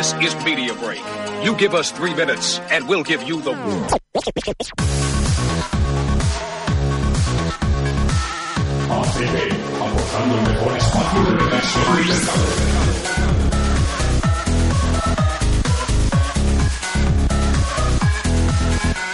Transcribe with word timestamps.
This 0.00 0.14
is 0.14 0.34
Media 0.46 0.72
Break. 0.76 1.02
You 1.44 1.54
give 1.56 1.74
us 1.74 1.90
three 1.90 2.14
minutes, 2.14 2.58
and 2.70 2.88
we'll 2.88 3.02
give 3.02 3.22
you 3.22 3.42
the. 3.42 3.52
ACB, 3.52 3.66
aportando 9.76 10.38
el 10.38 10.42
mejor 10.48 10.72
espacio 10.78 11.22
de 11.22 11.32
mercado. 11.32 11.60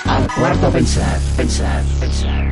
Al 0.05 0.29
cuarto 0.34 0.71
pensar, 0.71 1.21
pensar, 1.37 1.82
pensar. 1.98 2.45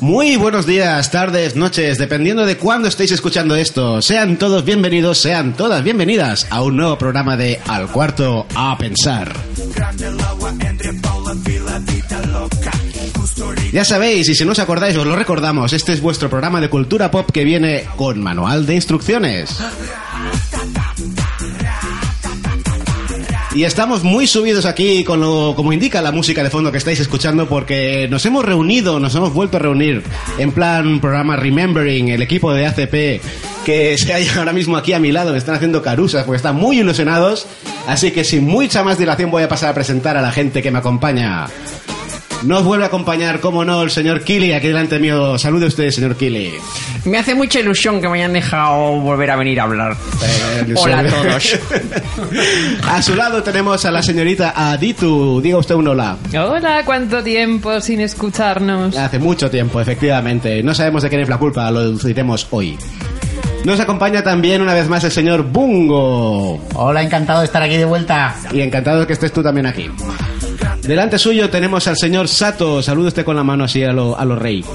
Muy 0.00 0.36
buenos 0.36 0.64
días, 0.64 1.10
tardes, 1.10 1.56
noches, 1.56 1.98
dependiendo 1.98 2.46
de 2.46 2.56
cuándo 2.56 2.88
estéis 2.88 3.10
escuchando 3.10 3.56
esto. 3.56 4.00
Sean 4.00 4.38
todos 4.38 4.64
bienvenidos, 4.64 5.18
sean 5.18 5.54
todas 5.54 5.82
bienvenidas 5.82 6.46
a 6.50 6.62
un 6.62 6.76
nuevo 6.76 6.96
programa 6.96 7.36
de 7.36 7.60
Al 7.66 7.88
Cuarto 7.88 8.46
a 8.54 8.78
Pensar. 8.78 9.34
Ya 13.72 13.84
sabéis, 13.84 14.28
y 14.28 14.34
si 14.34 14.44
no 14.44 14.52
os 14.52 14.58
acordáis, 14.60 14.96
os 14.96 15.06
lo 15.06 15.14
recordamos, 15.16 15.72
este 15.72 15.92
es 15.92 16.00
vuestro 16.00 16.30
programa 16.30 16.60
de 16.60 16.70
cultura 16.70 17.10
pop 17.10 17.28
que 17.30 17.44
viene 17.44 17.84
con 17.96 18.22
manual 18.22 18.66
de 18.66 18.76
instrucciones. 18.76 19.58
Y 23.58 23.64
estamos 23.64 24.04
muy 24.04 24.28
subidos 24.28 24.66
aquí 24.66 25.02
con 25.02 25.18
lo 25.18 25.54
como 25.56 25.72
indica 25.72 26.00
la 26.00 26.12
música 26.12 26.44
de 26.44 26.48
fondo 26.48 26.70
que 26.70 26.78
estáis 26.78 27.00
escuchando 27.00 27.48
porque 27.48 28.06
nos 28.08 28.24
hemos 28.24 28.44
reunido, 28.44 29.00
nos 29.00 29.16
hemos 29.16 29.34
vuelto 29.34 29.56
a 29.56 29.58
reunir 29.58 30.04
en 30.38 30.52
plan 30.52 31.00
programa 31.00 31.34
Remembering, 31.34 32.08
el 32.10 32.22
equipo 32.22 32.52
de 32.52 32.66
ACP 32.66 33.20
que 33.66 33.98
se 33.98 34.12
halla 34.12 34.32
ahora 34.38 34.52
mismo 34.52 34.76
aquí 34.76 34.92
a 34.92 35.00
mi 35.00 35.10
lado, 35.10 35.32
me 35.32 35.38
están 35.38 35.56
haciendo 35.56 35.82
carusas 35.82 36.22
porque 36.22 36.36
están 36.36 36.54
muy 36.54 36.78
ilusionados, 36.78 37.48
así 37.88 38.12
que 38.12 38.22
sin 38.22 38.44
mucha 38.44 38.84
más 38.84 38.96
dilación 38.96 39.32
voy 39.32 39.42
a 39.42 39.48
pasar 39.48 39.70
a 39.70 39.74
presentar 39.74 40.16
a 40.16 40.22
la 40.22 40.30
gente 40.30 40.62
que 40.62 40.70
me 40.70 40.78
acompaña. 40.78 41.48
Nos 42.44 42.64
vuelve 42.64 42.84
a 42.84 42.86
acompañar, 42.86 43.40
como 43.40 43.64
no, 43.64 43.82
el 43.82 43.90
señor 43.90 44.22
Kili, 44.22 44.52
aquí 44.52 44.68
delante 44.68 44.98
mío. 44.98 45.36
Salude 45.38 45.66
usted, 45.66 45.90
señor 45.90 46.16
Kili. 46.16 46.54
Me 47.04 47.18
hace 47.18 47.34
mucha 47.34 47.58
ilusión 47.60 48.00
que 48.00 48.08
me 48.08 48.18
hayan 48.18 48.32
dejado 48.32 49.00
volver 49.00 49.30
a 49.30 49.36
venir 49.36 49.60
a 49.60 49.64
hablar. 49.64 49.96
Hola 50.76 51.00
a 51.00 51.04
todos. 51.04 51.58
A 52.88 53.02
su 53.02 53.14
lado 53.14 53.42
tenemos 53.42 53.84
a 53.84 53.90
la 53.90 54.02
señorita 54.02 54.52
Aditu. 54.56 55.40
Diga 55.40 55.58
usted 55.58 55.74
un 55.74 55.88
hola. 55.88 56.16
Hola, 56.32 56.82
¿cuánto 56.84 57.22
tiempo 57.22 57.80
sin 57.80 58.00
escucharnos? 58.00 58.96
Hace 58.96 59.18
mucho 59.18 59.50
tiempo, 59.50 59.80
efectivamente. 59.80 60.62
No 60.62 60.74
sabemos 60.74 61.02
de 61.02 61.08
quién 61.08 61.20
es 61.22 61.28
la 61.28 61.38
culpa, 61.38 61.70
lo 61.70 61.80
deduciremos 61.80 62.46
hoy. 62.50 62.78
Nos 63.64 63.80
acompaña 63.80 64.22
también 64.22 64.62
una 64.62 64.74
vez 64.74 64.88
más 64.88 65.02
el 65.04 65.10
señor 65.10 65.42
Bungo. 65.42 66.60
Hola, 66.74 67.02
encantado 67.02 67.40
de 67.40 67.46
estar 67.46 67.62
aquí 67.62 67.76
de 67.76 67.84
vuelta. 67.84 68.34
Y 68.52 68.60
encantado 68.60 69.00
de 69.00 69.06
que 69.06 69.12
estés 69.12 69.32
tú 69.32 69.42
también 69.42 69.66
aquí. 69.66 69.90
Delante 70.88 71.18
suyo 71.18 71.50
tenemos 71.50 71.86
al 71.86 71.98
señor 71.98 72.28
Sato. 72.28 72.82
Salude 72.82 73.08
usted 73.08 73.22
con 73.22 73.36
la 73.36 73.44
mano 73.44 73.64
así 73.64 73.84
a 73.84 73.92
lo, 73.92 74.18
a 74.18 74.24
lo 74.24 74.36
rey. 74.36 74.64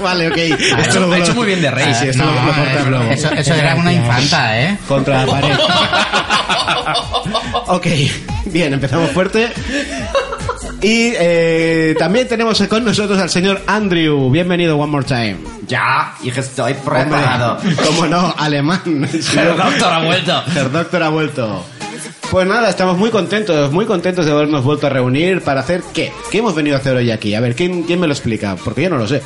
vale, 0.00 0.28
ok. 0.28 0.36
Ha 0.36 0.44
Esto 0.44 0.78
hecho, 0.78 1.00
lo- 1.00 1.12
ha 1.12 1.18
hecho 1.18 1.34
muy 1.34 1.46
bien 1.48 1.60
de 1.60 1.68
rey. 1.72 1.92
Sí, 1.94 2.06
esto 2.10 2.22
lo, 2.24 2.90
lo. 2.90 3.02
Eso, 3.10 3.28
eso 3.32 3.54
era 3.54 3.74
una 3.74 3.92
infanta, 3.92 4.60
¿eh? 4.62 4.78
Contra 4.86 5.24
la 5.24 5.32
pared. 5.32 5.50
ok, 7.66 7.86
bien, 8.46 8.72
empezamos 8.72 9.10
fuerte. 9.10 9.50
Y 10.80 11.10
eh, 11.18 11.96
también 11.98 12.28
tenemos 12.28 12.62
con 12.68 12.84
nosotros 12.84 13.18
al 13.18 13.30
señor 13.30 13.62
Andrew. 13.66 14.30
Bienvenido 14.30 14.76
one 14.76 14.92
more 14.92 15.04
time. 15.04 15.38
Ya, 15.66 16.14
y 16.22 16.30
que 16.30 16.38
estoy 16.38 16.76
Hombre, 16.84 17.18
Cómo 17.84 18.06
no, 18.06 18.32
alemán. 18.38 18.80
El 18.84 19.56
doctor 19.56 19.92
ha 19.92 20.04
vuelto. 20.04 20.40
El 20.54 20.70
doctor 20.70 21.02
ha 21.02 21.08
vuelto. 21.08 21.66
Pues 22.30 22.46
nada, 22.48 22.68
estamos 22.68 22.96
muy 22.98 23.10
contentos, 23.10 23.70
muy 23.72 23.86
contentos 23.86 24.26
de 24.26 24.32
habernos 24.32 24.64
vuelto 24.64 24.86
a 24.86 24.90
reunir 24.90 25.40
para 25.42 25.60
hacer 25.60 25.82
qué. 25.92 26.12
¿Qué 26.30 26.38
hemos 26.38 26.54
venido 26.54 26.76
a 26.76 26.80
hacer 26.80 26.96
hoy 26.96 27.10
aquí? 27.10 27.34
A 27.34 27.40
ver, 27.40 27.54
¿quién, 27.54 27.84
quién 27.84 28.00
me 28.00 28.06
lo 28.06 28.12
explica? 28.12 28.56
Porque 28.64 28.82
yo 28.82 28.90
no 28.90 28.98
lo 28.98 29.06
sé. 29.06 29.22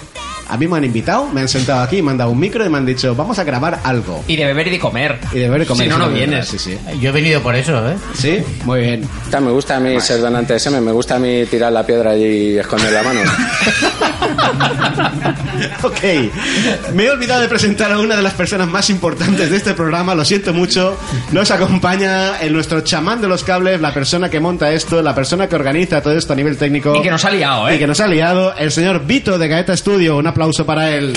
A 0.51 0.57
mí 0.57 0.67
me 0.67 0.79
han 0.79 0.85
invitado, 0.85 1.27
me 1.27 1.43
han 1.43 1.49
sentado 1.49 1.83
aquí, 1.83 2.01
me 2.01 2.11
han 2.11 2.17
dado 2.19 2.31
un 2.31 2.41
micro 2.41 2.65
y 2.65 2.69
me 2.71 2.79
han 2.79 2.87
dicho, 2.87 3.15
vamos 3.15 3.39
a 3.39 3.45
grabar 3.45 3.81
algo. 3.85 4.25
Y 4.27 4.37
de 4.37 4.47
beber 4.47 4.67
y 4.69 4.71
de 4.71 4.79
comer. 4.79 5.19
Y 5.33 5.39
de 5.41 5.45
beber 5.45 5.63
y 5.63 5.67
comer. 5.67 5.85
Si 5.85 5.91
no, 5.91 5.99
no 5.99 6.09
vienes. 6.11 6.49
Sí, 6.49 6.59
sí. 6.59 6.79
Yo 7.01 7.11
he 7.11 7.13
venido 7.13 7.43
por 7.43 7.55
eso, 7.55 7.87
¿eh? 7.91 7.97
Sí, 8.15 8.39
muy 8.65 8.81
bien. 8.81 9.09
Me 9.31 9.51
gusta 9.51 9.77
a 9.77 9.81
mí 9.81 10.01
ser 10.01 10.21
donante 10.21 10.55
de 10.55 10.59
semen, 10.59 10.83
me 10.85 10.93
gusta 10.93 11.17
a 11.17 11.19
mí 11.19 11.45
tirar 11.47 11.73
la 11.73 11.85
piedra 11.85 12.17
y 12.17 12.59
esconder 12.59 12.93
la 12.93 13.03
mano. 13.03 13.21
ok, 15.83 16.93
me 16.95 17.05
he 17.05 17.11
olvidado 17.11 17.41
de 17.41 17.49
presentar 17.49 17.93
a 17.93 17.99
una 17.99 18.17
de 18.17 18.23
las 18.23 18.35
personas 18.35 18.69
más 18.69 18.91
importantes 18.91 19.51
de 19.51 19.57
este 19.57 19.75
programa, 19.75 20.15
lo 20.15 20.25
siento 20.25 20.53
mucho. 20.53 20.97
Nos 21.33 21.51
acompaña 21.51 22.41
en 22.41 22.53
nuestro 22.53 22.81
chamán 22.81 23.21
de 23.21 23.29
los 23.29 23.45
cables, 23.45 23.81
la 23.81 23.93
persona 23.93 24.29
que 24.29 24.41
monta 24.41 24.73
esto, 24.73 25.03
la 25.03 25.15
persona 25.15 25.49
que 25.49 25.57
organiza 25.57 26.01
todo 26.01 26.17
esto 26.17 26.33
a 26.33 26.37
nivel 26.37 26.57
técnico. 26.57 26.95
Y 26.97 27.03
que 27.03 27.11
nos 27.11 27.25
ha 27.25 27.31
liado, 27.31 27.71
Y 27.71 27.75
¿eh? 27.75 27.79
que 27.79 27.87
nos 27.87 28.01
ha 28.01 28.07
liado, 28.07 28.55
el 28.57 28.71
señor 28.71 29.05
Vito 29.07 29.39
de 29.39 29.49
Gaeta 29.49 29.77
Studio. 29.77 30.17
Un 30.17 30.27
aplauso 30.27 30.65
para 30.65 30.95
él. 30.95 31.13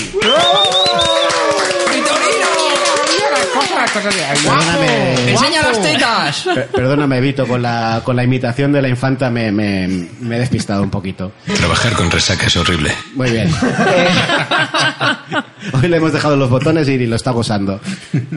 Perdóname. 3.92 5.30
¡Enseña 5.30 5.62
las 5.62 5.80
tetas! 5.82 6.42
Per- 6.54 6.66
Perdóname, 6.68 7.20
Vito, 7.20 7.46
con 7.46 7.62
la, 7.62 8.00
con 8.04 8.16
la 8.16 8.24
imitación 8.24 8.72
de 8.72 8.82
la 8.82 8.88
infanta 8.88 9.30
me, 9.30 9.52
me, 9.52 9.86
me 10.20 10.36
he 10.36 10.38
despistado 10.40 10.82
un 10.82 10.90
poquito. 10.90 11.32
Trabajar 11.56 11.92
con 11.94 12.10
resaca 12.10 12.46
es 12.46 12.56
horrible. 12.56 12.92
Muy 13.14 13.30
bien. 13.30 13.50
Hoy 15.74 15.88
le 15.88 15.96
hemos 15.96 16.12
dejado 16.12 16.36
los 16.36 16.50
botones 16.50 16.88
y 16.88 17.06
lo 17.06 17.16
está 17.16 17.30
gozando. 17.30 17.80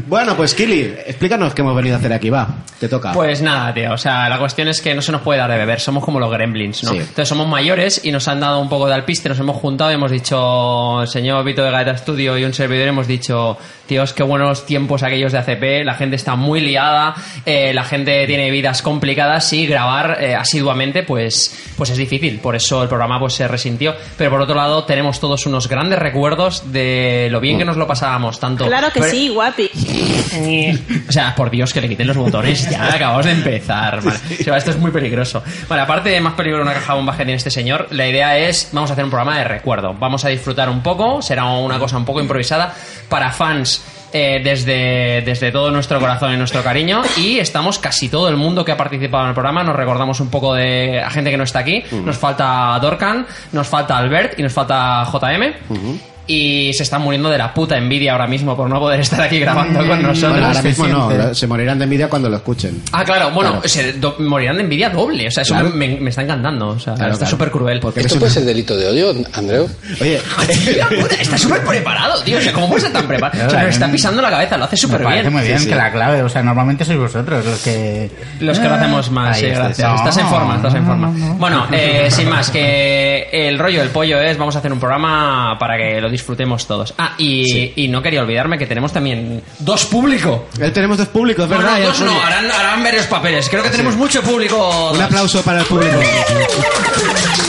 Bueno, 0.08 0.36
pues 0.36 0.54
Kili, 0.54 0.82
explícanos 1.06 1.54
qué 1.54 1.62
hemos 1.62 1.76
venido 1.76 1.96
a 1.96 2.00
hacer 2.00 2.14
aquí, 2.14 2.30
va. 2.30 2.48
Te 2.80 2.88
toca. 2.88 3.14
Pues 3.14 3.42
nada, 3.42 3.74
tío. 3.74 3.94
O 3.94 3.98
sea, 3.98 4.30
la 4.30 4.38
cuestión 4.38 4.68
es 4.68 4.82
que 4.82 4.94
no 4.94 5.02
se 5.02 5.12
nos 5.12 5.22
puede 5.22 5.40
dar 5.40 5.50
de 5.50 5.58
beber. 5.58 5.80
Somos 5.80 6.04
como 6.06 6.20
los 6.20 6.32
gremlins, 6.32 6.84
¿no? 6.84 6.92
Sí. 6.92 6.98
Entonces 6.98 7.28
somos 7.28 7.48
mayores 7.48 8.02
y 8.04 8.12
nos 8.12 8.28
han 8.28 8.40
dado 8.40 8.60
un 8.60 8.70
poco 8.70 8.88
de 8.88 8.94
alpiste. 8.94 9.28
Nos 9.30 9.40
hemos 9.40 9.56
juntado 9.58 9.92
y 9.92 9.96
hemos 9.96 10.12
dicho, 10.12 11.02
señor 11.08 11.44
Vito 11.44 11.64
de 11.64 11.72
Gaeta 11.72 11.98
Studio 11.98 12.38
y 12.38 12.44
un 12.44 12.54
servidor, 12.54 12.88
hemos 12.88 13.08
dicho, 13.08 13.58
tíos, 13.86 14.14
qué 14.14 14.24
buenos 14.24 14.66
tiempos 14.66 15.04
aquellos 15.04 15.32
de 15.32 15.40
ACP. 15.40 15.86
La 15.86 15.94
gente 15.96 16.16
está 16.16 16.36
muy 16.36 16.60
liada, 16.62 17.16
eh, 17.46 17.74
la 17.74 17.84
gente 17.84 18.26
tiene 18.28 18.50
vidas 18.52 18.82
complicadas 18.82 19.52
y 19.54 19.66
grabar 19.68 20.18
eh, 20.22 20.36
asiduamente, 20.36 21.04
pues, 21.04 21.72
pues 21.78 21.90
es 21.90 21.98
difícil. 21.98 22.40
Por 22.40 22.56
eso 22.56 22.84
el 22.84 22.90
programa 22.90 23.20
pues 23.20 23.34
se 23.34 23.48
resintió. 23.48 23.96
Pero 24.18 24.32
por 24.32 24.42
otro 24.42 24.56
lado, 24.56 24.84
tenemos 24.86 25.20
todos 25.20 25.46
unos 25.46 25.68
grandes 25.68 26.00
recuerdos 26.00 26.72
de 26.72 27.28
lo 27.32 27.40
bien 27.40 27.58
que 27.58 27.66
nos 27.66 27.78
lo 27.78 27.88
pasábamos 27.88 28.40
tanto. 28.40 28.66
Claro 28.66 28.92
que 28.92 29.00
Pero- 29.00 29.12
sí, 29.12 29.30
guapi. 29.30 29.70
o 31.10 31.12
sea, 31.12 31.36
por 31.36 31.50
Dios, 31.50 31.74
que 31.74 31.82
le 31.82 31.90
quiten 31.90 32.08
los 32.08 32.18
botones. 32.18 32.70
Ya 32.70 32.94
acabamos 32.94 33.26
de 33.26 33.32
empezar. 33.32 34.02
Vale. 34.02 34.20
O 34.40 34.44
sea, 34.44 34.58
esto 34.58 34.72
es 34.72 34.78
muy 34.78 34.92
peligroso. 34.92 35.44
Vale, 35.68 35.82
aparte 35.82 36.10
de 36.10 36.20
más 36.22 36.34
peligro 36.34 36.62
una 36.62 36.74
caja 36.74 36.94
bomba 36.94 37.14
que 37.14 37.24
tiene 37.24 37.36
este 37.36 37.52
señor, 37.52 37.88
la 37.92 38.08
idea 38.08 38.38
es, 38.38 38.70
vamos 38.72 38.90
a 38.90 38.94
hacer 38.94 39.06
un 39.06 39.12
programa 39.12 39.38
de 39.38 39.44
recuerdo. 39.44 39.94
Vamos 39.94 40.26
a 40.26 40.30
disfrutar 40.30 40.70
un 40.70 40.82
poco, 40.82 41.22
será 41.22 41.46
una 41.46 41.80
cosa 41.80 41.98
un 41.98 42.06
poco 42.06 42.22
improvisada 42.22 42.74
para 43.10 43.32
fans. 43.32 43.75
Eh, 44.18 44.40
desde, 44.42 45.24
desde 45.26 45.52
todo 45.52 45.72
nuestro 45.72 46.00
corazón 46.00 46.34
y 46.34 46.38
nuestro 46.38 46.64
cariño 46.64 47.02
y 47.18 47.38
estamos 47.40 47.80
casi 47.80 48.08
todo 48.08 48.30
el 48.30 48.38
mundo 48.38 48.64
que 48.64 48.72
ha 48.72 48.78
participado 48.78 49.24
en 49.24 49.30
el 49.30 49.34
programa. 49.34 49.62
Nos 49.62 49.76
recordamos 49.76 50.22
un 50.22 50.30
poco 50.30 50.54
de 50.54 51.02
a 51.02 51.10
gente 51.10 51.32
que 51.32 51.36
no 51.38 51.44
está 51.44 51.60
aquí. 51.60 51.84
Nos 51.92 52.18
falta 52.18 52.80
Dorcan 52.82 53.26
nos 53.52 53.68
falta 53.68 53.98
Albert 53.98 54.40
y 54.40 54.44
nos 54.44 54.54
falta 54.54 55.06
JM 55.12 56.15
y 56.28 56.74
se 56.74 56.84
están 56.84 57.02
muriendo 57.02 57.30
de 57.30 57.38
la 57.38 57.54
puta 57.54 57.78
envidia 57.78 58.14
ahora 58.14 58.28
mismo 58.28 58.56
por 58.56 58.70
no 58.70 58.80
poder 58.80 59.00
estar 59.00 59.22
aquí 59.22 59.40
grabando 59.40 59.80
con 59.86 60.02
nosotros 60.02 60.32
Bueno, 60.32 60.48
ahora 60.48 60.62
mismo 60.62 60.88
no, 60.88 61.34
se 61.36 61.48
morirán 61.48 61.78
de 61.78 61.84
envidia 61.84 62.10
cuando 62.10 62.30
lo 62.30 62.38
escuchen. 62.38 62.82
Ah, 62.92 63.04
claro, 63.04 63.32
bueno, 63.32 63.52
Claro. 63.52 63.68
se 63.68 63.94
do- 63.94 64.16
morirán 64.20 64.58
de 64.58 64.64
envidia 64.64 64.90
doble. 64.90 65.28
O 65.28 65.32
sea, 65.32 65.44
eso 65.44 65.54
Claro. 65.54 65.70
me, 65.72 65.88
me 66.00 66.10
está 66.10 66.24
encantando. 66.24 66.70
O 66.70 66.80
sea, 66.80 66.94
Claro, 66.96 67.14
está 67.14 67.26
claro. 67.26 67.32
súper 67.38 67.52
cruel. 67.52 67.80
Porque 67.80 68.00
¿Esto 68.02 68.16
puede 68.16 68.26
una- 68.26 68.34
ser 68.34 68.44
delito 68.46 68.76
de 68.76 68.88
odio, 68.88 69.14
Andreu? 69.34 69.70
Oye, 70.02 70.20
puta, 71.02 71.16
está 71.16 71.38
súper 71.38 71.62
preparado, 71.64 72.22
tío. 72.24 72.38
O 72.38 72.42
sea, 72.42 72.54
¿cómo 72.54 72.68
puede 72.70 72.82
ser 72.82 72.94
tan 72.94 73.08
preparado? 73.08 73.48
O 73.48 73.50
sea, 73.50 73.62
nos 73.64 73.70
está 73.74 73.88
mí- 73.88 73.94
pisando 73.94 74.22
la 74.22 74.30
cabeza, 74.30 74.58
lo 74.58 74.66
hace 74.66 74.78
súper 74.78 75.04
parece 75.04 75.22
bien. 75.22 75.34
muy 75.34 75.44
bien 75.44 75.58
Sí, 75.60 75.66
sí. 75.66 75.70
que 75.70 75.76
la 75.76 75.92
clave, 75.92 76.22
o 76.24 76.30
sea, 76.30 76.42
normalmente 76.44 76.86
sois 76.86 76.98
vosotros 77.00 77.46
los 77.46 77.60
que... 77.62 78.10
Los 78.40 78.60
que 78.60 78.68
lo 78.68 78.74
hacemos 78.76 79.12
más, 79.12 79.36
Ahí 79.38 79.42
sí, 79.44 79.48
está. 79.48 79.64
gracias. 79.66 79.90
No, 79.90 79.96
estás 79.96 80.18
en 80.18 80.28
forma, 80.28 80.56
estás 80.56 80.74
en 80.76 80.82
no, 80.82 80.88
forma. 80.88 81.08
no, 81.08 81.28
no. 81.28 81.34
Bueno, 81.36 81.68
eh, 81.72 82.08
sin 82.10 82.30
más, 82.30 82.50
que 82.50 83.30
el 83.32 83.58
rollo 83.60 83.80
del 83.82 83.90
pollo 83.90 84.20
es, 84.20 84.38
vamos 84.38 84.56
a 84.56 84.60
hacer 84.60 84.72
un 84.72 84.80
programa 84.80 85.58
para 85.60 85.78
que 85.78 86.02
lo 86.02 86.10
disfrutemos 86.16 86.66
todos. 86.68 86.94
Ah, 86.98 87.14
y, 87.18 87.74
y 87.84 87.88
no 87.88 88.02
quería 88.02 88.22
olvidarme 88.22 88.58
que 88.58 88.66
tenemos 88.66 88.92
también 88.94 89.42
dos 89.60 89.86
público. 89.86 90.48
eh, 90.60 90.72
tenemos 90.72 90.98
dos 90.98 91.08
públicos, 91.10 91.48
¿verdad? 91.48 91.74
no, 91.74 91.80
Ya 91.80 91.86
dos 91.86 92.00
no, 92.02 92.22
harán, 92.24 92.50
harán 92.52 92.84
varios 92.84 93.06
papeles. 93.06 93.48
Creo 93.50 93.64
que 93.64 93.70
tenemos 93.70 93.96
mucho 93.96 94.22
público. 94.22 94.92
Un 94.92 95.02
aplauso 95.02 95.42
para 95.44 95.60
el 95.62 95.66
público. 95.66 96.00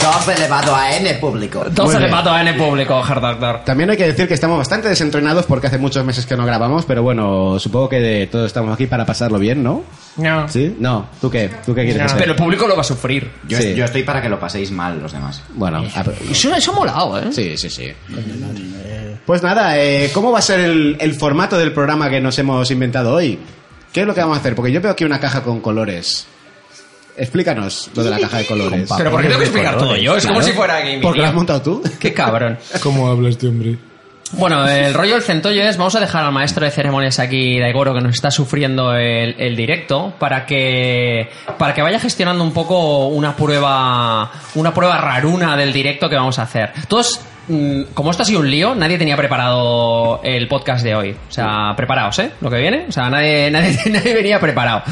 2 0.00 0.28
elevado 0.36 0.74
a 0.74 0.96
n 0.96 1.14
público. 1.14 1.64
Dos 1.70 1.86
Muy 1.86 1.94
bien. 1.94 2.02
elevado 2.04 2.30
a 2.32 2.40
N 2.40 2.54
público, 2.54 2.94
Hard 3.02 3.20
Doctor. 3.20 3.60
También 3.64 3.90
hay 3.90 3.96
que 3.96 4.06
decir 4.06 4.26
que 4.26 4.34
estamos 4.34 4.56
bastante 4.58 4.88
desentrenados 4.88 5.44
porque 5.46 5.66
hace 5.66 5.78
muchos 5.78 6.04
meses 6.04 6.24
que 6.26 6.36
no 6.36 6.46
grabamos, 6.46 6.84
pero 6.86 7.02
bueno, 7.02 7.58
supongo 7.58 7.88
que 7.88 8.00
de- 8.00 8.26
todos 8.26 8.46
estamos 8.46 8.72
aquí 8.72 8.86
para 8.86 9.04
pasarlo 9.04 9.38
bien, 9.38 9.62
¿no? 9.62 9.82
No. 10.16 10.48
¿Sí? 10.48 10.74
No. 10.78 11.06
¿Tú 11.20 11.30
qué? 11.30 11.50
¿Tú 11.66 11.74
qué 11.74 11.84
quieres 11.84 12.02
hacer? 12.02 12.18
Pero 12.18 12.32
el 12.32 12.36
público 12.38 12.66
lo 12.66 12.74
va 12.74 12.80
a 12.80 12.84
sufrir. 12.84 13.30
Yo, 13.46 13.58
Sí. 13.58 13.74
yo 13.74 13.84
estoy 13.84 14.02
para 14.02 14.22
que 14.22 14.28
lo 14.28 14.40
paséis 14.40 14.70
mal 14.70 15.00
los 15.00 15.12
demás. 15.12 15.42
Bueno, 15.54 15.78
a. 15.94 16.04
Eso, 16.30 16.54
eso 16.54 16.72
ha 16.72 16.74
molado, 16.74 17.18
¿eh? 17.18 17.32
Sí, 17.32 17.56
sí, 17.58 17.68
sí. 17.68 17.92
Pues 19.26 19.42
nada, 19.42 19.78
eh, 19.78 20.10
¿cómo 20.12 20.32
va 20.32 20.38
a 20.38 20.42
ser 20.42 20.60
el, 20.60 20.96
el 20.98 21.14
formato 21.14 21.58
del 21.58 21.72
programa 21.72 22.08
que 22.10 22.20
nos 22.20 22.38
hemos 22.38 22.70
inventado 22.70 23.14
hoy? 23.14 23.38
¿Qué 23.92 24.00
es 24.02 24.06
lo 24.06 24.14
que 24.14 24.20
vamos 24.20 24.36
a 24.38 24.40
hacer? 24.40 24.54
Porque 24.54 24.72
yo 24.72 24.80
veo 24.80 24.92
aquí 24.92 25.04
una 25.04 25.20
caja 25.20 25.42
con 25.42 25.60
colores. 25.60 26.26
Explícanos 27.16 27.90
lo 27.94 28.04
de 28.04 28.10
la 28.10 28.18
caja 28.18 28.38
de 28.38 28.46
colores. 28.46 28.90
Pero 28.96 29.10
¿por 29.10 29.20
qué 29.20 29.26
tengo 29.28 29.38
que 29.40 29.44
explicar 29.46 29.76
todo 29.78 29.96
yo? 29.96 30.16
Es 30.16 30.26
como 30.26 30.38
Claro. 30.38 30.52
si 30.52 30.56
fuera 30.56 30.80
Gaming. 30.80 31.00
Porque 31.02 31.20
lo 31.20 31.26
has 31.26 31.34
montado 31.34 31.62
tú. 31.62 31.82
Qué 31.98 32.12
cabrón. 32.14 32.58
¿Cómo 32.82 33.08
habla 33.08 33.28
este 33.28 33.46
hombre? 33.48 33.76
Bueno, 34.32 34.64
el 34.68 34.94
rollo 34.94 35.14
del 35.14 35.22
centollo 35.22 35.62
es, 35.64 35.76
vamos 35.76 35.96
a 35.96 36.00
dejar 36.00 36.24
al 36.24 36.30
maestro 36.32 36.64
de 36.64 36.70
ceremonias 36.70 37.18
aquí, 37.18 37.58
Daigoro, 37.58 37.92
que 37.92 38.00
nos 38.00 38.14
está 38.14 38.30
sufriendo 38.30 38.94
el, 38.94 39.34
el 39.40 39.56
directo, 39.56 40.14
para 40.20 40.46
que, 40.46 41.28
para 41.58 41.74
que 41.74 41.82
vaya 41.82 41.98
gestionando 41.98 42.44
un 42.44 42.52
poco 42.52 43.08
una 43.08 43.34
prueba, 43.34 44.30
una 44.54 44.72
prueba 44.72 44.98
raruna 44.98 45.56
del 45.56 45.72
directo 45.72 46.08
que 46.08 46.14
vamos 46.14 46.38
a 46.38 46.42
hacer. 46.42 46.70
Todos, 46.86 47.20
como 47.94 48.10
esto 48.10 48.22
ha 48.22 48.26
sido 48.26 48.40
un 48.40 48.50
lío, 48.50 48.74
nadie 48.74 48.98
tenía 48.98 49.16
preparado 49.16 50.20
el 50.22 50.46
podcast 50.48 50.84
de 50.84 50.94
hoy. 50.94 51.16
O 51.28 51.32
sea, 51.32 51.74
preparaos, 51.76 52.18
¿eh? 52.18 52.30
Lo 52.40 52.50
que 52.50 52.58
viene. 52.58 52.86
O 52.88 52.92
sea, 52.92 53.10
nadie, 53.10 53.50
nadie, 53.52 53.78
nadie 53.90 54.14
venía 54.14 54.38
preparado. 54.40 54.82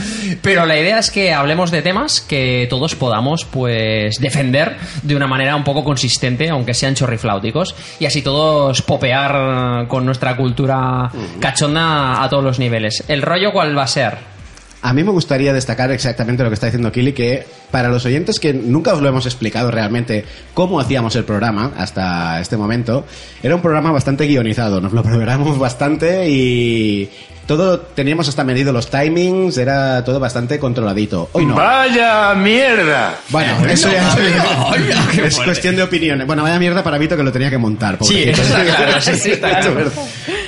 Pero 0.42 0.66
la 0.66 0.78
idea 0.78 0.98
es 0.98 1.10
que 1.10 1.32
hablemos 1.32 1.70
de 1.70 1.82
temas 1.82 2.20
que 2.20 2.66
todos 2.68 2.94
podamos, 2.94 3.44
pues, 3.44 4.16
defender 4.20 4.76
de 5.02 5.16
una 5.16 5.26
manera 5.26 5.56
un 5.56 5.64
poco 5.64 5.84
consistente, 5.84 6.48
aunque 6.48 6.74
sean 6.74 6.94
chorrifláuticos, 6.94 7.74
y 8.00 8.06
así 8.06 8.22
todos 8.22 8.82
popear 8.82 9.86
con 9.88 10.04
nuestra 10.04 10.36
cultura 10.36 11.10
cachonda 11.40 12.22
a 12.22 12.28
todos 12.28 12.44
los 12.44 12.58
niveles. 12.58 13.04
¿El 13.08 13.22
rollo 13.22 13.52
cuál 13.52 13.76
va 13.76 13.82
a 13.82 13.86
ser? 13.86 14.37
A 14.80 14.92
mí 14.92 15.02
me 15.02 15.10
gustaría 15.10 15.52
destacar 15.52 15.90
exactamente 15.90 16.42
lo 16.44 16.50
que 16.50 16.54
está 16.54 16.66
diciendo 16.66 16.92
Kili, 16.92 17.12
que 17.12 17.44
para 17.70 17.88
los 17.88 18.04
oyentes 18.06 18.38
que 18.38 18.52
nunca 18.54 18.94
os 18.94 19.02
lo 19.02 19.08
hemos 19.08 19.26
explicado 19.26 19.70
realmente 19.70 20.24
cómo 20.54 20.78
hacíamos 20.78 21.16
el 21.16 21.24
programa 21.24 21.72
hasta 21.76 22.40
este 22.40 22.56
momento, 22.56 23.04
era 23.42 23.54
un 23.56 23.60
programa 23.60 23.90
bastante 23.90 24.26
guionizado, 24.26 24.80
nos 24.80 24.92
lo 24.92 25.02
programamos 25.02 25.58
bastante 25.58 26.28
y 26.30 27.10
todo 27.48 27.80
teníamos 27.80 28.28
hasta 28.28 28.44
medido 28.44 28.72
los 28.72 28.88
timings, 28.90 29.56
era 29.56 30.04
todo 30.04 30.20
bastante 30.20 30.58
controladito. 30.58 31.30
Hoy 31.32 31.46
no. 31.46 31.54
¡Vaya 31.54 32.34
mierda! 32.34 33.18
Bueno, 33.30 33.64
eso 33.66 33.90
ya 33.90 34.14
qué 35.12 35.26
es 35.26 35.34
fuerte. 35.34 35.44
cuestión 35.44 35.74
de 35.74 35.82
opiniones. 35.82 36.26
Bueno, 36.26 36.42
vaya 36.42 36.58
mierda 36.58 36.84
para 36.84 36.98
Vito 36.98 37.16
que 37.16 37.22
lo 37.22 37.32
tenía 37.32 37.48
que 37.50 37.58
montar. 37.58 37.98
Sí, 38.02 38.26
pobrecito. 38.26 38.42
eso 38.42 38.42
está 38.58 38.76
claro, 38.76 39.00
sí, 39.00 39.14
sí, 39.14 39.30
está 39.30 39.48
claro. 39.60 39.90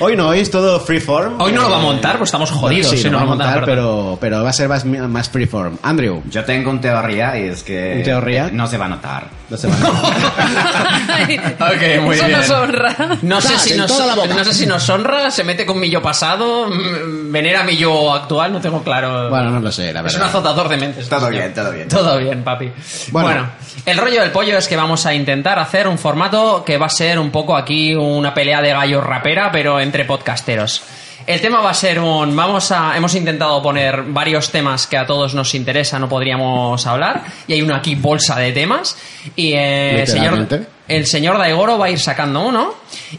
Hoy 0.01 0.15
no, 0.15 0.29
hoy 0.29 0.39
es 0.39 0.49
todo 0.49 0.79
freeform. 0.79 1.39
Hoy 1.39 1.51
no 1.53 1.61
lo 1.61 1.69
va 1.69 1.77
a 1.77 1.81
montar, 1.81 2.17
pues 2.17 2.27
estamos 2.29 2.49
jodidos. 2.51 2.89
Sí, 2.91 2.97
si 2.97 3.03
lo 3.05 3.11
no 3.11 3.17
va 3.17 3.21
a 3.21 3.25
lo 3.25 3.29
montar, 3.35 3.65
pero, 3.65 4.17
pero 4.19 4.43
va 4.43 4.49
a 4.49 4.53
ser 4.53 4.67
más, 4.67 4.83
más 4.85 5.29
freeform. 5.29 5.77
Andrew, 5.83 6.21
Yo 6.29 6.43
tengo 6.43 6.71
una 6.71 6.81
teoría 6.81 7.37
y 7.39 7.47
es 7.49 7.63
que... 7.63 7.95
¿Un 7.97 8.03
teoría? 8.03 8.49
No 8.51 8.65
se 8.67 8.77
va 8.77 8.85
a 8.85 8.89
notar. 8.89 9.27
no 9.49 9.57
se 9.57 9.67
va 9.67 9.75
a- 9.75 9.81
Ok, 11.71 12.01
muy 12.01 12.15
Eso 12.15 12.25
bien. 12.25 12.39
nos 12.39 12.49
honra. 12.49 12.95
No 13.21 13.41
sé, 13.41 13.47
Claro, 13.49 13.59
si 13.63 13.71
en 13.73 13.77
nos, 13.77 13.91
no 14.35 14.43
sé 14.43 14.53
si 14.53 14.65
nos 14.65 14.89
honra, 14.89 15.29
se 15.31 15.43
mete 15.43 15.65
con 15.65 15.79
mi 15.79 15.89
yo 15.89 16.01
pasado, 16.01 16.67
mm, 16.67 17.31
venera 17.31 17.63
mi 17.63 17.77
yo 17.77 18.13
actual, 18.13 18.53
no 18.53 18.59
tengo 18.61 18.81
claro. 18.83 19.29
Bueno, 19.29 19.49
no 19.51 19.59
lo 19.59 19.71
sé, 19.71 19.93
la 19.93 19.99
es 19.99 20.05
verdad. 20.05 20.21
un 20.21 20.27
azotador 20.27 20.69
de 20.69 20.77
mentes. 20.77 21.07
Todo 21.09 21.19
señor. 21.27 21.33
bien, 21.33 21.53
todo 21.53 21.71
bien. 21.71 21.87
Todo 21.87 22.17
bien, 22.17 22.43
papi. 22.43 22.71
Bueno. 23.11 23.27
Bueno. 23.29 23.47
el 23.85 23.97
rollo 23.97 24.21
del 24.21 24.31
pollo 24.31 24.57
es 24.57 24.67
que 24.67 24.75
vamos 24.75 25.05
a 25.05 25.13
intentar 25.13 25.59
hacer 25.59 25.87
un 25.87 25.97
formato 25.97 26.63
que 26.65 26.77
va 26.77 26.87
a 26.87 26.89
ser 26.89 27.19
un 27.19 27.29
poco 27.31 27.55
aquí 27.55 27.93
una 27.95 28.33
pelea 28.33 28.61
de 28.61 28.71
gallos 28.71 29.03
rapera, 29.03 29.49
pero 29.51 29.79
entre 29.91 30.05
podcasteros. 30.05 30.81
El 31.27 31.41
tema 31.41 31.59
va 31.59 31.71
a 31.71 31.73
ser 31.73 31.99
un. 31.99 32.33
Vamos 32.33 32.71
a. 32.71 32.95
Hemos 32.95 33.13
intentado 33.13 33.61
poner 33.61 34.03
varios 34.03 34.49
temas 34.49 34.87
que 34.87 34.97
a 34.97 35.05
todos 35.05 35.35
nos 35.35 35.53
interesa, 35.53 35.99
no 35.99 36.07
podríamos 36.07 36.87
hablar. 36.87 37.23
Y 37.45 37.53
hay 37.53 37.61
una 37.61 37.77
aquí 37.77 37.95
bolsa 37.95 38.39
de 38.39 38.53
temas. 38.53 38.97
Y 39.35 39.51
eh, 39.51 40.01
el 40.01 40.07
señor, 40.07 40.47
el 40.87 41.05
señor 41.05 41.37
Daigoro 41.37 41.77
va 41.77 41.87
a 41.87 41.89
ir 41.89 41.99
sacando 41.99 42.41
uno 42.47 42.73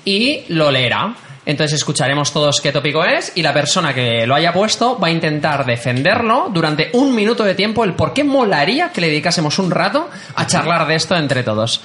y 0.05 0.45
lo 0.49 0.71
leerá. 0.71 1.15
Entonces 1.45 1.75
escucharemos 1.75 2.33
todos 2.33 2.61
qué 2.61 2.73
tópico 2.73 3.05
es 3.05 3.33
y 3.35 3.43
la 3.43 3.53
persona 3.53 3.93
que 3.93 4.27
lo 4.27 4.35
haya 4.35 4.53
puesto 4.53 4.99
va 4.99 5.09
a 5.09 5.11
intentar 5.11 5.67
defenderlo 5.67 6.49
durante 6.53 6.91
un 6.93 7.15
minuto 7.15 7.43
de 7.43 7.57
tiempo 7.57 7.83
el 7.83 7.95
por 7.95 8.13
qué 8.13 8.23
molaría 8.23 8.93
que 8.93 9.01
le 9.01 9.09
dedicásemos 9.09 9.59
un 9.59 9.73
rato 9.73 10.09
a 10.37 10.47
charlar 10.47 10.87
de 10.87 10.95
esto 10.95 11.17
entre 11.17 11.43
todos. 11.43 11.81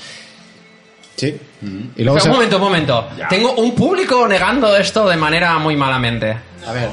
Sí. 1.18 1.36
Y 1.96 2.04
luego 2.04 2.14
Pero 2.14 2.19
se- 2.19 2.30
un 2.30 2.36
momento, 2.36 2.56
un 2.58 2.62
momento. 2.64 3.10
Tengo 3.30 3.52
un 3.54 3.74
público 3.75 4.25
negando 4.28 4.78
esto 4.78 5.10
de 5.10 5.18
manera 5.18 5.58
muy 5.58 5.75
malamente. 5.75 6.38
A 6.68 6.72
ver, 6.72 6.90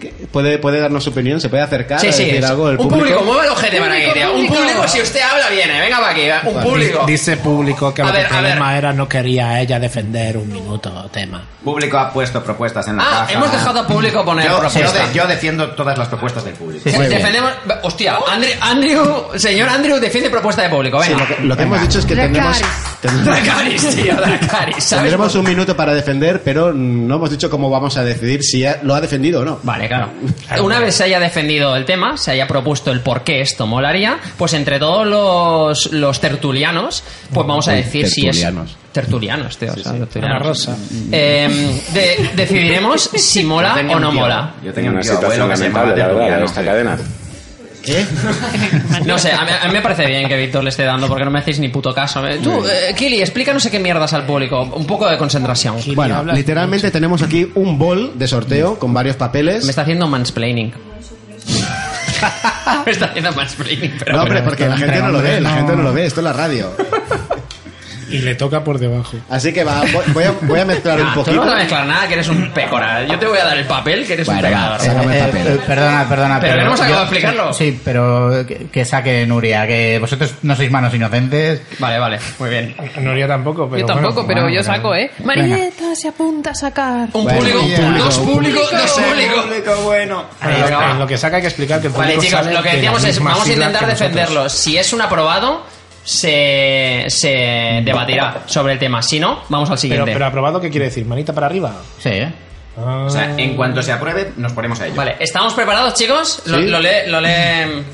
¿qué- 0.00 0.12
¿puede, 0.32 0.58
puede 0.58 0.80
darnos 0.80 1.04
su 1.04 1.10
opinión? 1.10 1.40
¿Se 1.40 1.48
puede 1.48 1.62
acercar 1.62 2.00
Sí, 2.00 2.08
a 2.08 2.12
sí. 2.12 2.24
decir 2.24 2.44
algo? 2.44 2.68
El 2.70 2.78
un 2.78 2.88
público, 2.88 3.18
público? 3.18 3.24
mueve 3.24 3.46
el 3.46 3.52
ojete 3.52 3.78
para 3.80 3.94
aquí, 3.94 4.06
tío. 4.12 4.34
Un 4.34 4.46
público. 4.48 4.88
si 4.88 5.00
usted 5.00 5.20
habla, 5.20 5.48
viene. 5.50 5.78
Venga 5.80 5.98
para 6.00 6.10
aquí. 6.10 6.22
Un 6.48 6.54
Vale. 6.54 6.68
público. 6.68 7.04
Dice 7.06 7.36
público 7.36 7.94
que 7.94 8.02
A 8.02 8.06
lo 8.06 8.12
ver, 8.12 8.22
que 8.24 8.28
problema 8.28 8.68
ver. 8.70 8.78
era 8.78 8.92
no 8.92 9.08
quería 9.08 9.60
ella 9.60 9.78
defender 9.78 10.36
un 10.36 10.52
minuto 10.52 11.08
tema. 11.12 11.44
Público 11.62 11.98
ha 11.98 12.10
puesto 12.12 12.42
propuestas 12.42 12.88
en 12.88 12.96
la 12.96 13.02
Ah, 13.04 13.10
caja. 13.20 13.32
hemos 13.34 13.52
dejado 13.52 13.80
a 13.80 13.86
público 13.86 14.24
poner 14.24 14.46
yo, 14.46 14.58
propuesta. 14.58 14.80
yo 14.80 14.92
de- 15.08 15.14
yo 15.14 15.26
defiendo 15.28 15.70
todas 15.72 15.96
las 15.96 16.08
propuestas 16.08 16.44
del 16.44 16.54
público. 16.54 16.82
Bien. 16.90 17.08
Defendemos. 17.08 17.52
Hostia, 17.82 18.18
Andrew, 18.28 18.50
Andrew, 18.60 19.24
señor 19.36 19.68
Andrew, 19.68 19.98
defiende 20.00 20.28
propuesta 20.30 20.62
de 20.62 20.70
público. 20.70 21.00
Sí, 21.04 21.10
Venga. 21.12 21.24
lo 21.28 21.36
que, 21.36 21.42
lo 21.42 21.56
que 21.56 21.62
hemos 21.62 21.80
dicho 21.82 21.98
es 22.00 22.06
que 22.06 22.16
tendremos, 22.16 22.60
Dracaris, 23.24 23.96
tío, 23.96 24.14
Dracaris. 24.14 24.84
¿sabes? 24.84 25.02
tendremos 25.04 25.34
un 25.34 25.44
minuto 25.44 25.74
para 25.76 25.94
defender, 25.94 26.42
pero 26.44 26.72
no 26.74 27.16
hemos 27.16 27.30
dicho 27.30 27.48
cómo 27.48 27.70
vamos 27.70 27.96
a 27.96 28.04
decidir 28.04 28.42
si 28.42 28.64
lo 28.82 28.94
ha 28.94 29.00
defendido 29.00 29.40
o 29.40 29.44
no. 29.44 29.58
Vale, 29.62 29.88
claro. 29.88 30.10
Una 30.62 30.80
vez 30.80 30.96
se 30.96 31.04
haya 31.04 31.18
defendido 31.18 31.74
el 31.76 31.84
tema, 31.86 32.16
se 32.18 32.32
haya 32.32 32.46
propuesto 32.46 32.90
el 32.92 33.00
por 33.00 33.22
qué 33.24 33.40
esto 33.40 33.66
molaría, 33.66 34.18
pues 34.36 34.52
entre 34.54 34.78
todos 34.78 35.06
los, 35.06 35.92
los 35.92 36.20
tertulianos, 36.20 37.02
pues 37.32 37.46
vamos 37.46 37.68
a 37.68 37.72
decir 37.72 38.06
si 38.08 38.26
es. 38.26 38.36
tertulianos. 38.36 38.76
Tertulianos, 38.92 39.56
tío. 39.56 39.72
o 39.72 39.76
sea, 39.76 39.92
tertulianos. 39.92 40.36
Ana 40.36 40.38
Rosa. 40.38 40.76
Eh, 41.12 41.80
de- 41.94 42.30
decidiremos 42.34 43.02
si 43.14 43.44
mola 43.44 43.74
o 43.74 43.98
no 44.00 44.10
tío- 44.10 44.20
mola. 44.20 44.54
Yo 44.64 44.72
tenía 44.74 44.90
un 44.90 44.96
Una 44.96 45.04
situación 45.04 45.48
que 45.48 45.56
se 45.56 45.64
llamaba 45.64 45.86
lamentable, 45.90 46.02
la 46.02 46.06
verdad, 46.08 46.44
Tertuliano. 46.44 46.44
esta 46.46 46.64
cadena. 46.64 46.98
No 49.06 49.18
sé, 49.18 49.32
a 49.32 49.44
mí, 49.44 49.50
a 49.62 49.66
mí 49.68 49.72
me 49.72 49.80
parece 49.80 50.06
bien 50.06 50.28
que 50.28 50.36
Víctor 50.36 50.62
le 50.62 50.70
esté 50.70 50.84
dando 50.84 51.08
porque 51.08 51.24
no 51.24 51.30
me 51.30 51.38
hacéis 51.38 51.58
ni 51.58 51.68
puto 51.68 51.94
caso. 51.94 52.26
Eh, 52.26 52.38
Tú, 52.42 52.62
eh, 52.64 52.94
Kili, 52.96 53.20
explícanos 53.20 53.66
qué 53.68 53.78
mierdas 53.78 54.12
al 54.12 54.24
público. 54.24 54.62
Un 54.62 54.86
poco 54.86 55.08
de 55.08 55.16
concentración. 55.16 55.76
Bueno, 55.94 56.22
literalmente 56.24 56.90
tenemos 56.90 57.22
aquí 57.22 57.50
un 57.54 57.78
bol 57.78 58.12
de 58.18 58.28
sorteo 58.28 58.78
con 58.78 58.92
varios 58.92 59.16
papeles. 59.16 59.64
Me 59.64 59.70
está 59.70 59.82
haciendo 59.82 60.06
mansplaining. 60.08 60.72
me 62.86 62.92
está 62.92 63.06
haciendo 63.06 63.32
mansplaining, 63.32 63.94
pero 63.98 64.16
no, 64.16 64.22
hombre, 64.22 64.42
porque 64.42 64.68
la 64.68 64.76
gente 64.76 65.00
no 65.00 65.10
lo 65.10 65.22
ve, 65.22 65.40
la 65.40 65.50
no- 65.50 65.56
gente 65.56 65.76
no 65.76 65.82
lo 65.82 65.92
ve, 65.92 66.06
esto 66.06 66.20
es 66.20 66.24
la 66.24 66.32
radio. 66.32 66.70
Y 68.10 68.18
le 68.18 68.34
toca 68.34 68.62
por 68.64 68.78
debajo. 68.78 69.16
Así 69.28 69.52
que 69.52 69.64
va, 69.64 69.82
voy- 70.12 70.24
a, 70.24 70.32
voy 70.42 70.60
a 70.60 70.64
mezclar 70.64 71.00
un 71.00 71.06
Ah, 71.06 71.10
tú 71.14 71.20
poquito. 71.20 71.36
no 71.36 71.42
vas 71.46 71.54
a 71.54 71.58
mezclar 71.58 71.86
nada, 71.86 72.08
que 72.08 72.14
eres 72.14 72.28
un 72.28 72.50
pecora. 72.50 73.04
Yo 73.06 73.18
te 73.18 73.26
voy 73.26 73.38
a 73.38 73.44
dar 73.44 73.58
el 73.58 73.64
papel, 73.66 74.06
que 74.06 74.14
eres 74.14 74.28
un 74.28 74.34
Bueno, 74.34 74.48
pecador. 74.48 74.80
sácame 74.80 75.18
Eh, 75.18 75.22
papel. 75.24 75.46
eh, 75.46 75.60
perdona, 75.66 76.08
perdona. 76.08 76.40
Pero 76.40 76.56
no 76.56 76.62
hemos 76.66 76.80
acabado 76.80 77.00
de 77.00 77.04
explicarlo. 77.06 77.52
Sí, 77.52 77.80
pero 77.84 78.44
que, 78.46 78.66
que 78.72 78.84
saque 78.84 79.26
Nuria, 79.26 79.66
que 79.66 79.98
vosotros 79.98 80.34
no 80.42 80.56
sois 80.56 80.70
manos 80.70 80.92
inocentes. 80.94 81.62
Vale, 81.78 81.98
vale, 81.98 82.18
muy 82.38 82.50
bien. 82.50 82.74
Nuria 83.00 83.26
tampoco, 83.28 83.68
pero 83.68 83.80
Yo 83.80 83.86
tampoco, 83.86 84.14
bueno, 84.24 84.28
pero 84.28 84.40
bueno, 84.42 84.56
yo 84.56 84.62
pero- 84.62 84.74
saco, 84.76 84.94
¿eh? 84.94 85.10
Marieta 85.24 85.94
se 85.94 86.08
apunta 86.08 86.50
a 86.50 86.54
sacar. 86.54 87.08
Un 87.12 87.24
Bueno, 87.24 87.38
público, 87.38 87.60
un 87.60 87.74
público, 87.74 88.04
dos 88.04 88.18
un 88.18 88.26
públicos, 88.26 88.70
dos 88.70 88.90
públicos. 89.40 89.84
bueno. 89.84 90.24
En 90.42 90.98
lo, 90.98 91.06
que 91.06 91.16
saca 91.18 91.36
hay 91.36 91.42
que 91.42 91.48
explicar 91.48 91.80
que 91.80 91.86
el 91.88 91.92
Vale, 91.92 92.14
público 92.14 92.22
chicos, 92.24 92.40
sale 92.44 92.54
lo 92.56 92.62
que 92.62 92.68
de 92.70 92.74
decíamos 92.76 93.04
es, 93.04 93.22
vamos 93.22 93.46
a 93.48 93.52
intentar 93.52 93.86
defenderlo. 93.86 94.48
Si 94.48 94.76
es 94.76 94.92
un 94.92 95.00
aprobado, 95.02 95.64
se, 96.04 97.04
se 97.08 97.82
debatirá 97.84 98.42
sobre 98.46 98.74
el 98.74 98.78
tema. 98.78 99.02
Si 99.02 99.20
no, 99.20 99.40
vamos 99.48 99.68
al 99.70 99.74
Pero, 99.74 99.80
siguiente. 99.80 100.12
pero 100.12 100.26
aprobado, 100.26 100.60
¿qué 100.60 100.70
quiere 100.70 100.86
decir? 100.86 101.04
¿Manita 101.06 101.32
para 101.32 101.46
arriba? 101.46 101.74
Sí, 101.98 102.08
¿eh? 102.10 102.32
Ah. 102.78 103.04
O 103.06 103.10
sea, 103.10 103.34
en 103.36 103.56
cuanto 103.56 103.82
se 103.82 103.92
apruebe, 103.92 104.32
nos 104.36 104.52
ponemos 104.52 104.80
a 104.80 104.86
ello. 104.86 104.94
Vale, 104.96 105.16
¿estamos 105.20 105.52
preparados, 105.54 105.94
chicos? 105.94 106.42
Lo, 106.46 106.58
Sí. 106.58 106.66
lo 106.66 106.80
lee... 106.80 106.88
Lo 107.08 107.20
lee... 107.20 107.84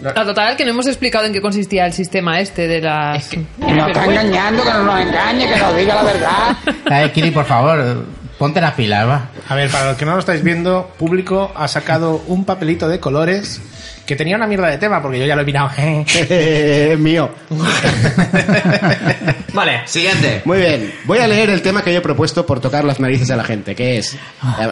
La 0.00 0.24
total, 0.24 0.56
que 0.56 0.64
no 0.64 0.70
hemos 0.72 0.88
explicado 0.88 1.26
en 1.26 1.32
qué 1.32 1.40
consistía 1.40 1.86
el 1.86 1.92
sistema 1.92 2.40
este 2.40 2.66
de 2.66 2.80
las... 2.80 3.28
que- 3.28 3.44
Nos 3.58 3.86
está 3.86 4.04
engañando, 4.04 4.64
que 4.64 4.70
no 4.70 4.82
nos 4.82 5.00
engañe, 5.00 5.46
que 5.48 5.56
nos 5.60 5.76
diga 5.76 5.94
la 5.94 6.02
verdad. 6.02 7.12
Kiri, 7.14 7.30
por 7.30 7.44
favor, 7.44 8.04
ponte 8.42 8.60
las 8.60 8.74
pilas, 8.74 9.06
va. 9.08 9.28
A 9.48 9.54
ver, 9.54 9.70
para 9.70 9.86
los 9.90 9.96
que 9.96 10.04
no 10.04 10.14
lo 10.14 10.18
estáis 10.18 10.42
viendo, 10.42 10.90
Público 10.98 11.52
ha 11.54 11.68
sacado 11.68 12.24
un 12.26 12.44
papelito 12.44 12.88
de 12.88 12.98
colores 12.98 13.60
que 14.04 14.16
tenía 14.16 14.34
una 14.34 14.48
mierda 14.48 14.66
de 14.66 14.78
tema, 14.78 15.00
porque 15.00 15.20
yo 15.20 15.26
ya 15.26 15.36
lo 15.36 15.42
he 15.42 15.44
mirado. 15.44 15.70
Es 15.76 16.98
mío. 16.98 17.30
Vale. 19.52 19.82
Siguiente. 19.86 20.42
Muy 20.44 20.58
bien, 20.58 20.92
voy 21.04 21.18
a 21.18 21.28
leer 21.28 21.50
el 21.50 21.62
tema 21.62 21.84
que 21.84 21.92
yo 21.92 21.98
he 21.98 22.02
propuesto 22.02 22.44
por 22.44 22.58
tocar 22.58 22.84
las 22.84 22.98
narices 22.98 23.30
a 23.30 23.36
la 23.36 23.44
gente, 23.44 23.76
que 23.76 23.98
es, 23.98 24.14
eh, 24.14 24.18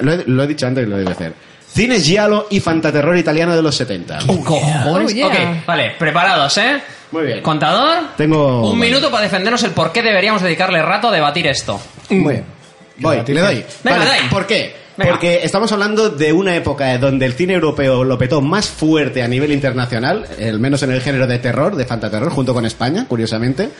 lo 0.02 0.14
he, 0.14 0.24
lo 0.26 0.42
he 0.42 0.46
dicho 0.48 0.66
antes 0.66 0.84
y 0.84 0.90
lo 0.90 0.96
debo 0.96 1.10
hacer, 1.10 1.32
Cine 1.72 2.00
giallo 2.00 2.48
y 2.50 2.58
fantaterror 2.58 3.16
italiano 3.16 3.54
de 3.54 3.62
los 3.62 3.76
70. 3.76 4.18
Cojones. 4.44 5.12
Oh, 5.12 5.14
yeah. 5.14 5.26
Ok, 5.28 5.34
vale, 5.64 5.92
preparados, 5.96 6.58
¿eh? 6.58 6.80
Muy 7.12 7.26
bien. 7.26 7.40
Contador. 7.42 7.98
Tengo- 8.16 8.68
Un 8.68 8.80
vale. 8.80 8.90
minuto 8.90 9.12
para 9.12 9.22
defendernos 9.22 9.62
el 9.62 9.70
por 9.70 9.92
qué 9.92 10.02
deberíamos 10.02 10.42
dedicarle 10.42 10.82
rato 10.82 11.06
a 11.08 11.12
debatir 11.12 11.46
esto. 11.46 11.80
Muy 12.08 12.32
bien. 12.34 12.59
Voy, 13.00 13.16
le 13.26 13.40
doy. 13.40 13.64
Venga, 13.82 13.98
Vale, 13.98 14.04
dai. 14.04 14.28
¿Por 14.28 14.46
qué? 14.46 14.74
Venga. 14.96 15.12
Porque 15.12 15.40
estamos 15.42 15.72
hablando 15.72 16.10
de 16.10 16.32
una 16.32 16.54
época 16.54 16.96
donde 16.98 17.26
el 17.26 17.32
cine 17.32 17.54
europeo 17.54 18.04
lo 18.04 18.18
petó 18.18 18.40
más 18.40 18.68
fuerte 18.68 19.22
a 19.22 19.28
nivel 19.28 19.52
internacional, 19.52 20.26
al 20.38 20.60
menos 20.60 20.82
en 20.82 20.90
el 20.90 21.00
género 21.00 21.26
de 21.26 21.38
terror, 21.38 21.76
de 21.76 21.86
fantaterror, 21.86 22.30
junto 22.30 22.52
con 22.52 22.66
España, 22.66 23.06
curiosamente. 23.08 23.70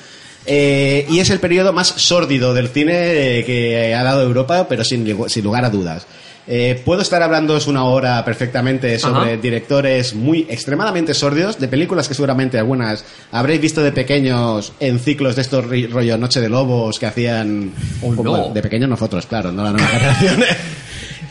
Eh, 0.47 1.07
y 1.11 1.19
es 1.19 1.29
el 1.29 1.39
periodo 1.39 1.73
más 1.73 1.89
sórdido 1.89 2.55
del 2.55 2.69
cine 2.69 3.41
eh, 3.41 3.45
que 3.45 3.95
ha 3.95 4.03
dado 4.03 4.23
Europa, 4.23 4.67
pero 4.69 4.85
sin 4.85 5.05
lugar 5.43 5.65
a 5.65 5.71
dudas. 5.71 6.07
Eh, 6.47 6.81
puedo 6.85 7.03
estar 7.03 7.23
hablando 7.23 7.57
una 7.67 7.85
hora 7.85 8.25
perfectamente 8.25 8.99
sobre 8.99 9.33
Ajá. 9.33 9.37
directores 9.41 10.15
muy 10.15 10.47
extremadamente 10.49 11.15
sórdidos, 11.15 11.59
de 11.59 11.69
películas 11.69 12.09
que 12.09 12.15
seguramente 12.15 12.59
algunas 12.59 13.05
habréis 13.31 13.61
visto 13.61 13.83
de 13.83 13.93
pequeños 13.93 14.73
en 14.81 14.99
ciclos 14.99 15.37
de 15.37 15.43
estos 15.43 15.65
rollo 15.67 16.19
Noche 16.19 16.41
de 16.41 16.49
Lobos 16.49 16.99
que 16.99 17.07
hacían 17.07 17.73
no. 18.03 18.15
bueno, 18.15 18.51
de 18.53 18.63
pequeños 18.63 18.89
nosotros, 18.89 19.27
claro, 19.27 19.53
no 19.53 19.63
la 19.63 19.73
nueva 19.73 19.89
generación. 19.89 20.45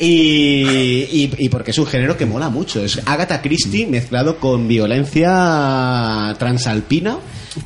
Y, 0.01 0.63
y, 1.11 1.33
y 1.37 1.49
porque 1.49 1.71
es 1.71 1.77
un 1.77 1.85
género 1.85 2.15
que 2.15 2.25
mola 2.25 2.47
mucho. 2.47 2.81
Es 2.81 3.01
Agatha 3.05 3.41
Christie 3.41 3.85
mezclado 3.85 4.37
con 4.37 4.65
violencia 4.65 6.33
transalpina, 6.39 7.17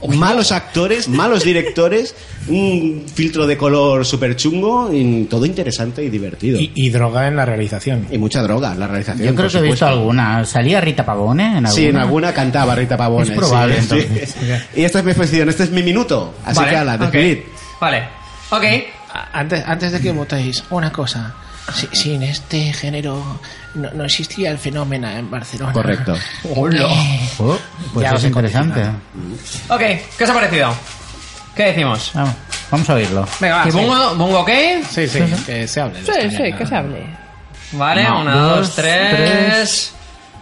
malos 0.07 0.51
actores, 0.51 1.07
malos 1.07 1.43
directores, 1.43 2.15
un 2.47 3.05
filtro 3.13 3.47
de 3.47 3.57
color 3.57 4.05
súper 4.05 4.35
chungo, 4.35 4.89
y 4.93 5.25
todo 5.25 5.45
interesante 5.45 6.03
y 6.03 6.09
divertido. 6.09 6.59
Y, 6.59 6.71
y 6.75 6.89
droga 6.89 7.27
en 7.27 7.35
la 7.35 7.45
realización. 7.45 8.07
Y 8.11 8.17
mucha 8.17 8.41
droga 8.41 8.73
en 8.73 8.79
la 8.79 8.87
realización. 8.87 9.27
Yo 9.27 9.35
creo 9.35 9.49
que 9.49 9.57
he 9.57 9.61
visto 9.61 9.85
alguna. 9.85 10.45
¿Salía 10.45 10.81
Rita 10.81 11.05
Pavone 11.05 11.43
en 11.43 11.51
alguna? 11.65 11.71
Sí, 11.71 11.87
en 11.87 11.97
alguna 11.97 12.33
cantaba 12.33 12.75
Rita 12.75 12.97
Pavone. 12.97 13.29
Es 13.29 13.37
probable, 13.37 13.81
sí, 13.81 13.87
sí. 13.89 13.99
entonces. 13.99 14.35
Y 14.75 14.83
esta 14.83 14.99
es 14.99 15.05
mi 15.05 15.13
posición, 15.13 15.49
este 15.49 15.63
es 15.63 15.71
mi 15.71 15.83
minuto. 15.83 16.33
Así 16.45 16.59
vale, 16.59 16.71
que 16.71 16.77
ala, 16.77 16.95
ok. 16.95 17.01
decidid. 17.01 17.39
Vale. 17.79 18.03
Ok. 18.49 18.63
Antes, 19.33 19.63
antes 19.65 19.91
de 19.91 20.01
que 20.01 20.11
votéis, 20.11 20.63
una 20.69 20.91
cosa. 20.91 21.35
Si- 21.73 21.87
sin 21.93 22.23
este 22.23 22.73
género 22.73 23.39
no, 23.75 23.89
no 23.91 24.03
existía 24.05 24.51
el 24.51 24.57
fenómeno 24.57 25.09
en 25.09 25.29
Barcelona. 25.31 25.71
Correcto. 25.71 26.15
Oh, 26.55 27.57
pues 27.93 28.03
Ya 28.09 28.15
es 28.15 28.23
interesante. 28.23 28.81
Ok, 29.69 29.79
¿qué 30.17 30.23
os 30.23 30.29
ha 30.29 30.33
parecido? 30.33 30.73
¿Qué 31.55 31.63
decimos? 31.65 32.11
Vamos, 32.13 32.35
vamos 32.71 32.89
a 32.89 32.93
oírlo. 32.95 33.27
Venga, 33.39 33.57
va, 33.57 33.63
¿Que 33.63 33.71
sí. 33.71 33.77
bungo, 33.77 34.15
bungo 34.15 34.39
ok? 34.41 34.49
Sí, 34.89 35.07
sí, 35.07 35.19
que 35.45 35.67
se 35.67 35.81
hable. 35.81 35.99
Sí, 36.03 36.29
sí, 36.35 36.53
que 36.53 36.65
se 36.65 36.75
hable. 36.75 37.05
Vale, 37.73 38.03
No, 38.03 38.21
una, 38.21 38.35
dos, 38.35 38.57
dos, 38.67 38.75
tres. 38.75 39.15
tres. 39.15 39.93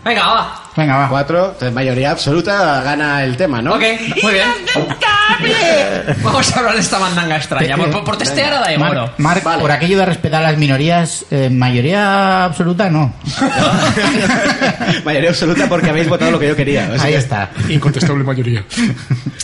Venga, 0.03 0.25
va. 0.25 0.63
Venga, 0.75 0.97
va. 0.97 1.09
Cuatro, 1.09 1.45
entonces 1.51 1.73
mayoría 1.73 2.11
absoluta 2.11 2.81
gana 2.81 3.23
el 3.23 3.37
tema, 3.37 3.61
¿no? 3.61 3.75
Ok, 3.75 3.83
muy 4.23 4.33
bien. 4.33 4.47
Vamos 6.23 6.55
a 6.55 6.59
hablar 6.59 6.73
de 6.75 6.79
esta 6.81 6.97
mandanga 6.97 7.35
extraña. 7.37 7.77
Por, 7.77 8.03
por, 8.03 8.17
testear 8.17 8.53
a 8.53 8.59
Daimoro. 8.61 9.01
Marc, 9.01 9.19
Marc, 9.19 9.43
Vale. 9.43 9.61
por 9.61 9.71
aquello 9.71 9.97
de 9.99 10.05
respetar 10.07 10.43
a 10.43 10.49
las 10.51 10.57
minorías, 10.57 11.25
eh, 11.29 11.49
mayoría 11.51 12.45
absoluta 12.45 12.89
no. 12.89 13.13
Mayoría 15.05 15.29
absoluta 15.29 15.67
porque 15.69 15.89
habéis 15.89 16.09
votado 16.09 16.31
lo 16.31 16.39
que 16.39 16.47
yo 16.47 16.55
quería. 16.55 16.89
o 16.93 16.95
sea 16.95 17.05
Ahí 17.05 17.11
que- 17.13 17.17
está. 17.19 17.49
Incontestable 17.69 18.23
mayoría. 18.23 18.63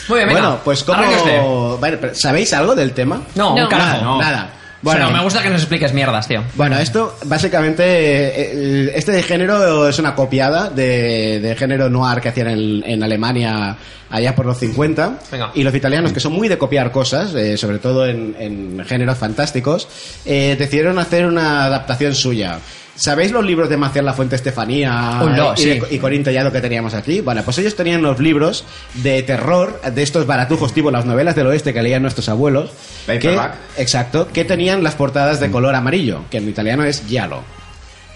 Muy 0.08 0.18
bien, 0.18 0.28
venga. 0.28 0.40
Bueno, 0.40 0.60
pues 0.64 0.82
como... 0.82 1.78
¿Sabéis 2.14 2.52
algo 2.52 2.74
del 2.74 2.92
tema? 2.92 3.20
No, 3.34 3.54
un 3.54 3.60
No. 3.62 3.68
carajo. 3.68 3.90
Nada, 3.92 4.02
no. 4.02 4.20
nada. 4.20 4.50
Bueno, 4.82 5.10
me 5.10 5.22
gusta 5.22 5.42
que 5.42 5.50
nos 5.50 5.60
expliques 5.60 5.92
mierdas, 5.92 6.28
tío. 6.28 6.44
Bueno, 6.54 6.78
esto 6.78 7.16
básicamente, 7.24 7.82
eh, 7.84 8.92
este 8.94 9.22
género 9.22 9.88
es 9.88 9.98
una 9.98 10.14
copiada 10.14 10.70
de, 10.70 11.40
de 11.40 11.56
género 11.56 11.90
noir 11.90 12.20
que 12.20 12.28
hacían 12.28 12.48
en, 12.48 12.84
en 12.84 13.02
Alemania 13.02 13.76
allá 14.10 14.34
por 14.34 14.46
los 14.46 14.58
50. 14.58 15.18
Venga. 15.32 15.50
Y 15.54 15.62
los 15.62 15.74
italianos, 15.74 16.12
que 16.12 16.20
son 16.20 16.32
muy 16.32 16.48
de 16.48 16.58
copiar 16.58 16.92
cosas, 16.92 17.34
eh, 17.34 17.56
sobre 17.56 17.78
todo 17.78 18.06
en, 18.06 18.36
en 18.38 18.84
géneros 18.84 19.18
fantásticos, 19.18 19.88
eh, 20.24 20.56
decidieron 20.58 20.98
hacer 20.98 21.26
una 21.26 21.64
adaptación 21.64 22.14
suya. 22.14 22.58
¿Sabéis 22.98 23.30
los 23.30 23.44
libros 23.44 23.68
de 23.68 23.76
Marcial 23.76 24.04
La 24.04 24.12
Fuente 24.12 24.34
Estefanía 24.34 25.20
Oh, 25.22 25.28
no, 25.28 25.54
y, 25.54 25.56
sí. 25.58 25.80
y 25.88 25.98
Corín 25.98 26.24
Tellado 26.24 26.50
que 26.50 26.60
teníamos 26.60 26.94
aquí? 26.94 27.20
Bueno, 27.20 27.42
pues 27.44 27.56
ellos 27.58 27.76
tenían 27.76 28.02
los 28.02 28.18
libros 28.18 28.64
de 28.94 29.22
terror, 29.22 29.80
de 29.80 30.02
estos 30.02 30.26
baratujos 30.26 30.74
tipo 30.74 30.90
las 30.90 31.04
novelas 31.06 31.36
del 31.36 31.46
oeste 31.46 31.72
que 31.72 31.80
leían 31.80 32.02
nuestros 32.02 32.28
abuelos. 32.28 32.70
Que, 33.06 33.38
exacto, 33.76 34.26
que 34.32 34.44
tenían 34.44 34.82
las 34.82 34.96
portadas 34.96 35.38
de 35.38 35.48
color 35.48 35.76
amarillo, 35.76 36.24
que 36.28 36.38
en 36.38 36.48
italiano 36.48 36.82
es 36.82 37.04
giallo. 37.06 37.42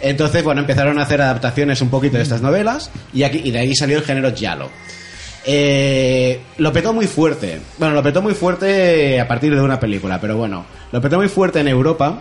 Entonces, 0.00 0.42
bueno, 0.42 0.60
empezaron 0.62 0.98
a 0.98 1.02
hacer 1.02 1.22
adaptaciones 1.22 1.80
un 1.80 1.88
poquito 1.88 2.16
de 2.16 2.24
estas 2.24 2.42
novelas 2.42 2.90
y, 3.14 3.22
aquí, 3.22 3.40
y 3.44 3.52
de 3.52 3.60
ahí 3.60 3.76
salió 3.76 3.98
el 3.98 4.04
género 4.04 4.34
giallo. 4.34 4.68
Eh, 5.44 6.40
lo 6.58 6.72
petó 6.72 6.92
muy 6.92 7.06
fuerte. 7.06 7.60
Bueno, 7.78 7.94
lo 7.94 8.02
petó 8.02 8.20
muy 8.20 8.34
fuerte 8.34 9.20
a 9.20 9.28
partir 9.28 9.54
de 9.54 9.60
una 9.60 9.78
película, 9.78 10.20
pero 10.20 10.36
bueno, 10.36 10.64
lo 10.90 11.00
petó 11.00 11.18
muy 11.18 11.28
fuerte 11.28 11.60
en 11.60 11.68
Europa 11.68 12.18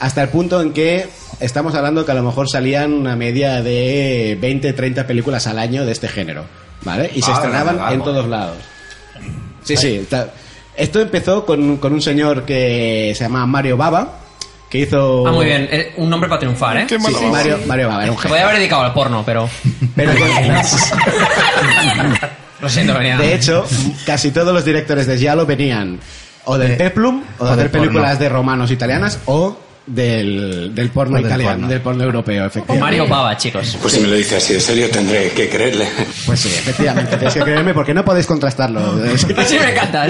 hasta 0.00 0.22
el 0.22 0.28
punto 0.30 0.60
en 0.60 0.72
que 0.72 1.06
estamos 1.38 1.74
hablando 1.76 2.04
que 2.04 2.10
a 2.10 2.14
lo 2.14 2.22
mejor 2.24 2.48
salían 2.50 2.92
una 2.92 3.14
media 3.16 3.62
de 3.62 4.36
20, 4.40 4.72
30 4.72 5.06
películas 5.06 5.46
al 5.46 5.58
año 5.58 5.86
de 5.86 5.92
este 5.92 6.08
género, 6.08 6.44
¿vale? 6.82 7.10
Y 7.14 7.22
se 7.22 7.30
Ah, 7.30 7.34
estrenaban 7.34 7.92
en 7.92 8.02
todos 8.02 8.26
lados. 8.26 8.56
Sí, 9.62 9.76
sí. 9.76 10.04
Esto 10.76 11.00
empezó 11.00 11.44
con, 11.46 11.76
con 11.76 11.92
un 11.92 12.00
señor 12.02 12.44
que 12.44 13.12
se 13.14 13.22
llama 13.24 13.44
Mario 13.46 13.76
Baba, 13.76 14.16
que 14.70 14.78
hizo... 14.78 15.26
Ah, 15.26 15.32
muy 15.32 15.44
bien. 15.44 15.68
Eh, 15.70 15.92
un 15.98 16.08
nombre 16.08 16.28
para 16.28 16.38
triunfar, 16.40 16.78
¿eh? 16.78 16.86
Sí, 16.88 16.96
sí, 16.98 17.26
Mario, 17.26 17.58
Mario 17.66 17.88
Baba, 17.88 18.02
era 18.04 18.12
un 18.12 18.16
Se 18.18 18.22
genio. 18.22 18.32
podía 18.34 18.44
haber 18.46 18.56
dedicado 18.58 18.82
al 18.82 18.92
porno, 18.94 19.22
pero... 19.26 19.48
Pero 19.94 20.12
Lo 22.60 22.68
siento, 22.68 22.94
venía. 22.94 23.16
De 23.16 23.34
hecho, 23.34 23.64
casi 24.04 24.30
todos 24.30 24.52
los 24.52 24.64
directores 24.64 25.06
de 25.06 25.16
Giallo 25.18 25.46
venían 25.46 25.98
o 26.44 26.58
del 26.58 26.76
Peplum, 26.76 27.22
o 27.38 27.44
de 27.44 27.50
o 27.50 27.52
hacer 27.54 27.70
porno. 27.70 27.86
películas 27.86 28.18
de 28.18 28.28
romanos 28.28 28.70
italianas, 28.70 29.18
o 29.26 29.56
del, 29.86 30.72
del 30.74 30.90
porno 30.90 31.14
O 31.14 31.16
del 31.16 31.26
italiano, 31.26 31.52
porno. 31.54 31.68
del 31.68 31.80
porno 31.80 32.04
europeo, 32.04 32.44
O 32.44 32.46
efectivamente. 32.46 32.80
Mario 32.84 33.08
Pava, 33.08 33.36
chicos. 33.36 33.76
Pues 33.80 33.94
si 33.94 34.00
me 34.00 34.08
lo 34.08 34.14
dice 34.14 34.36
así 34.36 34.54
en 34.54 34.60
serio, 34.60 34.88
tendré 34.90 35.30
que 35.30 35.48
creerle. 35.48 35.88
Pues 36.26 36.40
sí, 36.40 36.48
efectivamente, 36.48 37.16
tenéis 37.16 37.34
que 37.34 37.40
creerme 37.40 37.74
porque 37.74 37.92
no 37.94 38.04
podéis 38.04 38.26
contrastarlo. 38.26 38.80
Sí, 39.16 39.56
me 39.58 39.70
encanta. 39.72 40.06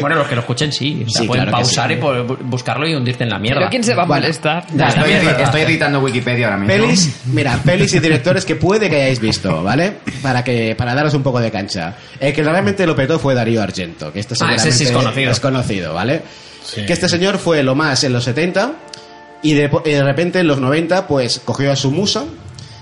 Bueno, 0.00 0.16
los 0.16 0.26
que 0.28 0.34
lo 0.34 0.40
escuchen 0.42 0.72
sí. 0.72 1.04
O 1.06 1.10
sea, 1.10 1.22
Sí, 1.22 1.26
pueden 1.26 1.44
claro 1.44 1.58
pausar 1.58 1.88
sí. 1.90 1.94
y 1.96 2.44
buscarlo 2.44 2.86
y 2.88 2.94
hundirte 2.94 3.24
en 3.24 3.30
la 3.30 3.38
mierda. 3.38 3.60
Pero 3.60 3.70
¿quién 3.70 3.84
se 3.84 3.94
va 3.94 4.02
a 4.02 4.06
Bueno, 4.06 4.22
molestar? 4.22 4.66
Ya, 4.74 4.88
Estoy, 4.88 5.12
estoy 5.42 5.60
editando 5.62 6.00
Wikipedia 6.00 6.46
ahora 6.46 6.58
mismo. 6.58 6.72
Pelis, 6.84 7.16
mira, 7.26 7.58
pelis 7.64 7.92
y 7.94 7.98
directores 8.00 8.44
que 8.44 8.56
puede 8.56 8.88
que 8.88 8.96
hayáis 8.96 9.20
visto, 9.20 9.62
¿vale? 9.62 9.94
Para 10.22 10.44
que 10.44 10.74
para 10.76 10.94
daros 10.94 11.14
un 11.14 11.22
poco 11.22 11.40
de 11.40 11.50
cancha. 11.50 11.96
El 12.20 12.32
que 12.32 12.42
realmente 12.42 12.86
lo 12.86 12.94
petó 12.94 13.18
fue 13.18 13.34
Darío 13.34 13.62
Argento, 13.62 14.12
que 14.12 14.20
este 14.20 14.34
Ah, 14.40 14.54
ese 14.54 14.70
seguramente 14.70 14.72
sí 14.72 14.84
es 14.84 14.92
conocido. 14.92 15.30
es 15.32 15.40
conocido, 15.40 15.94
¿vale? 15.94 16.22
Que 16.74 16.92
este 16.92 17.08
señor 17.08 17.38
fue 17.38 17.62
lo 17.62 17.74
más 17.74 18.04
en 18.04 18.12
los 18.12 18.24
70 18.24 18.72
y 19.42 19.54
de, 19.54 19.70
y 19.84 19.90
de 19.90 20.02
repente 20.04 20.40
en 20.40 20.46
los 20.46 20.58
90 20.60 21.06
pues 21.06 21.40
cogió 21.44 21.72
a 21.72 21.76
su 21.76 21.90
musa, 21.90 22.24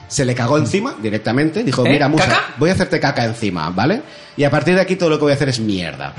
se 0.08 0.24
le 0.24 0.34
cagó 0.34 0.58
encima 0.58 0.94
directamente, 1.02 1.62
dijo, 1.64 1.84
¿Eh? 1.86 1.90
mira 1.90 2.08
musa, 2.08 2.26
¿Caca? 2.26 2.54
voy 2.58 2.70
a 2.70 2.72
hacerte 2.74 3.00
caca 3.00 3.24
encima, 3.24 3.70
¿vale? 3.70 4.02
Y 4.36 4.44
a 4.44 4.50
partir 4.50 4.74
de 4.74 4.80
aquí 4.80 4.96
todo 4.96 5.10
lo 5.10 5.16
que 5.18 5.22
voy 5.24 5.32
a 5.32 5.34
hacer 5.36 5.48
es 5.48 5.60
mierda. 5.60 6.12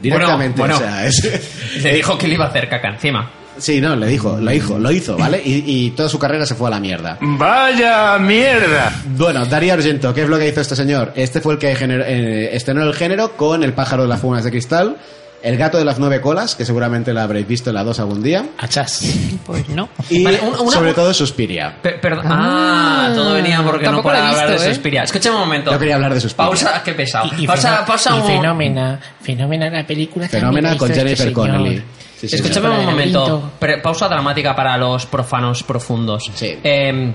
Directamente, 0.00 0.58
Bueno, 0.60 0.76
o 0.76 0.78
sea, 0.78 1.06
es- 1.06 1.82
Le 1.82 1.94
dijo 1.94 2.16
que 2.16 2.26
le 2.28 2.34
iba 2.34 2.46
a 2.46 2.48
hacer 2.48 2.68
caca 2.68 2.88
encima. 2.88 3.30
Sí, 3.58 3.78
no, 3.80 3.94
le 3.94 4.06
dijo, 4.06 4.38
lo 4.40 4.50
hizo, 4.52 4.78
lo 4.78 4.90
hizo, 4.90 5.18
¿vale? 5.18 5.42
Y, 5.44 5.64
y 5.66 5.90
toda 5.90 6.08
su 6.08 6.18
carrera 6.18 6.46
se 6.46 6.54
fue 6.54 6.68
a 6.68 6.70
la 6.70 6.80
mierda. 6.80 7.18
¡Vaya 7.20 8.16
mierda! 8.18 8.90
Bueno, 9.04 9.44
Darío 9.44 9.74
Argento, 9.74 10.14
¿qué 10.14 10.22
es 10.22 10.28
lo 10.30 10.38
que 10.38 10.48
hizo 10.48 10.62
este 10.62 10.76
señor? 10.76 11.12
Este 11.14 11.42
fue 11.42 11.54
el 11.54 11.58
que 11.58 11.70
eh, 11.72 12.50
estrenó 12.56 12.82
el 12.84 12.94
género 12.94 13.36
con 13.36 13.62
El 13.62 13.74
pájaro 13.74 14.04
de 14.04 14.08
las 14.08 14.20
fumas 14.20 14.44
de 14.44 14.50
cristal, 14.50 14.96
El 15.42 15.56
gato 15.56 15.78
de 15.78 15.84
las 15.86 15.98
nueve 15.98 16.20
colas, 16.20 16.54
que 16.54 16.64
seguramente 16.66 17.14
la 17.14 17.22
habréis 17.22 17.46
visto 17.48 17.70
en 17.70 17.74
la 17.76 17.84
2 17.84 17.98
algún 18.00 18.22
día, 18.22 18.44
Achas. 18.58 19.02
Pues 19.46 19.68
no. 19.70 19.88
y 20.10 20.22
Vale, 20.22 20.38
un- 20.42 20.58
una- 20.60 20.70
sobre 20.70 20.92
todo 20.92 21.14
Suspiria. 21.14 21.76
Pe- 21.82 21.92
perdón. 21.94 22.26
Ah, 22.28 23.10
todo 23.14 23.32
venía 23.34 23.62
porque 23.62 23.86
no 23.88 24.00
he 24.00 24.18
hablar 24.18 24.50
de 24.50 24.56
¿eh? 24.56 24.74
Suspiria. 24.74 25.02
Escúchame 25.04 25.36
un 25.36 25.40
momento. 25.42 25.70
Yo 25.72 25.78
quería 25.78 25.94
hablar 25.94 26.12
de 26.12 26.20
Suspiria. 26.20 26.46
Pausa, 26.50 26.82
qué 26.84 26.92
pesado. 26.92 27.30
Y, 27.38 27.44
y 27.44 27.46
pausa, 27.46 27.84
pausa 27.86 28.10
y 28.16 28.20
un 28.20 28.26
fenómena. 28.26 29.00
Fenómena 29.22 29.70
la 29.70 29.86
película. 29.86 30.28
Fenómena 30.28 30.76
con 30.76 30.90
este 30.90 31.00
Jennifer 31.02 31.28
señor. 31.28 31.34
Connelly. 31.34 31.82
Sí, 32.18 32.28
sí, 32.28 32.36
Escúchame 32.36 32.68
sí. 32.68 32.74
un 32.80 32.84
momento. 32.86 33.52
Pausa 33.82 34.08
dramática 34.08 34.54
para 34.54 34.76
los 34.76 35.06
profanos 35.06 35.62
profundos. 35.62 36.30
Sí. 36.34 36.58
Eh, 36.62 37.12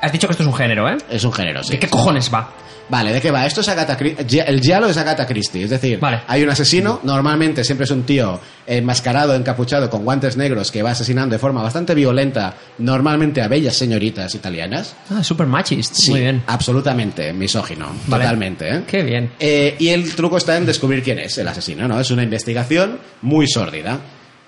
has 0.00 0.12
dicho 0.12 0.26
que 0.26 0.32
esto 0.32 0.42
es 0.42 0.48
un 0.48 0.54
género, 0.54 0.88
¿eh? 0.88 0.96
Es 1.10 1.24
un 1.24 1.32
género, 1.32 1.62
sí. 1.62 1.72
¿De 1.72 1.78
qué 1.78 1.88
cojones 1.88 2.30
va? 2.32 2.52
Vale, 2.90 3.12
¿de 3.12 3.20
qué 3.20 3.30
va? 3.30 3.44
Esto 3.44 3.60
es 3.60 3.68
Agatha 3.68 3.98
Christie. 3.98 4.40
El 4.46 4.62
giallo 4.62 4.86
es 4.86 4.96
Agatha 4.96 5.26
Christie, 5.26 5.64
es 5.64 5.68
decir, 5.68 6.00
Vale. 6.00 6.22
hay 6.26 6.42
un 6.42 6.48
asesino, 6.48 7.00
normalmente 7.02 7.62
siempre 7.62 7.84
es 7.84 7.90
un 7.90 8.04
tío 8.04 8.40
enmascarado, 8.66 9.34
encapuchado, 9.34 9.90
con 9.90 10.04
guantes 10.04 10.38
negros, 10.38 10.70
que 10.72 10.82
va 10.82 10.92
asesinando 10.92 11.34
de 11.34 11.38
forma 11.38 11.62
bastante 11.62 11.94
violenta, 11.94 12.54
normalmente 12.78 13.42
a 13.42 13.48
bellas 13.48 13.76
señoritas 13.76 14.34
italianas. 14.34 14.96
Ah, 15.10 15.22
super 15.22 15.46
machist. 15.46 15.94
Sí, 15.96 16.12
Muy 16.12 16.20
bien. 16.20 16.42
absolutamente, 16.46 17.30
misógino, 17.34 17.88
Vale. 18.06 18.24
totalmente, 18.24 18.74
¿eh? 18.74 18.82
Qué 18.86 19.02
bien. 19.02 19.32
Eh, 19.38 19.76
y 19.78 19.88
el 19.88 20.14
truco 20.14 20.38
está 20.38 20.56
en 20.56 20.64
descubrir 20.64 21.02
quién 21.02 21.18
es 21.18 21.36
el 21.36 21.46
asesino, 21.48 21.86
¿no? 21.88 22.00
Es 22.00 22.10
una 22.10 22.22
investigación 22.22 23.00
muy 23.20 23.46
sórdida. 23.48 23.98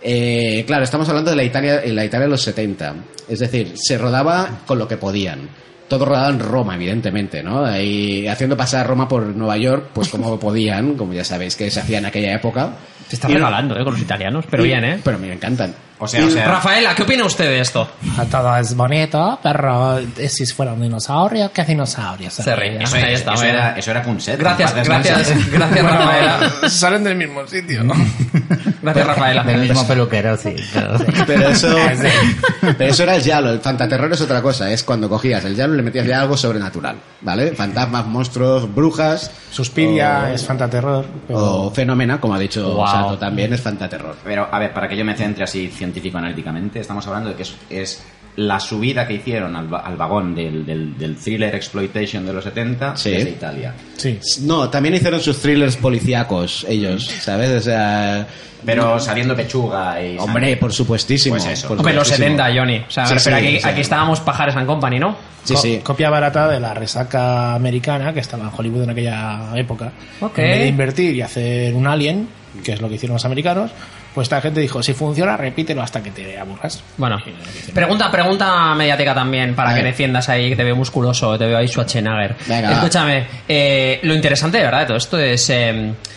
Eh, 0.03 0.65
claro, 0.67 0.85
estamos 0.85 1.09
hablando 1.09 1.31
de 1.31 1.37
la 1.37 1.45
Italia, 1.45 1.83
en 1.85 1.95
la 1.95 2.05
Italia 2.05 2.27
de 2.27 2.31
los 2.31 2.43
70. 2.43 2.95
Es 3.29 3.39
decir, 3.39 3.73
se 3.75 3.99
rodaba 3.99 4.61
con 4.67 4.79
lo 4.79 4.89
que 4.89 4.97
podían. 4.97 5.49
Todo 5.89 6.05
rodado 6.05 6.31
en 6.31 6.39
Roma, 6.39 6.77
evidentemente, 6.77 7.43
¿no? 7.43 7.65
Ahí 7.65 8.27
haciendo 8.29 8.57
pasar 8.57 8.87
Roma 8.87 9.09
por 9.09 9.27
Nueva 9.27 9.57
York, 9.57 9.91
pues 9.93 10.09
como 10.09 10.39
podían, 10.39 10.95
como 10.95 11.13
ya 11.13 11.25
sabéis 11.25 11.57
que 11.57 11.71
se 11.71 11.81
hacía 11.81 11.99
en 11.99 12.07
aquella 12.07 12.35
época. 12.35 12.75
Te 13.11 13.17
está 13.17 13.29
regalando, 13.29 13.77
¿eh? 13.79 13.83
Con 13.85 13.93
los 13.95 14.01
italianos. 14.03 14.45
Pero 14.49 14.65
y- 14.65 14.69
bien, 14.69 14.85
¿eh? 14.85 15.01
Pero 15.05 15.19
me 15.19 15.33
encantan. 15.33 15.75
O 16.03 16.09
sea, 16.09 16.25
o 16.25 16.31
sea, 16.31 16.47
Rafaela, 16.49 16.95
¿qué 16.95 17.03
opina 17.03 17.27
usted 17.27 17.45
de 17.45 17.61
esto? 17.61 17.87
Todo 18.31 18.57
es 18.57 18.75
bonito, 18.75 19.39
pero 19.43 19.99
si 20.31 20.47
fuera 20.47 20.73
un 20.73 20.81
dinosaurio, 20.81 21.53
¿qué 21.53 21.63
dinosaurio? 21.63 22.31
Se 22.31 22.57
ríe. 22.57 22.83
eso, 22.83 22.97
Ahí 22.97 23.13
está, 23.13 23.35
eso 23.35 23.43
bien. 23.43 23.55
era, 23.57 23.77
eso 23.79 23.91
era 23.91 24.03
Punset. 24.03 24.39
Gracias, 24.41 24.73
gracias, 24.77 25.51
gracias 25.53 25.85
Rafaela. 25.85 26.51
Salen 26.71 27.05
del 27.05 27.17
mismo 27.17 27.47
sitio. 27.47 27.83
Gracias 28.83 29.07
Rafaela. 29.07 29.43
Del 29.43 29.61
mismo 29.61 29.87
peluquero, 29.87 30.39
sí. 30.39 30.55
pero- 30.73 30.95
Pero 31.27 31.49
eso, 31.51 31.69
pero 32.79 32.91
eso 32.91 33.03
era 33.03 33.17
el 33.17 33.23
Yalo. 33.23 33.51
El 33.53 33.61
fantaterror 33.61 34.11
es 34.11 34.21
otra 34.23 34.41
cosa. 34.41 34.71
Es 34.71 34.83
cuando 34.83 35.07
cogías 35.09 35.45
el 35.45 35.55
Yalo 35.55 35.75
y 35.75 35.77
le 35.79 35.83
metías 35.83 36.07
ya 36.07 36.23
algo 36.23 36.35
sobrenatural. 36.37 36.97
¿Vale? 37.21 37.53
Fantasmas, 37.53 38.07
monstruos, 38.07 38.75
brujas. 38.75 39.31
Suspiria, 39.51 40.29
o- 40.31 40.35
es 40.35 40.47
fantaterror. 40.47 41.05
pero- 41.27 41.39
O 41.67 41.71
Fenómena, 41.71 42.19
como 42.19 42.35
ha 42.35 42.39
dicho 42.39 42.73
Wow. 42.75 42.87
También 43.19 43.53
es 43.53 43.61
fantaterror. 43.61 44.17
Pero, 44.25 44.49
a 44.51 44.59
ver, 44.59 44.73
para 44.73 44.89
que 44.89 44.97
yo 44.97 45.05
me 45.05 45.17
centre 45.17 45.45
así 45.45 45.69
científico-analíticamente, 45.69 46.81
estamos 46.81 47.07
hablando 47.07 47.31
de 47.31 47.37
que 47.37 47.43
es, 47.43 47.55
es 47.69 48.03
la 48.37 48.61
subida 48.61 49.07
que 49.07 49.15
hicieron 49.15 49.55
al, 49.57 49.69
al 49.75 49.97
vagón 49.97 50.35
del, 50.35 50.65
del, 50.65 50.97
del 50.97 51.17
thriller 51.17 51.55
exploitation 51.55 52.25
de 52.25 52.33
los 52.33 52.45
70 52.45 52.97
Sí. 52.97 53.11
desde 53.11 53.31
Italia. 53.31 53.75
Sí. 53.97 54.19
No, 54.43 54.69
también 54.71 54.95
hicieron 54.95 55.21
sus 55.21 55.39
thrillers 55.41 55.77
policíacos, 55.77 56.65
ellos, 56.69 57.05
¿sabes? 57.07 57.51
O 57.51 57.61
sea. 57.61 58.27
Pero 58.65 58.99
saliendo 59.01 59.35
pechuga 59.35 60.03
y... 60.05 60.19
Hombre, 60.19 60.55
por 60.59 60.71
supuestísimo. 60.71 61.35
Pues 61.37 61.47
eso. 61.47 61.69
por 61.69 61.79
Hombre, 61.79 61.95
los 61.95 62.07
supuestísimo. 62.07 62.37
70, 62.45 62.61
Johnny. 62.61 62.85
O 62.87 62.91
sea, 62.91 63.07
Sí, 63.07 63.15
pero 63.25 63.39
sí, 63.39 63.47
aquí, 63.57 63.61
aquí 63.67 63.81
estábamos 63.81 64.21
Pajares 64.21 64.55
and 64.55 64.67
Company, 64.67 64.99
¿no? 64.99 65.17
Sí, 65.45 65.55
Co- 65.55 65.61
sí. 65.61 65.81
Copia 65.83 66.11
barata 66.11 66.47
de 66.47 66.61
la 66.61 66.75
resaca 66.75 67.55
americana 67.55 68.13
que 68.13 68.21
estaba 68.21 68.45
en 68.45 68.51
Hollywood 68.55 68.83
en 68.83 68.91
aquella 68.91 69.53
época. 69.57 69.93
Ok. 70.21 70.39
En 70.41 70.45
vez 70.45 70.59
de 70.61 70.67
invertir 70.69 71.15
y 71.17 71.23
hacer 71.23 71.75
un 71.75 71.87
alien, 71.87 72.29
que 72.65 72.73
es 72.73 72.81
lo 72.81 72.89
que 72.89 72.97
hicieron 72.97 73.15
los 73.15 73.25
americanos, 73.25 73.71
pues 74.15 74.27
esta 74.27 74.41
gente 74.41 74.61
dijo, 74.61 74.83
si 74.83 74.93
funciona, 74.93 75.37
repítelo 75.37 75.83
hasta 75.83 76.03
que 76.03 76.11
te 76.11 76.39
aburras. 76.39 76.83
Bueno, 76.97 77.17
pregunta, 77.75 78.11
pregunta 78.11 78.75
mediática 78.75 79.15
también 79.15 79.55
para 79.55 79.71
que 79.75 79.83
defiendas 79.85 80.29
ahí, 80.29 80.51
que 80.51 80.57
te 80.57 80.65
veo 80.65 80.77
musculoso, 80.77 81.39
te 81.39 81.47
veo 81.47 81.59
ahí 81.59 81.69
Schwarzenegger. 81.69 82.37
Venga. 82.47 82.73
Escúchame, 82.73 83.27
eh, 83.49 84.01
lo 84.03 84.15
interesante 84.15 84.59
de 84.59 84.65
verdad 84.65 84.81
de 84.81 84.87
todo 84.87 84.97
esto 84.97 85.19
es 85.19 85.49
eh, 85.51 85.93
c- 86.03 86.11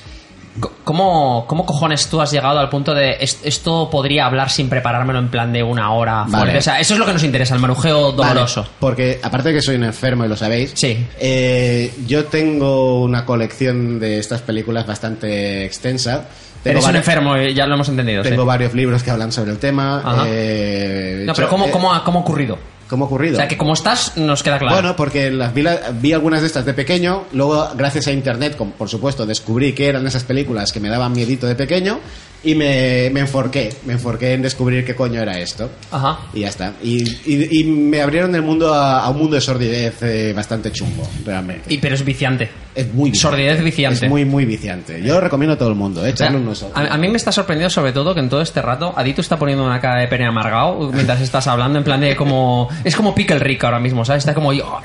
cómo, 0.83 1.45
cómo 1.48 1.65
cojones 1.65 2.07
tú 2.07 2.22
has 2.22 2.31
llegado 2.31 2.60
al 2.60 2.69
punto 2.69 2.93
de 2.93 3.17
es- 3.19 3.39
esto 3.43 3.89
podría 3.89 4.25
hablar 4.25 4.50
sin 4.50 4.69
preparármelo 4.69 5.19
en 5.19 5.29
plan 5.29 5.51
de 5.51 5.63
una 5.63 5.91
hora 5.93 6.25
Vale. 6.27 6.57
O 6.57 6.62
sea, 6.62 6.79
eso 6.79 6.93
es 6.93 7.00
lo 7.00 7.05
que 7.05 7.13
nos 7.13 7.24
interesa, 7.24 7.55
el 7.55 7.62
marujeo 7.62 8.12
doloroso. 8.12 8.62
Vale, 8.62 8.74
porque 8.79 9.19
aparte 9.24 9.50
de 9.50 9.55
que 9.55 9.62
soy 9.62 9.75
un 9.75 9.83
enfermo 9.83 10.25
y 10.25 10.27
lo 10.27 10.36
sabéis, 10.38 10.74
Sí. 10.75 11.05
eh, 11.19 11.93
yo 12.05 12.25
tengo 12.25 13.01
una 13.01 13.25
colección 13.25 14.00
de 14.00 14.19
estas 14.19 14.41
películas 14.41 14.86
bastante 14.86 15.65
extensa. 15.65 16.25
Tengo 16.63 16.77
Eres 16.79 16.89
un 16.89 16.95
enfermo, 16.95 17.36
eh, 17.36 17.53
ya 17.53 17.65
lo 17.67 17.75
hemos 17.75 17.89
entendido. 17.89 18.24
sí. 18.24 18.29
Tengo 18.29 18.45
varios 18.45 18.74
libros 18.74 19.03
que 19.03 19.12
hablan 19.12 19.31
sobre 19.33 19.51
el 19.51 19.60
tema. 19.60 20.01
Eh, 20.27 21.24
No, 21.25 21.33
pero 21.33 21.50
¿cómo, 21.50 21.65
eh, 21.65 21.72
cómo, 21.72 21.93
ha, 21.93 22.03
¿cómo 22.05 22.19
ha 22.19 22.22
ocurrido? 22.22 22.57
¿Cómo 22.87 23.05
ha 23.05 23.07
ocurrido? 23.07 23.35
O 23.35 23.37
sea, 23.37 23.47
que 23.47 23.57
como 23.57 23.73
estás, 23.73 24.17
nos 24.17 24.43
queda 24.43 24.59
claro. 24.59 24.75
Bueno, 24.75 24.95
porque 24.95 25.31
las 25.31 25.53
vi, 25.53 25.63
vi 26.01 26.13
algunas 26.13 26.41
de 26.41 26.47
estas 26.47 26.65
de 26.65 26.73
pequeño, 26.73 27.25
luego 27.33 27.69
gracias 27.75 28.07
a 28.07 28.11
internet, 28.11 28.55
por 28.55 28.89
supuesto, 28.89 29.25
descubrí 29.25 29.73
que 29.73 29.87
eran 29.87 30.05
esas 30.07 30.23
películas 30.23 30.71
que 30.71 30.79
me 30.79 30.89
daban 30.89 31.11
miedito 31.13 31.47
de 31.47 31.55
pequeño 31.55 31.99
y 32.45 32.55
me, 32.55 33.09
me 33.12 33.21
enforqué, 33.21 33.73
me 33.85 33.93
enforqué 33.93 34.33
en 34.33 34.41
descubrir 34.41 34.83
qué 34.85 34.95
coño 34.95 35.21
era 35.21 35.39
esto. 35.39 35.69
Ajá. 35.91 36.19
Y 36.33 36.41
ya 36.41 36.50
está. 36.50 36.73
Y, 36.83 37.03
y- 37.25 37.59
y 37.62 37.63
me 37.63 38.01
abrieron 38.01 38.35
el 38.35 38.41
mundo 38.41 38.73
a, 38.73 39.01
a 39.03 39.09
un 39.09 39.17
mundo 39.17 39.35
de 39.35 39.41
sordidez 39.41 40.01
eh, 40.01 40.33
bastante 40.35 40.71
chungo, 40.71 41.07
realmente. 41.25 41.73
Y, 41.73 41.77
pero 41.77 41.95
es 41.95 42.03
viciante. 42.03 42.50
es 42.75 42.93
muy 42.93 43.12
viciante. 43.12 43.38
Sordidez 43.38 43.63
viciante. 43.63 44.05
Es 44.05 44.09
muy, 44.12 44.25
muy 44.25 44.43
viciante. 44.45 45.01
Yo 45.01 45.13
lo 45.15 45.21
recomiendo 45.21 45.53
a 45.53 45.57
todo 45.57 45.69
el 45.69 45.75
mundo, 45.75 46.05
eh, 46.05 46.13
unos 46.33 46.63
ojos. 46.63 46.73
a, 46.75 46.97
mí 46.97 47.07
me 47.07 47.17
está 47.17 47.31
sorprendido 47.31 47.69
sobre 47.69 47.93
todo 47.93 48.13
que 48.13 48.19
en 48.19 48.29
todo 48.29 48.41
este 48.41 48.62
rato 48.62 48.93
Adito 48.95 49.21
está 49.21 49.38
poniendo 49.38 49.63
una 49.65 49.79
cara 49.79 50.01
de 50.01 50.07
pene 50.07 50.25
amargado 50.25 50.91
mientras 50.91 51.21
estás 51.21 51.47
hablando 51.47 51.77
en 51.77 51.83
plan 51.85 52.01
de 52.01 52.15
como... 52.15 52.67
Es 52.83 52.95
como 52.95 53.15
Pickle 53.15 53.39
Rick 53.39 53.63
ahora 53.63 53.79
mismo, 53.79 54.03
¿sabes? 54.03 54.21
Está 54.23 54.34
como... 54.34 54.49
"Oh, 54.49 54.82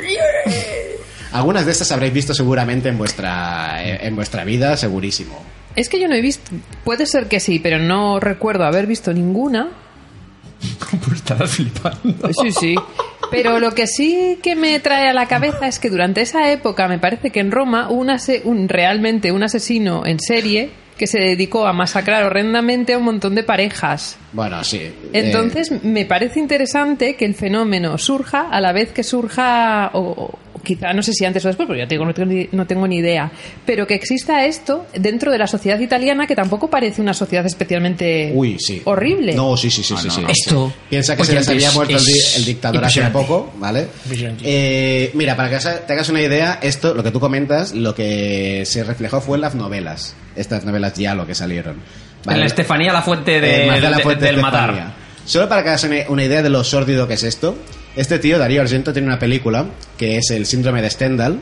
Algunas 1.33 1.67
de 1.67 1.73
estas 1.73 1.91
habréis 1.93 2.13
visto 2.13 2.33
seguramente 2.35 2.89
en 2.89 2.97
vuestra, 2.97 3.85
eh, 3.85 3.99
en 4.07 4.17
vuestra 4.17 4.45
vida, 4.45 4.77
segurísimo. 4.77 5.43
Es 5.79 5.89
que 5.89 6.01
yo 6.01 6.09
no 6.09 6.15
he 6.15 6.21
visto. 6.21 6.51
Puede 6.85 7.07
ser 7.07 7.27
que 7.29 7.41
sí, 7.41 7.59
pero 7.59 7.79
no 7.79 8.21
recuerdo 8.21 8.65
haber 8.65 8.87
visto 8.87 9.13
ninguna. 9.13 9.69
Pues 11.05 11.17
estarás 11.19 11.51
flipando. 11.51 12.31
Sí, 12.43 12.51
sí. 12.53 12.75
Pero 13.31 13.59
lo 13.61 13.73
que 13.75 13.87
sí 13.87 14.39
que 14.43 14.57
me 14.57 14.81
trae 14.81 15.09
a 15.09 15.13
la 15.13 15.27
cabeza 15.27 15.69
es 15.69 15.79
que 15.79 15.91
durante 15.91 16.21
esa 16.23 16.51
época 16.51 16.89
me 16.89 16.99
parece 16.99 17.31
que 17.31 17.41
en 17.41 17.51
Roma 17.51 17.89
hubo 17.91 18.01
un, 18.01 18.11
ase- 18.11 18.41
un- 18.45 18.69
realmente 18.69 19.31
un 19.33 19.43
asesino 19.43 20.05
en 20.07 20.19
serie 20.19 20.71
que 20.97 21.07
se 21.07 21.21
dedicó 21.21 21.67
a 21.67 21.73
masacrar 21.73 22.25
horrendamente 22.25 22.95
a 22.95 22.99
un 22.99 23.05
montón 23.05 23.35
de 23.37 23.45
parejas. 23.45 24.17
Bueno, 24.33 24.65
sí. 24.65 24.79
eh, 24.79 24.93
Entonces 25.13 25.85
me 25.85 26.05
parece 26.07 26.41
interesante 26.41 27.15
que 27.15 27.25
el 27.25 27.35
fenómeno 27.35 27.99
surja 27.99 28.49
a 28.51 28.61
la 28.61 28.73
vez 28.73 28.91
que 28.93 29.05
surja, 29.05 29.91
o 29.93 30.37
quizá 30.63 30.93
no 30.93 31.03
sé 31.03 31.13
si 31.13 31.25
antes 31.25 31.45
o 31.45 31.49
después, 31.49 31.67
porque 31.67 31.83
ya 31.83 31.89
te 31.89 31.95
digo, 31.95 32.05
no 32.05 32.15
tengo, 32.15 32.33
ni, 32.33 32.49
no 32.53 32.67
tengo 32.67 32.87
ni 32.87 32.97
idea, 32.99 33.31
pero 33.67 33.87
que 33.87 33.95
exista 33.95 34.45
esto 34.45 34.87
dentro 34.95 35.31
de 35.33 35.39
la 35.39 35.47
sociedad 35.47 35.79
italiana 35.81 36.27
que 36.27 36.35
tampoco 36.37 36.69
parece 36.69 37.01
una 37.01 37.15
sociedad 37.15 37.45
especialmente 37.47 38.33
Uy, 38.35 38.59
sí. 38.59 38.83
horrible. 38.85 39.35
No, 39.35 39.57
sí, 39.57 39.71
sí, 39.71 39.83
sí, 39.83 39.95
Ah, 39.97 40.01
sí, 40.01 40.09
no, 40.09 40.15
sí. 40.15 40.21
no. 40.23 40.29
Esto, 40.29 40.73
Piensa 40.91 41.17
que 41.17 41.25
se 41.25 41.35
les 41.35 41.49
había 41.49 41.71
muerto 41.73 41.97
el, 41.97 42.05
di- 42.05 42.21
el 42.37 42.45
dictador 42.45 42.85
hace 42.85 43.03
poco, 43.11 43.53
¿vale? 43.59 43.89
Eh, 44.43 45.11
mira, 45.15 45.37
para 45.37 45.51
que 45.51 45.59
te 45.87 45.93
hagas 45.93 46.09
una 46.09 46.23
idea, 46.23 46.59
esto, 46.63 46.95
lo 46.95 47.03
que 47.03 47.11
tú 47.11 47.21
comentas, 47.21 47.75
lo 47.75 47.95
que 47.95 48.65
se 48.67 48.85
reflejó 48.85 49.21
fue 49.21 49.37
en 49.37 49.43
las 49.43 49.55
novelas, 49.55 50.15
estas 50.37 50.65
novelas 50.65 50.95
ya 50.95 51.15
lo 51.15 51.27
que 51.27 51.35
salieron. 51.35 51.77
En 52.29 52.41
la 52.41 52.47
Estefanía 52.47 52.93
la 52.93 53.03
fuente 53.03 53.41
de, 53.41 53.67
Eh, 53.69 54.17
del 54.21 54.37
matar. 54.39 54.95
Solo 55.25 55.49
para 55.49 55.63
que 55.63 55.69
hagas 55.71 55.85
una, 55.85 55.97
una 56.09 56.25
idea 56.25 56.43
de 56.43 56.49
lo 56.49 56.65
sórdido 56.65 57.07
que 57.07 57.15
es 57.15 57.23
esto, 57.23 57.57
este 58.01 58.19
tío, 58.19 58.39
Darío 58.39 58.63
Argento, 58.63 58.93
tiene 58.93 59.09
una 59.09 59.19
película 59.19 59.67
que 59.97 60.17
es 60.19 60.31
El 60.31 60.47
síndrome 60.47 60.81
de 60.83 60.91
Stendhal, 60.91 61.39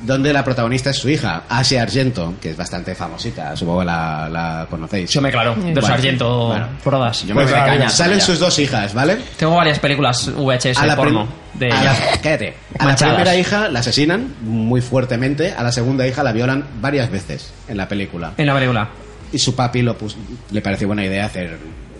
donde 0.00 0.32
la 0.32 0.44
protagonista 0.44 0.90
es 0.90 0.96
su 0.96 1.08
hija, 1.08 1.42
Asia 1.48 1.82
Argento, 1.82 2.34
que 2.40 2.50
es 2.50 2.56
bastante 2.56 2.94
famosita, 2.94 3.56
supongo 3.56 3.80
que 3.80 3.86
la, 3.86 4.28
la 4.30 4.66
conocéis. 4.70 5.10
Yo 5.10 5.20
me 5.20 5.32
claro, 5.32 5.56
de 5.56 5.72
Bueno, 5.72 5.82
sargento 5.82 6.46
bueno. 6.48 6.68
Prodas. 6.84 7.26
Yo 7.26 7.34
me 7.34 7.42
Pues, 7.42 7.52
caña. 7.52 7.88
salen 7.90 8.20
sus 8.20 8.38
dos 8.38 8.56
hijas, 8.60 8.94
¿vale? 8.94 9.18
Tengo 9.36 9.56
varias 9.56 9.80
películas 9.80 10.30
VHS 10.36 10.78
a 10.78 10.86
la 10.86 10.94
porno 10.94 11.26
de 11.54 11.72
a 11.72 11.82
la, 11.82 11.96
cállate. 12.22 12.54
A 12.78 12.86
la 12.86 12.94
primera 12.94 13.34
hija 13.34 13.68
la 13.68 13.80
asesinan 13.80 14.34
muy 14.42 14.80
fuertemente, 14.80 15.52
a 15.52 15.64
la 15.64 15.72
segunda 15.72 16.06
hija 16.06 16.22
la 16.22 16.30
violan 16.30 16.64
varias 16.80 17.10
veces 17.10 17.52
en 17.66 17.76
la 17.76 17.88
película. 17.88 18.34
En 18.36 18.46
la 18.46 18.54
película. 18.54 18.88
Y 19.32 19.38
su 19.40 19.56
papi 19.56 19.82
lo 19.82 19.98
pus- 19.98 20.16
le 20.52 20.60
pareció 20.62 20.86
buena 20.86 21.04
idea 21.04 21.26
hacer 21.26 21.58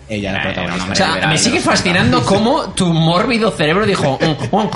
ella 0.09 0.33
la 0.33 0.39
Eh, 0.39 0.43
protagonista. 0.55 0.93
O 0.93 0.95
sea, 0.95 1.27
me 1.29 1.39
sigue 1.39 1.61
fascinando 1.61 2.23
cómo 2.25 2.71
tu 2.71 2.93
mórbido 2.93 3.51
cerebro 3.51 3.85
dijo, 3.87 4.19
"Mm, 4.21 4.57
mm, 4.57 4.69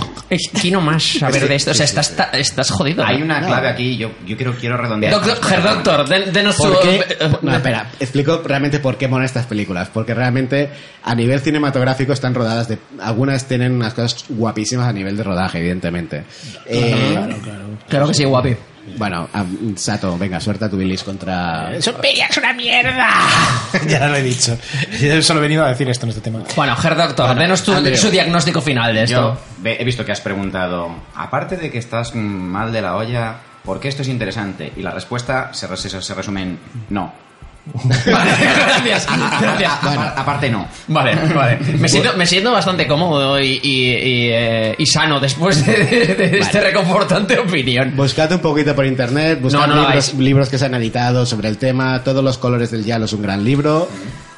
quiero 0.61 0.81
más 0.81 1.03
saber 1.03 1.42
Sí, 1.42 1.49
de 1.49 1.55
esto. 1.55 1.71
O 1.71 1.75
sea, 1.75 1.87
estás, 1.87 2.71
jodido. 2.71 3.05
Hay 3.05 3.23
una 3.23 3.40
clave 3.40 3.68
aquí, 3.68 3.97
yo, 3.97 4.11
yo 4.27 4.37
quiero, 4.37 4.55
quiero 4.55 4.77
redondear. 4.77 5.12
Doctor, 5.12 5.62
Doctor, 5.62 6.09
den- 6.09 6.33
denos 6.33 6.57
tu... 6.57 6.62
¿Por 6.64 6.81
qué? 6.83 6.97
eh, 7.21 7.31
No, 7.42 7.55
espera, 7.55 7.90
explico 7.99 8.42
realmente 8.45 8.79
por 8.79 8.97
qué 8.97 9.09
molan 9.09 9.25
estas 9.27 9.47
películas. 9.47 9.88
Porque 9.92 10.14
realmente 10.14 10.71
a 11.05 11.14
nivel 11.14 11.40
cinematográfico 11.40 12.12
están 12.12 12.35
rodadas 12.35 12.68
de. 12.68 12.79
Algunas 13.01 13.47
tienen 13.47 13.73
unas 13.73 13.95
cosas 13.95 14.25
guapísimas 14.29 14.87
a 14.88 14.92
nivel 14.92 15.16
de 15.16 15.23
rodaje, 15.25 15.59
evidentemente. 15.59 16.25
Eh, 16.66 17.18
Claro 17.88 18.09
que 18.09 18.14
sí, 18.14 18.25
guapi. 18.25 18.55
Bueno, 18.97 19.29
Sato, 19.77 20.18
venga, 20.18 20.40
suelta 20.40 20.68
tu 20.68 20.77
bilis 20.77 21.03
contra. 21.05 21.81
¡Suspiria 21.81 22.27
es 22.31 22.37
una 22.37 22.53
mierda! 22.53 23.09
ya 23.87 24.09
lo 24.09 24.16
he 24.16 24.23
dicho. 24.23 24.59
Yo 25.01 25.23
solo 25.23 25.40
he 25.40 25.42
venido 25.42 25.64
a 25.64 25.68
decir 25.68 25.88
esto 25.88 26.07
en 26.07 26.11
este 26.11 26.21
tema. 26.21 26.42
Bueno, 26.57 26.77
Herr 26.83 26.97
Doctor, 26.97 27.27
Bueno, 27.27 27.40
denos 27.42 27.62
tu, 27.62 27.73
su 27.97 28.11
diagnóstico 28.11 28.61
final 28.61 28.92
de 28.95 29.05
esto. 29.05 29.38
Yo 29.64 29.71
he 29.71 29.85
visto 29.85 30.05
que 30.05 30.12
has 30.12 30.21
preguntado, 30.21 30.90
aparte 31.14 31.57
de 31.57 31.71
que 31.71 31.79
estás 31.79 32.14
mal 32.14 32.73
de 32.73 32.83
la 32.83 32.97
olla, 32.97 33.37
¿por 33.64 33.79
qué 33.81 33.88
esto 33.88 34.03
es 34.03 34.09
interesante? 34.09 34.73
Y 34.77 34.83
la 34.83 34.90
respuesta 34.90 35.51
se, 35.53 35.66
res- 35.68 35.81
se 35.81 36.14
resume 36.14 36.42
en 36.42 36.59
no. 36.90 37.12
Vale, 37.64 38.33
gracias, 38.66 39.07
gracias. 39.40 39.72
Apar- 39.83 40.14
aparte 40.16 40.51
no. 40.51 40.66
Vale, 40.88 41.14
vale. 41.35 41.59
Me 41.79 41.88
siento, 41.88 42.16
me 42.16 42.27
siento 42.27 42.51
bastante 42.51 42.87
cómodo 42.88 43.38
y, 43.40 43.61
y, 43.62 43.90
y, 43.90 44.29
eh, 44.33 44.75
y 44.79 44.87
sano 44.87 45.20
después 45.20 45.64
de, 45.64 45.75
de- 45.85 46.14
de 46.31 46.38
este 46.40 46.61
reconfortante 46.61 47.38
opinión. 47.38 47.92
Buscad 47.96 48.33
un 48.33 48.40
poquito 48.40 48.75
por 48.75 48.85
internet, 48.87 49.40
buscad 49.40 49.61
No, 49.61 49.77
no 49.77 49.88
lo 49.88 50.01
libros, 50.18 50.48
que 50.48 50.59
se 50.59 50.64
han 50.66 50.75
editado 50.75 51.25
sobre 51.25 51.48
el 51.48 51.59
tema. 51.59 52.03
Todos 52.03 52.25
los 52.25 52.37
colores 52.38 52.70
del 52.72 52.85
Yalo 52.85 53.05
es 53.05 53.12
un 53.12 53.22
gran 53.22 53.44
libro. 53.44 53.88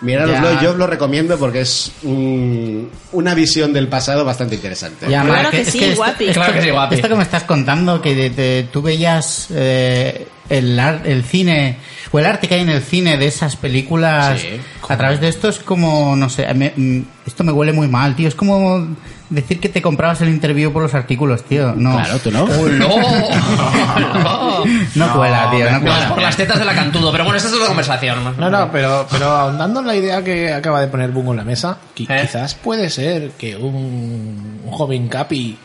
Mirároslo, 0.03 0.61
yo 0.61 0.73
os 0.73 0.77
lo 0.77 0.87
recomiendo 0.87 1.39
porque 1.39 1.63
es 1.63 1.91
un- 2.03 2.91
una 3.13 3.35
visión 3.35 3.73
del 3.73 3.89
pasado 3.89 4.23
bastante 4.25 4.57
interesante. 4.57 5.07
Ya, 5.09 5.23
Claro 5.23 5.51
que 5.51 5.63
es 5.63 5.69
sí, 5.71 5.83
esto- 5.83 5.97
guapi. 5.97 6.27
Claro 6.27 6.53
que 6.53 6.61
sí, 6.63 6.71
guapi. 6.71 6.95
Esto 6.97 7.09
que 7.09 7.15
me 7.15 7.23
estás 7.23 7.45
contando, 7.45 8.03
que 8.03 8.15
de- 8.15 8.31
de- 8.31 8.69
tú 8.71 8.83
veías 8.83 9.47
eh, 9.51 10.27
el, 10.51 10.79
ar- 10.79 11.01
el 11.07 11.25
cine 11.25 11.77
o 12.15 12.19
el 12.21 12.27
arte 12.27 12.47
que 12.47 12.55
hay 12.55 12.61
en 12.61 12.69
el 12.69 12.81
cine 12.81 13.17
de 13.17 13.27
esas 13.27 13.57
películas 13.57 14.41
Sí. 14.41 14.61
a 14.89 14.97
través 14.97 15.21
de 15.21 15.27
esto 15.29 15.49
es 15.49 15.59
como, 15.59 16.15
no 16.15 16.29
sé, 16.31 16.47
me- 16.55 16.73
mm, 16.77 17.03
esto 17.27 17.43
me 17.43 17.51
huele 17.51 17.73
muy 17.73 17.89
mal, 17.89 18.15
tío. 18.15 18.29
Es 18.29 18.37
como 18.37 18.87
decir 19.31 19.59
que 19.59 19.69
te 19.69 19.83
comprabas 19.83 20.21
el 20.21 20.29
interview 20.29 20.73
por 20.73 20.83
los 20.83 20.95
artículos, 20.95 21.43
tío. 21.43 21.73
No. 21.75 21.95
Claro, 21.97 22.19
tú 22.21 22.31
no. 22.31 22.45
¡Oh, 22.49 22.69
no! 22.69 24.65
No 24.95 25.13
cuela, 25.17 25.51
tío. 25.51 25.65
No 25.73 25.79
No, 25.79 25.81
cuela. 25.81 26.09
por 26.11 26.23
las 26.23 26.37
tetas 26.37 26.59
de 26.61 26.65
la 26.65 26.75
cantudo, 26.75 27.11
pero 27.11 27.25
bueno, 27.25 27.37
esta 27.37 27.49
es 27.49 27.55
otra 27.57 27.67
conversación. 27.67 28.37
No, 28.39 28.49
no, 28.51 28.71
pero, 28.71 29.07
pero 29.11 29.27
ahondando 29.31 29.81
en 29.81 29.87
la 29.89 29.97
idea 29.97 30.23
que 30.23 30.53
acaba 30.53 30.81
de 30.81 30.87
poner 30.87 31.11
Bungo 31.11 31.33
en 31.33 31.39
la 31.39 31.45
mesa, 31.45 31.79
qui- 31.97 32.09
¿Eh? 32.09 32.23
quizás 32.23 32.55
puede 32.55 32.91
ser 32.91 33.31
que 33.33 33.57
un, 33.57 34.61
un 34.65 34.71
joven 34.71 35.09
Capi 35.09 35.59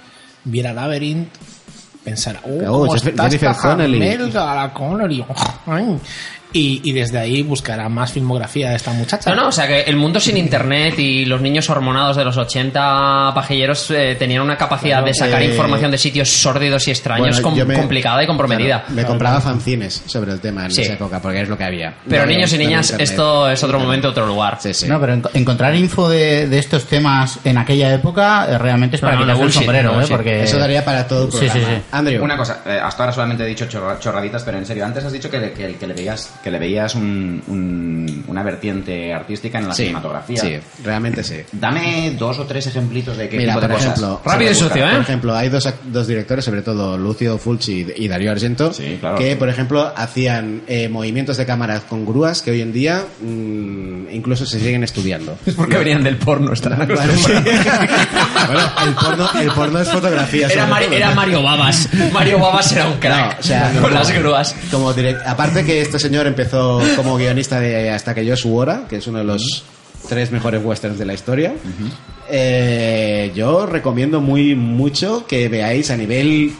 viera 0.45 0.73
Labyrinth, 0.73 1.29
pensara, 2.03 2.39
oh, 2.45 2.87
Oh, 2.87 2.95
está 2.95 3.11
Jennifer 3.25 3.51
esta 3.51 3.69
Connelly. 3.69 3.99
jamelga, 3.99 4.55
la 4.55 4.73
Connelly. 4.73 5.23
Y, 6.51 6.81
y 6.83 6.93
desde 6.93 7.19
ahí 7.19 7.43
buscará 7.43 7.87
más 7.89 8.11
filmografía 8.11 8.71
de 8.71 8.75
esta 8.77 8.91
muchacha. 8.91 9.29
No, 9.29 9.35
no, 9.35 9.47
o 9.49 9.51
sea 9.51 9.67
que 9.67 9.81
el 9.81 9.95
mundo 9.97 10.19
sin 10.19 10.35
internet 10.37 10.97
y 10.97 11.25
los 11.25 11.41
niños 11.41 11.69
hormonados 11.69 12.17
de 12.17 12.25
los 12.25 12.35
80 12.37 13.31
pajilleros 13.35 13.91
eh, 13.91 14.15
tenían 14.17 14.41
una 14.41 14.57
capacidad 14.57 15.03
de 15.03 15.13
sacar 15.13 15.41
eh, 15.41 15.45
información 15.45 15.91
de 15.91 15.97
sitios 15.97 16.29
sórdidos 16.29 16.87
y 16.87 16.91
extraños 16.91 17.27
Bueno, 17.41 17.41
com- 17.43 17.55
yo 17.55 17.65
me- 17.65 17.75
complicada 17.75 18.23
y 18.23 18.27
comprometida. 18.27 18.79
Claro, 18.81 18.93
me 18.95 19.05
compraba 19.05 19.41
fanzines 19.41 20.03
sobre 20.05 20.31
el 20.31 20.39
tema 20.39 20.65
en 20.65 20.71
Sí. 20.71 20.81
esa 20.81 20.93
época, 20.93 21.21
porque 21.21 21.41
es 21.41 21.49
lo 21.49 21.57
que 21.57 21.63
había. 21.65 21.93
Pero 22.07 22.23
No 22.25 22.31
niños 22.31 22.51
y 22.53 22.57
niñas, 22.57 22.87
internet. 22.91 23.09
esto 23.11 23.49
es 23.49 23.63
otro 23.63 23.79
momento, 23.79 24.09
otro 24.09 24.25
lugar. 24.25 24.57
Sí, 24.59 24.73
sí. 24.73 24.87
No, 24.87 24.99
pero 24.99 25.13
en- 25.13 25.23
encontrar 25.33 25.75
info 25.75 26.09
de, 26.09 26.47
de 26.47 26.57
estos 26.59 26.85
temas 26.85 27.39
en 27.43 27.57
aquella 27.57 27.93
época 27.93 28.47
eh, 28.49 28.57
realmente 28.57 28.95
es 28.95 29.01
para 29.01 29.15
no, 29.15 29.21
quitarse 29.21 29.43
el 29.43 29.51
sombrero, 29.51 29.93
no, 29.93 30.01
¿eh? 30.01 30.05
Porque... 30.09 30.43
Eso 30.43 30.57
daría 30.57 30.83
para 30.83 31.07
todo 31.07 31.25
el 31.25 31.31
Sí, 31.31 31.37
programa. 31.45 31.59
sí, 31.69 31.75
sí. 31.75 31.81
Andrew. 31.91 32.23
Una 32.23 32.37
cosa, 32.37 32.61
eh, 32.65 32.79
hasta 32.83 33.03
ahora 33.03 33.13
solamente 33.13 33.43
he 33.43 33.47
dicho 33.47 33.65
chorra- 33.67 33.99
chorraditas, 33.99 34.43
pero 34.43 34.57
en 34.57 34.65
serio, 34.65 34.85
antes 34.85 35.03
has 35.05 35.11
dicho 35.13 35.29
que 35.29 35.37
le, 35.39 35.51
que, 35.53 35.75
que 35.75 35.87
le 35.87 35.93
veías, 35.93 36.33
que 36.43 36.51
le 36.51 36.59
veías 36.59 36.95
un- 36.95 37.41
un- 37.47 38.23
una 38.27 38.43
vertiente 38.43 39.13
artística 39.13 39.59
en 39.59 39.67
la 39.67 39.73
sí, 39.73 39.83
cinematografía. 39.83 40.41
Sí, 40.41 40.57
realmente 40.83 41.23
sí. 41.23 41.37
Dame 41.51 42.15
dos 42.17 42.39
o 42.39 42.45
tres 42.45 42.67
ejemplitos 42.67 43.17
de 43.17 43.27
qué 43.29 43.37
Mira, 43.37 43.53
tipo 43.53 43.61
de 43.61 43.67
por 43.67 43.75
cosas. 43.77 43.91
ejemplo, 43.91 44.21
Rápido 44.25 44.51
y. 44.51 44.55
¿eh? 44.55 44.91
Por 44.91 45.01
ejemplo, 45.01 45.35
hay 45.35 45.49
dos, 45.49 45.73
dos 45.85 46.07
directores, 46.07 46.45
sobre 46.45 46.61
todo 46.61 46.97
Lucio 46.97 47.37
Fulci 47.37 47.87
y 47.95 48.07
Darío 48.07 48.31
Argento, 48.31 48.71
Sí, 48.73 48.97
claro. 48.99 49.17
que, 49.17 49.35
por 49.35 49.49
ejemplo, 49.49 49.91
hacían 49.95 50.61
eh, 50.67 50.87
movimientos 50.89 51.37
de 51.37 51.45
cámara 51.45 51.81
con 51.81 52.05
grúas 52.05 52.41
que 52.41 52.51
hoy 52.51 52.61
en 52.61 52.71
día 52.71 53.03
mm, 53.21 54.09
incluso 54.11 54.45
se 54.45 54.59
siguen 54.59 54.83
estudiando. 54.83 55.37
Es 55.45 55.55
porque 55.55 55.77
venían 55.77 56.03
del 56.03 56.17
porno, 56.17 56.53
estarán 56.53 56.87
sí. 56.87 57.31
bueno, 58.47 58.61
el 58.85 58.93
porno, 58.93 59.29
el 59.41 59.51
porno 59.51 59.79
es 59.79 59.89
fotografía. 59.89 60.47
Era, 60.47 60.67
Mari- 60.67 60.85
todo. 60.85 60.95
era 60.95 61.11
Mario 61.13 61.43
Babas. 61.43 61.89
Mario 62.13 62.39
Babas 62.39 62.71
era 62.71 62.87
un 62.87 62.97
crack. 62.99 63.33
No, 63.33 63.39
o 63.39 63.43
sea, 63.43 63.71
con 63.81 63.93
las 63.93 64.11
grúas. 64.11 64.55
Como 64.71 64.93
direct- 64.93 65.21
aparte 65.25 65.65
que 65.65 65.81
este 65.81 65.99
señor 65.99 66.27
empezó 66.29 66.81
como 66.95 67.17
guionista 67.17 67.59
de 67.59 67.89
Hasta 67.89 68.15
que 68.15 68.25
yo 68.25 68.37
su 68.37 68.55
hora, 68.55 68.85
que 68.89 68.97
es 68.97 69.07
uno 69.07 69.19
de 69.19 69.25
los 69.25 69.63
tres 70.07 70.31
mejores 70.31 70.63
westerns 70.63 70.97
de 70.97 71.05
la 71.05 71.13
historia. 71.13 71.53
Eh, 72.29 73.31
yo 73.35 73.65
recomiendo 73.65 74.21
muy 74.21 74.55
mucho 74.55 75.25
que 75.27 75.49
veáis 75.49 75.91
a 75.91 75.97
nivel 75.97 76.53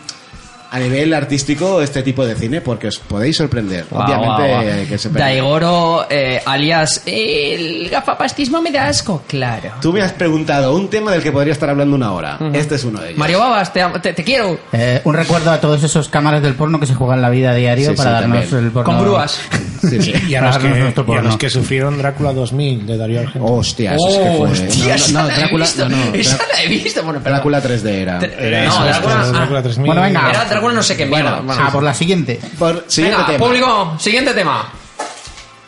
a 0.72 0.80
nivel 0.80 1.14
artístico 1.14 1.82
este 1.82 2.04
tipo 2.04 2.26
de 2.26 2.36
cine 2.36 2.62
porque 2.62 2.88
os 2.88 3.00
podéis 3.00 3.38
sorprender. 3.38 3.86
Guau, 3.90 4.04
Obviamente 4.04 4.28
guau, 4.50 4.64
guau. 4.64 4.88
que 4.88 4.98
se 4.98 5.10
Daigoro, 5.10 6.06
eh, 6.10 6.42
alias 6.46 7.02
el 7.06 7.90
gafapastismo 7.90 8.62
me 8.62 8.72
da 8.72 8.88
asco, 8.88 9.24
claro. 9.28 9.72
Tú 9.82 9.92
me 9.94 10.02
has 10.02 10.12
preguntado 10.14 10.76
un 10.76 10.90
tema 10.90 11.12
del 11.12 11.24
que 11.24 11.32
podría 11.32 11.54
estar 11.54 11.70
hablando 11.70 11.96
una 11.96 12.12
hora. 12.14 12.38
Este 12.54 12.76
es 12.76 12.84
uno 12.84 13.00
de 13.02 13.08
ellos. 13.10 13.18
Mario 13.20 13.40
Babas, 13.40 13.74
te, 13.74 13.84
te- 14.02 14.14
te 14.14 14.24
quiero. 14.24 14.60
Eh, 14.72 15.02
un 15.04 15.14
recuerdo 15.14 15.52
a 15.52 15.60
todos 15.60 15.84
esos 15.84 16.08
cámaras 16.10 16.42
del 16.42 16.54
porno 16.56 16.80
que 16.80 16.86
se 16.86 16.96
juegan 16.96 17.22
la 17.22 17.30
vida 17.30 17.52
a 17.52 17.56
diario 17.56 17.92
Sí, 17.92 17.96
para 17.98 18.10
sí, 18.10 18.14
darnos 18.22 18.40
también. 18.50 18.66
el 18.66 18.72
porno. 18.72 18.92
Con 18.94 19.02
grúas. 19.04 19.40
Sí, 19.82 20.02
sí. 20.02 20.14
Y 20.28 20.36
a, 20.36 20.42
los 20.42 20.58
que, 20.58 20.68
y 20.68 21.16
a 21.18 21.22
los 21.22 21.38
que 21.38 21.50
sufrieron 21.50 21.98
Drácula 21.98 22.34
2000 22.34 22.86
de 22.86 22.98
Darío 22.98 23.20
Argento. 23.22 23.46
Hostia, 23.48 23.96
eso 23.96 24.08
es 24.10 24.16
que 24.18 24.30
Oh, 24.30 24.48
fue. 24.48 24.94
esa 24.96 25.12
no, 25.14 25.22
no, 25.22 25.28
la 25.28 25.34
he 25.34 25.38
Drácula, 25.40 25.66
visto. 25.66 25.90
no, 25.90 25.98
no, 25.98 26.14
Esa 26.16 26.38
la 26.54 26.64
he 26.64 26.68
visto. 26.68 27.04
Bueno, 27.04 27.20
perdón. 27.20 27.34
Drácula 27.38 27.64
3D 27.64 27.86
era. 27.90 28.20
Tre- 28.20 28.34
Era 28.40 28.64
no, 28.64 28.70
eso, 28.70 28.84
Drácula, 28.84 29.22
ah, 29.22 29.26
Drácula 29.28 29.62
3000. 29.64 29.86
Bueno, 29.88 30.02
venga. 30.02 30.30
Era 30.30 30.46
Drácula 30.46 30.74
no 30.74 30.84
sé 30.84 30.98
qué 30.98 31.06
mierda. 31.06 31.40
Bueno, 31.42 31.64
Ah, 31.66 31.72
por 31.72 31.84
la 31.84 31.94
siguiente. 31.94 32.40
Por, 32.58 32.86
siguiente 32.88 33.18
Venga, 33.18 33.34
tema. 33.34 33.46
público, 33.46 33.96
siguiente 34.00 34.34
tema. 34.34 34.72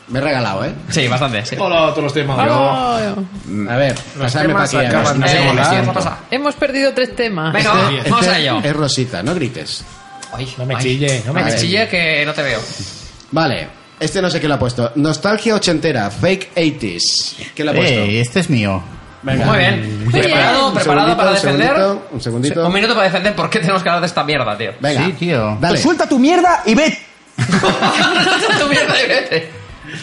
Me 0.08 0.19
he 0.19 0.21
regalado, 0.21 0.65
¿eh? 0.65 0.74
Sí, 0.89 1.08
bastante, 1.08 1.45
sí. 1.45 1.56
Hola, 1.58 1.91
todos 1.91 2.04
los 2.04 2.13
temas. 2.13 2.38
Oh, 2.52 2.97
A 3.69 3.76
ver, 3.78 3.95
pasadme 4.19 4.52
para 4.54 4.65
aquí. 4.65 4.76
acaban 4.76 5.19
no 5.21 5.26
de 5.26 5.32
sé 5.32 5.38
cómo 5.86 6.00
Eh, 6.02 6.13
hemos 6.32 6.56
perdido 6.56 6.93
tres 6.93 7.15
temas. 7.15 7.54
Venga, 7.54 7.89
Este 7.97 8.10
vamos 8.10 8.28
a 8.28 8.38
ello. 8.39 8.60
Es 8.62 8.74
Rosita, 8.76 9.24
no 9.24 9.34
grites. 9.34 9.86
Ay, 10.34 10.54
No 10.58 10.65
me 10.65 10.76
ay. 10.76 10.82
chille, 10.84 11.24
no 11.26 11.34
me 11.34 11.41
No 11.41 11.47
me 11.47 11.56
chille 11.56 11.88
que 11.88 12.26
no 12.26 12.34
te 12.34 12.41
veo. 12.43 12.60
Vale, 13.32 13.67
este 14.02 14.22
no 14.22 14.30
sé 14.30 14.40
quién 14.40 14.50
lo 14.50 14.56
ha 14.56 14.60
puesto. 14.60 14.92
Nostalgia 14.96 15.56
ochentera, 15.56 16.10
fake 16.10 16.54
80s. 16.56 17.36
¿Quién 17.56 17.66
lo 17.68 17.72
ha 17.72 17.76
puesto? 17.76 18.00
Eh, 18.00 18.20
este 18.20 18.40
es 18.42 18.50
mío. 18.50 18.84
Venga. 19.24 19.46
Muy 19.46 19.58
bien. 19.60 20.04
Muy 20.06 20.12
¿Preparado, 20.14 20.68
Un 20.70 20.74
preparado 20.74 21.16
para 21.16 21.30
un 21.30 21.36
defender? 21.36 21.68
segundito, 21.68 22.08
un 22.12 22.22
segundito. 22.22 22.68
Un 22.68 22.74
minuto 22.74 22.94
para 22.96 23.06
defender. 23.06 23.36
¿Por 23.36 23.50
qué 23.50 23.60
tenemos 23.60 23.84
que 23.84 23.90
hablar 23.90 24.02
de 24.02 24.08
esta 24.08 24.24
mierda, 24.24 24.58
tío? 24.58 24.72
Venga. 24.80 25.06
Sí, 25.06 25.12
tío. 25.14 25.58
Dale. 25.62 25.78
Suelta 25.78 26.10
tu 26.10 26.18
mierda 26.18 26.64
y 26.66 26.76
vete. 26.76 27.00
Tu 28.60 28.68
mierda 28.68 28.94
de 28.94 29.08
vete. 29.08 29.50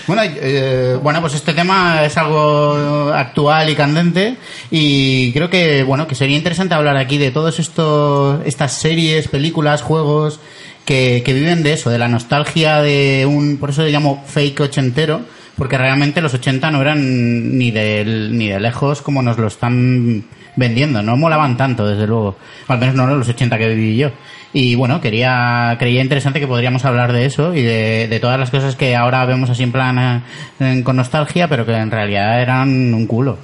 Bueno, 0.07 0.23
eh, 0.25 0.99
bueno, 1.03 1.21
pues 1.21 1.35
este 1.35 1.55
tema 1.55 2.05
es 2.05 2.17
algo 2.17 3.11
actual 3.15 3.71
y 3.71 3.75
candente 3.75 4.37
y 4.71 5.33
creo 5.33 5.49
que 5.49 5.83
bueno 5.83 6.07
que 6.07 6.15
sería 6.15 6.37
interesante 6.37 6.75
hablar 6.75 6.97
aquí 6.97 7.17
de 7.17 7.31
todos 7.31 7.59
estos 7.59 8.41
estas 8.45 8.73
series, 8.73 9.29
películas, 9.29 9.83
juegos 9.83 10.41
que, 10.89 11.23
que 11.23 11.35
viven 11.35 11.63
de 11.63 11.75
eso, 11.75 11.91
de 11.91 11.99
la 11.99 12.09
nostalgia 12.09 12.81
de 12.81 13.27
un, 13.27 13.59
por 13.59 13.69
eso 13.69 13.83
le 13.83 13.91
llamo 13.91 14.25
fake 14.27 14.61
ochentero, 14.61 15.21
porque 15.55 15.77
realmente 15.77 16.23
los 16.23 16.33
80 16.33 16.71
no 16.71 16.81
eran 16.81 17.59
ni 17.59 17.71
de 17.71 18.31
ni 18.31 18.49
de 18.49 18.59
lejos 18.59 19.03
como 19.03 19.21
nos 19.21 19.37
lo 19.37 19.49
están 19.49 20.25
vendiendo, 20.57 21.03
no 21.03 21.15
molaban 21.19 21.59
tanto 21.59 21.87
desde 21.87 22.07
luego, 22.07 22.37
al 22.69 22.79
menos 22.79 22.95
no 22.95 23.07
los 23.07 23.29
80 23.29 23.59
que 23.59 23.69
viví 23.69 23.99
yo. 23.99 24.13
Y 24.55 24.77
bueno, 24.77 25.03
quería 25.03 25.77
creía 25.79 26.01
interesante 26.01 26.41
que 26.41 26.47
podríamos 26.47 26.87
hablar 26.87 27.13
de 27.13 27.27
eso 27.27 27.55
y 27.55 27.61
de, 27.61 28.09
de 28.09 28.19
todas 28.19 28.41
las 28.41 28.51
cosas 28.51 28.75
que 28.75 28.97
ahora 28.97 29.27
vemos 29.27 29.51
así 29.51 29.65
en 29.65 29.73
plan 29.73 30.25
eh, 30.59 30.81
con 30.85 30.97
nostalgia, 30.97 31.49
pero 31.49 31.67
que 31.67 31.75
en 31.75 31.91
realidad 31.91 32.41
eran 32.41 32.95
un 32.95 33.07
culo. 33.07 33.37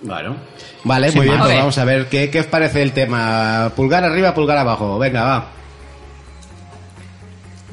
Bueno. 0.00 0.34
Vale, 0.82 1.10
Sin 1.10 1.18
muy 1.18 1.28
bien, 1.28 1.38
pues 1.38 1.56
vamos 1.56 1.78
a 1.78 1.84
ver 1.84 2.08
¿qué, 2.08 2.28
qué 2.30 2.40
os 2.40 2.46
parece 2.46 2.82
el 2.82 2.90
tema. 2.90 3.70
Pulgar 3.76 4.02
arriba, 4.02 4.34
pulgar 4.34 4.58
abajo. 4.58 4.98
Venga, 4.98 5.22
va. 5.22 5.61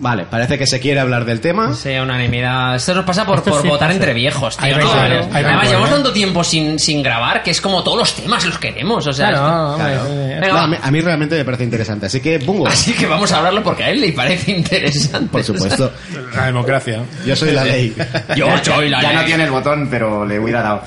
Vale, 0.02 0.26
parece 0.26 0.58
que 0.58 0.66
se 0.66 0.80
quiere 0.80 1.02
hablar 1.02 1.26
del 1.26 1.42
tema. 1.42 1.74
Sí, 1.76 1.90
unanimidad. 1.90 2.76
Esto 2.76 2.96
nos 2.96 3.04
pasa 3.04 3.26
por, 3.26 3.40
Esto 3.40 3.52
por 3.52 3.62
sí 3.62 3.68
votar 3.68 3.90
pasa. 3.90 3.94
entre 4.00 4.14
viejos, 4.14 4.56
tío. 4.56 4.66
Hay 4.66 4.76
¿no? 4.76 4.92
hay 4.94 5.44
Además, 5.44 5.68
llevamos 5.68 5.90
tanto 5.90 6.14
tiempo 6.14 6.42
sin, 6.44 6.80
sin 6.80 7.04
grabar 7.04 7.44
que 7.44 7.52
es 7.52 7.60
como 7.60 7.84
todos 7.84 7.98
los 7.98 8.14
temas 8.16 8.46
los 8.46 8.58
queremos. 8.58 9.06
O 9.06 9.12
sea, 9.12 9.28
Claro, 9.30 9.46
esto- 9.46 9.74
hombre, 9.74 9.94
Claro. 9.94 10.10
Venga, 10.40 10.68
No, 10.68 10.78
a, 10.84 10.92
mí, 10.92 11.02
realmente 11.02 11.36
me 11.36 11.44
parece 11.44 11.64
interesante. 11.66 12.06
Así 12.06 12.22
que, 12.22 12.38
bungo. 12.38 12.68
Así 12.68 12.94
que 12.94 13.06
vamos 13.08 13.30
a 13.34 13.38
hablarlo 13.40 13.62
porque 13.62 13.84
a 13.84 13.90
él 13.90 14.00
le 14.00 14.14
parece 14.14 14.52
interesante. 14.58 15.28
Por 15.32 15.44
supuesto. 15.44 15.92
La 16.34 16.46
democracia. 16.46 17.04
Yo 17.26 17.36
soy 17.36 17.52
la 17.52 17.66
ley. 17.66 17.94
Yo 18.38 18.48
soy 18.64 18.88
la 18.90 19.02
Ya 19.02 19.10
ley. 19.10 19.18
no 19.18 19.26
tiene 19.26 19.44
el 19.44 19.52
botón, 19.52 19.88
pero 19.92 20.26
le 20.26 20.40
hubiera 20.40 20.62
dado. 20.62 20.82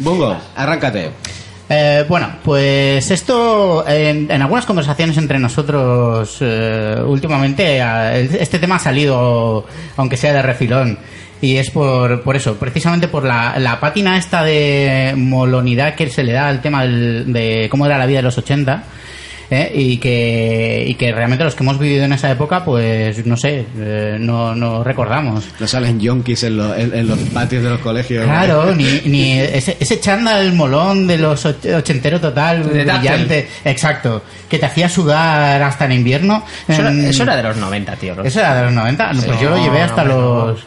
Bungo, 0.00 0.36
arráncate. 0.56 1.10
Eh, 1.72 2.04
bueno, 2.08 2.28
pues 2.42 3.08
esto 3.12 3.86
en, 3.86 4.28
en 4.28 4.42
algunas 4.42 4.66
conversaciones 4.66 5.16
entre 5.18 5.38
nosotros 5.38 6.38
eh, 6.40 6.96
últimamente 7.06 7.80
este 8.42 8.58
tema 8.58 8.74
ha 8.74 8.78
salido, 8.80 9.64
aunque 9.96 10.16
sea 10.16 10.32
de 10.32 10.42
refilón. 10.42 10.98
Y 11.40 11.56
es 11.56 11.70
por, 11.70 12.22
por 12.22 12.34
eso, 12.36 12.56
precisamente 12.56 13.06
por 13.06 13.24
la, 13.24 13.56
la 13.58 13.78
pátina 13.78 14.18
esta 14.18 14.42
de 14.42 15.14
molonidad 15.16 15.94
que 15.94 16.10
se 16.10 16.24
le 16.24 16.32
da 16.32 16.48
al 16.48 16.60
tema 16.60 16.82
del- 16.82 17.32
de 17.32 17.68
cómo 17.70 17.86
era 17.86 17.96
la 17.98 18.04
vida 18.06 18.18
de 18.18 18.24
los 18.24 18.36
80. 18.36 18.82
¿Eh? 19.50 19.70
Y, 19.74 19.98
que, 19.98 20.84
y 20.86 20.94
que 20.94 21.12
realmente 21.12 21.44
los 21.44 21.54
que 21.54 21.62
hemos 21.62 21.78
vivido 21.78 22.04
en 22.04 22.12
esa 22.12 22.30
época, 22.30 22.64
pues 22.64 23.24
no 23.26 23.36
sé, 23.36 23.66
eh, 23.78 24.16
no, 24.18 24.54
no 24.54 24.82
recordamos. 24.84 25.44
No 25.58 25.66
salen 25.66 26.00
yonkis 26.00 26.44
en, 26.44 26.56
lo- 26.56 26.74
en- 26.74 26.94
en 26.94 27.06
los 27.08 27.18
patios 27.18 27.62
de 27.62 27.70
los 27.70 27.80
colegios. 27.80 28.24
Claro, 28.24 28.74
ni, 28.76 29.00
ni 29.06 29.38
ese, 29.40 29.76
ese 29.80 30.00
chándal 30.00 30.52
molón 30.54 31.06
de 31.06 31.18
los 31.18 31.44
och- 31.46 31.76
ochentero 31.76 32.20
total, 32.20 32.62
De 32.72 32.84
brillante, 32.84 33.48
exacto, 33.64 34.22
que 34.48 34.58
te 34.58 34.66
hacía 34.66 34.88
sudar 34.88 35.62
hasta 35.62 35.84
en 35.86 35.92
invierno. 35.92 36.44
Eso 36.68 36.80
era, 36.80 36.90
En- 36.90 37.04
eso 37.04 37.22
era 37.24 37.36
de 37.36 37.42
los 37.42 37.56
90, 37.56 37.96
tío. 37.96 38.22
¿Eso 38.24 38.40
era 38.40 38.54
de 38.56 38.62
los 38.64 38.72
90? 38.72 39.12
No, 39.12 39.22
pues 39.22 39.40
yo 39.40 39.50
lo 39.50 39.56
llevé 39.62 39.82
hasta 39.82 40.04
no, 40.04 40.46
los... 40.46 40.60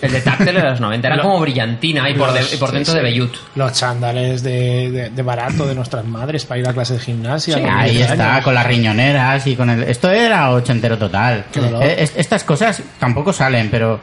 El 0.00 0.12
de 0.12 0.18
era 0.18 0.36
de 0.62 0.70
los 0.70 0.80
90. 0.80 1.08
Era 1.08 1.20
como 1.20 1.40
brillantina 1.40 2.08
y 2.08 2.14
por, 2.14 2.32
de- 2.32 2.42
y 2.54 2.56
por 2.58 2.70
dentro 2.70 2.92
sí. 2.92 2.98
de 2.98 3.02
vellut. 3.02 3.34
Los 3.56 3.72
chándales 3.72 4.40
de, 4.42 4.88
de, 4.90 5.10
de 5.10 5.22
barato 5.22 5.66
de 5.66 5.74
nuestras 5.74 6.04
madres 6.04 6.44
para 6.44 6.60
ir 6.60 6.68
a 6.68 6.72
clase 6.72 6.94
de 6.94 7.00
gimnasia. 7.00 7.56
Sí, 7.56 7.62
ahí 7.68 7.96
10 7.96 8.10
está, 8.12 8.29
años. 8.34 8.44
con 8.44 8.54
las 8.54 8.66
riñoneras 8.66 9.46
y 9.46 9.56
con 9.56 9.70
el... 9.70 9.82
Esto 9.84 10.10
era 10.10 10.50
ochentero 10.52 10.96
total. 10.98 11.44
Eh, 11.82 11.96
es- 11.98 12.12
estas 12.16 12.44
cosas 12.44 12.82
tampoco 12.98 13.32
salen, 13.32 13.68
pero... 13.70 14.00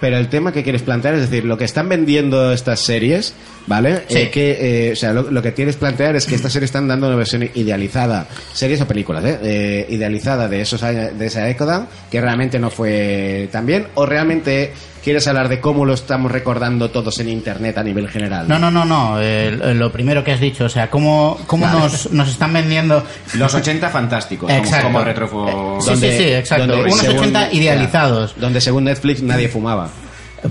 pero 0.00 0.16
el 0.18 0.28
tema 0.28 0.52
que 0.52 0.62
quieres 0.64 0.82
plantear 0.82 1.14
es 1.14 1.30
decir, 1.30 1.44
lo 1.44 1.56
que 1.56 1.64
están 1.64 1.88
vendiendo 1.88 2.52
estas 2.52 2.80
series, 2.80 3.34
¿vale? 3.68 4.02
Sí. 4.08 4.18
Eh, 4.18 4.30
que, 4.30 4.88
eh, 4.88 4.92
o 4.92 4.96
sea, 4.96 5.12
lo, 5.12 5.30
lo 5.30 5.40
que 5.42 5.54
quieres 5.54 5.76
plantear 5.76 6.16
es 6.16 6.26
que 6.26 6.34
estas 6.34 6.52
series 6.52 6.70
están 6.70 6.88
dando 6.88 7.06
una 7.06 7.14
versión 7.16 7.48
idealizada, 7.54 8.26
series 8.52 8.80
o 8.80 8.88
películas, 8.88 9.24
¿eh? 9.24 9.38
Eh, 9.44 9.86
idealizada 9.90 10.48
de 10.48 10.60
esos 10.60 10.82
años, 10.82 11.16
de 11.16 11.26
esa 11.26 11.44
década, 11.44 11.86
que 12.10 12.20
realmente 12.20 12.58
no 12.58 12.70
fue 12.70 13.48
tan 13.52 13.64
bien, 13.64 13.86
o 13.94 14.04
realmente 14.04 14.72
quieres 15.02 15.26
hablar 15.26 15.48
de 15.48 15.60
cómo 15.60 15.84
lo 15.84 15.94
estamos 15.94 16.30
recordando 16.30 16.90
todos 16.90 17.18
en 17.20 17.28
internet 17.28 17.78
a 17.78 17.82
nivel 17.82 18.08
general. 18.08 18.48
No, 18.48 18.58
no, 18.58 18.70
no, 18.70 18.84
no. 18.84 19.20
eh, 19.20 19.74
lo 19.74 19.90
primero 19.92 20.22
que 20.24 20.32
has 20.32 20.40
dicho, 20.40 20.64
o 20.64 20.68
sea, 20.68 20.88
cómo, 20.90 21.38
cómo 21.46 21.66
Vale. 21.66 21.78
nos, 21.80 22.12
nos 22.12 22.28
están 22.28 22.52
vendiendo. 22.52 23.04
Los 23.34 23.54
80 23.54 23.88
fantásticos, 23.90 24.48
como, 24.48 24.62
Exacto. 24.62 24.86
como 24.86 25.04
retrofo... 25.04 25.78
Sí, 25.80 25.96
sí, 25.96 26.12
sí, 26.18 26.24
exacto. 26.32 26.78
Unos 26.78 27.02
80 27.02 27.52
idealizados. 27.52 28.34
Donde 28.38 28.60
según 28.60 28.84
Netflix 28.84 29.22
nadie 29.22 29.48
fumaba. 29.48 29.88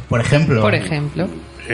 Por 0.08 0.22
ejemplo. 0.22 0.62
Por 0.62 0.76
ejemplo. 0.76 1.28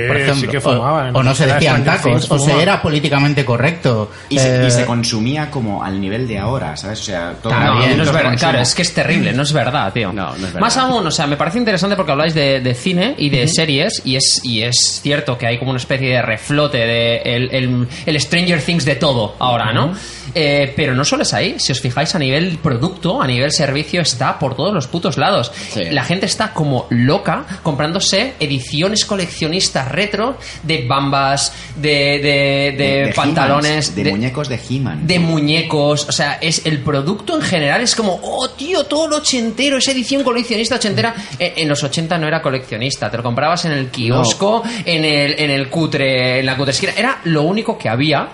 Por 0.07 0.17
ejemplo, 0.17 0.60
o, 0.65 1.19
o 1.19 1.23
no 1.23 1.33
se 1.33 1.47
decían 1.47 1.83
tacos, 1.83 2.29
o 2.29 2.38
se 2.39 2.62
era 2.62 2.81
políticamente 2.81 3.43
correcto. 3.45 4.12
Y 4.29 4.38
se, 4.39 4.63
y 4.63 4.67
Eh, 4.67 4.71
se 4.71 4.86
consumía 4.86 5.49
como 5.49 5.83
al 5.83 5.99
nivel 5.99 6.27
de 6.27 6.38
ahora, 6.38 6.75
¿sabes? 6.77 6.99
O 6.99 7.03
sea, 7.03 7.33
todo 7.41 7.53
No, 7.53 7.75
no 7.75 8.03
es 8.03 8.12
verdad, 8.12 8.38
claro, 8.38 8.60
es 8.60 8.75
que 8.75 8.81
es 8.81 8.93
terrible, 8.93 9.33
no 9.33 9.43
es 9.43 9.53
verdad, 9.53 9.91
tío. 9.93 10.12
No, 10.13 10.29
no 10.29 10.36
es 10.36 10.41
verdad. 10.41 10.60
Más 10.60 10.77
aún, 10.77 11.05
o 11.07 11.12
sea, 11.12 11.25
me 11.27 11.38
parece 11.38 11.57
interesante 11.57 11.95
porque 11.95 12.12
habláis 12.12 12.33
de, 12.33 12.60
de 12.60 12.73
cine 12.73 13.15
y 13.17 13.29
de 13.29 13.47
series 13.47 14.01
y 14.05 14.15
es, 14.15 14.41
y 14.43 14.62
es 14.63 14.99
cierto 15.01 15.38
que 15.38 15.47
hay 15.47 15.57
como 15.57 15.71
una 15.71 15.79
especie 15.79 16.10
de 16.10 16.21
reflote 16.21 16.77
de 16.77 17.17
el, 17.23 17.49
el- 17.55 17.88
el 18.05 18.21
Stranger 18.21 18.62
Things 18.62 18.86
de 18.86 18.95
todo 18.95 19.36
ahora, 19.39 19.71
¿no? 19.73 19.93
Eh, 20.36 20.73
pero 20.75 20.93
no 20.93 21.03
solo 21.05 21.23
es 21.23 21.33
ahí, 21.33 21.55
si 21.57 21.71
os 21.71 21.79
fijáis 21.79 22.13
a 22.15 22.19
nivel 22.19 22.57
producto, 22.57 23.21
a 23.21 23.27
nivel 23.27 23.51
servicio, 23.51 24.01
está 24.01 24.38
por 24.38 24.55
todos 24.55 24.73
los 24.73 24.88
putos 24.88 25.17
lados. 25.17 25.51
Sí. 25.73 25.86
La 25.91 26.03
gente 26.03 26.25
está 26.25 26.53
como 26.53 26.86
loca 26.89 27.45
comprándose 27.63 28.33
ediciones 28.39 29.05
coleccionistas 29.05 29.87
retro 29.88 30.38
de 30.63 30.86
bambas, 30.88 31.54
de, 31.76 31.89
de, 31.89 32.76
de 32.78 33.06
de 33.08 33.13
pantalones, 33.15 33.95
de, 33.95 34.12
muñecos 34.12 34.50
de 34.50 34.60
He-Man. 34.69 35.06
de 35.08 35.19
muñecos, 35.19 36.08
o 36.08 36.12
sea, 36.12 36.38
es 36.41 36.65
el 36.65 36.80
producto 36.80 37.36
en 37.36 37.41
general 37.41 37.82
es 37.82 37.95
como, 37.95 38.19
oh 38.23 38.50
tío, 38.52 38.84
todo 38.86 39.08
lo 39.08 39.17
ochentero, 39.17 39.78
esa 39.78 39.91
edición 39.91 40.23
coleccionista 40.23 40.76
ochentera. 40.76 41.13
Eh, 41.39 41.54
En, 41.58 41.67
los 41.69 41.84
80 41.84 42.17
no 42.17 42.28
era 42.28 42.41
coleccionista, 42.41 43.10
te 43.10 43.17
lo 43.17 43.23
comprabas 43.23 43.65
en 43.65 43.71
el 43.71 43.88
kiosco, 43.89 44.63
en 44.86 45.04
el 45.06 45.39
en 45.39 45.52
el 45.52 45.69
cutre, 45.69 46.39
en 46.39 46.45
la 46.45 46.56
cutre 46.58 46.71
esquina, 46.71 46.93
era 46.97 47.19
lo 47.26 47.43
único 47.43 47.78
que 47.78 47.89
había 47.89 48.28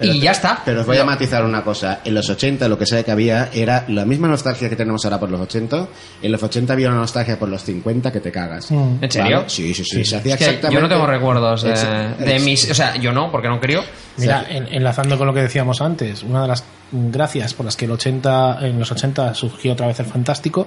y 0.00 0.20
ya 0.20 0.32
está. 0.32 0.62
Pero 0.64 0.80
os 0.80 0.86
voy 0.86 0.98
a 0.98 1.04
matizar 1.04 1.44
una 1.44 1.62
cosa. 1.62 2.00
En 2.04 2.14
los 2.14 2.28
80 2.28 2.68
lo 2.68 2.78
que 2.78 2.86
sé 2.86 3.04
que 3.04 3.10
había 3.10 3.50
era 3.52 3.84
la 3.88 4.04
misma 4.04 4.28
nostalgia 4.28 4.68
que 4.68 4.76
tenemos 4.76 5.04
ahora 5.04 5.18
por 5.18 5.30
los 5.30 5.40
80. 5.40 5.88
En 6.22 6.32
los 6.32 6.42
80 6.42 6.72
había 6.72 6.88
una 6.88 6.98
nostalgia 6.98 7.38
por 7.38 7.48
los 7.48 7.62
50 7.62 8.12
que 8.12 8.20
te 8.20 8.32
cagas. 8.32 8.70
¿En 8.70 9.10
serio? 9.10 9.38
¿Vale? 9.38 9.50
Sí, 9.50 9.74
sí, 9.74 9.84
sí. 9.84 10.04
Se 10.04 10.16
hacía 10.16 10.34
Es 10.34 10.38
que 10.38 10.44
exactamente... 10.44 10.74
yo 10.74 10.80
no 10.80 10.88
tengo 10.88 11.06
recuerdos 11.06 11.62
de, 11.62 12.24
de 12.24 12.38
mis, 12.40 12.70
o 12.70 12.74
sea, 12.74 12.96
yo 12.96 13.12
no, 13.12 13.30
porque 13.30 13.48
no 13.48 13.60
creo. 13.60 13.82
Mira, 14.20 14.46
en- 14.48 14.68
enlazando 14.72 15.16
con 15.18 15.26
lo 15.26 15.34
que 15.34 15.42
decíamos 15.42 15.80
antes, 15.80 16.22
una 16.22 16.42
de 16.42 16.48
las 16.48 16.64
gracias 16.92 17.54
por 17.54 17.64
las 17.66 17.76
que 17.76 17.84
el 17.86 17.90
80, 17.92 18.58
en 18.66 18.78
los 18.78 18.90
80 18.92 19.34
surgió 19.34 19.72
otra 19.72 19.86
vez 19.86 20.00
el 20.00 20.06
fantástico 20.06 20.66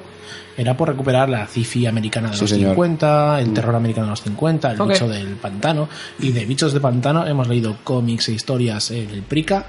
era 0.57 0.75
por 0.77 0.87
recuperar 0.89 1.29
la 1.29 1.45
cifi 1.47 1.85
americana 1.85 2.29
de 2.29 2.35
Sí, 2.35 2.41
los 2.41 2.49
señor. 2.49 2.71
50, 2.71 3.39
el 3.41 3.53
terror 3.53 3.75
americano 3.75 4.07
de 4.07 4.11
los 4.11 4.21
50, 4.21 4.71
el 4.71 4.77
bicho 4.81 5.07
del 5.07 5.35
pantano. 5.35 5.89
Y 6.19 6.31
de 6.31 6.45
bichos 6.45 6.73
de 6.73 6.79
pantano 6.79 7.25
hemos 7.27 7.47
leído 7.47 7.77
cómics 7.83 8.29
e 8.29 8.33
historias 8.33 8.91
en 8.91 9.09
el 9.09 9.21
Prica 9.23 9.65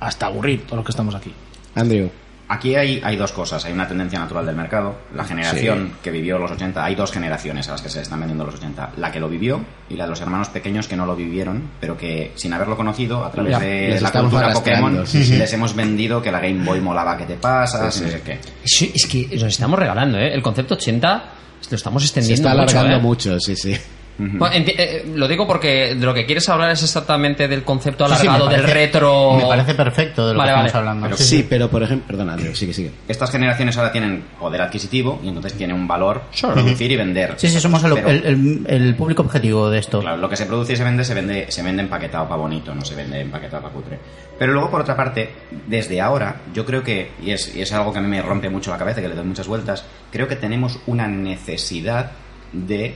hasta 0.00 0.26
aburrir 0.26 0.62
todos 0.64 0.76
los 0.76 0.84
que 0.84 0.90
estamos 0.92 1.14
aquí. 1.14 1.32
Andrew. 1.74 2.10
Aquí 2.48 2.76
hay, 2.76 3.00
hay 3.02 3.16
dos 3.16 3.32
cosas. 3.32 3.64
Hay 3.64 3.72
una 3.72 3.88
tendencia 3.88 4.18
natural 4.20 4.46
del 4.46 4.54
mercado. 4.54 4.96
La 5.14 5.24
generación 5.24 5.92
que 6.02 6.12
vivió 6.12 6.38
los 6.38 6.50
80. 6.52 6.84
Hay 6.84 6.94
dos 6.94 7.10
generaciones 7.10 7.68
a 7.68 7.72
las 7.72 7.82
que 7.82 7.88
se 7.88 8.00
están 8.02 8.20
vendiendo 8.20 8.44
los 8.44 8.54
80. 8.54 8.92
La 8.98 9.10
que 9.10 9.18
lo 9.18 9.28
vivió 9.28 9.64
y 9.90 9.96
la 9.96 10.04
de 10.04 10.10
los 10.10 10.20
hermanos 10.20 10.48
pequeños 10.50 10.86
que 10.86 10.96
no 10.96 11.06
lo 11.06 11.16
vivieron, 11.16 11.70
pero 11.80 11.96
que 11.96 12.30
sin 12.36 12.52
haberlo 12.52 12.76
conocido, 12.76 13.24
a 13.24 13.30
través 13.32 13.50
Ya, 13.52 13.58
de 13.58 14.00
la 14.00 14.12
cultura 14.12 14.52
Pokémon, 14.52 15.06
sí, 15.06 15.24
sí. 15.24 15.36
les 15.36 15.52
hemos 15.52 15.74
vendido 15.74 16.22
que 16.22 16.30
la 16.30 16.38
Game 16.40 16.64
Boy 16.64 16.80
molaba 16.80 17.16
que 17.16 17.24
te 17.26 17.34
pasas, 17.34 17.92
Sí, 17.94 18.02
y 18.02 18.04
no 18.04 18.10
sí. 18.10 18.16
sé 18.16 18.22
qué. 18.22 18.38
Sí, 18.64 18.92
es 18.94 19.06
que 19.06 19.28
nos 19.34 19.42
estamos 19.48 19.78
regalando, 19.78 20.18
¿eh? 20.18 20.32
El 20.32 20.42
concepto 20.42 20.74
80 20.74 21.24
lo 21.68 21.76
estamos 21.76 22.02
Se 22.02 22.06
extendiendo 22.06 22.48
está 22.48 22.62
mucho, 22.62 22.78
alargando 22.78 22.96
¿eh? 22.98 23.02
mucho, 23.02 23.40
sí, 23.40 23.56
sí. 23.56 23.76
Bueno, 24.18 24.54
enti- 24.56 24.74
eh, 24.78 25.04
lo 25.14 25.28
digo 25.28 25.46
porque 25.46 25.94
de 25.94 26.06
lo 26.06 26.14
que 26.14 26.24
quieres 26.24 26.48
hablar 26.48 26.70
es 26.70 26.82
exactamente 26.82 27.48
del 27.48 27.64
concepto 27.64 28.06
sí, 28.08 28.14
sí, 28.14 28.26
alargado 28.26 28.48
del 28.50 28.62
retro. 28.64 29.34
Me 29.36 29.44
parece 29.46 29.74
perfecto 29.74 30.26
de 30.28 30.32
lo 30.32 30.38
Vale, 30.38 30.50
que 30.52 30.54
vale. 30.56 30.66
estamos 30.68 30.88
hablando. 30.88 31.06
Pero 31.06 31.16
Sí, 31.18 31.46
pero 31.48 31.68
por 31.68 31.82
ejemplo... 31.82 32.06
Perdona, 32.06 32.32
Andrew, 32.34 32.54
sigue, 32.54 32.72
sigue. 32.72 32.92
Estas 33.08 33.30
generaciones 33.30 33.76
ahora 33.76 33.92
tienen 33.92 34.24
poder 34.40 34.62
adquisitivo 34.62 35.20
y 35.22 35.28
entonces 35.28 35.52
tiene 35.54 35.74
un 35.74 35.86
valor 35.86 36.22
producir 36.40 36.90
y 36.92 36.96
vender. 36.96 37.34
Sí, 37.36 37.48
sí, 37.48 37.60
somos 37.60 37.82
el, 37.84 37.92
Pero- 37.94 38.08
el- 38.08 38.24
el- 38.24 38.66
el 38.68 38.94
público 38.94 39.22
objetivo 39.22 39.68
de 39.68 39.78
esto. 39.80 40.00
Claro, 40.00 40.16
lo 40.16 40.28
que 40.28 40.36
se 40.36 40.46
produce 40.46 40.72
y 40.72 40.76
se 40.76 40.84
vende, 40.84 41.04
se 41.04 41.12
vende, 41.14 41.46
se 41.50 41.62
vende 41.62 41.82
empaquetado 41.82 42.24
para 42.26 42.36
bonito, 42.40 42.74
no 42.74 42.84
se 42.84 42.94
vende 42.94 43.20
empaquetado 43.20 43.62
para 43.64 43.74
cutre. 43.74 43.98
Pero 44.38 44.52
luego, 44.52 44.70
por 44.70 44.80
otra 44.82 44.96
parte, 44.96 45.30
desde 45.66 46.00
ahora, 46.00 46.36
yo 46.54 46.64
creo 46.64 46.82
que, 46.82 47.10
y 47.22 47.30
es, 47.30 47.54
y 47.56 47.62
es 47.62 47.72
algo 47.72 47.92
que 47.92 47.98
a 47.98 48.02
mí 48.02 48.08
me 48.08 48.20
rompe 48.22 48.48
mucho 48.50 48.70
la 48.70 48.78
cabeza, 48.78 49.00
que 49.00 49.08
le 49.08 49.14
doy 49.14 49.24
muchas 49.24 49.46
vueltas, 49.46 49.84
creo 50.12 50.28
que 50.28 50.36
tenemos 50.36 50.78
una 50.86 51.06
necesidad 51.06 52.12
de 52.52 52.94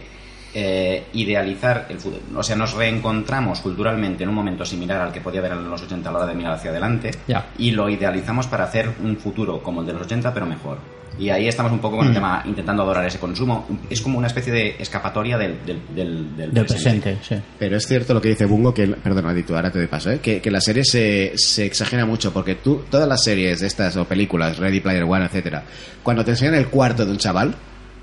eh, 0.54 1.04
idealizar 1.12 1.86
el 1.88 1.98
fútbol. 1.98 2.20
O 2.36 2.42
sea, 2.42 2.56
nos 2.56 2.74
reencontramos 2.74 3.60
culturalmente 3.60 4.24
en 4.24 4.28
un 4.28 4.34
momento 4.34 4.64
similar 4.64 5.00
al 5.00 5.12
que 5.12 5.20
podía 5.20 5.40
haber 5.40 5.52
en 5.52 5.70
los 5.70 5.82
80 5.82 6.08
a 6.08 6.12
la 6.12 6.18
hora 6.18 6.26
de 6.26 6.34
mirar 6.34 6.54
hacia 6.54 6.70
adelante 6.70 7.10
y 7.58 7.70
lo 7.70 7.88
idealizamos 7.88 8.46
para 8.46 8.64
hacer 8.64 8.90
un 9.02 9.16
futuro 9.16 9.62
como 9.62 9.80
el 9.80 9.86
de 9.86 9.92
los 9.92 10.02
80, 10.02 10.32
pero 10.34 10.46
mejor. 10.46 10.78
Y 11.18 11.28
ahí 11.28 11.48
estamos 11.48 11.70
un 11.70 11.80
poco 11.80 11.98
con 11.98 12.06
el 12.06 12.14
tema 12.14 12.42
intentando 12.46 12.82
adorar 12.82 13.04
ese 13.04 13.18
consumo. 13.18 13.66
Es 13.90 14.00
como 14.00 14.16
una 14.16 14.28
especie 14.28 14.52
de 14.52 14.76
escapatoria 14.78 15.36
del, 15.36 15.58
del, 15.66 15.80
del, 15.94 16.36
del 16.36 16.54
Del 16.54 16.64
presente, 16.64 17.18
sí. 17.20 17.36
Pero 17.58 17.76
es 17.76 17.86
cierto 17.86 18.14
lo 18.14 18.22
que 18.22 18.30
dice 18.30 18.46
Bungo, 18.46 18.72
que, 18.72 18.86
perdona, 18.86 19.34
Dito, 19.34 19.54
ahora 19.54 19.70
te 19.70 19.78
doy 19.78 19.88
paso, 19.88 20.10
¿eh? 20.10 20.20
que, 20.20 20.40
que 20.40 20.50
la 20.50 20.60
serie 20.62 20.82
se, 20.82 21.32
se 21.34 21.66
exagera 21.66 22.06
mucho, 22.06 22.32
porque 22.32 22.54
tú, 22.54 22.84
todas 22.90 23.06
las 23.06 23.22
series 23.22 23.60
de 23.60 23.66
estas, 23.66 23.96
o 23.96 24.06
películas, 24.06 24.56
Ready 24.56 24.80
Player 24.80 25.04
One, 25.04 25.26
etcétera, 25.26 25.62
cuando 26.02 26.24
te 26.24 26.30
enseñan 26.30 26.54
el 26.54 26.68
cuarto 26.68 27.04
de 27.04 27.10
un 27.10 27.18
chaval, 27.18 27.54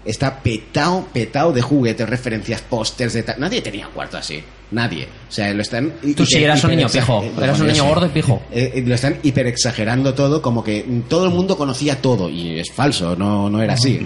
está 0.08 0.40
petado, 0.40 1.08
petado 1.14 1.52
de 1.52 1.62
juguetes, 1.62 2.08
referencias, 2.10 2.62
pósters, 2.62 3.14
de 3.14 3.24
tal. 3.24 3.40
Nadie 3.40 3.62
tenía 3.62 3.88
un 3.88 3.94
cuarto 3.94 4.18
así. 4.18 4.42
Nadie. 4.72 5.08
O 5.30 5.32
sea, 5.32 5.54
lo 5.54 5.62
están. 5.62 5.94
Tú 6.16 6.26
sí 6.26 6.44
eras 6.44 6.64
un 6.64 6.72
niño 6.72 6.88
pijo. 6.90 7.24
Eras 7.42 7.60
un 7.60 7.68
niño 7.68 7.84
sí. 7.84 7.90
gordo 7.90 8.06
y 8.06 8.10
pijo. 8.10 8.42
Eh, 8.52 8.72
eh, 8.76 8.84
lo 8.86 8.96
están 8.96 9.18
hiperexagerando 9.24 10.14
todo, 10.14 10.42
como 10.42 10.64
que 10.64 10.86
todo 11.08 11.26
el 11.26 11.32
mundo 11.32 11.58
conocía 11.58 12.02
todo, 12.02 12.30
y 12.30 12.60
es 12.60 12.72
falso, 12.72 13.16
no, 13.16 13.50
no 13.50 13.62
era 13.62 13.74
así. 13.74 14.00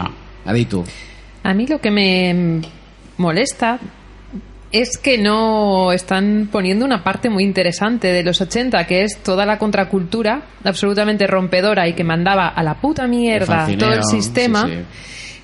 Aditu. 0.45 0.83
A 1.43 1.53
mí 1.53 1.65
lo 1.65 1.79
que 1.79 1.91
me 1.91 2.61
molesta 3.17 3.79
es 4.71 4.97
que 4.97 5.17
no 5.17 5.91
están 5.91 6.47
poniendo 6.51 6.85
una 6.85 7.03
parte 7.03 7.29
muy 7.29 7.43
interesante 7.43 8.07
de 8.13 8.23
los 8.23 8.39
80, 8.39 8.85
que 8.87 9.03
es 9.03 9.17
toda 9.17 9.45
la 9.45 9.57
contracultura 9.57 10.43
absolutamente 10.63 11.27
rompedora 11.27 11.87
y 11.87 11.93
que 11.93 12.03
mandaba 12.03 12.47
a 12.47 12.63
la 12.63 12.75
puta 12.75 13.07
mierda 13.07 13.67
El 13.67 13.77
todo 13.77 13.93
el 13.93 14.03
sistema 14.03 14.65
sí, 14.65 14.73
sí. 14.73 14.81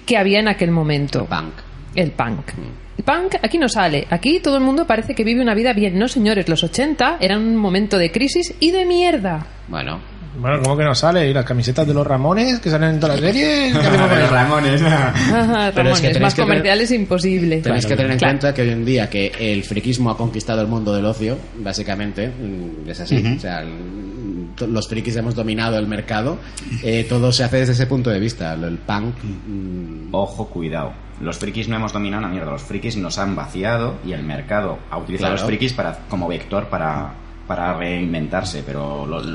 Que 0.08 0.18
había 0.18 0.40
en 0.40 0.48
aquel 0.48 0.72
momento. 0.72 1.26
Punk. 1.26 1.54
El 1.94 2.12
punk. 2.12 2.50
El 2.98 3.04
punk 3.04 3.36
aquí 3.44 3.60
no 3.60 3.70
sale. 3.70 4.08
Aquí 4.10 4.40
todo 4.40 4.58
el 4.58 4.64
mundo 4.64 4.88
parece 4.88 5.14
que 5.14 5.24
vive 5.24 5.42
una 5.42 5.54
vida 5.54 5.74
bien. 5.74 6.00
No, 6.00 6.08
señores, 6.08 6.50
los 6.50 6.64
80 6.64 7.18
eran 7.22 7.40
un 7.44 7.56
momento 7.58 8.00
de 8.00 8.12
crisis 8.12 8.56
y 8.60 8.72
de 8.72 8.86
mierda. 8.86 9.46
Bueno, 9.68 10.00
Bueno, 10.40 10.62
¿cómo 10.64 10.78
que 10.78 10.84
no 10.84 10.94
sale? 10.96 11.28
¿Y 11.30 11.34
las 11.34 11.46
camisetas 11.46 11.88
de 11.88 11.94
los 11.96 12.06
Ramones 12.06 12.60
que 12.60 12.70
salen 12.70 12.92
en 12.92 13.00
todas 13.00 13.20
las 13.20 13.32
series? 13.34 13.74
¿Qué 13.80 13.80
hacemos 13.88 14.08
con 14.08 14.20
eso? 14.20 14.32
Ramones. 14.34 14.82
Ajá, 14.84 15.72
Pero 15.74 15.90
es 15.90 16.00
que 16.00 16.08
Ramones, 16.08 16.22
más 16.22 16.34
que 16.36 16.42
comercial 16.44 16.82
es 16.82 16.92
imposible. 16.92 17.62
Tenéis 17.62 17.86
que 17.88 17.96
tener 17.96 18.12
en 18.12 18.18
Claro. 18.20 18.34
cuenta 18.34 18.54
que 18.54 18.62
hoy 18.62 18.70
en 18.70 18.86
día 18.86 19.10
que 19.10 19.32
el 19.40 19.64
friquismo 19.64 20.10
ha 20.12 20.18
conquistado 20.18 20.62
el 20.62 20.68
mundo 20.68 20.94
del 20.94 21.06
ocio, 21.06 21.38
básicamente, 21.58 22.28
mm, 22.28 22.90
es 22.90 23.00
así. 23.00 23.24
O 23.36 23.40
sea, 23.40 23.62
el- 23.62 23.70
to- 23.70 24.17
los 24.62 24.88
frikis 24.88 25.16
hemos 25.18 25.36
dominado 25.36 25.78
el 25.78 25.88
mercado. 25.88 26.38
Eh, 26.84 27.06
todo 27.08 27.32
se 27.32 27.44
hace 27.44 27.58
desde 27.58 27.74
ese 27.74 27.86
punto 27.88 28.10
de 28.10 28.20
vista. 28.20 28.56
Lo- 28.56 28.68
El 28.68 28.78
punk. 28.78 29.16
mm, 29.24 30.10
Ojo, 30.14 30.48
cuidado. 30.50 30.94
Los 31.22 31.38
frikis 31.38 31.68
no 31.68 31.76
hemos 31.76 31.94
dominado 31.94 32.24
una 32.24 32.32
mierda. 32.32 32.52
Los 32.52 32.64
frikis 32.64 32.96
nos 32.98 33.18
han 33.18 33.36
vaciado 33.36 33.96
y 34.06 34.14
el 34.14 34.24
mercado 34.24 34.78
ha 34.90 34.98
utilizado 34.98 35.30
Claro. 35.32 35.42
los 35.42 35.44
frikis 35.48 35.74
para, 35.74 36.00
como 36.10 36.28
vector 36.28 36.68
para, 36.70 37.14
para 37.48 37.74
reinventarse. 37.78 38.64
Pero 38.66 39.06
los, 39.06 39.26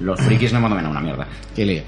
los 0.00 0.20
frikis 0.20 0.52
no 0.52 0.58
hemos 0.58 0.70
dominado 0.70 0.92
una 0.92 1.00
mierda. 1.00 1.26
qué 1.54 1.64
lío. 1.64 1.82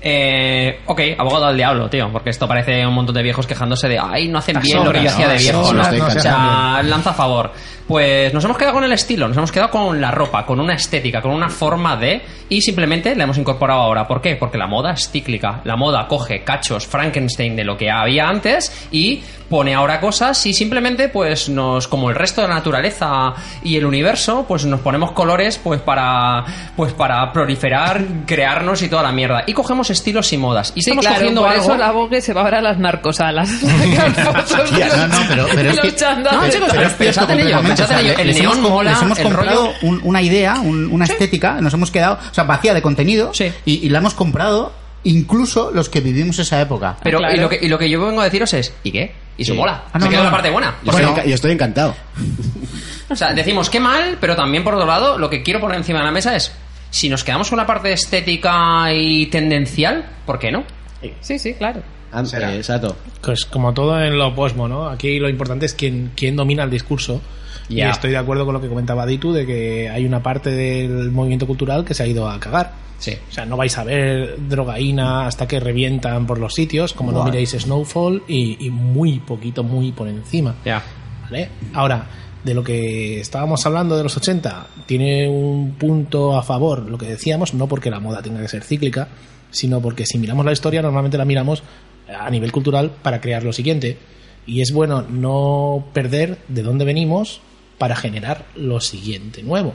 Eh, 0.00 0.78
ok, 0.86 1.00
abogado 1.18 1.46
al 1.46 1.56
diablo, 1.56 1.90
tío, 1.90 2.08
porque 2.12 2.30
esto 2.30 2.46
parece 2.46 2.86
un 2.86 2.94
montón 2.94 3.16
de 3.16 3.22
viejos 3.22 3.48
quejándose 3.48 3.88
de, 3.88 3.98
ay, 3.98 4.28
no 4.28 4.38
hacen 4.38 4.60
bien 4.60 4.84
lo 4.84 4.92
que 4.92 5.02
yo 5.02 5.28
de 5.28 5.36
viejo. 5.38 5.64
sombras, 5.64 5.92
¿no? 5.92 5.98
no 5.98 6.06
o 6.06 6.10
se 6.10 6.20
sea, 6.20 6.82
lanza 6.84 7.10
a 7.10 7.14
favor. 7.14 7.50
Pues 7.88 8.34
nos 8.34 8.44
hemos 8.44 8.58
quedado 8.58 8.74
con 8.74 8.84
el 8.84 8.92
estilo, 8.92 9.26
nos 9.28 9.36
hemos 9.38 9.50
quedado 9.50 9.70
con 9.70 9.98
la 9.98 10.10
ropa, 10.10 10.44
con 10.44 10.60
una 10.60 10.74
estética, 10.74 11.22
con 11.22 11.32
una 11.32 11.48
forma 11.48 11.96
de... 11.96 12.20
Y 12.50 12.60
simplemente 12.60 13.14
la 13.16 13.24
hemos 13.24 13.38
incorporado 13.38 13.80
ahora. 13.80 14.06
¿Por 14.06 14.20
qué? 14.20 14.36
Porque 14.36 14.58
la 14.58 14.66
moda 14.66 14.92
es 14.92 15.10
cíclica. 15.10 15.62
La 15.64 15.76
moda 15.76 16.06
coge 16.06 16.44
cachos 16.44 16.86
Frankenstein 16.86 17.56
de 17.56 17.64
lo 17.64 17.76
que 17.76 17.90
había 17.90 18.28
antes 18.28 18.88
y 18.90 19.22
pone 19.48 19.74
ahora 19.74 20.00
cosas 20.00 20.44
y 20.44 20.52
simplemente 20.52 21.08
pues 21.08 21.48
nos 21.48 21.88
como 21.88 22.10
el 22.10 22.16
resto 22.16 22.42
de 22.42 22.48
la 22.48 22.54
naturaleza 22.54 23.32
y 23.62 23.76
el 23.76 23.86
universo 23.86 24.44
pues 24.46 24.66
nos 24.66 24.80
ponemos 24.80 25.12
colores 25.12 25.58
pues 25.58 25.80
para 25.80 26.44
pues 26.76 26.92
para 26.92 27.32
proliferar 27.32 28.04
crearnos 28.26 28.82
y 28.82 28.90
toda 28.90 29.02
la 29.04 29.12
mierda 29.12 29.44
y 29.46 29.54
cogemos 29.54 29.88
estilos 29.88 30.30
y 30.34 30.36
modas 30.36 30.72
y 30.74 30.82
Sí, 30.82 30.90
estamos 30.90 31.06
claro, 31.06 31.16
cogiendo 31.16 31.40
por 31.40 31.50
algo 31.50 31.62
eso 31.62 31.76
la 31.76 31.92
Vogue 31.92 32.20
se 32.20 32.34
va 32.34 32.42
ahora 32.42 32.58
a 32.58 32.62
las 32.62 32.78
narcosalas. 32.78 33.48
No, 34.98 35.36
no, 35.36 35.46
pero, 35.54 35.70
es 35.70 35.80
que. 35.80 36.06
No, 36.22 36.48
chicos, 36.48 36.68
pero 36.72 36.90
pensad 36.90 37.30
en 37.30 37.40
ello, 37.40 37.60
o 37.84 37.86
sea. 37.88 38.00
El 38.00 38.20
hemos 38.20 38.36
neón 38.36 38.62
mola, 38.62 38.90
les 38.92 39.02
hemos 39.02 39.18
el 39.18 39.24
comprado 39.24 39.66
rollo- 39.66 39.74
un- 39.82 40.00
una 40.04 40.22
idea, 40.22 40.60
un- 40.60 40.86
una 40.90 41.04
estética, 41.04 41.60
nos 41.60 41.72
hemos 41.74 41.90
quedado, 41.90 42.18
o 42.30 42.34
sea, 42.34 42.44
vacía 42.44 42.74
de 42.74 42.82
contenido 42.82 43.32
Sí. 43.34 43.50
y, 43.64 43.86
y 43.86 43.88
la 43.90 43.98
hemos 43.98 44.14
comprado 44.14 44.72
incluso 45.04 45.70
los 45.72 45.88
que 45.88 46.00
vivimos 46.00 46.38
esa 46.38 46.60
época. 46.60 46.96
pero 47.02 47.18
Claro. 47.18 47.34
y, 47.36 47.38
lo 47.40 47.48
que, 47.48 47.58
y 47.62 47.68
lo 47.68 47.78
que 47.78 47.88
yo 47.88 48.04
vengo 48.04 48.20
a 48.20 48.24
deciros 48.24 48.52
es 48.54 48.74
¿y 48.82 48.90
qué? 48.92 49.12
y 49.36 49.44
su 49.44 49.52
Sí. 49.52 49.58
mola 49.58 49.84
Ah, 49.92 49.98
no, 49.98 50.04
se 50.06 50.10
queda 50.10 50.18
no, 50.20 50.24
la 50.26 50.30
parte 50.32 50.50
buena 50.50 50.74
Yo, 50.84 50.90
estoy, 50.92 51.30
yo 51.36 51.48
encantado. 51.48 51.94
O 53.10 53.16
sea, 53.16 53.32
decimos 53.32 53.70
qué 53.70 53.80
mal, 53.80 54.18
pero 54.20 54.36
también 54.36 54.64
por 54.64 54.74
otro 54.74 54.86
lado, 54.86 55.18
lo 55.18 55.30
que 55.30 55.42
quiero 55.42 55.60
poner 55.60 55.78
encima 55.78 56.00
de 56.00 56.04
la 56.06 56.10
mesa 56.10 56.34
es, 56.36 56.52
si 56.90 57.08
nos 57.08 57.24
quedamos 57.24 57.48
con 57.48 57.56
la 57.58 57.66
parte 57.66 57.92
estética 57.92 58.92
y 58.92 59.26
tendencial, 59.26 60.04
¿por 60.26 60.38
qué 60.38 60.50
no? 60.50 60.64
Sí, 61.20 61.38
sí, 61.38 61.54
claro. 61.54 61.80
Eh, 62.12 62.62
Sato. 62.62 62.96
Pues 63.20 63.44
como 63.44 63.72
todo 63.74 64.02
en 64.02 64.18
lo 64.18 64.34
posmo, 64.34 64.66
¿no? 64.68 64.88
Aquí 64.88 65.18
lo 65.18 65.28
importante 65.28 65.66
es 65.66 65.74
quién, 65.74 66.10
quién 66.16 66.36
domina 66.36 66.64
el 66.64 66.70
discurso. 66.70 67.20
Y 67.68 67.80
estoy 67.80 68.10
de 68.10 68.16
acuerdo 68.16 68.44
con 68.44 68.54
lo 68.54 68.60
que 68.60 68.68
comentaba 68.68 69.04
Ditu 69.04 69.32
de 69.32 69.46
que 69.46 69.90
hay 69.90 70.06
una 70.06 70.22
parte 70.22 70.50
del 70.50 71.10
movimiento 71.10 71.46
cultural 71.46 71.84
que 71.84 71.94
se 71.94 72.02
ha 72.02 72.06
ido 72.06 72.28
a 72.28 72.40
cagar. 72.40 72.72
Sí. 72.98 73.12
O 73.28 73.32
sea, 73.32 73.44
no 73.44 73.56
vais 73.56 73.76
a 73.78 73.84
ver 73.84 74.36
drogaína 74.48 75.26
hasta 75.26 75.46
que 75.46 75.60
revientan 75.60 76.26
por 76.26 76.38
los 76.38 76.54
sitios, 76.54 76.94
como 76.94 77.12
no 77.12 77.24
miréis 77.24 77.50
Snowfall 77.50 78.24
y, 78.26 78.66
y 78.66 78.70
muy 78.70 79.20
poquito, 79.20 79.62
muy 79.62 79.92
por 79.92 80.08
encima. 80.08 80.56
Ya. 80.64 80.82
¿Vale? 81.22 81.48
Ahora, 81.74 82.06
de 82.42 82.54
lo 82.54 82.64
que 82.64 83.20
estábamos 83.20 83.64
hablando 83.66 83.96
de 83.96 84.02
los 84.02 84.16
80, 84.16 84.66
tiene 84.86 85.28
un 85.28 85.72
punto 85.72 86.36
a 86.36 86.42
favor, 86.42 86.88
lo 86.88 86.98
que 86.98 87.06
decíamos, 87.06 87.54
no 87.54 87.68
porque 87.68 87.90
la 87.90 88.00
moda 88.00 88.22
tenga 88.22 88.40
que 88.40 88.48
ser 88.48 88.64
cíclica, 88.64 89.08
sino 89.50 89.80
porque 89.80 90.06
si 90.06 90.18
miramos 90.18 90.44
la 90.44 90.52
historia, 90.52 90.82
normalmente 90.82 91.18
la 91.18 91.24
miramos 91.24 91.62
a 92.08 92.30
nivel 92.30 92.50
cultural 92.52 92.90
para 93.02 93.20
crear 93.20 93.42
lo 93.42 93.52
siguiente. 93.52 93.98
Y 94.46 94.62
es 94.62 94.72
bueno 94.72 95.02
no 95.02 95.88
perder 95.92 96.38
de 96.48 96.62
dónde 96.62 96.84
venimos 96.84 97.42
para 97.78 97.96
generar 97.96 98.46
lo 98.54 98.80
siguiente 98.80 99.42
nuevo. 99.42 99.74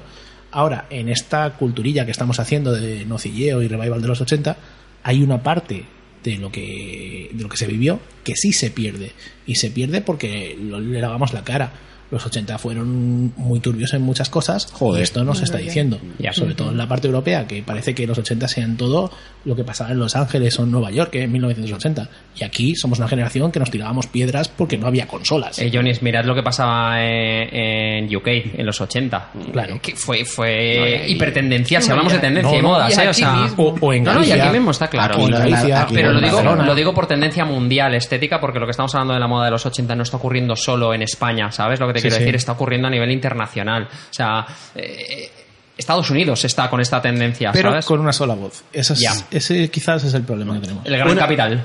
Ahora, 0.51 0.85
en 0.89 1.09
esta 1.09 1.57
culturilla 1.57 2.05
que 2.05 2.11
estamos 2.11 2.39
haciendo 2.39 2.73
de 2.73 3.05
nocilleo 3.05 3.61
y 3.61 3.67
revival 3.67 4.01
de 4.01 4.07
los 4.07 4.21
80, 4.21 4.55
hay 5.03 5.23
una 5.23 5.41
parte 5.41 5.85
de 6.23 6.37
lo 6.37 6.51
que 6.51 7.29
de 7.33 7.43
lo 7.43 7.49
que 7.49 7.57
se 7.57 7.67
vivió 7.67 7.99
que 8.23 8.35
sí 8.35 8.53
se 8.53 8.71
pierde 8.71 9.11
y 9.45 9.55
se 9.55 9.71
pierde 9.71 9.99
porque 9.99 10.57
le 10.57 11.01
lavamos 11.01 11.33
la 11.33 11.43
cara 11.43 11.73
los 12.13 12.26
80 12.26 12.58
fueron 12.58 13.34
muy 13.36 13.60
turbios 13.60 13.93
en 13.93 14.02
muchas 14.02 14.30
cosas 14.30 14.67
Joder. 14.73 15.02
y 15.02 15.04
esto 15.04 15.23
nos 15.23 15.41
está 15.41 15.58
diciendo 15.58 15.99
Ya. 16.19 16.32
sobre 16.34 16.54
todo 16.56 16.71
en 16.71 16.78
la 16.78 16.88
parte 16.88 17.08
europea 17.08 17.45
que 17.47 17.62
parece 17.63 17.93
que 17.93 18.08
los 18.08 18.17
80 18.17 18.47
sean 18.47 18.78
todo 18.78 19.12
lo 19.45 19.56
que 19.56 19.63
pasaba 19.63 19.91
en 19.91 19.99
Los 19.99 20.15
Ángeles 20.15 20.58
o 20.60 20.63
en 20.63 20.71
Nueva 20.71 20.91
York 20.91 21.15
en 21.15 21.32
1980 21.32 22.10
y 22.39 22.43
aquí 22.43 22.76
somos 22.76 22.99
una 22.99 23.08
generación 23.08 23.52
que 23.52 23.60
nos 23.60 23.69
tirábamos 23.71 24.08
piedras 24.08 24.47
porque 24.47 24.78
no 24.78 24.88
había 24.88 25.08
consolas 25.08 25.60
Eh, 25.60 25.69
Jonis, 25.73 26.02
mirad 26.02 26.23
lo 26.26 26.34
que 26.36 26.43
pasaba 26.43 27.04
en, 27.04 28.06
en 28.08 28.15
UK 28.15 28.28
en 28.58 28.65
los 28.65 28.80
80. 28.80 29.30
Claro. 29.52 29.80
Que 29.82 29.95
fue 29.95 30.23
fue 30.23 31.04
hipertendencial, 31.08 31.82
si 31.82 31.91
hablamos 31.91 32.13
de 32.13 32.19
tendencia 32.19 32.52
No, 32.54 32.60
y 32.60 32.62
no, 32.62 32.67
modas, 32.69 32.97
¿eh? 32.97 33.08
O 33.10 33.13
sea, 33.13 33.34
mismo. 33.34 33.63
o, 33.63 33.76
o 33.80 33.93
en 33.93 34.04
No, 34.04 34.13
no, 34.13 34.19
y 34.23 34.28
Galicia 34.30 34.43
aquí 34.45 34.54
mismo 34.58 34.71
está 34.71 34.88
claro. 34.88 35.15
Aquí 35.15 35.32
no, 35.32 35.38
Galicia, 35.38 35.82
aquí 35.82 35.93
Pero 35.95 36.12
lo 36.13 36.19
digo, 36.21 36.36
Barcelona. 36.38 36.65
lo 36.65 36.76
digo 36.76 36.93
por 36.93 37.08
tendencia 37.08 37.45
mundial 37.45 37.93
estética, 37.95 38.39
porque 38.39 38.60
lo 38.60 38.65
que 38.65 38.71
estamos 38.71 38.93
hablando 38.95 39.13
de 39.13 39.19
la 39.19 39.28
moda 39.28 39.45
de 39.45 39.52
los 39.52 39.65
80 39.65 39.95
no 39.95 40.04
está 40.04 40.17
ocurriendo 40.17 40.56
solo 40.56 40.93
en 40.93 41.02
España, 41.02 41.52
¿sabes 41.52 41.80
lo 41.80 41.88
que 41.88 41.93
te 41.93 42.02
quiero 42.03 42.15
sí. 42.17 42.21
decir? 42.23 42.35
Está 42.35 42.51
ocurriendo 42.53 42.87
a 42.87 42.91
nivel 42.91 43.11
internacional. 43.11 43.83
O 43.91 44.13
sea, 44.13 44.45
eh, 44.75 45.29
Estados 45.77 46.09
Unidos 46.11 46.43
está 46.45 46.69
con 46.69 46.79
esta 46.81 47.01
tendencia, 47.01 47.51
pero 47.51 47.69
¿sabes? 47.71 47.85
con 47.85 47.99
una 47.99 48.13
sola 48.13 48.35
voz 48.35 48.63
Eso 48.71 48.93
es- 48.93 49.25
ese 49.31 49.69
quizás 49.69 50.03
es 50.03 50.13
el 50.13 50.21
problema 50.23 50.53
que 50.55 50.59
tenemos 50.61 50.85
El 50.85 50.97
gran 50.97 51.15
capital. 51.17 51.63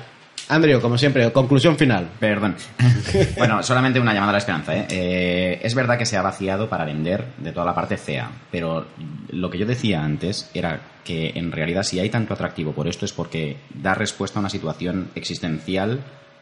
Andrew, 0.50 0.80
como 0.80 0.96
siempre, 0.96 1.30
conclusión 1.30 1.76
final. 1.76 2.08
Perdón. 2.18 2.56
bueno, 3.36 3.62
solamente 3.62 4.00
una 4.00 4.14
llamada 4.14 4.30
a 4.30 4.32
la 4.32 4.38
esperanza. 4.38 4.74
¿eh? 4.74 4.86
Eh, 4.88 5.60
es 5.62 5.74
verdad 5.74 5.98
que 5.98 6.06
se 6.06 6.16
ha 6.16 6.22
vaciado 6.22 6.70
para 6.70 6.86
vender 6.86 7.26
de 7.36 7.52
toda 7.52 7.66
la 7.66 7.74
parte 7.74 7.98
fea, 7.98 8.30
pero 8.50 8.86
lo 9.30 9.50
que 9.50 9.58
yo 9.58 9.66
decía 9.66 10.02
antes 10.02 10.50
era 10.54 10.80
que 11.04 11.32
en 11.34 11.52
realidad 11.52 11.82
si 11.82 12.00
hay 12.00 12.08
tanto 12.08 12.32
atractivo 12.32 12.72
por 12.72 12.88
esto 12.88 13.04
es 13.04 13.12
porque 13.12 13.58
da 13.74 13.92
respuesta 13.92 14.38
a 14.38 14.40
una 14.40 14.48
situación 14.48 15.10
existencial 15.14 16.00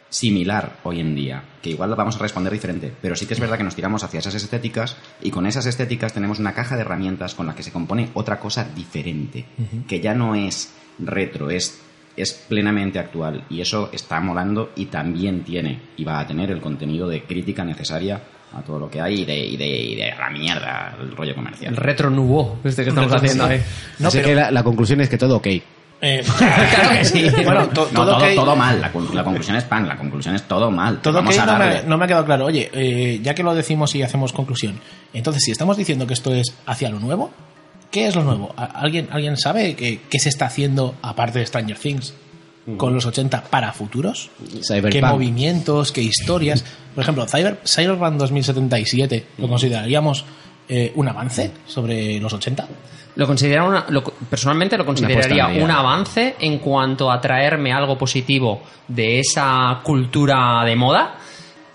similar 0.09 0.79
hoy 0.85 1.01
en 1.01 1.15
día, 1.15 1.43
que 1.63 1.71
igual 1.71 1.91
lo 1.91 1.97
vamos 1.97 2.17
a 2.17 2.21
responder 2.21 2.53
diferente, 2.53 2.93
pero 3.03 3.17
sí 3.17 3.27
que 3.27 3.35
es 3.35 3.41
verdad 3.41 3.59
que 3.59 3.65
nos 3.65 3.75
tiramos 3.75 4.05
hacia 4.05 4.21
esas 4.21 4.35
estéticas 4.35 4.97
y 5.23 5.31
con 5.31 5.47
esas 5.47 5.67
estéticas 5.67 6.13
tenemos 6.13 6.39
una 6.39 6.55
caja 6.55 6.77
de 6.77 6.83
herramientas 6.83 7.35
con 7.35 7.47
la 7.47 7.55
que 7.55 7.63
se 7.63 7.73
compone 7.73 8.11
otra 8.15 8.39
cosa 8.39 8.65
diferente, 8.75 9.45
que 9.89 10.01
ya 10.01 10.15
no 10.15 10.35
es 10.35 10.73
retro, 10.99 11.51
es 11.51 11.81
es 12.17 12.33
plenamente 12.33 12.99
actual 12.99 13.45
y 13.51 13.61
eso 13.61 13.91
está 13.93 14.19
molando 14.21 14.73
y 14.75 14.87
también 14.87 15.45
tiene 15.45 15.83
y 15.99 16.05
va 16.05 16.19
a 16.21 16.27
tener 16.27 16.51
el 16.51 16.63
contenido 16.63 17.07
de 17.09 17.25
crítica 17.25 17.63
necesaria 17.63 18.23
a 18.55 18.63
todo 18.63 18.79
lo 18.79 18.89
que 18.91 19.03
hay 19.03 19.21
y 19.21 19.25
de, 19.27 19.37
y 19.39 19.57
de, 19.59 19.67
y 19.67 19.95
de 19.97 20.15
la 20.19 20.31
mierda, 20.31 20.97
el 20.99 21.15
rollo 21.15 21.35
comercial. 21.35 21.75
El 21.75 21.77
retro 21.77 22.09
nuevo, 22.09 22.59
este 22.65 22.85
que 22.85 22.89
estamos 22.89 23.13
haciendo 23.13 23.45
ahí. 23.45 23.61
No, 23.99 24.09
Así 24.09 24.17
pero- 24.17 24.29
que 24.29 24.35
la, 24.35 24.51
la 24.51 24.63
conclusión 24.63 25.03
es 25.03 25.11
que 25.11 25.19
todo 25.19 25.37
ok. 25.37 25.47
Eh, 26.01 26.23
Claro 26.39 26.91
que 26.99 27.05
sí. 27.05 27.27
Bueno, 27.45 27.69
to- 27.69 27.89
No, 27.93 28.05
todo 28.05 28.19
todo, 28.19 28.27
ok. 28.27 28.35
todo 28.35 28.57
mal, 28.57 28.81
la, 28.81 28.93
con- 28.93 29.15
la 29.15 29.25
conclusión 29.25 29.57
es 29.57 29.65
pan, 29.65 29.89
la 29.89 29.97
conclusión 29.97 30.35
es 30.35 30.43
todo 30.43 30.71
mal. 30.71 31.01
Todo 31.01 31.15
Vamos 31.15 31.39
a 31.39 31.47
no, 31.47 31.59
me, 31.59 31.83
no 31.85 31.99
me 31.99 32.05
ha 32.05 32.09
quedado 32.09 32.25
claro. 32.27 32.45
Oye, 32.47 32.71
eh, 32.73 33.21
ya 33.23 33.35
que 33.35 33.43
lo 33.43 33.55
decimos 33.55 33.95
y 33.95 34.03
hacemos 34.03 34.33
conclusión, 34.33 34.79
entonces 35.15 35.43
si 35.45 35.51
estamos 35.53 35.77
diciendo 35.77 36.07
que 36.07 36.15
esto 36.15 36.35
es 36.35 36.55
hacia 36.67 36.91
lo 36.91 37.01
nuevo, 37.01 37.31
¿qué 37.91 38.07
es 38.09 38.15
lo 38.15 38.23
nuevo? 38.25 38.53
¿A- 38.57 38.65
¿Alguien, 38.67 39.09
¿alguien 39.11 39.37
sabe 39.39 39.75
qué, 39.75 40.01
qué 40.11 40.19
se 40.19 40.29
está 40.29 40.47
haciendo, 40.47 40.95
aparte 41.03 41.39
de 41.39 41.47
Stranger 41.47 41.79
Things, 41.79 42.13
con 42.77 42.93
los 42.95 43.07
80 43.07 43.45
para 43.45 43.73
futuros? 43.73 44.29
Cyberpunk. 44.67 44.93
¿Qué 44.93 45.01
movimientos, 45.03 45.93
qué 45.93 46.03
historias? 46.03 46.65
Por 46.95 47.03
ejemplo, 47.03 47.27
Cyber, 47.27 47.61
Cyberpunk 47.65 48.15
2077, 48.19 49.27
¿lo 49.39 49.49
consideraríamos 49.49 50.25
eh, 50.69 50.93
un 50.95 51.09
avance 51.09 51.51
sobre 51.67 52.19
los 52.21 52.33
80? 52.33 52.67
Lo 53.17 53.27
considera 53.27 53.65
una, 53.65 53.87
lo- 53.89 54.03
personalmente 54.03 54.77
lo 54.77 54.85
consideraría 54.85 55.47
un 55.47 55.71
avance 55.71 56.37
en 56.39 56.59
cuanto 56.59 57.11
a 57.11 57.21
traerme 57.21 57.73
algo 57.73 57.97
positivo 57.97 58.63
de 58.89 59.21
esa 59.21 59.81
cultura 59.83 60.63
de 60.65 60.77
moda 60.77 61.15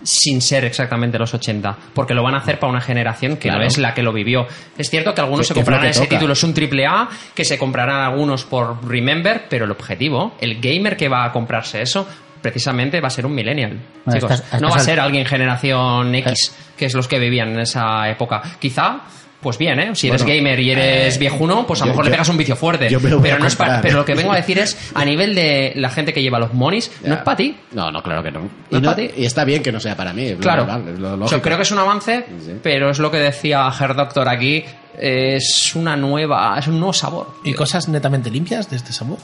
sin 0.04 0.40
ser 0.40 0.64
exactamente 0.64 1.16
los 1.16 1.32
80, 1.32 1.76
porque 1.94 2.12
lo 2.12 2.24
van 2.24 2.34
a 2.34 2.38
hacer 2.38 2.58
para 2.58 2.72
una 2.72 2.80
generación 2.80 3.36
que 3.36 3.48
no 3.52 3.62
es 3.62 3.78
la 3.78 3.94
que 3.94 4.02
lo 4.02 4.12
vivió. 4.12 4.48
Es 4.76 4.90
cierto 4.90 5.14
que 5.14 5.20
algunos 5.20 5.46
se 5.46 5.54
comprarán 5.54 5.86
ese 5.86 6.00
toca. 6.00 6.16
título, 6.16 6.32
es 6.32 6.42
un 6.42 6.52
triple 6.54 6.86
A, 6.86 7.08
que 7.34 7.44
se 7.44 7.56
comprarán 7.56 8.00
algunos 8.00 8.42
por 8.44 8.84
Remember, 8.84 9.44
pero 9.48 9.64
el 9.64 9.70
objetivo, 9.70 10.34
el 10.40 10.60
gamer 10.60 10.96
que 10.96 11.08
va 11.08 11.24
a 11.24 11.30
comprarse 11.30 11.82
eso, 11.82 12.08
precisamente 12.42 13.00
va 13.00 13.06
a 13.06 13.10
ser 13.10 13.24
un 13.24 13.34
millennial. 13.34 13.78
Bueno, 14.04 14.20
chicos. 14.20 14.40
estás- 14.40 14.60
no 14.60 14.68
va 14.68 14.74
a 14.76 14.78
al- 14.78 14.84
ser 14.84 15.00
alguien 15.00 15.24
generación 15.24 16.14
X, 16.14 16.54
que 16.76 16.86
es 16.86 16.94
los 16.94 17.08
que 17.08 17.18
vivían 17.18 17.50
en 17.52 17.60
esa 17.60 18.08
época. 18.10 18.42
Quizá 18.58 19.00
pues 19.40 19.58
bien, 19.58 19.76
¿eh? 19.80 19.90
Si 19.94 20.06
eres 20.06 20.22
Bueno, 20.22 20.36
gamer 20.38 20.60
y 20.60 20.70
eres 20.70 21.18
viejuno, 21.18 21.66
pues 21.66 21.82
a 21.82 21.84
lo 21.84 21.88
yo- 21.88 21.92
mejor 21.94 22.04
le 22.04 22.10
pegas 22.12 22.28
un 22.28 22.36
vicio 22.36 22.54
fuerte. 22.54 22.88
yo 22.88 23.00
me 23.00 23.10
lo 23.10 23.16
voy 23.16 23.24
pero, 23.24 23.36
a 23.36 23.38
no 23.40 23.46
es 23.48 23.56
pa- 23.56 23.64
comprar. 23.64 23.82
pero 23.82 23.96
lo 23.98 24.04
que 24.04 24.14
vengo 24.14 24.32
a 24.32 24.36
decir 24.36 24.56
es, 24.60 24.92
a 24.94 25.04
nivel 25.04 25.34
de 25.34 25.72
la 25.74 25.90
gente 25.90 26.12
que 26.12 26.22
lleva 26.22 26.38
los 26.38 26.54
monis, 26.54 26.92
no 27.04 27.14
es 27.14 27.20
para 27.22 27.36
ti. 27.38 27.56
No, 27.72 27.90
no, 27.90 28.04
claro 28.04 28.22
que 28.22 28.30
no. 28.30 28.38
No 28.42 28.48
Y, 28.70 28.76
es 28.76 28.82
no- 28.82 28.90
pa' 28.90 28.94
ti. 28.94 29.10
y 29.16 29.24
está 29.24 29.44
bien 29.44 29.60
que 29.60 29.72
no 29.72 29.80
sea 29.80 29.96
para 29.96 30.12
mí. 30.12 30.28
lo 30.30 30.38
Claro. 30.38 30.64
lo 30.64 31.10
Yo 31.10 31.16
lógico. 31.16 31.42
creo 31.42 31.56
que 31.56 31.64
es 31.64 31.72
un 31.72 31.78
avance, 31.80 32.24
Sí. 32.44 32.52
pero 32.62 32.90
es 32.90 33.00
lo 33.00 33.10
que 33.10 33.16
decía 33.16 33.68
Her 33.80 33.96
Doctor 33.96 34.28
aquí, 34.28 34.64
es 34.96 35.72
una 35.74 35.96
nueva, 35.96 36.56
es 36.60 36.68
un 36.68 36.78
nuevo 36.78 36.92
sabor. 36.92 37.34
¿Y 37.42 37.52
cosas 37.52 37.88
netamente 37.88 38.30
limpias 38.30 38.70
de 38.70 38.76
este 38.76 38.92
sabor? 38.92 39.18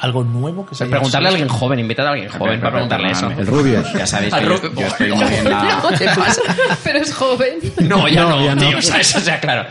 ¿Algo 0.00 0.22
nuevo 0.24 0.64
que 0.64 0.74
se 0.74 0.84
haya 0.84 0.92
Preguntarle 0.92 1.28
a 1.28 1.30
alguien 1.32 1.48
joven, 1.48 1.78
invitar 1.80 2.06
a 2.06 2.10
alguien 2.10 2.28
joven 2.30 2.60
para 2.60 2.72
preguntarle 2.72 3.10
eso. 3.10 3.30
El 3.30 3.46
rubio. 3.46 3.82
Ya 3.96 4.06
sabéis 4.06 4.32
que 4.34 4.44
yo, 4.44 4.54
estoy 4.86 5.12
muy 5.12 5.34
en 5.34 5.50
la... 5.50 5.80
No 5.82 5.90
te 5.96 6.04
pasa. 6.06 6.40
Pero 6.84 6.98
es 7.00 7.12
joven. 7.14 7.58
No, 7.80 8.06
ya 8.08 8.22
No, 8.22 8.30
no, 8.30 8.44
ya 8.44 8.54
no. 8.54 8.60
tío, 8.68 8.78
o 8.78 8.82
sea, 8.82 9.00
eso 9.00 9.18
sea 9.20 9.40
claro. 9.40 9.66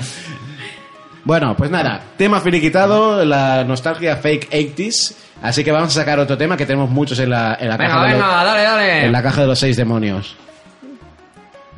Bueno, 1.23 1.55
pues 1.57 1.69
nada, 1.69 2.01
tema 2.17 2.39
finiquitado, 2.41 3.25
la 3.25 3.63
nostalgia 3.65 4.15
fake 4.17 4.49
80s. 4.49 5.13
Así 5.41 5.63
que 5.63 5.71
vamos 5.71 5.89
a 5.95 5.99
sacar 5.99 6.19
otro 6.19 6.37
tema 6.37 6.57
que 6.57 6.65
tenemos 6.65 6.89
muchos 6.89 7.19
en 7.19 7.29
la, 7.29 7.57
en 7.59 7.69
la 7.69 7.77
Venga, 7.77 7.93
caja 7.93 8.05
de 8.07 8.13
venga, 8.13 8.27
los, 8.27 8.45
dale, 8.45 8.63
dale. 8.63 9.05
en 9.05 9.11
la 9.11 9.21
caja 9.23 9.41
de 9.41 9.47
los 9.47 9.59
seis 9.59 9.75
demonios. 9.77 10.35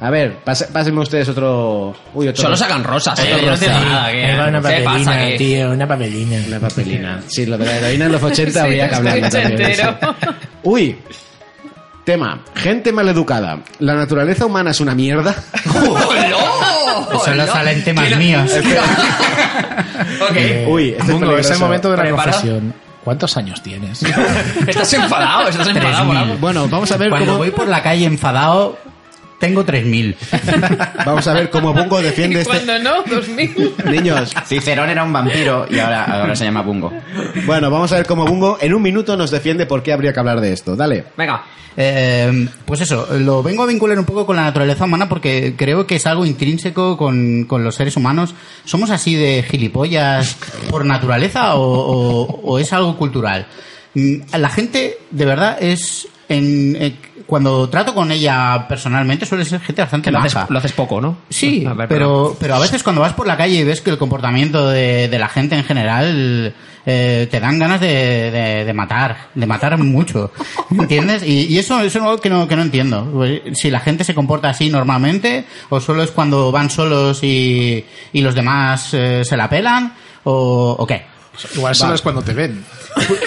A 0.02 0.10
ver, 0.10 0.38
pase- 0.46 0.68
pásenme 0.68 1.02
ustedes 1.02 1.28
otro. 1.30 1.94
Uy, 2.14 2.28
otro. 2.30 2.44
Solo 2.44 2.56
sacan 2.56 2.84
rosas, 2.84 3.20
eh, 3.20 3.42
no 3.46 3.54
entiendo 3.54 3.80
nada. 3.82 4.12
¿qué, 4.12 4.26
Ahí 4.26 4.38
va 4.38 4.48
una 4.48 4.62
¿Qué 4.62 4.82
pasa 4.84 5.04
papelina, 5.06 5.38
tío, 5.38 5.72
una 5.72 5.88
papelina. 5.88 6.38
Una 6.48 6.60
papelina. 6.60 7.20
Sí, 7.28 7.46
lo 7.46 7.58
de 7.58 7.66
la 7.66 7.78
heroína 7.78 8.06
en 8.06 8.12
los 8.14 8.24
80 8.24 8.52
Sí, 8.52 8.60
habría 8.60 8.90
que 8.90 8.96
hablar 8.96 9.20
también. 9.30 9.52
entero. 9.62 9.98
Uy, 10.64 10.98
Tema, 12.06 12.40
gente 12.56 12.92
maleducada. 12.92 13.60
¿La 13.80 13.94
naturaleza 13.94 14.46
humana 14.46 14.72
es 14.72 14.80
una 14.80 14.96
mierda? 14.96 15.36
Solo 17.26 17.46
salen 17.48 17.84
temas 17.84 18.16
míos. 18.18 18.50
Ok. 20.22 20.38
Uy, 20.70 20.90
este 20.98 21.04
es 21.04 21.10
Mungo, 21.10 21.38
es 21.38 21.50
el 21.52 21.60
momento 21.60 21.92
de 21.92 21.98
la 21.98 22.04
¿Preparado? 22.04 22.32
confesión. 22.32 22.74
¿Cuántos 23.04 23.38
años 23.38 23.62
tienes? 23.62 24.02
Estás 24.68 24.94
enfadado, 24.94 25.48
estás 25.50 25.68
enfadado. 25.68 26.38
Bueno, 26.40 26.68
vamos 26.68 26.92
a 26.92 26.98
ver 26.98 27.10
Cuando 27.10 27.26
cómo 27.28 27.38
voy 27.40 27.52
por 27.52 27.68
la 27.68 27.82
calle 27.82 28.06
enfadado, 28.06 28.78
tengo 29.40 29.66
3.000. 29.66 30.16
vamos 31.06 31.28
a 31.28 31.34
ver 31.34 31.50
cómo 31.50 31.74
Bungo 31.74 32.02
defiende 32.02 32.38
Y 32.38 32.42
este 32.42 32.52
cuando 32.66 32.80
no, 32.80 33.04
2000. 33.04 33.74
niños. 33.86 34.32
Cicerón 34.46 34.90
era 34.90 35.04
un 35.04 35.14
vampiro 35.14 35.66
y 35.70 35.80
ahora, 35.80 36.04
ahora 36.04 36.36
se 36.36 36.46
llama 36.46 36.62
Bungo. 36.62 36.92
Bueno, 37.46 37.70
vamos 37.72 37.92
a 37.92 37.96
ver 37.96 38.06
cómo 38.06 38.26
Bungo 38.26 38.58
en 38.62 38.74
un 38.74 38.82
minuto 38.82 39.16
nos 39.18 39.32
defiende 39.32 39.66
por 39.66 39.82
qué 39.84 39.94
habría 39.94 40.14
que 40.14 40.20
hablar 40.20 40.42
de 40.42 40.54
esto. 40.54 40.76
Dale. 40.76 41.06
Venga. 41.18 41.44
Eh, 41.82 42.48
pues 42.66 42.82
eso, 42.82 43.08
lo 43.20 43.42
vengo 43.42 43.64
a 43.64 43.66
vincular 43.68 43.98
un 43.98 44.04
poco 44.04 44.26
con 44.26 44.36
la 44.36 44.42
naturaleza 44.44 44.84
humana 44.84 45.08
porque 45.08 45.54
creo 45.56 45.88
que 45.88 45.96
es 45.96 46.06
algo 46.08 46.26
intrínseco 46.26 46.98
con, 46.98 47.46
con 47.46 47.64
los 47.64 47.76
seres 47.76 47.96
humanos. 47.96 48.36
¿Somos 48.66 48.90
así 48.90 49.16
de 49.16 49.44
gilipollas 49.44 50.36
por 50.70 50.84
naturaleza 50.86 51.56
o, 51.56 51.62
o- 51.62 52.42
o 52.44 52.60
es 52.60 52.74
algo 52.74 52.98
cultural? 52.98 53.48
Mm, 53.94 54.16
La 54.38 54.50
gente, 54.50 54.98
de 55.12 55.26
verdad, 55.26 55.58
es... 55.62 56.08
En, 56.28 56.76
eh, 56.80 56.96
cuando 57.26 57.68
trato 57.70 57.94
con 57.96 58.12
ella 58.12 58.66
personalmente 58.68 59.26
suele 59.26 59.46
ser 59.46 59.60
gente 59.62 59.82
bastante 59.82 60.12
Lo 60.12 60.20
haces, 60.20 60.36
maja. 60.36 60.48
lo 60.50 60.58
haces 60.60 60.72
poco, 60.74 61.00
¿no? 61.02 61.18
Sí, 61.30 61.64
A 61.66 61.74
ver, 61.74 61.88
pero, 61.88 62.36
pero 62.40 62.56
a 62.56 62.60
veces 62.60 62.82
cuando 62.84 63.02
vas 63.02 63.14
por 63.14 63.26
la 63.28 63.36
calle 63.38 63.56
y 63.56 63.64
ves 63.64 63.82
que 63.82 63.90
el 63.92 63.98
comportamiento 64.00 64.68
de, 64.70 65.08
de 65.08 65.20
la 65.20 65.28
gente 65.28 65.56
en 65.56 65.64
general 65.64 66.54
eh, 66.88 67.28
te 67.30 67.40
dan 67.40 67.58
ganas 67.60 67.82
de, 67.82 67.88
de- 68.32 68.66
de 68.66 68.74
matar, 68.74 69.30
de 69.36 69.46
matar 69.48 69.78
mucho, 69.80 70.32
¿entiendes? 70.72 71.24
Y, 71.24 71.46
y 71.48 71.58
eso, 71.60 71.80
eso 71.82 71.98
es 72.00 72.04
algo 72.04 72.18
que 72.20 72.30
no, 72.30 72.48
que 72.48 72.56
no 72.56 72.62
entiendo. 72.64 73.10
Pues, 73.12 73.42
Si 73.54 73.70
la 73.72 73.80
gente 73.80 74.04
se 74.04 74.14
comporta 74.16 74.50
así 74.50 74.70
normalmente 74.70 75.46
o 75.70 75.80
solo 75.80 76.02
es 76.04 76.12
cuando 76.12 76.52
van 76.52 76.70
solos 76.72 77.24
y, 77.24 77.84
y 78.14 78.22
los 78.22 78.34
demás 78.36 78.92
eh, 78.94 79.24
se 79.24 79.36
la 79.38 79.50
pelan 79.50 79.94
o, 80.26 80.76
o 80.78 80.86
qué. 80.88 81.06
Igual 81.56 81.76
solo 81.76 81.96
es 81.96 82.02
cuando 82.02 82.22
te 82.22 82.34
ven. 82.34 82.64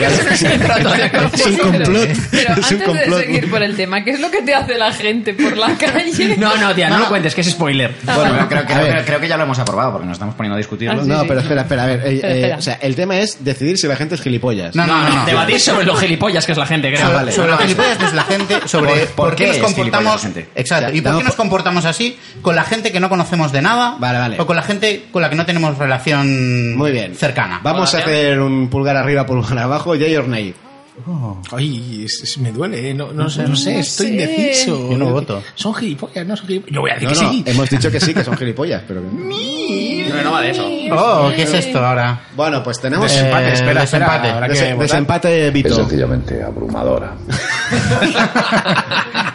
Es 0.00 1.44
un 1.44 1.56
complot. 1.58 2.08
Pero 2.30 2.54
es 2.54 2.70
un 2.72 2.82
antes 2.82 3.10
de 3.10 3.20
seguir 3.22 3.50
por 3.50 3.62
el 3.62 3.76
tema, 3.76 4.02
¿qué 4.04 4.10
es 4.10 4.20
lo 4.20 4.30
que 4.30 4.42
te 4.42 4.54
hace 4.54 4.76
la 4.78 4.92
gente 4.92 5.34
por 5.34 5.56
la 5.56 5.76
calle? 5.76 6.36
No, 6.36 6.56
no, 6.56 6.74
tía, 6.74 6.88
no, 6.90 6.98
lo 6.98 7.08
cuentes, 7.08 7.34
que 7.34 7.40
es 7.42 7.50
spoiler. 7.50 7.94
Bueno, 8.02 8.48
creo, 8.48 8.64
creo- 8.64 8.76
a 8.78 8.80
ver. 8.82 8.92
creo- 8.92 9.04
creo 9.04 9.20
que 9.20 9.28
ya 9.28 9.36
lo 9.36 9.44
hemos 9.44 9.58
aprobado 9.58 9.92
porque 9.92 10.06
nos 10.06 10.14
estamos 10.16 10.34
poniendo 10.34 10.54
a 10.56 10.58
discutirlo. 10.58 11.00
Ah, 11.00 11.02
sí, 11.02 11.08
No, 11.08 11.20
sí. 11.20 11.26
pero 11.28 11.40
espera, 11.40 11.62
espera, 11.62 11.82
a 11.84 11.86
ver. 11.86 12.00
eh, 12.00 12.14
Espera, 12.14 12.32
eh, 12.32 12.38
espera. 12.40 12.56
o 12.58 12.62
sea, 12.62 12.78
el 12.82 12.94
tema 12.94 13.18
es 13.18 13.44
decidir 13.44 13.78
si 13.78 13.86
la 13.86 13.96
gente 13.96 14.14
es 14.14 14.20
gilipollas. 14.22 14.74
No, 14.74 14.86
no, 14.86 15.02
no. 15.02 15.14
no. 15.16 15.24
Debatir 15.26 15.60
sobre 15.60 15.84
lo 15.86 15.96
gilipollas 15.96 16.44
que 16.46 16.52
es 16.52 16.58
la 16.58 16.66
gente, 16.66 16.92
creo. 16.92 17.06
Ah, 17.06 17.10
vale. 17.12 17.32
sobre 17.32 17.50
los 17.52 17.60
gilipollas 17.60 17.96
que 17.98 18.04
es 18.06 18.12
la 18.14 18.24
gente, 18.24 18.56
sobre 18.66 18.90
¿Por- 18.90 18.98
por, 19.06 19.14
por 19.28 19.36
qué 19.36 19.44
qué 19.44 19.50
nos 19.50 19.58
comportamos. 19.58 20.20
gilipollas 20.20 20.36
la 20.36 20.42
gente? 20.42 20.60
Exacto. 20.60 20.86
O 20.86 20.88
sea, 20.90 20.96
¿Y 20.98 21.00
por 21.00 21.12
no, 21.12 21.18
qué 21.18 21.24
nos 21.24 21.32
por- 21.34 21.42
comportamos 21.42 21.84
así 21.84 22.18
con 22.42 22.56
la 22.56 22.64
gente 22.64 22.92
que 22.92 23.00
no 23.00 23.08
conocemos 23.08 23.52
de 23.52 23.62
nada? 23.62 23.96
Vale, 23.98 24.18
vale. 24.18 24.36
O 24.40 24.46
con 24.46 24.56
la 24.56 24.62
gente 24.62 25.04
con 25.12 25.22
la 25.22 25.30
que 25.30 25.36
no 25.36 25.46
tenemos 25.46 25.78
relación 25.78 26.76
Muy 26.76 26.90
bien. 26.92 27.14
cercana. 27.14 27.60
Vamos 27.62 27.94
a 27.94 28.01
hacer 28.02 28.40
un 28.40 28.68
pulgar 28.68 28.96
arriba, 28.96 29.24
pulgar 29.26 29.58
abajo, 29.58 29.92
Jay 29.98 30.14
or 30.16 30.28
nay. 30.28 30.54
Ay, 31.52 32.04
es- 32.04 32.20
es- 32.22 32.36
me 32.38 32.52
duele, 32.52 32.90
eh. 32.90 32.94
no, 32.94 33.12
no, 33.12 33.28
sé, 33.30 33.44
no 33.44 33.56
sé, 33.56 33.78
estoy 33.78 34.08
sé. 34.08 34.12
indeciso. 34.12 34.90
Yo 34.90 34.98
no 34.98 35.06
voto. 35.10 35.42
Son 35.54 35.74
gilipollas, 35.74 36.26
no 36.26 36.36
son 36.36 36.46
gilipollas. 36.46 36.74
Yo 36.74 36.80
voy 36.82 36.90
a 36.90 36.94
decir 36.94 37.08
No, 37.08 37.14
que 37.14 37.22
no, 37.24 37.32
sí. 37.32 37.44
hemos 37.46 37.70
dicho 37.70 37.90
que 37.90 37.98
sí, 37.98 38.12
que 38.12 38.22
son 38.22 38.36
gilipollas, 38.36 38.82
pero... 38.86 39.00
Pero 39.02 40.22
no 40.24 40.32
va 40.32 40.42
de 40.42 40.50
eso. 40.50 40.68
Oh, 40.92 41.32
¿qué 41.34 41.42
es 41.44 41.54
esto 41.54 41.78
ahora? 41.84 42.20
Bueno, 42.36 42.62
pues 42.62 42.78
tenemos... 42.78 43.10
Desempate, 43.10 43.48
Eh, 43.48 43.52
espera, 43.54 43.80
desempate. 43.80 44.14
espera. 44.16 44.34
Habrá 44.34 44.48
que 44.48 44.52
Des- 44.60 44.78
desempate, 44.78 45.46
Es 45.48 45.52
Vito. 45.54 45.74
sencillamente 45.74 46.42
abrumadora. 46.42 47.14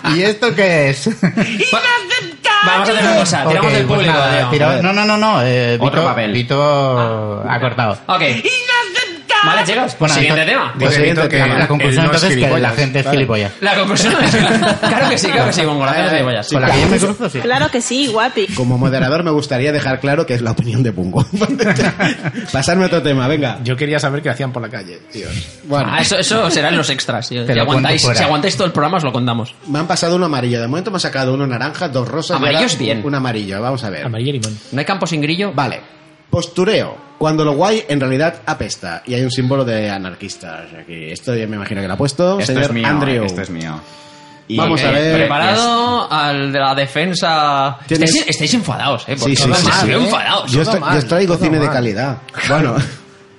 ¿Y 0.15 0.21
esto 0.21 0.53
qué 0.55 0.91
es? 0.91 1.07
Vamos 2.67 2.89
a 2.89 2.91
hacer 2.91 3.05
una 3.05 3.15
cosa, 3.15 3.45
tiramos 3.47 3.73
del 3.73 3.85
pues 3.85 3.99
público, 3.99 4.17
tira- 4.51 4.81
No, 4.81 4.93
no, 4.93 5.05
no, 5.05 5.17
no. 5.17 5.41
Eh, 5.43 5.75
Otro 5.79 5.89
Vito, 6.01 6.03
papel. 6.05 6.31
Vito 6.33 7.43
ha 7.47 7.59
cortado. 7.59 7.97
Ok. 8.07 8.21
Vale, 9.47 9.63
chicos, 9.65 9.83
pues 9.83 9.97
Bueno, 9.99 10.13
siguiente 10.15 10.41
entonces- 10.41 10.53
tema. 10.69 10.73
Dice 10.77 10.91
siguiente 10.95 11.21
Vito 11.21 11.29
que 11.31 11.37
tema. 11.43 11.57
La 11.59 11.67
conclusión 11.67 12.05
no 12.05 12.11
es 12.11 12.15
entonces 12.23 12.37
es 12.43 12.51
que 12.53 12.59
la 12.59 12.69
gente 12.71 12.99
es 12.99 13.05
Vale. 13.05 13.17
gilipollas. 13.17 13.51
La 13.61 13.75
conclusión 13.75 14.13
es 14.23 14.35
claro 14.81 15.09
que 15.09 15.17
sí, 15.17 15.27
claro 15.29 15.45
que 15.47 15.53
sí, 15.53 15.61
con 15.63 15.77
corazón 15.79 16.03
de 16.03 16.09
gilipollas. 16.11 16.47
Con 16.49 16.61
la 16.61 16.71
que 16.71 16.81
yo 16.81 16.87
me 16.87 16.97
cruzo, 16.97 17.29
sí. 17.29 17.39
Claro 17.39 17.71
que 17.71 17.81
sí, 17.81 18.07
guapi. 18.07 18.47
Como 18.55 18.77
moderador 18.77 19.23
me 19.23 19.31
gustaría 19.31 19.71
dejar 19.71 19.99
claro 19.99 20.25
que 20.25 20.33
es 20.33 20.41
la 20.41 20.51
opinión 20.51 20.83
de 20.83 20.91
Pungo. 20.91 21.25
Pasarme 22.51 22.83
a 22.83 22.87
otro 22.87 23.01
tema, 23.01 23.27
venga. 23.27 23.59
Yo 23.63 23.75
quería 23.75 23.99
saber 23.99 24.21
qué 24.21 24.29
hacían 24.29 24.51
por 24.51 24.61
la 24.61 24.69
calle, 24.69 24.99
tíos. 25.11 25.31
Bueno, 25.65 25.89
Ah, 25.91 26.01
eso, 26.01 26.17
eso 26.17 26.49
será 26.49 26.69
en 26.69 26.77
los 26.77 26.89
extras. 26.89 27.27
Si, 27.27 27.35
Te 27.35 27.47
si 27.47 27.53
lo 27.53 27.61
aguantáis, 27.61 28.01
si 28.01 28.23
aguantáis 28.23 28.55
todo 28.55 28.65
el 28.67 28.73
programa, 28.73 28.97
os 28.97 29.03
lo 29.03 29.11
contamos. 29.11 29.53
me 29.67 29.79
han 29.79 29.87
pasado 29.87 30.15
uno 30.15 30.25
amarillo. 30.25 30.61
De 30.61 30.67
momento 30.67 30.91
me 30.91 30.95
han 30.97 31.01
sacado 31.01 31.33
uno 31.33 31.47
naranja, 31.47 31.87
dos 31.89 32.07
rosas. 32.07 32.35
y 32.35 32.37
Amarillo 32.37 32.57
ahora 32.59 32.65
es 32.67 32.77
bien. 32.77 33.01
Un 33.05 33.15
amarillo, 33.15 33.61
vamos 33.61 33.83
a 33.83 33.89
ver. 33.89 34.05
Amarillo 34.05 34.29
y 34.29 34.33
limón. 34.33 34.57
¿No 34.71 34.79
hay 34.79 34.85
campo 34.85 35.07
sin 35.07 35.21
grillo? 35.21 35.51
Vale. 35.53 35.81
Postureo. 36.29 37.07
Cuando 37.17 37.43
lo 37.43 37.53
guay 37.53 37.83
en 37.87 37.99
realidad 37.99 38.41
apesta. 38.45 39.01
Y 39.05 39.13
hay 39.15 39.23
un 39.23 39.31
símbolo 39.31 39.65
de 39.65 39.89
anarquistas 39.89 40.67
aquí. 40.79 41.05
Esto 41.11 41.33
ya 41.35 41.47
me 41.47 41.55
imagino 41.55 41.81
que 41.81 41.87
lo 41.87 41.93
ha 41.93 41.97
puesto. 41.97 42.39
Esto 42.39 42.53
Señor 42.53 42.63
es 42.65 42.71
mío. 42.73 42.87
Andrew. 42.87 43.23
Esto 43.25 43.41
es 43.41 43.49
mío. 43.49 43.79
Y- 44.49 44.55
Vamos 44.57 44.81
a 44.83 44.91
ver. 44.91 45.15
Preparado 45.17 46.11
al 46.11 46.53
de 46.53 46.59
la 46.59 46.75
defensa. 46.75 47.77
¿Tienes- 47.87 48.09
Estáis, 48.11 48.29
estáis 48.29 48.53
enfadados, 48.53 49.03
¿eh? 49.09 49.17
Sí, 49.17 49.35
sí, 49.35 49.41
Porque 49.43 49.59
sí, 49.61 49.67
os 49.67 49.75
sí. 49.81 49.87
veo 49.87 49.99
enfadados. 50.01 50.51
Yo, 50.51 50.61
estoy- 50.61 50.79
mal, 50.79 51.01
yo 51.01 51.07
traigo 51.07 51.35
cine 51.37 51.59
de 51.59 51.65
mal. 51.65 51.73
calidad. 51.73 52.17
Bueno, 52.47 52.75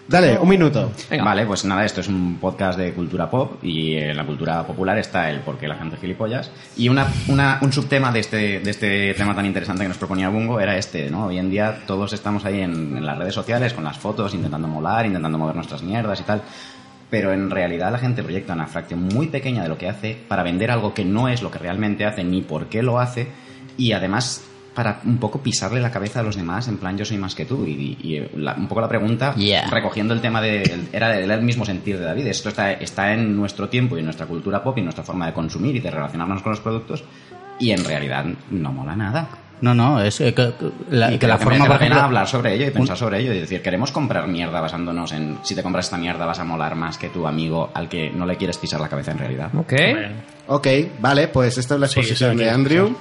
dale, 0.09 0.38
un 0.38 0.48
minuto. 0.48 0.90
Venga. 1.11 1.22
Vale, 1.24 1.46
pues 1.46 1.64
nada, 1.64 1.84
esto 1.84 2.00
es 2.00 2.09
un 2.09 2.38
podcast 2.40 2.78
de 2.78 2.92
cultura 2.92 3.30
pop 3.30 3.62
y 3.62 3.94
en 3.96 4.16
la 4.16 4.24
cultura 4.26 4.66
popular 4.66 4.98
está 4.98 5.30
el 5.30 5.40
por 5.40 5.59
qué 5.59 5.68
la 5.68 5.76
gente 5.76 5.94
es 5.96 6.00
gilipollas. 6.00 6.50
Y 6.76 6.88
una, 6.88 7.06
una- 7.28 7.59
un 7.62 7.72
subtema 7.72 8.11
de 8.11 8.20
este, 8.20 8.61
de 8.61 8.70
este 8.70 9.14
tema 9.14 9.34
tan 9.34 9.46
interesante 9.46 9.84
que 9.84 9.88
nos 9.88 9.98
proponía 9.98 10.28
Bungo 10.28 10.59
era 10.61 10.76
este, 10.76 11.11
¿no? 11.11 11.26
Hoy 11.26 11.38
en 11.38 11.50
día 11.50 11.80
todos 11.86 12.12
estamos 12.12 12.44
ahí 12.44 12.61
en, 12.61 12.96
en 12.96 13.06
las 13.06 13.16
redes 13.18 13.34
sociales 13.34 13.72
con 13.74 13.84
las 13.84 13.98
fotos, 13.98 14.34
intentando 14.34 14.66
molar, 14.66 15.06
intentando 15.06 15.38
mover 15.38 15.54
nuestras 15.54 15.82
mierdas 15.82 16.20
y 16.20 16.24
tal. 16.24 16.42
Pero 17.11 17.32
en 17.32 17.50
realidad 17.50 17.90
la 17.90 17.98
gente 17.98 18.22
proyecta 18.22 18.52
una 18.52 18.66
fracción 18.66 19.00
muy 19.00 19.28
pequeña 19.28 19.62
de 19.62 19.68
lo 19.68 19.78
que 19.78 19.88
hace 19.88 20.14
para 20.28 20.42
vender 20.42 20.70
algo 20.70 20.92
que 20.92 21.04
no 21.06 21.28
es 21.28 21.40
lo 21.42 21.50
que 21.50 21.59
realmente 21.59 22.04
hace 22.04 22.22
ni 22.24 22.42
por 22.42 22.66
qué 22.66 22.82
lo 22.82 22.98
hace 23.00 23.28
y 23.78 23.92
además 23.92 24.44
para 24.78 25.00
un 25.06 25.18
poco 25.18 25.40
pisarle 25.42 25.80
la 25.80 25.90
cabeza 25.90 26.20
a 26.20 26.22
los 26.22 26.36
demás 26.36 26.68
en 26.68 26.76
plan 26.78 26.96
yo 26.96 27.04
soy 27.04 27.18
más 27.18 27.34
que 27.34 27.44
tú 27.44 27.66
y, 27.66 27.98
y 28.00 28.28
la- 28.36 28.54
un 28.54 28.68
poco 28.68 28.80
la 28.80 28.88
pregunta 28.88 29.34
Yeah. 29.34 29.68
recogiendo 29.70 30.14
el 30.14 30.20
tema 30.20 30.40
de 30.40 30.62
el- 30.62 30.88
era 30.92 31.18
el, 31.18 31.28
el 31.28 31.42
mismo 31.42 31.64
sentir 31.64 31.98
de 31.98 32.04
David 32.04 32.28
esto 32.28 32.48
está, 32.50 32.72
está 32.74 33.12
en 33.12 33.34
nuestro 33.34 33.68
tiempo 33.68 33.96
y 33.96 33.98
en 33.98 34.04
nuestra 34.04 34.26
cultura 34.26 34.62
pop 34.62 34.76
y 34.76 34.80
en 34.80 34.84
nuestra 34.84 35.02
forma 35.02 35.26
de 35.26 35.32
consumir 35.32 35.74
y 35.74 35.80
de 35.80 35.90
relacionarnos 35.90 36.42
con 36.42 36.52
los 36.52 36.60
productos 36.60 37.02
y 37.58 37.72
en 37.72 37.84
realidad 37.84 38.24
no 38.52 38.70
mola 38.72 38.94
nada 38.94 39.28
No, 39.62 39.74
no, 39.74 40.00
es 40.00 40.20
eh, 40.20 40.32
que, 40.32 40.52
que 40.56 40.70
la, 40.90 41.12
y 41.12 41.18
que 41.18 41.26
la 41.26 41.38
forma, 41.38 41.66
la 41.66 41.76
pena 41.80 42.04
hablar 42.04 42.28
sobre 42.28 42.54
ello 42.54 42.68
y 42.68 42.70
pensar 42.70 42.96
sobre 42.96 43.18
ello 43.18 43.32
y 43.32 43.40
decir 43.40 43.60
queremos 43.62 43.90
comprar 43.90 44.28
mierda 44.28 44.60
basándonos 44.60 45.10
en 45.10 45.38
si 45.42 45.56
te 45.56 45.64
compras 45.64 45.86
esta 45.86 45.96
mierda 45.98 46.24
vas 46.24 46.38
a 46.38 46.44
molar 46.44 46.76
más 46.76 46.98
que 46.98 47.08
tu 47.08 47.26
amigo 47.26 47.70
al 47.74 47.88
que 47.88 48.10
no 48.10 48.24
le 48.26 48.36
quieres 48.36 48.56
pisar 48.58 48.80
la 48.80 48.88
cabeza 48.88 49.10
en 49.10 49.18
realidad 49.18 49.50
Ok. 49.56 49.72
Ok, 50.46 50.66
vale, 51.00 51.26
pues 51.28 51.58
esta 51.58 51.74
es 51.74 51.80
la 51.80 51.88
Sí, 51.88 51.98
exposición 51.98 52.36
de 52.36 52.44
aquí. 52.48 52.54
Andrew. 52.54 52.96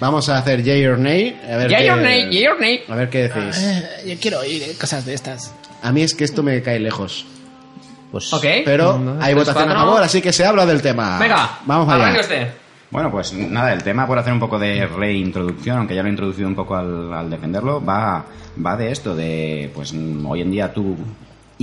Vamos 0.00 0.28
a 0.28 0.38
hacer 0.38 0.62
Yay 0.62 0.84
or 0.86 0.98
Nay. 0.98 1.40
A 1.50 1.56
ver 1.56 1.70
Ya 1.70 1.78
qué- 1.78 1.86
your 1.86 1.96
name, 1.96 2.28
ya 2.32 2.40
your 2.40 2.60
name. 2.60 2.82
A 2.88 2.94
ver 2.94 3.08
qué 3.10 3.28
decís. 3.28 3.56
Eh, 3.62 3.88
yo 4.06 4.14
quiero 4.20 4.40
oír 4.40 4.62
eh, 4.62 4.74
cosas 4.80 5.04
de 5.06 5.14
estas. 5.14 5.52
A 5.82 5.92
mí 5.92 6.02
es 6.02 6.14
que 6.14 6.24
esto 6.24 6.42
me 6.42 6.62
cae 6.62 6.78
lejos. 6.80 7.26
pues, 8.10 8.32
Ok. 8.32 8.44
Pero 8.64 9.18
hay 9.20 9.34
votación 9.34 9.70
a 9.70 9.74
favor, 9.74 10.02
así 10.02 10.20
que 10.22 10.32
se 10.32 10.44
habla 10.44 10.64
del 10.66 10.80
tema. 10.82 11.18
Venga, 11.18 11.58
vamos 11.66 11.88
allá. 11.92 12.20
usted. 12.20 12.48
Bueno, 12.90 13.10
pues 13.10 13.32
nada, 13.32 13.72
el 13.72 13.82
tema 13.82 14.06
por 14.06 14.16
hacer 14.18 14.32
un 14.32 14.38
poco 14.38 14.56
de 14.58 14.86
reintroducción, 14.86 15.78
aunque 15.78 15.96
ya 15.96 16.02
lo 16.02 16.08
he 16.08 16.10
introducido 16.12 16.46
un 16.46 16.54
poco 16.54 16.76
al, 16.76 17.12
al 17.12 17.28
defenderlo, 17.28 17.84
va, 17.84 18.24
va 18.64 18.76
de 18.76 18.92
esto, 18.92 19.16
de 19.16 19.68
pues 19.74 19.92
hoy 20.26 20.42
en 20.42 20.50
día 20.52 20.72
tú, 20.72 20.96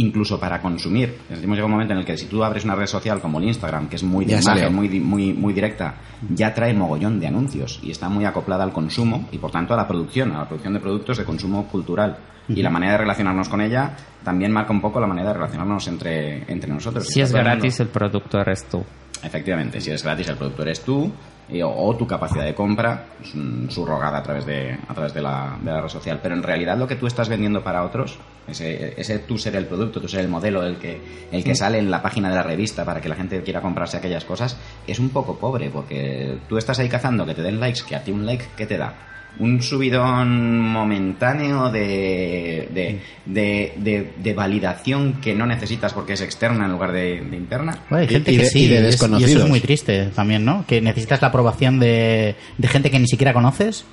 incluso 0.02 0.40
para 0.40 0.62
consumir, 0.62 1.18
hemos 1.30 1.42
llegado 1.42 1.64
a 1.64 1.66
un 1.66 1.72
momento 1.72 1.94
en 1.94 2.00
el 2.00 2.06
que 2.06 2.18
si 2.18 2.26
tú 2.28 2.44
abres 2.44 2.64
una 2.66 2.76
red 2.76 2.88
social 2.88 3.20
como 3.22 3.40
el 3.40 3.46
Instagram, 3.46 3.88
que 3.88 3.96
es 3.96 4.04
muy 4.04 4.26
de 4.26 4.32
Ya 4.34 4.42
imagen, 4.42 4.64
salió. 4.64 4.72
muy, 4.76 4.88
di- 4.88 5.00
muy, 5.00 5.34
muy 5.34 5.54
directa, 5.54 5.96
ya 6.30 6.54
trae 6.54 6.74
mogollón 6.74 7.20
de 7.20 7.28
anuncios 7.28 7.80
y 7.84 7.92
está 7.92 8.10
muy 8.10 8.26
acoplada 8.26 8.64
al 8.64 8.72
consumo 8.74 9.28
y 9.32 9.38
por 9.38 9.52
tanto 9.52 9.74
a 9.74 9.78
la 9.78 9.88
producción, 9.88 10.32
a 10.34 10.40
la 10.40 10.48
producción 10.48 10.74
de 10.74 10.80
productos 10.80 11.18
de 11.18 11.24
consumo 11.26 11.66
cultural. 11.68 12.18
Y 12.50 12.62
la 12.64 12.70
manera 12.70 12.94
de 12.94 12.98
relacionarnos 12.98 13.48
con 13.48 13.62
ella 13.62 13.96
también 14.26 14.52
marca 14.52 14.74
un 14.74 14.82
poco 14.82 15.00
la 15.00 15.08
manera 15.08 15.30
de 15.30 15.36
relacionarnos 15.36 15.88
entre, 15.88 16.52
entre 16.52 16.70
nosotros. 16.74 17.08
Si 17.08 17.22
es 17.22 17.32
gratis, 17.32 17.80
el 17.80 17.88
producto 17.88 18.40
eres 18.42 18.66
tú. 18.68 18.84
Efectivamente, 19.24 19.80
si 19.82 19.92
es 19.92 20.04
gratis 20.04 20.28
el 20.30 20.36
producto 20.38 20.64
eres 20.64 20.82
tú 20.82 21.12
y- 21.50 21.62
o, 21.62 21.70
o 21.70 21.96
tu 21.96 22.08
capacidad 22.08 22.46
de 22.46 22.56
compra 22.56 23.06
mm, 23.34 23.70
subrogada 23.70 24.18
a 24.20 24.24
través 24.24 24.46
de 24.46 24.78
a 24.88 24.94
través 24.94 25.14
de 25.14 25.22
la, 25.22 25.58
de 25.62 25.72
la 25.72 25.82
red 25.82 25.90
social. 25.90 26.20
Pero 26.24 26.34
en 26.36 26.44
realidad 26.44 26.78
lo 26.78 26.88
que 26.88 26.96
tú 26.96 27.06
estás 27.08 27.30
vendiendo 27.30 27.64
para 27.64 27.84
otros, 27.84 28.18
ese, 28.48 29.00
ese 29.00 29.20
tú 29.20 29.38
ser 29.38 29.56
el 29.56 29.66
producto, 29.68 30.02
tú 30.02 30.08
ser 30.08 30.22
el 30.22 30.28
modelo, 30.30 30.64
el 30.66 30.78
que 30.78 31.02
el 31.32 31.44
que 31.44 31.54
sale 31.56 31.78
en 31.78 31.92
la 31.92 32.02
página 32.02 32.30
de 32.30 32.36
la 32.36 32.44
revista 32.44 32.84
para 32.86 33.02
que 33.02 33.10
la 33.10 33.16
gente 33.16 33.42
quiera 33.44 33.62
comprarse 33.62 33.98
aquellas 33.98 34.26
cosas, 34.26 34.58
es 34.88 34.98
un 35.00 35.10
poco 35.10 35.38
pobre 35.38 35.70
porque 35.70 36.38
tú 36.50 36.58
estás 36.58 36.80
ahí 36.80 36.90
cazando 36.90 37.26
que 37.26 37.36
te 37.36 37.42
den 37.44 37.60
likes, 37.60 37.82
que 37.88 37.96
a 37.96 38.04
ti 38.04 38.12
un 38.12 38.26
like, 38.26 38.46
¿qué 38.58 38.66
te 38.66 38.78
da? 38.78 38.94
Un 39.40 39.62
subidón 39.62 40.60
momentáneo 40.60 41.70
de, 41.72 42.68
de, 42.74 43.00
de, 43.26 43.74
de- 43.78 44.12
de 44.22 44.34
validación 44.34 45.14
que 45.22 45.34
no 45.34 45.46
necesitas 45.46 45.94
porque 45.94 46.14
es 46.14 46.22
externa 46.22 46.66
en 46.66 46.72
lugar 46.72 46.92
de, 46.92 47.22
de 47.22 47.38
interna. 47.38 47.78
Bueno, 47.90 48.04
hay 48.04 48.08
gente 48.08 48.32
y 48.32 48.38
que 48.38 48.44
de- 48.44 48.50
sí, 48.50 48.66
y 48.66 48.68
de 48.68 48.76
es- 48.76 48.82
y 48.82 48.88
eso 48.88 48.92
desconocidos. 49.08 49.44
es 49.44 49.50
muy 49.50 49.60
triste 49.62 50.06
también, 50.16 50.46
¿no? 50.46 50.66
Que 50.68 50.82
necesitas 50.82 51.22
la 51.22 51.30
aprobación 51.30 51.80
de, 51.80 52.36
de 52.58 52.68
gente 52.68 52.92
que 52.92 53.00
ni 53.00 53.08
siquiera 53.08 53.34
conoces 53.34 53.86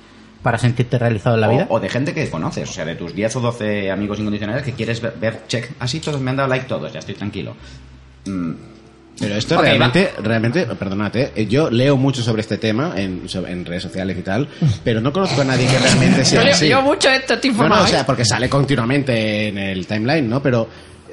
para 0.43 0.57
sentirte 0.57 0.97
realizado 0.97 1.35
en 1.35 1.41
la 1.41 1.47
vida. 1.47 1.67
O, 1.69 1.75
o 1.75 1.79
de 1.79 1.89
gente 1.89 2.13
que 2.13 2.29
conoces, 2.29 2.69
o 2.69 2.71
sea, 2.73 2.85
de 2.85 2.95
tus 2.95 3.13
10 3.15 3.35
o 3.37 3.39
12 3.41 3.91
amigos 3.91 4.19
incondicionales 4.19 4.63
que 4.63 4.73
quieres 4.73 5.01
ver, 5.01 5.13
ver, 5.19 5.41
check, 5.47 5.71
así 5.79 5.99
todos 5.99 6.21
me 6.21 6.29
han 6.31 6.37
dado 6.37 6.47
like 6.49 6.65
todos, 6.65 6.93
ya 6.93 6.99
estoy 6.99 7.15
tranquilo. 7.15 7.55
Mm, 8.25 8.51
Pero 9.19 9.35
esto 9.35 9.61
realmente, 9.61 10.11
realmente, 10.23 10.65
perdónate, 10.65 11.31
eh, 11.35 11.45
yo 11.47 11.69
leo 11.69 11.97
mucho 11.97 12.21
sobre 12.23 12.41
este 12.41 12.57
tema 12.57 12.93
en, 12.95 13.27
sobre- 13.27 13.51
en 13.51 13.65
redes 13.65 13.83
sociales 13.83 14.17
y 14.17 14.21
tal, 14.21 14.47
pero 14.83 15.01
no 15.01 15.11
conozco 15.11 15.41
a 15.41 15.45
nadie 15.45 15.67
que 15.67 15.77
realmente 15.77 16.23
sea 16.25 16.39
Yo 16.39 16.45
leo, 16.45 16.53
así. 16.79 16.85
mucho 16.87 17.09
esto, 17.09 17.33
estoy 17.33 17.51
No, 17.51 17.81
o 17.83 17.87
sea, 17.87 18.01
¿eh? 18.01 18.03
porque 18.05 18.23
sale 18.25 18.47
continuamente 18.49 19.47
en 19.49 19.57
el 19.57 19.85
timeline, 19.87 20.29
¿no? 20.29 20.41
Pero 20.41 20.67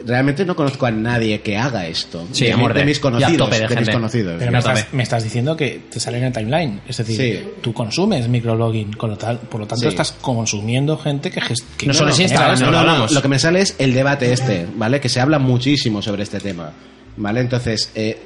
realmente 0.04 0.44
no 0.44 0.54
conozco 0.54 0.84
a 0.86 0.90
nadie 0.90 1.40
que 1.40 1.57
haga 1.57 1.86
esto. 1.86 2.26
Sí, 2.30 2.44
de, 2.44 2.52
a 2.52 2.57
mi- 2.57 2.62
muerte. 2.62 2.80
de 2.80 2.84
mis 2.84 3.00
conocidos. 3.00 3.50
de 3.50 3.66
de 3.66 3.76
mis 3.76 3.88
conocidos. 3.90 4.34
Pero 4.38 4.52
me 4.52 4.59
estás, 4.59 4.86
me 4.92 5.02
estás 5.02 5.24
diciendo 5.24 5.57
que 5.57 5.80
te 5.90 5.98
sale 5.98 6.18
en 6.18 6.24
el 6.24 6.32
timeline. 6.32 6.80
Es 6.86 6.98
decir, 6.98 7.16
Sí. 7.16 7.48
tú 7.62 7.72
consumes 7.72 8.28
microblogging, 8.28 8.92
con 8.92 9.11
lo 9.11 9.16
tal, 9.16 9.38
por 9.38 9.61
lo 9.61 9.66
tanto 9.66 9.82
Sí. 9.82 9.88
estás 9.88 10.12
consumiendo 10.20 10.96
gente 10.98 11.30
que, 11.30 11.40
que 11.78 11.86
No 11.86 11.94
solo. 11.94 12.12
No, 12.61 12.70
no, 12.70 12.84
no. 12.84 13.07
Lo 13.09 13.22
que 13.22 13.28
me 13.28 13.38
sale 13.38 13.62
es 13.62 13.74
el 13.78 13.94
debate 13.94 14.32
este, 14.32 14.66
¿vale? 14.76 15.00
Que 15.00 15.09
se 15.09 15.20
habla 15.20 15.38
muchísimo 15.38 16.02
sobre 16.02 16.22
este 16.24 16.40
tema, 16.40 16.72
¿vale? 17.16 17.40
Entonces, 17.40 17.90
eh, 17.94 18.18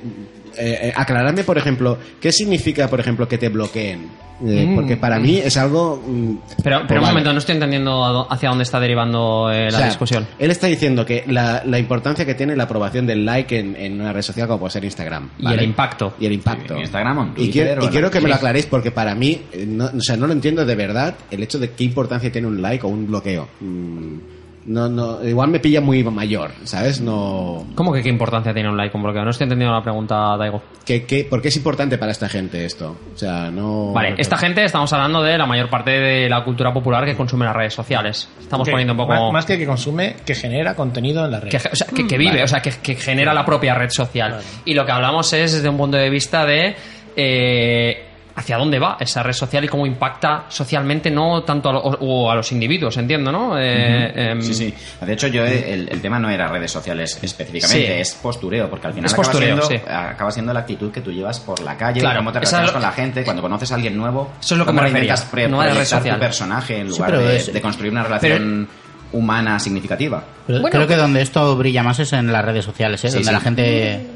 eh, 0.57 0.79
eh, 0.83 0.93
aclararme, 0.97 1.45
por 1.45 1.59
ejemplo, 1.59 1.99
¿qué 2.21 2.33
significa, 2.33 2.89
por 2.89 3.01
ejemplo, 3.01 3.29
que 3.29 3.39
te 3.39 3.49
bloqueen? 3.49 4.01
Eh, 4.47 4.65
Mm. 4.67 4.75
Porque 4.75 4.97
para 4.97 5.19
mí 5.19 5.37
es 5.37 5.59
algo... 5.59 6.03
mm, 6.03 6.35
Pero, 6.65 6.79
pues 6.79 6.89
pero 6.89 7.01
un 7.01 7.03
vale. 7.05 7.13
momento, 7.13 7.33
no 7.35 7.39
estoy 7.41 7.57
entendiendo 7.57 8.27
hacia 8.33 8.49
dónde 8.49 8.63
está 8.63 8.81
derivando 8.81 9.51
eh, 9.53 9.65
la 9.71 9.77
O 9.77 9.81
sea, 9.81 9.87
discusión. 9.87 10.27
Él 10.39 10.51
está 10.51 10.67
diciendo 10.67 11.05
que 11.05 11.25
la, 11.27 11.63
la 11.67 11.79
importancia 11.79 12.25
que 12.25 12.35
tiene 12.35 12.57
la 12.57 12.63
aprobación 12.65 13.07
del 13.07 13.27
like 13.27 13.59
en, 13.59 13.77
en 13.77 14.01
una 14.01 14.15
red 14.15 14.23
social 14.23 14.47
como 14.47 14.61
puede 14.61 14.73
ser 14.73 14.85
Instagram. 14.85 15.29
Y 15.39 15.47
el 15.53 15.63
impacto. 15.63 16.15
Y 16.19 16.25
el 16.25 16.33
impacto. 16.33 16.79
Instagram 16.79 17.19
o 17.19 17.33
Y 17.37 17.51
quiero, 17.51 17.83
o 17.83 17.85
y 17.85 17.89
quiero 17.89 18.11
que 18.11 18.23
me 18.23 18.31
lo 18.31 18.37
aclaréis 18.37 18.65
porque 18.65 18.91
para 18.91 19.15
mí, 19.15 19.43
no, 19.67 19.85
o 19.95 20.01
sea, 20.01 20.17
no 20.17 20.27
lo 20.27 20.33
entiendo 20.33 20.65
de 20.65 20.75
verdad 20.75 21.15
el 21.31 21.43
hecho 21.43 21.59
de 21.59 21.73
qué 21.73 21.85
importancia 21.85 22.33
tiene 22.33 22.49
un 22.49 22.63
like 22.63 22.87
o 22.87 22.89
un 22.89 23.07
bloqueo. 23.09 23.47
Mm, 23.61 24.40
No, 24.67 24.89
no, 24.89 25.25
igual 25.27 25.49
me 25.49 25.59
pilla 25.59 25.81
muy 25.81 26.05
mayor, 26.05 26.51
¿sabes? 26.65 27.01
No. 27.01 27.67
¿Cómo 27.75 27.93
que 27.93 28.03
qué 28.03 28.11
importancia 28.11 28.53
tiene 28.53 28.69
un 28.69 28.77
like 28.77 28.93
con 28.93 29.03
bloqueo? 29.03 29.25
No 29.25 29.31
estoy 29.31 29.45
entendiendo 29.45 29.75
la 29.75 29.83
pregunta, 29.83 30.37
Daigo. 30.37 30.63
¿Qué, 30.85 31.05
qué, 31.07 31.25
por 31.25 31.41
qué 31.41 31.49
es 31.49 31.57
importante 31.57 31.97
para 31.97 32.13
esta 32.13 32.29
gente 32.29 32.65
esto? 32.65 32.97
O 33.15 33.17
sea, 33.17 33.51
no. 33.51 33.93
Vale, 33.93 34.15
esta 34.19 34.37
gente 34.37 34.63
estamos 34.63 34.93
hablando 34.93 35.23
de 35.23 35.39
la 35.39 35.47
mayor 35.47 35.71
parte 35.71 35.91
de 35.91 36.29
la 36.29 36.45
cultura 36.45 36.73
popular 36.75 37.05
que 37.07 37.17
consume 37.17 37.47
las 37.47 37.57
redes 37.57 37.73
sociales. 37.75 38.29
Estamos 38.39 38.67
Que 38.67 38.73
poniendo 38.73 38.93
un 38.93 38.99
poco... 38.99 39.15
Más, 39.15 39.33
más 39.33 39.47
que 39.47 39.57
que 39.57 39.67
consume, 39.67 40.17
que 40.27 40.35
genera 40.35 40.75
contenido 40.75 41.25
en 41.25 41.31
la 41.31 41.41
red. 41.41 41.51
que, 41.51 41.57
o 41.57 41.61
sea, 41.75 41.87
que, 41.87 42.07
que 42.07 42.19
vive, 42.19 42.43
o 42.43 42.49
sea, 42.49 42.61
que, 42.61 42.71
que 42.83 42.97
genera 42.97 43.33
la 43.33 43.45
propia 43.47 43.75
red 43.75 43.91
social. 43.91 44.41
Y 44.67 44.75
lo 44.75 44.85
que 44.85 44.93
hablamos 44.93 45.33
es 45.33 45.53
desde 45.55 45.69
un 45.69 45.79
punto 45.79 45.97
de 45.97 46.11
vista 46.11 46.45
de 46.45 46.77
eh, 47.17 48.10
hacia 48.41 48.57
dónde 48.57 48.79
va 48.79 48.97
esa 49.01 49.23
red 49.23 49.33
social 49.33 49.65
y 49.65 49.69
cómo 49.69 49.87
impacta 49.87 50.45
socialmente, 50.49 51.11
no 51.11 51.43
tanto 51.43 51.69
a, 51.69 51.73
lo- 51.73 51.81
o 51.81 52.31
a 52.31 52.35
los 52.35 52.51
individuos, 52.53 52.97
entiendo, 52.97 53.31
¿no? 53.31 53.59
Eh, 53.59 54.31
em, 54.33 54.43
Sí, 54.43 54.55
sí. 54.55 54.75
De 55.01 55.13
hecho, 55.13 55.29
yo 55.29 55.45
eh, 55.45 55.73
el, 55.75 55.89
el 55.89 56.01
tema 56.01 56.19
no 56.19 56.29
era 56.31 56.49
redes 56.49 56.71
sociales 56.73 57.19
específicamente, 57.23 57.87
Sí. 57.87 57.93
es 58.01 58.15
postureo, 58.15 58.69
porque 58.69 58.87
al 58.89 58.93
final 58.95 59.07
Es 59.07 59.13
acaba, 59.13 59.29
postureo, 59.29 59.63
siendo, 59.63 59.87
sí. 59.87 59.93
acaba 59.93 60.31
siendo 60.31 60.53
la 60.53 60.61
actitud 60.61 60.91
que 60.91 61.01
tú 61.01 61.13
llevas 61.13 61.39
por 61.41 61.61
la 61.63 61.77
calle, 61.77 62.01
Claro, 62.01 62.19
cómo 62.21 62.33
te 62.33 62.41
relacionas 62.41 62.71
con 62.73 62.83
la 62.83 62.93
gente, 62.93 63.25
cuando 63.25 63.43
conoces 63.43 63.71
a 63.73 63.75
alguien 63.77 63.97
nuevo, 63.97 64.33
Eso 64.41 64.55
es 64.55 64.59
lo 64.59 64.67
que 64.67 64.73
me 64.73 64.81
refería, 64.83 65.15
pre- 65.31 65.49
no 65.49 65.61
a 65.61 65.65
la 65.67 65.71
red 65.71 65.77
proyectar 65.77 65.99
social. 66.01 66.17
tu 66.17 66.21
personaje 66.21 66.79
en 66.81 66.89
lugar 66.89 67.19
de, 67.19 67.37
es- 67.37 67.53
de 67.53 67.61
construir 67.61 67.93
una 67.93 68.03
relación 68.03 68.69
humana 69.13 69.59
significativa. 69.59 70.23
Pero 70.47 70.61
Bueno, 70.61 70.73
creo 70.77 70.87
que 70.87 70.97
donde 70.97 71.21
esto 71.23 71.57
brilla 71.57 71.83
más 71.83 71.99
es 71.99 72.13
en 72.13 72.33
las 72.33 72.45
redes 72.45 72.65
sociales, 72.65 73.05
¿eh? 73.05 73.09
Sí, 73.09 73.15
donde 73.15 73.29
sí. 73.29 73.33
la 73.33 73.41
gente... 73.41 74.07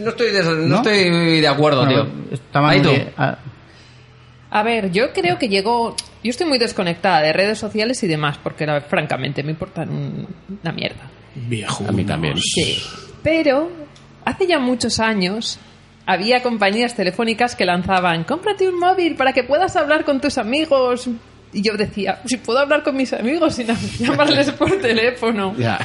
No 0.00 0.10
estoy 0.10 0.30
de, 0.30 0.42
no 0.42 0.54
¿No? 0.54 0.76
estoy 0.76 1.40
de 1.40 1.48
acuerdo, 1.48 1.84
Bueno, 1.84 2.04
tío. 2.06 2.12
estaba 2.32 2.70
Ahí 2.70 2.80
tú. 2.82 2.90
A 4.50 4.62
ver, 4.62 4.92
yo 4.92 5.12
creo 5.12 5.38
que 5.38 5.48
llegó. 5.48 5.96
Yo 6.22 6.30
estoy 6.30 6.46
muy 6.46 6.58
desconectada 6.58 7.20
de 7.22 7.32
redes 7.32 7.58
sociales 7.58 8.02
y 8.02 8.06
demás, 8.06 8.38
porque 8.42 8.66
la- 8.66 8.80
francamente 8.82 9.42
me 9.42 9.50
importan 9.50 9.90
un- 9.90 10.28
una 10.62 10.72
mierda. 10.72 11.10
Viejo. 11.34 11.84
A 11.88 11.92
mí 11.92 12.04
también. 12.04 12.38
Sí. 12.38 12.80
Pero 13.22 13.70
hace 14.24 14.46
ya 14.46 14.58
muchos 14.60 15.00
años 15.00 15.58
había 16.06 16.42
compañías 16.42 16.94
telefónicas 16.94 17.56
que 17.56 17.64
lanzaban: 17.64 18.22
cómprate 18.24 18.68
un 18.68 18.78
móvil 18.78 19.16
para 19.16 19.32
que 19.32 19.42
puedas 19.42 19.74
hablar 19.76 20.04
con 20.04 20.20
tus 20.20 20.38
amigos. 20.38 21.08
Y 21.54 21.62
yo 21.62 21.76
decía: 21.76 22.20
si 22.26 22.36
puedo 22.36 22.58
hablar 22.58 22.82
con 22.82 22.96
mis 22.96 23.12
amigos 23.12 23.54
sin 23.54 23.68
llamarles 23.98 24.50
por 24.50 24.70
teléfono. 24.82 25.54
Ya. 25.56 25.78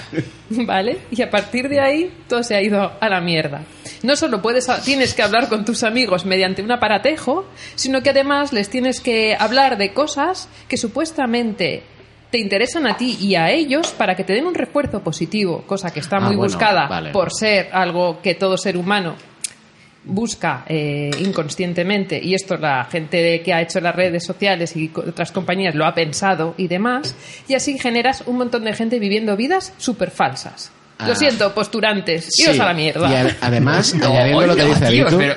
¿Vale? 0.49 0.97
Y 1.11 1.21
a 1.21 1.29
partir 1.29 1.69
de 1.69 1.79
ahí 1.79 2.11
todo 2.27 2.43
se 2.43 2.55
ha 2.55 2.61
ido 2.61 2.91
a 2.99 3.07
la 3.09 3.21
mierda. 3.21 3.61
No 4.03 4.15
solo 4.15 4.41
puedes, 4.41 4.67
tienes 4.83 5.13
que 5.13 5.21
hablar 5.21 5.47
con 5.47 5.63
tus 5.65 5.83
amigos 5.83 6.25
mediante 6.25 6.61
un 6.63 6.71
aparatejo, 6.71 7.45
sino 7.75 8.01
que 8.01 8.09
además 8.09 8.51
les 8.51 8.69
tienes 8.69 8.99
que 8.99 9.35
hablar 9.39 9.77
de 9.77 9.93
cosas 9.93 10.49
que 10.67 10.75
supuestamente 10.77 11.83
te 12.31 12.37
interesan 12.37 12.85
a 12.85 12.95
ti 12.95 13.17
y 13.19 13.35
a 13.35 13.49
ellos 13.51 13.91
para 13.91 14.15
que 14.15 14.23
te 14.23 14.33
den 14.33 14.45
un 14.45 14.53
refuerzo 14.53 15.01
positivo, 15.03 15.63
cosa 15.65 15.91
que 15.91 15.99
está 15.99 16.17
Ah, 16.17 16.21
muy 16.21 16.35
bueno, 16.35 16.43
buscada 16.51 16.87
vale. 16.87 17.09
por 17.11 17.33
ser 17.33 17.69
algo 17.73 18.21
que 18.21 18.35
todo 18.35 18.55
ser 18.57 18.77
humano 18.77 19.15
busca 20.09 20.65
eh, 20.67 21.09
inconscientemente 21.19 22.19
y 22.21 22.33
esto 22.33 22.57
la 22.57 22.85
gente 22.85 23.41
que 23.41 23.53
ha 23.53 23.61
hecho 23.61 23.79
las 23.79 23.95
redes 23.95 24.25
sociales 24.25 24.75
y 24.75 24.91
otras 24.95 25.31
compañías 25.31 25.75
lo 25.75 25.85
ha 25.85 25.93
pensado 25.93 26.55
y 26.57 26.67
demás 26.67 27.15
y 27.47 27.53
así 27.53 27.77
generas 27.79 28.23
un 28.25 28.37
montón 28.37 28.63
de 28.63 28.73
gente 28.73 28.99
viviendo 28.99 29.37
vidas 29.37 29.73
súper 29.77 30.11
falsas. 30.11 30.71
Ah. 31.01 31.07
lo 31.07 31.15
siento 31.15 31.53
posturantes 31.53 32.27
iros 32.37 32.55
Sí, 32.55 32.61
a 32.61 32.65
la 32.65 32.73
mierda. 32.73 33.09
Y 33.09 33.15
a- 33.15 33.37
además, 33.39 33.95
No, 33.95 34.07
añadiendo 34.07 34.47
lo 34.47 34.55
que 34.57 34.65
dice 34.65 34.85
Adito, 34.85 35.17
pero- 35.17 35.35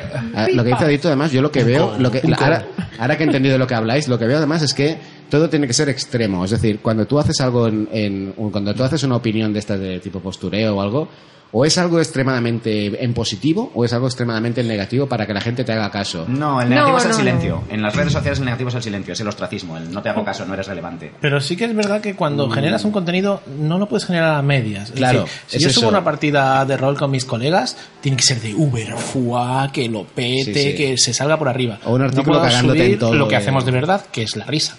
lo 0.57 0.65
que 0.65 0.71
dice 0.71 0.85
Adito, 0.85 1.07
además, 1.09 1.31
yo 1.31 1.41
lo 1.41 1.53
que 1.53 1.63
veo, 1.63 1.95
lo 2.01 2.11
que, 2.11 2.21
ahora, 2.37 2.67
ahora 2.99 3.17
que 3.17 3.23
he 3.23 3.27
entendido 3.27 3.57
lo 3.59 3.67
que 3.69 3.75
habláis, 3.77 4.09
lo 4.09 4.19
que 4.19 4.25
veo 4.27 4.39
además 4.39 4.63
es 4.63 4.75
que 4.75 4.97
todo 5.31 5.49
tiene 5.49 5.69
que 5.69 5.73
ser 5.73 5.89
extremo. 5.89 6.45
Es 6.45 6.51
decir, 6.51 6.81
cuando 6.81 7.07
tú 7.07 7.17
haces 7.17 7.41
algo 7.41 7.69
en, 7.69 7.89
en- 7.93 8.33
cuando 8.51 8.75
tú 8.75 8.83
haces 8.83 9.05
una 9.05 9.15
opinión 9.15 9.53
de 9.53 9.61
esta 9.61 9.79
de 9.79 10.01
tipo 10.01 10.19
postureo 10.19 10.75
o 10.75 10.83
algo, 10.83 11.09
o 11.55 11.65
es 11.67 11.77
algo 11.77 11.99
extremadamente 11.99 13.05
en 13.05 13.13
positivo 13.13 13.71
o 13.75 13.85
es 13.85 13.93
algo 13.93 14.07
extremadamente 14.07 14.63
en 14.63 14.69
negativo 14.69 15.07
para 15.07 15.27
que 15.27 15.35
la 15.35 15.41
gente 15.43 15.65
te 15.65 15.73
haga 15.73 15.91
caso. 15.91 16.25
No, 16.27 16.63
el 16.63 16.69
negativo 16.71 16.93
No, 16.93 16.99
es 16.99 17.05
el 17.05 17.11
no, 17.11 17.17
silencio. 17.19 17.63
En 17.69 17.83
las 17.83 17.95
redes 17.95 18.13
sociales 18.15 18.39
el 18.39 18.47
negativo 18.47 18.71
es 18.71 18.75
el 18.77 18.83
silencio, 18.83 19.13
es 19.13 19.21
el 19.21 19.29
ostracismo, 19.29 19.77
el 19.77 19.93
no 19.93 20.01
te 20.03 20.09
hago 20.09 20.25
caso, 20.25 20.47
no 20.47 20.55
eres 20.55 20.67
relevante. 20.67 21.13
Pero 21.21 21.41
sí 21.41 21.57
que 21.57 21.67
es 21.67 21.75
verdad 21.77 22.01
que 22.01 22.15
cuando 22.17 22.49
generas 22.51 22.85
un 22.85 22.93
contenido 22.93 23.43
no 23.59 23.79
lo 23.79 23.87
puedes 23.89 24.07
generar 24.07 24.35
a 24.37 24.43
medias. 24.43 24.89
Es 24.91 24.97
Claro, 24.97 25.25
decir, 25.25 25.41
si 25.47 25.57
es 25.59 25.63
yo 25.65 25.69
eso. 25.69 25.81
subo 25.81 25.91
una 25.91 26.03
partida 26.05 26.65
de 26.65 26.77
rol 26.77 26.97
con 26.97 27.11
mis 27.11 27.25
colegas, 27.27 27.77
tiene 28.01 28.17
que 28.17 28.23
ser 28.23 28.41
de 28.41 28.55
Uber, 28.55 28.95
fuá, 28.97 29.71
que 29.73 29.89
lo 29.89 30.05
pete, 30.05 30.55
Sí, 30.55 30.71
sí. 30.71 30.75
que 30.75 30.97
se 30.97 31.13
salga 31.13 31.39
por 31.39 31.49
arriba. 31.49 31.79
O 31.85 31.95
un 31.95 32.03
artículo 32.03 32.37
no 32.37 32.41
puedo 32.41 32.43
cagándote 32.51 32.79
en 32.81 32.85
subir 32.87 32.99
todo 32.99 33.15
lo 33.15 33.29
que 33.29 33.35
de- 33.37 33.43
hacemos 33.43 33.65
de 33.67 33.73
verdad, 33.73 34.07
que 34.11 34.23
es 34.23 34.37
la 34.37 34.47
risa. 34.47 34.79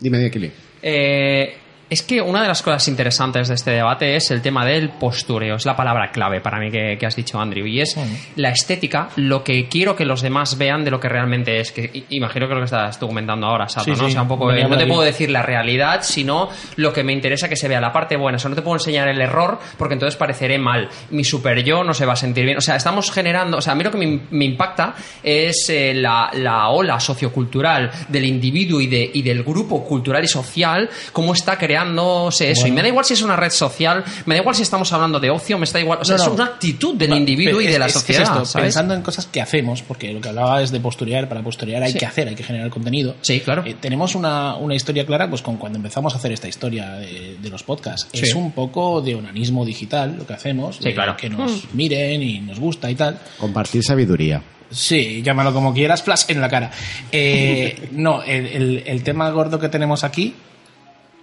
Dime, 0.00 0.18
dime, 0.18 0.30
Kili. 0.30 0.50
Eh, 0.82 1.54
es 1.90 2.02
que 2.02 2.22
una 2.22 2.40
de 2.42 2.48
las 2.48 2.62
cosas 2.62 2.86
interesantes 2.88 3.48
de 3.48 3.54
este 3.54 3.72
debate 3.72 4.14
es 4.16 4.30
el 4.30 4.40
tema 4.40 4.64
del 4.64 4.90
postureo. 4.90 5.56
Es 5.56 5.66
la 5.66 5.74
palabra 5.76 6.10
clave 6.12 6.40
para 6.40 6.58
mí 6.60 6.70
que, 6.70 6.96
que 6.98 7.04
has 7.04 7.16
dicho, 7.16 7.40
Andrew. 7.40 7.66
Y 7.66 7.80
es 7.80 7.96
la 8.36 8.50
estética, 8.50 9.08
lo 9.16 9.42
que 9.42 9.68
quiero 9.68 9.96
que 9.96 10.04
los 10.04 10.22
demás 10.22 10.56
vean 10.56 10.84
de 10.84 10.90
lo 10.92 11.00
que 11.00 11.08
realmente 11.08 11.58
es. 11.58 11.72
Que 11.72 12.04
imagino 12.10 12.46
que 12.46 12.54
lo 12.54 12.60
que 12.60 12.66
estás 12.66 12.98
tú 12.98 13.08
comentando 13.08 13.46
ahora, 13.46 13.68
Sato, 13.68 13.84
Sí, 13.84 13.90
¿no? 13.90 13.96
sí, 13.96 14.04
O 14.04 14.10
sea, 14.10 14.22
un 14.22 14.28
poco. 14.28 14.46
venía 14.46 14.66
eh, 14.66 14.68
no 14.68 14.78
te 14.78 14.86
puedo 14.86 15.02
decir 15.02 15.30
la 15.30 15.42
realidad, 15.42 16.00
sino 16.02 16.48
lo 16.76 16.92
que 16.92 17.02
me 17.02 17.12
interesa 17.12 17.48
que 17.48 17.56
se 17.56 17.66
vea 17.68 17.80
la 17.80 17.92
parte 17.92 18.16
buena. 18.16 18.36
O 18.36 18.38
sea, 18.38 18.48
no 18.48 18.54
te 18.56 18.62
puedo 18.62 18.76
enseñar 18.76 19.08
el 19.08 19.20
error 19.20 19.58
porque 19.76 19.94
entonces 19.94 20.16
pareceré 20.16 20.58
mal. 20.58 20.88
Mi 21.10 21.24
super 21.24 21.62
yo 21.64 21.82
no 21.82 21.92
se 21.92 22.06
va 22.06 22.12
a 22.12 22.16
sentir 22.16 22.44
bien. 22.44 22.56
O 22.56 22.60
sea, 22.60 22.76
estamos 22.76 23.10
generando. 23.10 23.56
O 23.58 23.60
sea, 23.60 23.72
a 23.72 23.76
mí 23.76 23.82
lo 23.82 23.90
que 23.90 23.98
me, 23.98 24.20
me 24.30 24.44
impacta 24.44 24.94
es 25.24 25.68
eh, 25.70 25.92
la, 25.94 26.30
la 26.34 26.68
ola 26.68 27.00
sociocultural 27.00 27.90
del 28.08 28.24
individuo 28.26 28.80
y, 28.80 28.86
de, 28.86 29.10
y 29.12 29.22
del 29.22 29.42
grupo 29.42 29.84
cultural 29.84 30.22
y 30.22 30.28
social, 30.28 30.88
cómo 31.12 31.32
está 31.32 31.58
creándose 31.80 32.50
eso. 32.50 32.66
Y 32.66 32.70
me 32.72 32.82
da 32.82 32.88
igual 32.88 33.04
si 33.04 33.14
es 33.14 33.22
una 33.22 33.36
red 33.36 33.50
social, 33.50 34.04
me 34.26 34.34
da 34.34 34.40
igual 34.40 34.54
si 34.54 34.62
estamos 34.62 34.92
hablando 34.92 35.18
de 35.20 35.30
ocio, 35.30 35.58
me 35.58 35.64
está 35.64 35.80
igual. 35.80 35.98
O 36.00 36.04
sea, 36.04 36.16
No, 36.16 36.24
no. 36.24 36.28
es 36.30 36.34
una 36.34 36.44
actitud 36.46 36.94
del 36.96 37.12
individuo 37.14 37.60
y 37.60 37.66
de 37.66 37.78
la 37.78 37.86
es 37.86 37.92
sociedad. 37.92 38.22
esto, 38.22 38.44
¿sabes? 38.44 38.66
pensando 38.66 38.94
en 38.94 39.02
cosas 39.02 39.26
que 39.26 39.40
hacemos, 39.40 39.82
porque 39.82 40.12
lo 40.12 40.20
que 40.20 40.28
hablaba 40.28 40.62
es 40.62 40.70
de 40.70 40.80
posturear, 40.80 41.28
para 41.28 41.42
posturear 41.42 41.82
hay 41.82 41.92
Sí. 41.92 41.98
que 41.98 42.06
hacer, 42.06 42.28
hay 42.28 42.34
que 42.34 42.42
generar 42.42 42.70
contenido. 42.70 43.16
Sí, 43.22 43.40
claro. 43.40 43.62
Eh, 43.66 43.76
tenemos 43.80 44.14
una, 44.14 44.54
una 44.56 44.74
historia 44.74 45.04
clara, 45.06 45.28
pues 45.28 45.42
con 45.42 45.56
cuando 45.56 45.76
empezamos 45.78 46.14
a 46.14 46.18
hacer 46.18 46.32
esta 46.32 46.48
historia 46.48 46.90
de, 46.94 47.36
de 47.40 47.48
los 47.50 47.62
podcasts. 47.62 48.08
Sí. 48.12 48.20
Es 48.24 48.34
un 48.34 48.52
poco 48.52 49.00
de 49.00 49.14
onanismo 49.14 49.64
digital 49.64 50.16
lo 50.18 50.26
que 50.26 50.34
hacemos, 50.34 50.76
Sí, 50.76 50.84
de 50.84 50.94
claro. 50.94 51.16
que 51.16 51.28
nos 51.30 51.72
miren 51.74 52.22
y 52.22 52.40
nos 52.40 52.58
gusta 52.60 52.90
y 52.90 52.94
tal. 52.94 53.18
Compartir 53.38 53.82
sabiduría. 53.82 54.42
Sí, 54.70 55.20
llámalo 55.24 55.52
como 55.52 55.74
quieras, 55.74 56.00
flash 56.02 56.24
en 56.28 56.40
la 56.40 56.48
cara. 56.48 56.70
Eh, 57.10 57.88
no, 57.92 58.22
el, 58.22 58.46
el- 58.46 58.82
el 58.86 59.02
tema 59.02 59.28
gordo 59.30 59.58
que 59.58 59.68
tenemos 59.68 60.04
aquí. 60.04 60.34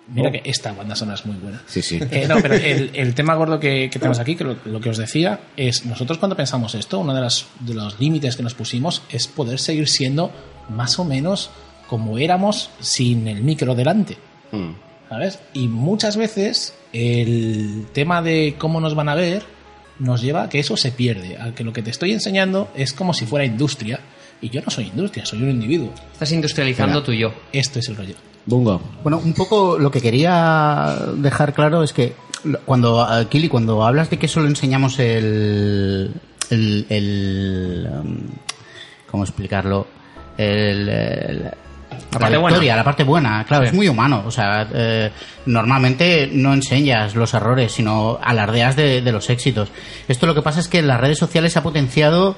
Mira 0.09 0.29
Oh. 0.29 0.31
que 0.31 0.41
esta 0.45 0.71
banda 0.71 0.95
sonora 0.95 1.15
es 1.17 1.25
muy 1.25 1.35
buena. 1.35 1.61
Sí, 1.67 1.81
sí. 1.81 1.99
Eh, 2.11 2.25
no, 2.29 2.37
pero 2.41 2.53
el, 2.55 2.91
el 2.93 3.13
tema 3.13 3.35
gordo 3.35 3.59
que, 3.59 3.89
que 3.91 3.99
tenemos 3.99 4.19
aquí, 4.19 4.35
que 4.35 4.43
lo, 4.45 4.55
lo 4.65 4.79
que 4.79 4.89
os 4.89 4.97
decía, 4.97 5.39
es 5.57 5.85
nosotros 5.85 6.17
cuando 6.17 6.35
pensamos 6.35 6.75
esto, 6.75 6.99
uno 6.99 7.13
de, 7.13 7.21
las, 7.21 7.45
de 7.59 7.73
los 7.73 7.99
límites 7.99 8.35
que 8.37 8.43
nos 8.43 8.53
pusimos 8.53 9.01
es 9.09 9.27
poder 9.27 9.59
seguir 9.59 9.89
siendo 9.89 10.31
más 10.69 10.97
o 10.99 11.03
menos 11.05 11.49
como 11.87 12.17
éramos 12.17 12.69
sin 12.79 13.27
el 13.27 13.41
micro 13.43 13.75
delante. 13.75 14.17
Mm. 14.51 14.71
¿Sabes? 15.09 15.39
Y 15.53 15.67
muchas 15.67 16.17
veces 16.17 16.73
el 16.93 17.87
tema 17.93 18.21
de 18.21 18.55
cómo 18.57 18.81
nos 18.81 18.95
van 18.95 19.09
a 19.09 19.15
ver 19.15 19.43
nos 19.99 20.21
lleva 20.21 20.43
a 20.43 20.49
que 20.49 20.59
eso 20.59 20.77
se 20.77 20.91
pierde, 20.91 21.37
a 21.37 21.55
que 21.55 21.63
lo 21.63 21.73
que 21.73 21.81
te 21.81 21.89
estoy 21.89 22.11
enseñando 22.13 22.69
es 22.75 22.93
como 22.93 23.13
si 23.13 23.25
fuera 23.25 23.45
industria. 23.45 23.99
Y 24.41 24.49
yo 24.49 24.61
no 24.61 24.69
soy 24.69 24.85
industria, 24.85 25.25
soy 25.25 25.41
un 25.43 25.49
individuo. 25.49 25.91
Estás 26.13 26.31
industrializando 26.31 26.99
Espera. 26.99 27.05
tu 27.05 27.13
yo. 27.13 27.33
Este 27.51 27.79
es 27.79 27.89
el 27.89 27.95
rollo. 27.97 28.15
Bungo. 28.45 28.81
Bueno, 29.03 29.17
un 29.23 29.33
poco 29.33 29.77
lo 29.77 29.89
que 29.91 29.99
quería 30.01 30.95
dejar 31.15 31.53
claro 31.53 31.83
es 31.83 31.91
que 31.91 32.13
lo- 32.43 32.59
cuando, 32.61 33.05
Kili, 33.29 33.49
cuando 33.49 33.85
hablas 33.85 34.09
de 34.09 34.17
que 34.19 34.27
solo 34.27 34.47
enseñamos 34.47 34.99
el. 34.99 36.11
el, 36.49 36.85
el, 36.89 37.87
um, 37.91 38.17
¿Cómo 39.09 39.23
explicarlo? 39.23 39.87
El. 40.37 40.87
el- 40.89 41.51
la, 42.11 42.19
parte 42.19 42.37
buena. 42.37 42.47
victoria, 42.55 42.75
la 42.75 42.83
parte 42.83 43.03
buena, 43.03 43.43
claro, 43.45 43.65
es 43.65 43.73
muy 43.73 43.87
humano. 43.89 44.23
O 44.25 44.31
sea, 44.31 44.67
eh, 44.73 45.11
normalmente 45.45 46.29
no 46.31 46.53
enseñas 46.53 47.15
los 47.15 47.33
errores, 47.33 47.71
sino 47.71 48.19
alardeas 48.21 48.75
de, 48.75 49.01
de 49.01 49.11
los 49.11 49.29
éxitos. 49.29 49.69
Esto 50.07 50.25
lo 50.27 50.35
que 50.35 50.41
pasa 50.41 50.59
es 50.59 50.67
que 50.67 50.79
en 50.79 50.87
las 50.87 50.99
redes 51.01 51.17
sociales 51.17 51.53
se 51.53 51.59
ha 51.59 51.63
potenciado 51.63 52.35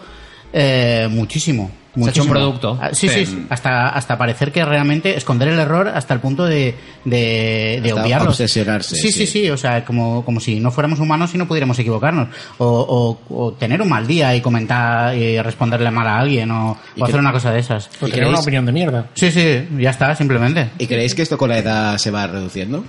eh, 0.53 1.07
muchísimo. 1.09 1.71
Se 1.95 2.05
ha 2.05 2.09
hecho 2.11 2.21
un 2.21 2.27
muchísimo. 2.27 2.33
producto. 2.33 2.79
Ah, 2.79 2.89
Sí, 2.93 3.09
sí, 3.09 3.25
sí, 3.25 3.45
hasta, 3.49 3.89
hasta 3.89 4.17
parecer 4.17 4.51
que 4.51 4.63
realmente 4.63 5.17
esconder 5.17 5.47
el 5.47 5.59
error 5.59 5.87
hasta 5.87 6.13
el 6.13 6.19
punto 6.19 6.45
de, 6.45 6.75
de, 7.03 7.79
de 7.81 7.89
Hasta 7.89 8.03
obviarlo. 8.03 8.29
obsesionarse, 8.29 8.95
Sí, 8.95 9.11
sí, 9.11 9.25
sí. 9.25 9.27
sí, 9.27 9.49
o 9.49 9.57
sea, 9.57 9.83
como, 9.83 10.23
como 10.23 10.39
si 10.39 10.59
no 10.59 10.69
fuéramos 10.71 10.99
humanos 10.99 11.33
y 11.33 11.37
no 11.39 11.47
pudiéramos 11.47 11.77
equivocarnos. 11.79 12.29
O, 12.59 13.17
o, 13.27 13.35
o 13.35 13.53
tener 13.53 13.81
un 13.81 13.89
mal 13.89 14.05
día 14.05 14.35
y 14.35 14.39
comentar 14.41 15.15
y 15.17 15.41
responderle 15.41 15.89
mal 15.91 16.07
a 16.07 16.19
alguien 16.19 16.51
o, 16.51 16.77
¿Y 16.95 17.01
o 17.01 17.05
hacer 17.05 17.19
una 17.19 17.31
cosa 17.31 17.51
de 17.51 17.59
esas. 17.59 17.89
Porque 17.99 18.17
era 18.17 18.29
una 18.29 18.39
opinión 18.39 18.65
de 18.67 18.71
mierda. 18.71 19.07
Sí, 19.15 19.31
sí, 19.31 19.67
ya 19.79 19.89
está, 19.89 20.13
simplemente. 20.15 20.69
¿Y 20.77 20.85
creéis 20.85 21.15
que 21.15 21.23
esto 21.23 21.37
con 21.39 21.49
la 21.49 21.57
edad 21.57 21.97
se 21.97 22.11
va 22.11 22.27
reduciendo? 22.27 22.85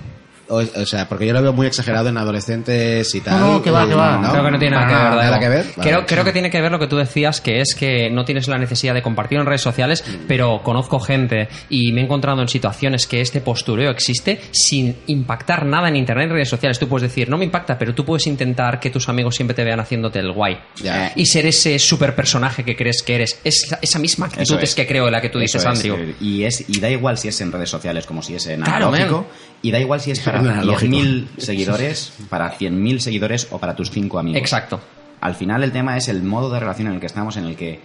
O, 0.51 0.57
o 0.57 0.85
sea, 0.85 1.07
porque 1.07 1.25
yo 1.25 1.33
lo 1.33 1.41
veo 1.41 1.53
muy 1.53 1.65
exagerado 1.67 2.09
en 2.09 2.17
adolescentes 2.17 3.13
y 3.15 3.21
tal. 3.21 3.39
No, 3.39 3.53
no, 3.53 3.61
que 3.61 3.71
va, 3.71 3.87
que 3.87 3.95
va. 3.95 4.29
Creo 4.31 4.43
que 4.43 4.51
no 4.51 4.59
tiene 4.59 4.75
nada 4.75 4.87
que 4.87 4.93
ver. 4.93 5.03
nada, 5.03 5.15
Daego. 5.15 5.31
¿Nada 5.31 5.39
que 5.39 5.49
ver? 5.49 5.65
Creo, 5.81 5.95
Vale. 5.95 6.05
creo 6.07 6.23
que 6.25 6.31
tiene 6.33 6.49
que 6.49 6.61
ver 6.61 6.71
lo 6.71 6.79
que 6.79 6.87
tú 6.87 6.97
decías, 6.97 7.41
que 7.41 7.61
es 7.61 7.73
que 7.75 8.09
no 8.09 8.25
tienes 8.25 8.47
la 8.47 8.57
necesidad 8.57 8.93
de 8.93 9.01
compartir 9.01 9.39
en 9.39 9.45
redes 9.45 9.61
sociales, 9.61 10.03
pero 10.27 10.61
conozco 10.63 10.99
gente 10.99 11.47
y 11.69 11.91
me 11.93 12.01
he 12.01 12.03
encontrado 12.03 12.41
en 12.41 12.47
situaciones 12.47 13.07
que 13.07 13.21
este 13.21 13.41
postureo 13.41 13.91
existe 13.91 14.41
sin 14.51 14.97
impactar 15.07 15.65
nada 15.65 15.87
en 15.87 15.95
internet 15.95 16.27
y 16.29 16.33
redes 16.33 16.49
sociales. 16.49 16.79
Tú 16.79 16.87
puedes 16.87 17.09
decir, 17.09 17.29
no 17.29 17.37
me 17.37 17.45
impacta, 17.45 17.77
pero 17.77 17.95
tú 17.95 18.03
puedes 18.03 18.27
intentar 18.27 18.79
que 18.79 18.89
tus 18.89 19.07
amigos 19.09 19.35
siempre 19.35 19.55
te 19.55 19.63
vean 19.63 19.79
haciéndote 19.79 20.19
el 20.19 20.31
guay. 20.33 20.57
Ya. 20.83 21.11
Y 21.15 21.25
ser 21.27 21.45
ese 21.45 21.79
super 21.79 22.13
personaje 22.15 22.63
que 22.63 22.75
crees 22.75 23.01
que 23.03 23.15
eres. 23.15 23.39
Es 23.43 23.75
esa 23.81 23.99
misma 23.99 24.25
actitud 24.27 24.57
es. 24.57 24.63
es. 24.63 24.75
que 24.75 24.85
creo 24.87 25.09
la 25.09 25.21
que 25.21 25.29
tú 25.29 25.39
Eso 25.39 25.57
dices, 25.59 25.61
es, 25.63 25.67
Andrew. 25.91 26.13
Y, 26.19 26.43
es, 26.43 26.65
y 26.69 26.79
da 26.79 26.89
igual 26.89 27.17
si 27.17 27.27
es 27.29 27.39
en 27.41 27.51
redes 27.51 27.69
sociales 27.69 28.05
como 28.05 28.21
si 28.21 28.35
es 28.35 28.45
en 28.47 28.61
Claro, 28.61 28.87
analógico. 28.89 29.17
man. 29.17 29.25
Y 29.61 29.71
da 29.71 29.79
igual 29.79 30.01
si 30.01 30.11
es 30.11 30.19
para 30.25 30.39
En 30.39 30.47
analógico. 30.47 30.95
10.000 30.95 31.27
seguidores, 31.37 32.13
para 32.29 32.51
100.000 32.57 32.99
seguidores 32.99 33.47
o 33.51 33.59
para 33.59 33.75
tus 33.75 33.91
5 33.91 34.19
amigos. 34.19 34.39
Exacto. 34.39 34.79
Al 35.21 35.35
final 35.35 35.63
el 35.63 35.71
tema 35.71 35.97
es 35.97 36.07
el 36.07 36.23
modo 36.23 36.49
de 36.51 36.59
relación 36.59 36.87
en 36.87 36.95
el 36.95 36.99
que 36.99 37.05
estamos, 37.05 37.37
en 37.37 37.45
el 37.45 37.55
que 37.55 37.79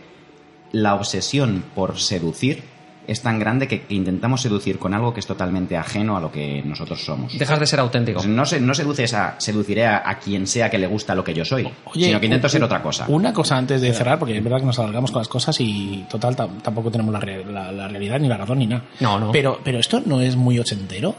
la 0.73 0.95
obsesión 0.95 1.65
por 1.75 1.99
seducir 1.99 2.63
es 3.07 3.23
tan 3.23 3.39
grande 3.39 3.69
que, 3.69 3.85
intentamos 3.91 4.41
seducir 4.41 4.81
con 4.81 4.93
algo 4.93 5.15
que 5.15 5.21
es 5.21 5.27
totalmente 5.29 5.77
ajeno 5.77 6.17
a 6.17 6.21
lo 6.21 6.33
que 6.33 6.61
nosotros 6.65 7.05
somos. 7.05 7.39
Dejas 7.39 7.61
de 7.61 7.67
ser 7.67 7.79
auténtico. 7.79 8.17
Pues 8.19 8.29
no, 8.29 8.45
se, 8.45 8.59
no 8.61 8.75
seduces 8.75 9.15
a, 9.15 9.37
seduciré 9.39 9.87
a, 9.87 10.03
a 10.05 10.19
quien 10.19 10.47
sea 10.49 10.69
que 10.71 10.77
le 10.79 10.89
gusta 10.89 11.15
lo 11.15 11.23
que 11.23 11.33
yo 11.33 11.45
soy, 11.45 11.69
Oye, 11.85 12.07
sino 12.07 12.19
que 12.19 12.27
intento 12.27 12.49
ser 12.49 12.65
otra 12.65 12.83
cosa. 12.83 13.05
Una 13.07 13.33
cosa 13.33 13.57
antes 13.59 13.81
de 13.81 13.93
cerrar, 13.93 14.19
porque 14.19 14.37
es 14.37 14.43
verdad 14.43 14.59
que 14.59 14.67
nos 14.67 14.79
alargamos 14.81 15.13
con 15.13 15.21
las 15.21 15.29
cosas 15.29 15.57
y 15.61 16.05
total 16.11 16.35
tam- 16.35 16.61
tampoco 16.63 16.91
tenemos 16.91 17.13
la, 17.13 17.21
la- 17.21 17.71
la 17.71 17.87
realidad 17.87 18.19
ni 18.19 18.27
la 18.27 18.39
razón 18.39 18.59
ni 18.59 18.67
nada. 18.67 18.83
No, 18.99 19.21
no. 19.21 19.31
Pero, 19.31 19.61
pero 19.63 19.79
esto 19.79 20.03
no 20.05 20.21
es 20.21 20.35
muy 20.35 20.59
ochentero. 20.59 21.15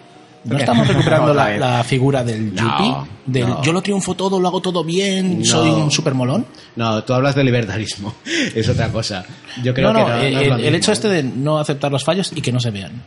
No 0.47 0.57
estamos 0.57 0.87
recuperando 0.87 1.33
la, 1.33 1.83
figura 1.83 2.23
del 2.23 2.53
No, 2.55 2.61
yuppie, 2.61 2.95
del 3.25 3.47
no. 3.49 3.61
yo 3.63 3.73
lo 3.73 3.81
triunfo 3.81 4.15
todo, 4.15 4.39
lo 4.39 4.47
hago 4.47 4.61
todo 4.61 4.83
bien, 4.83 5.39
No. 5.39 5.45
soy 5.45 5.69
un 5.69 5.91
supermolón. 5.91 6.45
No, 6.75 7.03
tú 7.03 7.13
hablas 7.13 7.35
de 7.35 7.43
libertarismo. 7.43 8.13
es 8.55 8.67
otra 8.69 8.89
cosa. 8.89 9.25
Yo 9.63 9.73
creo 9.73 9.93
que 9.93 10.27
el, 10.27 10.51
el 10.65 10.75
hecho 10.75 10.91
este 10.91 11.09
de 11.09 11.23
no 11.23 11.59
aceptar 11.59 11.91
los 11.91 12.03
fallos 12.03 12.31
y 12.35 12.41
que 12.41 12.51
no 12.51 12.59
se 12.59 12.71
vean. 12.71 13.03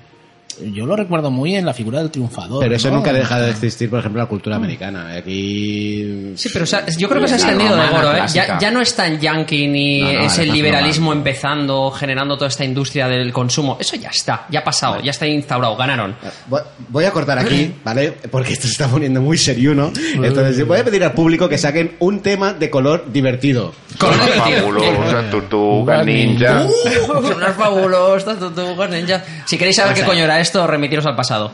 Yo 0.72 0.86
lo 0.86 0.96
recuerdo 0.96 1.30
muy 1.30 1.54
en 1.56 1.64
la 1.66 1.74
figura 1.74 1.98
del 2.00 2.10
triunfador. 2.10 2.60
Pero 2.60 2.74
eso 2.76 2.88
¿no? 2.90 2.96
nunca 2.96 3.12
deja 3.12 3.40
de 3.40 3.50
existir, 3.50 3.88
por 3.90 3.98
ejemplo, 4.00 4.20
en 4.20 4.24
la 4.24 4.28
cultura 4.28 4.56
americana. 4.56 5.14
Aquí. 5.16 6.32
Sí, 6.36 6.48
pero 6.52 6.64
o 6.64 6.66
sea, 6.66 6.84
yo 6.98 7.08
creo 7.08 7.20
que 7.22 7.28
se 7.28 7.34
ha 7.34 7.38
extendido 7.38 7.76
de 7.76 7.88
goro, 7.88 8.16
¿eh? 8.16 8.22
Ya, 8.32 8.58
ya 8.58 8.70
no 8.70 8.80
es 8.80 8.94
tan 8.94 9.18
yankee 9.18 9.68
ni 9.68 10.00
No, 10.02 10.12
no, 10.12 10.20
es 10.26 10.38
el 10.38 10.52
liberalismo 10.52 11.12
empezando, 11.12 11.90
generando 11.90 12.36
toda 12.36 12.48
esta 12.48 12.64
industria 12.64 13.08
del 13.08 13.32
consumo. 13.32 13.76
Eso 13.80 13.96
ya 13.96 14.10
está, 14.10 14.46
ya 14.50 14.60
ha 14.60 14.64
pasado, 14.64 15.00
ya 15.02 15.10
está 15.10 15.26
instaurado, 15.26 15.76
ganaron. 15.76 16.16
Voy- 16.48 16.60
Voy 16.88 17.04
a 17.04 17.12
cortar 17.12 17.38
aquí, 17.38 17.72
¿vale? 17.84 18.12
Porque 18.30 18.52
esto 18.52 18.66
se 18.66 18.72
está 18.72 18.88
poniendo 18.88 19.20
muy 19.20 19.38
seriuno. 19.38 19.92
Entonces, 20.14 20.66
voy 20.66 20.78
a 20.80 20.84
pedir 20.84 21.04
al 21.04 21.12
público 21.12 21.48
que 21.48 21.56
saquen 21.58 21.92
un 22.00 22.20
tema 22.20 22.52
de 22.52 22.68
color 22.68 23.12
divertido. 23.12 23.72
Divertido. 24.00 24.58
Fabulosa 24.60 25.30
tortuga 25.30 26.02
ninja. 26.04 26.66
Son 27.06 27.24
unas 27.34 27.54
fabulosas 27.54 28.38
tortugas 28.38 28.90
ninja. 28.90 29.22
Si 29.46 29.56
queréis 29.56 29.76
saber 29.76 29.94
qué 29.94 30.02
coño 30.04 30.24
era 30.24 30.40
esto, 30.40 30.49
remitiros 30.54 31.06
al 31.06 31.16
pasado. 31.16 31.52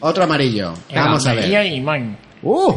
Otro 0.00 0.24
amarillo. 0.24 0.74
Vamos 0.94 1.26
a 1.26 1.34
ver. 1.34 1.66
y 1.66 1.80
Man. 1.80 2.16
¡Uh! 2.42 2.74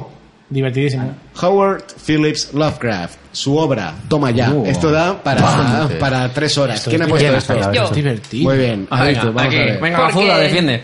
Divertidísimo. 0.49 1.15
Howard 1.41 1.83
Phillips 2.05 2.53
Lovecraft. 2.53 3.17
Su 3.31 3.55
obra. 3.57 3.93
Toma 4.07 4.31
ya. 4.31 4.51
Uh, 4.51 4.65
esto 4.65 4.89
da 4.89 5.21
para, 5.21 5.87
para 5.99 6.33
tres 6.33 6.57
horas. 6.57 6.77
Esto 6.77 6.89
¿Quién 6.89 7.03
ha 7.03 7.07
puesto 7.07 7.35
esto? 7.35 7.53
esto 7.53 7.73
Yo. 7.73 7.83
Es 7.85 7.91
divertido. 7.91 8.49
Muy 8.49 8.57
bien. 8.57 8.87
Ah, 8.89 9.03
venga, 9.03 9.23
vamos 9.25 9.43
aquí, 9.43 9.55
a 9.55 9.59
ver. 9.59 9.79
venga, 9.79 10.09
Porque- 10.11 10.33
defiende. 10.39 10.83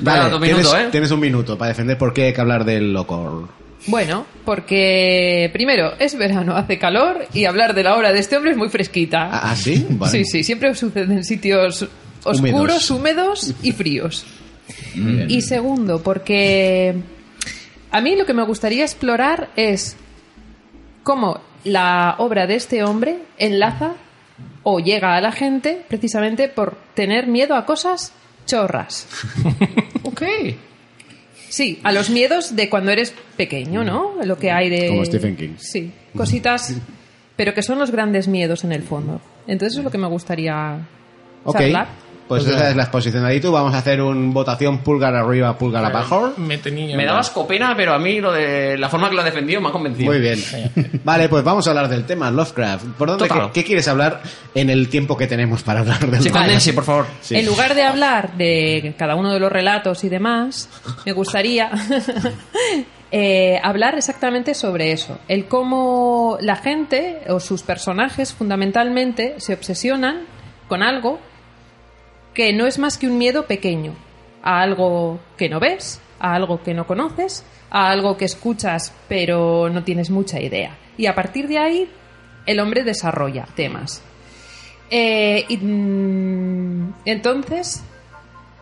Vale, 0.00 0.30
tienes, 0.38 0.56
minuto, 0.56 0.78
¿eh? 0.78 0.88
tienes 0.90 1.10
un 1.10 1.20
minuto 1.20 1.58
para 1.58 1.68
defender 1.68 1.98
por 1.98 2.14
qué 2.14 2.24
hay 2.24 2.32
que 2.32 2.40
hablar 2.40 2.64
del 2.64 2.92
locor. 2.94 3.48
Bueno, 3.88 4.26
porque 4.44 5.50
primero 5.52 5.92
es 5.98 6.16
verano, 6.16 6.56
hace 6.56 6.78
calor 6.78 7.26
y 7.34 7.44
hablar 7.44 7.74
de 7.74 7.84
la 7.84 7.94
obra 7.94 8.12
de 8.12 8.18
este 8.18 8.36
hombre 8.36 8.52
es 8.52 8.56
muy 8.56 8.70
fresquita. 8.70 9.28
¿Ah, 9.30 9.50
ah, 9.50 9.56
sí? 9.56 9.86
Vale. 9.90 10.10
Sí, 10.10 10.24
sí, 10.24 10.42
siempre 10.42 10.74
sucede 10.74 11.12
en 11.12 11.24
sitios 11.24 11.86
oscuros, 12.26 12.90
húmedos, 12.90 13.54
y 13.62 13.72
fríos. 13.72 14.24
Y 15.28 15.42
segundo, 15.42 16.02
porque 16.02 16.94
a 17.90 18.00
mí 18.00 18.16
lo 18.16 18.26
que 18.26 18.34
me 18.34 18.42
gustaría 18.44 18.84
explorar 18.84 19.50
es 19.56 19.96
cómo 21.02 21.40
la 21.64 22.16
obra 22.18 22.46
de 22.46 22.56
este 22.56 22.82
hombre 22.82 23.18
enlaza 23.38 23.94
o 24.62 24.80
llega 24.80 25.16
a 25.16 25.20
la 25.20 25.32
gente 25.32 25.82
precisamente 25.88 26.48
por 26.48 26.76
tener 26.94 27.26
miedo 27.26 27.54
a 27.54 27.64
cosas 27.66 28.12
chorras. 28.46 29.06
Ok. 30.02 30.22
Sí, 31.48 31.80
a 31.82 31.92
los 31.92 32.10
miedos 32.10 32.54
de 32.54 32.70
cuando 32.70 32.90
eres 32.92 33.12
pequeño, 33.36 33.82
¿no? 33.82 34.14
Lo 34.24 34.38
que 34.38 34.50
hay 34.52 34.70
de... 34.70 34.88
Como 34.88 35.04
Stephen 35.04 35.36
King. 35.36 35.54
Sí, 35.58 35.92
cositas, 36.16 36.74
pero 37.34 37.54
que 37.54 37.62
son 37.62 37.78
los 37.78 37.90
grandes 37.90 38.28
miedos 38.28 38.62
en 38.62 38.72
el 38.72 38.82
fondo. 38.82 39.20
Entonces 39.46 39.72
eso 39.72 39.80
es 39.80 39.84
lo 39.84 39.90
que 39.90 39.98
me 39.98 40.06
gustaría 40.06 40.78
charlar. 41.50 41.88
Pues 42.28 42.46
esa 42.46 42.70
es 42.70 42.76
la 42.76 42.82
exposición 42.82 43.22
de 43.22 43.30
Aditu. 43.30 43.52
Vamos 43.52 43.72
a 43.74 43.78
hacer 43.78 44.02
un 44.02 44.34
votación 44.34 44.78
pulgar 44.78 45.14
arriba, 45.14 45.56
pulgar 45.56 45.84
abajo. 45.84 46.32
Me 46.36 46.58
tenía. 46.58 46.96
Me 46.96 47.04
dabas 47.04 47.30
copena, 47.30 47.74
pero 47.76 47.94
a 47.94 47.98
mí 47.98 48.20
lo 48.20 48.32
de 48.32 48.76
la 48.76 48.88
forma 48.88 49.08
que 49.08 49.14
lo 49.14 49.22
ha 49.22 49.24
defendido 49.24 49.60
me 49.60 49.68
ha 49.68 49.72
convencido. 49.72 50.10
Muy 50.10 50.20
bien. 50.20 50.38
Vale, 51.04 51.28
pues 51.28 51.44
vamos 51.44 51.66
a 51.66 51.70
hablar 51.70 51.88
del 51.88 52.04
tema, 52.04 52.30
Lovecraft. 52.30 52.84
¿Por 52.98 53.08
dónde, 53.08 53.28
qué, 53.28 53.50
qué 53.54 53.64
quieres 53.64 53.86
hablar 53.86 54.22
en 54.54 54.70
el 54.70 54.88
tiempo 54.88 55.16
que 55.16 55.26
tenemos 55.26 55.62
para 55.62 55.80
hablar 55.80 56.10
del 56.10 56.22
Sí, 56.22 56.30
condense, 56.30 56.72
por 56.72 56.84
favor. 56.84 57.06
Sí. 57.20 57.36
En 57.36 57.46
lugar 57.46 57.74
de 57.74 57.84
hablar 57.84 58.36
de 58.36 58.94
cada 58.98 59.14
uno 59.14 59.32
de 59.32 59.38
los 59.38 59.52
relatos 59.52 60.02
y 60.02 60.08
demás, 60.08 60.68
me 61.04 61.12
gustaría 61.12 61.70
eh, 63.12 63.60
hablar 63.62 63.96
exactamente 63.96 64.54
sobre 64.54 64.90
eso. 64.90 65.18
El 65.28 65.46
cómo 65.46 66.38
la 66.40 66.56
gente 66.56 67.20
o 67.28 67.38
sus 67.38 67.62
personajes 67.62 68.32
fundamentalmente 68.32 69.34
se 69.38 69.54
obsesionan 69.54 70.22
con 70.68 70.82
algo 70.82 71.20
que 72.36 72.52
no 72.52 72.66
es 72.66 72.78
más 72.78 72.98
que 72.98 73.08
un 73.08 73.16
miedo 73.16 73.46
pequeño 73.46 73.94
a 74.42 74.60
algo 74.60 75.18
que 75.38 75.48
no 75.48 75.58
ves, 75.58 76.02
a 76.20 76.34
algo 76.34 76.62
que 76.62 76.74
no 76.74 76.86
conoces, 76.86 77.46
a 77.70 77.88
algo 77.88 78.18
que 78.18 78.26
escuchas 78.26 78.92
pero 79.08 79.70
no 79.70 79.82
tienes 79.84 80.10
mucha 80.10 80.38
idea. 80.38 80.76
Y 80.98 81.06
a 81.06 81.14
partir 81.14 81.48
de 81.48 81.56
ahí, 81.56 81.90
el 82.44 82.60
hombre 82.60 82.84
desarrolla 82.84 83.48
temas. 83.56 84.02
Eh, 84.90 85.46
y, 85.48 85.56
mm, 85.56 86.92
entonces, 87.06 87.82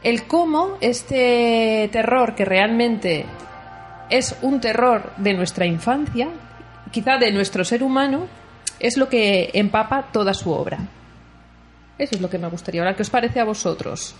el 0.04 0.22
cómo 0.22 0.78
este 0.80 1.88
terror 1.90 2.36
que 2.36 2.44
realmente 2.44 3.26
es 4.08 4.36
un 4.42 4.60
terror 4.60 5.12
de 5.16 5.34
nuestra 5.34 5.66
infancia, 5.66 6.28
quizá 6.92 7.18
de 7.18 7.32
nuestro 7.32 7.64
ser 7.64 7.82
humano, 7.82 8.28
es 8.78 8.96
lo 8.96 9.08
que 9.08 9.50
empapa 9.52 10.10
toda 10.12 10.32
su 10.32 10.52
obra. 10.52 10.78
Eso 11.98 12.16
es 12.16 12.20
lo 12.20 12.28
que 12.28 12.38
me 12.38 12.48
gustaría. 12.48 12.80
Ahora, 12.82 12.94
¿qué 12.96 13.02
os 13.02 13.10
parece 13.10 13.40
a 13.40 13.44
vosotros? 13.44 14.14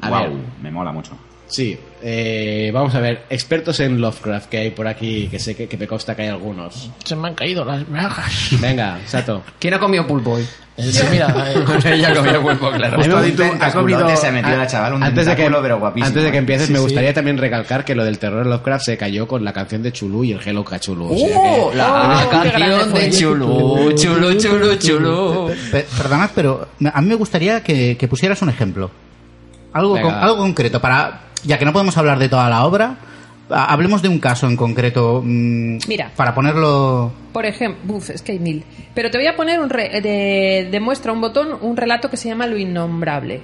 A 0.00 0.08
Guau. 0.08 0.30
ver, 0.30 0.38
me 0.62 0.70
mola 0.70 0.92
mucho. 0.92 1.12
Sí, 1.48 1.78
eh, 2.02 2.70
vamos 2.74 2.94
a 2.96 3.00
ver, 3.00 3.22
expertos 3.30 3.78
en 3.80 4.00
Lovecraft 4.00 4.48
que 4.48 4.58
hay 4.58 4.70
por 4.70 4.88
aquí, 4.88 5.28
que 5.28 5.38
sé 5.38 5.54
que, 5.54 5.68
que 5.68 5.76
me 5.76 5.86
consta 5.86 6.16
que 6.16 6.22
hay 6.22 6.28
algunos. 6.28 6.90
Se 7.04 7.14
me 7.14 7.28
han 7.28 7.34
caído 7.34 7.64
las 7.64 7.88
bragas. 7.88 8.48
Venga, 8.60 8.98
Sato. 9.06 9.42
¿Quién 9.60 9.74
ha 9.74 9.78
comido 9.78 10.06
pulpo 10.08 10.32
hoy? 10.32 10.46
Sí, 10.76 11.00
mira, 11.10 11.32
eh, 11.52 11.64
Ella 11.94 12.10
ha 12.10 12.14
comido 12.16 12.42
pulpo, 12.42 12.70
claro. 12.72 13.00
Se 13.02 14.26
ha 14.26 14.32
metido 14.32 14.56
la 14.56 14.66
chaval, 14.66 14.94
un 14.94 15.02
antes 15.04 15.24
de 15.24 15.30
que, 15.32 15.36
tentáculo, 15.36 15.62
pero 15.62 15.78
guapísimo, 15.78 16.06
antes 16.08 16.22
de 16.24 16.30
que 16.30 16.36
¿eh? 16.36 16.40
empieces, 16.40 16.66
Sí, 16.66 16.72
me 16.72 16.78
sí. 16.80 16.84
gustaría 16.84 17.14
también 17.14 17.38
recalcar 17.38 17.84
que 17.84 17.94
lo 17.94 18.04
del 18.04 18.18
terror 18.18 18.42
en 18.42 18.50
Lovecraft 18.50 18.84
se 18.84 18.96
cayó 18.98 19.26
con 19.28 19.44
la 19.44 19.52
canción 19.52 19.82
de 19.84 19.92
Chulú 19.92 20.24
y 20.24 20.32
el 20.32 20.40
Hello 20.46 20.64
Cachulú. 20.64 21.12
o 21.12 21.16
sea 21.16 21.38
¡Oh! 21.38 21.70
que- 21.70 21.76
La 21.76 22.24
Oh, 22.26 22.30
canción 22.30 22.92
de 22.92 23.10
Chulu, 23.10 23.92
Chulu, 23.94 24.34
Chulu, 24.36 24.74
Chulu. 24.76 25.50
Pe- 25.70 25.86
Perdonad, 25.96 26.30
pero 26.34 26.68
a 26.92 27.00
mí 27.00 27.08
me 27.08 27.14
gustaría 27.14 27.62
que, 27.62 27.96
que 27.96 28.08
pusieras 28.08 28.42
un 28.42 28.48
ejemplo. 28.50 28.90
Algo, 29.72 30.00
con- 30.00 30.12
algo 30.14 30.36
concreto, 30.38 30.80
para 30.80 31.20
ya 31.44 31.58
que 31.58 31.64
no 31.64 31.72
podemos 31.72 31.96
hablar 31.96 32.18
de 32.18 32.28
toda 32.28 32.48
la 32.50 32.64
obra, 32.64 32.96
ha- 33.50 33.72
hablemos 33.72 34.02
de 34.02 34.08
un 34.08 34.18
caso 34.18 34.46
en 34.46 34.56
concreto. 34.56 35.22
mm, 35.24 35.78
Mira. 35.88 36.10
Para 36.16 36.34
ponerlo... 36.34 37.12
Por 37.32 37.46
ejemplo, 37.46 37.96
uf, 37.96 38.10
es 38.10 38.22
que 38.22 38.32
hay 38.32 38.38
mil. 38.38 38.64
Pero 38.94 39.10
te 39.10 39.18
voy 39.18 39.26
a 39.26 39.36
poner 39.36 39.60
un 39.60 39.68
re- 39.70 40.00
de, 40.00 40.68
de 40.70 40.80
muestra 40.80 41.12
un 41.12 41.20
botón, 41.20 41.58
un 41.60 41.76
relato 41.76 42.08
que 42.10 42.16
se 42.16 42.28
llama 42.28 42.46
Lo 42.46 42.56
Innombrable. 42.56 43.42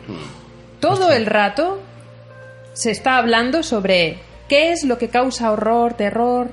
Todo 0.80 1.12
el 1.12 1.26
rato 1.26 1.80
se 2.72 2.90
está 2.90 3.18
hablando 3.18 3.62
sobre 3.62 4.18
qué 4.49 4.72
es 4.72 4.84
lo 4.84 4.99
que 4.99 5.09
causa 5.09 5.51
horror, 5.53 5.95
terror. 5.95 6.51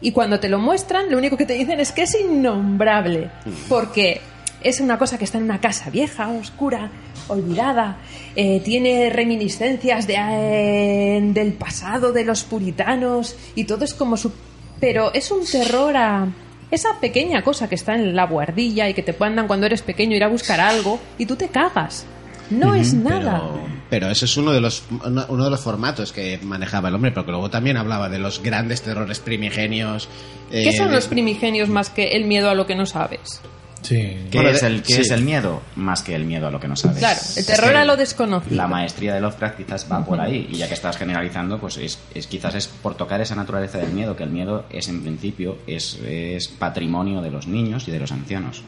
Y 0.00 0.12
cuando 0.12 0.38
te 0.40 0.48
lo 0.48 0.58
muestran, 0.58 1.10
lo 1.10 1.18
único 1.18 1.36
que 1.36 1.46
te 1.46 1.54
dicen 1.54 1.80
es 1.80 1.90
que 1.92 2.02
es 2.02 2.14
innombrable. 2.20 3.30
Porque 3.68 4.20
es 4.68 4.80
una 4.80 4.98
cosa 4.98 5.16
que 5.18 5.24
está 5.24 5.38
en 5.38 5.44
una 5.44 5.60
casa 5.60 5.90
vieja, 5.90 6.28
oscura, 6.28 6.90
olvidada. 7.28 7.98
eh, 8.34 8.60
tiene 8.64 9.10
reminiscencias 9.10 10.06
de, 10.06 10.16
eh, 10.18 11.20
del 11.32 11.52
pasado 11.54 12.12
de 12.12 12.24
los 12.24 12.44
puritanos 12.44 13.36
y 13.54 13.64
todo 13.64 13.84
es 13.84 13.94
como 13.94 14.16
su... 14.16 14.32
Pero 14.80 15.12
es 15.14 15.30
un 15.30 15.44
terror 15.46 15.96
a 15.96 16.28
esa 16.70 17.00
pequeña 17.00 17.42
cosa 17.42 17.68
que 17.68 17.76
está 17.76 17.94
en 17.94 18.14
la 18.14 18.26
guardilla 18.26 18.88
y 18.88 18.94
que 18.94 19.02
te 19.02 19.14
mandan 19.18 19.46
cuando 19.46 19.66
eres 19.66 19.82
pequeño 19.82 20.16
ir 20.16 20.24
a 20.24 20.28
buscar 20.28 20.60
algo 20.60 21.00
y 21.16 21.24
tú 21.26 21.36
te 21.36 21.48
cagas. 21.48 22.04
No 22.50 22.74
es 22.74 22.92
nada. 22.94 23.40
Pero, 23.42 23.60
pero 23.90 24.10
ese 24.10 24.26
es 24.26 24.36
uno 24.36 24.52
de 24.52 24.60
los 24.60 24.84
uno 25.28 25.44
de 25.44 25.50
los 25.50 25.60
formatos 25.60 26.12
que 26.12 26.38
manejaba 26.42 26.90
el 26.90 26.94
hombre, 26.94 27.10
porque 27.10 27.30
luego 27.32 27.50
también 27.50 27.76
hablaba 27.76 28.08
de 28.08 28.18
los 28.20 28.40
grandes 28.42 28.82
terrores 28.82 29.18
primigenios. 29.18 30.08
¿Qué 30.50 30.68
eh, 30.68 30.76
son 30.76 30.88
de- 30.88 30.94
los 30.94 31.06
primigenios 31.08 31.68
más 31.68 31.90
que 31.90 32.08
el 32.16 32.24
miedo 32.26 32.48
a 32.50 32.54
lo 32.54 32.66
que 32.66 32.76
no 32.76 32.86
sabes? 32.86 33.40
Sí. 33.86 34.16
¿Qué, 34.30 34.38
Bueno, 34.38 34.50
es, 34.50 34.62
el, 34.62 34.82
qué 34.82 34.94
sí. 34.94 35.00
es 35.02 35.10
el 35.10 35.22
miedo? 35.22 35.62
Más 35.76 36.02
que 36.02 36.14
el 36.14 36.24
miedo 36.24 36.46
a 36.46 36.50
lo 36.50 36.58
que 36.60 36.68
no 36.68 36.76
sabes. 36.76 36.98
Claro, 36.98 37.18
el 37.20 37.38
Es 37.38 37.46
terror 37.46 37.70
que 37.72 37.76
a 37.76 37.84
lo 37.84 37.96
desconocido. 37.96 38.56
La 38.56 38.66
maestría 38.66 39.14
de 39.14 39.20
Lovecraft 39.20 39.56
quizás 39.56 39.86
va 39.90 40.04
por 40.04 40.20
ahí. 40.20 40.48
Y 40.50 40.56
ya 40.56 40.68
que 40.68 40.74
estás 40.74 40.96
generalizando, 40.96 41.58
pues 41.58 41.76
es, 41.78 41.98
es- 42.14 42.26
quizás 42.26 42.54
es 42.54 42.66
por 42.68 42.94
tocar 42.96 43.20
esa 43.20 43.34
naturaleza 43.34 43.78
del 43.78 43.92
miedo, 43.92 44.16
que 44.16 44.24
el 44.24 44.30
miedo 44.30 44.64
es 44.70 44.88
en 44.88 45.02
principio 45.02 45.58
es, 45.66 45.98
es 46.06 46.48
patrimonio 46.48 47.20
de 47.22 47.30
los 47.30 47.46
niños 47.46 47.86
y 47.88 47.90
de 47.90 48.00
los 48.00 48.12
ancianos. 48.12 48.62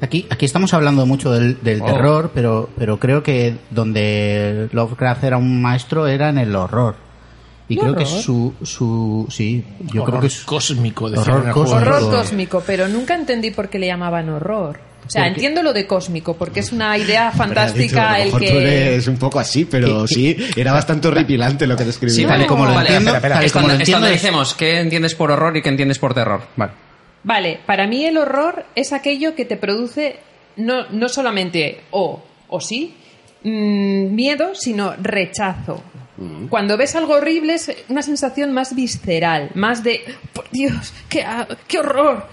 Aquí, 0.00 0.26
aquí 0.28 0.44
estamos 0.44 0.74
hablando 0.74 1.06
mucho 1.06 1.30
del, 1.30 1.62
del 1.62 1.80
Oh. 1.80 1.86
terror, 1.86 2.30
pero, 2.34 2.68
pero 2.76 2.98
creo 2.98 3.22
que 3.22 3.56
donde 3.70 4.68
Lovecraft 4.72 5.24
era 5.24 5.36
un 5.38 5.62
maestro 5.62 6.06
era 6.06 6.28
en 6.28 6.38
el 6.38 6.54
horror. 6.56 6.96
Y 7.68 7.74
¿El 7.74 7.80
creo 7.80 7.96
que 7.96 8.04
horror? 8.04 8.20
su, 8.22 8.54
su... 8.62 9.26
Sí, 9.30 9.64
yo 9.92 10.02
Horror 10.02 10.10
creo 10.10 10.20
que 10.20 10.26
es... 10.26 10.40
cósmico, 10.44 11.08
decían 11.08 11.36
Horror 11.36 11.52
cósmico. 11.52 11.76
Horror 11.80 12.02
Horror. 12.02 12.18
cósmico, 12.20 12.62
pero 12.66 12.88
nunca 12.88 13.14
entendí 13.14 13.50
por 13.52 13.68
qué 13.70 13.78
le 13.78 13.86
llamaban 13.86 14.28
horror. 14.28 14.78
O 15.06 15.10
sea, 15.10 15.26
entiendo 15.26 15.62
lo 15.62 15.72
de 15.74 15.86
cósmico, 15.86 16.34
porque 16.34 16.60
es 16.60 16.72
una 16.72 16.96
idea 16.96 17.30
fantástica 17.30 18.18
el 18.18 18.26
mejor 18.26 18.40
tú 18.40 18.46
que... 18.46 18.86
eres 18.86 19.06
un 19.06 19.16
poco 19.18 19.38
así, 19.38 19.64
pero 19.66 20.06
sí, 20.06 20.36
era 20.56 20.72
bastante 20.72 21.08
horripilante 21.08 21.66
lo 21.66 21.76
que 21.76 21.84
describía. 21.84 22.14
Sí, 22.16 22.24
vale, 22.24 22.46
como 22.46 22.64
lo 22.64 22.72
vale, 22.74 22.88
entiendo, 22.88 23.14
espera, 23.14 23.40
es- 23.42 23.54
estandaricemos, 23.54 24.54
¿qué 24.54 24.80
entiendes 24.80 25.14
por 25.14 25.30
horror 25.30 25.56
y 25.56 25.62
qué 25.62 25.68
entiendes 25.70 25.98
por 25.98 26.14
terror? 26.14 26.42
Vale. 26.56 26.72
Vale, 27.22 27.60
para 27.66 27.86
mí 27.86 28.04
el 28.04 28.16
horror 28.18 28.64
es 28.74 28.92
aquello 28.92 29.34
que 29.34 29.44
te 29.46 29.56
produce 29.56 30.16
no, 30.56 30.86
no 30.90 31.08
solamente 31.08 31.80
o, 31.90 32.22
o 32.48 32.60
sí, 32.60 32.94
mm, 33.42 34.14
miedo, 34.14 34.54
sino 34.54 34.94
rechazo. 35.00 35.82
Cuando 36.48 36.76
ves 36.76 36.94
algo 36.94 37.14
horrible 37.14 37.54
es 37.54 37.70
una 37.88 38.02
sensación 38.02 38.52
más 38.52 38.74
visceral, 38.74 39.50
más 39.54 39.82
de, 39.82 40.00
por 40.32 40.48
Dios, 40.50 40.92
qué, 41.08 41.22
ha- 41.22 41.48
qué 41.66 41.78
horror. 41.78 42.26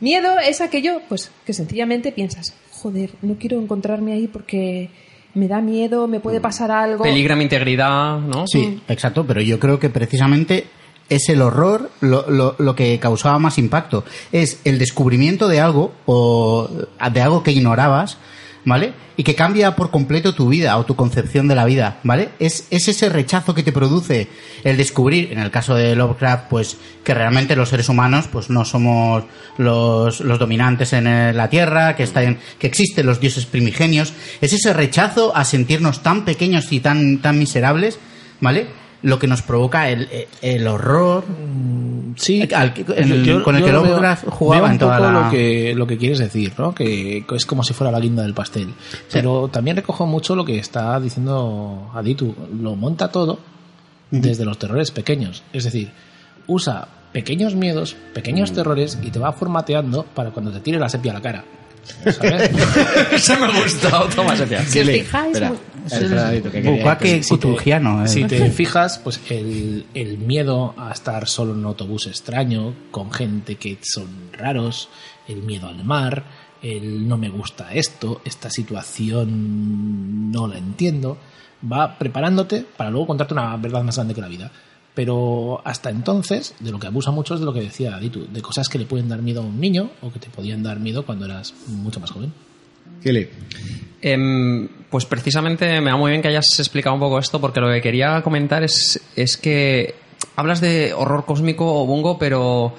Miedo 0.00 0.38
es 0.38 0.60
aquello, 0.60 1.00
pues, 1.08 1.30
que 1.46 1.52
sencillamente 1.52 2.10
piensas, 2.10 2.54
joder, 2.72 3.10
no 3.22 3.36
quiero 3.38 3.60
encontrarme 3.60 4.12
ahí 4.14 4.26
porque 4.26 4.90
me 5.34 5.46
da 5.46 5.60
miedo, 5.60 6.08
me 6.08 6.18
puede 6.20 6.40
pasar 6.40 6.70
algo. 6.72 7.04
Peligra 7.04 7.36
mi 7.36 7.44
integridad, 7.44 8.18
¿no? 8.18 8.46
Sí, 8.48 8.80
exacto, 8.88 9.24
pero 9.26 9.40
yo 9.42 9.60
creo 9.60 9.78
que 9.78 9.90
precisamente 9.90 10.64
es 11.08 11.28
el 11.28 11.42
horror 11.42 11.90
lo, 12.00 12.28
lo- 12.30 12.56
lo 12.58 12.74
que 12.74 12.98
causaba 12.98 13.38
más 13.38 13.58
impacto. 13.58 14.04
Es 14.32 14.60
el 14.64 14.78
descubrimiento 14.78 15.46
de 15.48 15.60
algo 15.60 15.92
o 16.06 16.68
de 17.12 17.20
algo 17.20 17.42
que 17.44 17.52
ignorabas, 17.52 18.16
¿vale? 18.64 18.92
Y 19.16 19.22
que 19.22 19.34
cambia 19.34 19.76
por 19.76 19.90
completo 19.90 20.34
tu 20.34 20.48
vida 20.48 20.76
o 20.76 20.84
tu 20.84 20.96
concepción 20.96 21.48
de 21.48 21.54
la 21.54 21.64
vida, 21.64 22.00
¿vale? 22.04 22.30
Es, 22.38 22.66
es 22.70 22.88
ese 22.88 23.08
rechazo 23.08 23.54
que 23.54 23.62
te 23.62 23.72
produce 23.72 24.28
el 24.64 24.76
descubrir, 24.76 25.32
en 25.32 25.38
el 25.38 25.50
caso 25.50 25.74
de 25.74 25.96
Lovecraft, 25.96 26.48
pues 26.48 26.76
que 27.04 27.14
realmente 27.14 27.56
los 27.56 27.68
seres 27.68 27.88
humanos 27.88 28.28
pues 28.30 28.50
no 28.50 28.64
somos 28.64 29.24
los, 29.58 30.20
los 30.20 30.38
dominantes 30.38 30.92
en 30.92 31.06
eh, 31.06 31.32
la 31.32 31.48
Tierra, 31.48 31.96
que, 31.96 32.02
están, 32.02 32.38
que 32.58 32.66
existen 32.66 33.06
los 33.06 33.20
dioses 33.20 33.46
primigenios. 33.46 34.12
Es 34.40 34.52
ese 34.52 34.72
rechazo 34.72 35.36
a 35.36 35.44
sentirnos 35.44 36.02
tan 36.02 36.24
pequeños 36.24 36.72
y 36.72 36.80
tan, 36.80 37.18
tan 37.18 37.38
miserables, 37.38 37.98
¿vale? 38.40 38.66
Lo 39.02 39.18
que 39.18 39.26
nos 39.26 39.42
provoca 39.42 39.88
el, 39.88 40.08
el 40.42 40.66
horror 40.66 41.24
Sí, 42.16 42.46
al 42.54 42.74
que- 42.74 42.84
el- 42.96 43.24
yo- 43.24 43.42
con 43.42 43.54
el 43.54 43.60
yo 43.62 43.66
que 43.66 43.72
Lovecraft 43.72 44.28
jugaba 44.28 44.62
veo 44.62 44.66
un 44.66 44.72
en 44.72 44.78
toda 44.78 45.00
la... 45.00 45.10
lo 45.24 45.30
que 45.30 45.74
lo 45.74 45.86
que 45.86 45.96
quieres 45.96 46.18
decir, 46.18 46.52
¿no? 46.58 46.74
Que 46.74 47.24
es 47.34 47.46
como 47.46 47.62
si 47.62 47.72
fuera 47.72 47.90
la 47.90 48.00
guinda 48.00 48.22
del 48.22 48.34
pastel. 48.34 48.68
Pero 49.12 49.48
también 49.48 49.76
recojo 49.76 50.06
mucho 50.06 50.34
lo 50.36 50.44
que 50.44 50.58
está 50.58 50.98
diciendo 51.00 51.90
Aditu. 51.94 52.34
Lo 52.60 52.74
monta 52.76 53.10
todo 53.10 53.38
desde 54.10 54.44
los 54.44 54.58
terrores 54.58 54.90
pequeños. 54.90 55.42
Es 55.52 55.64
decir, 55.64 55.92
usa 56.46 56.88
pequeños 57.12 57.54
miedos, 57.54 57.96
pequeños 58.12 58.52
terrores 58.52 58.98
y 59.02 59.10
te 59.10 59.18
va 59.18 59.32
formateando 59.32 60.04
para 60.04 60.30
cuando 60.30 60.50
te 60.50 60.60
tire 60.60 60.78
la 60.78 60.88
sepia 60.88 61.12
a 61.12 61.14
la 61.14 61.20
cara. 61.22 61.44
¿Sabes? 62.04 62.50
Eso 63.12 63.38
me 63.38 63.46
ha 63.46 63.62
gustado, 63.62 64.08
toma. 64.08 64.36
Si 64.36 64.80
os 64.80 64.88
fijáis, 64.88 65.40
Bucaque 66.62 67.22
cutulgiano, 67.28 68.04
eh. 68.04 68.08
Si 68.08 68.24
te 68.24 68.50
fijas, 68.50 68.98
pues 68.98 69.20
el, 69.28 69.86
el 69.94 70.18
miedo 70.18 70.74
a 70.76 70.92
estar 70.92 71.28
solo 71.28 71.52
en 71.52 71.60
un 71.60 71.66
autobús 71.66 72.06
extraño, 72.06 72.74
con 72.90 73.12
gente 73.12 73.56
que 73.56 73.78
son 73.82 74.30
raros, 74.32 74.88
el 75.28 75.42
miedo 75.42 75.68
al 75.68 75.84
mar, 75.84 76.24
el 76.62 77.08
no 77.08 77.16
me 77.16 77.28
gusta 77.28 77.72
esto, 77.72 78.20
esta 78.24 78.50
situación 78.50 80.30
no 80.30 80.46
la 80.46 80.58
entiendo, 80.58 81.18
va 81.70 81.98
preparándote 81.98 82.64
para 82.76 82.90
luego 82.90 83.08
contarte 83.08 83.34
una 83.34 83.56
verdad 83.56 83.82
más 83.82 83.96
grande 83.96 84.14
que 84.14 84.20
la 84.20 84.28
vida. 84.28 84.50
Pero 84.94 85.60
hasta 85.64 85.90
entonces, 85.90 86.54
de 86.58 86.72
lo 86.72 86.78
que 86.78 86.88
abusa 86.88 87.10
mucho 87.10 87.34
es 87.34 87.40
de 87.40 87.46
lo 87.46 87.52
que 87.52 87.60
decía 87.60 87.94
Aditu, 87.94 88.26
de 88.26 88.42
cosas 88.42 88.68
que 88.68 88.78
le 88.78 88.86
pueden 88.86 89.08
dar 89.08 89.22
miedo 89.22 89.40
a 89.40 89.44
un 89.44 89.60
niño 89.60 89.90
o 90.02 90.12
que 90.12 90.18
te 90.18 90.28
podían 90.28 90.62
dar 90.62 90.80
miedo 90.80 91.06
cuando 91.06 91.26
eras 91.26 91.54
mucho 91.68 92.00
más 92.00 92.10
joven. 92.10 92.32
Kili. 93.02 93.28
Em, 94.02 94.68
pues 94.90 95.06
precisamente 95.06 95.80
me 95.80 95.90
va 95.90 95.96
muy 95.96 96.10
bien 96.10 96.22
que 96.22 96.28
hayas 96.28 96.58
explicado 96.58 96.94
un 96.94 97.00
poco 97.00 97.18
esto, 97.18 97.40
porque 97.40 97.60
lo 97.60 97.70
que 97.70 97.80
quería 97.80 98.20
comentar 98.22 98.62
es, 98.64 99.00
es 99.14 99.36
que 99.36 99.94
hablas 100.36 100.60
de 100.60 100.92
horror 100.92 101.24
cósmico 101.24 101.66
o 101.66 101.86
bungo, 101.86 102.18
pero 102.18 102.74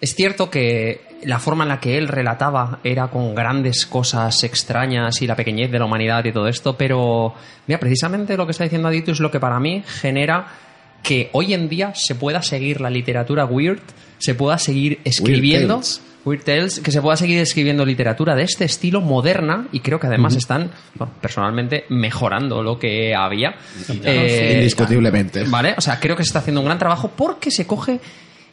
es 0.00 0.14
cierto 0.14 0.50
que 0.50 1.10
la 1.24 1.38
forma 1.38 1.64
en 1.64 1.68
la 1.68 1.80
que 1.80 1.98
él 1.98 2.08
relataba 2.08 2.80
era 2.82 3.08
con 3.08 3.34
grandes 3.34 3.86
cosas 3.86 4.42
extrañas 4.44 5.20
y 5.20 5.26
la 5.26 5.36
pequeñez 5.36 5.70
de 5.70 5.78
la 5.78 5.84
humanidad 5.84 6.24
y 6.24 6.32
todo 6.32 6.48
esto, 6.48 6.76
pero 6.76 7.34
mira, 7.66 7.78
precisamente 7.78 8.36
lo 8.36 8.46
que 8.46 8.52
está 8.52 8.64
diciendo 8.64 8.88
Adito 8.88 9.12
es 9.12 9.20
lo 9.20 9.30
que 9.30 9.40
para 9.40 9.60
mí 9.60 9.82
genera 9.86 10.46
que 11.02 11.30
hoy 11.32 11.54
en 11.54 11.68
día 11.68 11.92
se 11.94 12.14
pueda 12.14 12.42
seguir 12.42 12.80
la 12.80 12.90
literatura 12.90 13.44
weird, 13.44 13.80
se 14.18 14.34
pueda 14.34 14.58
seguir 14.58 15.00
escribiendo 15.04 15.74
Tales. 15.74 16.02
Weird 16.24 16.44
Tales, 16.44 16.80
que 16.80 16.90
se 16.90 17.00
pueda 17.00 17.16
seguir 17.16 17.38
escribiendo 17.38 17.84
literatura 17.86 18.34
de 18.34 18.42
este 18.42 18.64
estilo 18.64 19.00
moderna 19.00 19.68
y 19.72 19.80
creo 19.80 19.98
que 19.98 20.06
además 20.06 20.36
están, 20.36 20.70
bueno, 20.94 21.14
personalmente, 21.20 21.86
mejorando 21.88 22.62
lo 22.62 22.78
que 22.78 23.14
había. 23.14 23.54
Eh, 24.04 24.56
Indiscutiblemente. 24.56 25.44
Vale, 25.44 25.74
o 25.76 25.80
sea, 25.80 25.98
creo 25.98 26.16
que 26.16 26.22
se 26.22 26.28
está 26.28 26.40
haciendo 26.40 26.60
un 26.60 26.66
gran 26.66 26.78
trabajo 26.78 27.10
porque 27.16 27.50
se 27.50 27.66
coge 27.66 28.00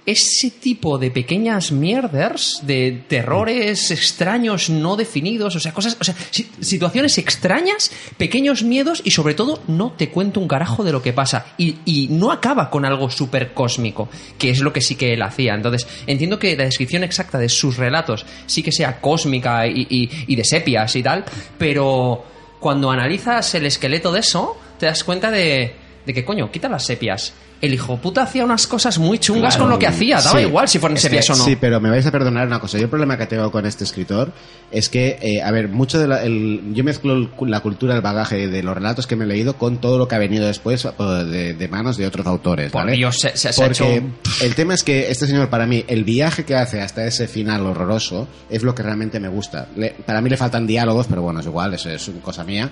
ese 0.08 0.50
tipo 0.50 0.98
de 0.98 1.12
pequeñas 1.12 1.72
mierders, 1.72 2.62
de 2.64 3.04
terrores 3.08 3.92
extraños 3.92 4.70
no 4.70 4.96
definidos, 4.96 5.56
o 5.56 5.60
sea, 5.60 5.74
cosas, 5.74 5.98
o 6.00 6.04
sea, 6.04 6.16
si- 6.32 6.50
situaciones 6.62 7.18
extrañas, 7.18 7.92
pequeños 8.18 8.64
miedos 8.64 9.02
y 9.04 9.12
sobre 9.12 9.34
todo 9.36 9.62
no 9.68 9.92
te 9.92 10.10
cuento 10.10 10.40
un 10.40 10.48
carajo 10.48 10.84
de 10.84 10.94
lo 10.94 11.02
que 11.02 11.12
pasa 11.14 11.48
y, 11.58 11.76
y 11.86 12.08
no 12.10 12.32
acaba 12.32 12.70
con 12.70 12.86
algo 12.86 13.12
súper 13.12 13.54
cósmico, 13.54 14.08
que 14.40 14.50
es 14.50 14.62
lo 14.62 14.72
que 14.74 14.82
sí 14.82 14.96
que 14.96 15.14
él 15.14 15.22
hacía. 15.22 15.54
Entonces, 15.54 15.86
entiendo 16.08 16.40
que 16.40 16.56
la 16.56 16.64
descripción 16.64 17.04
exacta 17.04 17.38
de 17.38 17.50
sus 17.50 17.76
relatos 17.78 18.26
sí 18.46 18.64
que 18.64 18.72
sea 18.72 19.02
cósmica 19.02 19.68
y, 19.68 19.86
y- 19.90 20.10
y 20.28 20.36
de 20.36 20.44
sepias 20.46 20.96
y 20.96 21.04
tal, 21.04 21.26
pero 21.58 22.24
cuando 22.60 22.90
analizas 22.90 23.54
el 23.56 23.66
esqueleto 23.66 24.12
de 24.12 24.22
eso, 24.22 24.58
te 24.80 24.86
das 24.86 25.04
cuenta 25.04 25.30
de 25.32 25.76
de 26.06 26.14
que 26.14 26.24
coño, 26.24 26.50
quita 26.50 26.70
las 26.70 26.86
sepias. 26.86 27.34
El 27.60 27.74
hijo 27.74 27.98
puta 27.98 28.22
hacía 28.22 28.46
unas 28.46 28.68
cosas 28.68 29.00
muy 29.00 29.18
chungas 29.18 29.56
Claro. 29.56 29.64
con 29.64 29.70
lo 29.72 29.80
que 29.80 29.88
hacía, 29.88 30.22
daba 30.22 30.40
Sí. 30.40 30.46
igual 30.46 30.68
si 30.68 30.78
sepias 30.80 31.26
que- 31.26 31.34
o 31.34 31.36
no. 31.36 31.44
Sí, 31.44 31.56
pero 31.56 31.80
me 31.82 31.90
vais 31.90 32.06
a 32.06 32.12
perdonar 32.12 32.46
una 32.46 32.60
cosa. 32.60 32.78
Yo 32.78 32.84
el 32.84 32.90
problema 32.90 33.18
que 33.18 33.26
tengo 33.26 33.52
con 33.52 33.66
este 33.66 33.84
escritor 33.84 34.32
es 34.72 34.90
que, 34.90 35.18
eh, 35.22 35.42
a 35.42 35.50
ver, 35.50 35.68
mucho 35.68 35.98
de 35.98 36.08
la, 36.08 36.24
el- 36.24 36.62
yo 36.74 36.84
mezclo 36.84 37.28
la 37.48 37.60
cultura, 37.62 37.96
el 37.96 38.02
bagaje 38.02 38.48
de 38.48 38.62
los 38.62 38.76
relatos 38.76 39.08
que 39.08 39.16
me 39.16 39.26
he 39.26 39.28
leído 39.28 39.56
con 39.58 39.78
todo 39.82 39.98
lo 39.98 40.08
que 40.08 40.14
ha 40.16 40.20
venido 40.20 40.46
después 40.46 40.88
de, 40.98 41.54
de 41.56 41.68
manos 41.68 41.98
de 41.98 42.06
otros 42.06 42.28
autores. 42.28 42.72
Por 42.72 42.84
¿vale? 42.84 42.96
Dios, 42.96 43.18
se- 43.20 43.36
se- 43.36 43.52
se 43.52 43.64
ha 43.64 43.68
Porque 43.68 43.96
hecho- 43.98 44.46
el 44.46 44.54
tema 44.56 44.76
es 44.76 44.84
que 44.84 45.10
este 45.10 45.26
señor, 45.26 45.50
para 45.50 45.66
mí, 45.66 45.84
el 45.88 46.04
viaje 46.04 46.46
que 46.46 46.56
hace 46.56 46.82
hasta 46.82 47.06
ese 47.08 47.28
final 47.28 47.66
horroroso 47.66 48.28
es 48.52 48.62
lo 48.62 48.76
que 48.76 48.84
realmente 48.84 49.20
me 49.20 49.30
gusta. 49.30 49.68
Le- 49.76 49.96
para 50.06 50.22
mí 50.22 50.30
le 50.30 50.38
faltan 50.38 50.68
diálogos, 50.68 51.08
pero 51.08 51.24
bueno, 51.24 51.40
es 51.40 51.46
igual, 51.48 51.74
eso 51.74 51.90
es 51.90 52.12
cosa 52.22 52.44
mía. 52.44 52.70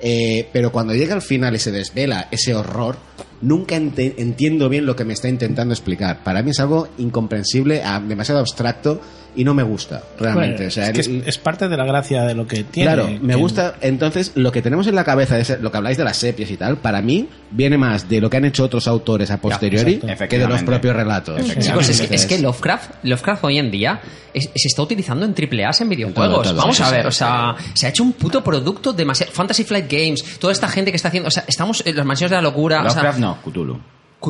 Eh, 0.00 0.48
pero 0.52 0.72
cuando 0.72 0.94
llega 0.94 1.14
al 1.14 1.22
final 1.22 1.54
y 1.54 1.58
se 1.58 1.72
desvela 1.72 2.28
ese 2.30 2.54
horror, 2.54 2.96
nunca 3.40 3.76
entiendo 3.76 4.68
bien 4.68 4.86
lo 4.86 4.96
que 4.96 5.04
me 5.04 5.12
está 5.12 5.28
intentando 5.28 5.72
explicar. 5.74 6.22
Para 6.24 6.42
mí 6.42 6.50
es 6.50 6.60
algo 6.60 6.88
incomprensible, 6.98 7.82
ah, 7.82 8.00
demasiado 8.00 8.40
abstracto 8.40 9.00
y 9.36 9.44
no 9.44 9.54
me 9.54 9.62
gusta, 9.62 10.02
realmente. 10.18 10.54
Bueno, 10.56 10.68
o 10.68 10.70
sea, 10.70 10.86
es, 10.88 10.92
que 10.92 11.00
el- 11.00 11.20
es, 11.22 11.28
es 11.28 11.38
parte 11.38 11.68
de 11.68 11.76
la 11.76 11.84
gracia 11.84 12.22
de 12.22 12.34
lo 12.34 12.46
que 12.46 12.64
tiene. 12.64 12.92
Claro, 12.92 13.08
me 13.20 13.34
que- 13.34 13.40
gusta. 13.40 13.74
Entonces, 13.80 14.32
lo 14.34 14.52
que 14.52 14.62
tenemos 14.62 14.86
en 14.86 14.94
la 14.94 15.04
cabeza, 15.04 15.38
es 15.38 15.60
lo 15.60 15.70
que 15.70 15.76
habláis 15.78 15.96
de 15.98 16.04
las 16.04 16.16
sepias 16.16 16.50
y 16.50 16.56
tal, 16.56 16.76
para 16.78 17.02
mí 17.02 17.28
viene 17.50 17.76
más 17.78 18.08
de 18.08 18.20
lo 18.20 18.30
que 18.30 18.36
han 18.36 18.44
hecho 18.44 18.64
otros 18.64 18.86
autores 18.88 19.30
a 19.30 19.40
posteriori 19.40 20.00
que 20.28 20.38
de 20.38 20.46
los 20.48 20.62
propios 20.62 20.94
relatos. 20.96 21.40
Chicos, 21.44 21.58
es 21.58 21.66
que, 21.66 21.70
es 21.92 22.00
Entonces, 22.00 22.26
que 22.26 22.38
Lovecraft, 22.38 22.90
Lovecraft 23.04 23.44
hoy 23.44 23.58
en 23.58 23.70
día 23.70 24.00
es- 24.32 24.50
se 24.54 24.68
está 24.68 24.82
utilizando 24.82 25.24
en 25.24 25.34
triple 25.34 25.64
A 25.64 25.70
en 25.78 25.88
videojuegos. 25.88 26.42
todo, 26.48 26.56
Vamos 26.56 26.76
sí, 26.76 26.82
a 26.82 26.90
ver, 26.90 27.02
sí. 27.02 27.08
o 27.08 27.12
sea, 27.12 27.54
se 27.74 27.86
ha 27.86 27.88
hecho 27.90 28.02
un 28.02 28.12
puto 28.12 28.42
producto 28.44 28.92
demasiado. 28.92 29.32
Fantasy 29.32 29.64
Flight 29.64 29.90
Games, 29.90 30.38
toda 30.38 30.52
esta 30.52 30.68
gente 30.68 30.90
que 30.90 30.96
está 30.96 31.08
haciendo. 31.08 31.28
O 31.28 31.30
sea, 31.30 31.44
estamos 31.46 31.82
en 31.86 31.96
las 31.96 32.06
mansiones 32.06 32.30
de 32.30 32.36
la 32.36 32.42
locura. 32.42 32.78
o 32.80 32.82
sea, 32.84 33.02
Lovecraft 33.02 33.18
no, 33.18 33.38
Cthulhu. 33.44 33.80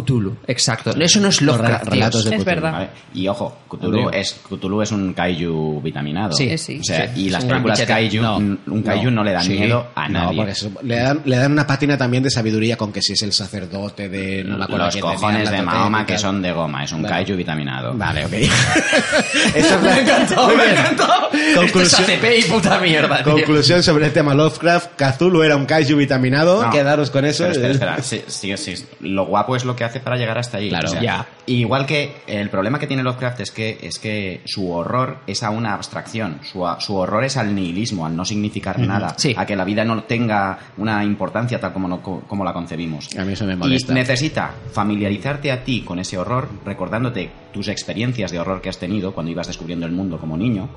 Cthulhu, 0.03 0.37
exacto. 0.47 0.91
Eso 0.99 1.21
no 1.21 1.29
es 1.29 1.41
Lovecraft. 1.41 1.85
re- 1.85 1.91
relatos 1.91 2.25
de 2.25 2.31
Es 2.31 2.37
Cthulhu, 2.37 2.45
verdad. 2.55 2.73
¿vale? 2.73 2.89
Y 3.15 3.29
ojo, 3.29 3.57
Cthulhu 3.71 4.11
es, 4.11 4.37
Cthulhu 4.49 4.83
es 4.83 4.91
un 4.93 5.13
kaiju 5.15 5.81
vitaminado. 5.83 6.33
Sí, 6.33 6.49
Eh, 6.51 6.59
sí. 6.59 6.79
O 6.81 6.85
sea, 6.85 7.13
Sí, 7.15 7.23
y 7.23 7.27
es 7.27 7.33
las 7.33 7.45
películas 7.45 7.81
kaiju, 7.83 8.23
No, 8.23 8.37
un 8.37 8.83
kaiju 8.85 9.11
no, 9.11 9.23
le 9.25 9.33
dan 9.33 9.45
Sí. 9.45 9.51
miedo 9.59 9.87
a 9.95 10.09
No, 10.09 10.21
nadie. 10.25 10.37
porque 10.37 10.53
eso- 10.53 10.71
le, 10.83 10.97
dan, 10.97 11.21
le 11.25 11.37
dan 11.37 11.53
una 11.53 11.67
pátina 11.67 11.97
también 11.97 12.23
de 12.23 12.31
sabiduría 12.31 12.77
con 12.77 12.93
que 12.93 13.01
si 13.03 13.13
es 13.13 13.23
el 13.23 13.33
sacerdote 13.33 14.09
de... 14.09 14.45
No 14.45 14.59
me 14.59 14.65
acuerdo 14.65 14.87
Los 14.87 14.97
cojones 14.97 15.51
de 15.51 15.63
Mahoma 15.63 16.05
que 16.07 16.19
son 16.19 16.43
de 16.43 16.53
goma, 16.53 16.85
es 16.85 16.93
un 16.93 17.03
Vale. 17.03 17.15
kaiju 17.15 17.37
vitaminado. 17.37 17.93
Vale, 17.95 18.25
ok. 18.27 18.33
Es 19.55 19.71
la- 19.71 19.79
Me 19.79 20.01
encantó, 20.01 20.49
me 20.49 20.71
encantó. 20.71 21.05
Esto 21.33 21.63
es 21.63 21.73
Conclusión- 21.73 22.03
ACP 22.05 22.39
y 22.39 22.43
puta 22.51 22.79
mierda, 22.81 23.23
tío. 23.23 23.33
Conclusión 23.35 23.83
sobre 23.83 24.07
el 24.07 24.13
tema 24.13 24.35
Lovecraft. 24.35 24.91
Cthulhu 24.97 25.43
era 25.43 25.57
un 25.57 25.67
kaiju 25.67 25.97
vitaminado. 25.97 26.63
No. 26.65 26.71
Quedaros 26.71 27.11
con 27.11 27.25
eso. 27.25 27.45
Pero 27.45 27.53
espera, 27.73 27.97
espera. 27.99 28.03
Sí, 28.03 28.23
sí, 28.27 28.57
sí. 28.57 28.85
Lo 29.01 29.27
guapo 29.27 29.57
es 29.57 29.65
lo 29.65 29.77
que 29.77 29.84
hace 29.85 30.01
para 30.01 30.17
llegar 30.17 30.39
hasta 30.39 30.59
ahí. 30.59 30.69
Claro. 30.69 30.89
Ya. 31.01 31.27
Igual 31.47 31.87
que 31.87 32.17
el 32.27 32.51
problema 32.51 32.79
que 32.79 32.87
tiene 32.87 33.03
Lovecraft 33.03 33.41
es 33.41 33.51
que, 33.51 33.79
es 33.83 33.99
que 33.99 34.41
su 34.45 34.71
horror 34.73 35.19
es 35.27 35.43
a 35.43 35.51
una 35.51 35.75
abstracción. 35.75 36.41
Su, 36.43 36.65
su 36.81 36.97
horror 36.97 37.25
es 37.25 37.37
al 37.37 37.55
nihilismo, 37.55 38.07
al 38.07 38.17
no 38.17 38.25
significar 38.25 38.79
nada. 38.81 39.15
Sí. 39.19 39.35
A 39.37 39.45
que 39.47 39.57
la 39.57 39.65
vida 39.65 39.85
no 39.85 40.03
tenga 40.05 40.59
una 40.79 41.05
importancia 41.05 41.61
tal 41.61 41.73
como, 41.73 41.89
no- 41.89 42.03
como 42.03 42.45
la 42.45 42.53
concebimos. 42.53 43.15
A 43.17 43.25
mí 43.25 43.33
eso 43.35 43.45
me 43.45 43.57
molesta. 43.57 43.93
Y 43.93 43.95
necesita 43.95 44.51
familiarizarte 44.73 45.53
a 45.53 45.63
ti 45.65 45.83
con 45.83 45.99
ese 45.99 46.19
horror, 46.19 46.49
recordándote 46.65 47.31
tus 47.53 47.69
experiencias 47.69 48.31
de 48.33 48.39
horror 48.41 48.61
que 48.61 48.69
has 48.69 48.79
tenido 48.79 49.15
cuando 49.15 49.31
ibas 49.33 49.47
descubriendo 49.47 49.87
el 49.87 49.93
mundo 49.93 50.19
como 50.19 50.37
niño, 50.37 50.69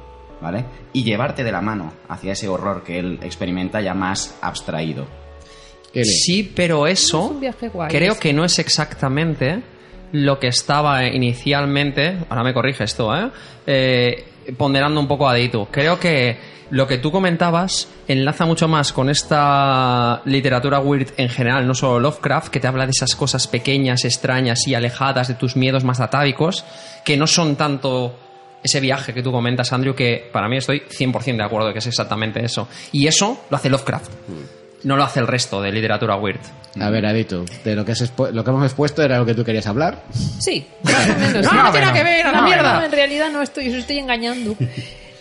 ¿vale? 0.41 0.65
Y 0.93 1.03
llevarte 1.03 1.43
de 1.43 1.51
la 1.51 1.61
mano 1.61 1.93
hacia 2.09 2.33
ese 2.33 2.47
horror 2.47 2.83
que 2.83 2.99
él 2.99 3.19
experimenta 3.23 3.81
ya 3.81 3.93
más 3.93 4.37
abstraído. 4.41 5.07
Sí, 6.05 6.51
pero 6.55 6.87
eso 6.87 7.25
Es 7.25 7.31
un 7.31 7.39
viaje 7.39 7.69
guay, 7.69 7.89
creo 7.89 8.13
ese. 8.13 8.21
que 8.21 8.33
no 8.33 8.45
es 8.45 8.59
exactamente 8.59 9.61
lo 10.11 10.39
que 10.39 10.47
estaba 10.47 11.05
inicialmente, 11.05 12.17
ahora 12.29 12.43
me 12.43 12.53
corriges 12.53 12.95
tú, 12.95 13.11
¿eh? 13.13 13.29
Eh, 13.65 14.25
ponderando 14.57 14.99
un 14.99 15.07
poco 15.07 15.27
a 15.27 15.33
Deitu. 15.33 15.67
Creo 15.69 15.99
que 15.99 16.37
lo 16.69 16.87
que 16.87 16.97
tú 16.97 17.11
comentabas 17.11 17.87
enlaza 18.07 18.45
mucho 18.45 18.67
más 18.67 18.91
con 18.93 19.09
esta 19.09 20.21
literatura 20.25 20.79
weird 20.79 21.09
en 21.17 21.29
general, 21.29 21.65
no 21.67 21.73
solo 21.73 21.99
Lovecraft, 21.99 22.49
que 22.49 22.59
te 22.59 22.67
habla 22.67 22.85
de 22.85 22.91
esas 22.91 23.15
cosas 23.15 23.47
pequeñas, 23.47 24.05
extrañas 24.05 24.67
y 24.67 24.75
alejadas 24.75 25.27
de 25.27 25.33
tus 25.33 25.55
miedos 25.55 25.83
más 25.83 25.99
atávicos, 25.99 26.65
que 27.03 27.17
no 27.17 27.27
son 27.27 27.55
tanto 27.55 28.17
ese 28.63 28.79
viaje 28.79 29.13
que 29.13 29.21
tú 29.23 29.31
comentas, 29.31 29.71
Andrew, 29.71 29.93
que 29.95 30.29
para 30.31 30.49
mí 30.49 30.57
estoy 30.57 30.79
100% 30.81 31.37
de 31.37 31.43
acuerdo 31.43 31.71
que 31.73 31.79
es 31.79 31.87
exactamente 31.87 32.43
eso. 32.43 32.67
Y 32.91 33.07
eso 33.07 33.41
lo 33.49 33.57
hace 33.57 33.69
Lovecraft. 33.69 34.11
No 34.87 34.95
lo 34.95 35.03
hace 35.03 35.19
el 35.19 35.27
resto 35.27 35.61
de 35.61 35.71
literatura 35.71 36.15
weird. 36.15 36.39
A 36.79 36.89
ver, 36.89 37.05
Adito, 37.05 37.43
de 37.65 37.75
lo 37.75 37.83
que, 37.83 37.91
has 37.91 38.01
expu- 38.01 38.31
lo 38.31 38.43
que 38.43 38.49
hemos 38.51 38.63
expuesto 38.63 39.03
era 39.03 39.17
lo 39.17 39.25
que 39.25 39.33
tú 39.33 39.43
querías 39.43 39.67
hablar. 39.67 40.03
Sí, 40.39 40.65
más 40.83 41.09
o 41.09 41.19
menos. 41.19 41.43
No, 41.43 41.49
sí. 41.49 41.55
no 41.57 41.71
tiene 41.71 41.91
que 41.93 42.03
ver, 42.03 42.25
a 42.27 42.31
la 42.31 42.37
No, 42.41 42.47
mierda. 42.47 42.79
no, 42.79 42.85
en 42.85 42.91
realidad 42.91 43.29
no 43.31 43.41
estoy, 43.41 43.67
os 43.69 43.75
estoy 43.75 43.97
engañando. 43.99 44.55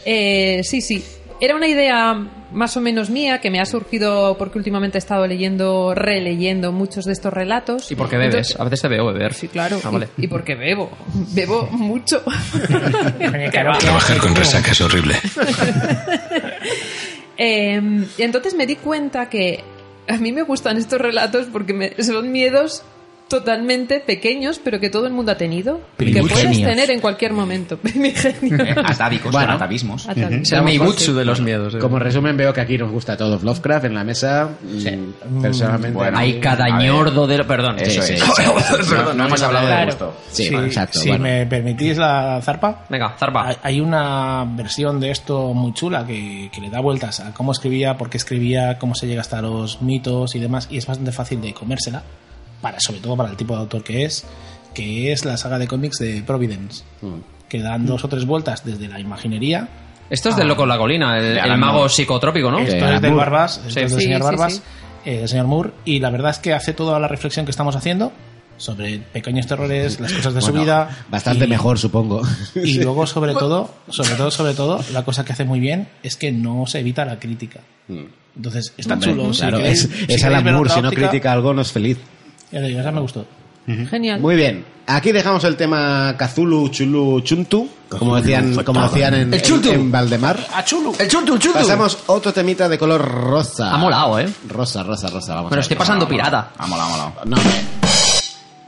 Eh, 0.04 0.60
sí, 0.62 0.80
sí. 0.80 1.04
Era 1.40 1.54
una 1.56 1.66
idea 1.66 2.14
más 2.52 2.76
o 2.76 2.80
menos 2.80 3.10
mía 3.10 3.40
que 3.40 3.50
me 3.50 3.60
ha 3.60 3.66
surgido 3.66 4.38
porque 4.38 4.56
últimamente 4.56 4.96
he 4.98 5.00
estado 5.00 5.26
leyendo, 5.26 5.94
releyendo 5.94 6.70
muchos 6.72 7.04
de 7.04 7.12
estos 7.12 7.32
relatos. 7.32 7.90
¿Y 7.90 7.96
por 7.96 8.08
qué 8.08 8.16
bebes? 8.16 8.34
Entonces- 8.52 8.60
A 8.60 8.64
veces 8.64 8.80
te 8.82 8.88
veo 8.88 9.04
beber. 9.06 9.34
Sí, 9.34 9.48
claro. 9.48 9.80
Ah, 9.84 9.90
vale. 9.90 10.08
y, 10.16 10.24
y 10.24 10.28
porque 10.28 10.54
bebo. 10.54 10.90
Bebo 11.34 11.68
mucho. 11.72 12.22
Trabajar 13.50 14.18
con 14.18 14.34
resaca 14.36 14.70
es 14.70 14.80
horrible. 14.80 15.16
Eh, 17.38 17.80
y 18.16 18.22
entonces 18.22 18.54
me 18.54 18.66
di 18.66 18.76
cuenta 18.76 19.28
que 19.28 19.62
a 20.08 20.16
mí 20.16 20.32
me 20.32 20.42
gustan 20.42 20.76
estos 20.76 21.00
relatos 21.00 21.46
porque 21.52 21.72
me- 21.74 22.02
son 22.02 22.30
miedos 22.32 22.82
totalmente 23.28 24.00
pequeños, 24.00 24.60
pero 24.62 24.78
que 24.78 24.88
todo 24.90 25.06
el 25.06 25.12
mundo 25.12 25.32
ha 25.32 25.36
tenido. 25.36 25.80
Y 25.98 26.12
que 26.12 26.20
puedes 26.22 26.62
tener 26.62 26.90
en 26.90 27.00
cualquier 27.00 27.32
momento. 27.32 27.78
Eh, 27.86 28.74
atávicos, 28.84 29.32
Bueno. 29.32 29.52
atavismos. 29.52 30.08
Atávicos. 30.08 30.42
Es 30.42 30.52
el 30.52 30.62
Meibutsu 30.62 31.14
de 31.14 31.24
los 31.24 31.40
miedos. 31.40 31.74
eh. 31.74 31.78
Como 31.78 31.98
resumen, 31.98 32.36
veo 32.36 32.52
que 32.52 32.60
aquí 32.60 32.78
nos 32.78 32.90
gusta 32.90 33.14
a 33.14 33.16
todos 33.16 33.42
Lovecraft 33.42 33.86
en 33.86 33.94
la 33.94 34.04
mesa. 34.04 34.50
Mm, 34.62 35.42
Personalmente. 35.42 35.96
Bueno, 35.96 36.18
Hay 36.18 36.40
cada 36.40 36.68
ñordo 36.82 37.26
de... 37.26 37.44
Perdón. 37.44 37.76
Eso 37.78 38.02
Sí, 38.02 38.14
es. 38.14 38.20
sí, 38.20 38.26
No, 38.94 39.14
no 39.14 39.26
hemos 39.26 39.42
hablado 39.42 39.66
de 39.68 39.84
gusto. 39.86 40.14
Sí, 40.30 40.44
si, 40.48 40.54
exacto. 40.54 40.98
si 41.00 41.08
bueno. 41.08 41.24
me 41.24 41.46
permitís 41.46 41.96
la 41.98 42.40
zarpa, 42.42 42.84
Venga, 42.88 43.14
zarpa. 43.18 43.48
hay- 43.48 43.56
hay 43.62 43.80
una 43.80 44.44
versión 44.56 45.00
de 45.00 45.10
esto 45.10 45.52
muy 45.54 45.72
chula 45.74 46.06
que, 46.06 46.48
que 46.52 46.60
le 46.60 46.70
da 46.70 46.80
vueltas 46.80 47.20
a 47.20 47.32
cómo 47.34 47.52
escribía, 47.52 47.96
por 47.98 48.08
qué 48.10 48.16
escribía, 48.16 48.78
cómo 48.78 48.94
se 48.94 49.06
llega 49.06 49.20
hasta 49.20 49.42
los 49.42 49.82
mitos 49.82 50.34
y 50.34 50.38
demás, 50.38 50.68
y 50.70 50.78
es 50.78 50.86
bastante 50.86 51.12
fácil 51.12 51.40
de 51.40 51.52
comérsela, 51.52 52.02
para, 52.60 52.78
sobre 52.80 53.00
todo 53.00 53.16
para 53.16 53.30
el 53.30 53.36
tipo 53.36 53.54
de 53.54 53.60
autor 53.60 53.82
que 53.82 54.04
es, 54.04 54.24
que 54.74 55.12
es 55.12 55.24
la 55.24 55.36
saga 55.36 55.58
de 55.58 55.66
cómics 55.66 55.98
de 55.98 56.22
Providence, 56.26 56.84
que 57.48 57.60
dan 57.60 57.86
dos 57.86 58.04
o 58.04 58.08
tres 58.08 58.24
vueltas 58.26 58.64
desde 58.64 58.88
la 58.88 59.00
imaginería. 59.00 59.68
Esto 60.10 60.28
es 60.28 60.36
del 60.36 60.46
Loco 60.48 60.62
en 60.64 60.68
la 60.68 60.78
Colina, 60.78 61.18
el, 61.18 61.38
el 61.38 61.58
mago 61.58 61.78
Moore. 61.78 61.92
psicotrópico, 61.92 62.50
¿no? 62.50 62.60
Eh, 62.60 62.64
Esto 62.68 62.88
es 62.88 63.00
del. 63.00 63.14
Barbas, 63.14 63.58
esto 63.66 63.70
Sí. 63.70 63.80
es 63.80 63.90
del 63.90 64.00
Sí, 64.00 64.04
señor 64.06 64.20
sí, 64.20 64.24
Barbas, 64.24 64.54
sí. 64.54 64.62
eh, 65.04 65.18
del 65.18 65.28
señor 65.28 65.46
Moore, 65.46 65.70
y 65.84 65.98
la 66.00 66.10
verdad 66.10 66.30
es 66.30 66.38
que 66.38 66.52
hace 66.54 66.72
toda 66.74 66.98
la 67.00 67.08
reflexión 67.08 67.44
que 67.44 67.50
estamos 67.50 67.74
haciendo 67.74 68.12
sobre 68.58 68.98
pequeños 68.98 69.46
terrores, 69.46 70.00
las 70.00 70.12
cosas 70.12 70.32
de 70.34 70.40
su 70.40 70.46
Bueno, 70.50 70.62
vida. 70.62 71.04
Bastante 71.10 71.44
y- 71.44 71.48
mejor, 71.48 71.78
supongo. 71.78 72.22
Y 72.54 72.74
luego, 72.82 73.06
sobre 73.06 73.34
todo, 73.34 73.70
sobre 73.90 74.14
todo, 74.14 74.30
sobre 74.30 74.54
todo, 74.54 74.80
la 74.92 75.04
cosa 75.04 75.24
que 75.24 75.32
hace 75.32 75.44
muy 75.44 75.60
bien 75.60 75.88
es 76.02 76.16
que 76.16 76.30
no 76.32 76.66
se 76.66 76.78
evita 76.80 77.04
la 77.04 77.18
crítica. 77.18 77.60
Entonces, 78.36 78.72
está 78.76 78.94
Hombre, 78.94 79.10
chulo. 79.10 79.32
si 79.34 79.40
claro, 79.40 79.58
queréis- 79.58 79.84
es, 79.84 80.06
si 80.06 80.12
es 80.14 80.24
Alan 80.24 80.44
Moore, 80.44 80.70
si 80.70 80.80
no 80.82 80.90
critica 80.90 81.32
algo 81.32 81.52
no 81.54 81.62
es 81.62 81.72
feliz. 81.72 81.98
Ya 82.56 82.62
te 82.62 82.68
digo, 82.68 82.80
esa 82.80 82.90
me 82.90 83.00
gustó. 83.00 83.26
Genial. 83.66 84.18
Muy 84.20 84.34
bien. 84.34 84.64
Aquí 84.86 85.12
dejamos 85.12 85.44
el 85.44 85.56
tema 85.56 86.14
Kazulu 86.16 86.68
Chulu 86.70 87.20
Chuntu, 87.20 87.68
como 87.90 88.16
decían, 88.16 88.54
como 88.64 88.80
decían 88.88 89.12
en, 89.14 89.34
El 89.34 89.42
chuntu. 89.42 89.68
en, 89.68 89.74
en 89.80 89.92
Valdemar. 89.92 90.38
¡Ah, 90.54 90.64
chulo! 90.64 90.92
El 90.98 91.08
chuntu, 91.08 91.34
el 91.34 91.38
chuntu. 91.40 91.58
Pasamos 91.58 91.98
otro 92.06 92.32
temita 92.32 92.66
de 92.68 92.78
color 92.78 93.02
rosa. 93.06 93.74
Ha 93.74 93.76
molado, 93.76 94.18
¿eh? 94.20 94.26
Rosa, 94.48 94.82
rosa, 94.84 95.08
rosa. 95.10 95.34
Vamos 95.34 95.50
a 95.52 95.56
ver. 95.56 95.60
estoy 95.62 95.76
pasando 95.76 96.08
pirata. 96.08 96.52
Ha 96.56 96.66
molado, 96.66 96.88
ha 96.88 96.96
molado. 96.96 97.12
No. 97.26 97.36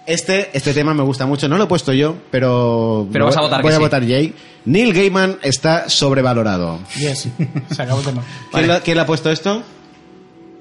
Este, 0.05 0.51
este 0.57 0.75
tema 0.75 0.93
me 0.95 1.03
gusta 1.03 1.25
mucho. 1.27 1.49
No 1.49 1.57
lo 1.57 1.65
he 1.65 1.67
puesto 1.69 1.93
yo, 1.93 2.17
pero. 2.31 3.07
Pero 3.13 3.27
vas 3.27 3.37
a 3.37 3.41
voy- 3.41 3.49
votar 3.49 3.63
Voy 3.63 3.69
que 3.71 3.75
a 3.75 3.79
sí. 3.79 3.83
votar 3.85 4.03
Jay. 4.07 4.35
Neil 4.65 4.93
Gaiman 4.93 5.39
está 5.43 5.89
sobrevalorado. 5.89 6.81
Yes, 6.97 7.29
se 7.71 7.83
acabó 7.83 8.01
el 8.01 8.07
tema. 8.07 8.23
¿Quién, 8.53 8.67
lo- 8.67 8.81
quién 8.83 8.97
le 8.97 9.03
ha 9.03 9.07
puesto 9.07 9.31
esto? 9.31 9.63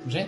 No 0.06 0.12
sé. 0.12 0.28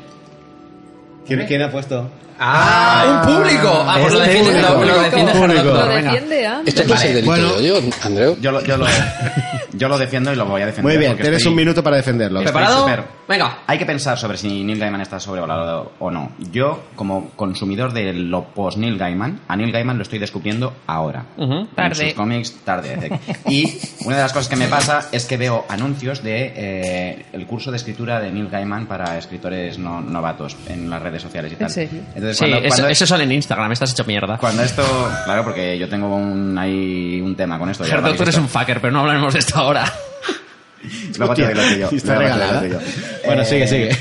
¿Quién, 1.28 1.46
quién 1.46 1.62
ha 1.62 1.70
puesto? 1.72 2.10
¡Ah! 2.40 3.22
¡Un 3.26 3.34
público! 3.36 3.86
Ah, 3.88 3.98
pues 4.02 4.14
lo 4.14 4.20
defiende, 4.20 4.62
lo, 4.62 4.68
público. 4.76 4.96
lo 4.96 5.02
defiende. 5.04 5.32
Gerardo. 5.34 5.74
Lo 5.74 5.88
Venga. 5.88 6.12
defiende, 6.14 6.48
¿ah? 6.48 6.62
¿Esto 6.66 6.84
qué 6.86 6.94
es 6.94 7.04
el 7.06 7.14
delito 7.16 7.32
Bueno. 7.32 7.54
de 7.54 7.72
odio, 7.72 7.90
Andreu? 8.04 8.38
Yo 8.40 8.52
lo, 8.52 8.64
yo, 8.64 8.78
lo, 8.78 8.86
yo 9.74 9.88
lo 9.90 9.98
defiendo 9.98 10.32
y 10.34 10.36
lo 10.36 10.46
voy 10.46 10.62
a 10.62 10.66
defender. 10.68 10.92
Muy 10.94 10.98
bien, 10.98 11.12
porque 11.12 11.24
tienes 11.24 11.40
estoy- 11.42 11.52
un 11.52 11.56
minuto 11.58 11.84
para 11.84 11.98
defenderlo. 11.98 12.40
Estoy 12.40 12.54
¿Preparado? 12.54 12.80
súper- 12.82 13.20
Venga. 13.28 13.60
Hay 13.68 13.78
que 13.78 13.86
pensar 13.86 14.18
sobre 14.18 14.38
si 14.38 14.64
Neil 14.64 14.80
Gaiman 14.80 15.02
está 15.02 15.20
sobrevalorado 15.20 15.92
o 16.00 16.10
no. 16.10 16.32
Yo, 16.52 16.84
como 16.96 17.30
consumidor 17.36 17.94
de 17.94 18.12
lo 18.14 18.46
post-Neil 18.46 18.98
Gaiman, 18.98 19.42
a 19.48 19.56
Neil 19.56 19.72
Gaiman 19.72 19.98
lo 19.98 20.04
estoy 20.04 20.18
descubriendo 20.18 20.74
ahora. 20.88 21.26
En 21.38 21.68
Tarde. 21.76 22.06
sus 22.06 22.14
cómics, 22.14 22.56
tarde. 22.64 23.20
Y 23.48 23.78
una 24.06 24.16
de 24.16 24.22
las 24.24 24.34
cosas 24.34 24.48
que 24.50 24.56
me 24.56 24.68
pasa 24.68 25.10
es 25.12 25.26
que 25.26 25.38
veo 25.38 25.66
anuncios 25.70 26.24
de 26.24 26.54
eh, 26.56 27.26
el 27.34 27.46
curso 27.46 27.70
de 27.70 27.78
escritura 27.78 28.20
de 28.20 28.32
Neil 28.32 28.50
Gaiman 28.50 28.88
para 28.88 29.18
escritores 29.20 29.78
no- 29.78 30.02
novatos 30.02 30.58
en 30.68 30.90
las 30.90 31.02
redes 31.02 31.22
sociales 31.22 31.52
y 31.54 31.56
tal. 31.56 31.68
¿En 31.68 31.74
serio? 31.74 32.02
Entonces 32.16 32.29
Entonces, 32.32 32.38
Sí, 32.38 32.46
cuando- 32.52 32.58
eso, 32.68 32.76
cuando- 32.76 32.88
eso 32.90 33.06
sale 33.08 33.24
en 33.24 33.32
Instagram, 33.34 33.72
estás 33.72 33.92
hecho 33.92 34.04
mierda. 34.06 34.38
Cuando 34.38 34.64
esto, 34.64 34.84
claro, 35.26 35.44
porque 35.44 35.78
yo 35.78 35.88
tengo 35.90 36.16
un, 36.16 36.58
ahí 36.58 37.22
un 37.22 37.36
tema 37.36 37.58
con 37.60 37.70
esto. 37.70 37.84
habéis 37.84 38.18
tú 38.18 38.24
eres 38.24 38.26
visto. 38.28 38.42
un 38.42 38.50
fucker, 38.50 38.80
pero 38.82 38.92
no 38.94 39.00
hablaremos 39.02 39.34
de 39.34 39.40
esto 39.40 39.58
ahora. 39.58 39.92
Luego 41.18 41.34
te 41.34 41.44
doy 41.44 41.54
lo 41.56 41.64
tuyo. 41.64 41.90
Está 41.92 42.16
regalada. 42.16 42.64
Bueno, 43.26 43.44
sigue, 43.46 43.68
sigue. 43.68 43.98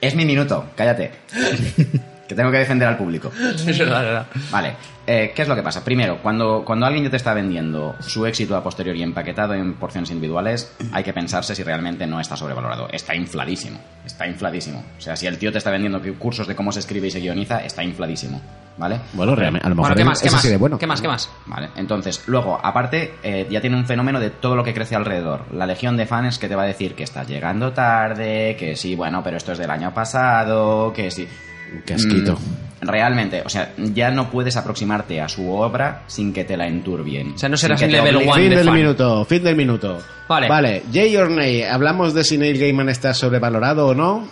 Es 0.00 0.14
mi 0.14 0.24
minuto, 0.24 0.70
cállate. 0.76 1.10
que 2.32 2.36
tengo 2.36 2.50
que 2.50 2.58
defender 2.58 2.88
al 2.88 2.96
público. 2.96 3.30
es 3.54 3.78
verdad, 3.78 4.00
es 4.00 4.06
verdad. 4.06 4.26
Vale, 4.50 4.76
eh, 5.06 5.32
¿qué 5.34 5.42
es 5.42 5.48
lo 5.48 5.54
que 5.54 5.62
pasa? 5.62 5.84
Primero, 5.84 6.18
cuando, 6.22 6.64
cuando 6.64 6.86
alguien 6.86 7.04
ya 7.04 7.10
te 7.10 7.16
está 7.16 7.34
vendiendo 7.34 7.96
su 8.00 8.24
éxito 8.24 8.56
a 8.56 8.62
posteriori 8.62 9.02
empaquetado 9.02 9.54
en 9.54 9.74
porciones 9.74 10.10
individuales, 10.10 10.74
hay 10.92 11.02
que 11.02 11.12
pensarse 11.12 11.54
si 11.54 11.62
realmente 11.62 12.06
no 12.06 12.20
está 12.20 12.36
sobrevalorado. 12.36 12.88
Está 12.90 13.14
infladísimo, 13.14 13.80
está 14.04 14.26
infladísimo. 14.26 14.84
O 14.96 15.00
sea, 15.00 15.16
si 15.16 15.26
el 15.26 15.38
tío 15.38 15.50
te 15.50 15.58
está 15.58 15.70
vendiendo 15.70 16.00
cursos 16.18 16.46
de 16.46 16.54
cómo 16.54 16.72
se 16.72 16.80
escribe 16.80 17.08
y 17.08 17.10
se 17.10 17.18
guioniza, 17.18 17.64
está 17.64 17.82
infladísimo, 17.82 18.40
¿vale? 18.78 19.00
Bueno, 19.12 19.34
realmente, 19.34 19.66
a 19.66 19.70
lo 19.70 19.74
mejor 19.74 19.90
Bueno, 19.90 19.96
¿qué 19.96 20.04
más? 20.04 20.22
¿Qué 20.22 20.30
más? 20.30 20.42
de 20.42 20.56
bueno. 20.56 20.78
¿Qué 20.78 20.86
más? 20.86 21.00
¿Qué 21.00 21.08
más? 21.08 21.30
Vale, 21.46 21.70
entonces, 21.76 22.22
luego, 22.26 22.58
aparte, 22.62 23.14
eh, 23.24 23.48
ya 23.50 23.60
tiene 23.60 23.76
un 23.76 23.86
fenómeno 23.86 24.20
de 24.20 24.30
todo 24.30 24.54
lo 24.54 24.62
que 24.62 24.72
crece 24.72 24.94
alrededor. 24.94 25.46
La 25.52 25.66
legión 25.66 25.96
de 25.96 26.06
fans 26.06 26.38
que 26.38 26.48
te 26.48 26.54
va 26.54 26.62
a 26.62 26.66
decir 26.66 26.94
que 26.94 27.02
está 27.02 27.24
llegando 27.24 27.72
tarde, 27.72 28.56
que 28.56 28.76
sí, 28.76 28.94
bueno, 28.94 29.20
pero 29.24 29.36
esto 29.36 29.50
es 29.50 29.58
del 29.58 29.70
año 29.70 29.92
pasado, 29.92 30.92
que 30.92 31.10
sí. 31.10 31.26
Qué 31.86 31.94
asquito. 31.94 32.38
Mm, 32.80 32.86
realmente, 32.86 33.42
o 33.44 33.48
sea, 33.48 33.72
ya 33.76 34.10
no 34.10 34.30
puedes 34.30 34.56
aproximarte 34.56 35.20
a 35.20 35.28
su 35.28 35.50
obra 35.50 36.02
sin 36.06 36.32
que 36.32 36.44
te 36.44 36.56
la 36.56 36.66
enturbien. 36.66 37.32
O 37.34 37.38
sea, 37.38 37.48
no 37.48 37.56
Sin 37.56 37.66
serás 37.68 37.80
que 37.80 37.86
te 37.86 37.92
level 37.92 38.16
one 38.16 38.32
Fin 38.34 38.50
de 38.50 38.56
del 38.56 38.66
fan. 38.66 38.74
minuto, 38.74 39.24
fin 39.24 39.42
del 39.44 39.56
minuto. 39.56 39.98
Vale. 40.28 40.48
Vale, 40.48 40.82
Jay 40.92 41.16
or 41.16 41.30
Nay, 41.30 41.62
¿hablamos 41.62 42.14
de 42.14 42.24
si 42.24 42.38
Neil 42.38 42.58
Gaiman 42.58 42.88
está 42.88 43.14
sobrevalorado 43.14 43.88
o 43.88 43.94
no? 43.94 44.28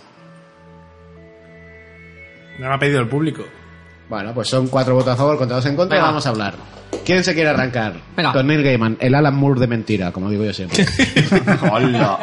Me 2.59 2.67
lo 2.67 2.73
ha 2.73 2.79
pedido 2.79 2.99
el 2.99 3.07
público. 3.07 3.43
Bueno, 4.11 4.33
pues 4.33 4.49
son 4.49 4.67
cuatro 4.67 4.93
votos 4.93 5.13
a 5.13 5.15
favor, 5.15 5.37
contra 5.37 5.55
dos 5.55 5.65
en 5.67 5.77
contra, 5.77 5.95
Venga. 5.95 6.09
vamos 6.09 6.25
a 6.25 6.31
hablar. 6.31 6.53
¿Quién 7.05 7.23
se 7.23 7.33
quiere 7.33 7.49
arrancar? 7.49 7.93
Venga. 8.13 8.33
Con 8.33 8.45
Neil 8.45 8.61
Gaiman, 8.61 8.97
el 8.99 9.15
Alan 9.15 9.33
Moore 9.33 9.61
de 9.61 9.67
mentira, 9.67 10.11
como 10.11 10.29
digo 10.29 10.43
yo 10.43 10.51
siempre. 10.51 10.85
Hola. 11.71 12.19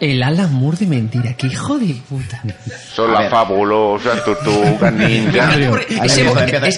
El 0.00 0.22
Alan 0.22 0.50
Moore 0.54 0.78
de 0.78 0.86
mentira, 0.86 1.34
qué 1.34 1.48
hijo 1.48 1.78
de 1.78 1.94
puta. 2.08 2.42
Son 2.90 3.12
las 3.12 3.30
fabulosas 3.30 4.24
tortugas 4.24 4.90
ninja. 4.94 5.54
ese, 6.04 6.26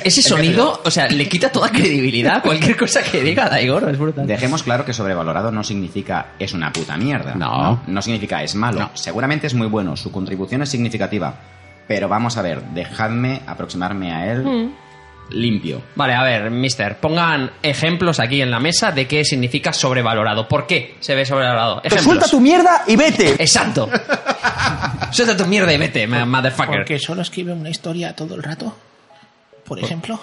ese 0.05 0.23
sonido, 0.23 0.83
o 0.85 0.91
sea, 0.91 1.07
le 1.07 1.29
quita 1.29 1.53
toda 1.53 1.69
credibilidad 1.71 2.39
a 2.39 2.43
cualquier 2.43 2.77
cosa 2.77 3.01
que 3.01 3.23
diga, 3.23 3.49
Daigor, 3.49 3.89
es 3.89 3.97
brutal. 3.97 4.27
Dejemos 4.27 4.65
claro 4.65 4.85
que 4.85 4.93
sobrevalorado 4.93 5.53
no 5.53 5.63
significa 5.63 6.31
es 6.37 6.53
una 6.53 6.73
puta 6.73 6.97
mierda. 6.97 7.37
No. 7.37 7.81
No, 7.87 8.03
significa 8.03 8.43
es 8.43 8.57
malo. 8.57 8.91
Seguramente 8.95 9.47
es 9.47 9.55
muy 9.55 9.69
bueno, 9.69 9.97
su 9.97 10.11
contribución 10.11 10.63
es 10.63 10.69
significativa. 10.69 11.33
Pero 11.89 12.09
vamos 12.09 12.37
a 12.37 12.43
ver, 12.43 12.63
dejadme 12.63 13.41
aproximarme 13.47 14.13
a 14.13 14.31
él 14.31 14.71
limpio. 15.31 15.83
Vale, 15.95 16.15
a 16.15 16.23
ver, 16.23 16.51
mister, 16.51 16.99
pongan 16.99 17.51
ejemplos 17.63 18.21
aquí 18.21 18.41
en 18.41 18.51
la 18.51 18.61
mesa 18.61 18.93
de 18.93 19.07
qué 19.07 19.25
significa 19.25 19.73
sobrevalorado. 19.73 20.49
¿Por 20.49 20.67
qué 20.67 20.97
se 21.01 21.15
ve 21.15 21.25
sobrevalorado? 21.25 21.79
Ejemplos. 21.79 22.05
Suelta 22.05 22.29
tu 22.29 22.41
mierda 22.41 22.83
y 22.87 22.97
vete. 22.97 23.31
Exacto. 23.33 23.89
Suelta 25.11 25.37
tu 25.37 25.47
mierda 25.47 25.73
y 25.73 25.79
vete, 25.79 26.07
motherfucker. 26.07 26.77
Porque 26.77 26.99
solo 26.99 27.23
escribe 27.23 27.53
una 27.53 27.71
historia 27.71 28.15
todo 28.15 28.35
el 28.35 28.43
rato. 28.43 28.75
Por 29.65 29.79
ejemplo, 29.79 30.19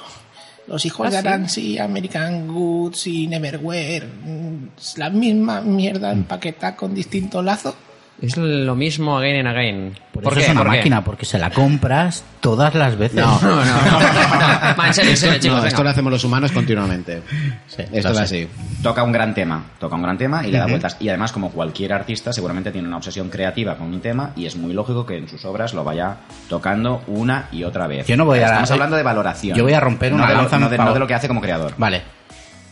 los 0.67 0.85
hijos 0.85 1.07
¿Ah, 1.07 1.09
de 1.09 1.21
sí? 1.21 1.27
Aransi, 1.27 1.79
American 1.79 2.47
Goods 2.47 3.07
y 3.07 3.27
Neverwhere. 3.27 4.07
mm, 4.07 4.67
es 4.77 4.97
La 4.97 5.09
misma 5.09 5.61
mierda 5.61 6.11
empaquetada 6.11 6.75
con 6.75 6.95
distinto 6.95 7.41
lazo. 7.41 7.75
Es 8.21 8.37
lo 8.37 8.75
mismo 8.75 9.17
again 9.17 9.45
and 9.45 9.57
again. 9.57 9.93
Por, 10.13 10.23
¿Por 10.23 10.33
eso 10.33 10.39
qué? 10.39 10.45
es 10.45 10.51
una 10.51 10.61
¿Por 10.61 10.71
qué? 10.71 10.77
máquina, 10.77 11.03
porque 11.03 11.25
se 11.25 11.37
la 11.37 11.49
compras 11.49 12.23
todas 12.39 12.73
las 12.73 12.97
veces. 12.97 13.17
No. 13.19 13.39
No, 13.41 13.55
no, 13.57 13.65
no. 13.65 14.85
en 14.85 14.93
serio, 14.93 15.11
en 15.11 15.17
serio, 15.17 15.39
chicos. 15.39 15.61
no, 15.61 15.65
esto 15.67 15.83
lo 15.83 15.89
hacemos 15.89 16.11
los 16.13 16.23
humanos 16.23 16.51
continuamente. 16.53 17.21
Sí, 17.67 17.83
esto 17.91 18.11
es 18.11 18.17
así. 18.19 18.47
Toca 18.81 19.03
un 19.03 19.11
gran 19.11 19.33
tema, 19.33 19.63
toca 19.79 19.95
un 19.97 20.01
gran 20.03 20.17
tema 20.17 20.47
y 20.47 20.51
le 20.51 20.59
da 20.59 20.65
vueltas. 20.67 20.95
Y 21.01 21.09
además, 21.09 21.33
como 21.33 21.51
cualquier 21.51 21.91
artista, 21.91 22.31
seguramente 22.31 22.71
tiene 22.71 22.87
una 22.87 22.97
obsesión 22.97 23.29
creativa 23.29 23.75
con 23.75 23.87
un 23.87 23.99
tema 23.99 24.31
y 24.37 24.45
es 24.45 24.55
muy 24.55 24.73
lógico 24.73 25.05
que 25.05 25.17
en 25.17 25.27
sus 25.27 25.43
obras 25.43 25.73
lo 25.73 25.83
vaya 25.83 26.15
tocando 26.47 27.03
una 27.07 27.49
y 27.51 27.63
otra 27.65 27.85
vez. 27.87 28.07
Yo 28.07 28.15
no 28.15 28.23
voy 28.25 28.39
a- 28.39 28.45
Estamos 28.45 28.71
hablando 28.71 28.95
de 28.95 29.03
valoración. 29.03 29.57
Yo 29.57 29.63
voy 29.63 29.73
a 29.73 29.79
romper 29.81 30.13
una 30.13 30.23
no 30.23 30.29
de, 30.29 30.35
lo, 30.35 30.41
lanza 30.41 30.55
en 30.55 30.61
no 30.61 30.69
de- 30.69 30.77
favor. 30.77 30.89
no 30.89 30.93
de 30.93 30.99
lo 31.01 31.07
que 31.07 31.13
hace 31.15 31.27
como 31.27 31.41
creador. 31.41 31.73
Vale. 31.77 32.01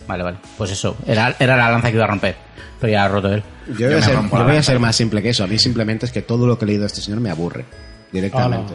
Vale, 0.07 0.23
vale. 0.23 0.37
Pues 0.57 0.71
eso. 0.71 0.95
Era, 1.05 1.35
era 1.39 1.55
la 1.55 1.71
lanza 1.71 1.89
que 1.89 1.95
iba 1.95 2.05
a 2.05 2.07
romper. 2.07 2.35
Pero 2.79 2.91
ya 2.91 3.05
ha 3.05 3.07
roto 3.07 3.33
él. 3.33 3.43
Yo, 3.77 3.87
voy, 3.87 3.95
a 3.97 4.01
ser, 4.01 4.15
yo 4.15 4.43
voy 4.43 4.57
a 4.57 4.63
ser 4.63 4.79
más 4.79 4.95
simple 4.95 5.21
que 5.21 5.29
eso. 5.29 5.43
A 5.43 5.47
mí 5.47 5.57
simplemente 5.57 6.05
es 6.05 6.11
que 6.11 6.21
todo 6.21 6.45
lo 6.45 6.57
que 6.57 6.65
he 6.65 6.67
leído 6.67 6.81
de 6.81 6.87
este 6.87 7.01
señor 7.01 7.21
me 7.21 7.29
aburre. 7.29 7.65
Directamente. 8.11 8.73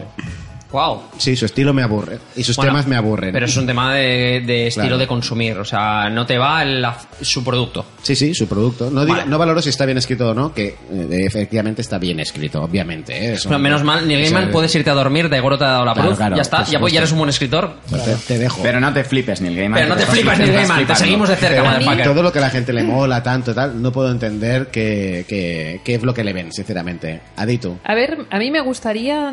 Wow. 0.71 1.01
Sí, 1.17 1.35
su 1.35 1.45
estilo 1.45 1.73
me 1.73 1.81
aburre. 1.81 2.19
Y 2.35 2.43
sus 2.43 2.55
Bueno, 2.55 2.71
temas 2.73 2.87
me 2.87 2.95
aburren. 2.95 3.31
Pero 3.33 3.45
es 3.45 3.57
un 3.57 3.65
tema 3.65 3.93
de, 3.95 4.41
de 4.45 4.67
estilo 4.67 4.83
Claro. 4.85 4.97
de 4.99 5.07
consumir. 5.07 5.57
O 5.57 5.65
sea, 5.65 6.09
no 6.09 6.25
te 6.25 6.37
va 6.37 6.63
la- 6.63 6.97
su 7.21 7.43
producto. 7.43 7.85
Sí, 8.03 8.15
sí, 8.15 8.33
su 8.35 8.47
producto. 8.47 8.89
No, 8.91 9.03
digo- 9.03 9.17
Vale. 9.17 9.29
no 9.29 9.37
valoro 9.39 9.61
si 9.61 9.69
está 9.69 9.85
bien 9.85 9.97
escrito 9.97 10.29
o 10.29 10.33
no, 10.33 10.53
que 10.53 10.67
eh, 10.91 11.07
efectivamente 11.25 11.81
está 11.81 11.97
bien 11.97 12.19
escrito, 12.19 12.61
obviamente. 12.61 13.13
¿eh? 13.17 13.33
Eso- 13.33 13.49
Pero 13.49 13.59
menos 13.59 13.83
mal, 13.83 14.07
Neil 14.07 14.21
Gaiman, 14.23 14.51
puedes 14.51 14.73
irte 14.75 14.89
a 14.89 14.93
dormir, 14.93 15.27
de 15.29 15.39
Goro 15.39 15.57
te 15.57 15.63
ha 15.63 15.69
dado 15.69 15.85
la 15.85 15.93
Claro, 15.93 16.35
ya 16.35 16.41
está, 16.41 16.63
ya, 16.63 16.79
eres 16.79 17.11
un 17.11 17.17
buen 17.17 17.29
escritor. 17.29 17.73
Te, 17.89 18.15
te 18.27 18.37
dejo. 18.39 18.61
Pero 18.61 18.79
no 18.79 18.93
te 18.93 19.03
flipes, 19.03 19.41
Neil 19.41 19.55
Gaiman. 19.55 19.77
Pero 19.79 19.89
no 19.89 19.95
te 19.95 20.01
estás- 20.03 20.15
flipas, 20.15 20.37
te 20.37 20.43
Neil 20.43 20.55
Gaiman, 20.55 20.85
te 20.87 20.95
seguimos 20.95 21.29
de 21.29 21.35
cerca, 21.35 21.79
Pero 21.79 22.03
todo 22.13 22.23
lo 22.23 22.31
que 22.31 22.39
a 22.39 22.41
la 22.43 22.49
gente 22.49 22.73
le 22.73 22.83
mola 22.83 23.23
tanto 23.23 23.53
tal, 23.55 23.81
no 23.81 23.91
puedo 23.91 24.11
entender 24.11 24.67
qué, 24.71 25.81
es 25.85 26.03
lo 26.03 26.13
que 26.13 26.23
le 26.23 26.33
ven, 26.33 26.51
sinceramente. 26.53 27.21
Adito. 27.37 27.79
A 27.83 27.95
ver, 27.95 28.19
a 28.29 28.37
mí 28.37 28.51
me 28.51 28.61
gustaría 28.61 29.31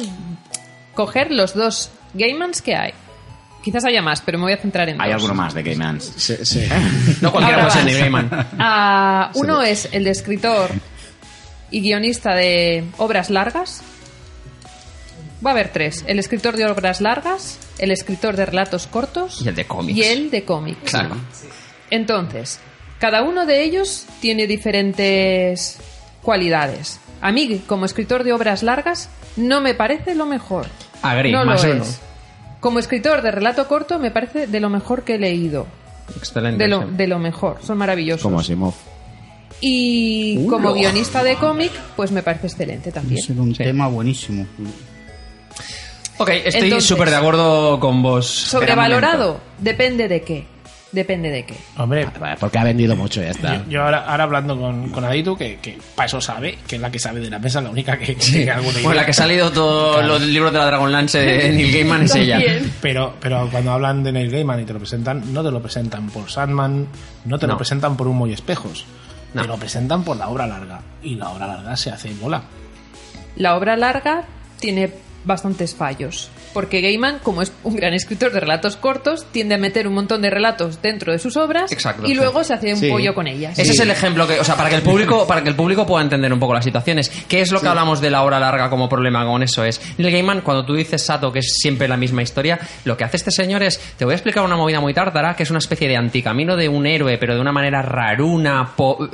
coger 0.96 1.30
los 1.30 1.54
dos 1.54 1.90
Gaimans 2.14 2.60
que 2.62 2.74
hay. 2.74 2.92
Quizás 3.62 3.84
haya 3.84 4.00
más, 4.02 4.20
pero 4.20 4.38
me 4.38 4.44
voy 4.44 4.52
a 4.52 4.56
centrar 4.58 4.88
en 4.88 5.00
Hay 5.00 5.12
dos. 5.12 5.22
alguno 5.22 5.34
más 5.34 5.54
de 5.54 5.62
Gaimans. 5.62 6.12
Sí, 6.16 6.34
sí. 6.42 6.66
No 7.20 7.30
cualquiera 7.30 7.62
Ahora 7.62 7.68
puede 7.68 7.70
ser 7.70 7.82
vas. 7.82 7.84
Neil 7.84 7.98
Gaiman. 7.98 8.48
Ah, 8.58 9.30
uno 9.34 9.62
es 9.62 9.88
el 9.92 10.02
de 10.04 10.10
escritor 10.10 10.70
y 11.70 11.80
guionista 11.80 12.34
de 12.34 12.84
obras 12.98 13.30
largas. 13.30 13.82
Va 15.44 15.50
a 15.50 15.52
haber 15.52 15.68
tres. 15.72 16.04
El 16.06 16.18
escritor 16.18 16.56
de 16.56 16.64
obras 16.66 17.00
largas, 17.00 17.58
el 17.78 17.90
escritor 17.90 18.36
de 18.36 18.46
relatos 18.46 18.86
cortos 18.86 19.42
Y 19.44 19.48
el 19.48 19.54
de 19.54 19.66
cómics. 19.66 19.98
y 19.98 20.02
el 20.04 20.30
de 20.30 20.44
cómics. 20.44 20.90
Claro. 20.90 21.16
Entonces, 21.90 22.58
cada 23.00 23.22
uno 23.22 23.46
de 23.46 23.62
ellos 23.64 24.06
tiene 24.20 24.46
diferentes 24.46 25.78
cualidades. 26.22 27.00
A 27.20 27.32
mí, 27.32 27.62
como 27.66 27.84
escritor 27.84 28.24
de 28.24 28.32
obras 28.32 28.62
largas, 28.62 29.08
no 29.36 29.60
me 29.60 29.74
parece 29.74 30.14
lo 30.14 30.24
mejor. 30.26 30.66
Agree, 31.02 31.32
no 31.32 31.44
más 31.44 31.64
lo 31.64 31.72
uno. 31.72 31.82
es. 31.82 32.00
Como 32.60 32.78
escritor 32.78 33.22
de 33.22 33.30
relato 33.30 33.68
corto, 33.68 33.98
me 33.98 34.10
parece 34.10 34.46
de 34.46 34.60
lo 34.60 34.70
mejor 34.70 35.04
que 35.04 35.14
he 35.16 35.18
leído. 35.18 35.66
Excelente. 36.16 36.62
De 36.62 36.68
lo, 36.68 36.86
de 36.86 37.06
lo 37.06 37.18
mejor. 37.18 37.58
Son 37.62 37.78
maravillosos. 37.78 38.22
Como 38.22 38.40
Asimov. 38.40 38.74
Y 39.60 40.46
como 40.46 40.74
guionista 40.74 41.22
de 41.22 41.36
cómic, 41.36 41.72
pues 41.96 42.12
me 42.12 42.22
parece 42.22 42.48
excelente 42.48 42.92
también. 42.92 43.18
Es 43.18 43.30
un 43.30 43.54
tema 43.54 43.88
buenísimo. 43.88 44.46
Ok, 46.18 46.30
estoy 46.44 46.80
súper 46.80 47.10
de 47.10 47.16
acuerdo 47.16 47.78
con 47.80 48.02
vos. 48.02 48.26
Sobrevalorado, 48.26 49.40
depende 49.58 50.08
de 50.08 50.22
qué. 50.22 50.46
Depende 50.92 51.30
de 51.30 51.44
qué. 51.44 51.54
Hombre, 51.76 52.06
Porque 52.38 52.58
ha 52.58 52.64
vendido 52.64 52.94
mucho, 52.96 53.20
ya 53.20 53.30
está. 53.30 53.56
yo, 53.64 53.70
yo 53.70 53.82
ahora, 53.82 54.04
ahora 54.06 54.24
hablando 54.24 54.58
con, 54.58 54.88
con 54.90 55.04
Aditu, 55.04 55.36
que, 55.36 55.58
que 55.58 55.76
para 55.94 56.06
eso 56.06 56.20
sabe, 56.20 56.58
que 56.66 56.76
es 56.76 56.80
la 56.82 56.90
que 56.90 56.98
sabe 56.98 57.20
de 57.20 57.28
la 57.28 57.38
mesa, 57.40 57.60
la 57.60 57.70
única 57.70 57.98
que 57.98 58.14
tiene 58.14 58.50
alguna 58.52 58.72
idea. 58.74 58.82
Bueno, 58.84 59.00
la 59.00 59.04
que 59.04 59.10
ha 59.10 59.14
salido 59.14 59.50
todos 59.50 60.04
los 60.06 60.22
libros 60.22 60.52
de 60.52 60.58
la 60.58 60.66
Dragonlance 60.66 61.18
de 61.18 61.50
Neil 61.50 61.72
Gaiman 61.72 62.02
es 62.04 62.14
ella. 62.14 62.38
Pero, 62.80 63.14
pero 63.20 63.48
cuando 63.50 63.72
hablan 63.72 64.04
de 64.04 64.12
Neil 64.12 64.30
Gaiman 64.30 64.60
y 64.60 64.64
te 64.64 64.72
lo 64.72 64.78
presentan, 64.78 65.32
no 65.34 65.42
te 65.42 65.50
lo 65.50 65.60
presentan 65.60 66.08
por 66.08 66.30
Sandman, 66.30 66.86
no 67.24 67.38
te 67.38 67.46
No. 67.46 67.54
lo 67.54 67.58
presentan 67.58 67.96
por 67.96 68.06
Humo 68.06 68.26
y 68.28 68.32
Espejos. 68.32 68.86
No. 69.34 69.42
Te 69.42 69.48
lo 69.48 69.56
presentan 69.56 70.02
por 70.04 70.16
la 70.16 70.28
obra 70.28 70.46
larga. 70.46 70.80
Y 71.02 71.16
la 71.16 71.30
obra 71.30 71.46
larga 71.48 71.76
se 71.76 71.90
hace 71.90 72.14
bola. 72.14 72.42
La 73.36 73.56
obra 73.56 73.76
larga 73.76 74.22
tiene 74.60 74.90
bastantes 75.24 75.74
fallos. 75.74 76.30
Porque 76.56 76.80
Gaiman, 76.80 77.18
como 77.22 77.42
es 77.42 77.52
un 77.64 77.76
gran 77.76 77.92
escritor 77.92 78.32
de 78.32 78.40
relatos 78.40 78.76
cortos, 78.78 79.26
tiende 79.30 79.56
a 79.56 79.58
meter 79.58 79.86
un 79.86 79.92
montón 79.92 80.22
de 80.22 80.30
relatos 80.30 80.80
dentro 80.80 81.12
de 81.12 81.18
sus 81.18 81.36
obras 81.36 81.70
Exacto, 81.70 82.06
y 82.06 82.08
sí. 82.08 82.14
luego 82.14 82.42
se 82.44 82.54
hace 82.54 82.72
un 82.72 82.80
Sí. 82.80 82.88
pollo 82.88 83.14
con 83.14 83.26
ellas. 83.26 83.58
Ese 83.58 83.72
es 83.72 83.80
el 83.80 83.90
ejemplo 83.90 84.26
que, 84.26 84.40
o 84.40 84.44
sea, 84.44 84.56
para 84.56 84.70
que 84.70 84.76
el 84.76 84.80
público, 84.82 85.26
para 85.26 85.42
que 85.42 85.50
el 85.50 85.54
público 85.54 85.84
pueda 85.86 86.02
entender 86.02 86.32
un 86.32 86.40
poco 86.40 86.54
las 86.54 86.64
situaciones. 86.64 87.10
¿Qué 87.28 87.42
es 87.42 87.52
lo 87.52 87.60
que 87.60 87.68
hablamos 87.68 88.00
de 88.00 88.08
la 88.08 88.22
hora 88.22 88.40
larga 88.40 88.70
como 88.70 88.88
problema 88.88 89.26
con 89.26 89.42
eso? 89.42 89.64
Es 89.64 89.82
Neil 89.98 90.10
Gaiman, 90.10 90.40
cuando 90.40 90.64
tú 90.64 90.72
dices 90.74 91.02
Sato, 91.04 91.30
que 91.30 91.40
es 91.40 91.56
siempre 91.58 91.88
la 91.88 91.98
misma 91.98 92.22
historia, 92.22 92.58
lo 92.84 92.96
que 92.96 93.04
hace 93.04 93.18
este 93.18 93.32
señor 93.32 93.62
es, 93.62 93.78
te 93.98 94.06
voy 94.06 94.12
a 94.12 94.16
explicar 94.16 94.42
una 94.42 94.56
movida 94.56 94.80
muy 94.80 94.94
tártara, 94.94 95.36
que 95.36 95.42
es 95.42 95.50
una 95.50 95.58
especie 95.58 95.88
de 95.88 95.96
anticamino 95.98 96.56
de 96.56 96.70
un 96.70 96.86
héroe, 96.86 97.18
pero 97.18 97.34
de 97.34 97.40
una 97.42 97.52
manera 97.52 97.82
raruna, 97.82 98.72
po- 98.74 99.10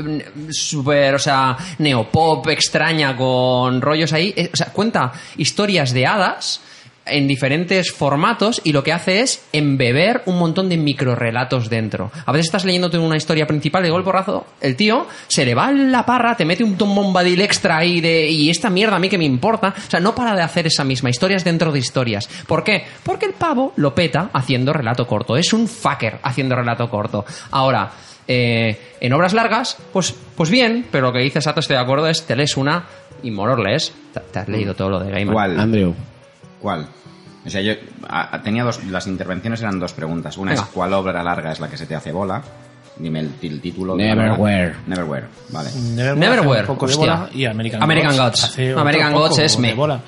super, 0.51 1.16
o 1.16 1.18
sea, 1.18 1.57
neopop, 1.78 2.47
extraña, 2.51 3.16
con 3.16 3.80
rollos 3.80 4.12
ahí. 4.12 4.32
Eh, 4.36 4.51
O 4.53 4.57
sea, 4.57 4.66
cuenta 4.68 5.12
historias 5.36 5.93
de 5.93 6.07
hadas 6.07 6.61
en 7.07 7.26
diferentes 7.26 7.92
formatos 7.92 8.61
y 8.64 8.72
lo 8.72 8.82
que 8.84 8.92
hace 8.92 9.20
es 9.20 9.44
embeber 9.53 10.22
un 10.26 10.38
montón 10.38 10.68
de 10.68 10.76
microrelatos 10.76 11.68
dentro. 11.68 12.11
A 12.26 12.32
veces 12.32 12.46
estás 12.46 12.64
leyéndote 12.64 12.98
una 12.98 13.16
historia 13.16 13.46
principal 13.46 13.82
y 13.82 13.86
de 13.86 13.90
golpe 13.90 14.03
porrazo 14.03 14.46
el 14.61 14.76
tío 14.76 15.07
se 15.28 15.44
le 15.44 15.55
va 15.55 15.70
en 15.70 15.92
la 15.92 16.05
parra, 16.05 16.36
te 16.36 16.44
mete 16.44 16.64
un 16.64 16.76
Bombadil 16.76 17.40
extra 17.40 17.78
ahí 17.78 18.00
de 18.00 18.28
y 18.28 18.50
esta 18.50 18.70
mierda 18.70 18.96
a 18.96 18.98
mí 18.98 19.09
que 19.09 19.18
me 19.18 19.24
importa. 19.24 19.74
O 19.76 19.90
sea, 19.90 20.00
no 20.00 20.14
para 20.14 20.34
de 20.34 20.42
hacer 20.42 20.66
esa 20.66 20.84
misma, 20.84 21.11
historias 21.11 21.44
dentro 21.44 21.72
de 21.72 21.78
historias. 21.78 22.28
¿Por 22.46 22.64
qué? 22.64 22.84
Porque 23.03 23.26
el 23.26 23.32
pavo 23.32 23.72
lo 23.76 23.94
peta 23.94 24.30
haciendo 24.32 24.72
relato 24.72 25.07
corto. 25.07 25.36
Es 25.36 25.53
un 25.53 25.68
fucker 25.68 26.18
haciendo 26.22 26.55
relato 26.55 26.88
corto. 26.90 27.24
Ahora, 27.50 27.90
eh, 28.28 28.78
en 29.00 29.12
obras 29.12 29.32
largas, 29.32 29.76
pues, 29.92 30.14
pues 30.36 30.50
bien, 30.50 30.86
pero 30.90 31.09
lo 31.09 31.12
que 31.12 31.20
dice 31.20 31.40
Sato, 31.40 31.61
estoy 31.61 31.76
de 31.76 31.82
acuerdo, 31.82 32.09
es 32.09 32.24
te 32.24 32.36
lees 32.36 32.57
una 32.57 32.84
y 33.22 33.30
mororles. 33.30 33.92
Te, 34.12 34.20
te 34.20 34.38
has 34.38 34.48
leído 34.48 34.74
todo 34.74 34.90
lo 34.90 35.00
de 35.00 35.11
Gaiman. 35.11 35.34
¿Cuál? 35.34 35.61
Andrew. 35.61 35.94
¿Cuál? 36.62 36.86
O 37.44 37.50
sea, 37.50 37.60
yo 37.60 37.72
a- 38.08 38.36
a- 38.36 38.42
tenía 38.42 38.62
dos, 38.62 38.82
las 38.84 39.06
intervenciones 39.08 39.60
eran 39.60 39.78
dos 39.80 39.92
preguntas. 39.92 40.36
Una 40.38 40.52
Venga. 40.52 40.62
es 40.62 40.68
¿cuál 40.70 40.92
obra 40.94 41.22
larga 41.24 41.50
es 41.52 41.58
la 41.60 41.68
que 41.68 41.76
se 41.76 41.86
te 41.86 41.94
hace 41.96 42.12
bola? 42.12 42.40
Dime 42.96 43.20
el, 43.20 43.32
el 43.42 43.60
título. 43.60 43.96
Neverwhere. 43.96 44.74
Neverwhere, 44.86 45.26
vale. 45.50 45.70
Neverwhere, 45.74 46.60
hace 46.60 46.60
un 46.60 46.66
poco 46.66 46.86
de 46.86 46.92
hostia. 46.92 47.14
bola, 47.16 47.30
y 47.34 47.44
American, 47.46 47.82
American 47.82 48.16
Gods. 48.16 48.44
otro 48.58 48.78
American 48.80 49.12
Gods 49.14 49.38
es 49.38 49.56
de 49.56 49.62
me. 49.62 49.74
bola. 49.74 50.00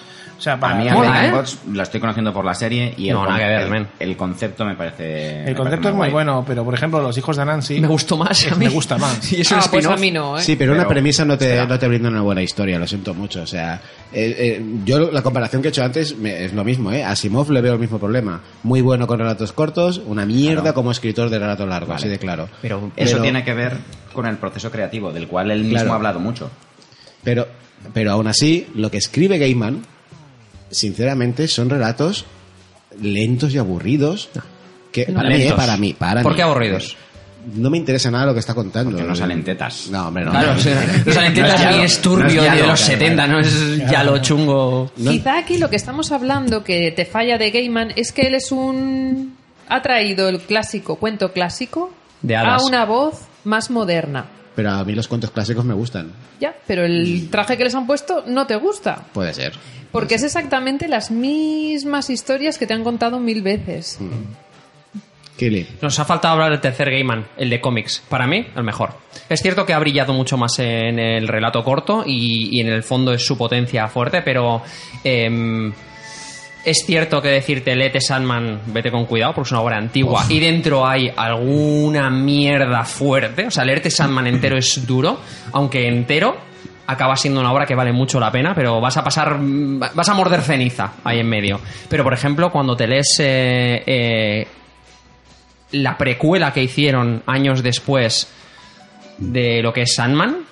O 0.44 0.48
sea, 0.52 0.60
para 0.60 0.74
A 0.74 0.76
mí 0.78 0.84
Mola, 0.90 1.08
American 1.08 1.24
¿eh? 1.24 1.30
Gods 1.38 1.58
la 1.72 1.82
estoy 1.84 2.00
conociendo 2.00 2.30
por 2.34 2.44
la 2.44 2.52
serie 2.52 2.92
y 2.98 3.08
el, 3.08 3.14
No, 3.14 3.22
nada 3.24 3.30
con- 3.32 3.38
que 3.40 3.46
ver, 3.48 3.60
el- 3.62 3.70
men. 3.70 3.88
el 3.98 4.14
concepto 4.14 4.66
me 4.66 4.74
parece... 4.74 5.42
el 5.48 5.54
concepto 5.56 5.88
es 5.88 5.94
muy 5.94 6.10
bueno, 6.10 6.44
pero 6.46 6.62
por 6.66 6.74
ejemplo, 6.74 7.00
los 7.00 7.16
hijos 7.16 7.38
de 7.38 7.46
Nancy 7.46 7.80
Me 7.80 7.88
gustó 7.88 8.18
más. 8.18 8.44
es- 8.44 8.52
a 8.52 8.56
mí. 8.56 8.66
me 8.66 8.70
gusta 8.70 8.98
más. 8.98 9.32
Y 9.32 9.40
Ah, 9.50 9.64
pues 9.70 9.86
a 9.86 9.96
mí 9.96 10.10
no, 10.10 10.36
¿eh? 10.36 10.42
Sí, 10.42 10.56
pero, 10.56 10.74
una 10.74 10.86
premisa 10.86 11.24
no 11.24 11.38
te, 11.38 11.66
no 11.66 11.78
te 11.78 11.88
brinda 11.88 12.10
una 12.10 12.20
buena 12.20 12.42
historia, 12.42 12.78
lo 12.78 12.86
siento 12.86 13.14
mucho. 13.14 13.40
O 13.40 13.46
sea, 13.46 13.80
eh, 14.12 14.36
eh, 14.38 14.64
yo 14.84 15.10
la 15.10 15.22
comparación 15.22 15.62
que 15.62 15.68
he 15.68 15.70
hecho 15.70 15.82
antes 15.82 16.14
me- 16.18 16.44
es 16.44 16.52
lo 16.52 16.62
mismo, 16.62 16.92
¿eh? 16.92 17.02
A 17.02 17.12
Asimov 17.12 17.50
le 17.50 17.62
veo 17.62 17.72
el 17.72 17.78
mismo 17.80 17.98
problema. 17.98 18.42
Muy 18.64 18.82
bueno 18.82 19.06
con 19.06 19.18
relatos 19.18 19.54
cortos, 19.54 20.02
una 20.04 20.26
mierda 20.26 20.60
Claro. 20.60 20.74
como 20.74 20.90
escritor 20.90 21.30
de 21.30 21.38
relatos 21.38 21.66
largos, 21.66 21.88
Vale. 21.88 22.00
así 22.00 22.08
de 22.10 22.18
claro. 22.18 22.50
Pero- 22.60 22.90
Eso 22.96 23.18
tiene 23.22 23.42
que 23.44 23.54
ver 23.54 23.78
con 24.12 24.26
el 24.26 24.36
proceso 24.36 24.70
creativo, 24.70 25.10
del 25.10 25.26
cual 25.26 25.50
él 25.52 25.60
mismo 25.62 25.76
Claro. 25.78 25.92
ha 25.92 25.96
hablado 25.96 26.20
mucho. 26.20 26.50
Pero, 27.22 27.48
pero 27.94 28.12
aún 28.12 28.26
así, 28.26 28.66
lo 28.74 28.90
que 28.90 28.98
escribe 28.98 29.38
Gaiman, 29.38 29.82
sinceramente, 30.74 31.48
son 31.48 31.70
relatos 31.70 32.24
lentos 33.00 33.54
y 33.54 33.58
aburridos. 33.58 34.28
Que 34.92 35.06
para 35.06 35.28
mí, 35.30 35.42
eh, 35.42 35.52
para 35.56 35.76
mí, 35.76 35.92
para 35.94 36.22
¿Por 36.22 36.32
mí. 36.32 36.36
qué 36.36 36.42
aburridos? 36.42 36.96
No 37.56 37.68
me 37.68 37.76
interesa 37.76 38.10
nada 38.10 38.26
lo 38.26 38.32
que 38.32 38.40
está 38.40 38.54
contando. 38.54 38.90
Porque 38.92 39.06
no 39.06 39.14
salen 39.14 39.44
tetas. 39.44 39.88
No, 39.90 40.08
hombre, 40.08 40.24
no. 40.24 40.30
Claro, 40.30 40.52
o 40.52 40.58
sea, 40.58 41.02
los 41.04 41.16
alentetas 41.16 41.60
No 41.60 41.70
es 41.82 41.96
ni 41.98 42.02
turbio 42.02 42.40
no 42.42 42.46
es 42.46 42.52
de 42.54 42.60
lo- 42.60 42.66
los 42.68 42.80
70, 42.80 43.26
no 43.26 43.40
es 43.40 43.76
ya 43.90 44.02
lo 44.04 44.18
chungo. 44.18 44.90
Quizá 44.96 45.38
aquí 45.38 45.58
lo 45.58 45.68
que 45.68 45.76
estamos 45.76 46.10
hablando 46.12 46.64
que 46.64 46.90
te 46.92 47.04
falla 47.04 47.36
de 47.36 47.50
Gaiman 47.50 47.92
es 47.96 48.12
que 48.12 48.22
él 48.28 48.34
es 48.34 48.50
un... 48.50 49.36
ha 49.68 49.82
traído 49.82 50.28
el 50.30 50.40
clásico, 50.40 50.96
cuento 50.96 51.32
clásico, 51.32 51.90
De 52.22 52.34
a 52.36 52.56
una 52.64 52.84
voz 52.86 53.22
más 53.44 53.70
moderna. 53.70 54.26
Pero 54.54 54.70
a 54.70 54.84
mí 54.84 54.94
los 54.94 55.08
cuentos 55.08 55.30
clásicos 55.30 55.64
me 55.64 55.74
gustan. 55.74 56.12
Ya, 56.40 56.54
pero 56.66 56.84
el 56.84 57.28
traje 57.30 57.56
que 57.56 57.64
les 57.64 57.74
han 57.74 57.86
puesto 57.86 58.24
no 58.26 58.46
te 58.46 58.56
gusta. 58.56 59.04
Puede 59.12 59.34
ser. 59.34 59.54
Porque 59.90 60.14
es 60.16 60.22
exactamente 60.22 60.88
las 60.88 61.10
mismas 61.10 62.10
historias 62.10 62.58
que 62.58 62.66
te 62.66 62.74
han 62.74 62.84
contado 62.84 63.18
mil 63.20 63.42
veces. 63.42 63.98
Kili. 65.36 65.66
Nos 65.82 65.98
ha 65.98 66.04
faltado 66.04 66.34
hablar 66.34 66.50
del 66.50 66.60
tercer 66.60 66.90
Gaiman, 66.90 67.26
el 67.36 67.50
de 67.50 67.60
cómics. 67.60 68.02
Para 68.08 68.26
mí, 68.26 68.46
el 68.54 68.62
mejor. 68.62 68.90
Es 69.28 69.40
cierto 69.40 69.66
que 69.66 69.72
ha 69.72 69.78
brillado 69.78 70.12
mucho 70.12 70.36
más 70.36 70.58
en 70.58 70.98
el 70.98 71.26
relato 71.26 71.64
corto 71.64 72.04
y, 72.06 72.56
y 72.56 72.60
en 72.60 72.68
el 72.68 72.82
fondo 72.82 73.12
es 73.12 73.26
su 73.26 73.36
potencia 73.36 73.88
fuerte, 73.88 74.22
pero 74.22 74.62
em, 75.02 75.72
es 76.64 76.84
cierto 76.86 77.20
que 77.20 77.28
decirte 77.28 77.76
Lete 77.76 78.00
Sandman, 78.00 78.60
vete 78.66 78.90
con 78.90 79.04
cuidado 79.04 79.34
porque 79.34 79.48
es 79.48 79.52
una 79.52 79.60
obra 79.60 79.76
antigua 79.76 80.24
y 80.28 80.40
dentro 80.40 80.86
hay 80.86 81.10
alguna 81.14 82.10
mierda 82.10 82.84
fuerte. 82.84 83.46
O 83.46 83.50
sea, 83.50 83.64
leerte 83.64 83.90
Sandman 83.90 84.26
entero 84.26 84.56
es 84.56 84.86
duro, 84.86 85.18
aunque 85.52 85.86
entero 85.86 86.36
acaba 86.86 87.16
siendo 87.16 87.40
una 87.40 87.52
obra 87.52 87.66
que 87.66 87.74
vale 87.74 87.92
mucho 87.92 88.20
la 88.20 88.30
pena, 88.30 88.54
pero 88.54 88.80
vas 88.80 88.96
a 88.96 89.04
pasar, 89.04 89.38
vas 89.40 90.08
a 90.08 90.14
morder 90.14 90.42
ceniza 90.42 90.94
ahí 91.04 91.20
en 91.20 91.28
medio. 91.28 91.60
Pero, 91.88 92.04
por 92.04 92.14
ejemplo, 92.14 92.50
cuando 92.50 92.76
te 92.76 92.86
lees 92.86 93.16
eh, 93.20 93.82
eh, 93.86 94.46
la 95.72 95.96
precuela 95.96 96.52
que 96.52 96.62
hicieron 96.62 97.22
años 97.26 97.62
después 97.62 98.28
de 99.18 99.62
lo 99.62 99.72
que 99.72 99.82
es 99.82 99.94
Sandman, 99.94 100.44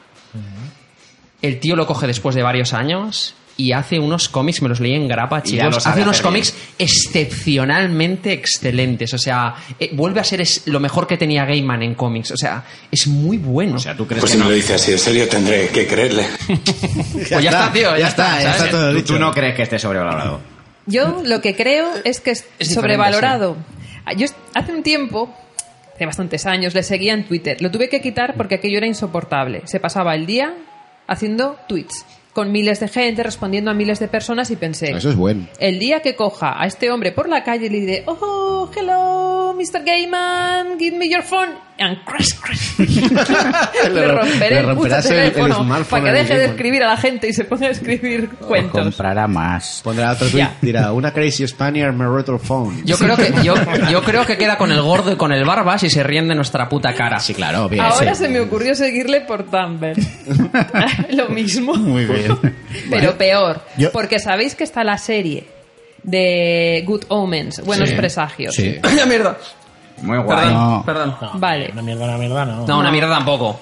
el 1.43 1.59
tío 1.59 1.75
lo 1.75 1.87
coge 1.87 2.07
después 2.07 2.35
de 2.35 2.43
varios 2.43 2.73
años 2.73 3.35
y 3.57 3.73
hace 3.73 3.99
unos 3.99 4.29
cómics, 4.29 4.63
me 4.63 4.69
los 4.69 4.81
leí 4.81 4.95
en 4.95 5.07
grapa, 5.09 5.43
chicos, 5.43 5.87
hace 5.87 6.03
unos 6.03 6.21
cómics 6.23 6.55
excepcionalmente 6.79 8.33
excelentes, 8.33 9.13
o 9.15 9.19
sea, 9.19 9.55
eh, 9.79 9.91
vuelve 9.93 10.21
a 10.21 10.25
ser 10.25 10.41
es- 10.41 10.63
lo 10.67 10.81
mejor 10.81 11.07
que 11.07 11.17
tenía 11.17 11.45
Gaiman 11.45 11.83
en 11.83 11.95
cómics, 11.95 12.31
o 12.33 12.37
sea, 12.37 12.65
es 12.91 13.07
muy 13.07 13.39
bueno. 13.39 13.77
O 13.77 13.79
sea, 13.79 13.97
¿tú 13.97 14.07
crees 14.07 14.21
Pues 14.21 14.33
que 14.33 14.37
si 14.37 14.39
me 14.39 14.45
no? 14.45 14.51
lo 14.51 14.57
dice 14.57 14.75
así 14.75 14.93
en 14.93 14.99
serio, 14.99 15.29
tendré 15.29 15.69
que 15.69 15.87
creerle. 15.87 16.27
Pues 17.13 17.29
ya 17.29 17.39
está, 17.51 17.73
tío, 17.73 17.97
ya 17.97 18.09
está, 18.09 18.41
ya 18.41 18.53
¿sabes? 18.55 18.57
está 18.63 18.71
todo 18.71 18.91
¿Tú, 18.91 18.97
dicho. 18.97 19.15
tú 19.15 19.19
no 19.21 19.33
crees 19.33 19.55
que 19.55 19.63
esté 19.63 19.79
sobrevalorado? 19.79 20.41
Yo 20.87 21.23
lo 21.25 21.41
que 21.41 21.55
creo 21.55 21.89
es 22.05 22.21
que 22.21 22.33
es, 22.33 22.45
sobrevalorado. 22.61 23.57
Yo 24.17 24.25
est- 24.25 24.37
hace 24.55 24.73
un 24.73 24.83
tiempo, 24.83 25.33
hace 25.95 26.07
bastantes 26.07 26.47
años, 26.47 26.75
le 26.75 26.83
seguía 26.83 27.13
en 27.13 27.25
Twitter. 27.25 27.61
Lo 27.63 27.71
tuve 27.71 27.89
que 27.89 28.01
quitar 28.01 28.35
porque 28.37 28.57
aquello 28.57 28.79
era 28.79 28.87
insoportable. 28.87 29.63
Se 29.67 29.79
pasaba 29.79 30.15
el 30.15 30.27
día 30.27 30.55
haciendo 31.07 31.57
tweets 31.69 32.05
con 32.33 32.51
miles 32.51 32.81
de 32.81 32.89
gente, 32.89 33.23
respondiendo 33.23 33.71
a 33.71 33.75
miles 33.75 33.99
de 33.99 34.09
personas 34.09 34.51
y 34.51 34.57
pensé, 34.57 34.91
Eso 34.93 35.11
es 35.11 35.17
bueno. 35.17 35.47
el 35.59 35.79
día 35.79 36.01
que 36.01 36.17
coja 36.17 36.61
a 36.61 36.67
este 36.67 36.91
hombre 36.91 37.13
por 37.13 37.29
la 37.29 37.45
calle 37.45 37.67
y 37.67 37.69
le 37.71 37.81
diré, 37.81 38.03
oh, 38.07 38.71
hello, 38.75 39.55
Mr. 39.55 39.85
Gaiman, 39.85 40.79
give 40.79 40.97
me 40.97 41.09
your 41.11 41.23
phone, 41.23 41.51
and 41.83 42.05
crash, 42.05 42.31
crash. 42.41 42.79
le 43.93 44.09
romperé 44.09 44.63
romperás 44.63 45.07
el- 45.07 45.19
el 45.19 45.33
teléfono 45.33 45.63
smartphone 45.65 46.03
para 46.03 46.13
que 46.13 46.19
deje 46.23 46.39
de 46.39 46.45
escribir 46.47 46.83
a 46.85 46.89
la 46.89 46.97
gente 46.97 47.29
y 47.29 47.33
se 47.33 47.45
ponga 47.45 47.67
a 47.67 47.71
escribir 47.71 48.29
cuentos. 48.31 48.81
Comprará 48.83 49.27
más. 49.27 49.81
Pondrá 49.85 50.13
otro 50.13 50.29
tweet, 50.29 50.47
dirá, 50.61 50.93
una 50.93 51.13
crazy 51.13 51.47
Spaniard 51.47 51.93
me 51.95 52.05
roto 52.05 52.39
phone. 52.39 52.83
Yo 52.85 52.97
creo 52.97 53.17
que 53.17 53.33
yo, 53.43 53.55
yo 53.91 54.03
creo 54.03 54.25
que 54.27 54.37
queda 54.37 54.57
con 54.57 54.71
el 54.73 54.81
gordo 54.83 55.13
y 55.13 55.17
con 55.17 55.33
el 55.33 55.45
barbas 55.45 55.83
y 55.85 55.91
se 55.91 56.03
ríen 56.03 56.29
de 56.29 56.35
nuestra 56.35 56.69
puta 56.69 56.95
cara. 56.95 57.19
Sí, 57.21 57.35
claro, 57.35 57.69
bien. 57.69 57.83
Ahora 57.85 58.15
sí. 58.15 58.25
se 58.25 58.29
me 58.29 58.41
ocurrió 58.41 58.75
seguirle 58.75 59.21
por 59.23 59.45
Tumblr. 59.51 59.97
Lo 61.11 61.29
mismo. 61.29 61.75
Muy 61.75 62.05
bien. 62.07 62.39
Pero 62.91 63.17
peor. 63.19 63.61
Yo- 63.77 63.91
Porque 63.93 64.19
sabéis 64.19 64.55
que 64.55 64.65
está 64.65 64.85
la 64.85 64.99
serie 64.99 65.45
de 66.03 66.83
Good 66.87 67.05
Omens, 67.09 67.61
Buenos 67.65 67.91
Sí. 67.91 67.95
Presagios. 67.95 68.55
Sí. 68.55 68.77
¡Ay, 68.83 68.99
mierda! 69.07 69.37
Muy 70.03 70.19
guay. 70.19 70.39
Perdón, 70.47 70.55
No. 70.55 70.83
perdón. 70.85 71.17
No, 71.21 71.31
Vale. 71.39 71.71
Una 71.73 71.83
mierda, 71.83 72.05
una 72.05 72.19
mierda, 72.19 72.45
no. 72.45 72.67
No, 72.67 72.79
una 72.79 72.91
mierda 72.91 73.09
tampoco. 73.15 73.59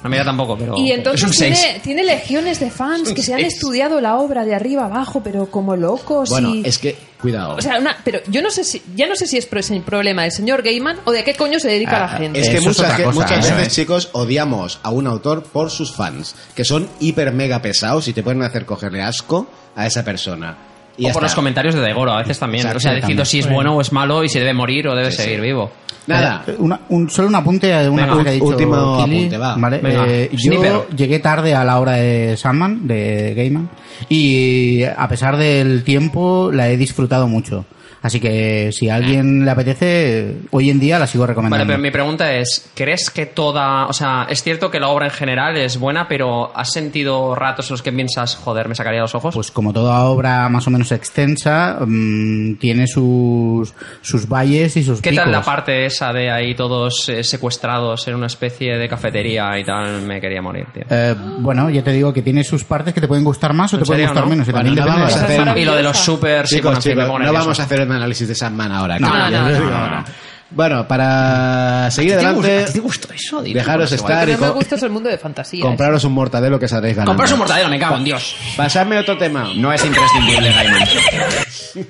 Una 0.00 0.10
mierda 0.10 0.26
tampoco, 0.26 0.58
pero. 0.58 0.74
Y 0.76 0.90
es 0.90 0.98
entonces 0.98 1.22
un 1.26 1.32
6. 1.32 1.58
tiene, 1.58 1.78
tiene 1.80 2.04
legiones 2.04 2.60
de 2.60 2.70
fans 2.70 3.14
que 3.14 3.22
se 3.22 3.32
han 3.32 3.40
estudiado 3.40 4.02
la 4.02 4.16
obra 4.16 4.44
de 4.44 4.54
arriba 4.54 4.84
abajo, 4.84 5.22
pero 5.24 5.46
como 5.50 5.76
locos. 5.76 6.28
Bueno, 6.28 6.54
y... 6.54 6.62
es 6.66 6.76
que, 6.78 6.94
cuidado. 7.22 7.56
O 7.56 7.62
sea, 7.62 7.78
una- 7.78 7.96
pero 8.04 8.20
yo 8.28 8.42
no 8.42 8.50
sé 8.50 8.64
si, 8.64 8.82
ya 8.94 9.06
no 9.06 9.16
sé 9.16 9.26
si 9.26 9.38
es 9.38 9.46
pro- 9.46 9.60
es 9.60 9.70
el 9.70 9.80
problema 9.80 10.22
del 10.24 10.32
señor 10.32 10.62
Gaiman 10.62 10.98
o 11.06 11.10
de 11.12 11.20
a 11.20 11.24
qué 11.24 11.34
coño 11.34 11.58
se 11.58 11.68
dedica 11.68 11.98
la 12.00 12.08
gente. 12.08 12.38
Es 12.38 12.50
que 12.50 12.58
Eso 12.58 12.70
es 12.70 12.76
muchas, 12.78 12.84
otra 12.84 12.96
que- 12.98 13.04
cosa, 13.04 13.14
muchas 13.20 13.46
eso 13.46 13.54
veces, 13.54 13.68
es. 13.68 13.74
chicos, 13.74 14.08
odiamos 14.12 14.78
a 14.82 14.90
un 14.90 15.06
autor 15.06 15.42
por 15.44 15.70
sus 15.70 15.94
fans, 15.94 16.34
que 16.54 16.66
son 16.66 16.86
hiper 17.00 17.32
mega 17.32 17.62
pesados 17.62 18.06
y 18.06 18.12
te 18.12 18.22
pueden 18.22 18.42
hacer 18.42 18.66
cogerle 18.66 19.00
asco 19.00 19.46
a 19.74 19.86
esa 19.86 20.04
persona. 20.04 20.54
Y 20.96 21.04
O 21.06 21.08
por 21.08 21.10
está. 21.10 21.20
los 21.22 21.34
comentarios 21.34 21.74
de 21.74 21.80
Degoro, 21.80 22.12
a 22.12 22.18
veces 22.18 22.38
también. 22.38 22.64
O 22.66 22.78
sea, 22.80 22.92
diciendo 22.94 23.00
también. 23.22 23.26
si 23.26 23.38
es 23.40 23.48
bueno 23.50 23.74
o 23.76 23.80
es 23.80 23.92
malo 23.92 24.22
y 24.22 24.28
si 24.28 24.38
debe 24.38 24.54
morir 24.54 24.86
o 24.88 24.94
debe 24.94 25.10
seguir 25.10 25.40
vivo. 25.40 25.70
Nada, 26.06 26.44
Eh, 26.46 26.54
una- 26.58 26.80
un, 26.90 27.08
solo 27.08 27.28
un 27.28 27.34
apunte 27.34 27.72
a 27.74 27.90
una 27.90 28.02
Venga, 28.02 28.08
cosa 28.08 28.22
que 28.24 28.28
ha 28.28 28.32
dicho 28.32 28.44
último 28.44 29.04
Kili, 29.04 29.16
apunte, 29.20 29.38
va. 29.38 29.56
¿vale? 29.56 29.80
Eh, 29.82 30.30
yo 30.32 30.86
llegué 30.94 31.18
tarde 31.18 31.54
a 31.54 31.64
la 31.64 31.80
hora 31.80 31.92
de 31.92 32.36
Sandman, 32.36 32.86
de 32.86 33.32
Gaiman, 33.34 33.70
y 34.10 34.82
a 34.84 35.08
pesar 35.08 35.36
del 35.38 35.82
tiempo 35.82 36.50
la 36.52 36.68
he 36.68 36.76
disfrutado 36.76 37.26
mucho. 37.26 37.64
Así 38.04 38.20
que 38.20 38.70
si 38.70 38.90
a 38.90 38.96
alguien 38.96 39.46
le 39.46 39.50
apetece, 39.50 40.36
hoy 40.50 40.68
en 40.68 40.78
día 40.78 40.98
la 40.98 41.06
sigo 41.06 41.26
recomendando. 41.26 41.64
Vale, 41.64 41.72
pero 41.72 41.82
mi 41.82 41.90
pregunta 41.90 42.34
es, 42.34 42.70
¿crees 42.74 43.08
que 43.08 43.24
toda... 43.24 43.86
O 43.86 43.94
sea, 43.94 44.26
es 44.28 44.42
cierto 44.42 44.70
que 44.70 44.78
la 44.78 44.88
obra 44.88 45.06
en 45.06 45.10
general 45.10 45.56
es 45.56 45.78
buena, 45.78 46.06
pero 46.06 46.54
¿has 46.54 46.70
sentido 46.70 47.34
ratos 47.34 47.70
en 47.70 47.74
los 47.74 47.82
que 47.82 47.92
piensas, 47.92 48.36
joder, 48.36 48.68
me 48.68 48.74
sacaría 48.74 49.00
los 49.00 49.14
ojos? 49.14 49.34
Pues 49.34 49.50
como 49.50 49.72
toda 49.72 50.02
obra 50.04 50.50
más 50.50 50.66
o 50.66 50.70
menos 50.70 50.92
extensa, 50.92 51.78
mm, 51.80 52.56
tiene 52.56 52.86
sus, 52.86 53.72
sus 54.02 54.28
valles 54.28 54.76
y 54.76 54.82
sus 54.84 55.00
¿Qué 55.00 55.08
picos. 55.10 55.24
tal 55.24 55.32
la 55.32 55.40
parte 55.42 55.86
esa 55.86 56.12
de 56.12 56.30
ahí 56.30 56.54
todos 56.54 57.08
eh, 57.08 57.24
secuestrados 57.24 58.06
en 58.06 58.16
una 58.16 58.26
especie 58.26 58.76
de 58.76 58.86
cafetería 58.86 59.58
y 59.58 59.64
tal? 59.64 60.02
Me 60.02 60.20
quería 60.20 60.42
morir, 60.42 60.66
tío. 60.74 60.82
Eh, 60.90 61.14
bueno, 61.38 61.70
ya 61.70 61.82
te 61.82 61.92
digo 61.92 62.12
que 62.12 62.20
tiene 62.20 62.44
sus 62.44 62.64
partes 62.64 62.92
que 62.92 63.00
te 63.00 63.08
pueden 63.08 63.24
gustar 63.24 63.54
más 63.54 63.72
o 63.72 63.76
¿En 63.76 63.82
te 63.82 63.86
pueden 63.86 64.04
gustar 64.04 64.24
no? 64.24 64.30
menos. 64.30 64.46
y 64.46 64.52
Bueno, 64.52 64.68
también 64.68 64.84
no 64.84 64.84
depende 64.84 65.00
vamos 65.02 65.14
de 65.14 65.20
a 65.20 65.44
la- 65.44 65.52
hacer- 65.52 65.58
Y 65.62 65.64
lo 65.64 65.74
de 65.74 65.82
los 65.82 65.96
super... 65.98 66.46
sí, 66.46 66.56
chicos, 66.56 66.70
bueno, 66.72 66.82
fin, 66.82 66.96
me 66.96 67.02
chicos, 67.04 67.20
no 67.20 67.32
vamos 67.32 67.60
a 67.60 67.62
hacer 67.62 67.86
análisis 67.94 68.28
de 68.28 68.34
Sandman 68.34 68.72
ahora. 68.72 68.98
No, 68.98 69.08
no, 69.08 69.30
ya 69.30 69.42
no, 69.42 69.76
ahora. 69.76 70.00
no. 70.00 70.04
Bueno, 70.50 70.86
para 70.86 71.90
seguir 71.90 72.12
¿A 72.14 72.18
ti 72.18 72.22
te 72.22 72.26
adelante, 72.26 72.48
gusta- 72.56 72.62
a 72.62 72.66
ti 72.66 72.72
te 72.74 72.80
gustó 72.80 73.12
eso? 73.12 73.42
Dilo, 73.42 73.58
dejaros 73.58 73.90
estar 73.90 74.26
Lo 74.28 74.32
y 74.32 74.36
que 74.36 74.40
no 74.40 74.46
me 74.48 74.52
gusta 74.52 74.74
es 74.76 74.82
el 74.84 74.90
mundo 74.90 75.08
de 75.08 75.18
fantasía. 75.18 75.62
compraros 75.62 76.04
un 76.04 76.12
mortadelo 76.12 76.60
que 76.60 76.68
saldréis 76.68 76.94
ganando. 76.96 77.10
Compraros 77.10 77.32
un 77.32 77.38
mortadelo, 77.40 77.68
me 77.70 77.78
cago 77.80 77.96
en 77.96 78.04
Dios. 78.04 78.36
Pasadme 78.56 78.98
otro 78.98 79.16
tema. 79.18 79.48
No 79.56 79.72
es 79.72 79.84
imprescindible, 79.84 80.52
Gaiman. 80.52 80.88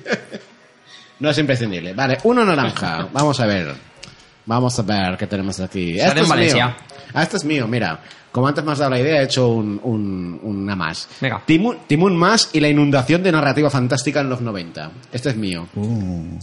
No 1.19 1.29
es 1.29 1.37
imprescindible. 1.37 1.93
Vale, 1.93 2.17
uno 2.23 2.43
naranja. 2.43 3.07
Vamos 3.13 3.39
a 3.39 3.45
ver. 3.45 3.73
Vamos 4.45 4.77
a 4.77 4.81
ver 4.81 5.17
qué 5.17 5.27
tenemos 5.27 5.59
aquí. 5.61 5.97
Este 5.99 6.11
en 6.11 6.17
es 6.23 6.27
Valencia. 6.27 6.65
mío. 6.67 6.75
Ah, 7.13 7.23
este 7.23 7.37
es 7.37 7.45
mío, 7.45 7.67
mira. 7.67 7.99
Como 8.35 8.49
antes 8.49 8.65
me 8.65 8.73
has 8.73 8.79
dado 8.79 8.91
la 8.91 8.99
idea, 8.99 9.21
he 9.21 9.23
hecho 9.23 9.47
un, 9.47 9.79
un- 9.81 10.37
una 10.43 10.75
más. 10.75 11.07
Venga. 11.21 11.41
Timun, 11.45 11.77
Timun 11.87 12.17
más 12.17 12.49
y 12.51 12.59
la 12.59 12.67
inundación 12.67 13.23
de 13.23 13.31
narrativa 13.31 13.69
fantástica 13.69 14.19
en 14.19 14.27
los 14.29 14.41
90. 14.41 14.91
Este 15.13 15.29
es 15.29 15.37
mío. 15.37 15.65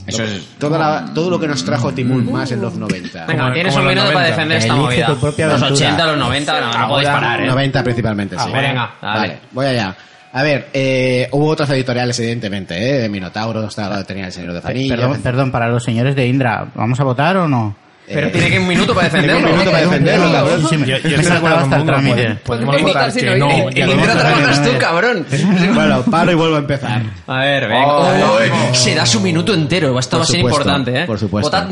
Eso 0.07 0.23
es. 0.25 0.43
Toda 0.59 0.79
la- 0.79 1.13
todo 1.13 1.29
lo 1.29 1.39
que 1.39 1.47
nos 1.47 1.63
trajo 1.67 1.93
Timun 1.93 2.33
más 2.33 2.51
en 2.51 2.63
los 2.63 2.73
90. 2.77 3.27
Venga, 3.27 3.43
Como- 3.43 3.53
tienes 3.55 3.75
como 3.75 3.83
un 3.85 3.89
minuto 3.91 4.07
para 4.07 4.21
90. 4.21 4.31
defender 4.37 4.57
esta 4.59 4.73
Elige 4.73 4.87
movida. 4.87 5.07
tu 5.09 5.21
propia 5.21 5.47
los 5.49 5.63
aventura. 5.63 5.87
80, 5.89 6.07
los 6.07 6.17
90, 6.19 6.61
no, 6.63 6.79
no 6.79 6.89
podéis 6.89 7.09
parar, 7.11 7.41
¿eh? 7.43 7.47
90 7.47 7.85
principalmente, 7.85 8.39
sí. 8.39 8.51
Venga, 8.51 8.95
dale. 9.03 9.19
Vale, 9.21 9.39
voy 9.53 9.67
allá. 9.67 9.97
A 10.33 10.43
ver, 10.43 10.69
eh, 10.73 11.29
hubo 11.33 11.47
otras 11.49 11.69
editoriales, 11.69 12.19
evidentemente, 12.21 12.75
¿eh? 12.75 13.01
De 13.03 13.09
Minotauro, 13.11 13.65
estaba- 13.67 14.03
tenía 14.05 14.25
el 14.25 14.33
Señor 14.33 14.55
de 14.55 14.63
Fanillo. 14.63 14.97
Perdón, 14.97 15.21
perdón, 15.23 15.51
para 15.53 15.69
los 15.69 15.85
señores 15.85 16.17
de 16.17 16.27
Indra, 16.27 16.69
¿vamos 16.75 16.99
a 17.01 17.05
votar 17.05 17.37
o 17.37 17.47
no? 17.47 17.77
Pero 18.07 18.27
Eh, 18.27 18.31
tiene 18.31 18.51
que 18.51 18.59
un 18.59 18.69
minuto 18.69 18.95
para 18.95 19.09
defenderlo. 19.09 19.47
un 19.47 19.53
minuto 19.53 19.71
para 19.71 19.83
defenderlo, 19.85 20.33
cabrón. 20.33 20.67
Sí, 20.69 20.77
Yo, 20.85 20.99
yo 20.99 21.17
me 21.17 21.23
saltaba 21.23 21.61
hasta 21.63 21.77
el 21.77 21.87
trámite. 21.87 22.35
Podemos 22.45 22.83
votar 22.83 23.13
que 23.13 23.37
no. 23.37 23.69
El 23.71 23.91
a 24.01 24.13
trabajas 24.15 24.63
tú, 24.65 24.71
cabrón. 24.79 25.27
Bueno, 25.75 26.03
paro 26.11 26.33
y 26.33 26.35
vuelvo 26.35 26.57
a 26.57 26.59
empezar. 26.59 27.03
A 27.27 27.39
ver, 27.41 27.69
venga. 27.69 27.87
Oh, 27.87 28.39
Uy, 28.41 28.51
se 28.75 28.95
da 28.95 29.07
su 29.07 29.21
minuto 29.21 29.55
entero. 29.55 29.99
Esto 29.99 30.19
va 30.19 30.25
a 30.25 30.27
ser 30.27 30.41
importante, 30.41 31.03
¿eh? 31.03 31.05
por 31.07 31.19
supuesto. 31.19 31.51
Votad 31.51 31.69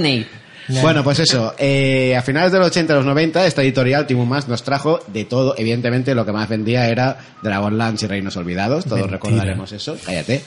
Bueno, 0.68 1.02
pues 1.04 1.18
eso. 1.20 1.54
eh, 1.58 2.16
a 2.16 2.22
finales 2.22 2.52
de 2.52 2.58
los 2.58 2.68
80 2.68 2.92
y 2.92 2.96
los 2.96 3.04
90, 3.04 3.46
esta 3.46 3.62
editorial, 3.62 4.06
Timon 4.06 4.28
Más, 4.28 4.48
nos 4.48 4.62
trajo 4.62 5.00
de 5.08 5.24
todo. 5.24 5.54
Evidentemente, 5.58 6.14
lo 6.14 6.24
que 6.24 6.32
más 6.32 6.48
vendía 6.48 6.88
era 6.88 7.18
Dragonlance 7.42 8.06
y 8.06 8.08
Reinos 8.08 8.36
Olvidados. 8.36 8.84
Todos 8.84 8.98
Mentira. 9.00 9.12
recordaremos 9.16 9.72
eso. 9.72 9.96
Cállate. 10.04 10.42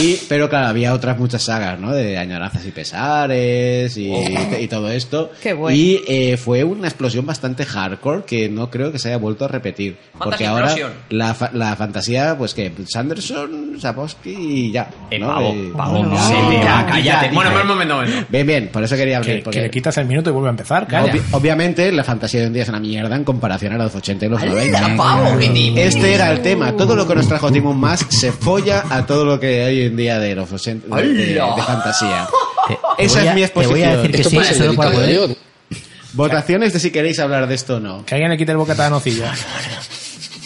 Y, 0.00 0.16
pero 0.28 0.48
claro, 0.48 0.68
había 0.68 0.94
otras 0.94 1.18
muchas 1.18 1.42
sagas, 1.42 1.78
¿no? 1.78 1.92
De 1.92 2.16
añoranzas 2.18 2.64
y 2.66 2.70
pesares 2.70 3.96
y, 3.96 4.12
y 4.60 4.68
todo 4.68 4.90
esto. 4.90 5.30
Qué 5.42 5.52
bueno. 5.52 5.76
Y 5.76 6.02
eh, 6.08 6.36
fue 6.36 6.64
una 6.64 6.88
explosión 6.88 7.26
bastante 7.26 7.64
hardcore 7.64 8.24
que 8.24 8.48
no 8.48 8.70
creo 8.70 8.92
que 8.92 8.98
se 8.98 9.08
haya 9.08 9.18
vuelto 9.18 9.44
a 9.44 9.48
repetir. 9.48 9.96
Porque 10.18 10.46
ahora 10.46 10.66
Explosion. 10.72 10.92
la, 11.10 11.34
fa- 11.34 11.50
la 11.52 11.76
fantasía, 11.76 12.36
pues 12.38 12.54
que 12.54 12.72
Sanderson, 12.86 13.76
Sapowski 13.80 14.30
y 14.30 14.72
ya. 14.72 14.88
¿no? 15.18 15.26
pavo, 15.28 15.48
Eh, 15.54 15.72
pavo, 15.76 16.04
no, 16.04 16.14
va, 16.14 16.86
cállate. 16.86 17.30
Bueno, 17.34 17.50
un 17.62 17.66
momento, 17.68 17.94
momento. 17.96 18.26
Bien, 18.28 18.46
bien, 18.46 18.68
por 18.72 18.82
eso 18.82 18.96
quería 18.96 19.18
abrir. 19.18 19.42
Que, 19.50 19.56
porque 19.56 19.58
que 19.58 19.62
le 19.64 19.70
quitas 19.70 19.96
el 19.98 20.06
minuto 20.06 20.30
y 20.30 20.32
vuelve 20.32 20.48
a 20.48 20.50
empezar. 20.50 20.86
Obvi- 20.88 21.22
obviamente 21.32 21.90
la 21.92 22.04
fantasía 22.04 22.40
de 22.40 22.44
hoy 22.44 22.48
en 22.48 22.52
día 22.54 22.62
es 22.64 22.68
una 22.68 22.80
mierda 22.80 23.16
en 23.16 23.24
comparación 23.24 23.72
a 23.74 23.78
los 23.78 23.94
80 23.94 24.26
y 24.26 24.28
los 24.28 24.42
90. 24.44 24.78
¡Hala, 24.78 24.96
pavo! 24.96 25.38
Este 25.40 26.14
era 26.14 26.30
el 26.30 26.40
tema. 26.42 26.76
Todo 26.76 26.94
lo 26.96 27.06
que 27.06 27.14
nos 27.14 27.28
trajo 27.28 27.50
Timon 27.52 27.78
más 27.78 28.04
se 28.08 28.32
folla 28.32 28.84
a 28.90 29.04
todo 29.06 29.24
lo 29.24 29.38
que 29.40 29.64
hay 29.64 29.80
hoy 29.80 29.86
en 29.86 29.96
día 29.96 30.18
de 30.18 30.34
los 30.34 30.50
80 30.52 30.94
de, 30.96 31.08
de- 31.08 31.34
de 31.34 31.62
fantasía. 31.66 32.28
Te- 32.68 32.78
te 32.96 33.04
Esa 33.04 33.20
a- 33.20 33.24
es 33.24 33.34
mi 33.34 33.34
Te 33.34 33.34
voy 33.34 33.42
a 33.42 33.46
exposición. 33.46 33.96
decir 33.96 34.10
que 34.12 34.16
Esto 34.22 34.30
sí, 34.30 34.54
solo 34.58 34.74
para 34.74 34.90
poder. 34.92 35.36
Votaciones 36.14 36.72
de 36.72 36.80
si 36.80 36.90
queréis 36.90 37.18
hablar 37.18 37.46
de 37.46 37.54
esto 37.54 37.76
o 37.76 37.80
no. 37.80 38.04
Que 38.04 38.14
alguien 38.14 38.30
le 38.30 38.38
quite 38.38 38.52
el 38.52 38.58
bocata 38.58 38.84
de 38.84 38.90
nocilla. 38.90 39.32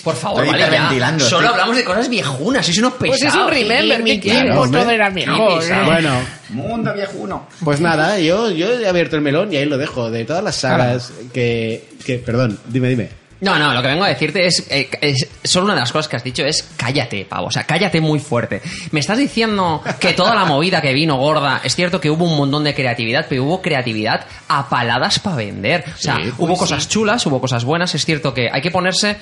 Por 0.02 0.16
favor, 0.16 0.44
Estoy 0.44 0.60
vale, 0.60 0.98
ya. 0.98 1.18
Solo 1.20 1.48
hablamos 1.48 1.76
de 1.76 1.84
cosas 1.84 2.08
viejunas. 2.08 2.66
Sois 2.66 2.78
unos 2.78 2.94
pesados. 2.94 3.20
Pues 3.20 3.22
es 3.22 3.34
un 3.34 3.48
remember, 3.48 4.04
¿qué 4.04 4.20
quieres? 4.20 4.42
Claro, 4.44 4.62
hombre. 4.62 4.94
era 4.94 5.10
mejor, 5.10 5.62
¿eh? 5.62 5.82
Bueno, 5.84 6.10
Mundo 6.50 6.92
viejuno. 6.92 7.46
pues 7.64 7.80
nada, 7.80 8.18
yo, 8.18 8.50
yo 8.50 8.80
he 8.80 8.88
abierto 8.88 9.16
el 9.16 9.22
melón 9.22 9.52
y 9.52 9.56
ahí 9.56 9.64
lo 9.64 9.78
dejo. 9.78 10.10
De 10.10 10.24
todas 10.24 10.42
las 10.42 10.56
sagas 10.56 11.12
que, 11.32 11.88
que... 12.04 12.18
Perdón, 12.18 12.58
dime, 12.66 12.88
dime. 12.88 13.21
No, 13.43 13.59
no, 13.59 13.74
lo 13.74 13.82
que 13.82 13.89
vengo 13.89 14.05
a 14.05 14.09
decirte 14.09 14.47
es, 14.47 14.66
eh, 14.70 14.89
es- 15.01 15.28
Solo 15.44 15.64
una 15.66 15.74
de 15.74 15.81
las 15.81 15.90
cosas 15.93 16.09
que 16.09 16.16
has 16.16 16.24
dicho 16.24 16.44
es 16.44 16.62
cállate, 16.77 17.24
pavo. 17.24 17.48
O 17.48 17.51
sea, 17.51 17.64
cállate 17.64 18.01
muy 18.01 18.20
fuerte. 18.20 18.62
Me 18.93 19.01
estás 19.01 19.19
diciendo 19.19 19.82
que 20.01 20.12
toda 20.12 20.35
la 20.36 20.44
movida 20.44 20.81
que 20.81 20.93
vino 20.93 21.16
gorda. 21.16 21.60
Es 21.64 21.74
cierto 21.74 22.01
que 22.01 22.09
hubo 22.10 22.24
un 22.24 22.36
montón 22.36 22.62
de 22.64 22.73
creatividad, 22.74 23.27
pero 23.28 23.43
hubo 23.44 23.60
creatividad 23.60 24.24
a 24.48 24.69
paladas 24.69 25.19
para 25.19 25.36
vender. 25.36 25.85
O 25.93 25.98
sea, 25.98 26.16
Sí, 26.23 26.32
hubo 26.39 26.56
cosas 26.56 26.89
chulas, 26.89 27.27
hubo 27.27 27.40
cosas 27.40 27.64
buenas. 27.64 27.93
Es 27.97 28.05
cierto 28.05 28.32
que 28.32 28.48
hay 28.51 28.62
que 28.62 28.70
ponerse. 28.70 29.16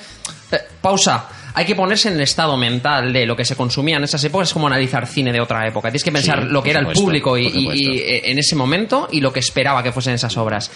eh, 0.51 0.57
pausa. 0.81 1.27
Hay 1.53 1.65
que 1.65 1.75
ponerse 1.75 2.07
en 2.09 2.15
el 2.15 2.21
estado 2.21 2.55
mental 2.57 3.11
de 3.11 3.25
lo 3.25 3.35
que 3.35 3.43
se 3.43 3.55
consumía 3.57 3.97
en 3.97 4.03
esas 4.05 4.23
épocas, 4.23 4.49
es 4.49 4.53
como 4.53 4.67
analizar 4.67 5.05
cine 5.07 5.31
de 5.33 5.41
otra 5.41 5.65
época. 5.67 5.89
Tienes 5.89 6.03
que 6.03 6.11
pensar 6.11 6.43
Sí, 6.43 6.47
lo 6.49 6.61
que 6.63 6.69
era 6.71 6.79
el 6.79 6.85
público 6.87 7.37
y, 7.37 7.47
eh, 7.47 8.21
en 8.31 8.37
ese 8.39 8.55
momento 8.55 9.07
y 9.11 9.19
lo 9.19 9.33
que 9.33 9.39
esperaba 9.41 9.81
que 9.83 9.91
fuesen 9.91 10.13
esas 10.13 10.35
obras. 10.37 10.71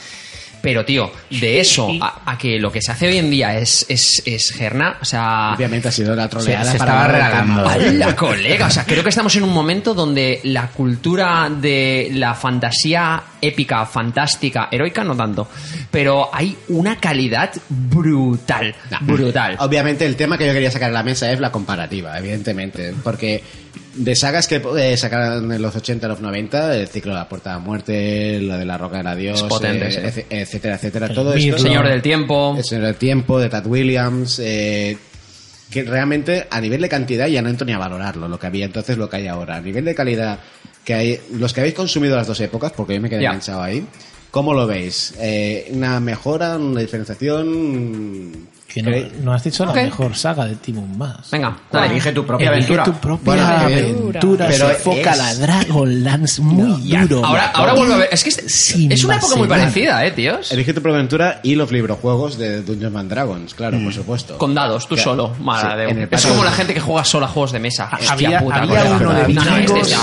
Pero, 0.66 0.84
tío, 0.84 1.12
de 1.30 1.60
eso 1.60 1.88
a, 2.02 2.24
a 2.26 2.38
que 2.40 2.58
lo 2.60 2.72
que 2.72 2.82
se 2.82 2.92
hace 2.92 3.08
hoy 3.08 3.18
en 3.20 3.30
día 3.30 3.56
es, 3.56 3.86
es, 3.88 4.24
es 4.26 4.50
gerna, 4.52 4.98
o 5.00 5.06
sea... 5.06 5.54
Obviamente 5.56 5.90
ha 5.90 5.92
sido 5.92 6.16
la 6.16 6.28
troleada 6.28 6.64
Se- 6.64 6.72
se 6.72 6.78
estaba 6.78 7.08
regalando. 7.08 7.70
¡Hala, 7.70 8.16
colega! 8.16 8.66
O 8.66 8.72
sea, 8.72 8.84
creo 8.84 9.04
que 9.04 9.10
estamos 9.10 9.36
en 9.36 9.44
un 9.44 9.54
momento 9.54 9.94
donde 9.94 10.40
la 10.46 10.70
cultura 10.70 11.50
de 11.52 12.10
la 12.14 12.34
fantasía 12.34 13.22
épica, 13.40 13.86
fantástica, 13.86 14.70
heroica 14.72 15.04
no 15.04 15.16
tanto, 15.16 15.48
pero 15.92 16.34
hay 16.34 16.58
una 16.70 16.96
calidad 17.00 17.52
brutal, 17.70 18.74
Nah. 18.90 18.98
brutal. 19.02 19.56
Obviamente 19.60 20.06
el 20.06 20.16
tema 20.16 20.36
que 20.38 20.48
yo 20.48 20.54
quería 20.54 20.72
sacar 20.72 20.90
a 20.90 20.94
la 20.94 21.04
mesa 21.04 21.32
es 21.32 21.40
la 21.40 21.52
comparativa, 21.52 22.18
evidentemente, 22.18 22.94
porque 23.04 23.44
de 23.96 24.16
sagas 24.16 24.48
que 24.48 24.62
eh, 24.78 24.98
sacaron 24.98 25.52
en 25.52 25.62
los 25.62 25.76
80 25.76 26.06
y 26.06 26.10
los 26.10 26.20
90, 26.22 26.78
el 26.78 26.88
ciclo 26.88 27.14
de 27.14 27.20
la 27.20 27.30
puerta 27.30 27.52
de 27.52 27.56
la 27.56 27.60
muerte, 27.60 28.42
la 28.42 28.58
de 28.58 28.66
la 28.66 28.78
roca 28.78 28.98
del 28.98 29.08
adiós, 29.08 29.42
Es 29.42 29.48
potente, 29.48 29.88
eh, 29.88 30.12
sí. 30.12 30.22
etcétera, 30.30 30.76
etcétera, 30.76 31.08
El 31.08 31.16
todo 31.16 31.34
esto. 31.34 31.58
Señor 31.58 31.88
del 31.88 32.02
tiempo. 32.02 32.56
El 32.58 32.64
Señor 32.64 32.86
del 32.86 32.96
tiempo, 32.96 33.40
de 33.40 33.50
Tad 33.50 33.66
Williams, 33.68 34.40
eh, 34.40 34.98
que 35.70 35.84
realmente 35.84 36.48
a 36.50 36.60
nivel 36.60 36.82
de 36.82 36.90
cantidad 36.90 37.28
ya 37.28 37.42
no 37.42 37.50
entro 37.50 37.66
ni 37.66 37.74
a 37.74 37.78
valorarlo, 37.78 38.28
lo 38.28 38.38
que 38.38 38.48
había 38.48 38.66
entonces, 38.66 38.98
lo 38.98 39.10
que 39.10 39.18
hay 39.18 39.28
ahora. 39.28 39.56
A 39.58 39.62
nivel 39.62 39.86
de 39.86 39.96
calidad, 39.96 40.40
que 40.84 40.94
hay, 40.94 41.22
los 41.34 41.54
que 41.54 41.62
habéis 41.62 41.76
consumido 41.76 42.16
las 42.16 42.28
dos 42.28 42.40
épocas, 42.42 42.74
porque 42.74 42.96
yo 42.96 43.02
me 43.02 43.10
quedé 43.10 43.26
enganchado 43.26 43.64
ahí, 43.64 43.86
¿cómo 44.30 44.54
lo 44.54 44.68
veis? 44.68 45.14
Eh, 45.20 45.70
¿Una 45.72 46.00
mejora, 46.00 46.58
una 46.58 46.82
diferenciación? 46.82 48.50
Que 48.84 49.12
no, 49.24 49.34
has 49.34 49.44
dicho 49.44 49.66
la 49.66 49.72
mejor 49.74 50.16
saga 50.16 50.46
de 50.46 50.56
Timon 50.56 50.98
más. 50.98 51.32
Venga, 51.32 51.56
dale. 51.72 51.88
Elige 51.94 52.12
tu 52.12 52.26
propia 52.26 52.52
Elige 52.52 52.74
aventura. 52.74 52.84
tu 52.84 52.94
propia 53.00 53.24
Bueno, 53.26 53.68
que- 53.68 53.74
aventura. 53.74 54.48
pero 54.50 54.68
se 54.68 54.74
enfoca 54.74 55.12
es- 55.12 55.18
la 55.18 55.36
Dragonlance 55.36 56.42
muy 56.42 56.92
duro. 57.08 57.26
Ahora, 57.26 57.52
ahora 57.54 57.74
vuelvo 57.74 57.94
a 57.94 57.98
ver. 57.98 58.10
Es 58.12 58.24
que 58.24 58.30
es, 58.30 59.04
una 59.06 59.16
época 59.18 59.36
muy 59.38 59.48
parecida, 59.48 60.06
¿eh, 60.06 60.12
tíos? 60.12 60.52
Elige 60.52 60.74
tu 60.74 60.82
propia 60.82 60.98
aventura 60.98 61.40
y 61.44 61.56
los 61.56 61.72
librojuegos 61.72 62.38
de 62.38 62.62
Dungeons 62.64 62.96
and 62.96 63.10
Dragons, 63.10 63.54
claro, 63.54 63.80
por 63.82 63.94
supuesto. 63.94 64.38
Con 64.38 64.54
dados, 64.54 64.88
tú 64.88 64.98
solo. 64.98 65.34
Madre 65.40 65.90
Sí, 65.90 65.96
de- 65.96 66.08
Es 66.12 66.26
como 66.26 66.40
de- 66.44 66.50
la 66.50 66.52
gente 66.52 66.74
que 66.74 66.80
juega 66.82 67.04
sola 67.06 67.28
a 67.28 67.30
juegos 67.30 67.52
de 67.54 67.60
mesa. 67.60 67.90
Hostia 67.92 68.12
había 68.12 68.40
puta, 68.40 68.56
había 68.58 68.84
colega. 68.84 68.98
uno 68.98 69.14
de 69.14 69.24
vikingos, 69.26 69.94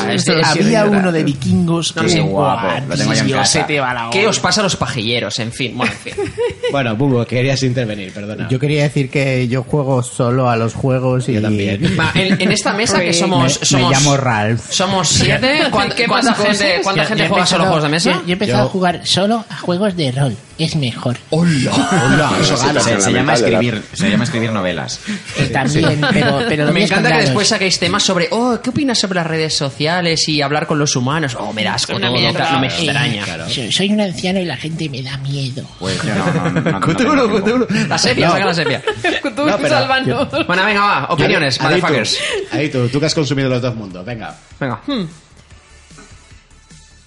había 0.45 0.85
uno 0.87 1.13
de 1.13 1.25
vikingos 1.25 1.97
No, 1.97 2.03
que 2.05 2.21
guapo, 2.21 2.69
lo 2.89 2.97
tengo 2.97 3.13
ya 3.13 3.43
en 3.45 4.11
¿Qué 4.11 4.27
os 4.27 4.41
pasa 4.41 4.61
a 4.61 4.65
los 4.65 4.77
pajilleros? 4.77 5.39
En 5.39 5.53
fin, 5.53 5.77
bueno, 5.77 5.93
en 5.93 5.99
fin. 5.99 6.15
Bueno, 6.73 6.97
Bubo, 6.97 7.25
querías 7.27 7.63
intervenir, 7.65 8.13
perdona. 8.15 8.49
Yo 8.49 8.59
quería 8.63 8.85
decir 8.85 9.11
que 9.11 9.47
yo 9.49 9.63
juego 9.65 10.03
solo 10.03 10.49
a 10.49 10.57
los 10.57 10.73
juegos 10.73 11.29
y 11.29 11.35
Yo 11.35 11.43
también. 11.43 11.83
Va, 12.01 12.11
en, 12.15 12.41
en 12.41 12.51
esta 12.53 12.73
mesa 12.73 13.01
que 13.01 13.13
somos, 13.13 13.59
Me- 13.61 13.67
somos 13.67 13.91
me 13.91 13.95
llamo 13.95 14.17
Ralph. 14.17 14.71
Somos 14.71 15.09
siete. 15.11 15.59
¿Cuánta, 15.71 15.95
¿Qué 15.95 16.07
cuánta 16.07 16.33
gente, 16.35 16.81
cuánta 16.83 17.03
Ya- 17.03 17.09
gente 17.09 17.25
he 17.25 17.29
juega 17.29 17.45
solo 17.47 17.65
a 17.65 17.67
juegos 17.67 17.83
de 17.85 17.89
mesa? 17.91 18.11
Yo, 18.13 18.21
yo 18.23 18.29
he 18.29 18.33
empezado 18.33 18.63
Yo- 18.63 18.69
a 18.69 18.71
jugar 18.71 19.01
solo 19.07 19.45
a 19.51 19.57
juegos 19.59 19.97
de 19.97 20.13
rol. 20.13 20.37
Es 20.63 20.77
mejor. 20.77 21.19
¡Hola! 21.31 22.31
eso 22.41 22.57
gana. 22.57 22.81
Se, 22.81 23.01
se 23.01 23.13
llama 23.13 23.35
escribir, 23.35 23.83
se 23.93 24.09
llama 24.09 24.23
escribir 24.23 24.53
novelas. 24.53 25.01
Eh, 25.37 25.47
también, 25.49 26.01
pero, 26.13 26.39
pero 26.49 26.67
lo 26.67 26.73
Me 26.73 26.83
con 26.83 26.89
encanta 26.89 27.11
que 27.11 27.23
después 27.23 27.49
saquéis 27.49 27.81
temas 27.81 28.05
sobre, 28.05 28.29
oh, 28.31 28.61
¿qué 28.63 28.71
opinas 28.71 29.01
sobre 29.01 29.17
las 29.17 29.27
redes 29.27 29.57
sociales 29.57 30.29
y 30.29 30.41
hablar 30.41 30.69
con 30.69 30.79
los 30.79 30.95
humanos? 30.95 31.37
Oh, 31.37 31.53
me 31.53 31.65
da 31.65 31.75
asco 31.75 31.97
Una 31.97 32.07
todo, 32.07 32.33
no, 32.33 32.61
me 32.61 32.67
Eh, 32.69 32.71
extraña. 32.71 33.27
Soy, 33.73 33.91
un 33.91 34.03
anciano 34.03 34.39
y 34.39 34.45
la 34.45 34.57
gente 34.57 34.89
me 34.89 35.03
da 35.03 35.17
miedo. 35.19 35.67
Pues 35.81 36.01
yo 36.01 36.15
no, 36.15 36.27
no, 36.33 36.51
no, 36.61 36.81
tiempo. 36.95 37.41
Cthulhu. 37.41 37.67
La 37.89 37.99
sepia, 37.99 38.31
saca 38.31 38.45
la 38.47 38.55
sepia. 38.55 38.83
No, 39.37 39.59
pero-. 39.59 40.45
Bueno, 40.47 40.65
venga, 40.65 40.81
va, 40.81 41.07
opiniones, 41.11 41.61
motherfuckers. 41.61 42.21
ahí 42.53 42.69
tú, 42.69 42.89
tú 42.89 43.01
que 43.01 43.07
has 43.07 43.15
consumido 43.17 43.49
los 43.49 43.61
dos 43.61 43.75
mundos, 43.75 44.07
venga. 44.07 44.37
Venga. 44.61 44.81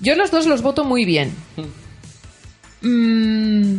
Yo 0.01 0.15
los 0.15 0.29
dos 0.29 0.45
los 0.45 0.61
voto 0.61 0.83
muy 0.83 1.05
bien. 1.05 1.33
Mm, 2.87 3.77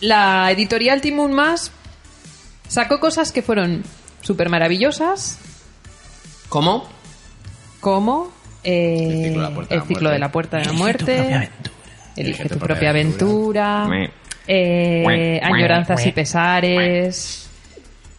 la 0.00 0.50
editorial 0.50 1.00
Timun 1.00 1.32
Más 1.32 1.70
sacó 2.68 2.98
cosas 3.00 3.30
que 3.32 3.42
fueron 3.42 3.84
súper 4.22 4.48
maravillosas, 4.48 5.38
¿Cómo? 6.48 6.88
como 7.80 8.32
eh, 8.64 9.32
El 9.76 9.82
ciclo 9.82 10.10
de 10.10 10.18
la 10.18 10.32
puerta 10.32 10.56
de 10.56 10.62
el 10.62 10.68
la 10.68 10.72
ciclo 10.72 10.82
muerte. 10.82 11.12
de 11.12 11.18
la 11.18 11.28
puerta 11.28 11.30
de 11.30 11.30
la 11.30 11.50
Elige 12.16 12.48
tu 12.48 12.58
propia 12.58 12.90
aventura. 12.90 13.36
elige 13.46 13.68
tu 13.68 13.78
propia 13.78 13.80
aventura, 13.80 13.86
Me- 13.88 14.10
eh, 14.48 15.40
añoranzas 15.42 16.04
y 16.06 16.12
pesares. 16.12 17.45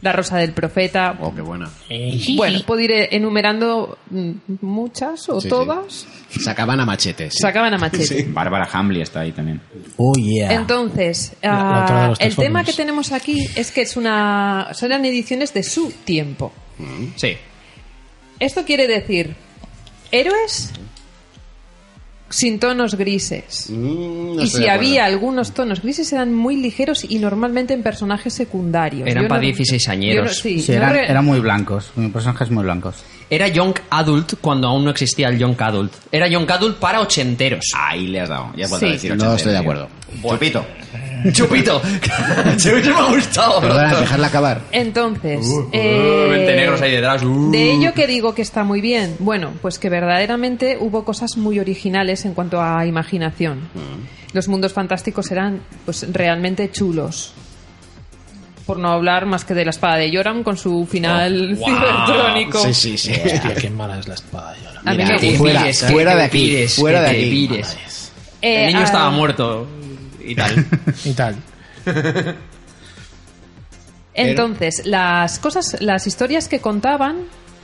La 0.01 0.11
Rosa 0.13 0.37
del 0.37 0.51
Profeta. 0.53 1.17
Oh, 1.19 1.33
qué 1.33 1.41
buena. 1.41 1.69
Bueno, 2.35 2.59
puedo 2.67 2.81
ir 2.81 2.91
enumerando 3.11 3.97
mm, 4.11 4.31
muchas 4.61 5.27
o 5.29 5.41
Sí, 5.41 5.45
sí. 5.45 5.49
todas. 5.49 6.05
Sacaban 6.39 6.79
a 6.79 6.85
machetes. 6.85 7.33
Sacaban 7.39 7.73
a 7.73 7.77
machete. 7.79 8.27
Bárbara 8.29 8.69
Hamley 8.71 9.01
está 9.01 9.21
ahí 9.21 9.31
también. 9.31 9.59
Oh, 9.97 10.13
yeah. 10.13 10.53
Entonces, 10.53 11.33
La- 11.41 11.49
la 11.51 12.05
ah, 12.09 12.13
el 12.19 12.35
tema 12.35 12.63
que 12.63 12.73
tenemos 12.73 13.11
aquí 13.11 13.47
es 13.55 13.71
que 13.71 13.81
es 13.81 13.97
una, 13.97 14.69
son 14.73 14.91
ediciones 14.91 15.53
de 15.53 15.63
su 15.63 15.89
tiempo. 15.91 16.51
Sí. 17.15 17.35
Esto 18.39 18.65
quiere 18.65 18.85
decir 18.85 19.35
héroes 20.11 20.73
sin 22.29 22.59
tonos 22.59 22.95
grises. 22.95 23.67
Mm, 23.69 24.35
no 24.35 24.41
y 24.43 24.47
si 24.47 24.67
había 24.67 25.05
algunos 25.05 25.53
tonos 25.53 25.81
grises 25.81 26.11
eran 26.13 26.33
muy 26.33 26.55
ligeros 26.57 27.05
y 27.07 27.19
normalmente 27.19 27.73
en 27.73 27.83
personajes 27.83 28.33
secundarios. 28.33 29.07
Eran 29.07 29.23
Yo 29.23 29.29
pa' 29.29 29.35
no- 29.35 29.41
16 29.41 29.87
añeros. 29.89 30.25
no- 30.27 30.33
sí, 30.33 30.59
Sí, 30.61 30.71
no 30.71 30.77
eran, 30.77 30.93
re- 30.93 31.09
eran 31.09 31.25
muy 31.25 31.39
blancos, 31.39 31.91
personajes 32.11 32.51
muy 32.51 32.63
blancos. 32.63 32.95
Era 33.29 33.47
Young 33.49 33.73
Adult 33.89 34.35
cuando 34.39 34.67
aún 34.69 34.85
no 34.85 34.91
existía 34.91 35.27
el 35.27 35.37
Young 35.37 35.55
Adult. 35.61 35.91
Era 36.11 36.27
Young 36.27 36.49
Adult 36.49 36.77
para 36.77 37.01
ochenteros. 37.01 37.65
Ahí 37.75 38.07
le 38.07 38.21
has 38.21 38.29
dado. 38.29 38.51
Ya 38.55 38.67
Sí. 38.67 38.91
decir 38.91 39.15
No 39.17 39.35
estoy 39.35 39.51
de 39.51 39.57
acuerdo. 39.57 39.89
Chupito. 40.23 40.65
Chupito. 41.33 41.81
Siempre 42.57 42.89
me 42.89 42.95
ha 42.99 43.09
gustado. 43.09 43.59
Perdona, 43.59 43.83
doctor. 43.83 44.01
dejarla 44.01 44.27
acabar. 44.27 44.61
Entonces, 44.71 45.45
Uh, 45.45 45.69
eh, 45.73 46.27
Mente 46.29 46.55
negros 46.55 46.81
ahí 46.81 46.91
detrás. 46.91 47.23
Uh. 47.23 47.51
de 47.51 47.71
ello 47.73 47.93
que 47.93 48.07
digo 48.07 48.33
que 48.33 48.41
está 48.41 48.63
muy 48.63 48.79
bien. 48.81 49.15
Bueno, 49.19 49.51
pues 49.61 49.79
que 49.79 49.89
verdaderamente 49.89 50.77
hubo 50.79 51.03
cosas 51.03 51.35
muy 51.37 51.59
originales 51.59 52.23
en 52.25 52.33
cuanto 52.33 52.61
a 52.61 52.85
imaginación. 52.85 53.59
Mm. 53.73 54.33
Los 54.33 54.47
mundos 54.47 54.73
fantásticos 54.73 55.31
eran 55.31 55.61
pues 55.85 56.05
realmente 56.13 56.71
chulos. 56.71 57.33
Por 58.67 58.77
no 58.77 58.89
hablar 58.91 59.25
más 59.25 59.43
que 59.45 59.53
de 59.55 59.63
la 59.65 59.71
espada 59.71 59.95
de 59.95 60.11
Yoram 60.11 60.43
con 60.43 60.57
su 60.57 60.85
final 60.85 61.53
Oh, 61.53 61.57
wow. 61.57 61.65
cibertrónico. 61.67 62.59
Sí, 62.65 62.73
sí, 62.73 62.97
sí. 62.99 63.11
Hostia, 63.13 63.55
qué 63.55 63.69
mala 63.71 63.97
es 63.97 64.07
la 64.07 64.13
espada. 64.13 64.55
y 64.61 64.65
ahora. 64.67 64.81
A 64.85 64.91
mí 64.91 64.97
Mira, 64.97 65.07
me 65.09 65.15
Que 65.15 65.19
te 65.19 65.27
gusta. 65.31 65.37
fuera, 65.39 65.59
pires, 65.63 65.85
fuera 65.89 66.15
de 66.15 66.23
aquí, 66.23 66.37
pires, 66.37 66.75
fuera 66.75 67.01
de 67.01 67.09
aquí. 67.09 67.29
pires. 67.31 67.77
Eh, 68.41 68.61
El 68.61 68.67
niño 68.67 68.79
ah, 68.81 68.83
estaba 68.83 69.09
muerto 69.09 69.67
y 70.23 70.35
tal. 70.35 70.65
Y 71.05 71.13
tal. 71.13 71.35
Entonces, 74.13 74.81
las 74.85 75.39
cosas, 75.39 75.77
las 75.79 76.07
historias 76.07 76.47
que 76.47 76.59
contaban 76.59 77.17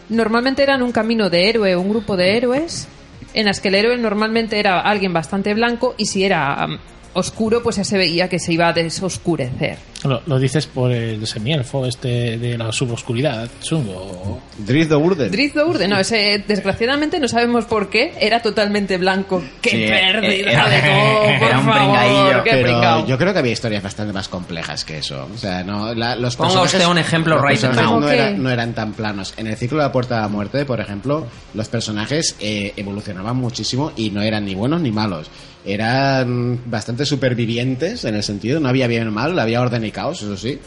normalmente 0.10 0.62
eran 0.64 0.82
un 0.84 0.92
camino 0.92 1.30
de 1.30 1.50
héroe, 1.50 1.76
un 1.76 1.90
grupo 1.90 2.16
de 2.16 2.38
héroes, 2.38 2.88
en 3.34 3.46
las 3.46 3.60
que 3.60 3.70
el 3.70 3.76
héroe 3.76 3.98
normalmente 3.98 4.60
era 4.60 4.80
alguien 4.82 5.14
bastante 5.14 5.54
blanco 5.54 5.96
y 5.98 6.06
si 6.06 6.24
era 6.24 6.66
um, 6.66 6.78
oscuro, 7.14 7.64
pues 7.64 7.78
ya 7.78 7.84
se 7.84 7.98
veía 7.98 8.30
que 8.30 8.38
se 8.40 8.54
iba 8.54 8.68
a 8.68 8.74
desoscurecer. 8.74 9.78
Lo, 10.04 10.22
lo 10.26 10.40
dices 10.40 10.68
por 10.68 10.92
el 10.92 11.26
semielfo 11.28 11.86
este 11.86 12.38
de 12.38 12.58
la 12.58 12.72
suboscuridad, 12.72 13.50
Sungo. 13.62 14.42
Driz 14.58 14.90
de 14.90 14.96
Burden. 14.96 15.32
Drizzt 15.32 15.56
Do'Urden, 15.56 15.90
no, 15.90 15.98
ese, 15.98 16.44
desgraciadamente 16.48 17.20
no 17.20 17.28
sabemos 17.28 17.66
por 17.66 17.90
qué, 17.90 18.14
era 18.20 18.42
totalmente 18.42 18.98
blanco. 18.98 19.42
¡Qué 19.62 19.70
Sí, 19.70 19.78
pérdida 19.88 20.52
era- 20.52 20.70
de 20.70 20.80
todo, 20.82 21.24
por 21.40 21.48
era 21.48 21.60
un 21.60 21.66
favor! 21.66 22.44
¡Qué 22.44 22.50
Pero 22.52 23.08
yo 23.08 23.18
creo 23.18 23.34
que 23.34 23.40
había 23.40 23.52
historias 23.54 23.82
bastante 23.84 24.14
más 24.14 24.28
complejas 24.28 24.84
que 24.86 24.98
eso. 25.00 25.28
O 25.34 25.38
sea, 25.38 25.64
no, 25.64 25.94
la- 25.96 26.16
los 26.16 26.36
Ponga 26.36 26.50
personajes- 26.50 26.74
usted 26.76 26.88
un 26.92 26.98
ejemplo 26.98 27.36
now. 27.42 27.74
no, 27.74 27.92
¿Cómo 27.94 28.10
era- 28.10 28.30
qué? 28.30 28.38
no 28.38 28.50
eran 28.50 28.74
tan 28.74 28.94
planos. 28.94 29.34
En 29.38 29.48
el 29.48 29.56
ciclo 29.58 29.78
de 29.80 29.84
la 29.86 29.92
Puerta 29.92 30.16
de 30.16 30.22
la 30.22 30.28
Muerte, 30.28 30.66
por 30.66 30.80
ejemplo, 30.82 31.26
los 31.54 31.68
personajes 31.70 32.36
eh, 32.40 32.74
evolucionaban 32.76 33.38
muchísimo 33.38 33.92
y 33.96 34.10
no 34.10 34.22
eran 34.22 34.46
ni 34.46 34.54
buenos 34.56 34.82
ni 34.82 34.92
malos. 34.92 35.30
Eran 35.66 36.60
bastante 36.66 37.06
supervivientes 37.06 38.04
en 38.06 38.16
el 38.16 38.24
sentido, 38.24 38.60
no 38.60 38.68
había 38.68 38.86
bien 38.88 39.08
o 39.08 39.12
mal, 39.12 39.40
había 39.40 39.62
orden 39.62 39.86
y 39.86 39.92
caos, 39.94 40.22
eso 40.22 40.36
sí. 40.36 40.60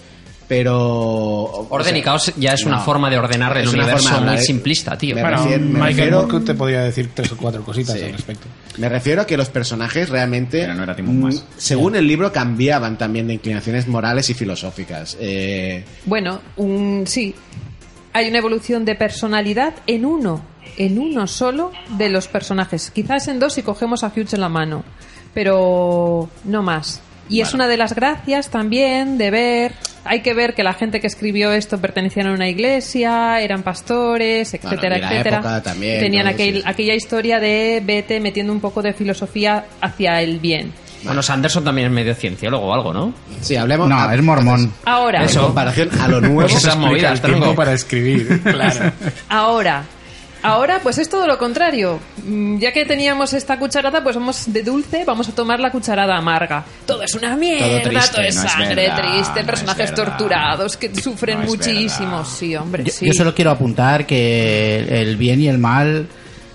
Pero. 0.49 0.79
o 0.79 1.67
Orden 1.71 1.89
sea, 1.91 1.99
y 1.99 2.03
caos 2.03 2.33
ya 2.37 2.53
es 2.55 2.65
una 2.65 2.79
forma 2.79 3.11
de 3.11 3.19
ordenar 3.19 3.57
el 3.59 3.67
universo 3.69 4.21
muy 4.21 4.39
simplista, 4.39 4.97
tío. 4.97 5.17
Me 5.17 5.23
Bueno, 5.23 5.39
refiero- 5.39 5.65
me 5.65 5.71
Michael 5.73 5.87
refiero- 5.97 6.17
Moorcock 6.19 6.45
te 6.45 6.55
podría 6.55 6.81
decir 6.83 7.11
tres 7.13 7.33
o 7.33 7.37
cuatro 7.37 7.65
cositas 7.65 7.97
Sí. 7.99 8.05
al 8.05 8.13
respecto. 8.13 8.47
Me 8.79 8.89
refiero 8.89 9.23
a 9.23 9.27
que 9.27 9.37
los 9.37 9.49
personajes 9.49 10.09
realmente, 10.09 10.61
Pero 10.61 10.75
no 10.75 10.85
era 10.85 10.95
Timon 10.95 11.21
más. 11.21 11.35
mm, 11.35 11.39
según 11.57 11.97
el 11.97 12.07
libro, 12.07 12.31
cambiaban 12.33 12.97
también 12.97 13.27
de 13.27 13.35
inclinaciones 13.35 13.89
morales 13.89 14.31
y 14.31 14.35
filosóficas. 14.35 15.17
Eh, 15.21 15.85
Bueno, 16.05 16.41
un, 16.59 17.05
sí. 17.09 17.35
Hay 18.13 18.29
una 18.29 18.39
evolución 18.39 18.85
de 18.85 18.95
personalidad 18.95 19.75
en 19.89 20.05
uno, 20.07 20.43
en 20.79 20.99
uno 21.01 21.27
solo 21.27 21.73
de 21.99 22.09
los 22.09 22.29
personajes. 22.29 22.91
Quizás 22.93 23.27
en 23.29 23.41
dos 23.41 23.55
si 23.55 23.63
cogemos 23.63 24.05
a 24.05 24.13
Hughes 24.15 24.33
en 24.33 24.41
la 24.43 24.49
mano, 24.49 24.85
pero 25.35 26.31
no 26.45 26.63
más. 26.63 27.03
Y 27.29 27.41
es 27.41 27.55
una 27.55 27.67
de 27.67 27.77
las 27.77 27.95
gracias 27.95 28.51
también 28.51 29.19
de 29.19 29.31
ver. 29.31 29.73
Hay 30.05 30.21
que 30.21 30.35
ver 30.35 30.55
que 30.55 30.63
la 30.63 30.73
gente 30.73 31.01
que 31.01 31.09
escribió 31.09 31.51
esto 31.53 31.79
pertenecían 31.81 32.29
a 32.29 32.33
una 32.33 32.49
iglesia, 32.49 33.41
eran 33.41 33.63
pastores, 33.65 34.55
etcétera, 34.55 34.99
y 34.99 35.01
la 35.01 35.11
etcétera. 35.13 35.37
época 35.39 35.63
también, 35.63 35.99
Tenían 36.01 36.27
aquel- 36.29 36.59
sí, 36.59 36.63
aquella 36.65 36.95
historia 36.95 37.41
de 37.41 37.83
vete 37.85 38.21
metiendo 38.21 38.53
un 38.53 38.61
poco 38.61 38.83
de 38.83 38.93
filosofía 38.93 39.65
hacia 39.81 40.23
el 40.23 40.39
bien. 40.39 40.73
Bueno, 41.03 41.23
Sanderson 41.23 41.65
también 41.65 41.89
es 41.89 41.93
medio 41.93 42.15
cienciólogo 42.15 42.67
o 42.67 42.75
algo, 42.75 42.93
¿no? 42.93 43.13
sí, 43.41 43.57
hablemos. 43.57 43.89
No, 43.89 43.97
ah, 43.99 44.15
es 44.15 44.23
mormón. 44.23 44.73
Ahora, 44.85 45.25
En 45.25 45.35
comparación 45.37 45.91
a 46.01 46.09
lo 46.09 46.21
nuevo. 46.21 46.43
Esas 46.43 46.77
movidas, 46.79 47.21
tronco. 47.21 47.55
para 47.57 47.73
escribir, 47.75 48.41
claro. 48.45 48.93
Ahora, 49.29 49.83
ahora 50.47 50.81
pues 50.83 50.99
es 50.99 51.09
todo 51.09 51.27
lo 51.27 51.39
contrario. 51.39 51.99
Mm, 52.25 52.59
Ya 52.59 52.73
que 52.73 52.85
teníamos 52.85 53.33
esta 53.33 53.59
cucharada, 53.59 54.03
pues 54.03 54.17
vamos 54.17 54.45
de 54.53 54.63
dulce, 54.63 55.05
vamos 55.05 55.29
a 55.29 55.33
tomar 55.33 55.61
la 55.61 55.71
cucharada 55.71 56.17
amarga. 56.17 56.65
Todo 56.87 57.03
es 57.03 57.15
una 57.15 57.37
mierda, 57.37 57.83
todo, 57.83 57.91
triste, 57.91 58.29
es 58.29 58.37
no 58.37 58.45
es 58.45 58.53
sangre 58.53 58.75
verdad, 58.89 59.03
triste, 59.03 59.41
no 59.41 59.47
personajes 59.47 59.95
torturados 59.95 60.77
que 60.77 60.95
sufren 60.95 61.41
No 61.41 61.47
muchísimo. 61.47 62.11
verdad. 62.19 62.25
Sí, 62.25 62.57
hombre, 62.57 62.85
Yo, 62.85 62.93
sí. 62.93 63.07
yo 63.07 63.13
solo 63.13 63.35
quiero 63.35 63.51
apuntar 63.51 64.07
que 64.07 64.87
el 65.03 65.17
bien 65.17 65.41
y 65.41 65.49
el 65.49 65.59
mal, 65.59 66.07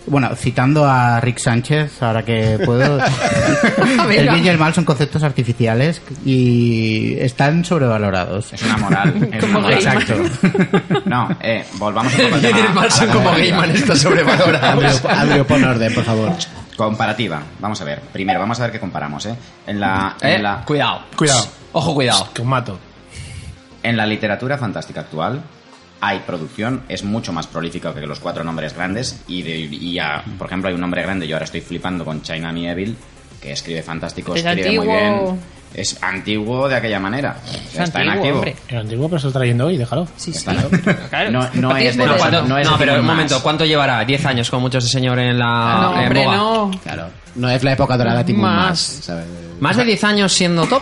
bueno, 0.08 0.36
citando 0.36 0.86
a 0.86 1.20
Rick 1.22 1.38
Sánchez, 1.38 2.02
ahora 2.02 2.24
que 2.24 2.60
puedo, 2.66 3.00
el 4.10 4.30
bien 4.30 4.46
y 4.46 4.50
el 4.50 4.58
mal 4.58 4.74
son 4.74 4.84
conceptos 4.86 5.24
artificiales 5.24 6.02
y 6.26 7.16
están 7.20 7.64
sobrevalorados. 7.64 8.54
Es 8.54 8.64
una 8.64 8.78
moral. 8.78 9.30
Es 9.32 9.40
Como 9.40 9.60
una 9.60 9.68
moral. 9.68 9.84
Gaiman. 9.84 10.02
Exacto. 10.02 11.00
No, 11.06 11.30
eh, 11.42 11.66
volvamos 11.78 12.14
un 12.14 12.22
poco 12.22 12.36
al 12.36 12.42
Bien 12.42 12.58
y 12.58 12.60
el 12.62 12.74
mal 12.74 12.88
a 12.88 12.90
son 12.90 13.08
como 13.08 13.20
comparativa. 13.26 13.58
Gaiman, 13.58 13.76
está 13.76 13.96
sobrevalorado. 13.96 14.82
Andrew, 15.10 15.46
pon 15.46 15.64
orden, 15.64 15.94
por 15.94 16.04
favor. 16.04 16.32
Comparativa. 16.76 17.42
Vamos 17.60 17.80
a 17.82 17.84
ver. 17.84 18.02
Primero, 18.12 18.40
vamos 18.40 18.60
a 18.60 18.64
ver 18.64 18.72
qué 18.72 18.80
comparamos, 18.80 19.26
¿eh? 19.28 19.36
En 19.68 19.80
la, 19.80 20.16
Eh, 20.22 20.36
en 20.36 20.44
la, 20.44 20.64
Cuidado. 20.66 21.02
Cuidado. 21.16 21.46
Ojo, 21.74 21.94
cuidado. 21.94 22.28
Que 22.34 22.42
os 22.42 22.48
mato. 22.48 22.80
en 23.84 23.98
la 23.98 24.06
literatura 24.06 24.58
fantástica 24.58 25.02
actual 25.02 25.42
hay 26.02 26.20
producción, 26.26 26.82
es 26.90 27.04
mucho 27.04 27.32
más 27.32 27.48
prolífica 27.48 27.94
que 27.94 28.02
los 28.02 28.20
cuatro 28.20 28.44
nombres 28.44 28.74
grandes 28.76 29.22
y, 29.28 29.44
de, 29.44 29.56
y 29.60 29.94
ya, 29.94 30.24
por 30.38 30.48
ejemplo, 30.48 30.68
hay 30.70 30.76
un 30.76 30.82
nombre 30.82 31.02
grande, 31.04 31.28
yo 31.28 31.36
ahora 31.36 31.46
estoy 31.46 31.62
flipando 31.62 32.04
con 32.04 32.22
China 32.24 32.52
Evil, 32.52 32.98
que 33.40 33.52
escribe 33.52 33.84
fantástico, 33.84 34.34
Es 34.36 34.44
escribe 34.46 34.80
muy 34.80 34.90
antiguo. 34.90 35.32
bien. 35.34 35.40
Es 35.74 36.04
antiguo 36.04 36.68
de 36.68 36.76
aquella 36.76 37.00
manera. 37.00 37.38
Es 37.74 37.80
está 37.80 38.02
en 38.02 38.10
activo. 38.10 38.36
hombre. 38.36 38.56
El 38.68 38.78
antiguo, 38.80 39.08
pero 39.08 39.20
se 39.20 39.24
lo 39.26 39.30
está 39.30 39.40
trayendo 39.40 39.68
hoy, 39.68 39.78
déjalo. 39.78 40.06
Sí, 40.18 40.34
sí. 40.34 40.44
Claro. 41.10 41.32
No, 41.32 41.78
es 41.78 41.96
de. 41.96 42.04
No, 42.06 42.12
los- 42.12 42.18
¿cuánto- 42.18 42.44
no 42.44 42.58
es 42.58 42.70
no, 42.70 42.78
pero 42.78 42.96
un 42.96 43.06
más. 43.06 43.16
momento, 43.16 43.42
¿cuánto 43.42 43.64
llevará? 43.64 44.06
¿10 44.06 44.26
años 44.26 44.50
como 44.50 44.64
mucho 44.64 44.80
ese 44.80 44.90
señor 44.90 45.18
en 45.20 45.40
la 45.40 45.46
No, 45.82 45.94
en 45.94 46.00
hombre, 46.04 46.26
boga? 46.26 46.36
no. 46.36 46.72
Claro. 46.84 47.08
No 47.36 47.50
es 47.50 47.64
la 47.64 47.72
época 47.72 47.96
dorada 47.96 48.26
Timon 48.26 48.42
Más. 48.42 48.68
más. 48.68 48.80
¿sabes? 48.80 49.26
¿Más 49.62 49.78
de 49.78 49.86
10 49.86 50.04
años 50.04 50.34
siendo 50.34 50.66
top? 50.68 50.82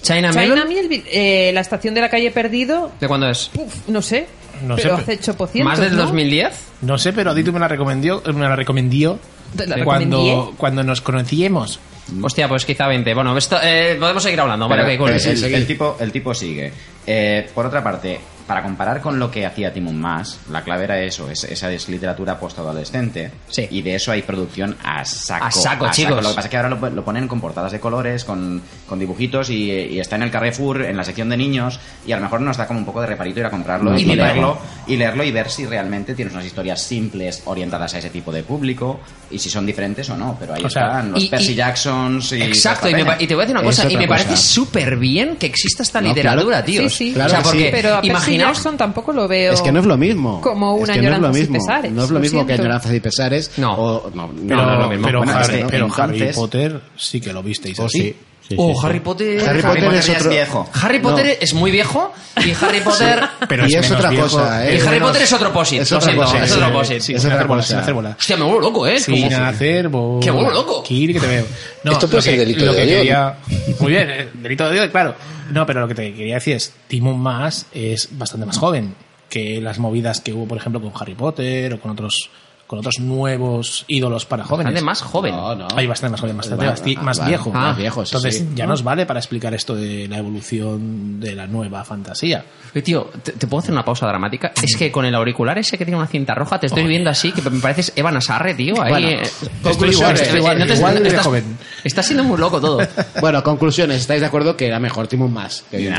¿China, 0.00 0.30
China 0.32 0.64
eh, 1.12 1.50
la 1.52 1.60
estación 1.60 1.92
de 1.94 2.00
la 2.00 2.08
calle 2.08 2.30
Perdido, 2.30 2.90
¿De 2.98 3.06
cuándo 3.06 3.28
es? 3.28 3.50
puf, 3.52 3.86
no 3.88 4.00
sé, 4.02 4.26
No 4.62 4.76
sé, 4.76 4.82
pero 4.84 4.96
pero- 4.96 5.02
hace 5.12 5.18
chopocientos, 5.20 5.70
¿Más 5.70 5.80
del 5.80 5.96
¿no? 5.96 6.02
2010? 6.02 6.52
No 6.82 6.98
sé, 6.98 7.12
pero 7.12 7.30
Adito 7.30 7.52
me 7.52 7.60
la 7.60 7.68
recomendó, 7.68 8.22
me 8.34 8.40
la 8.48 8.56
recomendó 8.56 9.18
¿Te 9.56 9.66
la 9.66 9.84
cuando, 9.84 10.54
cuando 10.56 10.82
nos 10.82 11.00
conocíamos. 11.00 11.78
Hostia, 12.20 12.48
pues 12.48 12.64
quizá 12.64 12.88
20. 12.88 13.14
Bueno, 13.14 13.36
esto, 13.38 13.58
eh, 13.62 13.96
podemos 13.98 14.22
seguir 14.22 14.40
hablando. 14.40 14.68
Vale, 14.68 14.82
Pero- 14.82 14.94
ok, 14.94 14.98
cool. 14.98 15.08
pero 15.10 15.18
Sí, 15.36 15.44
el, 15.46 15.54
el 15.54 15.66
tipo, 15.66 15.96
el 16.00 16.10
tipo 16.12 16.34
sigue. 16.34 16.72
Eh, 17.06 17.48
por 17.54 17.66
otra 17.66 17.82
parte, 17.82 18.18
para 18.52 18.62
comparar 18.64 19.00
con 19.00 19.18
lo 19.18 19.30
que 19.30 19.46
hacía 19.46 19.72
Timon 19.72 19.98
Más, 19.98 20.38
la 20.50 20.62
clave 20.62 20.84
era 20.84 21.00
eso, 21.00 21.30
es- 21.30 21.44
esa 21.44 21.72
es 21.72 21.88
literatura 21.88 22.38
postadolescente. 22.38 23.30
Sí. 23.48 23.66
Y 23.70 23.80
de 23.80 23.94
eso 23.94 24.12
hay 24.12 24.20
producción 24.20 24.76
a 24.84 25.06
saco. 25.06 25.46
A 25.46 25.50
saco, 25.50 25.90
chicos. 25.90 26.22
Lo 26.22 26.28
que 26.28 26.34
pasa 26.34 26.48
es 26.48 26.50
que 26.50 26.56
ahora 26.58 26.68
lo, 26.68 26.90
lo 26.90 27.02
ponen 27.02 27.26
con 27.28 27.40
portadas 27.40 27.72
de 27.72 27.80
colores, 27.80 28.24
con, 28.24 28.60
con 28.86 28.98
dibujitos 28.98 29.48
y, 29.48 29.70
y 29.70 30.00
está 30.00 30.16
en 30.16 30.24
el 30.24 30.30
Carrefour, 30.30 30.82
en 30.84 30.98
la 30.98 31.04
sección 31.04 31.30
de 31.30 31.38
niños, 31.38 31.80
y 32.06 32.12
a 32.12 32.16
lo 32.16 32.22
mejor 32.24 32.42
nos 32.42 32.58
da 32.58 32.66
como 32.66 32.78
un 32.78 32.84
poco 32.84 33.00
de 33.00 33.06
reparito 33.06 33.40
ir 33.40 33.46
a 33.46 33.50
comprarlo 33.50 33.96
Y 33.98 34.02
y, 34.02 34.04
leerlo, 34.16 34.58
y 34.86 34.96
leerlo 34.98 35.24
y 35.24 35.32
ver 35.32 35.48
si 35.50 35.64
realmente 35.64 36.14
tienes 36.14 36.34
unas 36.34 36.44
historias 36.44 36.82
simples 36.82 37.40
orientadas 37.46 37.94
a 37.94 37.98
ese 38.00 38.10
tipo 38.10 38.30
de 38.32 38.42
público 38.42 39.00
y 39.30 39.38
si 39.38 39.48
son 39.48 39.64
diferentes 39.64 40.10
o 40.10 40.16
no. 40.18 40.36
Pero 40.38 40.52
ahí 40.52 40.62
O 40.62 40.68
sea, 40.68 40.88
están 40.88 41.12
los 41.12 41.22
y- 41.24 41.28
Percy 41.28 41.52
y- 41.52 41.54
Jacksons 41.54 42.32
y. 42.32 42.42
Exacto, 42.42 42.90
y, 42.90 42.94
me 42.94 43.00
y 43.18 43.26
te 43.26 43.34
voy 43.34 43.44
a 43.44 43.46
decir 43.46 43.56
una 43.56 43.64
cosa, 43.64 43.90
y 43.90 43.96
me 43.96 44.06
parece 44.06 44.28
cosa. 44.30 44.36
súper 44.42 44.96
bien 44.98 45.36
que 45.36 45.46
exista 45.46 45.82
esta 45.82 46.02
No, 46.02 46.08
literatura, 46.08 46.58
claro. 46.58 46.66
tío. 46.66 46.82
Sí, 46.82 46.90
sí. 46.90 47.12
Claro 47.14 47.28
o 47.30 47.34
sea, 47.34 47.42
porque 47.42 47.68
Pero 47.72 47.96
a 47.96 48.00
Jackson 48.46 48.76
tampoco 48.76 49.12
lo 49.12 49.26
veo. 49.28 49.52
Es 49.52 49.62
que 49.62 49.72
no 49.72 49.80
es 49.80 49.86
lo 49.86 49.96
mismo. 49.96 50.40
Como 50.40 50.76
Es 50.76 50.84
una 50.84 50.92
que 50.94 51.02
no 51.02 51.04
es 51.04 51.10
lo 51.20 51.28
añoranzas 51.28 51.42
y 51.48 51.52
pesares, 51.52 51.92
No 51.92 52.02
es 52.04 52.08
lo 52.10 52.14
lo 52.14 52.20
mismo 52.20 52.46
que 52.46 52.52
añoranzas 52.54 52.94
y 52.94 53.00
pesares. 53.00 53.50
No. 53.58 53.72
o- 53.74 54.10
no, 54.14 54.26
no, 54.28 54.32
Pero, 54.48 54.66
no 54.66 54.88
pero, 55.04 55.18
Bueno, 55.18 55.40
es 55.40 55.48
Harry, 55.48 55.62
que 55.68 55.76
entonces- 55.76 56.36
Potter 56.36 56.80
sí 56.96 57.20
que 57.20 57.32
lo 57.32 57.42
visteis 57.42 57.78
así. 57.80 57.98
sí. 58.00 58.16
Oh, 58.58 58.80
Harry 58.84 59.00
Potter. 59.00 59.48
Harry 59.48 59.62
Potter 59.62 59.94
es 59.94 60.08
otro- 60.08 60.30
viejo. 60.30 60.70
Harry 60.80 60.98
Potter 61.00 61.26
No. 61.26 61.32
es 61.40 61.54
muy 61.54 61.70
viejo 61.70 62.12
y 62.44 62.50
Harry 62.64 62.80
Potter. 62.84 63.20
Pero 63.48 63.64
y 63.68 63.74
es, 63.74 63.80
menos 63.82 63.90
otra 63.98 64.10
viejo. 64.10 64.24
cosa, 64.28 64.66
¿eh? 64.68 64.74
Y 64.76 64.80
Harry 64.80 64.90
menos- 64.90 65.08
Potter 65.08 65.22
es 65.22 65.32
otro 65.32 65.52
posit. 65.52 65.80
es 65.82 65.92
otra 65.92 66.14
cosa, 66.16 66.44
es 66.44 66.52
otro 66.52 66.72
posit. 66.72 66.96
Es 67.10 67.24
otra 67.24 67.46
cosa. 67.46 67.62
sin 67.68 67.76
hacer 67.78 67.94
bola. 67.94 68.16
Hostia, 68.18 68.36
me 68.36 68.44
vuelvo 68.44 68.60
loco, 68.60 68.86
¿eh? 68.86 68.98
Sin 69.00 69.22
Como- 69.28 69.44
hacer 69.46 69.90
¡Qué 70.20 70.30
bueno, 70.30 70.50
loco! 70.50 70.82
Kiri, 70.82 71.14
que 71.14 71.20
te 71.20 71.26
veo. 71.26 71.46
No, 71.84 71.92
Esto 71.92 72.06
puede 72.06 72.16
lo 72.18 72.22
ser 72.22 72.34
que- 72.34 72.38
delito 72.40 72.64
lo 72.64 72.72
de 72.72 72.78
que 72.78 72.84
odio, 72.84 72.96
quería- 72.98 73.36
Muy 73.80 73.90
bien, 73.92 74.10
eh, 74.10 74.28
delito 74.34 74.68
de 74.70 74.78
odio, 74.80 74.90
claro. 74.92 75.14
No, 75.50 75.66
pero 75.66 75.80
lo 75.80 75.88
que 75.88 75.94
te 75.94 76.14
quería 76.14 76.34
decir 76.36 76.54
es, 76.56 76.72
Timon 76.88 77.18
Más 77.18 77.66
es 77.74 78.08
bastante 78.12 78.46
más 78.46 78.56
joven 78.56 78.94
que 79.28 79.60
las 79.60 79.78
movidas 79.78 80.20
que 80.20 80.32
hubo, 80.32 80.46
por 80.46 80.58
ejemplo, 80.58 80.80
con 80.80 80.92
Harry 81.00 81.14
Potter 81.14 81.74
o 81.74 81.80
con 81.80 81.90
otros 81.90 82.30
con 82.72 82.78
otros 82.78 83.00
nuevos 83.00 83.84
ídolos 83.86 84.24
para 84.24 84.44
jóvenes. 84.44 84.72
Bastante 84.72 84.82
más 84.86 85.02
joven. 85.02 85.36
No, 85.36 85.54
no. 85.54 85.68
Hay 85.76 85.86
bastante 85.86 86.12
más 86.12 86.20
joven, 86.22 86.36
bastante 86.38 86.64
Vale, 86.64 86.78
basti- 86.80 86.96
más 87.02 87.18
vale, 87.18 87.28
viejo. 87.28 87.50
más 87.50 87.76
viejo, 87.76 88.06
sí, 88.06 88.08
Entonces 88.16 88.38
sí. 88.38 88.48
ya 88.54 88.66
nos 88.66 88.82
vale 88.82 89.04
para 89.04 89.20
explicar 89.20 89.52
esto 89.52 89.74
de 89.76 90.08
la 90.08 90.16
evolución 90.16 91.20
de 91.20 91.34
la 91.34 91.46
nueva 91.46 91.84
fantasía. 91.84 92.42
Oye, 92.74 92.80
tío, 92.80 93.10
¿te, 93.22 93.32
te 93.32 93.46
puedo 93.46 93.60
hacer 93.60 93.72
una 93.74 93.84
pausa 93.84 94.06
dramática? 94.06 94.52
Es 94.62 94.74
que 94.74 94.90
con 94.90 95.04
el 95.04 95.14
auricular 95.14 95.58
ese 95.58 95.76
que 95.76 95.84
tiene 95.84 95.98
una 95.98 96.06
cinta 96.06 96.34
roja 96.34 96.58
te 96.58 96.68
estoy 96.68 96.84
viendo 96.86 97.10
así, 97.10 97.30
que 97.32 97.42
me 97.42 97.60
pareces 97.60 97.92
Evan 97.94 98.16
Asarre, 98.16 98.54
tío. 98.54 98.80
Ahí, 98.80 98.90
Bueno, 98.90 99.08
eh, 99.08 99.22
conclusiones, 99.62 100.22
estoy- 100.22 100.38
igual- 100.38 100.58
no 100.58 100.64
te- 100.66 100.74
igual 100.74 101.02
de 101.02 101.08
estás, 101.10 101.26
joven. 101.26 101.58
estás 101.84 102.06
siendo 102.06 102.24
muy 102.24 102.38
loco 102.38 102.58
todo. 102.58 102.78
Bueno, 103.20 103.42
conclusiones. 103.42 103.98
¿Estáis 104.00 104.22
de 104.22 104.26
acuerdo 104.28 104.56
que 104.56 104.68
era 104.68 104.78
mejor 104.78 105.08
Timon 105.08 105.30
más? 105.30 105.62
Que 105.70 105.92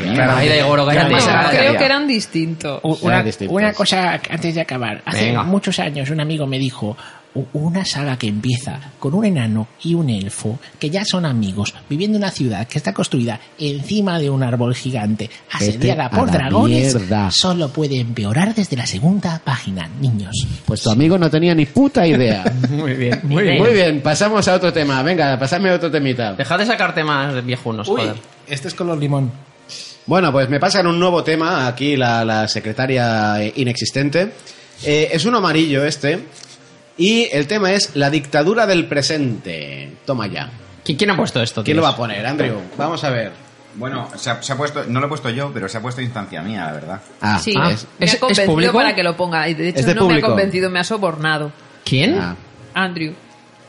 creo 1.51 1.77
que 1.77 1.85
eran 1.85 2.07
distintos. 2.07 2.79
Una, 3.49 3.73
cosa 3.73 4.19
antes 4.29 4.55
de 4.55 4.61
acabar. 4.61 5.03
Hace 5.05 5.25
Venga. 5.27 5.43
muchos 5.43 5.77
años 5.79 6.09
un 6.09 6.19
amigo 6.21 6.47
me 6.47 6.57
dijo 6.63 6.95
"U- 7.35 7.45
una 7.53 7.83
saga 7.83 8.15
que 8.17 8.27
empieza 8.27 8.79
con 8.99 9.15
un 9.15 9.25
enano 9.25 9.67
y 9.83 9.95
un 9.95 10.09
elfo 10.09 10.59
que 10.79 10.89
ya 10.91 11.03
son 11.03 11.25
amigos 11.25 11.73
viviendo 11.89 12.17
en 12.17 12.23
una 12.23 12.31
ciudad 12.31 12.67
que 12.67 12.77
está 12.77 12.93
construida 12.93 13.39
encima 13.57 14.19
de 14.19 14.29
un 14.29 14.43
árbol 14.43 14.75
gigante 14.75 15.29
asediada 15.51 16.09
por 16.11 16.29
dragones 16.31 16.93
mierda. 16.95 17.31
solo 17.31 17.69
puede 17.69 17.99
empeorar 17.99 18.53
desde 18.53 18.77
la 18.77 18.85
segunda 18.85 19.41
página 19.43 19.89
niños 19.99 20.45
Pues 20.65 20.81
tu 20.83 20.91
amigo 20.91 21.17
no 21.17 21.29
tenía 21.29 21.55
ni 21.55 21.65
puta 21.65 22.05
idea. 22.05 22.43
Muy 22.69 22.93
bien, 22.93 23.19
muy 23.23 23.43
bien. 23.43 23.57
Muy 23.57 23.73
bien, 23.73 24.01
pasamos 24.01 24.47
a 24.47 24.53
otro 24.55 24.71
tema. 24.71 25.01
Venga, 25.03 25.37
pasadme 25.39 25.69
a 25.71 25.75
otro 25.75 25.89
temita. 25.89 26.33
Dejad 26.33 26.59
de 26.59 26.65
sacarte 26.67 27.03
más 27.03 27.33
de 27.33 27.41
viejunos, 27.41 27.87
joder. 27.87 28.15
este 28.47 28.67
es 28.67 28.73
color 28.75 28.97
limón 28.99 29.31
Bueno, 30.05 30.31
pues 30.31 30.49
me 30.49 30.59
pasan 30.59 30.85
un 30.85 30.99
nuevo 30.99 31.23
tema. 31.23 31.65
Aquí 31.67 31.95
la, 31.95 32.23
la 32.23 32.47
secretaria 32.47 33.41
eh, 33.43 33.53
inexistente. 33.55 34.31
Eh, 34.83 35.09
es 35.13 35.25
un 35.25 35.33
amarillo 35.35 35.83
este. 35.85 36.19
Y 36.97 37.27
el 37.31 37.47
tema 37.47 37.71
es 37.73 37.95
la 37.95 38.09
dictadura 38.09 38.67
del 38.67 38.85
presente. 38.87 39.93
Toma 40.05 40.27
ya. 40.27 40.49
¿Quién, 40.83 41.09
ha 41.09 41.15
puesto 41.17 41.41
esto, 41.41 41.63
¿Quién 41.63 41.77
lo 41.77 41.83
va 41.83 41.89
a 41.89 41.95
poner, 41.95 42.25
Andrew? 42.25 42.59
Vamos 42.77 43.03
a 43.03 43.09
ver. 43.09 43.31
Bueno, 43.75 44.09
se 44.17 44.29
ha, 44.29 44.43
se 44.43 44.53
ha 44.53 44.57
puesto, 44.57 44.83
no 44.87 44.99
lo 44.99 45.07
he 45.07 45.09
puesto 45.09 45.29
yo, 45.31 45.49
pero 45.51 45.67
se 45.67 45.77
ha 45.77 45.81
puesto 45.81 46.01
instancia 46.01 46.41
mía, 46.43 46.65
la 46.65 46.71
verdad. 46.73 47.01
Ah, 47.21 47.39
Sí, 47.39 47.55
Ah, 47.59 47.71
es- 47.71 47.87
me 47.97 48.05
¿es- 48.05 48.11
ha 48.11 48.15
es 48.15 48.19
convencido 48.19 48.47
público? 48.47 48.73
para 48.73 48.93
que 48.93 49.01
lo 49.03 49.17
ponga. 49.17 49.47
Y 49.49 49.53
de 49.55 49.69
hecho 49.69 49.79
Es 49.79 49.85
de 49.87 49.95
no 49.95 50.01
me 50.01 50.05
ha 50.05 50.09
público. 50.09 50.27
convencido, 50.27 50.69
me 50.69 50.79
ha 50.79 50.83
sobornado. 50.83 51.51
¿Quién? 51.83 52.19
ah. 52.19 52.35
Andrew. 52.75 53.13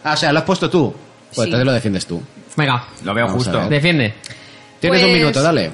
Ah, 0.02 0.12
o 0.12 0.16
sea, 0.16 0.32
lo 0.32 0.40
has 0.40 0.44
puesto 0.44 0.68
tú. 0.68 0.92
Pues 0.92 1.36
Sí. 1.36 1.42
entonces 1.44 1.64
lo 1.64 1.72
defiendes 1.72 2.05
tú. 2.06 2.22
Venga, 2.56 2.84
Lo 3.05 3.14
veo 3.14 3.26
Vamos 3.26 3.44
justo. 3.44 3.68
defiende. 3.68 4.14
Tienes 4.80 5.01
un 5.02 5.09
Pues- 5.09 5.18
minuto, 5.20 5.42
dale. 5.42 5.70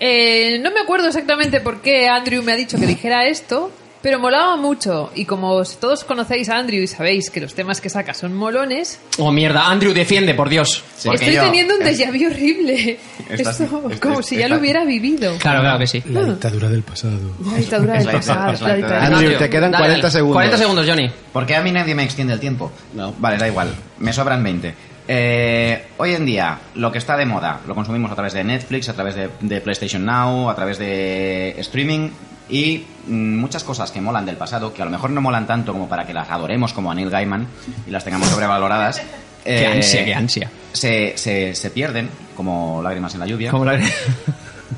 Eh, 0.00 0.58
no 0.62 0.70
me 0.70 0.80
acuerdo 0.80 1.08
exactamente 1.08 1.60
por 1.60 1.80
qué 1.80 2.08
Andrew 2.08 2.42
me 2.42 2.52
ha 2.52 2.56
dicho 2.56 2.78
que 2.78 2.86
dijera 2.86 3.26
esto, 3.26 3.72
pero 4.02 4.18
molaba 4.18 4.56
mucho. 4.56 5.10
Y 5.14 5.24
como 5.24 5.62
todos 5.80 6.04
conocéis 6.04 6.48
a 6.48 6.56
Andrew 6.58 6.82
y 6.82 6.86
sabéis 6.86 7.30
que 7.30 7.40
los 7.40 7.54
temas 7.54 7.80
que 7.80 7.88
saca 7.90 8.14
son 8.14 8.34
molones, 8.34 9.00
Oh, 9.18 9.32
mierda. 9.32 9.68
Andrew, 9.68 9.92
defiende, 9.92 10.34
por 10.34 10.48
Dios. 10.48 10.84
Porque 11.04 11.16
estoy 11.24 11.34
yo- 11.34 11.42
teniendo 11.44 11.74
un 11.76 11.80
déjà 11.82 12.10
vu 12.12 12.26
horrible. 12.30 12.98
Estás- 13.28 13.60
Esto, 13.60 13.76
estás- 13.88 14.00
como 14.00 14.22
si 14.22 14.36
ya 14.36 14.48
lo 14.48 14.56
hubiera 14.58 14.84
vivido. 14.84 15.36
Claro, 15.38 15.60
claro 15.60 15.78
que 15.78 15.86
sí. 15.86 16.02
la 16.06 16.24
dictadura 16.24 16.68
del 16.68 16.82
pasado 16.82 17.18
La 17.44 17.56
dictadura 17.58 17.94
del 17.94 18.06
la 18.06 18.12
pasado. 18.12 18.44
la 18.66 18.74
dictadura. 18.76 18.98
Andrew, 19.06 19.18
Andrew, 19.18 19.38
te 19.38 19.50
quedan 19.50 19.70
dale, 19.72 19.82
40 19.84 20.02
dale. 20.02 20.12
segundos. 20.12 20.34
40 20.36 20.56
segundos, 20.58 20.86
Johnny. 20.88 21.10
Porque 21.32 21.56
a 21.56 21.62
mí 21.62 21.72
nadie 21.72 21.94
me 21.94 22.04
extiende 22.04 22.32
el 22.34 22.40
tiempo. 22.40 22.70
No. 22.94 23.14
Vale, 23.18 23.36
da 23.38 23.48
igual. 23.48 23.74
Me 23.98 24.12
sobran 24.12 24.42
20. 24.42 24.74
Eh, 25.10 25.86
hoy 25.96 26.14
en 26.14 26.26
día, 26.26 26.58
lo 26.74 26.92
que 26.92 26.98
está 26.98 27.16
de 27.16 27.24
moda, 27.24 27.60
lo 27.66 27.74
consumimos 27.74 28.12
a 28.12 28.14
través 28.14 28.34
de 28.34 28.44
Netflix, 28.44 28.88
a 28.90 28.92
través 28.92 29.14
de, 29.14 29.30
de 29.40 29.60
PlayStation 29.62 30.04
Now, 30.04 30.50
a 30.50 30.54
través 30.54 30.78
de 30.78 31.54
streaming 31.60 32.10
y 32.48 32.84
mm, 33.06 33.36
muchas 33.38 33.64
cosas 33.64 33.90
que 33.90 34.00
molan 34.00 34.24
del 34.26 34.36
pasado, 34.36 34.72
que 34.72 34.82
a 34.82 34.84
lo 34.84 34.90
mejor 34.90 35.10
no 35.10 35.20
molan 35.20 35.46
tanto 35.46 35.72
como 35.72 35.88
para 35.88 36.06
que 36.06 36.14
las 36.14 36.30
adoremos 36.30 36.72
como 36.72 36.90
a 36.90 36.94
Neil 36.94 37.10
Gaiman 37.10 37.46
y 37.86 37.90
las 37.90 38.04
tengamos 38.04 38.28
sobrevaloradas. 38.28 39.00
Qué 39.44 39.62
eh, 39.62 39.66
ansia, 39.66 40.04
qué 40.04 40.14
ansia. 40.14 40.50
Se, 40.72 41.16
se, 41.16 41.54
se 41.54 41.70
pierden 41.70 42.10
como 42.36 42.82
lágrimas 42.82 43.14
en 43.14 43.20
la 43.20 43.26
lluvia 43.26 43.50
Como 43.50 43.64
la- 43.64 43.78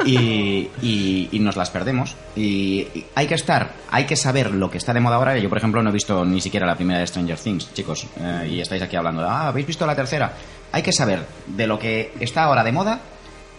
y, 0.05 0.69
y- 0.83 1.29
y 1.33 1.39
nos 1.41 1.57
las 1.57 1.71
perdemos. 1.71 2.15
Y, 2.37 2.81
y 2.95 3.07
hay 3.17 3.27
que 3.27 3.35
estar, 3.35 3.73
hay 3.91 4.05
que 4.05 4.15
saber 4.17 4.53
lo 4.53 4.71
que 4.71 4.79
está 4.79 4.93
de 4.93 5.01
moda 5.01 5.17
ahora. 5.17 5.37
Yo, 5.39 5.49
por 5.49 5.59
ejemplo, 5.59 5.83
no 5.83 5.91
he 5.91 5.93
visto 5.93 6.25
ni 6.25 6.41
siquiera 6.41 6.67
la 6.67 6.77
primera 6.77 7.01
de 7.01 7.07
Stranger 7.07 7.39
Things, 7.39 7.73
chicos, 7.75 8.07
eh, 8.21 8.49
y 8.53 8.61
estáis 8.61 8.83
aquí 8.83 8.95
hablando 8.97 9.23
de, 9.23 9.29
ah, 9.29 9.49
¿habéis 9.49 9.67
visto 9.67 9.85
la 9.87 9.97
tercera? 9.97 10.33
Hay 10.73 10.83
que 10.83 10.93
saber 10.93 11.27
de 11.49 11.67
lo 11.67 11.79
que 11.79 12.13
está 12.21 12.45
ahora 12.45 12.63
de 12.63 12.71
moda 12.71 13.01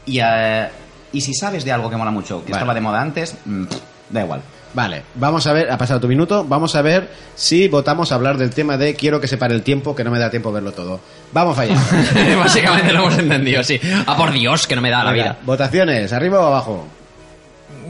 y, 0.06 0.20
eh, 0.24 0.70
y 1.12 1.20
si 1.20 1.34
sabes 1.34 1.66
de 1.66 1.74
algo 1.74 1.90
que 1.90 1.98
mola 1.98 2.12
mucho, 2.12 2.46
que 2.46 2.52
Vale. 2.54 2.62
estaba 2.62 2.74
de 2.74 2.82
moda 2.82 3.02
antes, 3.02 3.36
mm, 3.44 3.66
da 4.12 4.22
igual. 4.24 4.42
Vale, 4.74 5.04
vamos 5.16 5.46
a 5.48 5.54
ver, 5.54 5.70
ha 5.70 5.78
pasado 5.78 6.00
tu 6.00 6.08
minuto, 6.08 6.46
vamos 6.48 6.76
a 6.78 6.82
ver 6.82 7.10
si 7.36 7.68
votamos 7.68 8.12
a 8.12 8.16
hablar 8.16 8.38
del 8.38 8.52
tema 8.52 8.78
de 8.78 8.96
quiero 8.96 9.20
que 9.20 9.28
se 9.28 9.38
pare 9.38 9.54
el 9.54 9.64
tiempo, 9.64 9.94
que 9.94 10.04
no 10.06 10.12
me 10.12 10.18
da 10.20 10.30
tiempo 10.30 10.50
verlo 10.52 10.72
todo. 10.72 11.02
Vamos 11.34 11.58
allá. 11.58 11.76
Básicamente 12.38 12.94
lo 12.94 13.00
hemos 13.00 13.18
entendido, 13.20 13.64
sí. 13.64 13.80
Ah, 14.08 14.16
por 14.16 14.32
Dios, 14.32 14.68
que 14.68 14.76
no 14.76 14.82
me 14.82 14.90
da 14.90 15.04
la 15.04 15.12
Venga, 15.12 15.24
vida. 15.24 15.38
Votaciones, 15.44 16.14
arriba 16.14 16.40
o 16.40 16.46
abajo. 16.48 16.88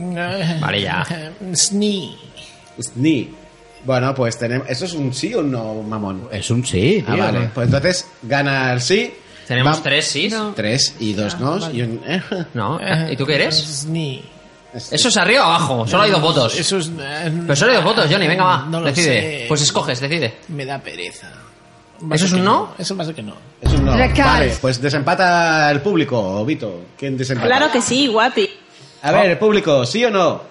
Vale, 0.60 0.80
ya. 0.82 1.04
Sni. 1.54 2.16
Ni. 2.96 3.30
Bueno, 3.84 4.14
pues 4.14 4.38
tenemos. 4.38 4.68
¿Eso 4.68 4.84
es 4.84 4.92
un 4.94 5.12
sí 5.12 5.34
o 5.34 5.40
un 5.40 5.50
no, 5.50 5.74
mamón? 5.82 6.28
Es 6.32 6.50
un 6.50 6.64
sí, 6.64 7.04
Ah, 7.06 7.14
tío. 7.14 7.22
vale. 7.24 7.50
Pues 7.54 7.66
entonces 7.66 8.08
gana 8.22 8.72
el 8.72 8.80
sí. 8.80 9.12
Tenemos 9.46 9.78
Va- 9.78 9.82
tres 9.82 10.06
sís. 10.06 10.32
No. 10.32 10.52
Tres 10.54 10.94
y 11.00 11.12
dos 11.14 11.38
nos 11.40 11.72
y 11.74 11.82
un. 11.82 12.00
eh. 12.06 12.22
No, 12.54 12.78
¿y 13.10 13.16
tú 13.16 13.26
qué 13.26 13.34
eres? 13.36 13.56
Sni. 13.56 14.22
Eso 14.74 15.08
es 15.08 15.16
arriba 15.16 15.42
o 15.46 15.50
abajo. 15.50 15.86
Solo 15.86 16.04
hay 16.04 16.10
dos 16.10 16.20
votos. 16.22 16.58
Eso 16.58 16.78
es. 16.78 16.90
eh, 16.98 17.32
Pero 17.42 17.56
solo 17.56 17.70
hay 17.72 17.76
dos 17.76 17.84
votos, 17.84 18.06
Johnny. 18.10 18.26
Venga, 18.26 18.44
va. 18.44 18.58
No 18.68 18.80
lo 18.80 18.86
decide. 18.86 19.40
sé. 19.40 19.44
Pues 19.48 19.60
escoges, 19.62 20.00
decide. 20.00 20.36
Me 20.48 20.64
da 20.64 20.78
pereza. 20.78 21.28
¿Eso 22.10 22.24
es 22.26 22.32
un 22.32 22.44
no? 22.44 22.74
Eso 22.78 22.96
va 22.96 23.02
a 23.02 23.06
ser 23.06 23.14
que 23.14 23.22
no. 23.22 23.34
Es 23.60 23.70
un 23.72 23.84
no. 23.84 23.96
Recal. 23.96 24.26
Vale, 24.26 24.56
pues 24.60 24.80
desempata 24.80 25.70
el 25.70 25.80
público, 25.82 26.44
Vito. 26.44 26.86
¿Quién 26.98 27.16
desempata? 27.16 27.46
Claro 27.48 27.70
que 27.70 27.80
sí, 27.82 28.06
guapi. 28.08 28.48
A 29.02 29.12
ver, 29.12 29.30
el 29.30 29.38
público, 29.38 29.84
¿sí 29.86 30.04
o 30.04 30.10
no? 30.10 30.42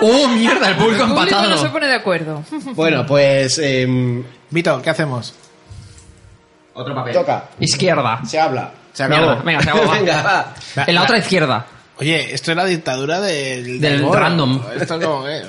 ¡Oh, 0.00 0.28
mierda! 0.28 0.68
El 0.70 0.76
público 0.76 1.02
El 1.04 1.08
público 1.10 1.22
empatado. 1.24 1.50
no 1.50 1.58
se 1.58 1.68
pone 1.70 1.86
de 1.86 1.94
acuerdo. 1.94 2.44
Bueno, 2.74 3.04
pues. 3.06 3.58
em, 3.58 4.24
Vito, 4.50 4.80
¿qué 4.82 4.90
hacemos? 4.90 5.34
Otro 6.74 6.94
papel. 6.94 7.12
toca. 7.14 7.48
Izquierda. 7.60 8.20
Se 8.24 8.38
habla. 8.40 8.72
Se 8.92 9.02
acabó. 9.04 9.26
Mierda, 9.26 9.42
venga, 9.42 9.62
se 9.62 9.70
acabó, 9.70 9.86
va. 9.88 9.94
venga, 9.98 10.22
va. 10.22 10.54
En 10.86 10.94
la 10.94 11.02
otra 11.02 11.18
izquierda. 11.18 11.66
Oye, 12.00 12.32
esto 12.34 12.52
es 12.52 12.56
la 12.56 12.64
dictadura 12.64 13.20
del, 13.20 13.80
random. 14.12 14.62
Esto 14.80 14.96
es 14.98 15.04
como 15.04 15.24
que- 15.24 15.42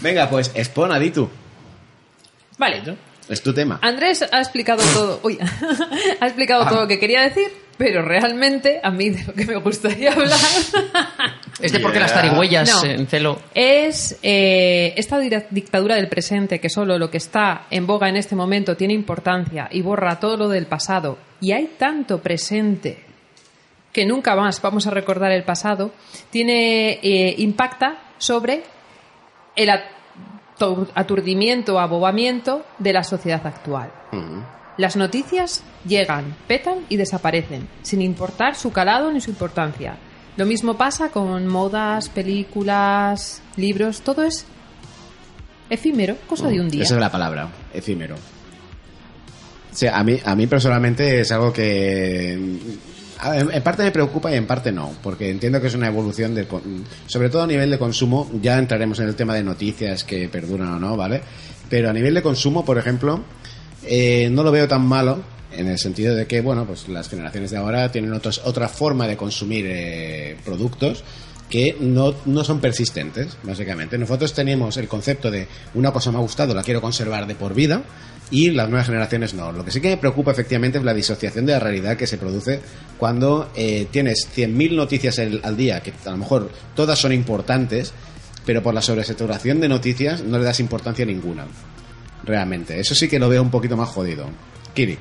Venga, 0.00 0.30
pues 0.30 0.50
expon 0.54 0.92
a 0.92 0.98
Ditu. 0.98 1.28
Vale. 2.58 2.82
Es 3.28 3.42
tu 3.42 3.52
tema. 3.52 3.78
Andrés 3.82 4.24
ha 4.30 4.38
explicado 4.40 4.82
todo. 4.94 5.20
Uy, 5.22 5.38
ha 6.20 6.26
explicado 6.26 6.66
todo 6.66 6.80
lo 6.82 6.88
que 6.88 6.98
quería 6.98 7.22
decir, 7.22 7.48
pero 7.76 8.02
realmente 8.02 8.80
a 8.82 8.90
mí 8.90 9.10
de 9.10 9.24
lo 9.24 9.34
que 9.34 9.44
me 9.44 9.56
gustaría 9.56 10.12
hablar 10.12 10.38
Es 11.60 11.72
de 11.72 11.80
por 11.80 11.92
qué 11.92 12.00
las 12.00 12.12
tarigüeyas 12.14 12.68
No. 12.82 12.90
en 12.90 13.06
celo. 13.06 13.40
es 13.54 14.18
eh, 14.22 14.94
esta 14.96 15.18
dictadura 15.50 15.96
del 15.96 16.08
presente, 16.08 16.58
que 16.58 16.70
solo 16.70 16.98
lo 16.98 17.10
que 17.10 17.18
está 17.18 17.66
en 17.70 17.86
boga 17.86 18.08
en 18.08 18.16
este 18.16 18.34
momento 18.34 18.76
tiene 18.76 18.94
importancia 18.94 19.68
y 19.70 19.82
borra 19.82 20.18
todo 20.18 20.36
lo 20.38 20.48
del 20.48 20.66
pasado. 20.66 21.18
Y 21.40 21.52
hay 21.52 21.74
tanto 21.78 22.20
presente 22.22 23.04
que 23.92 24.06
nunca 24.06 24.36
más 24.36 24.60
vamos 24.62 24.86
a 24.86 24.90
recordar 24.90 25.32
el 25.32 25.42
pasado, 25.44 25.92
tiene 26.30 27.00
eh, 27.02 27.34
impacta 27.38 27.98
sobre 28.18 28.62
el 29.56 29.68
atur- 29.68 30.88
aturdimiento, 30.94 31.78
abobamiento 31.80 32.64
de 32.78 32.92
la 32.92 33.02
sociedad 33.02 33.44
actual. 33.46 33.90
Las 34.76 34.96
noticias 34.96 35.62
llegan, 35.86 36.36
petan 36.46 36.86
y 36.88 36.96
desaparecen, 36.96 37.68
sin 37.82 38.00
importar 38.00 38.54
su 38.54 38.72
calado 38.72 39.10
ni 39.12 39.20
su 39.20 39.30
importancia. 39.30 39.96
Lo 40.36 40.46
mismo 40.46 40.76
pasa 40.78 41.10
con 41.10 41.46
modas, 41.48 42.08
películas, 42.08 43.42
libros, 43.56 44.00
todo 44.02 44.22
es 44.22 44.46
efímero, 45.68 46.16
cosa 46.26 46.48
de 46.48 46.60
un 46.60 46.68
día. 46.70 46.84
Esa 46.84 46.94
es 46.94 47.00
la 47.00 47.10
palabra, 47.10 47.48
efímero. 47.74 48.14
O 48.14 49.74
sea, 49.74 49.98
a 49.98 50.04
mí, 50.04 50.18
a 50.24 50.34
mí 50.34 50.46
personalmente 50.46 51.20
es 51.20 51.30
algo 51.30 51.52
que 51.52 52.38
en 53.34 53.62
parte 53.62 53.82
me 53.82 53.90
preocupa 53.90 54.30
y 54.32 54.36
en 54.36 54.46
parte 54.46 54.72
no, 54.72 54.92
porque 55.02 55.30
entiendo 55.30 55.60
que 55.60 55.66
es 55.66 55.74
una 55.74 55.88
evolución 55.88 56.34
de, 56.34 56.46
con- 56.46 56.84
sobre 57.06 57.28
todo 57.28 57.42
a 57.42 57.46
nivel 57.46 57.70
de 57.70 57.78
consumo, 57.78 58.30
ya 58.40 58.58
entraremos 58.58 58.98
en 59.00 59.08
el 59.08 59.14
tema 59.14 59.34
de 59.34 59.42
noticias 59.42 60.04
que 60.04 60.28
perduran 60.28 60.68
o 60.74 60.78
no, 60.78 60.96
¿vale? 60.96 61.20
Pero 61.68 61.90
a 61.90 61.92
nivel 61.92 62.14
de 62.14 62.22
consumo, 62.22 62.64
por 62.64 62.78
ejemplo, 62.78 63.20
eh, 63.86 64.28
no 64.30 64.42
lo 64.42 64.50
veo 64.52 64.66
tan 64.68 64.86
malo 64.86 65.22
en 65.52 65.66
el 65.68 65.78
sentido 65.78 66.14
de 66.14 66.26
que, 66.26 66.40
bueno, 66.40 66.64
pues 66.64 66.88
las 66.88 67.08
generaciones 67.08 67.50
de 67.50 67.56
ahora 67.56 67.90
tienen 67.90 68.12
otros, 68.12 68.40
otra 68.44 68.68
forma 68.68 69.06
de 69.06 69.16
consumir 69.16 69.66
eh, 69.68 70.36
productos 70.44 71.02
que 71.50 71.76
no, 71.80 72.14
no 72.24 72.44
son 72.44 72.60
persistentes, 72.60 73.36
básicamente. 73.42 73.98
Nosotros 73.98 74.32
tenemos 74.32 74.76
el 74.76 74.88
concepto 74.88 75.30
de 75.30 75.48
una 75.74 75.92
cosa 75.92 76.12
me 76.12 76.18
ha 76.18 76.20
gustado, 76.20 76.54
la 76.54 76.62
quiero 76.62 76.80
conservar 76.80 77.26
de 77.26 77.34
por 77.34 77.54
vida, 77.54 77.82
y 78.30 78.50
las 78.50 78.68
nuevas 78.68 78.86
generaciones 78.86 79.34
no. 79.34 79.50
Lo 79.52 79.64
que 79.64 79.72
sí 79.72 79.80
que 79.80 79.88
me 79.88 79.96
preocupa 79.96 80.30
efectivamente 80.30 80.78
es 80.78 80.84
la 80.84 80.94
disociación 80.94 81.46
de 81.46 81.52
la 81.52 81.58
realidad 81.58 81.96
que 81.96 82.06
se 82.06 82.16
produce 82.16 82.60
cuando 82.96 83.50
eh, 83.56 83.88
tienes 83.90 84.28
100.000 84.34 84.76
noticias 84.76 85.18
al 85.18 85.56
día, 85.56 85.80
que 85.82 85.92
a 86.06 86.10
lo 86.10 86.16
mejor 86.16 86.50
todas 86.76 86.98
son 86.98 87.12
importantes, 87.12 87.92
pero 88.46 88.62
por 88.62 88.72
la 88.72 88.82
sobresaturación 88.82 89.60
de 89.60 89.68
noticias 89.68 90.22
no 90.22 90.38
le 90.38 90.44
das 90.44 90.60
importancia 90.60 91.04
ninguna. 91.04 91.46
Realmente. 92.22 92.78
Eso 92.78 92.94
sí 92.94 93.08
que 93.08 93.18
lo 93.18 93.28
veo 93.28 93.42
un 93.42 93.50
poquito 93.50 93.76
más 93.76 93.88
jodido. 93.88 94.26
Kiri. 94.74 94.96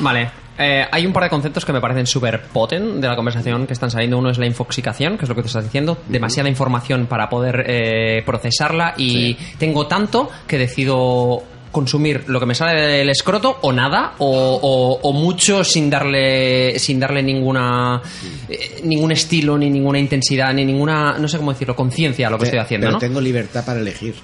Vale. 0.00 0.45
Eh, 0.58 0.84
hay 0.90 1.06
un 1.06 1.12
par 1.12 1.24
de 1.24 1.30
conceptos 1.30 1.64
que 1.64 1.72
me 1.72 1.80
parecen 1.80 2.06
súper 2.06 2.42
potent 2.44 2.96
de 3.00 3.08
la 3.08 3.16
conversación 3.16 3.66
que 3.66 3.72
están 3.72 3.90
saliendo. 3.90 4.18
Uno 4.18 4.30
es 4.30 4.38
la 4.38 4.46
infoxicación, 4.46 5.18
que 5.18 5.24
es 5.24 5.28
lo 5.28 5.34
que 5.34 5.42
te 5.42 5.48
estás 5.48 5.64
diciendo. 5.64 5.98
Demasiada 6.08 6.48
información 6.48 7.06
para 7.06 7.28
poder 7.28 7.64
eh, 7.66 8.22
procesarla 8.24 8.94
y 8.96 9.34
tengo 9.58 9.86
tanto 9.86 10.30
que 10.46 10.58
decido 10.58 11.42
consumir 11.72 12.24
lo 12.28 12.40
que 12.40 12.46
me 12.46 12.54
sale 12.54 12.80
del 12.80 13.10
escroto 13.10 13.58
o 13.60 13.70
nada 13.70 14.14
o, 14.18 14.58
o- 14.62 14.98
o 15.02 15.12
mucho 15.12 15.62
sin 15.62 15.90
darle 15.90 16.78
sin 16.78 16.98
darle 16.98 17.22
ninguna 17.22 18.00
eh, 18.48 18.80
ningún 18.84 19.12
estilo 19.12 19.58
ni 19.58 19.68
ninguna 19.68 19.98
intensidad 19.98 20.54
ni 20.54 20.64
ninguna 20.64 21.18
no 21.18 21.28
sé 21.28 21.36
cómo 21.36 21.52
decirlo 21.52 21.76
conciencia 21.76 22.28
a 22.28 22.30
lo 22.30 22.38
que 22.38 22.44
estoy 22.44 22.60
haciendo 22.60 22.86
Pero 22.86 22.92
¿no? 22.94 22.98
tengo 22.98 23.20
libertad 23.20 23.62
para 23.66 23.80
elegir. 23.80 24.14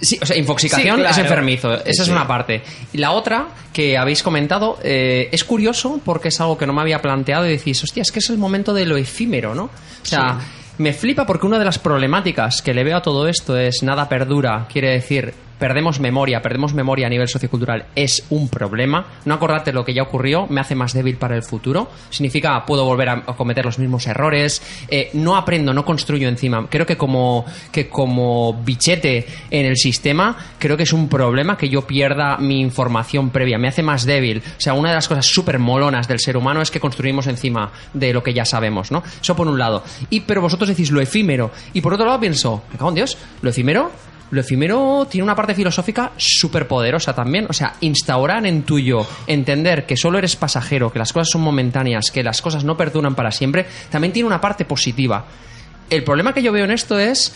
Sí, 0.00 0.18
o 0.20 0.26
sea, 0.26 0.36
infoxicación 0.36 0.96
Sí, 0.96 1.00
claro. 1.02 1.10
es 1.10 1.18
enfermizo. 1.18 1.74
Esa 1.74 1.92
Sí, 1.92 2.02
es 2.02 2.08
una 2.08 2.26
parte. 2.26 2.62
Y 2.92 2.98
la 2.98 3.12
otra 3.12 3.48
que 3.72 3.98
habéis 3.98 4.22
comentado 4.22 4.78
eh, 4.82 5.28
es 5.30 5.44
curioso 5.44 6.00
porque 6.04 6.28
es 6.28 6.40
algo 6.40 6.56
que 6.56 6.66
no 6.66 6.72
me 6.72 6.80
había 6.80 7.02
planteado 7.02 7.46
y 7.46 7.50
decís, 7.50 7.82
hostia, 7.84 8.02
es 8.02 8.10
que 8.10 8.20
es 8.20 8.30
el 8.30 8.38
momento 8.38 8.72
de 8.72 8.86
lo 8.86 8.96
efímero, 8.96 9.54
¿no? 9.54 9.64
O 9.64 9.70
sea, 10.06 10.38
me 10.78 10.92
flipa 10.94 11.26
porque 11.26 11.46
una 11.46 11.58
de 11.58 11.64
las 11.66 11.78
problemáticas 11.78 12.62
que 12.62 12.72
le 12.72 12.82
veo 12.84 12.96
a 12.96 13.02
todo 13.02 13.28
esto 13.28 13.58
es 13.58 13.82
nada 13.82 14.08
perdura, 14.08 14.66
quiere 14.72 14.90
decir 14.92 15.34
perdemos 15.60 16.00
memoria, 16.00 16.42
perdemos 16.42 16.74
memoria 16.74 17.06
a 17.06 17.10
nivel 17.10 17.28
sociocultural, 17.28 17.84
es 17.94 18.26
un 18.30 18.48
problema. 18.48 19.06
No 19.26 19.34
acordarte 19.34 19.72
lo 19.72 19.84
que 19.84 19.94
ya 19.94 20.02
ocurrió 20.02 20.46
me 20.48 20.60
hace 20.60 20.74
más 20.74 20.94
débil 20.94 21.16
para 21.16 21.36
el 21.36 21.42
futuro. 21.42 21.88
Significa 22.08 22.64
puedo 22.66 22.84
volver 22.84 23.10
a 23.10 23.22
cometer 23.36 23.64
los 23.64 23.78
mismos 23.78 24.06
errores. 24.06 24.62
eh, 24.88 25.10
no 25.12 25.36
aprendo, 25.36 25.72
no 25.72 25.84
construyo 25.84 26.28
encima. 26.28 26.66
Creo 26.68 26.86
que 26.86 26.96
como, 26.96 27.44
que 27.70 27.88
como 27.88 28.54
bichete 28.64 29.26
en 29.50 29.66
el 29.66 29.76
sistema, 29.76 30.36
creo 30.58 30.76
que 30.76 30.84
es 30.84 30.92
un 30.92 31.08
problema 31.08 31.56
que 31.56 31.68
yo 31.68 31.86
pierda 31.86 32.38
mi 32.38 32.60
información 32.60 33.30
previa. 33.30 33.58
Me 33.58 33.68
hace 33.68 33.82
más 33.82 34.06
débil. 34.06 34.38
O 34.38 34.60
sea, 34.60 34.72
una 34.72 34.88
de 34.88 34.94
las 34.94 35.08
cosas 35.08 35.26
súper 35.26 35.58
molonas 35.58 36.08
del 36.08 36.20
ser 36.20 36.36
humano 36.36 36.62
es 36.62 36.70
que 36.70 36.80
construimos 36.80 37.26
encima 37.26 37.70
de 37.92 38.14
lo 38.14 38.22
que 38.22 38.32
ya 38.32 38.46
sabemos, 38.46 38.90
¿no? 38.90 39.02
Eso 39.20 39.36
por 39.36 39.46
un 39.46 39.58
lado. 39.58 39.84
Y, 40.08 40.20
pero 40.20 40.40
vosotros 40.40 40.68
decís 40.68 40.90
lo 40.90 41.00
efímero. 41.00 41.50
Y 41.74 41.82
por 41.82 41.92
otro 41.92 42.06
lado 42.06 42.18
pienso, 42.18 42.62
me 42.72 42.78
cago 42.78 42.88
en 42.90 42.94
Dios, 42.94 43.18
lo 43.42 43.50
efímero 43.50 43.90
lo 44.30 44.40
efímero 44.40 45.06
tiene 45.10 45.24
una 45.24 45.34
parte 45.34 45.54
filosófica 45.54 46.12
súper 46.16 46.68
poderosa 46.68 47.14
también. 47.14 47.46
O 47.48 47.52
sea, 47.52 47.74
instaurar 47.80 48.46
en 48.46 48.62
tuyo, 48.62 49.06
entender 49.26 49.86
que 49.86 49.96
solo 49.96 50.18
eres 50.18 50.36
pasajero, 50.36 50.92
que 50.92 50.98
las 50.98 51.12
cosas 51.12 51.30
son 51.30 51.42
momentáneas, 51.42 52.10
que 52.10 52.22
las 52.22 52.40
cosas 52.40 52.64
no 52.64 52.76
perduran 52.76 53.14
para 53.14 53.30
siempre, 53.32 53.66
también 53.90 54.12
tiene 54.12 54.26
una 54.26 54.40
parte 54.40 54.64
positiva. 54.64 55.26
El 55.88 56.04
problema 56.04 56.32
que 56.32 56.42
yo 56.42 56.52
veo 56.52 56.64
en 56.64 56.70
esto 56.70 56.98
es. 56.98 57.34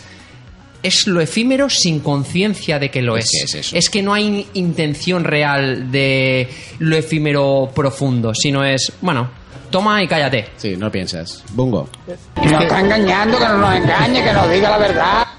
Es 0.83 1.07
lo 1.07 1.19
efímero 1.19 1.67
sin 1.67 1.99
conciencia 1.99 2.77
de 2.77 2.91
que 2.91 3.01
lo 3.01 3.17
es. 3.17 3.25
Es 3.25 3.51
que 3.51 3.59
es 3.59 3.73
eso. 3.73 3.91
que 3.91 4.03
no 4.03 4.13
hay 4.13 4.45
intención 4.53 5.23
real 5.23 5.91
de 5.91 6.47
lo 6.77 6.95
efímero 6.95 7.71
profundo, 7.73 8.35
sino 8.35 8.63
es, 8.63 8.93
bueno, 9.01 9.31
toma 9.69 10.01
y 10.03 10.07
cállate. 10.07 10.49
Sí, 10.57 10.75
no 10.77 10.91
piensas. 10.91 11.43
Bungo. 11.53 11.87
Nos 12.35 12.51
está 12.63 12.79
engañando, 12.79 13.37
que 13.37 13.45
no 13.45 13.57
nos 13.57 13.75
engañe, 13.75 14.23
que 14.23 14.33
nos 14.33 14.49
diga 14.49 14.69
la 14.71 14.77
verdad. 14.77 15.27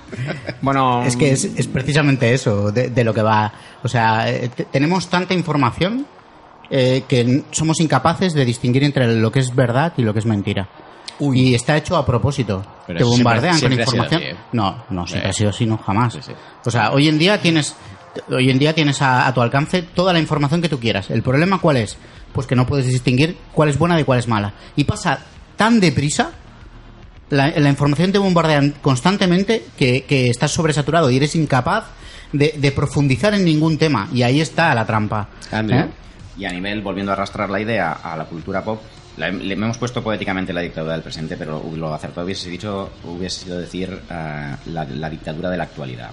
Bueno, 0.63 1.03
Es 1.05 1.17
que 1.17 1.33
es, 1.33 1.45
es 1.45 1.67
precisamente 1.67 2.33
eso 2.33 2.71
de, 2.73 2.89
de 2.91 3.05
lo 3.05 3.13
que 3.13 3.23
va. 3.23 3.53
O 3.83 3.89
sea, 3.89 4.29
eh, 4.31 4.49
te- 4.55 4.65
tenemos 4.65 5.09
tanta 5.09 5.35
información 5.35 6.07
eh, 6.71 7.03
que 7.09 7.43
somos 7.51 7.81
incapaces 7.81 8.33
de 8.33 8.45
distinguir 8.45 8.85
entre 8.85 9.07
lo 9.15 9.31
que 9.31 9.41
es 9.41 9.55
verdad 9.55 9.93
y 9.97 10.03
lo 10.03 10.13
que 10.13 10.21
es 10.21 10.27
mentira. 10.27 10.69
Y 11.21 11.55
está 11.55 11.77
hecho 11.77 11.97
a 11.97 12.07
propósito. 12.07 12.65
Pero 12.87 12.99
Te 13.01 13.05
bombardean 13.05 13.59
siempre- 13.59 13.85
con 13.85 13.93
siempre 13.95 14.07
ha 14.07 14.09
sido 14.11 14.21
información. 14.21 14.23
así, 14.23 14.49
¿eh? 14.49 14.51
No, 14.53 14.85
no, 14.91 15.07
siempre 15.07 15.29
Eh. 15.29 15.31
ha 15.31 15.33
sido 15.35 15.51
así, 15.51 15.67
no, 15.67 15.77
jamás. 15.79 16.13
Sí, 16.15 16.21
sí. 16.23 16.33
O 16.65 16.71
sea, 16.71 16.93
hoy 16.93 17.09
en 17.09 17.19
día 17.19 17.41
tienes, 17.41 17.75
hoy 18.31 18.51
en 18.51 18.59
día 18.59 18.75
tienes 18.75 19.01
a, 19.03 19.27
a 19.27 19.35
tu 19.35 19.41
alcance 19.43 19.83
toda 19.83 20.13
la 20.13 20.19
información 20.19 20.63
que 20.63 20.69
tú 20.69 20.79
quieras. 20.81 21.11
El 21.11 21.23
problema 21.23 21.59
cuál 21.61 21.77
es? 21.79 21.97
Pues 22.33 22.47
que 22.47 22.55
no 22.57 22.67
puedes 22.67 22.87
distinguir 22.87 23.37
cuál 23.53 23.69
es 23.69 23.79
buena 23.79 23.97
de 23.97 24.05
cuál 24.05 24.19
es 24.19 24.29
mala. 24.29 24.53
Y 24.77 24.85
pasa 24.85 25.19
tan 25.57 25.81
deprisa 25.81 26.31
la, 27.31 27.49
la 27.57 27.69
información 27.69 28.13
te 28.13 28.19
bombardean 28.19 28.75
constantemente 28.83 29.65
que, 29.77 30.05
que 30.05 30.27
estás 30.29 30.53
sobresaturado 30.53 31.11
y 31.11 31.17
eres 31.17 31.35
incapaz 31.35 31.85
de, 32.33 32.55
de 32.57 32.73
profundizar 32.73 33.35
en 33.35 33.45
ningún 33.45 33.79
tema. 33.79 34.09
Y 34.13 34.23
ahí 34.23 34.41
está 34.41 34.75
la 34.75 34.87
trampa. 34.87 35.29
¿Eh? 35.81 35.87
Y 36.39 36.45
a 36.45 36.53
nivel, 36.53 36.83
volviendo 36.83 37.13
a 37.13 37.15
arrastrar 37.15 37.49
la 37.51 37.61
idea 37.61 37.93
a 37.93 38.17
la 38.17 38.27
cultura 38.27 38.63
pop, 38.63 38.81
la- 39.17 39.31
le 39.31 39.55
hemos 39.55 39.79
puesto 39.79 40.03
poéticamente 40.05 40.53
la 40.53 40.61
dictadura 40.61 40.93
del 40.93 41.03
presente, 41.03 41.37
pero 41.37 41.65
lo 41.75 41.95
acertado 41.95 42.27
hubiese 42.27 42.51
dicho, 42.51 42.91
hubiese 43.05 43.45
sido 43.45 43.59
decir 43.59 43.99
la, 44.11 44.59
la 44.85 45.11
dictadura 45.11 45.49
de 45.51 45.57
la 45.57 45.65
actualidad. 45.65 46.11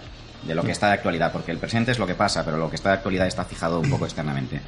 De 0.48 0.53
lo 0.56 0.64
que 0.64 0.72
está 0.72 0.88
de 0.88 0.94
actualidad, 0.94 1.32
porque 1.32 1.52
el 1.52 1.57
presente 1.57 1.91
es 1.91 1.99
lo 1.99 2.06
que 2.07 2.15
pasa, 2.15 2.44
pero 2.44 2.57
lo 2.57 2.70
que 2.70 2.76
está 2.76 2.90
de 2.90 2.95
actualidad 2.95 3.28
está 3.28 3.45
fijado 3.45 3.80
un 3.80 3.90
poco 3.90 4.06
externamente. 4.06 4.60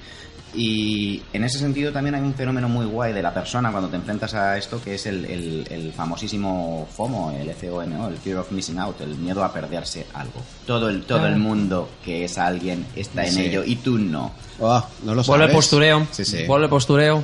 Y 0.53 1.21
en 1.33 1.43
ese 1.43 1.59
sentido 1.59 1.91
también 1.91 2.15
hay 2.15 2.21
un 2.21 2.33
fenómeno 2.33 2.69
muy 2.69 2.85
guay 2.85 3.11
de 3.11 3.21
la 3.21 3.33
persona 3.33 3.71
cuando 3.71 3.89
te 3.89 3.97
enfrentas 3.97 4.33
a 4.35 4.57
esto, 4.57 4.81
que 4.81 4.95
es 4.95 5.05
el, 5.05 5.25
el- 5.25 5.67
el 5.69 5.91
famosísimo 5.91 6.87
FOMO, 6.95 7.31
el 7.37 7.53
FOMO, 7.53 8.07
el 8.07 8.17
Fear 8.17 8.37
of 8.37 8.51
Missing 8.51 8.79
Out, 8.79 9.01
el 9.01 9.15
miedo 9.17 9.43
a 9.43 9.51
perderse 9.51 10.05
algo. 10.13 10.41
Todo 10.65 10.87
el, 10.89 11.03
todo 11.03 11.27
el 11.27 11.35
mundo 11.35 11.89
que 12.05 12.23
es 12.23 12.37
alguien 12.37 12.85
está 12.95 13.25
en 13.25 13.33
Sí. 13.33 13.41
ello 13.47 13.63
y 13.65 13.75
tú 13.77 13.97
no. 13.97 14.31
Oh, 14.59 14.81
no 15.03 15.13
lo 15.13 15.23
vuelve 15.23 15.43
sabes. 15.45 15.55
postureo. 15.55 16.07
Sí, 16.11 16.23
sí. 16.23 16.45
Vuelve 16.47 16.69
postureo. 16.69 17.21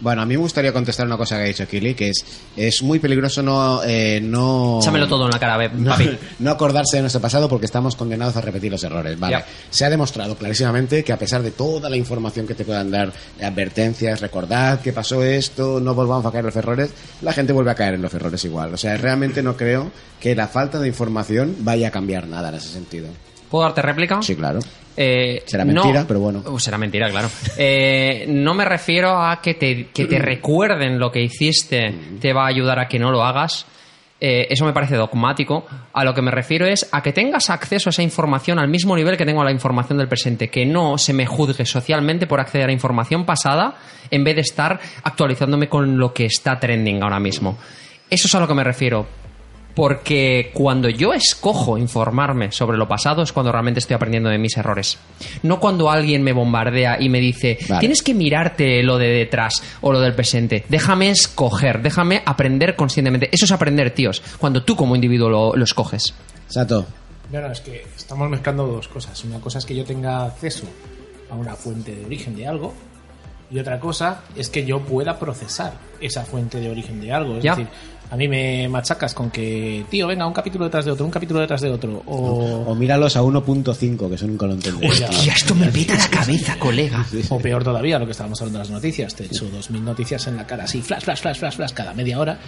Bueno, 0.00 0.22
a 0.22 0.26
mí 0.26 0.34
me 0.34 0.40
gustaría 0.40 0.72
contestar 0.72 1.06
una 1.06 1.16
cosa 1.16 1.36
que 1.36 1.42
ha 1.42 1.46
dicho 1.46 1.66
Kili, 1.66 1.94
que 1.94 2.10
es, 2.10 2.24
es 2.56 2.82
muy 2.82 2.98
peligroso 2.98 3.42
no... 3.42 3.82
Eh, 3.84 4.20
no 4.22 4.78
Échamelo 4.80 5.08
todo 5.08 5.24
en 5.26 5.30
la 5.30 5.38
cara, 5.38 5.68
no, 5.68 5.90
papi. 5.90 6.18
no 6.38 6.50
acordarse 6.50 6.96
de 6.96 7.02
nuestro 7.02 7.20
pasado 7.20 7.48
porque 7.48 7.66
estamos 7.66 7.96
condenados 7.96 8.36
a 8.36 8.40
repetir 8.40 8.70
los 8.70 8.82
errores. 8.84 9.18
Vale. 9.18 9.44
Se 9.70 9.84
ha 9.84 9.90
demostrado 9.90 10.36
clarísimamente 10.36 11.02
que 11.02 11.12
a 11.12 11.18
pesar 11.18 11.42
de 11.42 11.50
toda 11.50 11.88
la 11.88 11.96
información 11.96 12.46
que 12.46 12.54
te 12.54 12.64
puedan 12.64 12.90
dar, 12.90 13.12
advertencias, 13.42 14.20
recordad 14.20 14.80
que 14.80 14.92
pasó 14.92 15.22
esto, 15.22 15.80
no 15.80 15.94
volvamos 15.94 16.26
a 16.26 16.30
caer 16.30 16.40
en 16.40 16.46
los 16.46 16.56
errores, 16.56 16.90
la 17.22 17.32
gente 17.32 17.52
vuelve 17.52 17.70
a 17.70 17.74
caer 17.74 17.94
en 17.94 18.02
los 18.02 18.12
errores 18.12 18.44
igual. 18.44 18.74
O 18.74 18.76
sea, 18.76 18.96
realmente 18.96 19.42
no 19.42 19.56
creo 19.56 19.90
que 20.20 20.34
la 20.34 20.48
falta 20.48 20.78
de 20.78 20.88
información 20.88 21.56
vaya 21.60 21.88
a 21.88 21.90
cambiar 21.90 22.26
nada 22.26 22.50
en 22.50 22.56
ese 22.56 22.68
sentido. 22.68 23.08
¿Puedo 23.50 23.64
darte 23.64 23.82
réplica? 23.82 24.20
Sí, 24.22 24.34
claro. 24.36 24.60
Eh, 24.96 25.42
Será 25.46 25.64
no- 25.64 25.82
mentira, 25.82 26.04
pero 26.08 26.20
bueno. 26.20 26.42
Uh, 26.46 26.58
será 26.58 26.78
mentira, 26.78 27.10
claro. 27.10 27.28
Eh, 27.58 28.24
no 28.28 28.54
me 28.54 28.64
refiero 28.64 29.20
a 29.22 29.40
que 29.42 29.54
te, 29.54 29.88
que 29.88 30.06
te 30.06 30.18
recuerden 30.20 30.98
lo 30.98 31.10
que 31.12 31.22
hiciste 31.22 31.94
te 32.20 32.32
va 32.32 32.44
a 32.44 32.48
ayudar 32.48 32.78
a 32.78 32.88
que 32.88 32.98
no 32.98 33.10
lo 33.10 33.22
hagas. 33.24 33.66
Eh, 34.18 34.46
eso 34.48 34.64
me 34.64 34.72
parece 34.72 34.96
dogmático. 34.96 35.66
A 35.92 36.02
lo 36.02 36.14
que 36.14 36.22
me 36.22 36.30
refiero 36.30 36.64
es 36.66 36.88
a 36.90 37.02
que 37.02 37.12
tengas 37.12 37.50
acceso 37.50 37.88
a 37.88 37.92
esa 37.92 38.02
información 38.02 38.58
al 38.58 38.68
mismo 38.68 38.96
nivel 38.96 39.16
que 39.18 39.26
tengo 39.26 39.42
a 39.42 39.44
la 39.44 39.52
información 39.52 39.98
del 39.98 40.08
presente. 40.08 40.48
Que 40.48 40.64
no 40.64 40.96
se 40.96 41.12
me 41.12 41.26
juzgue 41.26 41.66
socialmente 41.66 42.26
por 42.26 42.40
acceder 42.40 42.70
a 42.70 42.72
información 42.72 43.26
pasada 43.26 43.74
en 44.10 44.24
vez 44.24 44.34
de 44.36 44.40
estar 44.40 44.80
actualizándome 45.04 45.68
con 45.68 45.98
lo 45.98 46.14
que 46.14 46.24
está 46.24 46.58
trending 46.58 47.02
ahora 47.02 47.20
mismo. 47.20 47.58
Eso 48.08 48.26
es 48.28 48.34
a 48.34 48.40
lo 48.40 48.48
que 48.48 48.54
me 48.54 48.64
refiero. 48.64 49.06
Porque 49.76 50.50
cuando 50.54 50.88
yo 50.88 51.12
escojo 51.12 51.76
informarme 51.76 52.50
sobre 52.50 52.78
lo 52.78 52.88
pasado 52.88 53.22
es 53.22 53.30
cuando 53.30 53.52
realmente 53.52 53.78
estoy 53.78 53.92
aprendiendo 53.94 54.30
de 54.30 54.38
mis 54.38 54.56
errores. 54.56 54.96
No 55.42 55.60
cuando 55.60 55.90
alguien 55.90 56.22
me 56.22 56.32
bombardea 56.32 56.96
y 56.98 57.10
me 57.10 57.20
dice, 57.20 57.58
Vale. 57.68 57.80
tienes 57.80 58.02
que 58.02 58.14
mirarte 58.14 58.82
lo 58.82 58.96
de 58.96 59.08
detrás 59.08 59.62
o 59.82 59.92
lo 59.92 60.00
del 60.00 60.14
presente. 60.14 60.64
Déjame 60.70 61.10
escoger, 61.10 61.82
déjame 61.82 62.22
aprender 62.24 62.74
conscientemente. 62.74 63.28
Eso 63.30 63.44
es 63.44 63.52
aprender, 63.52 63.90
tíos, 63.90 64.22
cuando 64.38 64.62
tú 64.62 64.74
como 64.76 64.94
individuo 64.96 65.28
lo, 65.28 65.54
lo 65.54 65.64
escoges. 65.64 66.14
Sato. 66.48 66.86
No, 67.30 67.42
no, 67.42 67.52
es 67.52 67.60
que 67.60 67.84
estamos 67.94 68.30
mezclando 68.30 68.66
dos 68.66 68.88
cosas. 68.88 69.22
Una 69.24 69.40
cosa 69.40 69.58
es 69.58 69.66
que 69.66 69.76
yo 69.76 69.84
tenga 69.84 70.24
acceso 70.24 70.64
a 71.30 71.34
una 71.34 71.54
fuente 71.54 71.94
de 71.94 72.02
origen 72.06 72.34
de 72.34 72.46
algo 72.46 72.72
y 73.50 73.58
otra 73.58 73.78
cosa 73.78 74.22
es 74.36 74.48
que 74.48 74.64
yo 74.64 74.80
pueda 74.80 75.18
procesar 75.18 75.74
esa 76.00 76.24
fuente 76.24 76.60
de 76.60 76.70
origen 76.70 77.00
de 77.00 77.12
algo. 77.12 77.36
Es 77.36 77.44
Ya. 77.44 77.54
decir, 77.56 77.68
a 78.10 78.16
mí 78.16 78.28
me 78.28 78.68
machacas 78.68 79.14
con 79.14 79.30
que, 79.30 79.84
tío, 79.90 80.06
venga, 80.06 80.26
un 80.26 80.32
capítulo 80.32 80.64
detrás 80.66 80.84
de 80.84 80.92
otro, 80.92 81.04
un 81.04 81.10
capítulo 81.10 81.40
detrás 81.40 81.60
de 81.60 81.70
otro. 81.70 82.02
O, 82.06 82.64
O 82.66 82.74
míralos 82.74 83.16
a 83.16 83.22
1.5, 83.22 84.16
que 84.16 84.26
nunca 84.26 84.46
lo 84.46 84.52
entendí. 84.52 84.86
Hostia. 84.86 85.08
esto 85.34 85.54
me 85.54 85.66
peta 85.66 85.94
la 85.96 86.08
cabeza, 86.08 86.56
colega. 86.58 87.04
o 87.30 87.38
peor 87.38 87.64
todavía, 87.64 87.98
lo 87.98 88.04
que 88.06 88.12
estábamos 88.12 88.40
hablando 88.40 88.58
de 88.58 88.64
las 88.64 88.70
noticias. 88.70 89.14
Te 89.14 89.24
echo 89.24 89.46
2.000 89.46 89.80
noticias 89.80 90.26
en 90.26 90.36
la 90.36 90.46
cara, 90.46 90.64
así, 90.64 90.82
flash, 90.82 91.02
flash, 91.02 91.20
flash, 91.20 91.38
flash, 91.38 91.56
flash, 91.56 91.72
cada 91.72 91.94
media 91.94 92.18
hora. 92.20 92.38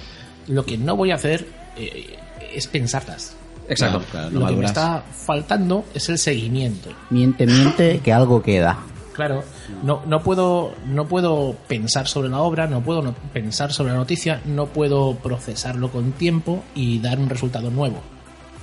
Lo 0.47 0.65
que 0.65 0.79
no 0.79 0.97
voy 0.97 1.11
a 1.11 1.17
hacer 1.17 1.47
eh, 1.77 2.17
es 2.55 2.67
pensarlas. 2.69 3.35
Exacto. 3.69 3.99
Claro, 3.99 4.11
claro, 4.11 4.31
no 4.31 4.41
lo 4.41 4.47
que 4.47 4.61
me 4.61 4.67
está 4.67 5.03
faltando 5.13 5.85
es 5.93 6.09
el 6.09 6.19
seguimiento. 6.19 6.91
Miente, 7.11 7.47
miente, 7.47 8.01
que 8.03 8.13
algo 8.13 8.43
queda. 8.43 8.79
Claro, 9.19 9.45
no, 9.83 10.01
no, 10.07 10.23
puedo, 10.23 10.75
no 10.87 11.07
puedo 11.09 11.55
pensar 11.69 12.07
sobre 12.09 12.29
la 12.31 12.39
obra, 12.41 12.67
no 12.69 12.81
puedo 12.83 13.03
no- 13.03 13.15
pensar 13.35 13.73
sobre 13.73 13.91
la 13.93 13.99
noticia, 13.99 14.41
no 14.47 14.67
puedo 14.69 15.17
procesarlo 15.17 15.91
con 15.91 16.13
tiempo 16.13 16.63
y 16.75 17.01
dar 17.01 17.19
un 17.19 17.29
resultado 17.29 17.71
nuevo. 17.71 18.01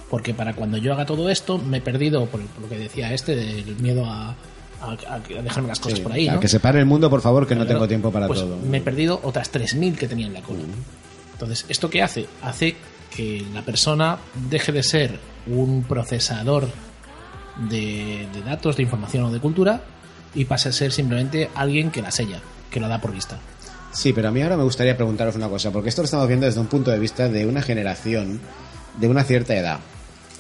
Porque 0.10 0.34
para 0.34 0.54
cuando 0.54 0.78
yo 0.78 0.94
haga 0.94 1.06
todo 1.06 1.30
esto, 1.30 1.58
me 1.58 1.78
he 1.78 1.82
perdido, 1.82 2.26
por, 2.28 2.42
por 2.46 2.64
lo 2.64 2.70
que 2.70 2.78
decía 2.78 3.14
este, 3.14 3.36
del 3.36 3.76
miedo 3.78 4.06
a, 4.06 4.30
a- 4.82 4.98
a 5.10 5.20
dejarme 5.42 5.68
las 5.70 5.80
cosas 5.80 5.98
Sí, 6.00 6.04
por 6.04 6.14
ahí. 6.14 6.28
a 6.30 6.36
¿no? 6.36 6.40
que 6.40 6.48
se 6.48 6.60
pare 6.60 6.80
el 6.80 6.86
mundo, 6.86 7.10
por 7.10 7.22
favor, 7.22 7.46
que 7.48 7.56
no 7.56 7.66
tengo 7.68 7.88
tiempo 7.88 8.12
para 8.12 8.28
pues 8.28 8.40
todo. 8.40 8.58
Me 8.58 8.78
he 8.78 8.82
perdido 8.82 9.20
otras 9.24 9.52
3.000 9.52 9.96
que 9.98 10.08
tenía 10.08 10.28
en 10.28 10.34
la 10.34 10.42
cola. 10.42 10.60
Entonces, 11.34 11.66
¿esto 11.68 11.90
qué 11.90 12.02
hace? 12.02 12.28
Hace 12.42 12.78
que 13.14 13.46
la 13.54 13.62
persona 13.64 14.18
deje 14.50 14.72
de 14.72 14.84
ser 14.84 15.20
un 15.48 15.84
procesador 15.84 16.70
de, 17.70 18.28
de 18.34 18.42
datos, 18.42 18.76
de 18.78 18.84
información 18.84 19.24
o 19.26 19.32
de 19.32 19.40
cultura 19.40 19.82
y 20.36 20.46
pase 20.46 20.70
a 20.70 20.72
ser 20.72 20.92
simplemente 20.92 21.50
alguien 21.56 21.90
que 21.92 22.02
la 22.02 22.12
sella, 22.12 22.40
que 22.70 22.80
la 22.80 22.88
da 22.88 23.00
por 23.02 23.12
vista. 23.14 23.40
Sí, 23.92 24.12
pero 24.14 24.28
a 24.28 24.32
mí 24.32 24.42
ahora 24.42 24.58
me 24.58 24.64
gustaría 24.64 24.96
preguntaros 24.98 25.36
una 25.36 25.48
cosa, 25.48 25.72
porque 25.72 25.90
esto 25.90 26.02
lo 26.02 26.06
estamos 26.06 26.28
viendo 26.28 26.46
desde 26.46 26.60
un 26.60 26.68
punto 26.68 26.92
de 26.92 27.00
vista 27.00 27.30
de 27.30 27.46
una 27.46 27.62
generación 27.62 28.42
de 29.00 29.08
una 29.08 29.24
cierta 29.24 29.56
edad, 29.56 29.80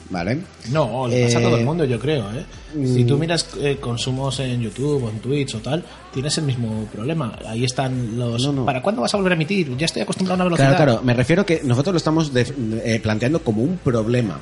¿vale? 0.09 0.39
No, 0.71 1.07
le 1.07 1.23
pasa 1.25 1.37
a 1.37 1.41
Eh, 1.41 1.43
todo 1.45 1.57
el 1.57 1.63
mundo, 1.65 1.85
yo 1.85 1.97
creo. 1.99 2.25
¿eh? 2.33 2.45
mm. 2.75 2.85
Si 2.93 3.05
tú 3.05 3.17
miras 3.17 3.47
eh, 3.61 3.77
consumos 3.79 4.39
en 4.41 4.61
YouTube 4.61 5.03
o 5.05 5.09
en 5.09 5.19
Twitch 5.19 5.55
o 5.55 5.59
tal, 5.59 5.83
tienes 6.13 6.37
el 6.37 6.43
mismo 6.43 6.85
problema. 6.93 7.37
Ahí 7.47 7.63
están 7.63 8.17
los... 8.17 8.45
¿Para 8.65 8.81
cuándo 8.81 9.01
vas 9.01 9.13
a 9.13 9.17
volver 9.17 9.31
a 9.31 9.35
emitir? 9.35 9.75
Ya 9.77 9.85
estoy 9.85 10.01
acostumbrado 10.01 10.33
a 10.33 10.35
una 10.35 10.55
velocidad. 10.55 10.75
Claro, 10.75 10.91
claro, 10.93 11.03
me 11.05 11.13
refiero 11.13 11.45
que 11.45 11.61
nosotros 11.63 11.93
lo 11.93 11.97
estamos 11.97 12.33
de- 12.33 12.53
eh, 12.83 12.99
planteando 13.01 13.41
como 13.41 13.63
un 13.63 13.77
problema. 13.77 14.39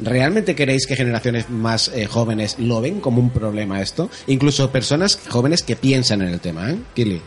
¿Realmente 0.00 0.54
queréis 0.54 0.86
que 0.86 0.96
generaciones 0.96 1.50
más 1.50 1.88
eh, 1.88 2.06
jóvenes 2.06 2.56
lo 2.58 2.80
ven 2.80 3.00
como 3.00 3.20
un 3.20 3.30
problema 3.30 3.82
esto? 3.82 4.10
Incluso 4.26 4.70
personas 4.70 5.18
jóvenes 5.28 5.62
que 5.62 5.76
piensan 5.76 6.22
en 6.22 6.28
el 6.28 6.40
tema, 6.40 6.70
¿eh? 6.70 6.78
Kili. 6.94 7.20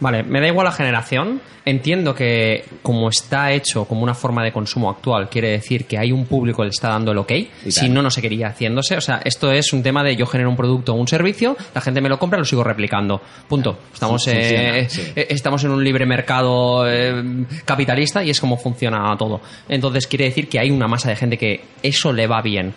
Vale, 0.00 0.22
me 0.22 0.40
da 0.40 0.46
igual 0.46 0.64
la 0.64 0.72
generación. 0.72 1.40
Entiendo 1.64 2.14
que 2.14 2.64
como 2.82 3.10
está 3.10 3.52
hecho 3.52 3.84
como 3.84 4.02
una 4.02 4.14
forma 4.14 4.42
de 4.42 4.52
consumo 4.52 4.88
actual, 4.88 5.28
quiere 5.28 5.50
decir 5.50 5.84
que 5.84 5.98
hay 5.98 6.12
un 6.12 6.24
público 6.24 6.62
que 6.62 6.64
le 6.64 6.70
está 6.70 6.88
dando 6.88 7.12
el 7.12 7.18
ok. 7.18 7.32
Si 7.68 7.90
no, 7.90 8.00
no 8.00 8.10
seguiría 8.10 8.48
haciéndose. 8.48 8.96
O 8.96 9.02
sea, 9.02 9.20
esto 9.22 9.52
es 9.52 9.74
un 9.74 9.82
tema 9.82 10.02
de 10.02 10.16
yo 10.16 10.24
genero 10.26 10.48
un 10.48 10.56
producto 10.56 10.94
o 10.94 10.96
un 10.96 11.06
servicio, 11.06 11.58
la 11.74 11.82
gente 11.82 12.00
me 12.00 12.08
lo 12.08 12.18
compra, 12.18 12.38
lo 12.38 12.46
sigo 12.46 12.64
replicando. 12.64 13.20
Punto. 13.48 13.80
Estamos, 13.92 14.26
eh, 14.28 14.86
sí. 14.88 15.12
eh, 15.14 15.26
estamos 15.28 15.62
en 15.64 15.72
un 15.72 15.84
libre 15.84 16.06
mercado 16.06 16.88
eh, 16.88 17.22
capitalista 17.66 18.24
y 18.24 18.30
es 18.30 18.40
como 18.40 18.56
funciona 18.56 19.14
todo. 19.18 19.42
Entonces 19.68 20.06
quiere 20.06 20.24
decir 20.24 20.48
que 20.48 20.58
hay 20.58 20.70
una 20.70 20.88
masa 20.88 21.10
de 21.10 21.16
gente 21.16 21.36
que 21.36 21.60
eso 21.82 22.14
le 22.14 22.26
va 22.26 22.40
bien. 22.40 22.72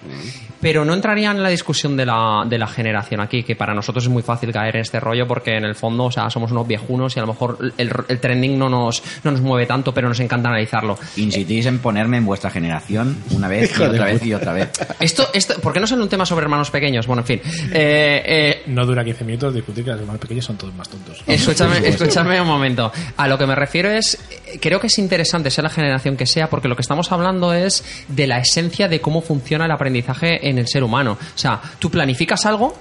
Pero 0.59 0.83
no 0.83 0.93
entraría 0.93 1.31
en 1.31 1.41
la 1.41 1.49
discusión 1.49 1.95
de 1.95 2.05
la, 2.05 2.43
de 2.45 2.57
la 2.57 2.67
generación 2.67 3.21
aquí, 3.21 3.43
que 3.43 3.55
para 3.55 3.73
nosotros 3.73 4.03
es 4.03 4.09
muy 4.09 4.21
fácil 4.21 4.51
caer 4.51 4.75
en 4.75 4.81
este 4.81 4.99
rollo 4.99 5.27
porque 5.27 5.55
en 5.55 5.63
el 5.63 5.75
fondo, 5.75 6.05
o 6.05 6.11
sea, 6.11 6.29
somos 6.29 6.51
unos 6.51 6.67
viejunos 6.67 7.10
y 7.15 7.19
a 7.19 7.23
lo 7.23 7.27
mejor 7.27 7.57
el, 7.77 7.91
el 8.07 8.19
trending 8.19 8.57
no 8.57 8.69
nos, 8.69 9.03
no 9.23 9.31
nos 9.31 9.41
mueve 9.41 9.65
tanto, 9.65 9.93
pero 9.93 10.07
nos 10.09 10.19
encanta 10.19 10.49
analizarlo. 10.49 10.97
Insistís 11.17 11.65
en 11.65 11.79
ponerme 11.79 12.17
en 12.17 12.25
vuestra 12.25 12.49
generación 12.49 13.17
una 13.31 13.47
vez 13.47 13.77
y 13.77 13.83
otra 13.83 14.05
vez 14.05 14.25
y 14.25 14.33
otra 14.33 14.53
vez. 14.53 14.69
Esto, 14.99 15.29
esto, 15.33 15.59
¿Por 15.61 15.73
qué 15.73 15.79
no 15.79 15.87
sale 15.87 16.01
un 16.03 16.09
tema 16.09 16.25
sobre 16.25 16.43
hermanos 16.43 16.69
pequeños? 16.71 17.07
Bueno, 17.07 17.21
en 17.21 17.27
fin. 17.27 17.41
Eh, 17.73 18.23
eh, 18.25 18.63
No 18.67 18.85
dura 18.85 19.03
15 19.03 19.23
minutos 19.23 19.53
discutir 19.53 19.83
que 19.83 19.91
los 19.91 19.99
hermanos 19.99 20.21
pequeños 20.21 20.45
son 20.45 20.57
todos 20.57 20.73
más 20.75 20.89
tontos. 20.89 21.23
Escúchame, 21.27 21.87
escúchame 21.87 22.41
un 22.41 22.47
momento. 22.47 22.91
A 23.17 23.27
lo 23.27 23.37
que 23.37 23.45
me 23.45 23.55
refiero 23.55 23.89
es, 23.89 24.15
eh, 24.47 24.59
creo 24.61 24.79
que 24.79 24.87
es 24.87 24.97
interesante 24.99 25.49
sea 25.49 25.63
la 25.63 25.69
generación 25.69 26.17
que 26.17 26.25
sea, 26.25 26.49
porque 26.49 26.67
lo 26.67 26.75
que 26.75 26.81
estamos 26.81 27.11
hablando 27.11 27.53
es 27.53 27.83
de 28.07 28.27
la 28.27 28.39
esencia 28.39 28.87
de 28.87 29.01
cómo 29.01 29.21
funciona 29.21 29.65
el 29.65 29.71
aprendizaje 29.71 30.47
en 30.49 30.57
el 30.57 30.67
ser 30.67 30.83
humano. 30.83 31.17
O 31.21 31.37
sea, 31.37 31.61
tú 31.79 31.89
planificas 31.89 32.45
algo, 32.45 32.75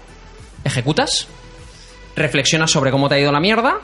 ejecutas, 0.65 1.27
reflexionas 2.16 2.70
sobre 2.70 2.90
cómo 2.90 3.09
te 3.09 3.15
ha 3.16 3.19
ido 3.19 3.32
la 3.32 3.40
mierda, 3.40 3.78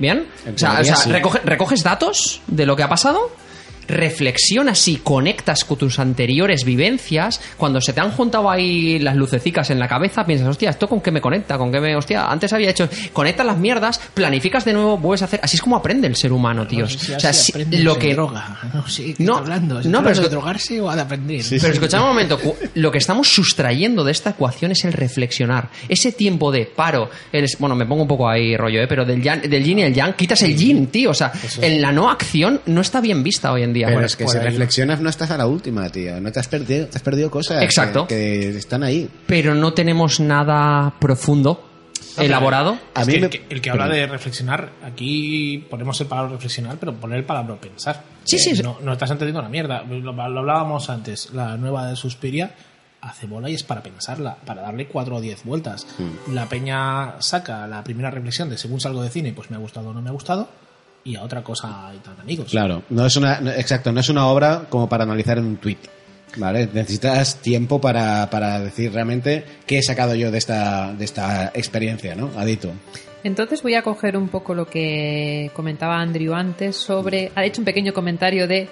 ¿bien? 0.00 0.26
O 0.52 0.58
sea, 0.58 0.70
teoría, 0.74 0.80
o 0.94 0.96
sea, 0.96 0.96
sí. 0.96 1.10
recoge- 1.10 1.42
recoges 1.44 1.84
datos 1.84 2.40
de 2.48 2.66
lo 2.66 2.74
que 2.74 2.82
ha 2.82 2.88
pasado, 2.88 3.30
reflexionas 3.90 4.86
y 4.88 4.96
conectas 4.96 5.64
con 5.64 5.78
tus 5.78 5.98
anteriores 5.98 6.64
vivencias, 6.64 7.40
cuando 7.56 7.80
se 7.80 7.92
te 7.92 8.00
han 8.00 8.10
juntado 8.12 8.50
ahí 8.50 8.98
las 8.98 9.16
lucecicas 9.16 9.70
en 9.70 9.78
la 9.78 9.88
cabeza, 9.88 10.24
piensas, 10.24 10.48
hostia, 10.48 10.70
¿esto 10.70 10.88
con 10.88 11.00
qué 11.00 11.10
me 11.10 11.20
conecta? 11.20 11.58
¿Con 11.58 11.70
qué 11.70 11.80
me...? 11.80 11.96
Hostia, 11.96 12.30
antes 12.30 12.52
había 12.52 12.70
hecho... 12.70 12.88
Conectas 13.12 13.46
las 13.46 13.56
mierdas, 13.58 13.98
planificas 14.14 14.64
de 14.64 14.72
nuevo, 14.72 14.98
vuelves 14.98 15.22
a 15.22 15.24
hacer... 15.26 15.40
Así 15.42 15.56
es 15.56 15.62
como 15.62 15.76
aprende 15.76 16.06
el 16.06 16.16
ser 16.16 16.32
humano, 16.32 16.66
tíos. 16.66 16.92
Si 16.94 17.12
o 17.12 17.20
sea, 17.20 17.32
si- 17.32 17.52
aprende, 17.52 17.78
lo 17.80 17.98
que... 17.98 18.12
droga. 18.14 18.58
No 18.74 18.86
sé, 18.88 19.14
¿qué 19.14 19.24
No, 19.24 19.36
hablando? 19.36 19.82
¿Se 19.82 19.88
no, 19.88 19.98
pero 19.98 20.12
es- 20.12 20.20
de 20.22 20.28
drogarse 20.28 20.80
o 20.80 20.90
de 20.94 21.00
aprender? 21.00 21.44
pero 21.48 21.72
escuchad 21.72 22.00
un 22.02 22.08
momento, 22.08 22.38
lo 22.74 22.90
que 22.90 22.98
estamos 22.98 23.28
sustrayendo 23.28 24.04
de 24.04 24.12
esta 24.12 24.30
ecuación 24.30 24.72
es 24.72 24.84
el 24.84 24.92
reflexionar. 24.92 25.68
Ese 25.88 26.12
tiempo 26.12 26.50
de 26.52 26.66
paro, 26.66 27.10
el- 27.32 27.48
bueno, 27.58 27.74
me 27.74 27.86
pongo 27.86 28.02
un 28.02 28.08
poco 28.08 28.28
ahí 28.28 28.56
rollo, 28.56 28.80
¿eh? 28.80 28.86
pero 28.88 29.04
del, 29.04 29.22
yan- 29.22 29.42
del 29.42 29.64
yin 29.64 29.80
y 29.80 29.82
el 29.82 29.94
yang, 29.94 30.14
quitas 30.14 30.42
el 30.42 30.56
yin, 30.56 30.86
tío. 30.86 31.10
O 31.10 31.14
sea, 31.14 31.32
en 31.60 31.80
la 31.82 31.92
no 31.92 32.10
acción 32.10 32.60
no 32.66 32.80
está 32.80 33.00
bien 33.00 33.22
vista 33.22 33.52
hoy 33.52 33.62
en 33.62 33.72
día. 33.72 33.79
Pero 33.86 33.96
Bueno, 33.96 34.06
es 34.06 34.16
que 34.16 34.26
si 34.28 34.36
ahí. 34.38 34.44
reflexionas 34.44 35.00
no 35.00 35.08
estás 35.10 35.30
a 35.30 35.36
la 35.36 35.46
última, 35.46 35.88
tío. 35.90 36.20
No 36.20 36.30
te 36.32 36.40
has 36.40 36.48
perdido, 36.48 36.86
te 36.86 36.96
has 36.96 37.02
perdido 37.02 37.30
cosas 37.30 37.62
Exacto. 37.62 38.06
que, 38.06 38.14
que 38.16 38.58
están 38.58 38.82
ahí. 38.82 39.08
Pero 39.26 39.54
no 39.54 39.72
tenemos 39.72 40.20
nada 40.20 40.94
profundo, 41.00 41.66
elaborado. 42.16 42.78
Es 42.96 43.06
que 43.06 43.16
el, 43.16 43.30
que, 43.30 43.46
el 43.48 43.60
que 43.60 43.70
habla 43.70 43.88
de 43.88 44.06
reflexionar, 44.06 44.70
aquí 44.84 45.66
ponemos 45.70 46.00
el 46.00 46.06
palabra 46.06 46.32
reflexionar, 46.32 46.76
pero 46.78 46.94
poner 46.94 47.18
el 47.18 47.24
palabra 47.24 47.56
pensar. 47.56 48.02
Sí, 48.24 48.36
Eh, 48.36 48.38
sí, 48.38 48.56
sí. 48.56 48.62
No, 48.62 48.78
no 48.82 48.92
estás 48.92 49.10
entendiendo 49.10 49.42
la 49.42 49.48
mierda. 49.48 49.82
Lo, 49.82 49.98
lo 50.12 50.22
hablábamos 50.22 50.90
antes. 50.90 51.30
La 51.32 51.56
nueva 51.56 51.86
de 51.88 51.96
Suspiria 51.96 52.52
hace 53.02 53.26
bola 53.26 53.48
y 53.48 53.54
es 53.54 53.62
para 53.62 53.82
pensarla, 53.82 54.36
para 54.44 54.60
darle 54.60 54.86
cuatro 54.86 55.16
o 55.16 55.20
diez 55.22 55.42
vueltas. 55.44 55.86
Hmm. 55.98 56.34
La 56.34 56.46
peña 56.50 57.14
saca 57.20 57.66
la 57.66 57.82
primera 57.82 58.10
reflexión 58.10 58.50
de 58.50 58.58
según 58.58 58.78
salgo 58.80 59.02
de 59.02 59.08
cine, 59.08 59.32
pues 59.32 59.50
me 59.50 59.56
ha 59.56 59.58
gustado 59.58 59.88
o 59.88 59.94
no 59.94 60.02
me 60.02 60.10
ha 60.10 60.12
gustado. 60.12 60.48
Y 61.04 61.16
a 61.16 61.22
otra 61.22 61.42
cosa 61.42 61.92
y 61.94 61.98
tan 61.98 62.20
amigos. 62.20 62.50
Claro, 62.50 62.82
no 62.90 63.06
es 63.06 63.16
una, 63.16 63.40
no- 63.40 63.50
exacto, 63.52 63.90
no 63.92 64.00
es 64.00 64.08
una 64.08 64.26
obra 64.26 64.66
como 64.68 64.88
para 64.88 65.04
analizar 65.04 65.38
en 65.38 65.44
un 65.46 65.56
tweet. 65.56 65.78
¿Vale? 66.36 66.68
Necesitas 66.72 67.42
tiempo 67.42 67.80
para, 67.80 68.30
para 68.30 68.60
decir 68.60 68.92
realmente 68.92 69.44
qué 69.66 69.78
he 69.78 69.82
sacado 69.82 70.14
yo 70.14 70.30
de 70.30 70.38
esta, 70.38 70.92
de 70.94 71.04
esta 71.04 71.50
experiencia, 71.54 72.14
¿no? 72.14 72.30
Adito. 72.38 72.70
Entonces 73.24 73.62
voy 73.64 73.74
a 73.74 73.82
coger 73.82 74.16
un 74.16 74.28
poco 74.28 74.54
lo 74.54 74.66
que 74.68 75.50
comentaba 75.54 75.98
Andrew 76.00 76.32
antes 76.34 76.76
sobre. 76.76 77.32
Ha 77.34 77.44
hecho 77.44 77.60
un 77.60 77.64
pequeño 77.64 77.92
comentario 77.92 78.46
de 78.46 78.68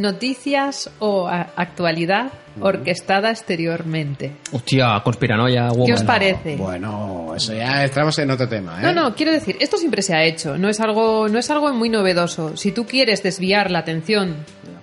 noticias 0.00 0.90
o 0.98 1.28
actualidad 1.28 2.32
orquestada 2.60 3.30
exteriormente. 3.30 4.32
Hostia, 4.52 5.00
conspiranoia, 5.04 5.68
¿Qué 5.68 5.78
woman. 5.78 5.92
os 5.92 6.02
parece? 6.02 6.56
Bueno, 6.56 7.32
eso 7.36 7.54
ya 7.54 7.84
entramos 7.84 8.18
en 8.18 8.30
otro 8.30 8.48
tema, 8.48 8.80
¿eh? 8.80 8.82
No, 8.82 8.92
no, 8.92 9.14
quiero 9.14 9.32
decir, 9.32 9.56
esto 9.60 9.76
siempre 9.76 10.02
se 10.02 10.14
ha 10.14 10.24
hecho, 10.24 10.58
no 10.58 10.68
es 10.68 10.80
algo, 10.80 11.28
no 11.28 11.38
es 11.38 11.50
algo 11.50 11.72
muy 11.72 11.88
novedoso. 11.88 12.56
Si 12.56 12.72
tú 12.72 12.86
quieres 12.86 13.22
desviar 13.22 13.70
la 13.70 13.80
atención 13.80 14.36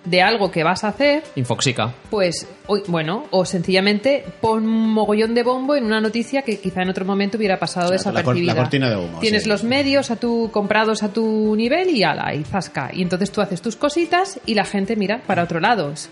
de 0.10 0.22
algo 0.22 0.50
que 0.52 0.64
vas 0.64 0.84
a 0.84 0.88
hacer, 0.90 1.24
Infoxica. 1.36 1.94
pues, 2.10 2.48
uy, 2.68 2.82
bueno, 2.88 3.26
o 3.32 3.44
sencillamente 3.46 4.24
pon 4.40 4.64
un 4.66 4.94
mogollón 4.94 5.36
de 5.36 5.44
bombo 5.44 5.76
en 5.76 5.84
una 5.84 6.00
noticia 6.00 6.44
que 6.44 6.60
quizá 6.60 6.82
en 6.82 6.90
otro 6.90 7.04
momento 7.04 7.38
hubiera 7.38 7.60
pasado 7.60 7.92
La 7.92 7.98
cor- 7.98 8.06
la 8.06 8.12
desapercibida. 8.14 8.56
cortina 8.56 8.90
de 8.90 8.96
humo, 8.96 9.20
Tienes 9.20 9.44
sí. 9.44 9.50
los 9.50 9.64
medios 9.66 10.10
a 10.12 10.16
tu, 10.16 10.50
comprados 10.52 11.04
a 11.04 11.10
tu 11.12 11.56
nivel 11.58 11.90
y 11.90 12.04
ala, 12.04 12.34
y 12.34 12.44
zasca. 12.46 12.90
Y 12.94 13.02
entonces 13.02 13.32
tú 13.32 13.42
haces 13.42 13.62
tus 13.62 13.76
cositas 13.76 14.40
y 14.46 14.54
la 14.56 14.64
gente 14.66 14.96
mira 14.96 15.22
para 15.28 15.44
otro 15.44 15.60
lado. 15.60 15.92
Es 15.92 16.10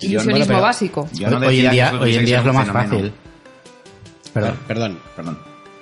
Yo 0.00 0.08
no- 0.08 0.10
Ilusionismo 0.24 0.60
básico. 0.60 1.08
Yo 1.12 1.28
no 1.28 1.46
Hoy 1.46 1.60
en 1.66 1.70
día- 1.70 1.92
hoy 2.00 2.14
en 2.16 2.24
día 2.24 2.38
es 2.38 2.44
lo 2.46 2.52
más 2.54 2.66
fenómeno. 2.68 2.90
fácil. 2.90 3.12
Perdón. 4.32 4.56
Perdón. 4.66 4.98
Perdón. 5.16 5.38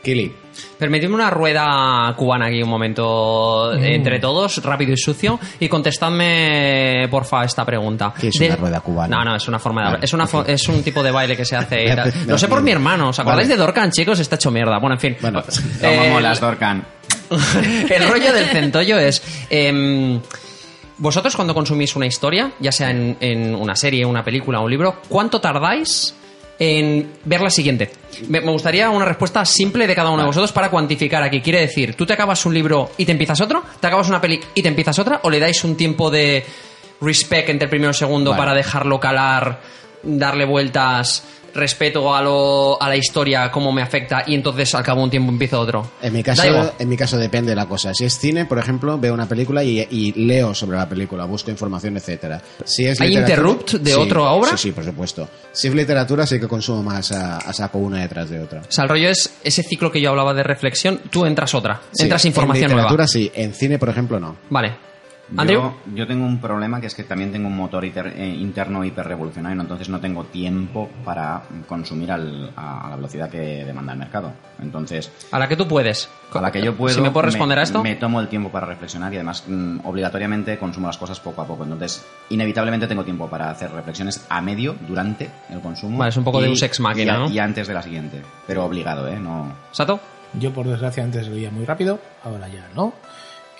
Kili. 0.06 0.32
Permitidme 0.78 1.14
una 1.16 1.30
rueda 1.30 2.14
cubana 2.16 2.46
aquí 2.46 2.62
un 2.62 2.68
momento 2.68 3.72
Mm. 3.74 3.82
entre 3.84 4.20
todos, 4.20 4.62
rápido 4.62 4.92
y 4.92 4.96
sucio, 4.96 5.38
y 5.58 5.68
contestadme, 5.68 7.08
porfa, 7.10 7.44
esta 7.44 7.64
pregunta. 7.64 8.12
¿Qué 8.18 8.28
es 8.28 8.40
una 8.40 8.54
rueda 8.56 8.80
cubana? 8.80 9.16
No, 9.18 9.24
no, 9.24 9.36
es 9.36 9.48
una 9.48 9.58
forma 9.58 9.80
de 9.80 9.84
Vale, 9.86 9.94
hablar. 9.96 10.04
Es, 10.04 10.12
una 10.14 10.26
fo- 10.28 10.44
es 10.46 10.68
un 10.68 10.82
tipo 10.84 11.02
de 11.02 11.10
baile 11.10 11.36
que 11.36 11.44
se 11.44 11.56
hace. 11.56 11.84
y 11.84 11.86
tal. 11.96 12.12
Lo 12.26 12.38
sé 12.38 12.46
por 12.48 12.62
mi 12.62 12.70
hermano. 12.70 13.08
¿Os 13.08 13.18
acordáis 13.18 13.48
Vale. 13.48 13.58
de 13.58 13.64
Dorcan, 13.66 13.90
chicos? 13.90 14.18
Está 14.20 14.36
hecho 14.36 14.50
mierda. 14.50 14.78
Bueno, 14.78 14.94
en 14.94 15.00
fin. 15.00 15.16
Bueno, 15.20 15.42
Eh, 15.82 16.08
molas, 16.12 16.40
Dorcan. 16.40 16.86
el 17.90 18.08
rollo 18.08 18.32
del 18.32 18.46
centollo 18.46 18.98
es. 18.98 19.22
em, 19.50 20.20
vosotros, 20.98 21.34
cuando 21.36 21.52
consumís 21.54 21.94
una 21.96 22.06
historia, 22.06 22.52
ya 22.60 22.70
sea 22.72 22.90
en, 22.90 23.16
en 23.20 23.54
una 23.54 23.74
serie, 23.76 24.06
una 24.06 24.24
película 24.24 24.60
o 24.60 24.64
un 24.64 24.70
libro, 24.70 25.02
¿cuánto 25.08 25.40
tardáis 25.40 26.14
en 26.58 27.12
ver 27.24 27.40
la 27.40 27.50
siguiente? 27.50 27.90
Me, 28.28 28.40
gustaría 28.40 28.90
una 28.90 29.04
respuesta 29.04 29.44
simple 29.44 29.86
de 29.86 29.94
cada 29.94 30.10
uno 30.10 30.22
de 30.22 30.26
vosotros 30.26 30.52
para 30.52 30.70
cuantificar 30.70 31.22
aquí. 31.22 31.40
Quiere 31.40 31.60
decir, 31.60 31.94
¿tú 31.94 32.06
te 32.06 32.12
acabas 32.12 32.44
un 32.46 32.54
libro 32.54 32.92
y 32.96 33.04
te 33.04 33.12
empiezas 33.12 33.40
otro? 33.40 33.62
¿Te 33.80 33.86
acabas 33.86 34.08
una 34.08 34.20
peli 34.20 34.40
y 34.54 34.62
te 34.62 34.68
empiezas 34.68 34.98
otra? 34.98 35.20
¿O 35.22 35.30
le 35.30 35.38
dais 35.38 35.62
un 35.64 35.76
tiempo 35.76 36.10
de 36.10 36.44
respect 37.00 37.48
entre 37.50 37.66
el 37.66 37.70
primero 37.70 37.90
y 37.90 37.92
el 37.92 37.96
segundo 37.96 38.30
Vale. 38.30 38.40
para 38.40 38.54
dejarlo 38.54 38.98
calar, 38.98 39.60
darle 40.02 40.46
vueltas? 40.46 41.24
Respeto 41.56 42.14
a, 42.14 42.22
lo, 42.22 42.80
a 42.80 42.88
la 42.88 42.96
historia, 42.96 43.50
cómo 43.50 43.72
me 43.72 43.82
afecta, 43.82 44.22
y 44.26 44.34
entonces 44.34 44.74
al 44.74 44.82
cabo 44.84 45.00
de 45.00 45.04
un 45.04 45.10
tiempo 45.10 45.32
empiezo 45.32 45.60
otro. 45.60 45.90
En 46.02 46.12
mi 46.12 46.22
caso, 46.22 46.42
en 46.78 46.88
mi 46.88 46.96
caso 46.96 47.16
depende 47.18 47.50
de 47.50 47.56
la 47.56 47.66
cosa. 47.66 47.92
Si 47.94 48.04
es 48.04 48.18
cine, 48.18 48.44
por 48.44 48.58
ejemplo, 48.58 48.98
veo 48.98 49.14
una 49.14 49.26
película 49.26 49.64
y, 49.64 49.80
y 49.90 50.12
leo 50.12 50.54
sobre 50.54 50.76
la 50.76 50.88
película, 50.88 51.24
busco 51.24 51.50
información, 51.50 51.96
etcétera. 51.96 52.40
Si 52.64 52.84
es 52.86 53.00
¿Hay 53.00 53.16
interrupt 53.16 53.72
de 53.74 53.90
Sí, 53.90 53.96
otra 53.96 54.22
obra? 54.30 54.50
Sí, 54.52 54.56
sí, 54.58 54.72
por 54.72 54.84
supuesto. 54.84 55.28
Si 55.52 55.68
es 55.68 55.74
literatura, 55.74 56.26
sí 56.26 56.38
que 56.38 56.46
consumo 56.48 56.82
más 56.82 57.10
a, 57.12 57.38
a 57.38 57.52
saco 57.52 57.78
una 57.78 58.00
detrás 58.02 58.28
de 58.30 58.40
otra. 58.40 58.60
O 58.60 58.70
sea, 58.72 58.84
el 58.84 58.90
rollo 58.90 59.08
es 59.08 59.32
ese 59.42 59.62
ciclo 59.62 59.90
que 59.90 60.00
yo 60.00 60.10
hablaba 60.10 60.34
de 60.34 60.42
reflexión, 60.42 61.00
tú 61.10 61.24
entras 61.24 61.54
otra, 61.54 61.80
Sí, 61.92 62.04
entras 62.04 62.24
información 62.24 62.70
en 62.70 62.76
literatura 62.76 63.04
nueva. 63.04 63.08
sí, 63.08 63.30
en 63.34 63.54
cine, 63.54 63.78
por 63.78 63.88
ejemplo, 63.88 64.20
no. 64.20 64.36
Vale. 64.50 64.85
Andrew. 65.36 65.60
Yo, 65.60 65.74
yo 65.94 66.06
tengo 66.06 66.24
un 66.24 66.40
problema 66.40 66.80
que 66.80 66.86
es 66.86 66.94
que 66.94 67.02
también 67.04 67.32
tengo 67.32 67.48
un 67.48 67.56
motor 67.56 67.84
hiper- 67.84 68.12
eh, 68.16 68.28
interno 68.28 68.84
hiperrevolucionario, 68.84 69.60
entonces 69.60 69.88
no 69.88 69.98
tengo 70.00 70.24
tiempo 70.24 70.88
para 71.04 71.42
consumir 71.66 72.12
al- 72.12 72.52
a, 72.56 72.86
a 72.86 72.90
la 72.90 72.96
velocidad 72.96 73.28
que 73.28 73.64
demanda 73.64 73.92
el 73.92 73.98
mercado. 73.98 74.32
Entonces, 74.62 75.10
A 75.32 75.38
la 75.38 75.48
que 75.48 75.56
tú 75.56 75.66
puedes. 75.66 76.08
a 76.32 76.40
la 76.40 76.52
que 76.52 76.62
yo 76.62 76.74
puedo, 76.76 76.94
Si 76.94 77.00
me 77.00 77.10
puedes 77.10 77.32
responder 77.32 77.58
a 77.58 77.62
esto. 77.62 77.82
Me 77.82 77.96
tomo 77.96 78.20
el 78.20 78.28
tiempo 78.28 78.50
para 78.50 78.66
reflexionar 78.66 79.12
y 79.12 79.16
además 79.16 79.44
mm, 79.48 79.80
obligatoriamente 79.84 80.58
consumo 80.58 80.86
las 80.86 80.98
cosas 80.98 81.18
poco 81.20 81.42
a 81.42 81.46
poco. 81.46 81.64
Entonces, 81.64 82.04
inevitablemente 82.30 82.86
tengo 82.86 83.04
tiempo 83.04 83.28
para 83.28 83.50
hacer 83.50 83.70
reflexiones 83.72 84.24
a 84.28 84.40
medio, 84.40 84.76
durante 84.86 85.28
el 85.50 85.60
consumo. 85.60 85.98
Vale, 85.98 86.10
es 86.10 86.16
un 86.16 86.24
poco 86.24 86.40
y- 86.40 86.44
de 86.44 86.48
un 86.50 86.56
sex 86.56 86.78
máquina, 86.80 87.14
y, 87.14 87.18
¿no? 87.18 87.30
Y 87.30 87.38
antes 87.38 87.66
de 87.66 87.74
la 87.74 87.82
siguiente. 87.82 88.22
Pero 88.46 88.64
obligado, 88.64 89.08
¿eh? 89.08 89.18
No... 89.18 89.52
¿Sato? 89.72 89.98
Yo, 90.38 90.52
por 90.52 90.66
desgracia, 90.66 91.02
antes 91.02 91.28
leía 91.28 91.50
muy 91.50 91.64
rápido, 91.64 91.98
ahora 92.22 92.48
ya 92.48 92.68
no. 92.74 92.92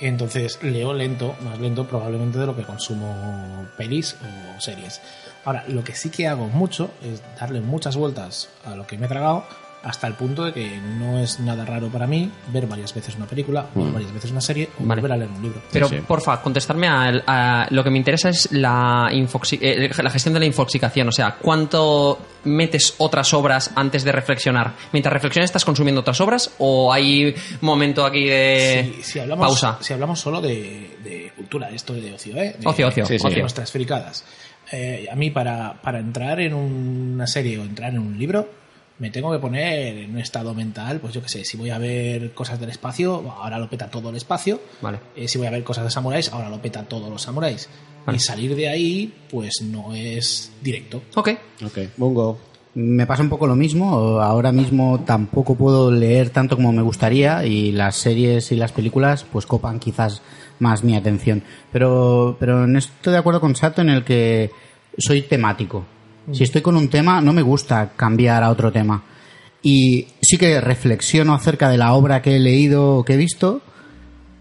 Entonces 0.01 0.59
leo 0.63 0.93
lento, 0.93 1.35
más 1.43 1.59
lento 1.59 1.87
probablemente 1.87 2.39
de 2.39 2.47
lo 2.47 2.55
que 2.55 2.63
consumo 2.63 3.67
pelis 3.77 4.17
o 4.57 4.61
series. 4.61 5.01
Ahora, 5.45 5.65
lo 5.69 5.85
que 5.85 5.95
sí 5.95 6.11
que 6.11 6.27
hago 6.27 6.49
mucho 6.49 6.91
es 7.03 7.23
darle 7.39 7.61
muchas 7.61 7.97
vueltas 7.97 8.49
a 8.65 8.75
lo 8.75 8.87
que 8.87 8.99
me 8.99 9.07
he 9.07 9.09
tragado 9.09 9.45
hasta 9.83 10.07
el 10.09 10.15
punto 10.15 10.45
de 10.45 10.53
que 10.53 10.79
no 10.99 11.19
es 11.21 11.39
nada 11.41 11.65
raro 11.65 11.89
para 11.89 12.07
mí 12.07 12.31
ver 12.53 12.67
varias 12.67 12.93
veces 12.93 13.15
una 13.15 13.27
película, 13.27 13.67
ver 13.75 13.85
Mm. 13.87 13.93
varias 13.93 14.13
veces 14.13 14.31
una 14.33 14.41
serie 14.41 14.69
o 14.81 14.85
Vale. 14.85 15.01
volver 15.01 15.13
a 15.13 15.17
leer 15.19 15.31
un 15.31 15.43
libro. 15.43 15.63
Pero, 15.73 15.89
porfa, 16.07 16.43
contestarme 16.43 16.89
a, 16.89 17.23
a- 17.27 17.67
Lo 17.71 17.85
que 17.85 17.91
me 17.91 17.99
interesa 17.99 18.29
es 18.31 18.51
la, 18.53 19.09
eh, 19.13 19.91
la 20.03 20.11
gestión 20.11 20.35
de 20.35 20.41
la 20.41 20.47
infoxicación. 20.47 21.09
O 21.09 21.13
sea, 21.13 21.37
¿cuánto 21.41 22.19
metes 22.45 22.95
otras 22.99 23.33
obras 23.35 23.71
antes 23.77 24.03
de 24.05 24.13
reflexionar? 24.13 24.73
¿Mientras 24.93 25.13
reflexionas 25.13 25.51
estás 25.51 25.65
consumiendo 25.65 26.01
otras 26.01 26.21
obras? 26.21 26.51
¿O 26.59 26.93
hay 26.93 27.35
momento 27.61 28.05
aquí 28.05 28.25
de 28.25 28.93
si, 28.97 29.03
si 29.03 29.19
hablamos, 29.21 29.47
pausa? 29.47 29.79
Si 29.81 29.93
hablamos 29.93 30.19
solo 30.21 30.41
de, 30.41 30.97
de 31.05 31.33
cultura, 31.37 31.71
esto 31.71 31.93
de 31.93 32.13
ocio, 32.13 32.37
¿eh? 32.37 32.57
De, 32.59 32.67
Ocio, 32.67 32.89
ocio, 32.89 33.07
Sí, 33.07 33.19
sí. 33.19 33.41
nuestras 33.41 33.71
fricadas. 33.71 34.25
Eh, 34.73 35.07
a 35.11 35.15
mí, 35.15 35.31
para, 35.31 35.81
para 35.81 36.01
entrar 36.01 36.41
en 36.41 36.53
una 36.55 37.27
serie 37.29 37.57
o 37.59 37.63
entrar 37.63 37.91
en 37.93 38.01
un 38.01 38.19
libro, 38.19 38.49
me 38.99 39.11
tengo 39.11 39.31
que 39.33 39.39
poner 39.39 39.99
en 39.99 40.11
un 40.11 40.19
estado 40.19 40.55
mental, 40.55 41.01
pues 41.01 41.13
yo 41.13 41.23
qué 41.23 41.29
sé, 41.29 41.45
si 41.45 41.57
voy 41.57 41.71
a 41.71 41.79
ver 41.79 42.33
cosas 42.33 42.59
del 42.59 42.71
espacio, 42.71 43.31
ahora 43.39 43.59
lo 43.59 43.69
peta 43.69 43.91
todo 43.91 44.11
el 44.11 44.17
espacio. 44.17 44.61
Vale. 44.81 45.01
Eh, 45.15 45.29
si 45.29 45.39
voy 45.39 45.47
a 45.47 45.51
ver 45.51 45.65
cosas 45.65 45.85
de 45.85 45.91
samuráis, 45.91 46.33
ahora 46.33 46.49
lo 46.49 46.61
peta 46.61 46.83
todos 46.85 47.11
los 47.11 47.23
samuráis. 47.23 47.69
Vale. 48.07 48.17
Y 48.17 48.21
salir 48.21 48.55
de 48.55 48.69
ahí, 48.69 49.13
pues 49.29 49.63
no 49.63 49.95
es 49.95 50.53
directo. 50.63 51.03
Ok. 51.15 51.31
Ok, 51.65 51.79
Bungo. 51.97 52.39
Me 52.75 53.07
pasa 53.07 53.23
un 53.23 53.31
poco 53.31 53.47
lo 53.47 53.57
mismo. 53.57 54.21
Ahora 54.21 54.53
mismo 54.53 55.01
tampoco 55.01 55.55
puedo 55.55 55.91
leer 55.91 56.31
tanto 56.31 56.57
como 56.57 56.73
me 56.73 56.83
gustaría 56.83 57.45
y 57.45 57.73
las 57.73 57.97
series 57.97 58.53
y 58.53 58.57
las 58.57 58.71
películas 58.73 59.25
pues 59.25 59.47
copan 59.47 59.81
quizás 59.81 60.21
más 60.59 60.85
mi 60.85 60.95
atención. 60.95 61.43
Pero, 61.73 62.37
pero 62.39 62.65
en 62.65 62.77
esto 62.77 62.93
estoy 62.97 63.13
de 63.15 63.19
acuerdo 63.19 63.41
con 63.41 63.57
Sato 63.57 63.81
en 63.81 63.89
el 63.89 64.05
que 64.05 64.51
soy 64.99 65.23
temático. 65.23 65.87
Si 66.33 66.43
estoy 66.45 66.61
con 66.63 66.77
un 66.77 66.89
tema, 66.89 67.21
no 67.21 67.33
me 67.33 67.43
gusta 67.43 67.93
cambiar 67.97 68.43
a 68.43 68.51
otro 68.51 68.73
tema. 68.73 69.03
Y 69.63 70.07
sí 70.23 70.39
que 70.39 70.61
reflexiono 70.61 71.35
acerca 71.35 71.69
de 71.69 71.79
la 71.79 71.93
obra 71.95 72.23
que 72.23 72.37
he 72.37 72.41
leído 72.41 72.97
o 72.97 73.05
que 73.05 73.15
he 73.15 73.17
visto 73.17 73.63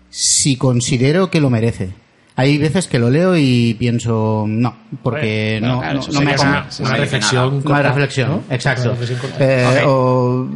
si 0.09 0.55
considero 0.55 1.29
que 1.29 1.41
lo 1.41 1.49
merece. 1.49 1.93
Hay 2.37 2.57
veces 2.57 2.87
que 2.87 2.99
lo 2.99 3.09
leo 3.09 3.37
y 3.37 3.75
pienso, 3.75 4.43
no, 4.47 4.75
porque 5.01 5.57
Bueno, 5.61 5.75
no, 5.75 5.81
claro, 5.81 5.99
no, 6.11 6.19
me 6.21 6.35
una- 6.35 6.67
una 6.79 6.95
reflexión 6.97 7.61
Una 7.65 7.81
reflexión, 7.81 8.29
¿no? 8.29 8.43
exacto. 8.49 8.89
Una 8.91 8.99
reflexión. 8.99 9.31
Eh, 9.39 9.83
o, 9.85 10.47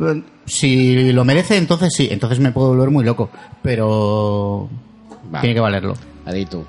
si 0.46 1.14
lo 1.14 1.24
merece, 1.24 1.56
entonces 1.58 1.94
sí, 1.96 2.10
entonces 2.12 2.40
me 2.40 2.52
puedo 2.52 2.70
volver 2.70 2.90
muy 2.90 3.06
loco, 3.06 3.30
pero 3.62 4.68
tiene 5.40 5.54
que 5.56 5.62
valerlo. 5.62 5.94
Adito. 6.26 6.66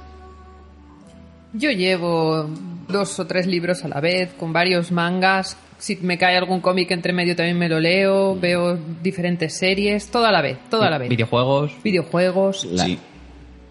Yo 1.53 1.71
llevo 1.71 2.49
dos 2.89 3.19
o 3.19 3.27
tres 3.27 3.47
libros 3.47 3.85
a 3.85 3.89
la 3.89 4.01
vez, 4.01 4.33
con 4.35 4.53
varios 4.53 4.93
mangas. 4.93 5.57
Si 5.79 5.97
me 5.97 6.19
cae 6.19 6.37
algún 6.37 6.61
cómic 6.61 6.91
entre 6.91 7.13
medio 7.13 7.35
también 7.35 7.59
me 7.59 7.69
lo 7.69 7.81
leo. 7.81 8.39
Veo 8.39 8.79
diferentes 9.03 9.57
series, 9.57 10.11
todo 10.11 10.27
a 10.27 10.33
la 10.33 10.43
vez, 10.43 10.59
todo 10.71 10.83
a 10.83 10.91
la 10.91 10.99
vez. 10.99 11.09
Videojuegos. 11.09 11.73
Videojuegos. 11.83 12.69
Sí. 12.77 12.99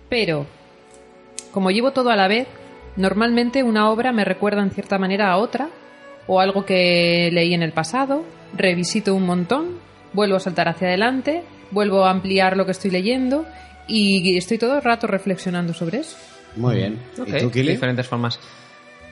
Pero, 0.10 0.46
como 1.52 1.72
llevo 1.72 1.92
todo 1.92 2.10
a 2.10 2.16
la 2.16 2.28
vez, 2.28 2.48
normalmente 2.96 3.64
una 3.64 3.90
obra 3.90 4.12
me 4.12 4.26
recuerda 4.26 4.62
en 4.62 4.72
cierta 4.72 4.98
manera 4.98 5.32
a 5.32 5.38
otra, 5.38 5.70
o 6.28 6.40
algo 6.40 6.66
que 6.66 7.30
leí 7.32 7.54
en 7.54 7.64
el 7.64 7.72
pasado, 7.72 8.24
revisito 8.56 9.16
un 9.16 9.26
montón, 9.26 9.80
vuelvo 10.14 10.36
a 10.36 10.40
saltar 10.40 10.68
hacia 10.68 10.88
adelante, 10.88 11.44
vuelvo 11.72 12.06
a 12.06 12.12
ampliar 12.12 12.58
lo 12.58 12.66
que 12.66 12.72
estoy 12.72 12.92
leyendo, 12.92 13.46
y 13.88 14.38
estoy 14.38 14.58
todo 14.58 14.76
el 14.76 14.82
rato 14.82 15.08
reflexionando 15.08 15.74
sobre 15.74 16.00
eso. 16.00 16.18
Muy 16.56 16.76
bien. 16.76 17.00
Ok, 17.20 17.28
¿Y 17.28 17.40
tú, 17.40 17.52
Kili? 17.52 17.72
Diferentes 17.74 18.08
formas. 18.08 18.40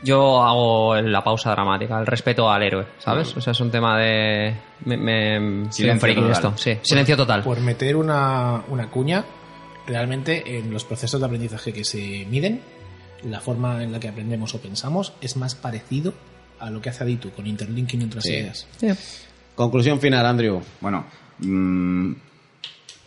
Yo 0.04 0.44
hago 0.44 0.96
la 1.02 1.24
pausa 1.24 1.52
dramática, 1.52 2.00
el 2.00 2.06
respeto 2.06 2.50
al 2.52 2.62
héroe, 2.62 2.86
¿sabes? 3.00 3.36
O 3.36 3.42
sea, 3.42 3.52
es 3.52 3.60
un 3.60 3.72
tema 3.72 3.98
de... 3.98 4.54
Me, 4.86 4.96
me- 4.98 5.72
Silencio 5.72 6.14
total. 6.14 6.32
esto, 6.32 6.54
sí. 6.56 6.78
Silencio 6.84 7.18
total. 7.18 7.42
Por 7.44 7.60
meter 7.62 7.96
una, 7.96 8.62
una 8.68 8.90
cuña, 8.92 9.26
realmente 9.88 10.58
en 10.58 10.72
los 10.72 10.84
procesos 10.84 11.20
de 11.20 11.26
aprendizaje 11.26 11.74
que 11.74 11.84
se 11.84 12.28
miden, 12.30 12.62
la 13.24 13.40
forma 13.40 13.82
en 13.82 13.92
la 13.92 14.00
que 14.00 14.08
aprendemos 14.10 14.54
o 14.54 14.62
pensamos 14.62 15.14
es 15.22 15.36
más 15.36 15.56
parecido 15.56 16.14
a 16.60 16.70
lo 16.70 16.80
que 16.80 16.90
hace 16.90 17.04
Aditu 17.04 17.32
con 17.32 17.48
interlinking 17.48 18.02
entre 18.04 18.22
Sí. 18.22 18.34
ideas. 18.34 18.68
Conclusión 19.56 20.00
final, 20.00 20.26
Andrew. 20.28 20.62
Bueno, 20.80 21.06
mm, 21.40 22.12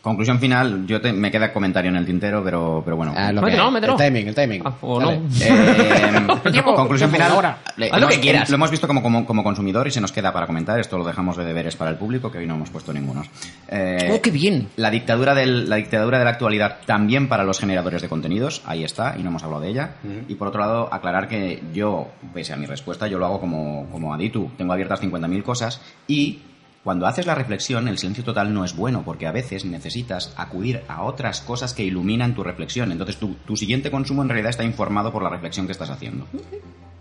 conclusión 0.02 0.38
final, 0.38 0.86
yo 0.86 1.00
te- 1.00 1.12
me 1.12 1.30
queda 1.30 1.52
comentario 1.52 1.90
en 1.90 1.96
el 1.96 2.06
tintero, 2.06 2.42
pero, 2.42 2.82
pero 2.84 2.96
bueno. 2.96 3.12
Ah, 3.16 3.32
lo 3.32 3.42
Mételo, 3.42 3.66
que- 3.66 3.70
mételo. 3.72 3.92
El 3.94 3.98
timing, 3.98 4.28
el 4.28 4.34
timing. 4.34 4.62
Ah, 4.64 4.74
o 4.80 5.00
no. 5.00 5.10
Eh, 5.10 6.62
conclusión 6.76 7.10
final. 7.10 7.32
le- 7.76 7.86
Haz 7.86 7.92
lo 7.92 7.98
hemos- 7.98 8.14
que 8.14 8.20
quieras. 8.20 8.48
Lo 8.50 8.54
hemos 8.56 8.70
visto 8.70 8.86
como, 8.86 9.02
como, 9.02 9.26
como 9.26 9.42
consumidor 9.44 9.86
y 9.86 9.90
se 9.90 10.00
nos 10.00 10.12
queda 10.12 10.32
para 10.32 10.46
comentar. 10.46 10.78
Esto 10.80 10.96
lo 10.98 11.04
dejamos 11.04 11.36
de 11.36 11.44
deberes 11.44 11.76
para 11.76 11.90
el 11.90 11.96
público, 11.96 12.30
que 12.30 12.38
hoy 12.38 12.46
no 12.46 12.54
hemos 12.54 12.70
puesto 12.70 12.92
ningunos. 12.92 13.28
Eh, 13.68 14.10
¡Oh, 14.12 14.20
qué 14.22 14.30
bien! 14.30 14.68
La 14.76 14.90
dictadura, 14.90 15.34
del, 15.34 15.68
la 15.68 15.76
dictadura 15.76 16.18
de 16.18 16.24
la 16.24 16.30
actualidad 16.30 16.78
también 16.86 17.28
para 17.28 17.44
los 17.44 17.58
generadores 17.58 18.02
de 18.02 18.08
contenidos, 18.08 18.62
ahí 18.66 18.84
está, 18.84 19.16
y 19.18 19.22
no 19.22 19.30
hemos 19.30 19.42
hablado 19.44 19.62
de 19.62 19.68
ella. 19.68 19.90
Y 20.28 20.34
por 20.34 20.48
otro 20.48 20.60
lado, 20.60 20.88
aclarar 20.92 21.28
que 21.28 21.62
yo, 21.72 22.08
pese 22.32 22.52
a 22.52 22.56
mi 22.56 22.66
respuesta, 22.66 23.06
yo 23.06 23.18
lo 23.18 23.26
hago 23.26 23.40
como, 23.40 23.86
como 23.90 24.14
Aditu. 24.14 24.50
Tengo 24.56 24.72
abiertas 24.72 25.00
50.000 25.02 25.42
cosas 25.42 25.80
y 26.06 26.38
cuando 26.84 27.06
haces 27.06 27.26
la 27.26 27.34
reflexión, 27.34 27.88
el 27.88 27.98
silencio 27.98 28.24
total 28.24 28.54
no 28.54 28.64
es 28.64 28.74
bueno, 28.74 29.02
porque 29.04 29.26
a 29.26 29.32
veces 29.32 29.64
necesitas 29.64 30.32
acudir 30.36 30.80
a 30.88 31.02
otras 31.02 31.40
cosas 31.42 31.74
que 31.74 31.82
iluminan 31.84 32.34
tu 32.34 32.42
reflexión. 32.42 32.90
Entonces 32.90 33.16
tu, 33.16 33.34
tu 33.46 33.56
siguiente 33.56 33.90
consumo 33.90 34.22
en 34.22 34.28
realidad 34.30 34.50
está 34.50 34.64
informado 34.64 35.12
por 35.12 35.22
la 35.22 35.28
reflexión 35.30 35.66
que 35.66 35.72
estás 35.72 35.90
haciendo. 35.90 36.26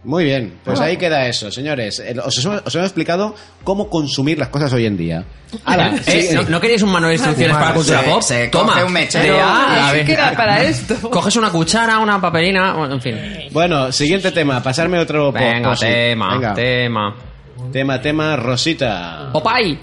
Muy 0.04 0.24
bien, 0.24 0.54
pues 0.64 0.80
ahí 0.80 0.96
queda 0.96 1.28
eso, 1.28 1.52
señores. 1.52 2.00
Eh, 2.00 2.16
Os, 2.24 2.38
os- 2.38 2.46
os 2.66 2.76
hemos 2.76 2.88
explicado 2.88 3.36
cómo 3.66 3.90
consumir 3.90 4.38
las 4.38 4.48
cosas 4.48 4.72
hoy 4.72 4.86
en 4.86 4.96
día. 4.96 5.26
Ala, 5.66 5.94
Eh, 6.06 6.22
sí, 6.30 6.36
¿no, 6.36 6.44
no 6.44 6.62
queréis 6.62 6.82
un 6.84 6.90
manual 6.92 7.10
de 7.12 7.16
instrucciones 7.16 7.58
para 7.58 7.74
cultura 7.74 8.00
se- 8.02 8.10
pop? 8.10 8.22
se 8.22 8.48
Toma. 8.48 8.74
coge 8.74 8.84
un 8.86 8.94
mechero 8.94 9.36
Ya, 9.36 9.44
Ah, 9.46 9.90
a 9.90 9.94
ver. 9.94 10.06
que 10.06 10.14
era 10.14 10.32
para 10.38 10.64
esto. 10.64 11.10
Coges 11.10 11.36
una 11.36 11.50
cuchara, 11.52 12.00
una 12.00 12.20
papelina, 12.22 12.74
bueno, 12.76 12.94
en 12.96 13.02
fin. 13.02 13.16
Bueno, 13.52 13.92
siguiente 13.92 14.32
tema, 14.32 14.64
pasarme 14.64 15.00
otro 15.00 15.34
po- 15.34 15.40
Venga, 15.40 15.76
tema, 15.76 16.34
Venga. 16.34 16.54
tema. 16.54 17.16
Tema, 17.72 18.02
tema, 18.02 18.36
Rosita. 18.36 19.30
Opay. 19.34 19.80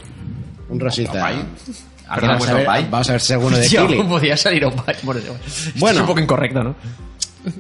Un 0.68 0.80
Rosita. 0.80 1.26
¿Alguien 1.26 1.46
ha 2.08 2.20
Vamos 2.20 2.48
a, 2.48 2.54
ver, 2.54 2.66
vamos 2.90 3.08
a 3.08 3.12
ver 3.12 3.20
si 3.20 3.32
alguno 3.32 3.56
de 3.56 3.68
Yo 3.68 3.86
Kili. 3.86 4.02
podía 4.04 4.36
salir 4.36 4.64
Opay. 4.64 4.94
Bueno, 5.02 5.96
es 5.96 6.00
un 6.00 6.06
poco 6.06 6.20
incorrecto, 6.20 6.62
¿no? 6.62 6.76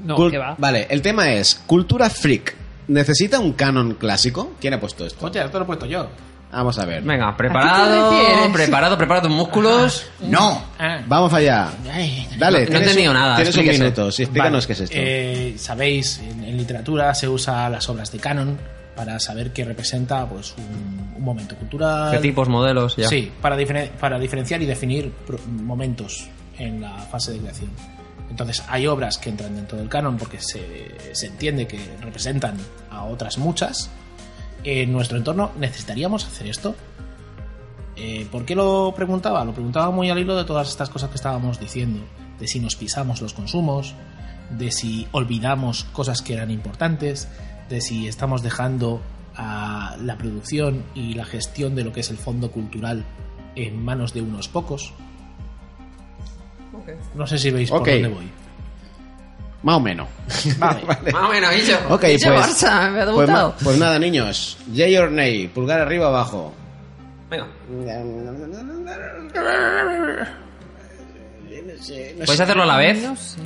No, 0.04 0.16
Cul- 0.16 0.30
que 0.30 0.38
va. 0.38 0.54
Vale, 0.58 0.86
el 0.90 1.00
tema 1.02 1.30
es 1.32 1.62
cultura 1.66 2.10
freak. 2.10 2.54
¿Necesita 2.88 3.38
un 3.40 3.52
canon 3.54 3.94
clásico? 3.94 4.52
¿Quién 4.60 4.74
ha 4.74 4.80
puesto 4.80 5.04
esto? 5.06 5.24
Hostia, 5.26 5.44
esto 5.44 5.58
lo 5.58 5.64
he 5.64 5.66
puesto 5.66 5.86
yo. 5.86 6.08
Vamos 6.52 6.78
a 6.78 6.84
ver. 6.86 7.02
Venga, 7.02 7.28
¿A 7.28 7.32
qué 7.32 7.38
preparado, 7.38 8.52
preparado, 8.52 8.96
prepara 8.96 9.20
tus 9.22 9.30
músculos. 9.32 10.06
¡No! 10.20 10.62
Vamos 11.06 11.32
allá. 11.34 11.70
Dale, 12.38 12.64
No- 12.66 12.70
no 12.70 12.76
he 12.76 12.80
entendido 12.82 13.10
un- 13.12 13.18
nada, 13.18 13.36
Tienes 13.36 13.56
un 13.56 13.66
minuto, 13.66 14.10
sí, 14.12 14.22
explícanos 14.22 14.64
Vale. 14.64 14.66
qué 14.66 14.72
es 14.72 14.80
esto. 14.80 14.96
Eh, 14.98 15.54
Sabéis, 15.58 16.18
en, 16.18 16.44
en 16.44 16.56
literatura 16.56 17.12
se 17.14 17.28
usa 17.28 17.68
las 17.68 17.88
obras 17.88 18.10
de 18.12 18.18
canon 18.18 18.56
para 18.96 19.20
saber 19.20 19.52
qué 19.52 19.64
representa 19.64 20.26
pues 20.28 20.54
un, 20.58 21.12
un 21.16 21.22
momento 21.22 21.54
cultural. 21.56 22.10
¿Qué 22.12 22.18
tipos, 22.18 22.48
modelos? 22.48 22.96
Ya. 22.96 23.08
Sí, 23.08 23.30
para, 23.40 23.56
diferen- 23.56 23.90
para 23.90 24.18
diferenciar 24.18 24.62
y 24.62 24.66
definir 24.66 25.12
momentos 25.46 26.26
en 26.58 26.80
la 26.80 26.96
fase 26.98 27.32
de 27.32 27.38
creación. 27.38 27.70
Entonces, 28.30 28.62
hay 28.68 28.86
obras 28.86 29.18
que 29.18 29.28
entran 29.30 29.54
dentro 29.54 29.78
del 29.78 29.88
canon 29.88 30.16
porque 30.16 30.40
se, 30.40 31.14
se 31.14 31.26
entiende 31.26 31.66
que 31.66 31.78
representan 32.02 32.56
a 32.90 33.04
otras 33.04 33.38
muchas 33.38 33.90
en 34.64 34.90
nuestro 34.92 35.16
entorno 35.16 35.52
necesitaríamos 35.58 36.24
hacer 36.26 36.48
esto. 36.48 36.74
Eh, 37.96 38.26
¿Por 38.30 38.44
qué 38.44 38.54
lo 38.54 38.92
preguntaba? 38.96 39.44
Lo 39.44 39.52
preguntaba 39.52 39.90
muy 39.90 40.10
al 40.10 40.18
hilo 40.18 40.36
de 40.36 40.44
todas 40.44 40.68
estas 40.68 40.90
cosas 40.90 41.08
que 41.10 41.16
estábamos 41.16 41.58
diciendo, 41.60 42.00
de 42.38 42.46
si 42.48 42.60
nos 42.60 42.76
pisamos 42.76 43.22
los 43.22 43.32
consumos, 43.32 43.94
de 44.50 44.70
si 44.70 45.06
olvidamos 45.12 45.84
cosas 45.92 46.20
que 46.20 46.34
eran 46.34 46.50
importantes, 46.50 47.28
de 47.68 47.80
si 47.80 48.08
estamos 48.08 48.42
dejando 48.42 49.00
a 49.36 49.96
la 50.02 50.16
producción 50.16 50.82
y 50.94 51.14
la 51.14 51.24
gestión 51.24 51.74
de 51.74 51.84
lo 51.84 51.92
que 51.92 52.00
es 52.00 52.10
el 52.10 52.16
fondo 52.16 52.50
cultural 52.50 53.04
en 53.54 53.84
manos 53.84 54.12
de 54.14 54.22
unos 54.22 54.48
pocos. 54.48 54.92
No 57.14 57.26
sé 57.26 57.38
si 57.38 57.50
veis 57.50 57.70
por 57.70 57.80
dónde 58.02 58.08
voy. 58.08 58.30
Más 59.62 59.76
o 59.76 59.80
menos. 59.80 60.08
Más 60.58 60.76
o 60.76 61.28
menos, 61.28 61.56
Iso. 61.56 61.76
Ok, 61.90 62.04
Iso 62.04 62.28
pues, 62.32 62.46
Barça, 62.46 62.90
me 62.90 63.00
ha 63.02 63.12
pues, 63.12 63.28
ma- 63.28 63.56
pues 63.56 63.78
nada, 63.78 63.98
niños. 63.98 64.58
Yay 64.72 64.96
or 64.96 65.10
nay. 65.10 65.48
Pulgar 65.48 65.80
arriba 65.80 66.06
o 66.06 66.08
abajo. 66.10 66.52
Venga. 67.28 67.46
¿Puedes 72.24 72.40
hacerlo 72.40 72.62
a 72.62 72.66
la 72.66 72.76
vez? 72.76 73.02
No 73.02 73.16
sé. 73.16 73.40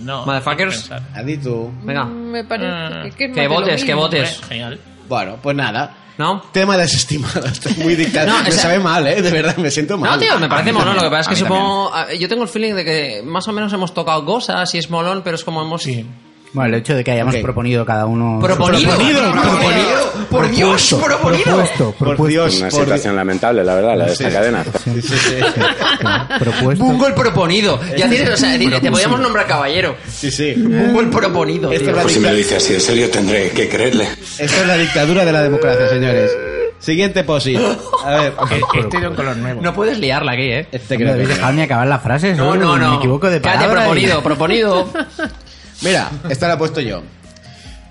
No. 0.00 0.26
Motherfuckers. 0.26 0.90
Adi 1.14 1.36
tú. 1.38 1.70
Venga. 1.82 2.04
Me 2.04 2.44
parece 2.44 3.10
que, 3.16 3.48
votes, 3.48 3.84
que 3.84 3.94
votes. 3.94 4.40
Genial. 4.48 4.78
Bueno, 5.08 5.38
pues 5.42 5.56
nada. 5.56 5.96
¿No? 6.18 6.40
Tema 6.52 6.76
desestimado. 6.76 7.44
Estoy 7.46 7.72
muy 7.74 7.96
dictado. 7.96 8.26
No, 8.28 8.36
o 8.40 8.42
me 8.44 8.50
sea- 8.52 8.62
sabe 8.62 8.78
mal, 8.78 9.06
¿eh? 9.06 9.22
De 9.22 9.30
verdad, 9.30 9.56
me 9.56 9.70
siento 9.70 9.96
mal. 9.96 10.12
No, 10.12 10.18
tío, 10.18 10.38
me 10.38 10.48
parece 10.48 10.72
molón. 10.72 10.94
Lo 10.96 11.02
que 11.02 11.08
pasa 11.10 11.20
es 11.22 11.28
que 11.28 11.36
supongo. 11.36 11.90
Yo 12.18 12.28
tengo 12.28 12.42
el 12.42 12.48
feeling 12.48 12.74
de 12.74 12.84
que 12.84 13.22
más 13.24 13.48
o 13.48 13.52
menos 13.52 13.72
hemos 13.72 13.94
tocado 13.94 14.24
cosas 14.24 14.72
y 14.74 14.78
es 14.78 14.90
molón, 14.90 15.22
pero 15.24 15.36
es 15.36 15.44
como 15.44 15.62
hemos. 15.62 15.82
Sí. 15.82 16.06
Bueno, 16.54 16.74
el 16.74 16.80
hecho 16.80 16.94
de 16.94 17.02
que 17.02 17.10
hayamos 17.12 17.34
Ok. 17.34 17.40
proponido 17.42 17.84
cada 17.86 18.04
uno... 18.06 18.38
Proponido. 18.42 18.90
Proponido, 18.90 19.32
proponido. 19.32 20.12
Por 20.30 20.50
Dios, 20.50 20.94
proponido. 21.02 21.44
Propuesto, 21.44 21.84
Por 21.92 21.94
propuesto. 22.08 22.26
Dios, 22.26 22.58
Una 22.60 22.68
por 22.68 22.80
situación 22.80 23.16
lamentable, 23.16 23.64
la 23.64 23.74
verdad, 23.74 23.96
la 23.96 24.04
de 24.06 24.12
esta 24.12 24.30
cadena. 24.30 24.64
Sí, 24.84 25.02
sí, 25.02 25.14
sí. 25.16 25.34
Propuesto. 26.38 26.84
Bungo 26.84 27.06
el 27.06 27.14
proponido. 27.14 27.80
Ya 27.96 28.08
tienes, 28.08 28.30
o 28.30 28.36
sea, 28.36 28.58
te 28.58 28.90
podíamos 28.90 29.20
nombrar 29.20 29.46
caballero. 29.46 29.96
Sí, 30.10 30.30
sí. 30.30 30.54
Bungo 30.54 31.00
el 31.00 31.08
proponido. 31.10 31.72
Esto 31.72 31.84
tío. 31.84 31.90
es 31.90 31.96
la 31.96 32.02
Pues 32.02 32.14
si 32.14 32.20
me 32.20 32.28
lo 32.30 32.34
dice 32.36 32.56
así 32.56 32.74
en 32.74 32.80
serio, 32.80 33.10
tendré 33.10 33.50
que 33.50 33.68
creerle. 33.68 34.04
Esto 34.38 34.44
es 34.60 34.66
la 34.66 34.76
dictadura 34.76 35.24
de 35.24 35.32
la 35.32 35.42
democracia, 35.42 35.88
señores. 35.88 36.30
Siguiente 36.78 37.22
posit. 37.24 37.58
A 38.04 38.10
ver. 38.16 38.32
Este 38.78 38.98
de 39.00 39.08
un 39.08 39.14
color 39.14 39.36
nuevo. 39.36 39.62
No 39.62 39.72
puedes 39.72 39.98
liarla 39.98 40.32
aquí, 40.32 40.42
¿eh? 40.50 40.66
Este 40.72 40.94
¿No 40.94 40.98
creo 40.98 41.12
que 41.14 41.18
debéis 41.20 41.28
dejarme 41.28 41.62
acabar 41.62 41.86
la 41.86 41.98
frase? 42.00 42.34
No, 42.34 42.56
no, 42.56 42.76
no. 42.76 42.90
Me 42.90 42.96
equivoco 42.96 43.30
de 43.30 43.40
Cállate, 43.40 43.68
palabra. 43.68 43.82
y- 43.82 43.84
proponido, 43.84 44.22
proponido. 44.22 44.88
Mira, 45.82 46.10
esta 46.28 46.48
la 46.48 46.54
he 46.54 46.56
puesto 46.56 46.80
yo. 46.80 47.02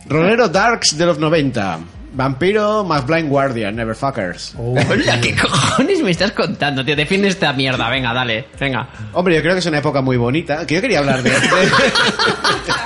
Rolero 0.08 0.48
Darks 0.48 0.98
de 0.98 1.06
los 1.06 1.20
90. 1.20 1.80
Vampiro 2.14 2.84
más 2.84 3.06
Blind 3.06 3.30
Guardian, 3.30 3.76
Neverfuckers. 3.76 4.54
Hola, 4.58 5.22
¿qué 5.22 5.34
cojones 5.36 6.02
me 6.02 6.12
estás 6.12 6.32
contando, 6.32 6.84
tío? 6.84 6.96
Defiende 6.96 7.30
esta 7.30 7.54
mierda. 7.54 7.90
Venga, 7.90 8.14
dale. 8.14 8.48
Venga. 8.60 8.90
Hombre, 9.14 9.36
yo 9.36 9.42
creo 9.42 9.54
que 9.54 9.60
es 9.60 9.66
una 9.66 9.78
época 9.78 10.02
muy 10.02 10.18
bonita. 10.18 10.66
Que 10.66 10.76
yo 10.76 10.82
quería 10.82 11.00
hablar 11.00 11.24
de. 11.24 11.32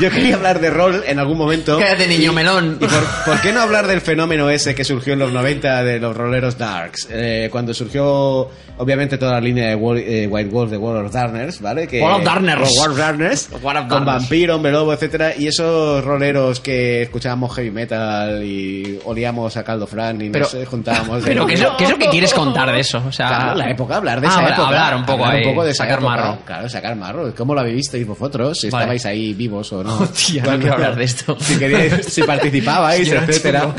yo 0.00 0.10
quería 0.10 0.34
hablar 0.36 0.60
de 0.60 0.70
rol 0.70 1.02
en 1.06 1.18
algún 1.18 1.38
momento. 1.38 1.78
Cállate, 1.78 2.06
niño 2.06 2.32
melón. 2.32 2.78
¿Y 2.80 2.86
por, 2.86 3.04
por 3.24 3.40
qué 3.40 3.52
no 3.52 3.60
hablar 3.60 3.86
del 3.86 4.00
fenómeno 4.00 4.50
ese 4.50 4.74
que 4.74 4.84
surgió 4.84 5.14
en 5.14 5.18
los 5.20 5.32
90 5.32 5.82
de 5.84 5.98
los 6.00 6.16
roleros 6.16 6.58
darks? 6.58 7.08
Eh, 7.10 7.48
cuando 7.50 7.72
surgió, 7.74 8.48
obviamente, 8.78 9.16
toda 9.18 9.32
la 9.32 9.40
línea 9.40 9.68
de 9.68 9.74
Wall- 9.74 9.98
eh, 9.98 10.26
White 10.30 10.50
Wolf 10.50 10.70
de 10.70 10.76
World 10.76 11.06
of 11.06 11.12
Darkness, 11.12 11.60
¿vale? 11.60 11.86
Que, 11.88 12.00
World 12.02 12.18
of 12.18 12.24
Darkness. 12.24 12.56
o 12.76 12.80
World 12.80 12.92
of 12.92 12.98
Darkness. 12.98 13.48
Con. 13.88 14.04
Vampiro, 14.04 14.56
Hombre 14.56 14.72
Lobo, 14.72 14.92
etcétera 14.92 15.32
Y 15.36 15.46
esos 15.48 16.04
roleros 16.04 16.60
que 16.60 17.02
escuchábamos 17.02 17.54
heavy 17.54 17.70
metal 17.70 18.42
y 18.44 18.98
olíamos 19.04 19.56
a 19.56 19.64
caldo 19.64 19.86
fran 19.86 20.20
y 20.20 20.30
Pero- 20.30 20.48
nos 20.52 20.68
juntábamos. 20.68 21.22
de- 21.24 21.28
Pero, 21.30 21.46
¿qué 21.46 21.54
es, 21.54 21.60
lo, 21.62 21.76
qué 21.76 21.84
es 21.84 21.90
lo 21.90 21.98
que 21.98 22.08
quieres 22.08 22.32
contar 22.34 22.70
de 22.72 22.80
eso? 22.80 23.02
O 23.06 23.12
sea, 23.12 23.28
Claro, 23.28 23.54
la 23.54 23.70
época, 23.70 23.96
hablar 23.96 24.20
de 24.20 24.26
Ah, 24.26 24.30
esa 24.30 24.38
hablar- 24.40 24.52
época. 24.52 24.66
Hablar 24.68 24.96
un 24.96 25.06
poco 25.06 25.24
Hablar 25.24 25.36
ahí, 25.40 25.46
un 25.46 25.54
poco 25.54 25.64
de 25.66 25.74
sacar 25.74 26.00
marro. 26.00 26.38
Claro, 26.44 26.68
sacar 26.68 26.96
marro. 26.96 27.34
¿Cómo 27.36 27.54
la 27.54 27.62
vivisteis 27.62 28.06
vosotros? 28.06 28.58
Si 28.60 28.70
Vale. 28.70 28.84
estabais 28.84 29.06
ahí 29.06 29.32
vivos 29.34 29.72
o 29.72 29.82
no. 29.86 29.98
Hostia, 30.00 30.42
no 30.42 30.48
Bueno, 30.50 30.60
quiero 30.60 30.74
hablar 30.74 30.96
de 30.96 31.04
esto. 31.04 31.36
Si, 31.40 31.58
queríais, 31.58 32.04
si 32.06 32.22
participabais, 32.22 33.08
etcétera. 33.12 33.74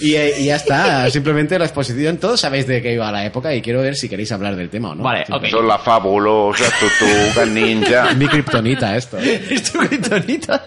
Y, 0.00 0.14
eh, 0.14 0.34
y 0.40 0.44
ya 0.46 0.56
está. 0.56 1.10
Simplemente 1.10 1.58
la 1.58 1.64
exposición, 1.64 2.18
todos 2.18 2.40
sabéis 2.40 2.66
de 2.66 2.82
qué 2.82 2.92
iba 2.92 3.10
la 3.10 3.24
época 3.24 3.54
y 3.54 3.62
quiero 3.62 3.80
ver 3.82 3.96
si 3.96 4.08
queréis 4.08 4.30
hablar 4.32 4.54
del 4.56 4.68
tema 4.68 4.90
o 4.90 4.94
no. 4.94 5.02
Vale, 5.02 5.24
ok. 5.30 5.46
Son 5.46 5.66
las 5.66 5.80
fabulosas 5.82 6.72
tortugas 6.78 7.48
ninja. 7.48 8.12
Mi 8.16 8.26
kriptonita 8.26 8.96
esto. 8.96 9.18
¿Es 9.18 9.72
tu 9.72 9.78
gritonita? 9.80 10.62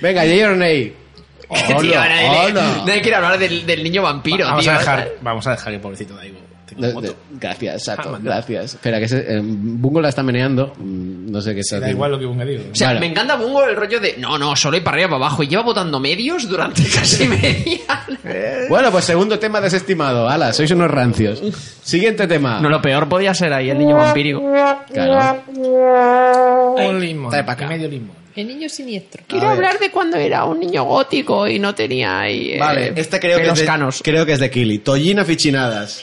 Venga, 0.00 0.22
Jay 0.22 0.42
or 0.42 0.56
Nay. 0.56 0.94
Oh, 1.48 1.54
Tío, 1.80 1.94
no, 1.94 2.00
nadie, 2.00 2.28
oh, 2.30 2.46
le- 2.46 2.52
no. 2.54 2.86
nadie 2.86 3.02
quiere 3.02 3.16
hablar 3.16 3.38
del, 3.38 3.66
del 3.66 3.82
niño 3.84 4.00
vampiro, 4.02 4.46
vamos, 4.46 4.62
tío. 4.64 4.72
a 4.72 4.78
dejar, 4.78 5.08
vamos 5.20 5.46
a 5.46 5.50
dejar 5.50 5.72
que 5.74 5.78
pobrecito 5.80 6.16
Daigo 6.16 6.38
moto. 6.76 7.14
gracias, 7.40 7.84
Sato. 7.84 8.08
Ah, 8.08 8.12
manda. 8.12 8.34
gracias. 8.36 8.74
Espera, 8.74 8.98
que 9.00 9.08
se, 9.08 9.18
eh, 9.18 9.40
Bungo 9.42 10.00
la 10.00 10.08
está 10.08 10.22
meneando. 10.22 10.74
Mm, 10.78 11.30
No 11.30 11.40
sé 11.40 11.54
qué 11.54 11.62
Sí, 11.62 11.74
está 11.74 11.86
da 11.86 11.90
igual 11.90 12.10
lo 12.12 12.18
que 12.18 12.44
digo. 12.44 12.62
O 12.72 12.74
sea, 12.74 12.88
Vale. 12.88 13.00
me 13.00 13.06
encanta 13.06 13.36
Bungo 13.36 13.64
el 13.64 13.76
rollo 13.76 14.00
de 14.00 14.16
no, 14.18 14.38
no, 14.38 14.54
solo 14.56 14.76
hay 14.76 14.82
para 14.82 14.96
arriba 14.96 15.08
para 15.10 15.16
abajo 15.26 15.42
y 15.42 15.48
lleva 15.48 15.62
votando 15.62 15.98
medios 16.00 16.48
durante 16.48 16.82
casi 16.84 17.26
media. 17.28 18.04
Bueno, 18.68 18.90
pues 18.90 19.04
segundo 19.04 19.38
tema 19.38 19.60
desestimado. 19.60 20.28
Ala, 20.28 20.52
sois 20.52 20.70
unos 20.70 20.90
rancios. 20.90 21.42
Siguiente 21.82 22.26
tema. 22.26 22.60
No, 22.60 22.68
lo 22.68 22.80
peor 22.82 23.08
podía 23.08 23.34
ser 23.34 23.52
ahí 23.52 23.70
el 23.70 23.78
niño 23.78 23.96
vampírico. 23.96 24.42
Claro. 24.92 25.42
Un 26.88 27.00
limón. 27.00 27.30
trae 27.30 27.44
pa' 27.44 27.52
acá. 27.52 27.66
medio 27.68 27.88
limón. 27.88 28.22
El 28.34 28.48
niño 28.48 28.66
siniestro. 28.68 29.24
Quiero 29.26 29.50
hablar 29.50 29.78
de 29.78 29.90
cuando 29.90 30.16
era 30.16 30.44
un 30.44 30.58
niño 30.58 30.84
gótico 30.84 31.46
y 31.46 31.58
no 31.58 31.74
tenía 31.74 32.20
ahí. 32.20 32.52
eh, 32.52 32.58
Vale, 32.58 32.92
esta 32.96 33.20
creo 33.20 33.38
que, 33.38 33.48
es 33.48 33.58
de, 33.58 33.64
canos. 33.66 34.00
creo 34.02 34.24
que 34.24 34.32
es 34.32 34.40
de 34.40 34.50
Kili. 34.50 34.78
Tollina 34.78 35.22
Fichinadas. 35.24 36.02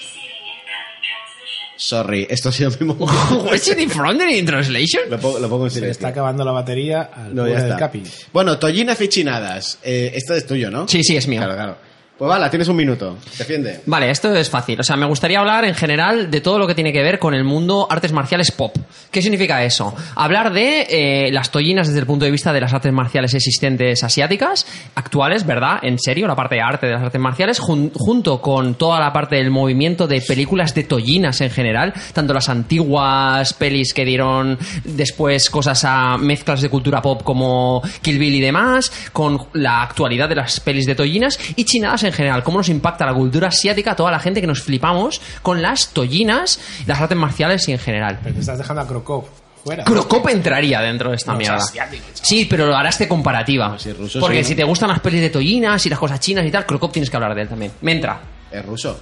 Sorry, 1.81 2.27
esto 2.29 2.49
ha 2.49 2.51
sido 2.51 2.71
mi 2.81 2.87
momento. 2.87 3.39
What's 3.45 3.69
it 3.69 3.89
from 3.89 4.17
the 4.17 4.43
translation? 4.43 5.03
Lo 5.09 5.17
pongo, 5.17 5.39
lo 5.39 5.47
pongo 5.47 5.63
en 5.65 5.71
Se 5.71 5.75
le 5.75 5.79
silencio. 5.85 5.91
está 5.91 6.07
acabando 6.09 6.43
la 6.43 6.51
batería 6.51 7.03
al 7.03 7.33
No, 7.33 7.47
ya 7.47 7.53
del 7.55 7.63
está. 7.71 7.77
Capi. 7.77 8.03
Bueno, 8.33 8.59
Tollina 8.59 8.95
Fichinadas. 8.97 9.79
Eh, 9.81 10.11
esto 10.13 10.33
es 10.35 10.45
tuyo, 10.45 10.69
¿no? 10.69 10.89
Sí, 10.89 11.01
sí, 11.05 11.15
es 11.15 11.25
mío. 11.29 11.39
Claro, 11.39 11.55
claro. 11.55 11.77
Pues 12.19 12.27
vale, 12.27 12.49
tienes 12.49 12.67
un 12.67 12.75
minuto. 12.75 13.17
Defiende. 13.37 13.79
Vale, 13.85 14.09
esto 14.11 14.35
es 14.35 14.49
fácil. 14.49 14.77
O 14.77 14.83
sea, 14.83 14.97
me 14.97 15.05
gustaría 15.05 15.39
hablar 15.39 15.63
en 15.63 15.73
general 15.73 16.29
de 16.29 16.41
todo 16.41 16.59
lo 16.59 16.67
que 16.67 16.75
tiene 16.75 16.91
que 16.91 17.01
ver 17.01 17.17
con 17.17 17.33
el 17.33 17.45
mundo 17.45 17.87
artes 17.89 18.11
marciales 18.11 18.51
pop. 18.51 18.75
¿Qué 19.09 19.21
significa 19.21 19.63
eso? 19.63 19.95
Hablar 20.15 20.51
de 20.51 20.85
eh, 20.89 21.31
las 21.31 21.49
tollinas 21.49 21.87
desde 21.87 22.01
el 22.01 22.05
punto 22.05 22.25
de 22.25 22.31
vista 22.31 22.51
de 22.51 22.59
las 22.59 22.73
artes 22.73 22.91
marciales 22.91 23.33
existentes 23.33 24.03
asiáticas, 24.03 24.67
actuales, 24.95 25.45
¿verdad? 25.45 25.79
En 25.81 25.97
serio, 25.97 26.27
la 26.27 26.35
parte 26.35 26.55
de 26.55 26.61
arte 26.61 26.87
de 26.87 26.91
las 26.93 27.03
artes 27.03 27.21
marciales, 27.21 27.57
jun- 27.61 27.91
junto 27.95 28.41
con 28.41 28.75
toda 28.75 28.99
la 28.99 29.13
parte 29.13 29.37
del 29.37 29.49
movimiento 29.49 30.05
de 30.05 30.19
películas 30.19 30.75
de 30.75 30.83
tollinas 30.83 31.39
en 31.39 31.51
general, 31.51 31.93
tanto 32.11 32.33
las 32.33 32.49
antiguas 32.49 33.53
pelis 33.53 33.93
que 33.93 34.03
dieron 34.03 34.59
después 34.83 35.49
cosas 35.49 35.85
a 35.85 36.17
mezclas 36.17 36.59
de 36.61 36.67
cultura 36.67 37.01
pop 37.01 37.23
como 37.23 37.81
Kill 38.01 38.19
Bill 38.19 38.35
y 38.35 38.41
demás, 38.41 38.91
con 39.13 39.39
la 39.53 39.83
actualidad 39.83 40.27
de 40.27 40.35
las 40.35 40.59
pelis 40.59 40.85
de 40.85 40.95
tollinas 40.95 41.39
y 41.55 41.63
chinadas 41.63 42.03
en 42.03 42.08
general, 42.13 42.43
cómo 42.43 42.57
nos 42.57 42.69
impacta 42.69 43.05
la 43.05 43.13
cultura 43.13 43.47
asiática 43.49 43.91
a 43.91 43.95
toda 43.95 44.11
la 44.11 44.19
gente 44.19 44.41
que 44.41 44.47
nos 44.47 44.61
flipamos 44.61 45.21
con 45.41 45.61
las 45.61 45.89
tollinas, 45.89 46.59
las 46.85 46.99
artes 47.01 47.17
marciales 47.17 47.67
y 47.67 47.71
en 47.73 47.79
general. 47.79 48.19
Pero 48.23 48.35
te 48.35 48.41
estás 48.41 48.57
dejando 48.57 48.81
a 48.81 48.87
Krokov 48.87 49.25
fuera. 49.63 49.83
Crocop 49.83 50.27
entraría 50.29 50.81
dentro 50.81 51.09
de 51.09 51.15
esta 51.17 51.33
No, 51.33 51.37
mierda. 51.37 51.57
asiático. 51.57 52.03
Sí, 52.13 52.45
pero 52.49 52.65
lo 52.65 52.75
harás 52.75 52.97
de 52.99 53.07
comparativa. 53.07 53.77
si 53.79 53.89
es 53.89 53.97
ruso, 53.97 54.19
Porque 54.19 54.37
sí, 54.37 54.41
¿no? 54.43 54.47
si 54.49 54.55
te 54.55 54.63
gustan 54.63 54.89
las 54.89 54.99
pelis 54.99 55.21
de 55.21 55.29
tollinas 55.29 55.85
y 55.85 55.89
las 55.89 55.99
cosas 55.99 56.19
chinas 56.19 56.45
y 56.45 56.51
tal, 56.51 56.65
Crocop 56.65 56.91
tienes 56.91 57.09
que 57.09 57.17
hablar 57.17 57.35
de 57.35 57.41
él 57.41 57.47
también. 57.49 57.71
Me 57.81 57.91
entra. 57.93 58.21
Es 58.51 58.65
ruso. 58.65 58.99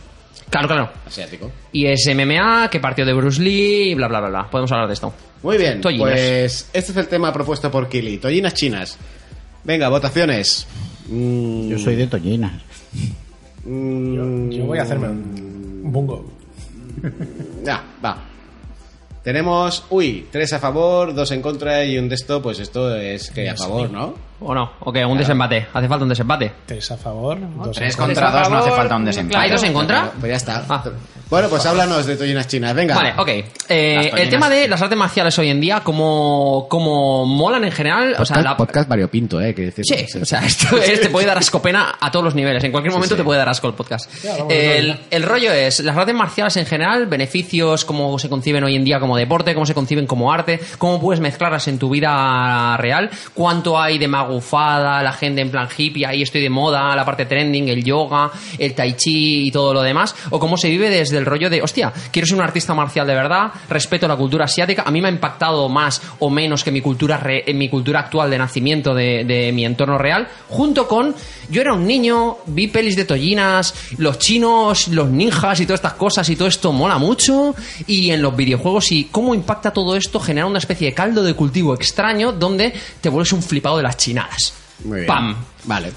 Claro, 0.50 0.68
claro. 0.68 0.90
Asiático. 1.06 1.52
Y 1.74 1.86
es 1.88 2.08
MMA, 2.14 2.70
que 2.70 2.80
partió 2.80 3.06
de 3.06 3.12
Bruce 3.14 3.42
Lee, 3.42 3.92
y 3.92 3.96
bla, 3.96 4.08
bla, 4.08 4.22
bla, 4.22 4.30
bla. 4.30 4.50
Podemos 4.50 4.72
hablar 4.72 4.88
de 4.88 4.94
esto. 4.94 5.14
Muy 5.44 5.58
bien, 5.58 5.82
Tollinas. 5.82 6.10
pues 6.10 6.70
este 6.74 6.92
es 6.94 6.98
el 6.98 7.08
tema 7.10 7.34
propuesto 7.34 7.70
por 7.70 7.90
Kili. 7.90 8.18
Tollinas 8.18 8.54
chinas. 8.54 8.98
Venga, 9.66 9.90
votaciones. 9.90 10.66
Mm, 11.10 11.70
Yo 11.70 11.78
soy 11.80 11.96
de 11.98 12.08
Tollinas. 12.08 12.54
Mm, 13.66 14.50
Yo 14.50 14.66
voy 14.66 14.80
a 14.80 14.84
hacerme 14.84 15.10
un, 15.10 15.82
un 15.86 15.92
bungo. 15.92 16.26
Ya, 17.64 17.84
va. 18.04 18.24
Tenemos, 19.24 19.84
uy, 19.90 20.28
tres 20.32 20.54
a 20.54 20.60
favor, 20.60 21.14
dos 21.14 21.32
en 21.32 21.42
contra 21.42 21.84
y 21.84 21.98
un 21.98 22.08
de 22.08 22.16
esto, 22.16 22.42
pues 22.42 22.60
esto 22.60 22.96
es 22.96 23.30
que 23.30 23.50
a 23.50 23.56
favor, 23.56 23.92
¿no? 23.92 24.16
¿O 24.40 24.54
no? 24.54 24.74
Ok, 24.82 24.98
un 25.08 25.18
desempate. 25.18 25.68
Hace 25.74 25.88
falta 25.88 26.04
un 26.04 26.10
desempate. 26.10 26.52
Tres 26.66 26.92
a 26.92 26.98
favor, 26.98 27.40
dos 27.58 27.76
Tres 27.76 27.94
en 27.96 28.00
contra. 28.06 28.26
contra 28.26 28.42
dos 28.42 28.50
no 28.52 28.58
hace 28.60 28.72
falta 28.72 28.96
un 28.96 29.06
desempate. 29.06 29.38
¿Hay 29.38 29.50
dos 29.50 29.64
en 29.64 29.74
contra? 29.74 30.12
Pues 30.20 30.30
ya 30.30 30.36
está. 30.38 30.64
Ah. 30.70 30.84
Bueno, 31.30 31.50
pues 31.50 31.66
háblanos 31.66 32.06
de 32.06 32.16
Tollinas 32.16 32.48
chinas. 32.48 32.74
Venga. 32.74 32.96
Vale, 32.96 33.14
ok. 33.18 33.28
Eh, 33.68 34.12
el 34.16 34.30
tema 34.30 34.48
de 34.48 34.68
las 34.68 34.82
artes 34.82 34.98
marciales 34.98 35.38
hoy 35.40 35.50
en 35.50 35.60
día, 35.60 35.82
como, 35.82 36.68
como 36.70 37.26
molan 37.26 37.66
en 37.66 37.72
general. 37.72 38.16
O 38.20 38.26
sea, 38.26 38.36
Podcast, 38.38 38.44
la, 38.46 38.58
podcast 38.58 38.90
variopinto, 38.90 39.42
¿eh? 39.42 39.54
Que 39.54 39.64
decir, 39.72 39.84
Sí, 39.86 40.20
o 40.22 40.24
sea, 40.26 40.46
esto 40.46 40.78
es- 40.82 41.02
te 41.02 41.10
puede 41.10 41.26
dar 41.26 41.38
ascopena 41.38 41.96
a 42.00 42.12
todos 42.12 42.24
los 42.24 42.36
niveles. 42.36 42.64
En 42.64 42.72
cualquier 42.72 42.94
momento 42.94 43.16
sí. 43.16 43.20
te 43.20 43.24
puede 43.26 43.40
dar 43.40 43.50
asco 43.50 43.68
el 43.68 43.74
podcast. 43.74 44.10
El, 44.50 44.98
el 45.10 45.24
rollo 45.24 45.52
es, 45.52 45.80
las 45.82 45.98
artes 45.98 46.16
marciales 46.16 46.56
en 46.58 46.66
general, 46.66 47.08
beneficios, 47.08 47.84
cómo 47.84 48.18
se 48.20 48.30
conciben 48.30 48.64
hoy 48.64 48.76
en 48.76 48.86
día 48.86 49.00
como 49.00 49.18
deporte, 49.18 49.54
cómo 49.54 49.66
se 49.66 49.74
conciben 49.74 50.08
como 50.08 50.32
arte, 50.32 50.62
cómo 50.78 51.02
puedes 51.02 51.20
mezclarlas 51.20 51.68
en 51.68 51.78
tu 51.80 51.90
vida 51.90 52.78
real, 52.78 53.10
cuánto 53.34 53.78
hay 53.82 53.98
de, 53.98 54.08
mago- 54.08 54.27
magufada, 54.28 55.02
la 55.02 55.14
gente 55.14 55.42
en 55.42 55.50
plan 55.50 55.68
hippie, 55.76 56.06
ahí 56.06 56.22
estoy 56.22 56.42
de 56.42 56.50
moda, 56.50 56.96
la 56.96 57.06
parte 57.06 57.26
trending, 57.26 57.70
el 57.70 57.84
yoga, 57.84 58.30
el 58.58 58.74
tai 58.74 58.94
chi 58.96 59.48
y 59.48 59.52
todo 59.52 59.74
lo 59.74 59.82
demás, 59.82 60.16
o 60.30 60.40
cómo 60.40 60.58
se 60.58 60.70
vive 60.70 60.90
desde 60.90 61.18
el 61.18 61.26
rollo 61.26 61.50
de, 61.50 61.62
hostia, 61.62 61.92
quiero 62.12 62.28
ser 62.28 62.38
un 62.38 62.44
artista 62.44 62.74
marcial 62.74 63.08
de 63.08 63.14
verdad, 63.16 63.52
respeto 63.70 64.08
la 64.08 64.16
cultura 64.16 64.46
asiática, 64.46 64.84
a 64.86 64.92
mí 64.92 65.02
me 65.02 65.08
ha 65.08 65.12
impactado 65.12 65.70
más 65.70 66.02
o 66.20 66.30
menos 66.30 66.64
que 66.64 66.72
mi 66.72 66.82
cultura, 66.82 67.18
re- 67.18 67.44
en 67.50 67.58
mi 67.58 67.70
cultura 67.70 68.02
actual 68.02 68.30
de 68.30 68.38
nacimiento 68.38 68.94
de, 68.94 69.24
de 69.24 69.52
mi 69.52 69.66
entorno 69.66 69.98
real, 69.98 70.28
junto 70.50 70.88
con, 70.88 71.16
yo 71.50 71.62
era 71.62 71.74
un 71.74 71.86
niño, 71.88 72.38
vi 72.48 72.68
pelis 72.68 72.96
de 72.96 73.06
tollinas, 73.06 73.74
los 73.98 74.20
chinos, 74.20 74.90
los 74.90 75.10
ninjas 75.10 75.60
y 75.62 75.66
todas 75.66 75.80
estas 75.80 75.94
cosas 75.94 76.30
y 76.30 76.36
todo 76.36 76.48
esto 76.48 76.72
mola 76.72 76.98
mucho, 76.98 77.56
y 77.88 78.12
en 78.12 78.22
los 78.22 78.36
videojuegos 78.36 78.92
y 78.92 79.06
cómo 79.06 79.34
impacta 79.34 79.72
todo 79.72 79.96
esto, 79.96 80.20
genera 80.20 80.46
una 80.48 80.60
especie 80.60 80.88
de 80.88 80.94
caldo 80.94 81.24
de 81.24 81.34
cultivo 81.34 81.74
extraño 81.74 82.32
donde 82.32 82.74
te 83.02 83.10
vuelves 83.10 83.34
un 83.34 83.42
flipado 83.42 83.78
de 83.78 83.84
las 83.84 83.98
chinadas. 84.22 84.54
Muy 84.84 84.96
bien. 84.98 85.08
¡Pam! 85.08 85.36
Vale. 85.66 85.92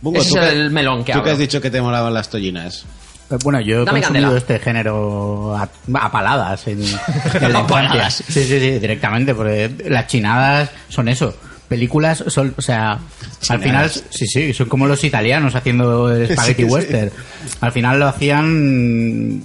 Bungo, 0.00 0.20
Ese 0.20 0.30
¿tú 0.30 0.38
es 0.38 0.52
el 0.52 0.70
melón 0.70 1.04
que 1.04 1.12
Tú 1.12 1.18
abro. 1.18 1.24
que 1.24 1.30
has 1.32 1.38
dicho 1.38 1.60
que 1.60 1.70
te 1.70 1.80
molaban 1.80 2.12
las 2.12 2.28
tollinas. 2.28 2.84
Eh, 3.30 3.36
Bueno, 3.42 3.60
yo 3.60 3.82
he 3.82 3.84
Dame 3.84 4.00
consumido 4.00 4.24
candela. 4.30 4.38
este 4.38 4.58
género 4.58 5.56
a, 5.56 5.68
a 5.94 6.12
paladas 6.12 6.66
en, 6.68 6.82
en 6.82 6.92
la 6.92 6.98
A 7.58 7.62
infancia. 7.62 7.66
paladas. 7.66 8.14
Sí, 8.28 8.44
sí, 8.44 8.60
sí, 8.60 8.78
directamente, 8.78 9.34
porque 9.34 9.70
las 9.88 10.06
chinadas 10.06 10.70
son 10.88 11.08
eso. 11.08 11.34
Películas 11.68 12.22
son, 12.28 12.54
o 12.58 12.60
sea, 12.62 12.98
al 13.48 13.60
final, 13.62 13.90
sí, 13.90 14.26
sí, 14.26 14.52
son 14.52 14.68
como 14.68 14.86
los 14.86 15.02
italianos 15.02 15.54
haciendo 15.54 16.12
el 16.14 16.30
spaghetti 16.30 16.62
Sí, 16.64 16.68
sí. 16.68 16.74
western. 16.74 17.10
Al 17.62 17.72
final 17.72 17.98
lo 17.98 18.06
hacían 18.08 19.42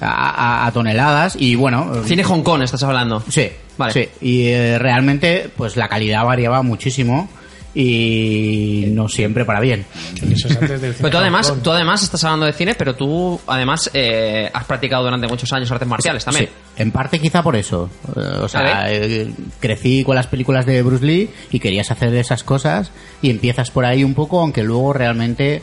a, 0.00 0.64
a- 0.64 0.66
a 0.66 0.72
toneladas 0.72 1.36
y 1.38 1.54
bueno. 1.54 2.02
Cine 2.04 2.24
Hong 2.24 2.42
Kong, 2.42 2.62
estás 2.62 2.82
hablando. 2.82 3.22
Sí, 3.28 3.48
Vale. 3.78 3.92
sí. 3.92 4.08
Y 4.20 4.46
eh, 4.48 4.78
realmente, 4.80 5.48
pues 5.56 5.76
la 5.76 5.88
calidad 5.88 6.24
variaba 6.24 6.62
muchísimo 6.62 7.30
y 7.74 8.86
no 8.88 9.08
siempre 9.08 9.44
para 9.44 9.60
bien. 9.60 9.84
Eso 10.30 10.48
es 10.48 10.56
antes 10.56 10.80
del 10.80 10.94
Pero 10.94 11.10
tú 11.10 11.16
además, 11.16 11.54
tú 11.62 11.70
además 11.70 12.02
estás 12.02 12.22
hablando 12.24 12.46
de 12.46 12.52
cine, 12.52 12.74
pero 12.74 12.94
tú 12.94 13.40
además 13.46 13.90
eh, 13.94 14.50
has 14.52 14.64
practicado 14.64 15.04
durante 15.04 15.26
muchos 15.26 15.52
años 15.52 15.70
artes 15.70 15.88
marciales 15.88 16.24
también. 16.24 16.46
Sí, 16.46 16.52
en 16.76 16.90
parte 16.90 17.18
quizá 17.18 17.42
por 17.42 17.56
eso. 17.56 17.90
Eh, 18.16 18.20
o 18.42 18.48
sea, 18.48 18.84
ver. 18.84 19.02
eh, 19.02 19.30
crecí 19.60 20.04
con 20.04 20.16
las 20.16 20.26
películas 20.26 20.66
de 20.66 20.82
Bruce 20.82 21.04
Lee 21.04 21.30
y 21.50 21.60
querías 21.60 21.90
hacer 21.90 22.14
esas 22.14 22.44
cosas 22.44 22.90
y 23.22 23.30
empiezas 23.30 23.70
por 23.70 23.84
ahí 23.84 24.04
un 24.04 24.14
poco, 24.14 24.40
aunque 24.40 24.62
luego 24.62 24.92
realmente 24.92 25.62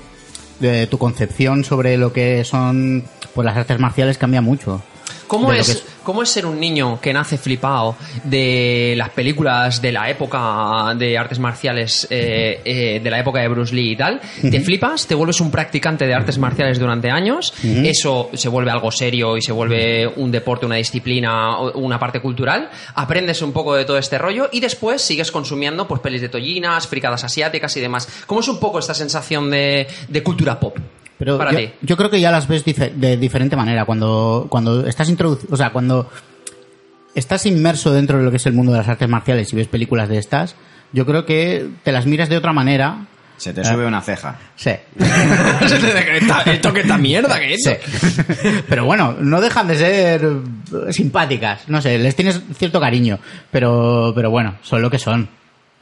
eh, 0.61 0.87
tu 0.89 0.97
concepción 0.97 1.63
sobre 1.63 1.97
lo 1.97 2.11
que 2.11 2.43
son 2.43 3.03
pues 3.33 3.45
las 3.45 3.55
artes 3.55 3.79
marciales 3.79 4.17
cambia 4.17 4.41
mucho. 4.41 4.81
¿Cómo 5.27 5.53
es, 5.53 5.83
¿Cómo 6.03 6.23
es 6.23 6.29
ser 6.29 6.45
un 6.45 6.59
niño 6.59 6.99
que 7.01 7.13
nace 7.13 7.37
flipado 7.37 7.95
de 8.23 8.93
las 8.97 9.09
películas 9.09 9.81
de 9.81 9.91
la 9.91 10.09
época 10.09 10.93
de 10.97 11.17
artes 11.17 11.39
marciales, 11.39 12.07
eh, 12.09 12.61
eh, 12.65 12.99
de 13.03 13.09
la 13.09 13.19
época 13.19 13.39
de 13.39 13.47
Bruce 13.47 13.75
Lee 13.75 13.91
y 13.91 13.95
tal? 13.95 14.19
Te 14.41 14.59
flipas, 14.61 15.05
te 15.05 15.15
vuelves 15.15 15.39
un 15.41 15.51
practicante 15.51 16.07
de 16.07 16.13
artes 16.13 16.37
marciales 16.37 16.79
durante 16.79 17.09
años, 17.09 17.53
eso 17.63 18.29
se 18.33 18.49
vuelve 18.49 18.71
algo 18.71 18.91
serio 18.91 19.37
y 19.37 19.41
se 19.41 19.51
vuelve 19.51 20.07
un 20.07 20.31
deporte, 20.31 20.65
una 20.65 20.75
disciplina, 20.75 21.59
una 21.59 21.99
parte 21.99 22.19
cultural, 22.21 22.69
aprendes 22.95 23.41
un 23.41 23.51
poco 23.51 23.75
de 23.75 23.85
todo 23.85 23.97
este 23.97 24.17
rollo 24.17 24.49
y 24.51 24.59
después 24.59 25.01
sigues 25.01 25.31
consumiendo 25.31 25.87
pues 25.87 26.01
pelis 26.01 26.21
de 26.21 26.29
tollinas, 26.29 26.87
fricadas 26.87 27.23
asiáticas 27.23 27.75
y 27.77 27.81
demás. 27.81 28.07
¿Cómo 28.25 28.41
es 28.41 28.47
un 28.47 28.59
poco 28.59 28.79
esta 28.79 28.93
sensación 28.93 29.49
de, 29.51 29.87
de 30.07 30.23
cultura 30.23 30.59
pop? 30.59 30.77
Pero 31.19 31.37
para 31.37 31.51
yo, 31.51 31.57
ti. 31.59 31.69
yo 31.81 31.95
creo 31.97 32.09
que 32.09 32.19
ya 32.21 32.31
las 32.31 32.47
ves 32.47 32.65
dife- 32.65 32.91
de 32.93 33.17
diferente 33.17 33.55
manera. 33.55 33.85
Cuando, 33.85 34.47
cuando 34.49 34.87
estás 34.87 35.07
introducido, 35.09 35.53
o 35.53 35.57
sea, 35.57 35.69
cuando 35.71 36.09
estás 37.13 37.45
inmerso 37.45 37.93
dentro 37.93 38.17
de 38.17 38.23
lo 38.23 38.31
que 38.31 38.37
es 38.37 38.45
el 38.47 38.53
mundo 38.53 38.71
de 38.71 38.77
las 38.79 38.87
artes 38.87 39.07
marciales 39.09 39.51
y 39.53 39.55
ves 39.57 39.67
películas 39.67 40.09
de 40.09 40.17
estas, 40.17 40.55
yo 40.93 41.05
creo 41.05 41.25
que 41.25 41.67
te 41.83 41.91
las 41.91 42.05
miras 42.05 42.29
de 42.29 42.37
otra 42.37 42.53
manera. 42.53 43.05
Se 43.37 43.53
te 43.53 43.63
sube 43.63 43.85
una 43.85 44.01
ceja. 44.01 44.37
Sí. 44.57 44.71
¿Esto 46.45 46.73
qué 46.73 46.81
esta 46.81 46.97
mierda 46.97 47.39
que 47.39 47.53
es? 47.53 47.63
Sí. 47.63 47.71
Pero 48.67 48.85
bueno, 48.85 49.15
no 49.19 49.39
dejan 49.39 49.67
de 49.67 49.75
ser 49.77 50.21
eh, 50.25 50.91
simpáticas. 50.93 51.67
No 51.69 51.81
sé, 51.81 51.97
les 51.99 52.15
tienes 52.15 52.41
cierto 52.57 52.79
cariño. 52.81 53.17
Pero, 53.51 54.11
pero 54.15 54.29
bueno, 54.29 54.55
son 54.61 54.81
lo 54.81 54.89
que 54.89 54.99
son. 54.99 55.29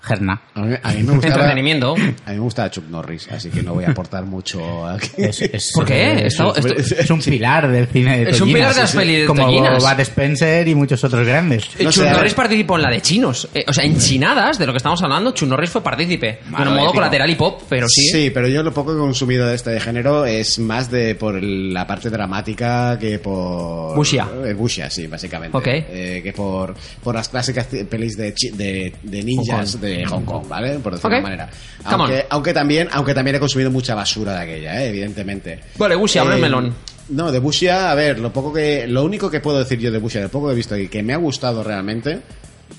Gerna. 0.08 0.42
A 0.56 0.62
mí, 0.62 0.76
a 0.82 0.92
mí 0.94 1.04
me 1.04 1.14
gustaba, 1.14 1.34
Entretenimiento. 1.36 1.94
A 2.26 2.30
mí 2.30 2.36
me 2.36 2.40
gustaba 2.40 2.72
Chuck 2.72 2.86
Norris, 2.90 3.28
así 3.32 3.50
que 3.50 3.62
no 3.62 3.74
voy 3.74 3.84
a 3.86 3.90
aportar 3.92 4.24
mucho 4.26 4.88
aquí. 4.88 5.10
Es, 5.18 5.42
es- 5.42 5.72
¿Por 5.74 5.86
qué? 5.86 6.26
Es, 6.28 6.34
Esto- 6.34 6.56
es- 6.56 6.66
esto- 6.66 6.96
es 7.02 7.10
un 7.12 7.20
pilar 7.22 7.68
del 7.70 7.88
cine 7.88 8.26
de 8.26 8.30
Es 8.32 8.42
un 8.42 8.52
pilar 8.54 8.74
de 8.74 8.82
las 8.82 8.96
pelis 8.96 9.20
de 9.22 9.26
Como 9.26 9.44
tollinas. 9.46 9.84
Bud 9.84 10.00
Spencer 10.00 10.68
y 10.68 10.76
muchos 10.76 11.04
otros 11.04 11.26
grandes. 11.28 11.66
Eh, 11.78 11.84
No 11.84 11.92
Chuck 11.92 12.06
Norris 12.06 12.34
participó 12.34 12.76
en 12.78 12.82
la 12.84 12.90
de 12.90 13.02
chinos. 13.02 13.48
Eh, 13.54 13.66
o 13.68 13.74
sea, 13.74 13.84
en 13.84 13.98
chinadas, 14.00 14.58
de 14.58 14.66
lo 14.66 14.74
que 14.74 14.78
estamos 14.78 15.02
hablando, 15.04 15.32
Chuck 15.32 15.50
Norris 15.50 15.70
fue 15.70 15.84
partícipe. 15.84 16.40
Bueno, 16.50 16.72
en 16.72 16.78
modo 16.78 16.94
colateral 16.94 17.30
y 17.30 17.36
pop, 17.36 17.62
pero 17.70 17.88
sí. 17.90 18.10
Sí, 18.10 18.32
pero 18.34 18.48
yo 18.48 18.64
lo 18.64 18.74
poco 18.74 18.92
que 18.92 18.98
he 18.98 19.02
consumido 19.02 19.48
de 19.48 19.56
este 19.56 19.80
género 19.80 20.26
es 20.26 20.60
más 20.60 20.90
de 20.90 21.16
por 21.16 21.42
la 21.42 21.86
parte 21.86 22.10
dramática 22.10 22.98
que 23.00 23.20
por... 23.20 23.98
Wuxia. 23.98 24.28
Eh, 24.46 24.54
wuxia, 24.54 24.90
sí, 24.90 25.08
básicamente. 25.08 25.58
Ok. 25.58 25.68
Eh, 25.68 26.22
que 26.24 26.34
por, 26.34 26.76
por 27.04 27.16
las 27.16 27.30
clásicas 27.30 27.68
pelis 27.90 28.16
de, 28.18 28.34
chi- 28.34 28.52
de, 28.52 28.94
de 29.04 29.24
ninjas 29.24 29.74
Kong. 29.74 29.82
De 30.00 30.06
Hong 30.06 30.24
Kong, 30.24 30.48
¿vale? 30.48 30.80
Por 30.80 30.94
decirlo 30.94 31.10
Ok. 31.10 31.16
de 31.16 31.22
manera. 31.22 31.50
Aunque, 32.30 32.54
también, 32.54 32.88
aunque 32.92 33.14
también 33.14 33.36
he 33.36 33.40
consumido 33.40 33.72
mucha 33.72 33.96
basura 33.96 34.34
de 34.34 34.40
aquella, 34.42 34.82
¿eh? 34.84 34.90
evidentemente. 34.90 35.60
Vale, 35.78 35.96
abre 35.96 36.34
el 36.34 36.40
Eh, 36.40 36.42
melón. 36.42 36.74
No, 37.10 37.32
de 37.32 37.40
Bushia, 37.40 37.90
a 37.92 37.96
ver, 37.96 38.20
lo 38.20 38.34
poco 38.34 38.52
que, 38.52 38.86
lo 38.88 39.04
único 39.06 39.30
que 39.32 39.40
puedo 39.40 39.60
decir 39.60 39.80
yo 39.80 39.92
de 39.92 39.98
Bushia, 40.00 40.20
de 40.22 40.30
poco 40.30 40.48
que 40.48 40.54
he 40.54 40.56
visto 40.56 40.76
y 40.76 40.90
que 40.90 41.02
me 41.04 41.14
ha 41.14 41.18
gustado 41.18 41.64
realmente, 41.64 42.20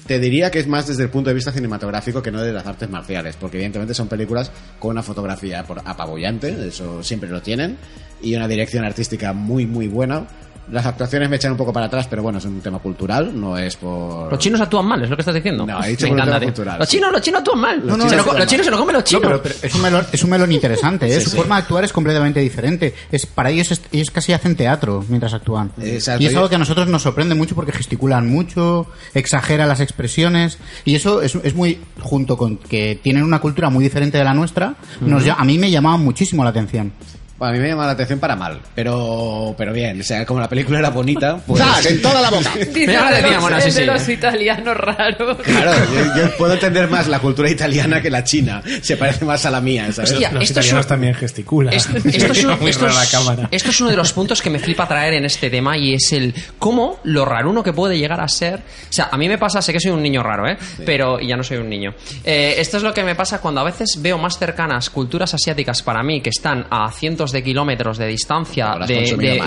te 0.06 0.18
diría 0.18 0.50
que 0.50 0.58
es 0.58 0.66
más 0.66 0.86
desde 0.86 1.02
el 1.04 1.08
punto 1.08 1.30
de 1.30 1.34
vista 1.34 1.50
cinematográfico 1.50 2.22
que 2.22 2.30
no 2.30 2.42
de 2.42 2.52
las 2.52 2.66
artes 2.66 2.90
marciales, 2.90 3.36
porque 3.36 3.56
evidentemente 3.56 3.94
son 3.94 4.06
películas 4.08 4.50
con 4.78 4.90
una 4.90 5.02
fotografía 5.02 5.64
por- 5.64 5.80
apabullante, 5.82 6.54
eso 6.68 7.02
siempre 7.02 7.30
lo 7.30 7.40
tienen, 7.40 7.78
y 8.20 8.34
una 8.36 8.46
dirección 8.48 8.84
artística 8.84 9.32
muy, 9.32 9.64
muy 9.66 9.88
buena. 9.88 10.26
Las 10.70 10.84
actuaciones 10.86 11.28
me 11.30 11.36
echan 11.36 11.52
un 11.52 11.56
poco 11.58 11.72
para 11.72 11.86
atrás, 11.86 12.06
pero 12.08 12.22
bueno, 12.22 12.38
es 12.38 12.44
un 12.44 12.60
tema 12.60 12.78
cultural, 12.78 13.38
no 13.38 13.56
es 13.56 13.76
por... 13.76 14.30
Los 14.30 14.38
chinos 14.38 14.60
actúan 14.60 14.84
mal, 14.86 15.02
es 15.02 15.08
lo 15.08 15.16
que 15.16 15.22
estás 15.22 15.34
diciendo. 15.34 15.64
No, 15.66 15.82
he 15.82 15.88
dicho 15.90 16.04
Me 16.06 16.10
por 16.10 16.16
un 16.16 16.18
encanta, 16.18 16.24
tema 16.24 16.38
tío. 16.40 16.48
cultural, 16.48 16.78
Los 16.78 16.88
chinos, 16.88 17.12
los 17.12 17.20
chinos 17.22 17.38
actúan 17.38 17.58
mal. 17.60 17.76
Los 17.84 17.96
Se 17.96 18.02
chinos 18.02 18.12
lo 18.12 18.16
co- 18.16 18.18
actúan 18.30 18.38
los 18.40 18.46
chinos 18.48 18.64
se 18.66 18.70
lo 18.70 18.78
comen 18.78 18.92
los 18.94 19.02
No, 19.02 19.06
chinos. 19.06 19.22
pero, 19.24 19.42
pero 19.42 19.54
es 19.62 19.74
un 19.74 19.82
melón, 19.82 20.06
es 20.12 20.24
un 20.24 20.30
melón 20.30 20.52
interesante, 20.52 21.06
¿eh? 21.06 21.18
Sí, 21.18 21.24
su 21.24 21.30
sí. 21.30 21.36
forma 21.36 21.56
de 21.56 21.62
actuar 21.62 21.84
es 21.84 21.92
completamente 21.92 22.40
diferente. 22.40 22.94
Es, 23.10 23.24
para 23.26 23.50
ellos, 23.50 23.70
es- 23.72 23.82
ellos 23.92 24.10
casi 24.10 24.32
hacen 24.32 24.56
teatro 24.56 25.04
mientras 25.08 25.32
actúan. 25.34 25.72
Exacto. 25.80 26.22
Y 26.22 26.26
es 26.26 26.34
algo 26.36 26.48
que 26.48 26.56
a 26.56 26.58
nosotros 26.58 26.86
nos 26.88 27.02
sorprende 27.02 27.34
mucho 27.34 27.54
porque 27.54 27.72
gesticulan 27.72 28.28
mucho, 28.28 28.86
exageran 29.14 29.68
las 29.68 29.80
expresiones, 29.80 30.58
y 30.84 30.94
eso 30.96 31.22
es, 31.22 31.34
es 31.42 31.54
muy, 31.54 31.80
junto 32.00 32.36
con 32.36 32.58
que 32.58 32.98
tienen 33.02 33.22
una 33.24 33.38
cultura 33.40 33.70
muy 33.70 33.82
diferente 33.84 34.18
de 34.18 34.24
la 34.24 34.34
nuestra, 34.34 34.74
nos, 35.00 35.24
lla- 35.24 35.36
a 35.38 35.44
mí 35.44 35.56
me 35.58 35.70
llamaba 35.70 35.96
muchísimo 35.96 36.44
la 36.44 36.50
atención. 36.50 36.92
Bueno, 37.38 37.52
a 37.52 37.56
mí 37.56 37.62
me 37.62 37.68
llama 37.68 37.86
la 37.86 37.92
atención 37.92 38.18
para 38.18 38.34
mal, 38.34 38.60
pero, 38.74 39.54
pero 39.56 39.72
bien, 39.72 40.00
o 40.00 40.02
sea, 40.02 40.26
como 40.26 40.40
la 40.40 40.48
película 40.48 40.80
era 40.80 40.90
bonita, 40.90 41.38
pues... 41.46 41.62
¡Zas! 41.62 41.86
En 41.86 42.02
toda 42.02 42.20
la 42.20 42.30
boca. 42.30 42.50
Me 42.56 42.86
llama 42.86 43.10
la 43.10 43.10
de 43.10 43.16
atención, 43.18 43.40
bueno, 43.42 43.60
sí, 43.60 43.84
los 43.84 44.08
italianos 44.08 44.76
raros. 44.76 45.38
Claro, 45.44 45.72
yo, 45.94 46.22
yo 46.22 46.36
puedo 46.36 46.54
entender 46.54 46.88
más 46.88 47.06
la 47.06 47.20
cultura 47.20 47.48
italiana 47.48 48.02
que 48.02 48.10
la 48.10 48.24
china. 48.24 48.60
Se 48.82 48.96
parece 48.96 49.24
más 49.24 49.46
a 49.46 49.50
la 49.52 49.60
mía, 49.60 49.92
¿sabes? 49.92 50.12
Hostia, 50.12 50.32
Los 50.32 50.42
esto 50.42 50.58
es 50.60 50.66
italianos 50.66 50.84
un- 50.86 50.88
también 50.88 51.14
gesticulan. 51.14 51.74
Esto, 51.74 51.96
esto 52.04 52.32
es, 52.32 52.44
un- 52.44 52.58
Muy 52.60 52.70
esto 52.70 52.86
rara 52.88 53.02
es- 53.04 53.12
la 53.12 53.18
cámara. 53.18 53.48
esto 53.52 53.70
es 53.70 53.80
uno 53.80 53.90
de 53.90 53.96
los 53.96 54.12
puntos 54.12 54.42
que 54.42 54.50
me 54.50 54.58
flipa 54.58 54.88
traer 54.88 55.14
en 55.14 55.24
este 55.24 55.48
tema 55.48 55.76
y 55.78 55.94
es 55.94 56.12
el 56.12 56.34
cómo 56.58 56.98
lo 57.04 57.24
raruno 57.24 57.62
que 57.62 57.72
puede 57.72 57.96
llegar 57.98 58.20
a 58.20 58.26
ser. 58.28 58.56
O 58.56 58.92
sea, 58.92 59.10
a 59.12 59.16
mí 59.16 59.28
me 59.28 59.38
pasa, 59.38 59.62
sé 59.62 59.72
que 59.72 59.78
soy 59.78 59.92
un 59.92 60.02
niño 60.02 60.24
raro, 60.24 60.48
¿eh? 60.48 60.58
Pero 60.84 61.20
ya 61.20 61.36
no 61.36 61.44
soy 61.44 61.58
un 61.58 61.68
niño. 61.68 61.94
Eh, 62.24 62.56
esto 62.58 62.78
es 62.78 62.82
lo 62.82 62.92
que 62.92 63.04
me 63.04 63.14
pasa 63.14 63.40
cuando 63.40 63.60
a 63.60 63.64
veces 63.64 63.98
veo 64.00 64.18
más 64.18 64.38
cercanas 64.38 64.90
culturas 64.90 65.32
asiáticas 65.34 65.82
para 65.82 66.02
mí 66.02 66.20
que 66.20 66.30
están 66.30 66.66
a 66.70 66.90
cientos 66.90 67.27
de 67.32 67.42
kilómetros 67.42 67.98
de 67.98 68.06
distancia 68.06 68.74
de, 68.86 68.94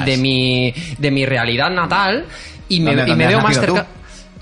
de- 0.05 0.17
mi, 0.17 0.73
de 0.97 1.11
mi 1.11 1.25
realidad 1.25 1.69
natal 1.69 2.25
y 2.69 2.79
me, 2.79 2.95
¿Dónde- 2.95 3.11
y 3.11 3.15
me 3.15 3.27
veo 3.27 3.41
más 3.41 3.57
cerca. 3.59 3.87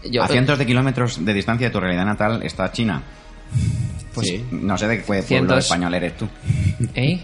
Yo- 0.09 0.23
a 0.23 0.27
cientos 0.27 0.57
de 0.57 0.65
kilómetros 0.65 1.23
de 1.25 1.33
distancia 1.33 1.67
de 1.67 1.71
tu 1.73 1.79
realidad 1.79 2.05
natal 2.05 2.41
está 2.43 2.71
China. 2.71 3.01
Pues, 4.13 4.27
Sí. 4.27 4.43
No 4.51 4.77
sé 4.77 4.87
de 4.87 4.97
qué 4.97 5.03
pueblo 5.03 5.27
Cientos. 5.27 5.57
español 5.65 5.93
eres 5.93 6.17
tú. 6.17 6.27
¿eh? 6.95 7.19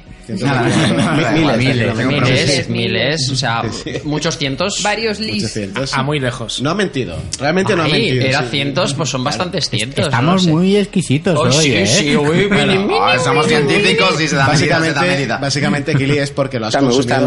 Miles, 1.33 2.69
miles, 2.69 3.29
o 3.31 3.35
sea, 3.35 3.61
muchos 4.03 4.37
cientos. 4.37 4.81
Varios 4.83 5.19
lis. 5.19 5.57
A 5.93 6.03
muy 6.03 6.19
lejos. 6.19 6.61
No 6.61 6.71
ha 6.71 6.75
mentido. 6.75 7.17
Realmente 7.39 7.75
no 7.75 7.83
ha 7.83 7.87
mentido. 7.87 8.25
era 8.25 8.41
sí. 8.43 8.47
cientos, 8.51 8.93
pues 8.93 9.09
son 9.09 9.23
bastantes 9.23 9.69
cientos. 9.69 10.05
Estamos 10.05 10.33
no 10.35 10.39
sé. 10.39 10.51
muy 10.51 10.77
exquisitos 10.77 11.37
Oh, 11.37 11.43
hoy, 11.43 11.53
sí, 11.53 11.73
¿eh? 11.75 11.85
sí, 11.87 12.15
uy, 12.15 12.45
Bueno, 12.45 12.73
mini, 12.73 12.83
mini, 12.85 12.99
Ah, 13.01 13.17
somos 13.19 13.47
científicos 13.47 14.19
y 14.21 14.27
se 14.27 14.35
da 14.35 14.47
medida, 14.47 14.79
Básicamente, 14.79 14.99
medida. 15.01 15.37
básicamente, 15.37 15.95
Kili, 15.95 16.17
es 16.17 16.31
porque 16.31 16.59
lo 16.59 16.65
O 16.65 16.69
has 16.69 16.81
me 16.81 16.91
gusta 16.91 17.19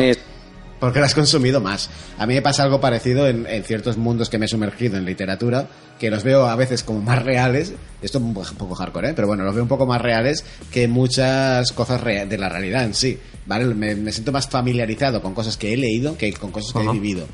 porque 0.80 0.98
lo 1.00 1.04
has 1.06 1.14
consumido 1.14 1.60
más. 1.60 1.90
A 2.18 2.26
mí 2.26 2.34
me 2.34 2.42
pasa 2.42 2.62
algo 2.62 2.80
parecido 2.80 3.26
en, 3.28 3.46
en 3.46 3.62
ciertos 3.64 3.96
mundos 3.96 4.28
que 4.30 4.38
me 4.38 4.46
he 4.46 4.48
sumergido 4.48 4.96
en 4.96 5.04
literatura, 5.04 5.66
que 5.98 6.10
los 6.10 6.22
veo 6.22 6.46
a 6.46 6.54
veces 6.56 6.84
como 6.84 7.00
más 7.00 7.22
reales, 7.24 7.74
esto 8.02 8.18
es 8.18 8.24
un 8.24 8.34
poco- 8.34 8.74
hardcore, 8.76 9.10
¿eh? 9.10 9.12
pero 9.14 9.26
bueno, 9.26 9.42
los 9.44 9.52
veo 9.54 9.62
un 9.64 9.68
poco 9.68 9.86
más 9.86 10.00
reales 10.00 10.44
que 10.72 10.86
muchas 10.86 11.72
cosas 11.72 12.04
de 12.04 12.38
la 12.38 12.48
realidad 12.48 12.84
en 12.84 12.94
sí. 12.94 13.18
¿vale? 13.46 13.64
Me, 13.64 13.94
me 13.96 14.12
siento 14.12 14.30
más 14.30 14.46
familiarizado 14.46 15.22
con 15.22 15.32
cosas 15.34 15.56
que 15.56 15.72
he 15.72 15.76
leído 15.76 16.18
que 16.18 16.32
con 16.34 16.52
cosas 16.52 16.72
que 16.74 16.86
he 16.86 16.92
vivido. 16.92 17.26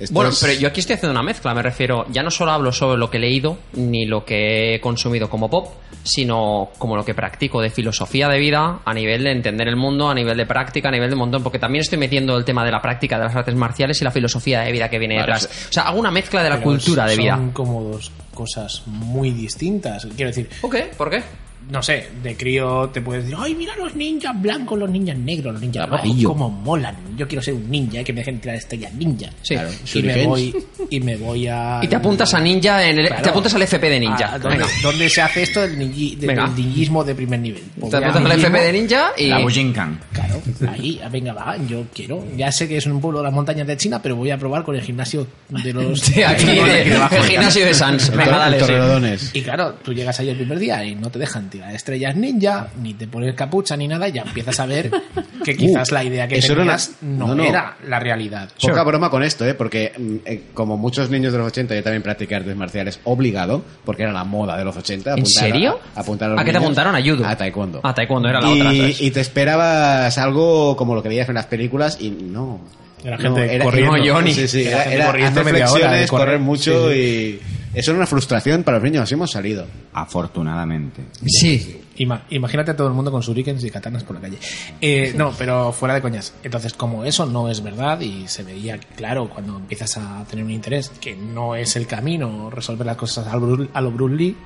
Esto 0.00 0.12
Bueno, 0.12 0.30
es- 0.30 0.40
pero 0.40 0.52
yo 0.54 0.66
aquí 0.68 0.80
estoy 0.80 0.96
haciendo 0.96 1.12
una 1.12 1.22
mezcla, 1.22 1.54
me 1.54 1.62
refiero, 1.62 2.06
ya 2.10 2.22
no 2.24 2.30
solo 2.32 2.50
hablo 2.50 2.72
sobre 2.72 2.98
lo 2.98 3.08
que 3.08 3.18
he 3.18 3.20
leído, 3.20 3.56
ni 3.74 4.04
lo 4.04 4.24
que 4.24 4.74
he 4.74 4.80
consumido 4.80 5.30
como 5.30 5.48
pop, 5.48 5.68
sino 6.02 6.70
como 6.78 6.96
lo 6.96 7.04
que 7.04 7.14
practico 7.14 7.60
de 7.62 7.70
filosofía 7.70 8.28
de 8.28 8.38
vida, 8.40 8.80
a 8.84 8.92
nivel 8.94 9.22
de 9.24 9.30
entender 9.32 9.68
el 9.68 9.76
mundo, 9.76 10.08
a 10.10 10.14
nivel 10.14 10.36
de 10.36 10.44
práctica, 10.46 10.88
a 10.88 10.92
nivel 10.92 11.08
de 11.10 11.16
montón, 11.16 11.42
porque 11.42 11.58
también 11.60 11.82
estoy 11.82 11.98
metiendo 11.98 12.36
el 12.36 12.44
tema 12.44 12.64
de 12.64 12.72
la 12.72 12.82
práctica 12.82 12.89
de 13.18 13.24
las 13.24 13.36
artes 13.36 13.54
marciales 13.54 14.00
y 14.00 14.04
la 14.04 14.10
filosofía 14.10 14.60
de 14.60 14.72
vida 14.72 14.88
que 14.88 14.98
viene 14.98 15.16
Vale, 15.16 15.32
detrás. 15.32 15.68
O 15.68 15.72
sea, 15.72 15.84
hago 15.84 15.98
una 15.98 16.10
mezcla 16.10 16.42
de 16.42 16.50
la 16.50 16.56
Pero 16.56 16.70
cultura 16.70 17.06
de 17.06 17.16
vida. 17.16 17.36
Son 17.36 17.50
como 17.50 17.82
dos 17.82 18.10
cosas 18.34 18.82
muy 18.86 19.30
distintas. 19.30 20.06
Quiero 20.16 20.30
decir. 20.30 20.48
¿Por 20.60 20.70
qué? 20.70 20.90
¿Por 20.96 21.10
qué? 21.10 21.22
No 21.70 21.82
sé, 21.82 22.08
de 22.22 22.36
crío 22.36 22.88
te 22.92 23.00
puedes 23.00 23.24
decir, 23.24 23.38
ay, 23.40 23.54
mira 23.54 23.76
los 23.76 23.94
ninjas 23.94 24.40
blancos, 24.42 24.76
los 24.78 24.90
ninjas 24.90 25.16
negros, 25.16 25.52
los 25.52 25.62
ninjas 25.62 25.88
rojos, 25.88 26.04
Amarillo. 26.04 26.28
cómo 26.30 26.50
molan. 26.50 26.96
Yo 27.16 27.28
quiero 27.28 27.42
ser 27.42 27.54
un 27.54 27.70
ninja 27.70 28.00
y 28.00 28.04
que 28.04 28.12
me 28.12 28.20
dejen 28.20 28.40
tirar 28.40 28.56
estrellas 28.56 28.92
ninja. 28.94 29.30
Sí. 29.42 29.54
Claro, 29.54 29.70
y 29.94 30.02
me 30.02 30.26
voy 30.26 30.56
y 30.90 31.00
me 31.00 31.16
voy 31.16 31.46
a 31.46 31.80
Y 31.82 31.86
te 31.86 31.94
apuntas 31.96 32.34
a 32.34 32.40
ninja, 32.40 32.84
en 32.88 32.98
el, 32.98 33.06
Claro. 33.06 33.22
te 33.22 33.28
apuntas 33.28 33.54
al 33.54 33.62
FP 33.62 33.88
de 33.88 34.00
ninja. 34.00 34.38
¿dónde, 34.38 34.56
Venga. 34.58 34.66
dónde 34.82 35.08
se 35.08 35.20
hace 35.22 35.42
esto 35.44 35.60
del, 35.60 35.78
ninji- 35.78 36.16
del 36.16 36.28
Venga. 36.28 36.46
ninjismo 36.48 37.04
de 37.04 37.14
primer 37.14 37.38
nivel? 37.38 37.62
Pues 37.78 37.90
Te 37.90 37.96
apuntas 37.98 38.24
al. 38.32 38.32
FP 38.40 38.58
de 38.60 38.72
ninja 38.72 39.12
y... 39.16 39.26
La 39.28 39.38
Bujinkan. 39.38 40.00
Claro, 40.12 40.42
ahí, 40.72 41.00
venga, 41.12 41.32
va, 41.34 41.56
yo 41.68 41.84
quiero. 41.94 42.24
Ya 42.36 42.50
sé 42.50 42.66
que 42.66 42.78
es 42.78 42.86
un 42.86 43.00
pueblo 43.00 43.18
de 43.20 43.24
las 43.26 43.32
montañas 43.32 43.66
de 43.66 43.76
China, 43.76 44.00
pero 44.02 44.16
voy 44.16 44.30
a 44.30 44.38
probar 44.38 44.64
con 44.64 44.74
el 44.74 44.82
gimnasio 44.82 45.26
de 45.50 45.72
los. 45.72 46.00
Sí, 46.10 46.22
aquí, 46.22 46.46
el 46.48 47.22
gimnasio 47.28 47.64
de 47.66 47.74
Sans. 47.74 48.10
Venga, 48.10 48.38
dale, 48.38 49.18
sí. 49.18 49.30
Y 49.34 49.42
claro, 49.42 49.74
tú 49.84 49.92
llegas 49.92 50.18
ahí 50.18 50.30
el 50.30 50.36
primer 50.36 50.58
día 50.58 50.84
y 50.84 50.94
no 50.94 51.10
te 51.10 51.18
dejan 51.18 51.49
tirar 51.50 51.74
estrellas 51.74 52.16
ninja, 52.16 52.68
ni 52.82 52.94
te 52.94 53.06
pones 53.06 53.34
capucha 53.34 53.76
ni 53.76 53.86
nada, 53.88 54.08
y 54.08 54.12
ya 54.12 54.22
empiezas 54.22 54.58
a 54.60 54.66
ver 54.66 54.90
que 55.44 55.56
quizás 55.56 55.90
Uh, 55.90 55.94
la 55.94 56.04
idea 56.04 56.28
que 56.28 56.38
eso 56.38 56.52
era 56.52 56.62
tenías 56.62 56.92
una- 57.02 57.18
no, 57.18 57.26
no, 57.28 57.34
no. 57.36 57.44
era 57.44 57.76
la 57.86 57.98
realidad. 57.98 58.48
Poca 58.60 58.82
broma 58.84 59.10
con 59.10 59.22
esto, 59.22 59.46
¿eh? 59.46 59.54
porque 59.54 59.92
mm, 59.98 60.16
eh, 60.24 60.42
como 60.54 60.76
muchos 60.76 61.10
niños 61.10 61.32
de 61.32 61.38
los 61.38 61.48
80 61.48 61.74
yo 61.74 61.82
también 61.82 62.02
practiqué 62.02 62.34
artes 62.36 62.56
marciales 62.56 63.00
obligado, 63.04 63.62
porque 63.84 64.04
era 64.04 64.12
la 64.12 64.24
moda 64.24 64.56
de 64.56 64.64
los 64.64 64.76
80. 64.76 65.14
¿En 65.14 65.26
serio? 65.26 65.78
A, 65.94 66.00
apuntar 66.00 66.30
a, 66.30 66.40
¿A 66.40 66.44
qué 66.44 66.52
te 66.52 66.58
apuntaron? 66.58 66.94
¿A 66.94 67.02
judo? 67.02 67.26
A 67.26 67.36
taekwondo. 67.36 67.80
A 67.82 67.92
taekwondo 67.94 68.28
era 68.28 68.40
la 68.40 68.48
y, 68.50 68.60
otra. 68.60 68.64
¿sabes? 68.72 69.00
y 69.00 69.10
te 69.10 69.20
esperabas 69.20 70.16
algo 70.18 70.76
como 70.76 70.94
lo 70.94 71.02
que 71.02 71.08
veías 71.08 71.28
en 71.28 71.34
las 71.34 71.46
películas 71.46 71.98
y 72.00 72.10
no. 72.10 72.60
Era 73.04 73.16
No, 73.16 73.22
gente 73.22 73.54
era- 73.54 73.64
corriendo. 73.64 73.96
no, 73.96 74.04
Johnny. 74.14 74.34
Sí, 74.34 74.48
sí, 74.48 74.62
Era 74.62 74.70
era, 74.70 74.82
gente 74.82 74.94
era 74.96 75.06
corriendo 75.06 75.40
hacer 75.40 75.52
media 75.52 75.72
hora 75.72 75.92
de 75.92 76.08
correr. 76.08 76.26
correr 76.26 76.40
mucho 76.40 76.90
Sí, 76.90 76.96
y... 76.96 77.40
Eso 77.72 77.92
era 77.92 77.98
una 77.98 78.06
frustración 78.06 78.64
para 78.64 78.78
los 78.78 78.84
niños, 78.84 79.04
así 79.04 79.14
hemos 79.14 79.30
salido. 79.30 79.64
Afortunadamente. 79.92 81.02
Sí. 81.26 81.80
Ima- 81.98 82.22
imagínate 82.30 82.72
a 82.72 82.76
todo 82.76 82.88
el 82.88 82.94
mundo 82.94 83.10
con 83.12 83.20
shurikens 83.20 83.62
y 83.64 83.70
katanas 83.70 84.04
por 84.04 84.16
la 84.16 84.22
calle. 84.22 84.38
Eh, 84.80 85.12
no, 85.16 85.32
pero 85.38 85.70
fuera 85.72 85.94
de 85.94 86.02
coñas. 86.02 86.32
Entonces, 86.42 86.72
como 86.74 87.04
eso 87.04 87.26
no 87.26 87.48
es 87.48 87.62
verdad 87.62 88.00
y 88.00 88.26
se 88.26 88.42
veía 88.42 88.78
claro 88.96 89.28
cuando 89.28 89.56
empiezas 89.56 89.96
a 89.98 90.24
tener 90.28 90.44
un 90.44 90.50
interés 90.50 90.90
que 91.00 91.14
no 91.14 91.54
es 91.54 91.76
el 91.76 91.86
camino 91.86 92.50
resolver 92.50 92.86
las 92.86 92.96
cosas 92.96 93.26
a 93.28 93.34
lo 93.36 93.40
Bruce, 93.46 93.70
a 93.72 93.80
lo 93.80 93.90
Bruce 93.92 94.14
Lee. 94.16 94.36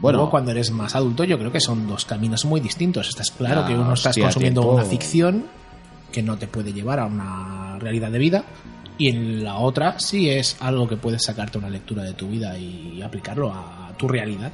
Bueno. 0.00 0.18
Luego, 0.18 0.30
cuando 0.30 0.50
eres 0.50 0.70
más 0.70 0.94
adulto, 0.94 1.24
yo 1.24 1.38
creo 1.38 1.52
que 1.52 1.60
son 1.60 1.86
dos 1.86 2.04
caminos 2.04 2.44
muy 2.44 2.60
distintos. 2.60 3.08
Estás 3.08 3.30
claro 3.30 3.62
Ah, 3.64 3.66
que 3.68 3.74
uno 3.74 3.94
estás 3.94 4.10
hostia, 4.10 4.24
consumiendo 4.24 4.60
tiempo. 4.62 4.76
una 4.76 4.84
ficción 4.84 5.44
que 6.14 6.22
no 6.22 6.38
te 6.38 6.46
puede 6.46 6.72
llevar 6.72 7.00
a 7.00 7.06
una 7.06 7.76
realidad 7.80 8.12
de 8.12 8.18
vida. 8.20 8.44
Y 8.96 9.08
en 9.08 9.42
la 9.42 9.56
otra 9.56 9.98
sí 9.98 10.30
es 10.30 10.56
algo 10.60 10.86
que 10.86 10.96
puedes 10.96 11.24
sacarte 11.24 11.58
una 11.58 11.68
lectura 11.68 12.04
de 12.04 12.12
tu 12.12 12.28
vida 12.28 12.56
y 12.56 13.02
aplicarlo 13.02 13.52
a 13.52 13.92
tu 13.98 14.06
realidad. 14.06 14.52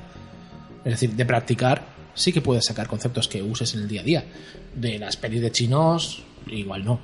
Es 0.83 0.93
decir, 0.93 1.15
de 1.15 1.27
practicar 1.27 1.83
sí 2.15 2.33
que 2.33 2.41
puedes 2.41 2.65
sacar 2.65 2.89
conceptos 2.89 3.29
que 3.29 3.43
uses 3.43 3.75
en 3.75 3.81
el 3.83 3.89
día 3.89 4.01
a 4.01 4.05
día. 4.05 4.25
De 4.75 4.99
las 4.99 5.19
pelis 5.19 5.43
de 5.43 5.53
chinos, 5.53 6.23
igual 6.47 6.83
no. 6.83 6.99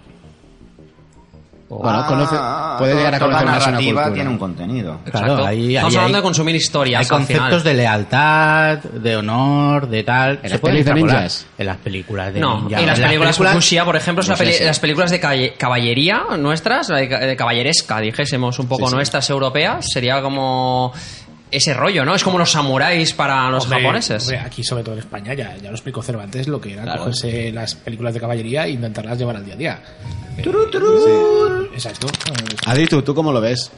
Bueno, 1.68 2.06
conoce, 2.06 2.36
Ah, 2.38 2.76
puede 2.78 2.94
llegar 2.94 3.14
a 3.16 3.18
conocer 3.18 3.44
más 3.46 3.56
una 3.56 3.66
narrativa 3.72 4.02
cultura. 4.02 4.14
tiene 4.14 4.30
un 4.30 4.38
contenido. 4.38 5.00
Exacto. 5.04 5.44
ahí- 5.46 5.74
Estamos 5.74 5.92
ahí 5.94 5.96
hablando 5.98 6.16
hay- 6.18 6.22
de 6.22 6.24
consumir 6.24 6.54
historias. 6.56 7.00
Hay 7.00 7.06
conceptos 7.08 7.46
final. 7.48 7.62
de 7.64 7.74
lealtad, 7.74 8.78
de 8.78 9.16
honor, 9.16 9.88
de 9.88 10.02
tal. 10.04 10.38
En 10.42 10.50
las 10.50 10.60
pelis 10.60 10.84
de 10.84 10.90
extrapolar. 10.92 11.16
ninjas. 11.16 11.46
En 11.58 11.66
las 11.66 11.76
películas 11.78 12.34
de 12.34 12.40
No, 12.40 12.60
ninjas. 12.62 12.82
y 12.82 12.86
las 12.86 12.98
En 12.98 13.04
películas 13.06 13.36
Fukushia, 13.36 13.84
por 13.84 13.96
ejemplo, 13.96 14.22
es 14.22 14.28
la 14.28 14.36
pues 14.36 14.56
peli- 14.56 14.64
las 14.64 14.78
películas 14.78 15.10
de 15.10 15.54
caballería 15.58 16.22
nuestras, 16.38 16.88
la 16.88 16.98
de, 16.98 17.08
ca- 17.08 17.18
de 17.18 17.36
caballeresca, 17.36 17.98
dijésemos 18.00 18.58
un 18.60 18.68
poco 18.68 18.86
Sí, 18.86 18.90
sí. 18.90 18.94
nuestras 18.96 19.28
europeas, 19.30 19.86
sería 19.92 20.22
como 20.22 20.92
ese 21.50 21.72
rollo, 21.74 22.04
¿no? 22.04 22.14
Es 22.14 22.24
como 22.24 22.38
los 22.38 22.50
samuráis 22.50 23.12
para 23.12 23.48
los 23.50 23.64
Hombre, 23.64 23.80
japoneses. 23.80 24.22
hombre, 24.24 24.38
aquí, 24.40 24.64
sobre 24.64 24.82
todo 24.82 24.94
en 24.94 25.00
España, 25.00 25.32
ya, 25.34 25.56
ya 25.56 25.68
lo 25.70 25.76
explicó 25.76 26.02
Cervantes, 26.02 26.48
lo 26.48 26.60
que 26.60 26.72
era 26.72 26.96
cogerse 26.96 27.52
las 27.52 27.74
películas 27.74 28.14
de 28.14 28.20
caballería 28.20 28.66
e 28.66 28.70
intentarlas 28.70 29.18
llevar 29.18 29.36
al 29.36 29.44
día 29.44 29.54
a 29.54 29.56
día. 29.56 29.80
Exacto. 31.74 32.08
Aditu, 32.66 33.02
¿tú 33.02 33.14
cómo 33.14 33.32
lo 33.32 33.40
ves? 33.40 33.70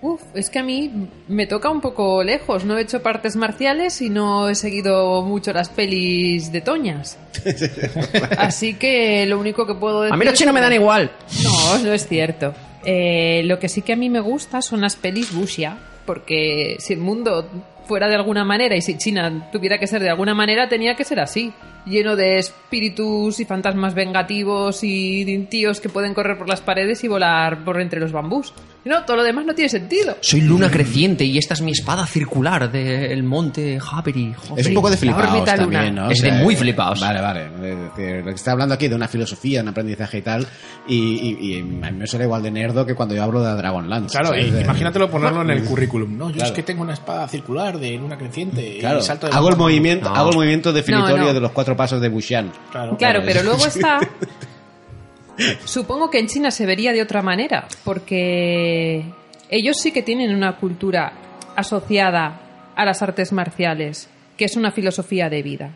Uf, 0.00 0.22
es 0.34 0.48
que 0.48 0.60
a 0.60 0.62
mí 0.62 1.08
me 1.26 1.46
toca 1.48 1.70
un 1.70 1.80
poco 1.80 2.22
lejos. 2.22 2.64
No 2.64 2.78
he 2.78 2.82
hecho 2.82 3.02
partes 3.02 3.34
marciales 3.34 4.00
y 4.00 4.10
no 4.10 4.48
he 4.48 4.54
seguido 4.54 5.22
mucho 5.22 5.52
las 5.52 5.70
pelis 5.70 6.52
de 6.52 6.60
Toñas. 6.60 7.18
Así 8.38 8.74
que 8.74 9.26
lo 9.26 9.38
único 9.40 9.66
que 9.66 9.74
puedo 9.74 10.02
decir. 10.02 10.14
a 10.14 10.16
mí 10.16 10.24
los 10.24 10.34
chinos 10.34 10.54
me 10.54 10.60
dan 10.60 10.72
igual. 10.72 11.10
No, 11.42 11.78
no 11.78 11.92
es 11.92 12.06
cierto. 12.06 12.54
Eh, 12.84 13.42
lo 13.46 13.58
que 13.58 13.68
sí 13.68 13.82
que 13.82 13.92
a 13.94 13.96
mí 13.96 14.08
me 14.08 14.20
gusta 14.20 14.62
son 14.62 14.80
las 14.82 14.94
pelis 14.94 15.34
Bushia, 15.34 15.76
porque 16.08 16.76
si 16.78 16.94
el 16.94 17.00
mundo 17.00 17.46
fuera 17.84 18.08
de 18.08 18.14
alguna 18.14 18.42
manera 18.42 18.74
y 18.74 18.80
si 18.80 18.96
China 18.96 19.50
tuviera 19.52 19.76
que 19.76 19.86
ser 19.86 20.00
de 20.00 20.08
alguna 20.08 20.32
manera, 20.32 20.66
tenía 20.66 20.94
que 20.94 21.04
ser 21.04 21.20
así. 21.20 21.52
Lleno 21.88 22.16
de 22.16 22.38
espíritus 22.38 23.40
y 23.40 23.44
fantasmas 23.44 23.94
vengativos 23.94 24.80
y 24.82 25.46
tíos 25.50 25.80
que 25.80 25.88
pueden 25.88 26.14
correr 26.14 26.36
por 26.36 26.48
las 26.48 26.60
paredes 26.60 27.02
y 27.04 27.08
volar 27.08 27.64
por 27.64 27.80
entre 27.80 28.00
los 28.00 28.12
bambús. 28.12 28.52
No, 28.84 29.04
todo 29.04 29.16
lo 29.18 29.22
demás 29.22 29.44
no 29.44 29.54
tiene 29.54 29.68
sentido. 29.68 30.16
Soy 30.20 30.40
luna 30.40 30.70
creciente 30.70 31.24
y 31.24 31.36
esta 31.36 31.54
es 31.54 31.60
mi 31.60 31.72
espada 31.72 32.06
circular 32.06 32.70
del 32.70 33.22
monte 33.22 33.78
Haveri. 33.92 34.34
Es 34.56 34.66
un 34.66 34.74
poco 34.74 34.88
de 34.90 34.96
órbita 35.12 35.56
también, 35.56 35.88
luna. 35.88 36.04
¿no? 36.06 36.10
Es 36.10 36.20
de 36.22 36.32
muy 36.32 36.56
flipaos. 36.56 37.00
Vale, 37.00 37.20
vale. 37.20 37.48
Lo 37.48 37.94
que 37.94 38.30
está 38.30 38.52
hablando 38.52 38.74
aquí 38.74 38.88
de 38.88 38.94
una 38.94 39.08
filosofía, 39.08 39.60
un 39.62 39.68
aprendizaje 39.68 40.18
y 40.18 40.22
tal, 40.22 40.46
y, 40.86 40.96
y- 40.96 41.54
y 41.56 41.60
a 41.60 41.90
mí 41.90 41.98
me 41.98 42.06
suena 42.06 42.24
igual 42.24 42.42
de 42.42 42.50
nerdo 42.50 42.86
que 42.86 42.94
cuando 42.94 43.14
yo 43.14 43.22
hablo 43.22 43.42
de 43.42 43.54
Dragonlance. 43.56 44.12
Claro, 44.12 44.28
¿sabes? 44.28 44.46
y 44.46 44.50
De- 44.50 44.62
imagínatelo 44.62 45.10
ponerlo 45.10 45.42
en 45.42 45.50
el 45.50 45.64
currículum. 45.64 46.16
No, 46.16 46.28
yo 46.30 46.36
Claro. 46.36 46.48
es 46.50 46.52
que 46.52 46.62
tengo 46.62 46.82
una 46.82 46.94
espada 46.94 47.28
circular 47.28 47.78
de 47.78 47.96
luna 47.96 48.16
creciente 48.16 48.78
Claro, 48.80 49.00
y 49.00 49.02
salto 49.02 49.26
de 49.28 49.34
hago 49.34 49.50
el 49.50 49.56
movimiento, 49.56 50.08
No. 50.08 50.14
hago 50.16 50.30
el 50.30 50.36
movimiento 50.36 50.72
definitorio 50.72 51.16
No, 51.18 51.24
no. 51.26 51.34
de 51.34 51.40
los 51.40 51.52
cuatro 51.52 51.76
pasos 51.78 52.02
de 52.02 52.10
Bushan. 52.10 52.52
Claro, 52.70 52.98
Claro, 52.98 53.22
pero 53.24 53.42
luego 53.42 53.64
está. 53.64 54.00
Supongo 55.64 56.10
que 56.10 56.18
en 56.18 56.26
China 56.26 56.50
se 56.50 56.66
vería 56.66 56.92
de 56.92 57.00
otra 57.00 57.22
manera, 57.22 57.66
porque 57.84 59.04
ellos 59.48 59.78
sí 59.80 59.92
que 59.92 60.02
tienen 60.02 60.34
una 60.34 60.56
cultura 60.56 61.12
asociada 61.56 62.72
a 62.76 62.84
las 62.84 63.02
artes 63.02 63.32
marciales, 63.32 64.10
que 64.36 64.44
es 64.44 64.56
una 64.56 64.70
filosofía 64.70 65.30
de 65.30 65.42
vida. 65.42 65.70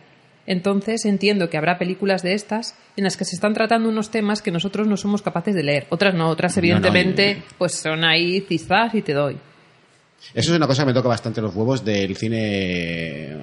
Entonces 0.47 1.05
entiendo 1.05 1.49
que 1.49 1.57
habrá 1.57 1.79
películas 1.79 2.23
de 2.23 2.35
estas 2.35 2.74
en 2.97 3.05
las 3.05 3.16
que 3.16 3.24
se 3.24 3.37
están 3.37 3.55
tratando 3.55 3.89
unos 3.89 4.11
temas 4.11 4.43
que 4.43 4.51
nosotros 4.51 4.89
no 4.89 4.97
somos 4.97 5.23
capaces 5.23 5.55
de 5.55 5.62
leer. 5.62 5.87
Otras 5.91 6.15
no, 6.15 6.29
otras 6.29 6.57
evidentemente 6.57 7.43
pues 7.59 7.74
son 7.74 8.05
ahí 8.05 8.41
cizás 8.41 8.95
y 8.95 9.03
te 9.03 9.12
doy. 9.12 9.39
Eso 10.35 10.53
es 10.53 10.57
una 10.57 10.66
cosa 10.66 10.83
que 10.83 10.87
me 10.87 10.95
toca 10.95 11.09
bastante 11.09 11.41
los 11.41 11.55
huevos 11.55 11.85
del 11.85 12.16
cine 12.16 13.37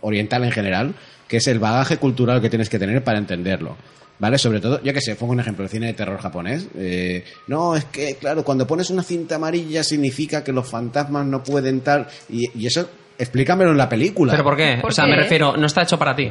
oriental 0.00 0.44
en 0.44 0.52
general, 0.52 0.94
que 1.32 1.38
es 1.38 1.46
el 1.46 1.58
bagaje 1.58 1.96
cultural 1.96 2.42
que 2.42 2.50
tienes 2.50 2.68
que 2.68 2.78
tener 2.78 3.02
para 3.02 3.16
entenderlo. 3.16 3.74
¿Vale? 4.18 4.36
Sobre 4.36 4.60
todo, 4.60 4.82
yo 4.82 4.92
que 4.92 5.00
sé, 5.00 5.16
pongo 5.16 5.32
un 5.32 5.40
ejemplo, 5.40 5.64
el 5.64 5.70
cine 5.70 5.86
de 5.86 5.94
terror 5.94 6.18
japonés. 6.20 6.68
Eh, 6.76 7.24
no, 7.46 7.74
es 7.74 7.86
que, 7.86 8.16
claro, 8.16 8.44
cuando 8.44 8.66
pones 8.66 8.90
una 8.90 9.02
cinta 9.02 9.36
amarilla 9.36 9.82
significa 9.82 10.44
que 10.44 10.52
los 10.52 10.68
fantasmas 10.68 11.24
no 11.24 11.42
pueden 11.42 11.80
tal. 11.80 12.06
Y, 12.28 12.50
y 12.54 12.66
eso, 12.66 12.86
explícamelo 13.18 13.70
en 13.70 13.78
la 13.78 13.88
película. 13.88 14.30
¿Pero 14.32 14.44
por 14.44 14.58
qué? 14.58 14.76
¿Por 14.82 14.90
o 14.90 14.94
sea, 14.94 15.04
qué? 15.06 15.10
me 15.12 15.16
refiero, 15.16 15.56
no 15.56 15.64
está 15.66 15.82
hecho 15.84 15.98
para 15.98 16.14
ti. 16.14 16.30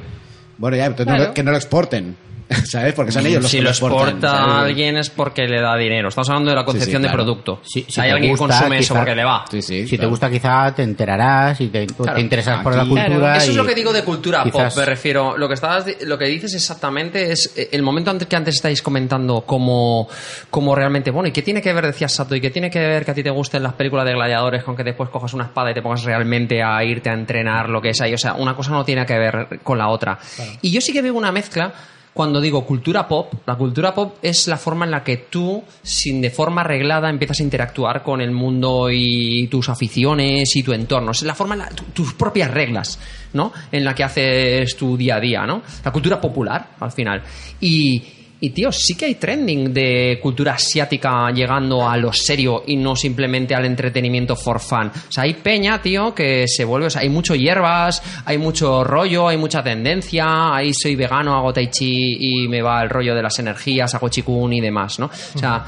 Bueno, 0.59 0.77
ya, 0.77 0.85
entonces 0.85 1.17
no- 1.17 1.33
que 1.33 1.41
no 1.41 1.49
lo 1.49 1.57
exporten. 1.57 2.15
¿Sabes? 2.65 2.93
Porque 2.93 3.11
son 3.11 3.25
ellos 3.25 3.41
los 3.43 3.51
si 3.51 3.57
que 3.57 3.63
lo 3.63 3.69
exportan, 3.69 3.99
exporta 4.09 4.27
¿sabes? 4.37 4.53
a 4.53 4.61
alguien 4.61 4.97
es 4.97 5.09
porque 5.09 5.47
le 5.47 5.61
da 5.61 5.75
dinero. 5.77 6.09
Estamos 6.09 6.29
hablando 6.29 6.49
de 6.51 6.55
la 6.55 6.65
concepción 6.65 7.01
Sí, 7.01 7.07
sí, 7.07 7.09
claro. 7.09 7.17
de 7.17 7.23
producto. 7.23 7.61
Si- 7.63 7.85
si 7.87 8.01
Hay 8.01 8.07
te 8.09 8.13
alguien 8.13 8.31
gusta, 8.31 8.45
que 8.47 8.51
consume 8.53 8.77
eso 8.79 8.93
quizá- 8.93 8.99
porque 8.99 9.15
le 9.15 9.23
va. 9.23 9.45
Sí, 9.49 9.61
sí, 9.61 9.83
Si 9.83 9.89
te 9.91 9.97
claro. 9.97 10.09
gusta, 10.09 10.29
quizá 10.29 10.75
te 10.75 10.83
enterarás 10.83 11.61
y 11.61 11.67
te, 11.69 11.87
Claro. 11.87 12.13
te 12.15 12.21
interesas 12.21 12.61
por 12.63 12.75
la 12.75 12.81
Aquí- 12.81 12.89
cultura. 12.89 13.17
Claro. 13.17 13.33
Eso 13.35 13.45
es 13.49 13.53
y 13.53 13.57
lo 13.57 13.65
que 13.65 13.75
digo 13.75 13.93
de 13.93 14.03
cultura 14.03 14.43
quizás- 14.43 14.73
pop, 14.73 14.77
me 14.81 14.85
refiero. 14.85 15.37
Lo 15.37 15.47
que 15.47 15.53
estabas, 15.53 15.85
di- 15.85 15.95
lo 16.05 16.17
que 16.17 16.25
dices 16.25 16.53
exactamente 16.53 17.31
es 17.31 17.53
eh, 17.57 17.69
el 17.71 17.81
momento 17.83 18.11
antes 18.11 18.27
que 18.27 18.35
antes 18.35 18.55
estáis 18.55 18.81
comentando 18.81 19.41
como, 19.41 20.07
como 20.49 20.75
realmente, 20.75 21.11
bueno, 21.11 21.29
¿y 21.29 21.31
qué 21.31 21.41
tiene 21.41 21.61
que 21.61 21.73
ver, 21.73 21.85
decías 21.85 22.13
Sato, 22.13 22.35
y 22.35 22.41
qué 22.41 22.49
tiene 22.49 22.69
que 22.69 22.79
ver 22.79 23.05
que 23.05 23.11
a 23.11 23.13
ti 23.13 23.23
te 23.23 23.29
gusten 23.29 23.63
las 23.63 23.73
películas 23.73 24.05
de 24.05 24.13
gladiadores 24.13 24.63
con 24.63 24.75
que 24.75 24.83
después 24.83 25.09
cojas 25.09 25.33
una 25.33 25.45
espada 25.45 25.71
y 25.71 25.73
te 25.73 25.81
pongas 25.81 26.03
realmente 26.03 26.61
a 26.63 26.83
irte 26.83 27.09
a 27.09 27.13
entrenar 27.13 27.69
lo 27.69 27.81
que 27.81 27.89
es 27.89 28.01
ahí? 28.01 28.13
O 28.13 28.17
sea, 28.17 28.33
una 28.33 28.55
cosa 28.55 28.71
no 28.71 28.83
tiene 28.83 29.05
que 29.05 29.17
ver 29.17 29.59
con 29.63 29.77
la 29.77 29.87
otra. 29.89 30.17
Y 30.61 30.71
yo 30.71 30.81
sí 30.81 30.91
que 30.93 31.01
veo 31.01 31.13
una 31.13 31.31
mezcla 31.31 31.71
cuando 32.13 32.41
digo 32.41 32.65
cultura 32.65 33.07
pop, 33.07 33.33
la 33.45 33.55
cultura 33.55 33.93
pop 33.93 34.17
es 34.21 34.47
la 34.47 34.57
forma 34.57 34.83
en 34.85 34.91
la 34.91 35.03
que 35.03 35.17
tú, 35.17 35.63
sin 35.81 36.19
de 36.21 36.29
forma 36.29 36.61
arreglada, 36.61 37.09
empiezas 37.09 37.39
a 37.39 37.43
interactuar 37.43 38.03
con 38.03 38.19
el 38.21 38.31
mundo 38.31 38.89
y 38.91 39.47
tus 39.47 39.69
aficiones 39.69 40.55
y 40.55 40.63
tu 40.63 40.73
entorno. 40.73 41.11
Es 41.11 41.23
la 41.23 41.35
forma, 41.35 41.55
en 41.55 41.59
la- 41.59 41.69
tu- 41.69 41.85
tus 41.93 42.13
propias 42.13 42.51
reglas, 42.51 42.99
¿no? 43.33 43.53
En 43.71 43.85
la 43.85 43.95
que 43.95 44.03
haces 44.03 44.75
tu 44.75 44.97
día 44.97 45.15
a 45.15 45.19
día, 45.21 45.45
¿no? 45.45 45.61
La 45.85 45.91
cultura 45.91 46.19
popular, 46.19 46.71
al 46.79 46.91
final. 46.91 47.23
Y, 47.61 48.03
y 48.43 48.49
tío, 48.49 48.71
sí 48.71 48.95
que 48.95 49.05
hay 49.05 49.15
trending 49.15 49.71
de 49.71 50.19
cultura 50.19 50.53
asiática 50.53 51.29
llegando 51.31 51.87
a 51.87 51.95
lo 51.95 52.11
serio 52.11 52.63
y 52.65 52.75
no 52.75 52.95
simplemente 52.95 53.53
al 53.53 53.65
entretenimiento 53.65 54.35
for 54.35 54.59
fun. 54.59 54.87
O 54.87 55.11
sea, 55.11 55.25
hay 55.25 55.35
peña, 55.35 55.79
tío, 55.79 56.15
que 56.15 56.47
se 56.47 56.65
vuelve. 56.65 56.87
O 56.87 56.89
sea, 56.89 57.03
hay 57.03 57.09
mucho 57.09 57.35
hierbas, 57.35 58.01
hay 58.25 58.39
mucho 58.39 58.83
rollo, 58.83 59.27
hay 59.27 59.37
mucha 59.37 59.61
tendencia. 59.61 60.55
Ahí 60.55 60.73
soy 60.73 60.95
vegano, 60.95 61.35
hago 61.35 61.53
tai 61.53 61.69
chi 61.69 62.17
y 62.19 62.47
me 62.47 62.63
va 62.63 62.81
el 62.81 62.89
rollo 62.89 63.13
de 63.13 63.21
las 63.21 63.37
energías, 63.37 63.93
hago 63.93 64.09
chikun 64.09 64.51
y 64.53 64.59
demás, 64.59 64.97
¿no? 64.97 65.05
O 65.05 65.37
sea, 65.37 65.63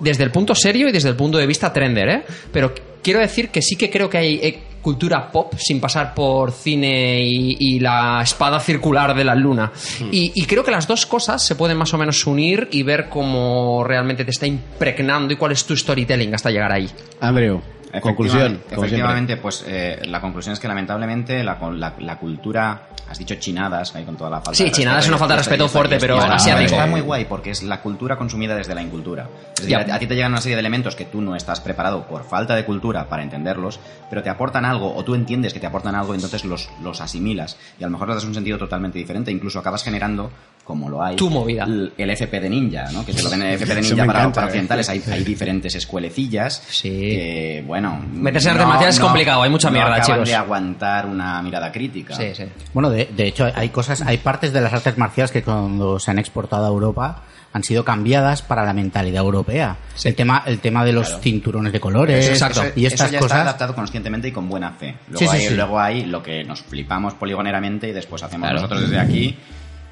desde 0.00 0.24
el 0.24 0.30
punto 0.30 0.54
serio 0.54 0.88
y 0.88 0.92
desde 0.92 1.10
el 1.10 1.16
punto 1.16 1.36
de 1.36 1.46
vista 1.46 1.70
trender, 1.70 2.08
¿eh? 2.08 2.22
Pero 2.50 2.72
quiero 3.02 3.20
decir 3.20 3.50
que 3.50 3.60
sí 3.60 3.76
que 3.76 3.90
creo 3.90 4.08
que 4.08 4.16
hay 4.16 4.40
eh, 4.42 4.58
cultura 4.84 5.32
pop 5.32 5.54
sin 5.56 5.80
pasar 5.80 6.14
por 6.14 6.52
cine 6.52 7.22
y, 7.22 7.56
y 7.58 7.80
la 7.80 8.20
espada 8.22 8.60
circular 8.60 9.16
de 9.16 9.24
la 9.24 9.34
luna. 9.34 9.72
Y, 10.12 10.30
y 10.34 10.44
creo 10.44 10.62
que 10.62 10.70
las 10.70 10.86
dos 10.86 11.06
cosas 11.06 11.44
se 11.44 11.56
pueden 11.56 11.78
más 11.78 11.92
o 11.94 11.98
menos 11.98 12.24
unir 12.26 12.68
y 12.70 12.82
ver 12.82 13.08
cómo 13.08 13.82
realmente 13.82 14.24
te 14.24 14.30
está 14.30 14.46
impregnando 14.46 15.32
y 15.32 15.36
cuál 15.36 15.52
es 15.52 15.64
tu 15.64 15.74
storytelling 15.74 16.34
hasta 16.34 16.50
llegar 16.50 16.70
ahí. 16.70 16.88
Andrew, 17.20 17.62
conclusión. 18.00 18.60
Efectivamente, 18.70 19.38
pues 19.38 19.64
eh, 19.66 20.02
la 20.06 20.20
conclusión 20.20 20.52
es 20.52 20.60
que 20.60 20.68
lamentablemente 20.68 21.42
la, 21.42 21.58
la, 21.72 21.94
la 21.98 22.18
cultura, 22.18 22.88
has 23.08 23.18
dicho 23.18 23.34
chinadas, 23.36 23.94
ahí 23.94 24.04
con 24.04 24.16
toda 24.16 24.30
la 24.30 24.36
falta 24.40 24.54
Sí, 24.54 24.64
de 24.64 24.72
chinadas 24.72 25.04
es 25.04 25.08
una 25.08 25.18
falta 25.18 25.34
de 25.34 25.38
respeto 25.40 25.68
fuerte, 25.68 25.98
pero 26.00 26.16
está- 26.16 26.86
muy 26.86 27.00
guay 27.00 27.24
porque 27.26 27.50
es 27.50 27.62
la 27.62 27.80
cultura 27.80 28.16
consumida 28.16 28.54
desde 28.56 28.74
la 28.74 28.82
incultura. 28.82 29.28
Es 29.56 29.62
decir, 29.62 29.76
a, 29.76 29.94
a 29.94 29.98
ti 29.98 30.06
te 30.06 30.14
llegan 30.14 30.32
una 30.32 30.40
serie 30.40 30.56
de 30.56 30.60
elementos 30.60 30.96
que 30.96 31.04
tú 31.04 31.20
no 31.20 31.36
estás 31.36 31.60
preparado 31.60 32.06
por 32.06 32.24
falta 32.24 32.54
de 32.56 32.64
cultura 32.64 33.08
para 33.08 33.22
entenderlos, 33.22 33.78
pero 34.10 34.22
te 34.22 34.30
aportan 34.30 34.64
algo 34.64 34.94
o 34.94 35.04
tú 35.04 35.14
entiendes 35.14 35.52
que 35.52 35.60
te 35.60 35.66
aportan 35.66 35.94
algo 35.94 36.14
entonces 36.14 36.44
los, 36.44 36.68
los 36.82 37.00
asimilas. 37.00 37.56
Y 37.78 37.84
a 37.84 37.86
lo 37.86 37.90
mejor 37.92 38.08
le 38.08 38.14
das 38.14 38.24
un 38.24 38.34
sentido 38.34 38.58
totalmente 38.58 38.98
diferente, 38.98 39.30
incluso 39.30 39.58
acabas 39.58 39.82
generando 39.84 40.30
como 40.64 40.88
lo 40.88 41.02
hay 41.04 41.14
Tu 41.16 41.28
movida. 41.28 41.64
el, 41.64 41.92
el 41.96 42.10
FP 42.10 42.40
de 42.40 42.48
ninja, 42.48 42.84
¿no? 42.92 43.04
Que 43.04 43.12
te 43.12 43.22
lo 43.22 43.28
ven 43.30 43.42
el 43.42 43.54
FP 43.54 43.74
de 43.74 43.80
Eso 43.82 43.90
ninja 43.94 44.06
para, 44.06 44.18
encanta, 44.20 44.34
para 44.34 44.46
¿eh? 44.46 44.48
occidentales. 44.50 44.88
Hay, 44.88 45.02
hay 45.12 45.22
diferentes 45.24 45.74
escuelecillas 45.74 46.62
que, 46.82 47.62
bueno... 47.66 48.02
Meterse 48.12 48.48
en 48.48 48.54
artes 48.54 48.68
marciales 48.68 48.94
es 48.96 49.00
complicado, 49.00 49.42
hay 49.42 49.50
mucha 49.50 49.68
no 49.68 49.74
mierda, 49.74 49.94
acaban 49.96 50.06
chicos. 50.16 50.28
de 50.28 50.34
aguantar 50.34 51.06
una 51.06 51.42
mirada 51.42 51.70
crítica. 51.70 52.14
Sí, 52.14 52.34
sí. 52.34 52.44
Bueno, 52.72 52.90
de, 52.90 53.06
de 53.14 53.26
hecho, 53.28 53.46
hay 53.54 53.68
cosas, 53.68 54.02
hay 54.02 54.18
partes 54.18 54.52
de 54.52 54.60
las 54.60 54.72
artes 54.72 54.96
marciales 54.98 55.30
que 55.30 55.42
cuando 55.42 55.98
se 55.98 56.10
han 56.10 56.18
exportado 56.18 56.64
a 56.64 56.68
Europa 56.68 57.22
han 57.52 57.62
sido 57.62 57.84
cambiadas 57.84 58.42
para 58.42 58.64
la 58.64 58.72
mentalidad 58.72 59.22
europea. 59.22 59.76
El 60.02 60.16
tema, 60.16 60.42
el 60.46 60.58
tema 60.58 60.84
de 60.84 60.92
los 60.92 61.20
cinturones 61.20 61.72
de 61.72 61.78
colores 61.78 62.26
Eso- 62.28 62.46
eso- 62.46 62.64
y 62.74 62.86
eso 62.86 62.94
estas 62.94 63.10
ya 63.12 63.18
está 63.18 63.20
cosas. 63.20 63.38
adaptado 63.42 63.74
conscientemente 63.76 64.26
y 64.28 64.32
con 64.32 64.48
buena 64.48 64.72
fe. 64.72 64.96
Luego, 65.08 65.18
Sí, 65.20 65.26
sí, 65.28 65.36
hay, 65.44 65.48
sí. 65.50 65.54
luego 65.54 65.78
hay 65.78 66.04
lo 66.06 66.20
que 66.20 66.42
nos 66.42 66.62
flipamos 66.62 67.14
poligoneramente 67.14 67.88
y 67.88 67.92
después 67.92 68.22
hacemos 68.24 68.46
Claro. 68.48 68.56
nosotros 68.62 68.80
desde 68.80 68.98
aquí. 68.98 69.36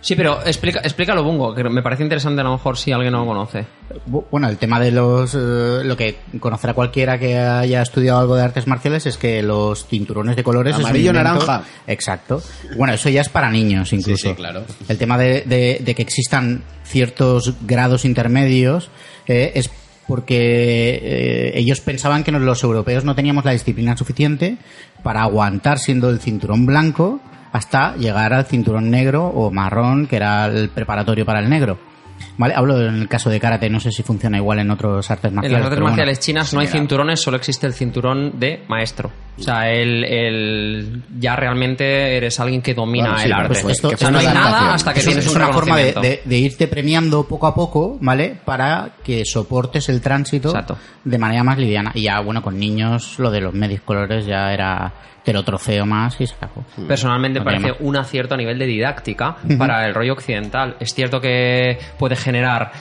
Sí, 0.03 0.17
pero 0.17 0.45
explica, 0.45 0.81
explícalo, 0.81 1.23
Bungo, 1.23 1.55
que 1.55 1.63
me 1.63 1.81
parece 1.81 2.03
interesante 2.03 2.41
a 2.41 2.45
lo 2.45 2.51
mejor 2.53 2.77
si 2.77 2.91
alguien 2.91 3.13
no 3.13 3.21
lo 3.21 3.27
conoce. 3.27 3.65
Bu- 4.11 4.25
Bueno, 4.33 4.49
el 4.49 4.59
tema 4.59 4.81
de 4.81 4.91
los. 4.91 5.33
eh, 5.35 5.85
lo 5.85 5.97
que 5.97 6.17
conocerá 6.41 6.75
cualquiera 6.75 7.19
que 7.21 7.39
haya 7.39 7.81
estudiado 7.83 8.19
algo 8.19 8.35
de 8.35 8.43
artes 8.43 8.67
marciales 8.67 9.07
es 9.07 9.17
que 9.17 9.43
los 9.43 9.87
cinturones 9.87 10.35
de 10.35 10.43
colores. 10.43 10.75
Amarillo, 10.75 11.13
naranja. 11.13 11.63
Exacto. 11.87 12.43
Bueno, 12.77 12.93
eso 12.95 13.09
ya 13.11 13.21
es 13.21 13.29
para 13.29 13.49
niños 13.51 13.93
incluso. 13.93 14.31
sí, 14.31 14.35
claro. 14.35 14.65
El 14.89 14.99
tema 14.99 15.17
de, 15.17 15.43
de- 15.43 15.81
de 15.85 15.95
que 15.95 16.03
existan 16.03 16.65
ciertos 16.85 17.55
grados 17.65 18.05
intermedios 18.05 18.91
eh, 19.29 19.53
es 19.55 19.71
porque 20.09 21.01
eh, 21.01 21.53
ellos 21.55 21.81
pensaban 21.81 22.25
que 22.25 22.33
los 22.33 22.63
europeos 22.65 23.05
no 23.05 23.15
teníamos 23.15 23.45
la 23.45 23.53
disciplina 23.53 23.97
suficiente 23.97 24.57
para 25.05 25.23
aguantar 25.23 25.79
siendo 25.79 26.11
el 26.11 26.19
cinturón 26.19 26.67
blanco 26.67 27.21
hasta 27.53 27.95
llegar 27.97 28.33
al 28.33 28.47
cinturón 28.47 28.91
negro 28.91 29.27
o 29.27 29.51
marrón, 29.51 30.07
que 30.07 30.17
era 30.17 30.47
el 30.47 30.69
preparatorio 30.71 31.25
para 31.27 31.41
el 31.41 31.49
negro. 31.51 31.79
¿Vale? 32.39 32.55
Hablo 32.55 32.81
en 32.81 32.95
el 33.03 33.09
caso 33.09 33.31
de 33.31 33.41
karate, 33.41 33.69
no 33.69 33.81
sé 33.81 33.91
si 33.91 34.03
funciona 34.05 34.37
igual 34.39 34.61
en 34.61 34.71
otras 34.71 35.11
artes 35.11 35.31
En 35.31 35.35
marciales. 35.35 35.59
las 35.59 35.67
artes 35.67 35.81
bueno. 35.81 35.87
marciales 35.97 36.21
chinas 36.21 36.55
no 36.55 36.61
hay 36.61 36.69
cinturones, 36.69 37.21
solo 37.21 37.37
existe 37.37 37.67
el 37.67 37.73
cinturón 37.75 38.39
de 38.39 38.63
maestro. 38.69 39.11
O 39.39 39.43
sea, 39.43 39.69
el, 39.71 40.05
el- 40.05 41.03
ya 41.19 41.35
realmente 41.35 42.17
eres 42.17 42.39
alguien 42.39 42.63
que 42.63 42.75
domina 42.75 43.07
Bueno, 43.09 43.19
sí, 43.19 43.27
el 43.27 43.33
arte. 43.33 43.49
pues 43.63 43.75
esto- 43.77 43.89
o 43.89 43.97
sea, 43.97 44.11
no 44.13 44.19
hay 44.19 44.27
nada 44.27 44.75
hasta 44.75 44.93
que 44.95 45.01
Eso 45.01 45.09
tienes 45.09 45.27
es 45.27 45.35
un 45.35 45.43
una 45.43 45.53
forma 45.53 45.77
de, 45.77 45.87
reconocimiento. 45.89 46.23
de- 46.29 46.31
de 46.37 46.39
irte 46.41 46.69
premiando 46.69 47.27
poco 47.27 47.47
a 47.49 47.55
poco, 47.55 47.99
¿vale? 48.01 48.37
Para 48.45 48.91
que 49.03 49.25
soportes 49.25 49.89
el 49.89 50.01
tránsito 50.01 50.51
Exacto. 50.51 50.79
de 51.05 51.19
manera 51.19 51.43
más 51.43 51.59
liviana. 51.59 51.91
Y 51.95 52.03
ya, 52.03 52.21
bueno, 52.21 52.41
con 52.41 52.57
niños 52.59 53.19
lo 53.19 53.31
de 53.33 53.41
los 53.41 53.53
medios 53.53 53.81
colores 53.83 54.27
ya 54.27 54.53
era 54.55 54.93
te 55.23 55.33
lo 55.33 55.45
troceo 55.45 55.87
más 55.87 56.21
y 56.21 56.27
se 56.27 56.35
acabó. 56.35 56.65
Personalmente 56.87 57.39
No 57.39 57.45
me 57.45 57.53
tiene 57.53 57.69
parece 57.69 57.85
un 57.85 57.97
acierto 57.97 58.35
a 58.35 58.37
nivel 58.37 58.59
de 58.59 58.67
didáctica 58.67 59.37
para 59.59 59.87
el 59.87 59.95
rollo 59.95 60.15
occidental. 60.15 60.77
Es 60.81 60.95
cierto 60.95 61.21
que 61.21 61.79
puede 61.99 62.17
generar 62.17 62.73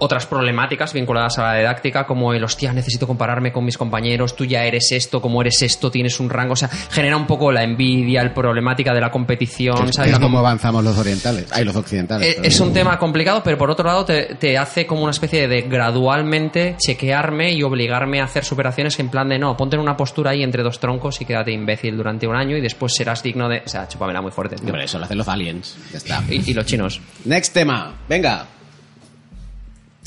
otras 0.00 0.26
problemáticas 0.26 0.92
vinculadas 0.92 1.38
a 1.38 1.42
la 1.44 1.54
didáctica, 1.58 2.06
como 2.06 2.32
el 2.32 2.44
hostia, 2.44 2.72
necesito 2.72 3.06
compararme 3.06 3.52
con 3.52 3.64
mis 3.64 3.76
compañeros, 3.78 4.36
tú 4.36 4.44
ya 4.44 4.64
eres 4.64 4.92
esto, 4.92 5.20
como 5.20 5.40
eres 5.40 5.60
esto, 5.62 5.90
tienes 5.90 6.20
un 6.20 6.30
rango. 6.30 6.52
O 6.52 6.56
sea, 6.56 6.68
genera 6.68 7.16
un 7.16 7.26
poco 7.26 7.50
la 7.52 7.62
envidia, 7.64 8.22
la 8.22 8.32
problemática 8.34 8.94
de 8.94 9.00
la 9.00 9.10
competición. 9.10 9.88
Es, 9.88 9.96
¿sabes? 9.96 10.12
es 10.12 10.18
Como- 10.18 10.38
avanzamos 10.38 10.84
los 10.84 10.96
orientales. 10.98 11.46
Ay, 11.52 11.64
los 11.64 11.74
occidentales. 11.76 12.36
Eh. 12.36 12.40
Es 12.44 12.60
un 12.60 12.72
tema 12.72 12.98
complicado, 12.98 13.42
pero 13.44 13.58
por 13.58 13.70
otro 13.70 13.86
lado 13.86 14.04
te, 14.04 14.34
te 14.36 14.56
hace 14.56 14.86
como 14.86 15.02
una 15.02 15.10
especie 15.10 15.48
de 15.48 15.62
gradualmente 15.62 16.76
chequearme 16.78 17.52
y 17.52 17.62
obligarme 17.62 18.20
a 18.20 18.24
hacer 18.24 18.44
superaciones 18.44 18.98
en 19.00 19.08
plan 19.08 19.28
de 19.28 19.38
no, 19.38 19.56
ponte 19.56 19.76
en 19.76 19.82
una 19.82 19.96
postura 19.96 20.30
ahí 20.30 20.42
entre 20.42 20.62
dos 20.62 20.78
troncos 20.80 21.20
y 21.20 21.24
quédate 21.24 21.50
imbécil 21.52 21.96
durante 21.96 22.26
un 22.26 22.36
año 22.36 22.56
y 22.56 22.60
después 22.60 22.94
serás 22.94 23.22
digno 23.22 23.48
de... 23.48 23.62
O 23.64 23.68
sea, 23.68 23.88
chúpamela 23.88 24.20
muy 24.22 24.30
fuerte, 24.30 24.56
tío. 24.56 24.66
Hombre, 24.66 24.84
eso 24.84 24.98
lo 24.98 25.04
hacen 25.04 25.18
los 25.18 25.28
aliens. 25.28 25.76
Ya 25.92 25.98
está. 25.98 26.22
Y, 26.30 26.50
y 26.50 26.54
los 26.54 26.66
chinos. 26.66 27.00
Next 27.24 27.52
tema. 27.54 27.94
Venga. 28.08 28.46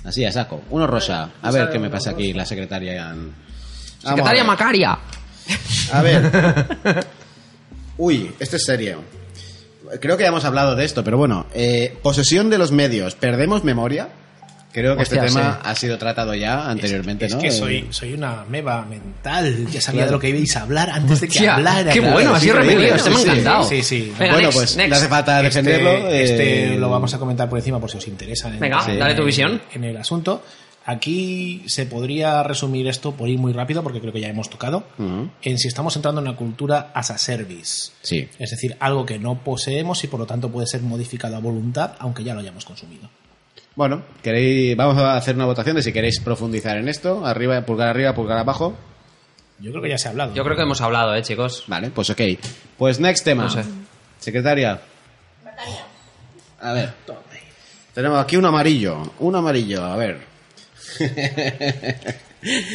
Así, 0.04 0.26
a 0.26 0.32
saco. 0.32 0.62
Uno 0.70 0.88
rosa. 0.88 1.30
A 1.42 1.52
ver 1.52 1.70
qué 1.70 1.80
me 1.80 1.90
pasa 1.90 2.12
aquí 2.12 2.34
la 2.34 2.46
secretaria. 2.46 3.14
Secretaria. 4.04 4.44
Macaria. 4.44 4.98
A 5.94 6.02
ver. 6.02 6.32
Uy, 7.98 8.34
este 8.40 8.56
es 8.58 8.66
serio. 8.66 9.04
Creo 10.00 10.18
que 10.18 10.24
ya 10.24 10.30
hemos 10.30 10.46
hablado 10.46 10.76
de 10.76 10.86
esto, 10.86 11.04
pero 11.04 11.18
bueno. 11.18 11.46
eh, 11.54 11.98
posesión 12.02 12.50
de 12.50 12.58
los 12.58 12.72
medios. 12.72 13.16
¿Perdemos 13.16 13.64
memoria? 13.64 14.10
Creo 14.72 14.96
que 14.96 15.02
Hostia, 15.04 15.26
este 15.26 15.34
tema 15.36 15.54
sí. 15.56 15.60
ha 15.70 15.76
sido 15.76 15.98
tratado 15.98 16.34
ya 16.34 16.70
anteriormente, 16.70 17.26
Es 17.26 17.34
¿no? 17.36 17.42
que 17.42 17.48
Eh, 17.48 17.52
soy, 17.52 17.88
soy 17.90 18.14
una 18.14 18.46
meba 18.50 18.86
mental. 18.86 19.68
Ya 19.70 19.82
sabía 19.82 20.00
Claro. 20.04 20.06
de 20.06 20.12
lo 20.16 20.20
que 20.22 20.30
ibais 20.30 20.56
a 20.56 20.62
hablar 20.62 20.90
antes 20.90 21.20
de 21.22 21.28
que 21.28 21.34
Hostia, 21.34 21.56
hablara. 21.56 21.92
qué 21.92 22.00
claro. 22.00 22.14
bueno, 22.14 22.32
Es 22.32 22.38
así 22.38 22.52
repetido, 22.52 22.96
este 22.96 23.10
me 23.10 23.16
ha 23.16 23.20
Sí, 23.20 23.24
sí, 23.24 23.30
encantado. 23.30 23.64
Sí, 23.66 23.84
sí. 23.84 24.14
Venga, 24.18 24.34
bueno, 24.34 24.48
next, 24.48 24.58
pues 24.58 24.78
next. 24.78 24.90
no 24.90 24.96
hace 24.96 25.08
falta 25.08 25.32
Este- 25.42 25.62
defenderlo. 25.62 26.08
Este, 26.10 26.74
eh, 26.74 26.78
lo 26.78 26.90
vamos 26.90 27.14
a 27.14 27.20
comentar 27.20 27.50
por 27.50 27.60
encima 27.60 27.80
por 27.80 27.92
si 27.92 27.98
os 27.98 28.08
interesa. 28.08 28.48
en- 28.48 28.60
Venga, 28.60 28.86
en- 28.88 28.98
dale 29.00 29.14
tu 29.16 29.26
visión. 29.26 29.62
En 29.74 29.84
el 29.84 29.98
asunto. 29.98 30.44
Aquí 30.84 31.62
se 31.68 31.86
podría 31.86 32.42
resumir 32.42 32.88
esto 32.88 33.12
por 33.12 33.30
ir 33.30 33.38
muy 33.38 33.54
rápido, 33.54 33.84
porque 33.84 34.00
creo 34.02 34.12
que 34.12 34.20
ya 34.20 34.30
hemos 34.30 34.50
tocado, 34.50 34.84
en 35.44 35.58
si 35.60 35.68
estamos 35.68 35.96
entrando 35.96 36.22
en 36.22 36.28
una 36.28 36.36
cultura 36.36 36.92
as 36.96 37.12
a 37.12 37.18
service. 37.20 37.92
Sí. 38.02 38.28
Es 38.40 38.50
decir, 38.50 38.76
algo 38.80 39.06
que 39.06 39.20
no 39.20 39.44
poseemos 39.44 40.04
y 40.04 40.08
por 40.08 40.20
lo 40.20 40.26
tanto 40.26 40.50
puede 40.52 40.66
ser 40.66 40.82
modificado 40.82 41.36
a 41.36 41.40
voluntad, 41.40 41.92
aunque 42.00 42.24
ya 42.24 42.34
lo 42.34 42.40
hayamos 42.40 42.66
consumido. 42.66 43.10
Bueno, 43.76 44.04
queréis, 44.22 44.76
vamos 44.76 44.98
a 44.98 45.16
hacer 45.16 45.36
una 45.36 45.46
votación 45.46 45.78
de 45.78 45.84
si 45.84 45.94
queréis 45.94 46.20
profundizar 46.20 46.78
en 46.78 46.90
esto. 46.90 47.26
Arriba, 47.26 47.62
pulgar 47.62 47.88
arriba, 47.88 48.14
pulgar 48.14 48.38
abajo. 48.38 48.76
Yo 49.60 49.72
creo 49.72 49.84
que 49.84 49.90
ya 49.90 49.98
se 49.98 50.08
ha 50.08 50.12
hablado. 50.12 50.34
Yo 50.34 50.44
creo 50.44 50.56
que 50.58 50.64
hemos 50.64 50.82
hablado, 50.82 51.16
eh, 51.16 51.22
chicos. 51.22 51.64
Vale, 51.68 51.90
pues 51.92 52.10
ok. 52.10 52.22
Pues 52.78 53.00
next 53.00 53.24
tema. 53.24 53.44
No 53.44 53.50
sé. 53.50 53.64
Secretaria. 54.20 54.82
A 56.60 56.74
ver. 56.74 56.94
Tenemos 57.94 58.20
aquí 58.20 58.38
un 58.38 58.46
amarillo. 58.46 59.14
Un 59.20 59.36
amarillo, 59.36 59.84
a 59.84 59.96
ver. 59.96 60.20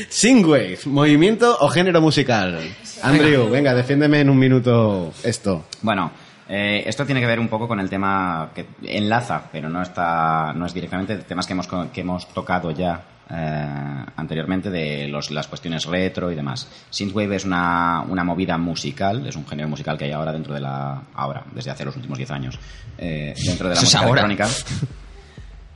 Synthwave, 0.08 0.78
movimiento 0.86 1.56
o 1.60 1.68
género 1.68 2.00
musical. 2.00 2.60
Andrew, 3.02 3.50
venga, 3.50 3.74
defiéndeme 3.74 4.20
en 4.20 4.30
un 4.30 4.38
minuto 4.38 5.12
esto. 5.24 5.66
Bueno, 5.82 6.12
eh, 6.48 6.84
esto 6.86 7.04
tiene 7.04 7.20
que 7.20 7.26
ver 7.26 7.40
un 7.40 7.48
poco 7.48 7.66
con 7.66 7.80
el 7.80 7.90
tema 7.90 8.50
que 8.54 8.66
enlaza, 8.82 9.48
pero 9.50 9.68
no 9.68 9.82
está, 9.82 10.52
no 10.54 10.66
es 10.66 10.74
directamente 10.74 11.16
temas 11.18 11.46
que 11.46 11.52
hemos 11.52 11.66
que 11.66 12.00
hemos 12.00 12.28
tocado 12.28 12.70
ya 12.70 13.02
eh, 13.28 14.04
anteriormente 14.14 14.70
de 14.70 15.08
los, 15.08 15.32
las 15.32 15.48
cuestiones 15.48 15.84
retro 15.86 16.30
y 16.30 16.36
demás. 16.36 16.68
Synthwave 16.90 17.34
es 17.34 17.44
una, 17.44 18.02
una 18.08 18.22
movida 18.22 18.56
musical, 18.56 19.26
es 19.26 19.34
un 19.34 19.46
género 19.46 19.68
musical 19.68 19.98
que 19.98 20.04
hay 20.04 20.12
ahora 20.12 20.32
dentro 20.32 20.54
de 20.54 20.60
la 20.60 21.02
ahora 21.14 21.44
desde 21.52 21.72
hace 21.72 21.84
los 21.84 21.96
últimos 21.96 22.18
10 22.18 22.30
años 22.30 22.58
eh, 22.98 23.34
dentro 23.44 23.68
de 23.68 23.74
la 23.74 23.80
música 23.80 23.98
ahora. 24.02 24.22
electrónica. 24.22 24.48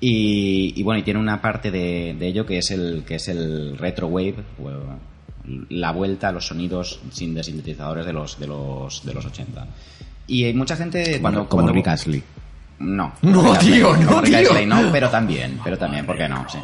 Y, 0.02 0.80
y 0.80 0.82
bueno, 0.82 1.00
y 1.00 1.02
tiene 1.02 1.20
una 1.20 1.42
parte 1.42 1.70
de, 1.70 2.16
de 2.18 2.26
ello 2.26 2.46
que 2.46 2.56
es 2.56 2.70
el 2.70 3.04
que 3.06 3.16
es 3.16 3.28
el 3.28 3.76
retro 3.76 4.06
wave, 4.06 4.36
la 5.68 5.92
vuelta 5.92 6.28
a 6.28 6.32
los 6.32 6.46
sonidos 6.46 7.00
sin 7.10 7.34
de 7.34 7.42
sintetizadores 7.42 8.06
de 8.06 8.14
los 8.14 8.38
de 8.38 8.46
los 8.46 9.04
de 9.04 9.12
los 9.12 9.26
80. 9.26 9.66
Y 10.30 10.44
hay 10.44 10.54
mucha 10.54 10.76
gente 10.76 11.20
cuando 11.20 11.40
como 11.48 11.62
cuando 11.64 11.72
Rick 11.72 11.88
Astley. 11.88 12.22
No. 12.78 13.12
No, 13.22 13.42
Rick 13.42 13.56
Astley. 13.56 13.72
tío, 13.74 13.96
no, 13.96 14.22
tío. 14.22 14.38
Astley 14.38 14.66
no, 14.66 14.92
pero 14.92 15.10
también, 15.10 15.58
pero 15.62 15.76
también, 15.76 16.06
¿por 16.06 16.16
qué 16.16 16.28
no? 16.28 16.48
Sí. 16.48 16.58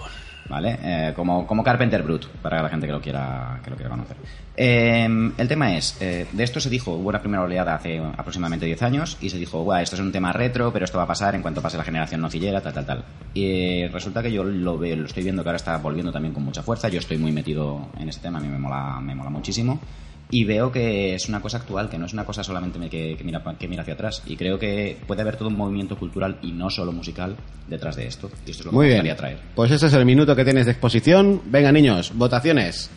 ¿Vale? 0.49 0.79
Eh, 0.81 1.13
como, 1.17 1.45
como 1.45 1.65
Carpenter 1.65 2.05
Brut, 2.05 2.27
para 2.41 2.63
la 2.63 2.69
gente 2.69 2.87
que 2.87 2.93
lo 2.93 3.01
quiera, 3.01 3.59
que 3.65 3.71
lo 3.71 3.75
quiera 3.75 3.91
conocer. 3.91 4.17
Eh, 4.57 5.05
el 5.37 5.49
tema 5.49 5.77
es, 5.77 5.97
eh, 6.01 6.29
de 6.31 6.45
esto 6.45 6.61
se 6.61 6.71
dijo, 6.71 6.93
hubo 6.93 7.09
una 7.09 7.19
primera 7.21 7.43
oleada 7.43 7.75
hace 7.75 7.99
aproximadamente 7.99 8.65
10 8.65 8.81
años 8.83 9.19
y 9.21 9.29
se 9.29 9.39
dijo, 9.39 9.65
"Buah, 9.65 9.83
esto 9.83 9.97
es 9.97 10.01
un 10.03 10.13
tema 10.13 10.33
retro, 10.33 10.73
pero 10.73 10.85
esto 10.85 10.99
va 10.99 11.05
a 11.05 11.09
pasar 11.09 11.35
en 11.35 11.43
cuanto 11.43 11.61
pase 11.61 11.77
la 11.77 11.83
generación 11.83 12.21
nocillera, 12.21 12.61
tal, 12.61 12.73
tal, 12.73 12.87
tal. 12.87 13.05
Y 13.35 13.45
eh, 13.83 13.91
resulta 13.93 14.23
que 14.23 14.31
yo 14.31 14.45
lo 14.45 14.79
veo, 14.79 14.95
lo 14.95 15.07
estoy 15.07 15.25
viendo 15.25 15.43
que 15.43 15.49
ahora 15.49 15.57
está 15.57 15.77
volviendo 15.79 16.13
también 16.13 16.33
con 16.33 16.45
mucha 16.45 16.63
fuerza, 16.63 16.89
yo 16.89 17.01
estoy 17.01 17.19
muy 17.19 17.33
metido 17.33 17.89
en 17.99 18.09
ese 18.09 18.21
tema, 18.21 18.39
a 18.39 18.41
mí 18.41 18.47
me 18.49 18.59
mola, 18.59 19.01
me 19.03 19.17
mola 19.17 19.31
muchísimo. 19.31 19.81
Y 20.29 20.45
veo 20.45 20.73
que 20.73 21.15
es 21.15 21.29
una 21.29 21.41
cosa 21.41 21.59
actual, 21.59 21.89
que 21.89 21.99
no 21.99 22.07
es 22.07 22.13
una 22.13 22.25
cosa 22.25 22.43
solamente 22.43 22.81
que, 22.91 23.17
que 23.17 23.23
mira, 23.23 23.43
que 23.59 23.69
mira 23.69 23.83
hacia 23.83 23.95
atrás. 23.95 24.23
Y 24.27 24.37
creo 24.37 24.59
que 24.59 24.97
puede 25.07 25.23
haber 25.23 25.37
todo 25.37 25.49
un 25.49 25.57
movimiento 25.57 25.97
cultural 25.97 26.39
y 26.43 26.51
no 26.51 26.69
solo 26.69 26.91
musical 26.91 27.37
detrás 27.69 27.95
de 27.95 28.07
esto. 28.09 28.29
Y 28.45 28.51
esto 28.51 28.63
es 28.63 28.65
lo 28.67 28.71
que 28.73 28.77
Muy 28.77 28.87
me 28.87 28.93
bien. 28.95 29.03
gustaría 29.03 29.17
traer. 29.17 29.39
Pues 29.55 29.71
ese 29.71 29.87
es 29.87 29.93
el 29.93 30.05
minuto 30.05 30.35
que 30.35 30.45
tienes 30.45 30.67
de 30.67 30.73
exposición. 30.73 31.43
Venga, 31.47 31.71
niños, 31.71 32.11
votaciones. 32.15 32.91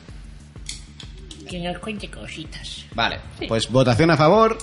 Que 1.47 1.59
nos 1.59 1.77
cuente 1.79 2.09
cositas. 2.09 2.85
Vale. 2.95 3.17
Pues 3.47 3.69
votación 3.69 4.09
a 4.11 4.17
favor. 4.17 4.57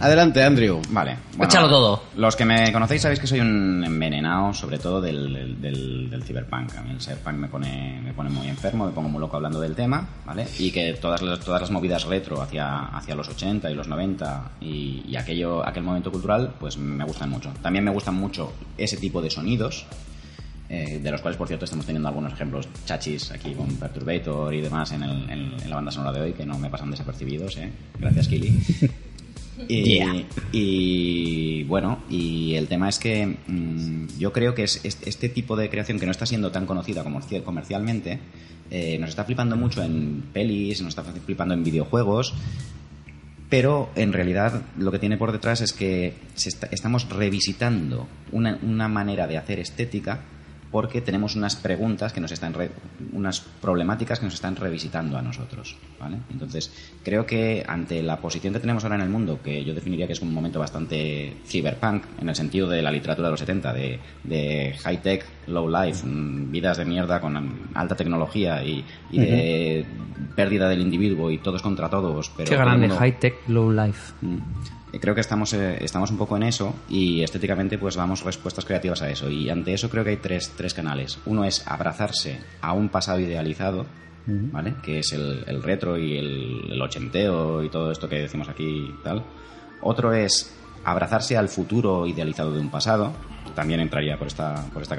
Adelante, 0.00 0.42
Andrew. 0.42 0.80
Vale. 0.90 1.16
Échalo 1.40 1.68
todo. 1.68 2.02
Los 2.16 2.36
que 2.36 2.44
me 2.44 2.72
conocéis 2.72 3.02
sabéis 3.02 3.20
que 3.20 3.26
soy 3.26 3.40
un 3.40 3.82
envenenado, 3.84 4.52
sobre 4.52 4.78
todo 4.78 5.00
del, 5.00 5.32
del, 5.32 5.60
del- 5.60 6.10
del 6.10 6.22
cyberpunk. 6.24 6.76
A 6.76 6.82
mí 6.82 6.90
el 6.92 7.00
cyberpunk 7.00 7.34
me 7.36 7.48
pone, 7.48 8.00
me 8.04 8.12
pone 8.12 8.30
muy 8.30 8.48
enfermo, 8.48 8.86
me 8.86 8.92
pongo 8.92 9.08
muy 9.08 9.20
loco 9.20 9.36
hablando 9.36 9.60
del 9.60 9.74
tema, 9.74 10.06
¿vale? 10.26 10.46
Y 10.58 10.70
que 10.70 10.92
todas 10.94 11.22
las, 11.22 11.40
todas 11.40 11.60
las 11.62 11.70
movidas 11.70 12.04
retro 12.04 12.40
hacia, 12.42 12.86
hacia 12.86 13.14
los 13.14 13.28
80 13.28 13.70
y 13.70 13.74
los 13.74 13.88
90 13.88 14.50
y, 14.60 15.04
y 15.08 15.16
aquello, 15.16 15.66
aquel 15.66 15.82
momento 15.82 16.12
cultural, 16.12 16.54
pues 16.60 16.76
me 16.76 17.04
gustan 17.04 17.30
mucho. 17.30 17.50
También 17.62 17.84
me 17.84 17.90
gustan 17.90 18.14
mucho 18.14 18.52
ese 18.76 18.98
tipo 18.98 19.20
de 19.22 19.30
sonidos, 19.30 19.86
eh, 20.68 21.00
de 21.02 21.10
los 21.10 21.22
cuales, 21.22 21.38
por 21.38 21.48
cierto, 21.48 21.64
estamos 21.64 21.86
teniendo 21.86 22.08
algunos 22.08 22.32
ejemplos 22.34 22.68
chachis 22.84 23.30
aquí 23.30 23.54
con 23.54 23.66
Perturbator 23.76 24.52
y 24.54 24.60
demás 24.60 24.92
en, 24.92 25.02
el- 25.02 25.30
en- 25.30 25.54
en 25.62 25.70
la 25.70 25.76
banda 25.76 25.90
sonora 25.90 26.12
de 26.12 26.20
hoy 26.20 26.32
que 26.34 26.44
no 26.44 26.58
me 26.58 26.68
pasan 26.68 26.90
desapercibidos, 26.90 27.56
¿eh? 27.56 27.72
Gracias, 27.98 28.28
Kili. 28.28 28.52
Y, 29.66 29.96
Yeah. 29.96 30.24
y, 30.52 31.64
bueno, 31.64 31.98
y 32.08 32.54
el 32.54 32.68
tema 32.68 32.88
es 32.88 32.98
que 32.98 33.26
mm, 33.46 34.18
yo 34.18 34.32
creo 34.32 34.54
que 34.54 34.64
es, 34.64 34.80
es- 34.84 34.98
este 35.04 35.28
tipo 35.28 35.56
de 35.56 35.68
creación 35.70 35.98
que 35.98 36.06
no 36.06 36.12
está 36.12 36.26
siendo 36.26 36.50
tan 36.52 36.66
conocida 36.66 37.04
comerci- 37.04 37.42
comercialmente, 37.42 38.18
eh, 38.70 38.98
nos 39.00 39.10
está 39.10 39.24
flipando 39.24 39.56
mucho 39.56 39.82
en 39.82 40.22
pelis, 40.32 40.80
nos 40.82 40.90
está 40.90 41.02
flipando 41.02 41.54
en 41.54 41.64
videojuegos, 41.64 42.34
pero 43.48 43.88
en 43.96 44.12
realidad 44.12 44.62
lo 44.78 44.92
que 44.92 44.98
tiene 44.98 45.16
por 45.16 45.32
detrás 45.32 45.60
es 45.62 45.72
que 45.72 46.14
se 46.34 46.50
está- 46.50 46.68
estamos 46.70 47.08
revisitando 47.08 48.06
una, 48.30 48.58
una 48.62 48.88
manera 48.88 49.26
de 49.26 49.38
hacer 49.38 49.58
estética 49.58 50.20
porque 50.70 51.00
tenemos 51.00 51.34
unas 51.36 51.56
preguntas 51.56 52.12
que 52.12 52.20
nos 52.20 52.30
están 52.32 52.52
re- 52.54 52.70
unas 53.12 53.40
problemáticas 53.40 54.18
que 54.18 54.26
nos 54.26 54.34
están 54.34 54.54
revisitando 54.56 55.16
a 55.16 55.22
nosotros 55.22 55.76
¿vale? 55.98 56.18
entonces 56.30 56.70
creo 57.02 57.24
que 57.26 57.64
ante 57.66 58.02
la 58.02 58.18
posición 58.18 58.52
que 58.52 58.60
tenemos 58.60 58.84
ahora 58.84 58.96
en 58.96 59.02
el 59.02 59.08
mundo 59.08 59.40
que 59.42 59.64
yo 59.64 59.72
definiría 59.74 60.06
que 60.06 60.12
es 60.12 60.20
un 60.20 60.32
momento 60.34 60.58
bastante 60.58 61.36
cyberpunk 61.46 62.02
en 62.20 62.28
el 62.28 62.34
sentido 62.36 62.68
de 62.68 62.82
la 62.82 62.90
literatura 62.90 63.28
de 63.28 63.32
los 63.32 63.40
70 63.40 63.72
de, 63.72 63.98
de 64.24 64.74
high 64.82 65.00
tech 65.02 65.24
low 65.46 65.68
life 65.70 66.06
mm, 66.06 66.50
vidas 66.50 66.76
de 66.76 66.84
mierda 66.84 67.20
con 67.20 67.36
alta 67.74 67.96
tecnología 67.96 68.62
y, 68.64 68.84
y 69.10 69.18
de 69.20 69.86
pérdida 70.36 70.68
del 70.68 70.80
individuo 70.82 71.30
y 71.30 71.38
todos 71.38 71.62
contra 71.62 71.88
todos 71.88 72.30
pero 72.36 72.48
Qué 72.50 72.56
grande, 72.56 72.88
mundo- 72.88 72.96
high 73.00 73.18
tech, 73.18 73.34
low 73.48 73.70
life. 73.72 74.12
Creo 75.00 75.14
que 75.14 75.20
estamos, 75.20 75.52
eh, 75.52 75.78
estamos 75.84 76.10
un 76.10 76.16
poco 76.16 76.36
en 76.36 76.44
eso 76.44 76.74
y 76.88 77.22
estéticamente 77.22 77.76
pues 77.78 77.94
damos 77.94 78.24
respuestas 78.24 78.64
creativas 78.64 79.02
a 79.02 79.10
eso. 79.10 79.30
Y 79.30 79.50
ante 79.50 79.74
eso 79.74 79.90
creo 79.90 80.02
que 80.02 80.10
hay 80.10 80.16
tres, 80.16 80.52
tres 80.56 80.72
canales. 80.74 81.18
Uno 81.26 81.44
es 81.44 81.66
abrazarse 81.66 82.40
a 82.62 82.72
un 82.72 82.88
pasado 82.88 83.20
idealizado, 83.20 83.86
¿vale? 84.26 84.74
Que 84.82 85.00
es 85.00 85.12
el, 85.12 85.44
el 85.46 85.62
retro 85.62 85.98
y 85.98 86.16
el, 86.16 86.72
el 86.72 86.82
ochenteo 86.82 87.62
y 87.62 87.68
todo 87.68 87.90
esto 87.90 88.08
que 88.08 88.20
decimos 88.20 88.48
aquí 88.48 88.88
y 88.88 89.02
tal. 89.04 89.24
Otro 89.82 90.12
es 90.12 90.54
abrazarse 90.84 91.36
al 91.36 91.48
futuro 91.48 92.06
idealizado 92.06 92.52
de 92.52 92.60
un 92.60 92.70
pasado. 92.70 93.12
También 93.54 93.80
entraría 93.80 94.18
por 94.18 94.26
esta, 94.26 94.64
por 94.72 94.82
esta, 94.82 94.96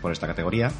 por 0.00 0.12
esta 0.12 0.26
categoría. 0.26 0.70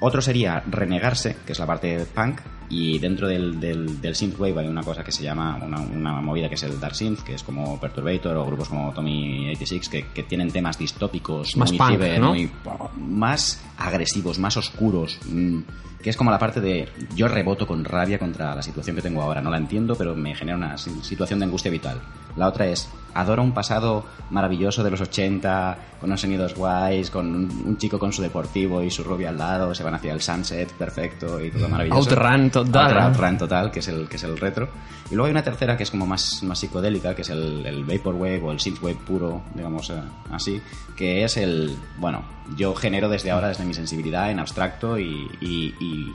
Otro 0.00 0.20
sería 0.22 0.62
renegarse, 0.68 1.36
que 1.44 1.52
es 1.52 1.58
la 1.58 1.66
parte 1.66 2.06
punk, 2.14 2.40
y 2.70 2.98
dentro 2.98 3.26
del, 3.28 3.58
del, 3.60 4.00
del 4.00 4.14
synthwave 4.14 4.60
hay 4.60 4.68
una 4.68 4.82
cosa 4.82 5.02
que 5.02 5.10
se 5.12 5.22
llama, 5.22 5.58
una, 5.62 5.80
una 5.80 6.20
movida 6.20 6.48
que 6.48 6.56
es 6.56 6.62
el 6.64 6.78
dark 6.78 6.94
synth, 6.94 7.20
que 7.22 7.34
es 7.34 7.42
como 7.42 7.80
Perturbator 7.80 8.36
o 8.36 8.44
grupos 8.44 8.68
como 8.68 8.92
Tommy 8.92 9.48
86, 9.50 9.88
que, 9.88 10.06
que 10.08 10.22
tienen 10.24 10.50
temas 10.50 10.78
distópicos, 10.78 11.56
Más 11.56 11.70
muy 11.70 11.78
punk, 11.78 11.90
ciber, 11.92 12.20
¿no? 12.20 12.28
muy 12.34 12.50
más 12.96 13.62
agresivos, 13.78 14.38
más 14.38 14.56
oscuros, 14.56 15.18
mm, 15.30 15.60
que 16.02 16.10
es 16.10 16.16
como 16.16 16.30
la 16.30 16.38
parte 16.38 16.60
de 16.60 16.88
yo 17.16 17.26
reboto 17.26 17.66
con 17.66 17.84
rabia 17.84 18.18
contra 18.18 18.54
la 18.54 18.62
situación 18.62 18.94
que 18.96 19.02
tengo 19.02 19.22
ahora, 19.22 19.40
no 19.40 19.50
la 19.50 19.56
entiendo, 19.56 19.96
pero 19.96 20.14
me 20.14 20.34
genera 20.34 20.56
una 20.56 20.78
si- 20.78 20.90
situación 21.02 21.38
de 21.40 21.46
angustia 21.46 21.70
vital. 21.70 22.00
La 22.36 22.46
otra 22.46 22.66
es 22.66 22.88
adoro 23.14 23.42
un 23.42 23.52
pasado 23.52 24.04
maravilloso 24.30 24.84
de 24.84 24.90
los 24.92 25.00
80, 25.00 25.78
con 25.98 26.10
unos 26.10 26.20
sonidos 26.20 26.54
guays, 26.54 27.10
con 27.10 27.26
un, 27.34 27.62
un 27.66 27.76
chico 27.78 27.98
con 27.98 28.12
su 28.12 28.22
deportivo 28.22 28.80
y 28.82 28.90
su 28.90 29.02
rubia 29.02 29.30
al 29.30 29.38
lado, 29.38 29.74
se 29.74 29.82
van 29.82 29.94
hacia 29.94 30.12
el 30.12 30.20
sunset 30.20 30.70
perfecto 30.74 31.42
y 31.44 31.50
todo 31.50 31.68
maravilloso. 31.68 31.98
Outrun 32.10 32.50
total, 32.64 33.38
total, 33.38 33.70
que 33.70 33.80
es 33.80 33.88
el 33.88 34.08
que 34.08 34.16
es 34.16 34.24
el 34.24 34.38
retro. 34.38 34.68
Y 35.10 35.14
luego 35.14 35.26
hay 35.26 35.30
una 35.32 35.42
tercera 35.42 35.76
que 35.76 35.82
es 35.84 35.90
como 35.90 36.06
más, 36.06 36.42
más 36.42 36.58
psicodélica, 36.58 37.14
que 37.14 37.22
es 37.22 37.30
el, 37.30 37.84
vaporwave 37.84 38.42
o 38.42 38.52
el 38.52 38.60
synthwave 38.60 38.96
puro, 38.96 39.42
digamos 39.54 39.88
eh, 39.90 39.94
así, 40.30 40.60
que 40.96 41.24
es 41.24 41.36
el, 41.38 41.76
bueno, 41.98 42.22
yo 42.56 42.74
genero 42.74 43.08
desde 43.08 43.30
ahora, 43.30 43.48
desde 43.48 43.64
mi 43.64 43.72
sensibilidad 43.72 44.30
en 44.30 44.38
abstracto 44.38 44.98
y, 44.98 45.30
y- 45.40 46.14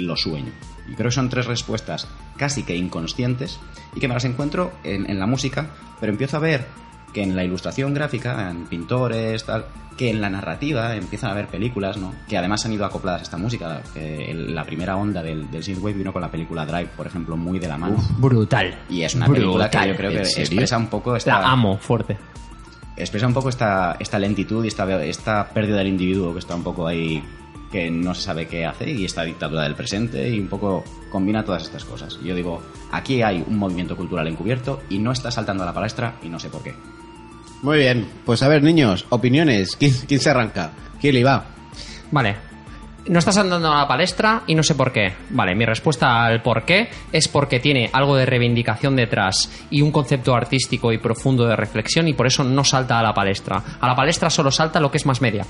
lo 0.00 0.16
sueño. 0.16 0.52
Y 0.88 0.94
creo 0.94 1.08
que 1.08 1.14
son 1.14 1.28
tres 1.30 1.46
respuestas 1.46 2.06
casi 2.36 2.62
que 2.62 2.76
inconscientes 2.76 3.58
y 3.94 4.00
que 4.00 4.06
me 4.08 4.14
las 4.14 4.24
encuentro 4.24 4.72
en, 4.84 5.08
en 5.10 5.18
la 5.18 5.26
música, 5.26 5.70
pero 5.98 6.12
empiezo 6.12 6.36
a 6.36 6.40
ver 6.40 6.66
que 7.16 7.22
en 7.22 7.34
la 7.34 7.42
ilustración 7.42 7.94
gráfica, 7.94 8.50
en 8.50 8.66
pintores, 8.66 9.42
tal, 9.42 9.64
que 9.96 10.10
en 10.10 10.20
la 10.20 10.28
narrativa 10.28 10.94
empiezan 10.94 11.30
a 11.30 11.32
haber 11.32 11.46
películas, 11.46 11.96
¿no? 11.96 12.12
Que 12.28 12.36
además 12.36 12.66
han 12.66 12.74
ido 12.74 12.84
acopladas 12.84 13.20
a 13.20 13.22
esta 13.22 13.38
música. 13.38 13.80
que 13.94 14.34
la 14.34 14.64
primera 14.64 14.98
onda 14.98 15.22
del, 15.22 15.50
del 15.50 15.64
synthwave 15.64 15.94
vino 15.94 16.12
con 16.12 16.20
la 16.20 16.30
película 16.30 16.66
Drive, 16.66 16.90
por 16.94 17.06
ejemplo, 17.06 17.34
muy 17.34 17.58
de 17.58 17.68
la 17.68 17.78
mano. 17.78 17.96
Brutal. 18.18 18.80
Y 18.90 19.00
es 19.00 19.14
una 19.14 19.28
película 19.28 19.70
que 19.70 19.78
Brutal. 19.78 19.88
yo 19.88 19.96
creo 19.96 20.10
que 20.10 20.18
expresa 20.18 20.76
un 20.76 20.88
poco 20.88 21.16
esta... 21.16 21.40
La 21.40 21.52
amo, 21.52 21.78
fuerte. 21.78 22.18
Expresa 22.98 23.26
un 23.26 23.32
poco 23.32 23.48
esta, 23.48 23.96
esta 23.98 24.18
lentitud 24.18 24.62
y 24.62 24.68
esta, 24.68 25.02
esta 25.02 25.48
pérdida 25.48 25.78
del 25.78 25.86
individuo 25.86 26.34
que 26.34 26.40
está 26.40 26.54
un 26.54 26.64
poco 26.64 26.86
ahí, 26.86 27.24
que 27.72 27.90
no 27.90 28.14
se 28.14 28.20
sabe 28.20 28.46
qué 28.46 28.66
hace, 28.66 28.90
y 28.90 29.06
esta 29.06 29.22
dictadura 29.22 29.62
del 29.62 29.74
presente, 29.74 30.28
y 30.28 30.38
un 30.38 30.48
poco 30.48 30.84
combina 31.10 31.42
todas 31.42 31.62
estas 31.62 31.86
cosas. 31.86 32.20
Yo 32.22 32.34
digo, 32.34 32.60
aquí 32.92 33.22
hay 33.22 33.42
un 33.46 33.56
movimiento 33.56 33.96
cultural 33.96 34.28
encubierto 34.28 34.82
y 34.90 34.98
no 34.98 35.12
está 35.12 35.30
saltando 35.30 35.62
a 35.62 35.66
la 35.66 35.72
palestra 35.72 36.16
y 36.22 36.28
no 36.28 36.38
sé 36.38 36.50
por 36.50 36.62
qué. 36.62 36.74
Muy 37.62 37.78
bien. 37.78 38.06
Pues 38.24 38.42
a 38.42 38.48
ver, 38.48 38.62
niños, 38.62 39.06
opiniones. 39.08 39.76
¿Quién, 39.76 40.20
se 40.20 40.30
arranca? 40.30 40.72
¿Quién 41.00 41.14
le 41.14 41.24
va? 41.24 41.46
Vale. 42.10 42.36
No 43.08 43.20
estás 43.20 43.36
andando 43.36 43.72
a 43.72 43.78
la 43.78 43.88
palestra 43.88 44.42
y 44.48 44.54
no 44.56 44.64
sé 44.64 44.74
por 44.74 44.92
qué. 44.92 45.12
Vale, 45.30 45.54
mi 45.54 45.64
respuesta 45.64 46.24
al 46.24 46.42
por 46.42 46.64
qué 46.64 46.88
es 47.12 47.28
porque 47.28 47.60
tiene 47.60 47.88
algo 47.92 48.16
de 48.16 48.26
reivindicación 48.26 48.96
detrás 48.96 49.48
y 49.70 49.80
un 49.80 49.92
concepto 49.92 50.34
artístico 50.34 50.92
y 50.92 50.98
profundo 50.98 51.46
de 51.46 51.54
reflexión 51.54 52.08
y 52.08 52.14
por 52.14 52.26
eso 52.26 52.42
no 52.42 52.64
salta 52.64 52.98
a 52.98 53.02
la 53.04 53.14
palestra. 53.14 53.62
A 53.80 53.86
la 53.86 53.94
palestra 53.94 54.28
solo 54.28 54.50
salta 54.50 54.80
lo 54.80 54.90
que 54.90 54.96
es 54.96 55.06
más 55.06 55.20
media. 55.20 55.46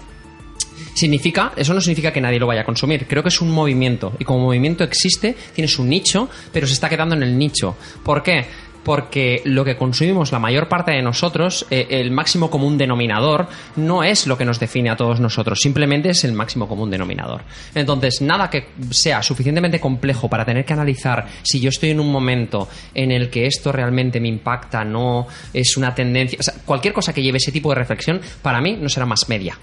Significa, 0.97 1.53
eso 1.57 1.75
no 1.75 1.81
significa 1.83 2.11
que 2.11 2.23
nadie 2.23 2.39
lo 2.39 2.47
vaya 2.47 2.63
a 2.63 2.65
consumir. 2.65 3.07
Creo 3.07 3.23
que 3.23 3.29
es 3.29 3.43
un 3.43 3.51
movimiento. 3.51 4.15
Y 4.19 4.25
como 4.25 4.41
movimiento 4.41 4.83
existe, 4.83 5.37
tiene 5.55 5.69
su 5.69 5.85
nicho, 5.85 6.31
pero 6.53 6.67
se 6.67 6.73
está 6.73 6.89
quedando 6.89 7.15
en 7.15 7.23
el 7.23 7.37
nicho. 7.37 7.77
¿Por 8.03 8.23
qué? 8.23 8.47
Porque 8.87 9.43
lo 9.45 9.65
que 9.65 9.77
consumimos 9.77 10.31
la 10.31 10.39
mayor 10.39 10.69
parte 10.69 10.93
de 10.93 11.03
nosotros, 11.03 11.67
eh, 11.73 11.89
el 11.91 12.13
máximo 12.13 12.49
común 12.49 12.79
denominador, 12.79 13.49
no 13.75 14.05
es 14.05 14.29
lo 14.29 14.39
que 14.39 14.45
nos 14.45 14.61
define 14.61 14.91
a 14.91 14.97
todos 14.97 15.19
nosotros, 15.19 15.59
simplemente 15.61 16.11
es 16.11 16.23
el 16.23 16.33
máximo 16.33 16.69
común 16.69 16.89
denominador. 16.89 17.43
Entonces, 17.75 18.21
nada 18.23 18.49
que 18.49 18.69
sea 18.91 19.25
suficientemente 19.25 19.81
complejo 19.81 20.31
para 20.31 20.45
tener 20.45 20.65
que 20.65 20.73
analizar 20.73 21.27
si 21.43 21.59
yo 21.59 21.71
estoy 21.71 21.91
en 21.91 21.99
un 21.99 22.13
momento 22.13 22.69
en 22.95 23.11
el 23.11 23.29
que 23.29 23.47
esto 23.47 23.73
realmente 23.73 24.21
me 24.21 24.29
impacta, 24.29 24.85
no 24.85 25.27
es 25.53 25.77
una 25.77 25.93
tendencia, 25.93 26.39
o 26.39 26.45
sea, 26.45 26.55
cualquier 26.65 26.95
cosa 26.95 27.13
que 27.13 27.25
lleve 27.25 27.39
ese 27.39 27.51
tipo 27.51 27.71
de 27.71 27.75
reflexión, 27.75 28.21
para 28.41 28.61
mí 28.61 28.79
no 28.81 28.89
será 28.89 29.05
más 29.05 29.29
media 29.29 29.59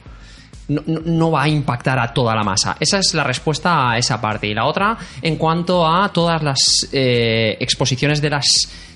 no, 0.67 1.31
va 1.31 1.43
a 1.43 1.49
impactar 1.49 1.99
a 1.99 2.13
toda 2.13 2.35
la 2.35 2.43
masa. 2.43 2.77
Esa 2.79 2.99
es 2.99 3.13
la 3.13 3.23
respuesta 3.23 3.91
a 3.91 3.97
esa 3.97 4.19
parte. 4.19 4.47
Y 4.47 4.53
la 4.53 4.65
otra, 4.65 4.97
en 5.21 5.35
cuanto 5.35 5.85
a 5.85 6.09
todas 6.09 6.41
las 6.41 6.89
eh, 6.91 7.57
exposiciones 7.59 8.21
de 8.21 8.29
las 8.29 8.45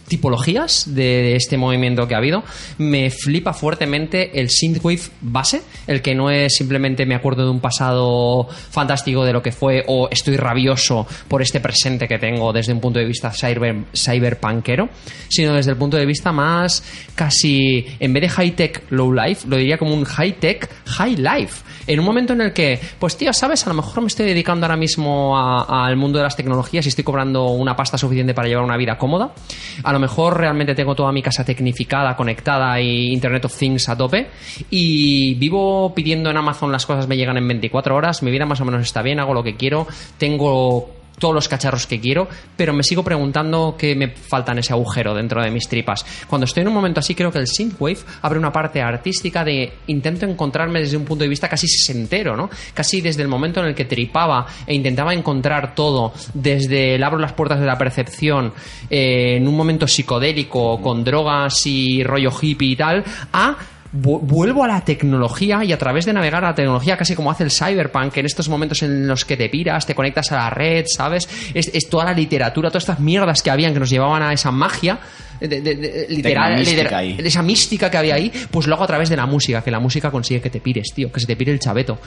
tipologías 0.07 0.93
de 0.93 1.35
este 1.35 1.57
movimiento 1.57 2.07
que 2.07 2.15
ha 2.15 2.17
habido. 2.17 2.43
Me 2.77 3.09
flipa 3.09 3.53
fuertemente 3.53 4.39
el 4.39 4.49
synthwave 4.49 5.01
base, 5.21 5.61
el 5.85 6.01
que 6.01 6.15
no 6.15 6.29
es 6.29 6.55
simplemente 6.55 7.05
me 7.05 7.15
acuerdo 7.15 7.43
de 7.43 7.51
un 7.51 7.59
pasado 7.59 8.47
fantástico 8.49 9.23
de 9.25 9.33
lo 9.33 9.41
que 9.41 9.51
fue 9.51 9.83
o 9.87 10.09
estoy 10.09 10.37
rabioso 10.37 11.05
por 11.27 11.41
este 11.41 11.59
presente 11.59 12.07
que 12.07 12.17
tengo 12.17 12.53
desde 12.53 12.73
un 12.73 12.79
punto 12.79 12.99
de 12.99 13.05
vista 13.05 13.31
cyber, 13.31 13.85
cyberpunkero, 13.93 14.89
sino 15.29 15.53
desde 15.53 15.71
el 15.71 15.77
punto 15.77 15.97
de 15.97 16.05
vista 16.05 16.31
más 16.31 16.83
casi, 17.15 17.85
en 17.99 18.13
vez 18.13 18.21
de 18.21 18.29
high-tech 18.29 18.83
low 18.91 19.11
life, 19.11 19.47
lo 19.47 19.57
diría 19.57 19.77
como 19.77 19.93
un 19.93 20.03
high-tech 20.03 20.69
high 20.85 21.15
life. 21.17 21.63
En 21.87 21.99
un 21.99 22.05
momento 22.05 22.33
en 22.33 22.41
el 22.41 22.53
que, 22.53 22.79
pues 22.99 23.15
tío, 23.15 23.31
¿sabes? 23.31 23.65
A 23.65 23.69
lo 23.69 23.75
mejor 23.75 24.01
me 24.01 24.07
estoy 24.07 24.25
dedicando 24.25 24.65
ahora 24.65 24.75
mismo 24.75 25.37
al 25.37 25.95
mundo 25.95 26.19
de 26.19 26.23
las 26.23 26.35
tecnologías 26.35 26.85
y 26.85 26.89
estoy 26.89 27.03
cobrando 27.03 27.47
una 27.47 27.75
pasta 27.75 27.97
suficiente 27.97 28.33
para 28.33 28.47
llevar 28.47 28.65
una 28.65 28.77
vida 28.77 28.97
cómoda. 28.97 29.33
A 29.83 29.93
lo 29.93 29.96
mejor 29.99 30.37
realmente 30.37 30.75
tengo 30.75 30.95
toda 30.95 31.11
mi 31.11 31.21
casa 31.21 31.43
tecnificada, 31.43 32.15
conectada 32.15 32.79
y 32.79 33.11
Internet 33.11 33.45
of 33.45 33.57
Things 33.57 33.89
a 33.89 33.97
tope. 33.97 34.27
Y 34.69 35.35
vivo 35.35 35.93
pidiendo 35.93 36.29
en 36.29 36.37
Amazon 36.37 36.71
las 36.71 36.85
cosas 36.85 37.07
me 37.07 37.17
llegan 37.17 37.37
en 37.37 37.47
24 37.47 37.95
horas. 37.95 38.23
Mi 38.23 38.31
vida 38.31 38.45
más 38.45 38.61
o 38.61 38.65
menos 38.65 38.81
está 38.81 39.01
bien, 39.01 39.19
hago 39.19 39.33
lo 39.33 39.43
que 39.43 39.55
quiero. 39.55 39.87
Tengo 40.17 40.96
todos 41.19 41.33
los 41.33 41.47
cacharros 41.47 41.87
que 41.87 41.99
quiero, 41.99 42.27
pero 42.55 42.73
me 42.73 42.83
sigo 42.83 43.03
preguntando 43.03 43.75
qué 43.77 43.95
me 43.95 44.09
falta 44.09 44.51
en 44.51 44.59
ese 44.59 44.73
agujero 44.73 45.13
dentro 45.13 45.41
de 45.41 45.49
mis 45.49 45.67
tripas. 45.67 46.05
Cuando 46.27 46.45
estoy 46.45 46.61
en 46.61 46.67
un 46.67 46.73
momento 46.73 46.99
así, 46.99 47.15
creo 47.15 47.31
que 47.31 47.39
el 47.39 47.47
synthwave 47.47 47.99
abre 48.21 48.39
una 48.39 48.51
parte 48.51 48.81
artística 48.81 49.43
de 49.43 49.73
intento 49.87 50.25
encontrarme 50.25 50.79
desde 50.79 50.97
un 50.97 51.05
punto 51.05 51.23
de 51.23 51.29
vista 51.29 51.49
casi 51.49 51.67
sesentero, 51.67 52.35
¿no? 52.35 52.49
Casi 52.73 53.01
desde 53.01 53.23
el 53.23 53.27
momento 53.27 53.61
en 53.61 53.67
el 53.67 53.75
que 53.75 53.85
tripaba 53.85 54.45
e 54.65 54.75
intentaba 54.75 55.13
encontrar 55.13 55.73
todo, 55.73 56.13
desde 56.33 56.95
el 56.95 57.03
abro 57.03 57.17
las 57.17 57.33
puertas 57.33 57.59
de 57.59 57.65
la 57.65 57.77
percepción, 57.77 58.53
eh, 58.89 59.37
en 59.37 59.47
un 59.47 59.55
momento 59.55 59.87
psicodélico, 59.87 60.81
con 60.81 61.03
drogas 61.03 61.65
y 61.65 62.03
rollo 62.03 62.31
hippie 62.41 62.71
y 62.71 62.75
tal, 62.75 63.03
a 63.33 63.55
vu- 63.93 64.19
vuelvo 64.21 64.63
a 64.63 64.67
la 64.67 64.81
tecnología 64.81 65.63
y 65.63 65.71
a 65.73 65.77
través 65.77 66.05
de 66.05 66.13
navegar 66.13 66.43
a 66.43 66.49
la 66.49 66.55
tecnología, 66.55 66.97
casi 66.97 67.15
como 67.15 67.31
hace 67.31 67.43
el 67.43 67.51
cyberpunk, 67.51 68.15
en 68.17 68.25
estos 68.25 68.49
momentos 68.49 68.83
en 68.83 69.07
los 69.07 69.25
que 69.25 69.37
te 69.37 69.49
piras, 69.49 69.85
te 69.85 69.95
conectas 69.95 70.31
a 70.31 70.37
la 70.37 70.49
red, 70.49 70.85
¿sabes? 70.87 71.27
Es, 71.53 71.69
es 71.73 71.89
toda 71.89 72.05
la 72.05 72.13
literatura, 72.13 72.69
todas 72.69 72.83
estas 72.83 72.99
mierdas 72.99 73.41
que 73.41 73.51
habían 73.51 73.73
que 73.73 73.79
nos 73.79 73.89
llevaban 73.89 74.21
a 74.23 74.33
esa 74.33 74.51
magia. 74.51 74.99
De- 75.39 75.61
de- 75.61 75.75
de- 75.75 76.05
literal, 76.09 76.59
esa 77.17 77.41
mística 77.41 77.89
que 77.91 77.97
había 77.97 78.15
ahí, 78.15 78.31
pues 78.51 78.67
lo 78.67 78.75
hago 78.75 78.83
a 78.83 78.87
través 78.87 79.09
de 79.09 79.15
la 79.17 79.25
música, 79.25 79.61
que 79.63 79.71
la 79.71 79.79
música 79.79 80.11
consigue 80.11 80.41
que 80.41 80.49
te 80.49 80.59
pires, 80.59 80.87
tío, 80.93 81.11
que 81.11 81.19
se 81.19 81.25
te 81.27 81.35
pire 81.35 81.51
el 81.51 81.59
chaveto. 81.59 81.99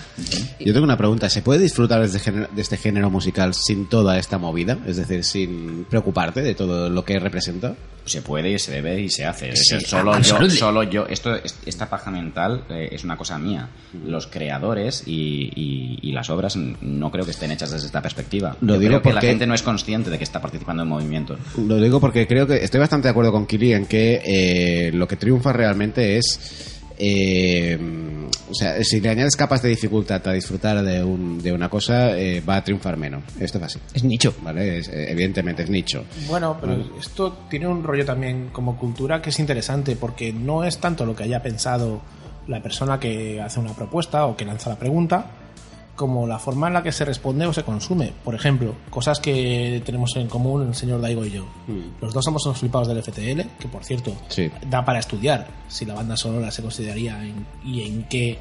Yo 0.59 0.73
tengo 0.73 0.85
una 0.85 0.97
pregunta. 0.97 1.29
¿Se 1.29 1.43
puede 1.43 1.61
disfrutar 1.61 2.01
de 2.01 2.07
este, 2.07 2.19
género, 2.21 2.49
de 2.55 2.63
este 2.63 2.77
género 2.77 3.11
musical 3.11 3.55
sin 3.55 3.87
toda 3.89 4.19
esta 4.19 4.39
movida? 4.39 4.79
Es 4.87 4.97
decir, 4.97 5.25
sin 5.25 5.85
preocuparte 5.85 6.43
de 6.43 6.55
todo 6.55 6.91
lo 6.91 7.05
que 7.05 7.19
representa. 7.19 7.75
Se 8.07 8.23
puede, 8.23 8.59
se 8.59 8.73
debe 8.73 8.99
y 8.99 9.11
se 9.11 9.27
hace. 9.27 9.55
Sí, 9.55 9.75
decir, 9.75 9.87
solo 9.89 10.19
yo, 10.21 10.51
solo 10.51 10.83
yo. 10.83 11.07
Esto, 11.07 11.35
es- 11.37 11.55
esta 11.67 11.89
paja 11.91 12.11
mental 12.11 12.65
eh, 12.71 12.89
es 12.93 13.05
una 13.05 13.17
cosa 13.17 13.39
mía. 13.39 13.69
Los 14.07 14.27
creadores 14.27 15.03
y, 15.07 15.51
y- 15.55 15.99
y 16.03 16.13
las 16.13 16.31
obras 16.31 16.57
no 16.57 17.11
creo 17.11 17.25
que 17.27 17.31
estén 17.33 17.51
hechas 17.53 17.71
desde 17.71 17.87
esta 17.87 18.01
perspectiva. 18.01 18.57
Lo 18.63 18.75
Yo 18.75 18.81
digo 18.81 18.91
creo 18.93 19.03
que 19.03 19.09
la 19.11 19.15
porque- 19.17 19.29
gente 19.29 19.47
no 19.47 19.55
es 19.55 19.63
consciente 19.63 20.09
de 20.11 20.17
que 20.19 20.25
está 20.25 20.41
participando 20.41 20.83
en 20.83 20.89
movimiento. 20.89 21.37
Lo 21.59 21.77
digo 21.77 22.01
porque 22.01 22.27
creo 22.27 22.47
que 22.47 22.65
estoy 22.65 22.81
bastante 22.81 23.07
de 23.07 23.11
acuerdo 23.11 23.20
con 23.31 23.45
Kili 23.47 23.75
en 23.75 23.85
que 23.87 24.23
eh, 24.25 24.91
lo 24.93 25.07
que 25.07 25.17
triunfa 25.17 25.53
realmente 25.53 26.17
es. 26.17 26.77
eh, 27.03 27.79
o 28.51 28.55
sea, 28.55 28.83
si 28.83 29.01
le 29.01 29.09
añades 29.09 29.37
capas 29.37 29.63
de 29.63 29.69
dificultad 29.69 30.27
a 30.27 30.33
disfrutar 30.33 30.83
de, 30.83 31.03
un- 31.05 31.41
de 31.41 31.53
una 31.53 31.69
cosa, 31.69 32.19
eh, 32.19 32.41
va 32.47 32.57
a 32.57 32.65
triunfar 32.65 32.97
menos. 32.97 33.23
Esto 33.39 33.59
es 33.59 33.65
así. 33.65 33.79
Es 33.95 34.03
nicho. 34.05 34.35
¿Vale? 34.43 34.79
Es- 34.79 34.89
eh, 34.89 35.07
evidentemente 35.11 35.63
es 35.63 35.71
nicho. 35.71 36.05
Bueno, 36.29 36.57
pero 36.61 36.73
Vale. 36.77 36.85
esto 36.99 37.39
tiene 37.49 37.69
un 37.69 37.83
rollo 37.85 38.05
también 38.05 38.49
como 38.53 38.77
cultura 38.77 39.23
que 39.23 39.31
es 39.31 39.39
interesante 39.39 39.97
porque 39.97 40.33
no 40.33 40.65
es 40.65 40.79
tanto 40.79 41.07
lo 41.07 41.15
que 41.15 41.23
haya 41.25 41.43
pensado 41.43 42.03
la 42.49 42.61
persona 42.63 42.99
que 42.99 43.41
hace 43.41 43.61
una 43.61 43.75
propuesta 43.75 44.27
o 44.27 44.37
que 44.37 44.45
lanza 44.45 44.71
la 44.71 44.79
pregunta, 44.79 45.31
como 46.01 46.27
la 46.27 46.39
forma 46.39 46.69
en 46.69 46.73
la 46.73 46.83
que 46.83 46.93
se 46.93 47.05
responde 47.05 47.45
o 47.45 47.53
se 47.53 47.63
consume. 47.63 48.11
Por 48.25 48.35
ejemplo, 48.35 48.75
cosas 48.89 49.21
que 49.21 49.83
tenemos 49.85 50.17
en 50.17 50.29
común 50.29 50.67
el 50.69 50.75
señor 50.75 51.03
Daigo 51.03 51.27
y 51.27 51.31
yo. 51.31 51.45
Los 52.01 52.15
dos 52.15 52.25
somos 52.25 52.47
unos 52.47 52.59
flipados 52.59 52.89
del 52.89 53.03
FTL, 53.03 53.43
que 53.59 53.69
por 53.69 53.85
cierto, 53.85 54.15
Sí. 54.29 54.51
da 54.67 54.83
para 54.83 54.99
estudiar 54.99 55.47
si 55.69 55.85
la 55.85 55.93
banda 55.93 56.17
sonora 56.17 56.51
se 56.51 56.63
consideraría 56.63 57.23
en- 57.23 57.47
y 57.65 57.83
en 57.83 58.05
qué 58.05 58.39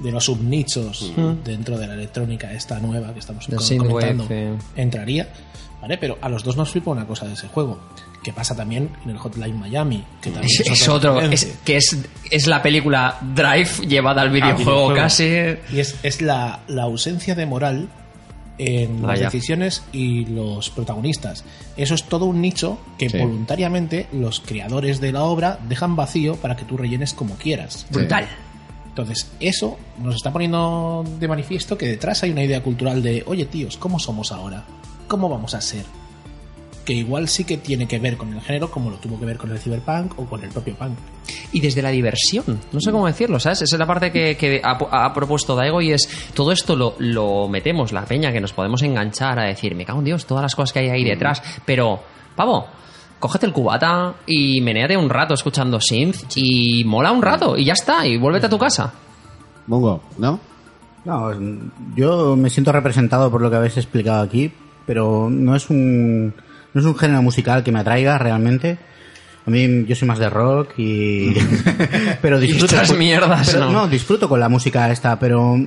de 0.00 0.12
los 0.12 0.24
subnichos 0.26 1.10
Mm. 1.16 1.42
dentro 1.44 1.78
de 1.78 1.86
la 1.86 1.94
electrónica 1.94 2.52
esta 2.52 2.78
nueva 2.78 3.14
que 3.14 3.20
estamos 3.20 3.46
comentando 3.46 4.28
entraría, 4.76 5.28
¿vale? 5.80 5.96
Pero 5.96 6.18
a 6.20 6.28
los 6.28 6.44
dos 6.44 6.56
nos 6.58 6.68
flipa 6.70 6.90
una 6.90 7.06
cosa 7.06 7.26
de 7.26 7.32
ese 7.32 7.48
juego, 7.48 7.78
que 8.22 8.32
pasa 8.32 8.54
también 8.56 8.90
en 9.04 9.10
el 9.10 9.18
Hotline 9.18 9.58
Miami, 9.58 10.04
que 10.20 10.30
también 10.30 10.50
Es, 10.66 10.88
otro, 10.88 11.20
es, 11.20 11.56
que 11.64 11.76
es, 11.76 11.98
es 12.30 12.46
la 12.46 12.60
película 12.62 13.18
Drive 13.34 13.86
llevada 13.86 14.22
al 14.22 14.30
videojuego, 14.30 14.88
videojuego. 14.88 14.94
casi. 14.94 15.24
Y 15.72 15.78
es, 15.78 15.96
es 16.02 16.20
la, 16.20 16.60
la 16.68 16.82
ausencia 16.84 17.34
de 17.34 17.46
moral 17.46 17.88
en 18.58 19.02
Vaya. 19.02 19.22
las 19.22 19.32
decisiones 19.32 19.84
y 19.92 20.24
los 20.26 20.68
protagonistas. 20.70 21.44
Eso 21.76 21.94
es 21.94 22.04
todo 22.04 22.24
un 22.24 22.40
nicho 22.40 22.78
que 22.98 23.08
Sí. 23.08 23.16
voluntariamente 23.18 24.08
los 24.12 24.40
creadores 24.40 25.00
de 25.00 25.12
la 25.12 25.22
obra 25.22 25.60
dejan 25.68 25.94
vacío 25.94 26.34
para 26.36 26.56
que 26.56 26.64
tú 26.64 26.76
rellenes 26.76 27.14
como 27.14 27.36
quieras. 27.36 27.86
Brutal. 27.90 28.26
Entonces, 28.88 29.30
eso 29.38 29.78
nos 30.02 30.16
está 30.16 30.32
poniendo 30.32 31.04
de 31.20 31.28
manifiesto 31.28 31.78
que 31.78 31.86
detrás 31.86 32.24
hay 32.24 32.32
una 32.32 32.42
idea 32.42 32.60
cultural 32.64 33.00
de, 33.00 33.22
oye 33.28 33.44
tíos, 33.46 33.76
¿cómo 33.76 34.00
somos 34.00 34.32
ahora? 34.32 34.64
¿Cómo 35.06 35.28
vamos 35.28 35.54
a 35.54 35.60
ser? 35.60 35.84
Que 36.88 36.94
igual 36.94 37.28
sí 37.28 37.44
que 37.44 37.58
tiene 37.58 37.86
que 37.86 37.98
ver 37.98 38.16
con 38.16 38.32
el 38.32 38.40
género, 38.40 38.70
como 38.70 38.88
lo 38.88 38.96
tuvo 38.96 39.20
que 39.20 39.26
ver 39.26 39.36
con 39.36 39.50
el 39.50 39.58
cyberpunk 39.58 40.18
o 40.18 40.24
con 40.24 40.42
el 40.42 40.48
propio 40.48 40.74
punk. 40.74 40.96
y 41.52 41.60
desde 41.60 41.82
la 41.82 41.90
diversión. 41.90 42.58
No 42.72 42.80
sé 42.80 42.90
cómo 42.90 43.06
decirlo, 43.06 43.38
¿sabes? 43.38 43.60
Esa 43.60 43.76
es 43.76 43.78
la 43.78 43.86
parte 43.86 44.10
que, 44.10 44.38
que 44.38 44.62
ha, 44.64 44.78
ha 45.04 45.12
propuesto 45.12 45.54
Daigo 45.54 45.82
y 45.82 45.92
es 45.92 46.08
todo 46.32 46.50
esto 46.50 46.74
lo, 46.74 46.94
lo 46.98 47.46
metemos, 47.46 47.92
la 47.92 48.06
peña, 48.06 48.32
que 48.32 48.40
nos 48.40 48.54
podemos 48.54 48.80
enganchar 48.80 49.38
a 49.38 49.48
decir, 49.48 49.74
me 49.74 49.84
cago 49.84 49.98
en 49.98 50.06
Dios, 50.06 50.24
todas 50.24 50.40
las 50.40 50.54
cosas 50.54 50.72
que 50.72 50.78
hay 50.78 50.88
ahí 50.88 51.04
detrás, 51.04 51.42
pero, 51.66 52.00
pavo. 52.34 52.66
Cógete 53.18 53.44
el 53.44 53.52
cubata 53.52 54.14
y 54.26 54.62
menéate 54.62 54.96
un 54.96 55.10
rato 55.10 55.34
escuchando 55.34 55.78
synth 55.82 56.36
y 56.36 56.84
mola 56.84 57.12
un 57.12 57.20
rato 57.20 57.54
y 57.58 57.66
ya 57.66 57.74
está, 57.74 58.06
y 58.06 58.16
vuélvete 58.16 58.46
a 58.46 58.48
tu 58.48 58.58
casa. 58.58 58.94
Mongo, 59.66 60.00
¿no? 60.16 60.40
No, 61.04 61.32
yo 61.94 62.34
me 62.34 62.48
siento 62.48 62.72
representado 62.72 63.30
por 63.30 63.42
lo 63.42 63.50
que 63.50 63.56
habéis 63.56 63.76
explicado 63.76 64.22
aquí, 64.22 64.50
pero 64.86 65.28
no 65.28 65.54
es 65.54 65.68
un, 65.68 66.32
no 66.74 66.80
es 66.80 66.86
un 66.86 66.96
género 66.96 67.22
musical 67.22 67.62
que 67.64 67.72
me 67.72 67.80
atraiga 67.80 68.18
realmente. 68.18 68.78
A 69.46 69.50
mí 69.50 69.86
yo 69.86 69.96
soy 69.96 70.06
más 70.06 70.18
de 70.18 70.28
rock 70.28 70.78
y 70.78 71.34
pero 72.22 72.38
disfruto 72.38 72.76
estas 72.76 72.96
mierdas, 72.96 73.50
pero, 73.52 73.70
¿no? 73.70 73.88
disfruto 73.88 74.28
con 74.28 74.40
la 74.40 74.48
música 74.48 74.90
esta, 74.90 75.18
pero 75.18 75.56
mm, 75.56 75.66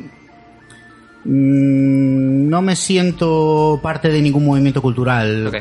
no 1.26 2.62
me 2.62 2.76
siento 2.76 3.80
parte 3.82 4.10
de 4.10 4.22
ningún 4.22 4.46
movimiento 4.46 4.82
cultural 4.82 5.52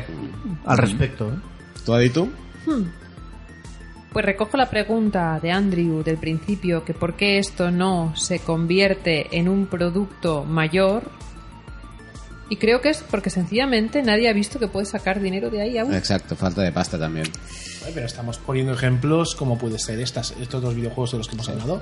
al 0.65 0.77
respecto. 0.77 1.29
¿eh? 1.29 1.37
¿Tú, 1.85 1.93
Adi, 1.93 2.09
tú? 2.09 2.29
Hmm. 2.65 3.01
Pues 4.11 4.25
recojo 4.25 4.57
la 4.57 4.69
pregunta 4.69 5.39
de 5.41 5.51
Andrew 5.51 6.03
del 6.03 6.17
principio, 6.17 6.83
que 6.83 6.93
por 6.93 7.15
qué 7.15 7.37
esto 7.37 7.71
no 7.71 8.13
se 8.17 8.39
convierte 8.39 9.37
en 9.37 9.47
un 9.47 9.67
producto 9.67 10.43
mayor. 10.43 11.03
Y 12.51 12.57
creo 12.57 12.81
que 12.81 12.89
es 12.89 13.01
porque 13.09 13.29
sencillamente 13.29 14.03
nadie 14.03 14.27
ha 14.27 14.33
visto 14.33 14.59
que 14.59 14.67
puede 14.67 14.85
sacar 14.85 15.21
dinero 15.21 15.49
de 15.49 15.61
ahí 15.61 15.77
aún. 15.77 15.93
Exacto, 15.93 16.35
falta 16.35 16.61
de 16.61 16.73
pasta 16.73 16.99
también. 16.99 17.25
Pero 17.93 18.05
estamos 18.05 18.39
poniendo 18.39 18.73
ejemplos 18.73 19.35
como 19.35 19.57
puede 19.57 19.79
ser 19.79 20.01
estas, 20.01 20.31
estos 20.31 20.61
dos 20.61 20.75
videojuegos 20.75 21.13
de 21.13 21.17
los 21.19 21.29
que 21.29 21.35
hemos 21.35 21.47
hablado, 21.47 21.81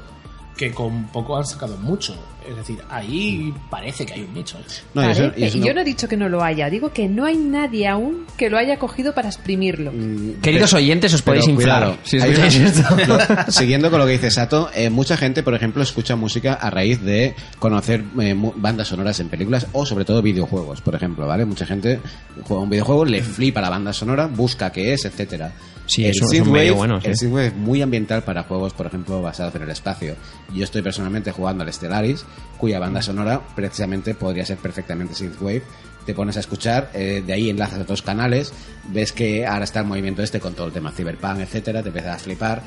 que 0.59 0.71
con 0.73 1.05
poco 1.07 1.37
han 1.37 1.45
sacado 1.45 1.77
mucho. 1.77 2.13
Es 2.49 2.53
decir, 2.55 2.79
ahí 2.89 3.53
parece 3.69 4.05
que 4.05 4.13
hay 4.15 4.21
un 4.23 4.33
nicho. 4.33 4.57
¿eh? 4.57 4.63
No, 4.93 5.07
y 5.07 5.11
eso- 5.11 5.31
eso 5.37 5.57
no- 5.59 5.65
yo 5.65 5.73
no 5.73 5.81
he 5.81 5.83
dicho 5.85 6.07
que 6.09 6.17
no 6.17 6.27
lo 6.27 6.43
haya, 6.43 6.69
digo 6.69 6.91
que 6.91 7.07
no 7.07 7.23
hay 7.25 7.37
nadie 7.37 7.87
aún 7.87 8.25
que 8.37 8.49
lo 8.49 8.57
haya 8.57 8.77
cogido 8.77 9.13
para 9.13 9.29
exprimirlo. 9.29 9.93
Queridos 10.41 10.73
oyentes, 10.73 11.13
os 11.13 11.21
podéis 11.21 11.47
inflar. 11.47 11.97
si 12.03 12.17
hay 12.19 12.31
escucháis 12.31 12.55
una- 12.57 12.67
esto. 12.67 13.15
lo- 13.45 13.51
siguiendo 13.53 13.89
con 13.89 13.99
lo 13.99 14.05
que 14.05 14.13
dice 14.13 14.31
Sato, 14.31 14.69
eh, 14.75 14.89
mucha 14.89 15.15
gente, 15.15 15.43
por 15.43 15.53
ejemplo, 15.53 15.81
escucha 15.81 16.15
música 16.17 16.55
a 16.55 16.69
raíz 16.69 17.01
de 17.01 17.35
conocer 17.59 18.03
eh, 18.19 18.35
bandas 18.55 18.89
sonoras 18.89 19.17
en 19.21 19.29
películas 19.29 19.67
o 19.71 19.85
sobre 19.85 20.03
todo 20.03 20.21
videojuegos, 20.21 20.81
por 20.81 20.95
ejemplo, 20.95 21.25
¿vale? 21.25 21.45
Mucha 21.45 21.65
gente 21.65 22.01
juega 22.43 22.63
un 22.63 22.69
videojuego, 22.69 23.05
le 23.05 23.21
flipa 23.21 23.61
la 23.61 23.69
banda 23.69 23.93
sonora, 23.93 24.25
busca 24.27 24.71
qué 24.73 24.91
es, 24.93 25.05
etcétera. 25.05 25.53
Sí, 25.85 26.05
el 26.05 26.11
es 26.11 26.21
un- 26.21 26.35
es 26.35 26.41
un 26.41 26.51
medio 26.51 26.75
bueno, 26.75 27.01
sí. 27.01 27.07
el 27.07 27.17
synthwave 27.17 27.47
es 27.47 27.55
muy 27.55 27.81
ambiental 27.81 28.21
para 28.23 28.43
juegos, 28.43 28.73
por 28.73 28.85
ejemplo, 28.85 29.23
basados 29.23 29.55
en 29.55 29.63
el 29.63 29.71
espacio. 29.71 30.15
Yo 30.53 30.63
estoy 30.63 30.81
personalmente 30.81 31.31
jugando 31.31 31.63
al 31.63 31.71
Stellaris, 31.71 32.25
cuya 32.57 32.79
banda 32.79 33.01
sonora 33.01 33.41
precisamente 33.55 34.13
podría 34.15 34.45
ser 34.45 34.57
perfectamente 34.57 35.13
synthwave. 35.13 35.63
Te 36.05 36.13
pones 36.13 36.37
a 36.37 36.39
escuchar, 36.39 36.89
eh, 36.93 37.23
de 37.25 37.33
ahí 37.33 37.49
enlazas 37.49 37.79
a 37.79 37.81
otros 37.83 38.01
canales, 38.01 38.51
ves 38.87 39.11
que 39.11 39.45
ahora 39.45 39.65
está 39.65 39.81
el 39.81 39.85
movimiento 39.85 40.23
este 40.23 40.39
con 40.39 40.53
todo 40.53 40.67
el 40.67 40.73
tema 40.73 40.91
cyberpunk, 40.91 41.39
etcétera, 41.39 41.83
te 41.83 41.89
empiezas 41.89 42.15
a 42.15 42.19
flipar. 42.19 42.63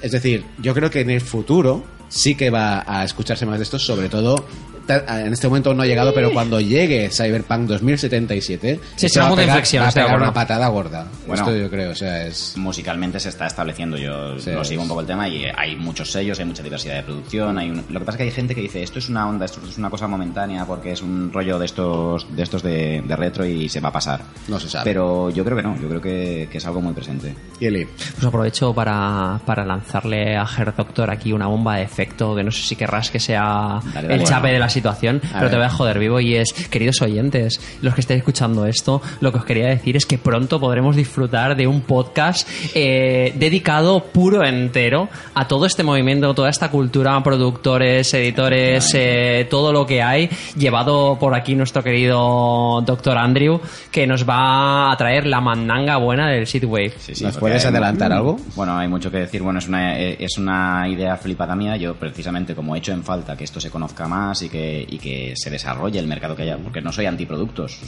Es 0.00 0.12
decir, 0.12 0.44
yo 0.58 0.72
creo 0.74 0.90
que 0.90 1.00
en 1.00 1.10
el 1.10 1.20
futuro 1.20 1.84
sí 2.08 2.34
que 2.34 2.50
va 2.50 2.84
a 2.86 3.04
escucharse 3.04 3.44
más 3.46 3.58
de 3.58 3.64
esto, 3.64 3.78
sobre 3.78 4.08
todo 4.08 4.46
en 4.88 5.32
este 5.32 5.48
momento 5.48 5.72
no 5.74 5.82
ha 5.82 5.86
llegado, 5.86 6.12
pero 6.14 6.32
cuando 6.32 6.60
llegue 6.60 7.08
Cyberpunk 7.10 7.68
2077, 7.68 8.80
Sí, 8.96 9.08
será 9.08 9.28
va 9.30 9.36
pegar- 9.36 9.62
va 9.80 9.88
a 9.88 9.92
pegar 9.92 10.16
una 10.16 10.32
patada 10.32 10.68
gorda. 10.68 11.06
Bueno. 11.26 11.42
Esto 11.42 11.56
yo 11.56 11.70
creo, 11.70 11.92
o 11.92 11.94
sea, 11.94 12.26
es... 12.26 12.54
musicalmente 12.56 13.18
se 13.20 13.28
está 13.30 13.46
estableciendo. 13.46 13.96
Yo 13.96 14.38
Sí, 14.38 14.50
lo 14.50 14.64
sigo 14.64 14.82
un 14.82 14.88
poco 14.88 15.00
el 15.00 15.06
tema 15.06 15.28
y 15.28 15.44
hay 15.56 15.76
muchos 15.76 16.10
sellos, 16.10 16.38
hay 16.38 16.44
mucha 16.44 16.62
diversidad 16.62 16.96
de 16.96 17.02
producción. 17.02 17.58
Hay 17.58 17.70
un- 17.70 17.84
Lo 17.88 18.00
que 18.00 18.06
pasa 18.06 18.12
es 18.12 18.16
que 18.18 18.22
hay 18.24 18.30
gente 18.30 18.54
que 18.54 18.60
dice 18.60 18.82
esto 18.82 18.98
es 18.98 19.08
una 19.08 19.28
onda, 19.28 19.44
esto 19.46 19.60
es 19.68 19.78
una 19.78 19.90
cosa 19.90 20.06
momentánea 20.06 20.64
porque 20.66 20.92
es 20.92 21.02
un 21.02 21.32
rollo 21.32 21.58
de 21.58 21.66
estos 21.66 22.26
de 22.36 22.42
estos 22.42 22.62
de, 22.62 23.02
de 23.06 23.16
retro 23.16 23.44
y 23.46 23.68
se 23.68 23.80
va 23.80 23.88
a 23.88 23.92
pasar. 23.92 24.20
No 24.48 24.58
se 24.60 24.68
sabe. 24.68 24.84
Pero 24.84 25.30
yo 25.30 25.44
creo 25.44 25.56
que 25.56 25.62
no, 25.62 25.76
yo 25.80 25.88
creo 25.88 26.00
que, 26.00 26.48
que 26.50 26.58
es 26.58 26.66
algo 26.66 26.80
muy 26.80 26.92
presente. 26.92 27.34
Kieli. 27.58 27.86
Pues 27.86 28.24
aprovecho 28.24 28.74
para, 28.74 29.40
para 29.46 29.64
lanzarle 29.64 30.36
a 30.36 30.44
Her 30.44 30.74
Doctor 30.74 31.10
aquí 31.10 31.32
una 31.32 31.46
bomba 31.46 31.76
de 31.76 31.82
efecto 31.82 32.34
que 32.34 32.42
no 32.42 32.50
sé 32.50 32.62
si 32.62 32.76
querrás 32.76 33.10
que 33.10 33.20
sea 33.20 33.80
Dale, 33.92 34.08
dale. 34.08 34.14
el 34.14 34.24
chape 34.24 34.40
Bueno. 34.42 34.54
de 34.54 34.58
la 34.60 34.68
situación, 34.74 35.22
A 35.24 35.28
pero 35.28 35.40
ver. 35.42 35.50
te 35.50 35.56
voy 35.56 35.64
a 35.66 35.70
joder 35.70 35.98
vivo 35.98 36.20
y 36.20 36.34
es, 36.34 36.52
queridos 36.52 37.00
oyentes, 37.00 37.60
los 37.80 37.94
que 37.94 38.00
estéis 38.02 38.18
escuchando 38.18 38.66
esto, 38.66 39.00
lo 39.20 39.32
que 39.32 39.38
os 39.38 39.44
quería 39.46 39.68
decir 39.68 39.96
es 39.96 40.04
que 40.04 40.18
pronto 40.18 40.60
podremos 40.60 40.96
disfrutar 40.96 41.56
de 41.56 41.66
un 41.66 41.80
podcast 41.80 42.46
eh, 42.74 43.32
dedicado 43.36 44.04
puro 44.04 44.44
entero 44.44 45.08
a 45.34 45.48
todo 45.48 45.64
este 45.66 45.82
movimiento, 45.82 46.34
toda 46.34 46.50
esta 46.50 46.70
cultura, 46.70 47.22
productores, 47.22 48.12
editores, 48.14 48.92
eh, 48.94 49.46
todo 49.48 49.72
lo 49.72 49.86
que 49.86 50.02
hay, 50.02 50.28
llevado 50.56 51.16
por 51.18 51.34
aquí 51.34 51.54
nuestro 51.54 51.82
querido 51.82 52.82
Doctor 52.84 53.16
Andrew, 53.18 53.60
que 53.90 54.06
nos 54.06 54.28
va 54.28 54.92
a 54.92 54.96
traer 54.96 55.26
la 55.26 55.40
mandanga 55.40 55.96
buena 55.96 56.28
del 56.30 56.46
Seedwave. 56.46 56.94
Sí, 56.98 57.14
sí, 57.14 57.24
¿Nos 57.24 57.36
puedes 57.38 57.64
adelantar 57.64 58.12
algo? 58.12 58.36
Bueno, 58.54 58.76
hay 58.76 58.88
mucho 58.88 59.10
que 59.10 59.18
decir. 59.18 59.42
Bueno, 59.42 59.58
es 59.58 59.68
una, 59.68 59.98
eh, 59.98 60.16
es 60.18 60.36
una 60.38 60.88
idea 60.88 61.16
flipada 61.16 61.54
mía. 61.54 61.76
Yo, 61.76 61.94
precisamente, 61.94 62.54
como 62.54 62.74
he 62.74 62.78
hecho 62.78 62.92
en 62.92 63.02
falta 63.04 63.36
que 63.36 63.44
esto 63.44 63.60
se 63.60 63.70
conozca 63.70 64.06
más 64.08 64.42
y 64.42 64.48
que, 64.48 64.63
y 64.88 64.98
que 64.98 65.34
se 65.36 65.50
desarrolle 65.50 65.98
el 65.98 66.06
mercado 66.06 66.36
que 66.36 66.42
haya, 66.42 66.56
porque 66.58 66.80
no 66.80 66.92
soy 66.92 67.06
antiproductos. 67.06 67.80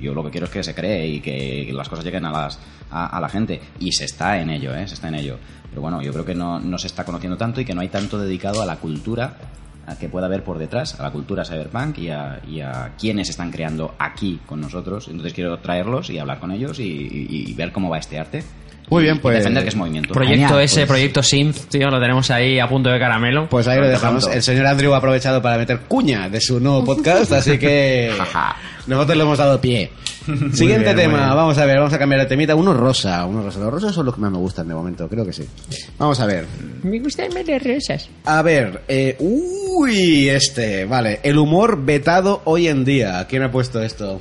Yo 0.00 0.14
lo 0.14 0.24
que 0.24 0.30
quiero 0.30 0.46
es 0.46 0.52
que 0.52 0.62
se 0.62 0.74
cree 0.74 1.06
y 1.06 1.20
que 1.20 1.70
las 1.72 1.88
cosas 1.88 2.04
lleguen 2.04 2.24
a, 2.24 2.30
las, 2.30 2.58
a, 2.90 3.20
la 3.20 3.28
gente. 3.28 3.60
Y 3.80 3.92
se 3.92 4.04
está 4.04 4.40
en 4.40 4.50
ello, 4.50 4.74
¿eh? 4.74 4.86
Se 4.88 4.94
está 4.94 5.08
en 5.08 5.16
ello. 5.16 5.38
Pero 5.68 5.82
bueno, 5.82 6.02
yo 6.02 6.12
creo 6.12 6.24
que 6.24 6.34
no, 6.34 6.60
no 6.60 6.78
se 6.78 6.86
está 6.86 7.04
conociendo 7.04 7.36
tanto 7.36 7.60
y 7.60 7.64
que 7.64 7.74
no 7.74 7.80
hay 7.80 7.88
tanto 7.88 8.18
dedicado 8.18 8.62
a 8.62 8.66
la 8.66 8.76
cultura 8.76 9.36
que 9.98 10.08
pueda 10.08 10.26
haber 10.26 10.44
por 10.44 10.58
detrás, 10.58 10.98
a 10.98 11.02
la 11.02 11.10
cultura 11.10 11.44
cyberpunk 11.44 11.98
y 11.98 12.08
a, 12.08 12.40
y 12.48 12.60
a 12.60 12.92
quienes 12.98 13.28
están 13.28 13.50
creando 13.50 13.94
aquí 13.98 14.40
con 14.46 14.60
nosotros. 14.60 15.08
Entonces 15.08 15.34
quiero 15.34 15.58
traerlos 15.58 16.08
y 16.10 16.18
hablar 16.18 16.40
con 16.40 16.52
ellos 16.52 16.78
y 16.78 17.52
ver 17.54 17.72
cómo 17.72 17.90
va 17.90 17.98
este 17.98 18.18
arte. 18.18 18.44
Muy 18.90 19.04
bien, 19.04 19.18
pues- 19.18 19.38
defender 19.38 19.62
que 19.62 19.68
es 19.70 19.76
movimiento. 19.76 20.12
Proyecto 20.12 20.48
Genial, 20.48 20.60
ese, 20.64 20.80
pues. 20.80 20.88
proyecto 20.88 21.22
Synth, 21.22 21.68
tío, 21.70 21.88
lo 21.88 22.00
tenemos 22.00 22.30
ahí 22.30 22.58
a 22.58 22.68
punto 22.68 22.90
de 22.90 22.98
caramelo. 22.98 23.48
Pues 23.48 23.66
ahí 23.68 23.78
lo 23.80 23.88
dejamos. 23.88 24.26
El 24.28 24.42
señor 24.42 24.66
Andrew 24.66 24.92
ha 24.94 24.98
aprovechado 24.98 25.40
para 25.40 25.56
meter 25.58 25.80
cuña 25.88 26.28
de 26.28 26.40
su 26.40 26.60
nuevo 26.60 26.84
podcast, 26.84 27.32
así 27.32 27.58
que 27.58 28.12
nosotros 28.86 29.16
le 29.16 29.22
hemos 29.22 29.38
dado 29.38 29.60
pie. 29.60 29.90
Siguiente 30.52 30.94
bien, 30.94 31.10
tema, 31.10 31.34
vamos 31.34 31.58
a 31.58 31.64
ver, 31.66 31.78
vamos 31.78 31.92
a 31.92 31.98
cambiar 31.98 32.20
de 32.20 32.26
temita. 32.28 32.54
Uno 32.54 32.74
rosa, 32.74 33.24
uno 33.26 33.42
rosa. 33.42 33.58
Los 33.58 33.72
rosas 33.72 33.92
son 33.94 34.06
los 34.06 34.14
que 34.14 34.20
más 34.20 34.30
me 34.30 34.38
gustan 34.38 34.68
de 34.68 34.74
momento, 34.74 35.08
creo 35.08 35.26
que 35.26 35.32
sí. 35.32 35.44
Vamos 35.98 36.20
a 36.20 36.26
ver. 36.26 36.46
Me 36.84 37.00
gustan 37.00 37.32
más 37.34 37.44
las 37.46 37.62
rosas. 37.62 38.08
A 38.24 38.40
ver, 38.42 38.82
eh, 38.86 39.16
uy, 39.18 40.28
este, 40.28 40.84
vale. 40.84 41.18
El 41.24 41.38
humor 41.38 41.84
vetado 41.84 42.42
hoy 42.44 42.68
en 42.68 42.84
día. 42.84 43.26
¿Quién 43.28 43.42
ha 43.42 43.50
puesto 43.50 43.82
esto? 43.82 44.20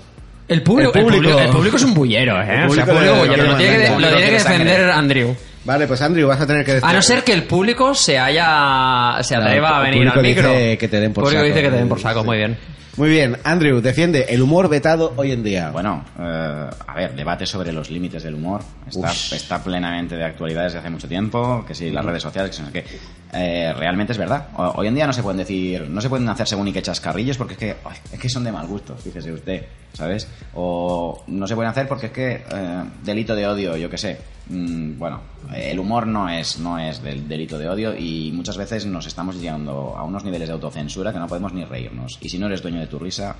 El 0.51 0.61
público, 0.63 0.91
El 0.93 0.99
el 0.99 1.05
público. 1.05 1.23
público, 1.23 1.39
el 1.39 1.49
público 1.49 1.75
es 1.77 1.83
un 1.83 1.93
bullero, 1.93 2.41
¿eh? 2.41 2.45
El 2.63 2.69
o 2.69 2.73
sea, 2.73 2.85
público 2.85 2.91
público 2.91 3.13
de- 3.13 3.19
bullero. 3.27 3.43
Lo 3.45 3.51
de- 3.53 3.57
tiene 3.63 3.77
que, 3.77 3.83
lo 3.87 3.93
público 3.93 4.11
tiene 4.15 4.25
que 4.31 4.37
defender 4.37 4.91
Andrew. 4.91 5.35
Vale, 5.63 5.87
pues 5.87 6.01
Andrew, 6.01 6.27
vas 6.27 6.41
a 6.41 6.47
tener 6.47 6.65
que. 6.65 6.79
A 6.81 6.93
no 6.93 7.01
ser 7.01 7.23
que 7.23 7.33
el 7.33 7.43
público 7.43 7.93
se 7.95 8.17
haya 8.19 9.17
se 9.21 9.35
Claro, 9.35 9.45
atreva 9.49 9.69
el 9.69 9.75
a 9.75 9.79
venir 9.79 9.97
público 9.99 10.19
al 10.19 10.25
micro. 10.25 10.49
dice 10.51 10.77
que 10.77 10.87
te 10.87 10.99
den 10.99 11.13
por 11.13 11.23
El 11.23 11.25
público 11.25 11.39
saco. 11.43 11.45
dice 11.55 11.61
que 11.61 11.69
te 11.71 11.77
den 11.77 11.87
por 11.89 11.99
saco, 11.99 12.23
muy 12.23 12.37
bien. 12.37 12.57
Muy 13.01 13.09
bien, 13.09 13.35
Andrew, 13.43 13.81
defiende 13.81 14.27
el 14.29 14.43
humor 14.43 14.69
vetado 14.69 15.13
hoy 15.15 15.31
en 15.31 15.41
día. 15.41 15.71
Bueno, 15.71 16.05
eh, 16.19 16.69
a 16.85 16.93
ver, 16.93 17.15
debate 17.15 17.47
sobre 17.47 17.73
los 17.73 17.89
límites 17.89 18.21
del 18.21 18.35
humor. 18.35 18.61
Está, 18.87 19.11
está 19.35 19.63
plenamente 19.63 20.15
de 20.15 20.23
actualidad 20.23 20.65
desde 20.65 20.77
hace 20.77 20.91
mucho 20.91 21.07
tiempo, 21.07 21.65
que 21.65 21.73
si 21.73 21.89
las 21.89 22.05
redes 22.05 22.21
sociales, 22.21 22.51
que 22.51 22.57
si 22.57 22.61
no 22.61 22.71
qué. 22.71 22.85
Eh, 23.33 23.73
realmente 23.75 24.11
es 24.11 24.19
verdad. 24.19 24.49
Hoy 24.55 24.85
en 24.85 24.93
día 24.93 25.07
no 25.07 25.13
se 25.13 25.23
pueden 25.23 25.39
decir, 25.39 25.89
no 25.89 25.99
se 25.99 26.09
pueden 26.09 26.29
hacer 26.29 26.47
según 26.47 26.67
y 26.67 26.73
que 26.73 26.83
chascarrillos 26.83 27.37
porque 27.37 27.53
es 27.53 27.59
que, 27.59 27.75
ay, 27.83 27.97
es 28.11 28.19
que 28.19 28.29
son 28.29 28.43
de 28.43 28.51
mal 28.51 28.67
gusto, 28.67 28.95
fíjese 28.95 29.31
usted, 29.31 29.65
¿sabes? 29.93 30.27
O 30.53 31.23
no 31.25 31.47
se 31.47 31.55
pueden 31.55 31.71
hacer 31.71 31.87
porque 31.87 32.05
es 32.05 32.11
que 32.11 32.33
eh, 32.33 32.83
delito 33.03 33.33
de 33.33 33.47
odio, 33.47 33.77
yo 33.77 33.89
qué 33.89 33.97
sé. 33.97 34.19
Mm, 34.51 34.99
bueno, 34.99 35.21
el 35.55 35.79
humor 35.79 36.05
no 36.07 36.27
es, 36.29 36.59
no 36.59 36.77
es 36.77 37.01
del 37.01 37.25
delito 37.27 37.57
de 37.57 37.69
odio 37.69 37.95
y 37.97 38.31
muchas 38.33 38.57
veces 38.57 38.85
nos 38.85 39.07
estamos 39.07 39.37
llegando 39.39 39.95
a 39.97 40.03
unos 40.03 40.25
niveles 40.25 40.49
de 40.49 40.53
autocensura 40.53 41.13
que 41.13 41.19
no 41.19 41.27
podemos 41.27 41.53
ni 41.53 41.63
reírnos. 41.63 42.17
Y 42.21 42.27
si 42.29 42.37
no 42.37 42.47
eres 42.47 42.61
dueño 42.61 42.79
de 42.81 42.87
tu 42.87 42.99
risa, 42.99 43.33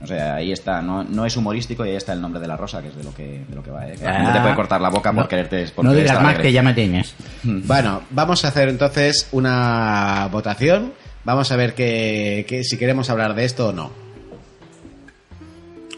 no 0.00 0.06
sé, 0.06 0.20
ahí 0.20 0.50
está, 0.52 0.82
no, 0.82 1.04
no 1.04 1.24
es 1.26 1.36
humorístico 1.36 1.86
y 1.86 1.90
ahí 1.90 1.96
está 1.96 2.12
el 2.12 2.20
nombre 2.20 2.40
de 2.40 2.48
la 2.48 2.56
rosa, 2.56 2.82
que 2.82 2.88
es 2.88 2.96
de 2.96 3.04
lo 3.04 3.14
que, 3.14 3.44
de 3.48 3.54
lo 3.54 3.62
que 3.62 3.70
va, 3.70 3.86
¿eh? 3.88 3.94
Que 3.98 4.04
la 4.04 4.16
gente 4.16 4.32
te 4.32 4.40
puede 4.40 4.54
cortar 4.56 4.80
la 4.80 4.88
boca 4.90 5.12
por 5.12 5.22
no, 5.22 5.28
quererte 5.28 5.64
por 5.74 5.84
no 5.84 5.92
digas 5.94 6.20
más 6.22 6.38
que 6.38 6.52
ya 6.52 6.62
me 6.62 6.74
tienes. 6.74 7.14
Bueno, 7.44 8.02
vamos 8.10 8.44
a 8.44 8.48
hacer 8.48 8.68
entonces 8.68 9.28
una 9.32 10.28
votación. 10.32 10.92
Vamos 11.24 11.52
a 11.52 11.56
ver 11.56 11.74
que, 11.74 12.44
que- 12.48 12.64
si 12.64 12.76
queremos 12.78 13.10
hablar 13.10 13.34
de 13.34 13.44
esto 13.44 13.68
o 13.68 13.72
no. 13.72 13.90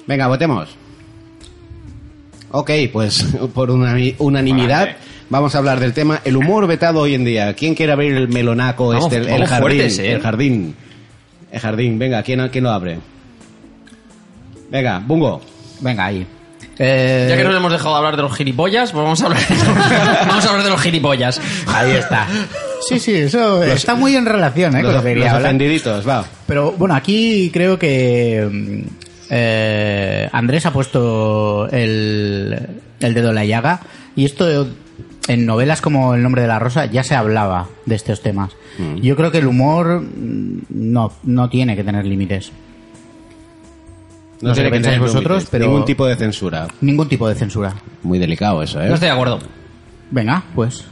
Venga, 0.06 0.26
votemos. 0.26 0.76
Ok, 2.52 2.70
pues 2.92 3.24
por 3.54 3.70
unani- 3.70 4.14
unanimidad 4.18 4.80
Vale. 4.86 4.96
vamos 5.28 5.54
a 5.54 5.58
hablar 5.58 5.78
del 5.80 5.92
tema 5.92 6.20
el 6.24 6.36
humor 6.36 6.66
vetado 6.66 7.00
hoy 7.00 7.14
en 7.14 7.24
día. 7.24 7.54
¿Quién 7.54 7.74
quiere 7.74 7.92
abrir 7.92 8.14
el 8.14 8.28
melonaco 8.28 8.88
Vamos- 8.88 9.12
este, 9.12 9.34
el, 9.34 9.46
jardín? 9.46 9.60
fuertes, 9.60 9.98
¿eh? 9.98 10.12
El 10.12 10.20
jardín. 10.20 10.74
El 11.52 11.60
jardín, 11.60 11.98
venga, 11.98 12.22
¿quién, 12.22 12.48
quién 12.48 12.64
lo 12.64 12.70
abre? 12.70 12.98
Venga, 14.70 15.02
Bungo. 15.04 15.40
Venga, 15.80 16.06
ahí. 16.06 16.26
Eh, 16.78 17.26
Ya 17.28 17.36
que 17.36 17.44
no 17.44 17.54
hemos 17.54 17.72
dejado 17.72 17.90
de 17.90 17.96
hablar 17.98 18.16
de 18.16 18.22
los 18.22 18.34
gilipollas, 18.36 18.92
pues 18.92 19.02
vamos 19.02 19.20
a 19.22 19.26
hablar, 19.26 19.42
vamos 20.28 20.44
a 20.44 20.48
hablar 20.48 20.64
de 20.64 20.70
los 20.70 20.80
gilipollas. 20.80 21.40
Ahí 21.66 21.90
está. 21.92 22.26
Sí, 22.88 22.98
sí, 22.98 23.12
eso 23.14 23.62
está 23.62 23.94
muy 23.94 24.16
en 24.16 24.24
relación 24.26 24.74
¿eh, 24.76 24.82
con 24.82 24.84
Los, 24.84 24.94
lo 24.94 25.02
que 25.02 25.08
quería 25.14 25.32
los 25.34 25.42
ofendiditos, 25.42 26.08
va. 26.08 26.24
Pero 26.46 26.72
bueno, 26.72 26.94
aquí 26.94 27.50
creo 27.52 27.78
que 27.78 28.48
mm, 28.50 29.09
eh, 29.30 30.28
Andrés 30.32 30.66
ha 30.66 30.72
puesto 30.72 31.68
el, 31.70 32.58
el 33.00 33.14
dedo 33.14 33.28
en 33.30 33.34
la 33.36 33.44
llaga 33.44 33.80
y 34.16 34.24
esto 34.24 34.66
en 35.28 35.46
novelas 35.46 35.80
como 35.80 36.14
El 36.14 36.22
nombre 36.22 36.42
de 36.42 36.48
la 36.48 36.58
rosa 36.58 36.86
ya 36.86 37.04
se 37.04 37.14
hablaba 37.14 37.68
de 37.86 37.94
estos 37.94 38.20
temas. 38.22 38.50
Yo 39.02 39.14
creo 39.16 39.30
que 39.30 39.38
el 39.38 39.46
humor 39.46 40.00
mm, 40.02 40.62
no, 40.70 41.12
no 41.24 41.48
tiene 41.50 41.76
que 41.76 41.84
tener 41.84 42.04
límites. 42.06 42.50
No 44.40 44.54
sé 44.54 44.62
tiene 44.62 44.70
qué 44.70 44.72
pensáis 44.76 44.98
vosotros, 44.98 45.46
pero- 45.50 45.66
Ningún 45.66 45.84
tipo 45.84 46.06
de 46.06 46.16
censura. 46.16 46.66
Ningún 46.80 47.08
tipo 47.08 47.28
de 47.28 47.34
censura. 47.34 47.74
Muy 48.02 48.18
delicado 48.18 48.62
eso, 48.62 48.80
¿eh? 48.82 48.88
No 48.88 48.94
estoy 48.94 49.08
de 49.10 49.14
acuerdo. 49.14 49.38
Venga, 50.10 50.42
pues. 50.54 50.84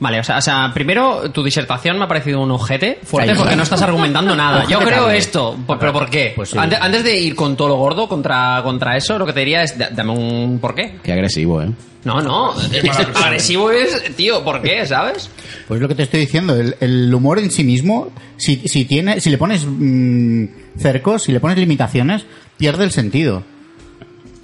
Vale, 0.00 0.20
o 0.20 0.24
sea, 0.24 0.38
o 0.38 0.40
sea, 0.40 0.70
primero 0.74 1.30
tu 1.30 1.42
disertación 1.44 1.98
me 1.98 2.04
ha 2.04 2.08
parecido 2.08 2.40
un 2.40 2.50
ojete 2.50 2.98
fuerte 3.04 3.34
porque 3.36 3.54
no 3.56 3.62
estás 3.62 3.80
argumentando 3.82 4.34
nada. 4.34 4.64
Yo 4.68 4.80
creo 4.80 5.08
esto, 5.10 5.56
pero 5.78 5.92
¿por 5.92 6.10
qué? 6.10 6.32
Pues 6.34 6.50
sí. 6.50 6.58
antes, 6.58 6.78
antes 6.80 7.04
de 7.04 7.16
ir 7.20 7.34
con 7.36 7.56
todo 7.56 7.68
lo 7.68 7.76
gordo 7.76 8.08
contra, 8.08 8.60
contra 8.64 8.96
eso, 8.96 9.18
lo 9.18 9.24
que 9.26 9.32
te 9.32 9.40
diría 9.40 9.62
es, 9.62 9.78
da- 9.78 9.90
dame 9.90 10.10
un 10.12 10.58
por 10.60 10.74
qué. 10.74 10.96
Qué 11.02 11.12
agresivo, 11.12 11.62
¿eh? 11.62 11.70
No, 12.04 12.20
no, 12.20 12.52
agresivo 13.24 13.70
es, 13.70 14.14
tío, 14.16 14.44
¿por 14.44 14.60
qué? 14.60 14.84
¿Sabes? 14.84 15.30
Pues 15.66 15.80
lo 15.80 15.88
que 15.88 15.94
te 15.94 16.02
estoy 16.02 16.20
diciendo, 16.20 16.54
el, 16.54 16.76
el 16.80 17.14
humor 17.14 17.38
en 17.38 17.50
sí 17.50 17.64
mismo, 17.64 18.10
si, 18.36 18.56
si 18.68 18.84
tiene, 18.84 19.20
si 19.20 19.30
le 19.30 19.38
pones 19.38 19.64
mm, 19.66 20.44
cercos, 20.76 21.22
si 21.22 21.32
le 21.32 21.40
pones 21.40 21.56
limitaciones, 21.56 22.26
pierde 22.58 22.84
el 22.84 22.90
sentido. 22.90 23.42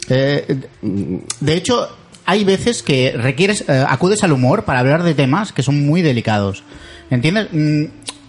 Eh, 0.09 0.56
de 1.40 1.55
hecho, 1.55 1.89
hay 2.31 2.44
veces 2.44 2.85
que 2.85 3.12
requieres, 3.16 3.65
eh, 3.69 3.85
acudes 3.89 4.23
al 4.23 4.31
humor 4.31 4.65
para 4.65 4.78
hablar 4.78 5.02
de 5.02 5.15
temas 5.15 5.52
que 5.52 5.65
son 5.65 5.85
muy 5.85 6.01
delicados. 6.01 6.62
¿Entiendes? 7.11 7.48
Mm, 7.51 7.86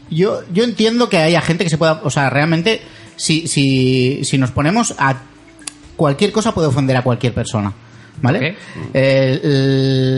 yo, 0.10 0.42
yo 0.52 0.64
entiendo 0.64 1.08
que 1.08 1.18
haya 1.18 1.40
gente 1.40 1.64
que 1.64 1.70
se 1.70 1.78
pueda, 1.78 2.02
o 2.04 2.10
sea, 2.10 2.32
realmente, 2.32 2.82
si, 3.16 3.48
si, 3.48 4.26
si 4.26 4.40
nos 4.40 4.50
ponemos 4.50 4.96
a 4.98 5.22
cualquier 5.96 6.32
cosa 6.32 6.52
puede 6.52 6.68
ofender 6.68 6.98
a 6.98 7.04
cualquier 7.04 7.36
persona. 7.36 7.74
¿Vale? 8.24 8.56
Eh, 8.94 9.40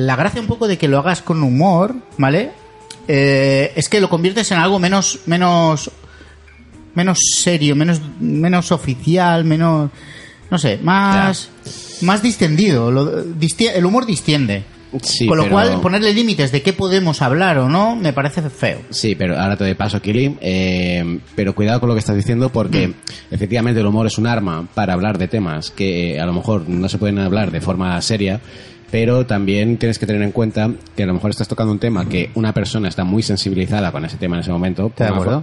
la 0.05 0.15
gracia 0.15 0.39
un 0.39 0.47
poco 0.47 0.67
de 0.67 0.77
que 0.77 0.87
lo 0.87 0.99
hagas 0.99 1.21
con 1.21 1.43
humor, 1.43 1.95
¿vale? 2.17 2.51
Eh, 3.07 3.73
es 3.75 3.89
que 3.89 3.99
lo 3.99 4.09
conviertes 4.09 4.49
en 4.51 4.59
algo 4.59 4.79
menos, 4.79 5.19
menos, 5.25 5.91
menos 6.95 7.19
serio, 7.35 7.75
menos, 7.75 8.01
menos 8.19 8.71
oficial, 8.71 9.43
menos, 9.43 9.89
no 10.49 10.57
sé, 10.57 10.79
más, 10.81 11.49
más 12.03 12.21
distendido. 12.21 12.91
Lo- 12.91 13.23
distie- 13.25 13.71
el 13.73 13.85
humor 13.85 14.05
distiende. 14.05 14.63
Sí, 15.01 15.25
Con 15.25 15.37
lo 15.37 15.45
pero- 15.45 15.53
cual, 15.55 15.81
ponerle 15.81 16.13
límites 16.13 16.51
de 16.51 16.61
qué 16.61 16.71
podemos 16.71 17.23
hablar 17.23 17.57
o 17.57 17.67
no 17.67 17.95
me 17.95 18.13
parece 18.13 18.47
feo. 18.51 18.77
Sí, 18.91 19.15
pero 19.15 19.39
ahora 19.39 19.57
te 19.57 19.63
doy 19.63 19.73
paso, 19.73 19.99
Kili. 19.99 20.37
Eh, 20.39 21.17
pero 21.35 21.55
cuidado 21.55 21.79
con 21.79 21.89
lo 21.89 21.95
que 21.95 21.99
estás 21.99 22.15
diciendo 22.15 22.49
porque 22.49 22.89
Mm. 22.89 22.93
efectivamente 23.31 23.79
el 23.81 23.87
humor 23.87 24.05
es 24.05 24.19
un 24.19 24.27
arma 24.27 24.67
para 24.75 24.93
hablar 24.93 25.17
de 25.17 25.27
temas 25.27 25.71
que 25.71 26.13
eh, 26.15 26.19
a 26.21 26.27
lo 26.27 26.33
mejor 26.33 26.69
no 26.69 26.87
se 26.89 26.99
pueden 26.99 27.17
hablar 27.17 27.49
de 27.49 27.59
forma 27.59 27.99
seria. 28.03 28.39
Pero 28.91 29.25
también 29.25 29.77
tienes 29.77 29.97
que 29.97 30.05
tener 30.05 30.21
en 30.21 30.31
cuenta 30.31 30.69
que 30.95 31.01
a 31.01 31.05
lo 31.07 31.15
mejor 31.15 31.31
estás 31.31 31.47
tocando 31.47 31.71
un 31.73 31.79
tema 31.79 32.07
que 32.07 32.29
una 32.35 32.53
persona 32.53 32.87
está 32.87 33.03
muy 33.03 33.23
sensibilizada 33.23 33.91
con 33.91 34.05
ese 34.05 34.17
tema 34.17 34.35
en 34.35 34.41
ese 34.41 34.51
momento. 34.51 34.91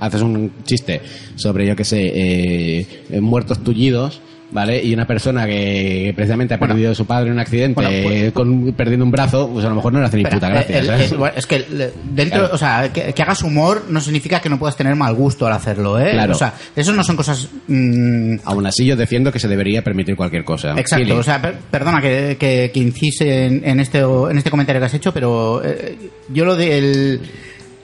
Haces 0.01 0.23
un 0.23 0.53
chiste 0.63 1.01
sobre, 1.35 1.67
yo 1.67 1.75
qué 1.75 1.83
sé, 1.85 2.13
eh, 2.15 2.87
muertos 3.21 3.59
tullidos. 3.65 4.21
¿Vale? 4.53 4.83
Y 4.83 4.93
una 4.93 5.07
persona 5.07 5.47
que 5.47 6.13
precisamente 6.17 6.55
ha 6.55 6.59
perdido 6.59 6.91
a 6.91 6.95
su 6.97 7.07
padre 7.07 7.29
en 7.29 7.35
un 7.35 7.39
accidente, 7.39 7.75
Bueno, 7.75 7.91
pues- 8.03 8.17
eh, 8.23 8.33
con, 8.33 8.73
perdiendo 8.73 9.05
un 9.05 9.13
brazo, 9.13 9.49
pues 9.49 9.65
a 9.65 9.69
lo 9.69 9.77
mejor 9.77 9.93
no 9.93 10.01
le 10.01 10.07
hace 10.07 10.17
ni 10.17 10.25
puta 10.25 10.49
gracia. 10.49 10.79
el- 10.81 10.91
el- 10.91 11.17
bueno, 11.17 11.35
es 11.37 11.47
que 11.47 11.65
dentro, 12.13 12.41
Claro. 12.41 12.55
o 12.55 12.59
sea, 12.59 12.91
que, 12.93 13.13
que 13.13 13.23
hagas 13.23 13.43
humor 13.43 13.85
no 13.89 14.01
significa 14.01 14.41
que 14.41 14.49
no 14.49 14.59
puedas 14.59 14.77
tener 14.77 14.97
mal 14.97 15.15
gusto 15.15 15.47
al 15.47 15.53
hacerlo, 15.53 16.01
¿eh? 16.01 16.11
Claro. 16.15 16.33
O 16.33 16.37
sea, 16.37 16.53
eso 16.75 16.93
no 16.93 17.05
son 17.05 17.15
cosas. 17.15 17.49
mm, 17.69 18.39
Aún 18.45 18.67
así, 18.67 18.85
yo 18.85 18.97
defiendo 18.97 19.31
que 19.31 19.39
se 19.39 19.47
debería 19.47 19.83
permitir 19.85 20.17
cualquier 20.17 20.43
cosa. 20.45 20.75
Exacto, 20.77 21.17
o 21.19 21.23
sea, 21.23 21.41
per- 21.41 21.55
perdona 21.71 22.01
que, 22.03 22.37
que, 22.41 22.73
que 22.75 22.81
incise 22.81 23.47
en, 23.47 23.63
en 23.65 23.79
este, 23.79 24.01
en 24.01 24.37
este 24.37 24.51
comentario 24.51 24.81
que 24.81 24.87
has 24.87 24.95
hecho, 24.95 25.15
pero 25.15 25.63
eh, 25.65 25.97
yo 26.29 26.45
lo 26.45 26.57
del... 26.57 27.21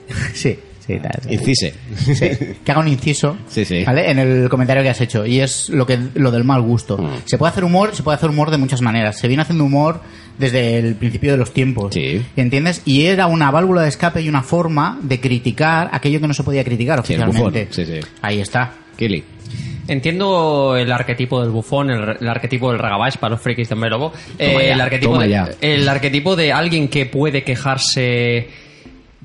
sí, 0.33 0.57
sí, 0.87 0.97
tal. 0.99 1.31
Incise. 1.31 1.73
Sí, 1.97 2.29
que 2.63 2.71
haga 2.71 2.79
un 2.81 2.87
inciso 2.87 3.37
Sí, 3.47 3.65
sí. 3.65 3.83
¿vale? 3.85 4.09
en 4.09 4.17
el 4.19 4.49
comentario 4.49 4.81
que 4.81 4.89
has 4.89 5.01
hecho 5.01 5.25
y 5.25 5.39
es 5.41 5.69
lo 5.69 5.85
que 5.85 5.99
lo 6.15 6.31
del 6.31 6.43
mal 6.43 6.61
gusto 6.61 6.97
Mm. 6.97 7.09
se 7.25 7.37
puede 7.37 7.51
hacer 7.51 7.63
humor 7.65 7.93
se 7.95 8.01
puede 8.03 8.15
hacer 8.15 8.29
humor 8.29 8.49
de 8.51 8.57
muchas 8.57 8.81
maneras 8.81 9.19
se 9.19 9.27
viene 9.27 9.43
haciendo 9.43 9.65
humor 9.65 10.01
desde 10.37 10.77
el 10.79 10.95
principio 10.95 11.31
de 11.31 11.37
los 11.37 11.51
tiempos 11.53 11.93
Sí. 11.93 12.23
¿entiendes? 12.35 12.81
y 12.85 13.05
era 13.05 13.27
una 13.27 13.51
válvula 13.51 13.81
de 13.81 13.89
escape 13.89 14.21
y 14.21 14.29
una 14.29 14.41
forma 14.43 14.97
de 15.01 15.19
criticar 15.19 15.89
aquello 15.91 16.19
que 16.21 16.27
no 16.27 16.33
se 16.33 16.43
podía 16.43 16.63
criticar 16.63 16.99
oficialmente 16.99 17.65
bufón. 17.65 17.67
Sí, 17.71 17.85
sí. 17.85 17.99
ahí 18.21 18.39
está 18.39 18.73
Kili. 18.97 19.23
Entiendo 19.87 20.75
el 20.75 20.91
arquetipo 20.91 21.39
del 21.41 21.49
bufón, 21.51 21.89
el, 21.89 22.17
el 22.19 22.27
arquetipo 22.27 22.71
del 22.71 22.79
ragabáis 22.79 23.15
para 23.17 23.35
los 23.35 23.41
frikis 23.41 23.69
de 23.69 23.73
Hombre 23.73 23.89
Lobo. 23.89 24.11
Eh, 24.37 24.71
el, 24.73 24.81
arquetipo 24.81 25.17
de, 25.17 25.55
el 25.61 25.87
arquetipo 25.87 26.35
de 26.35 26.51
alguien 26.51 26.89
que 26.89 27.05
puede 27.05 27.43
quejarse 27.43 28.49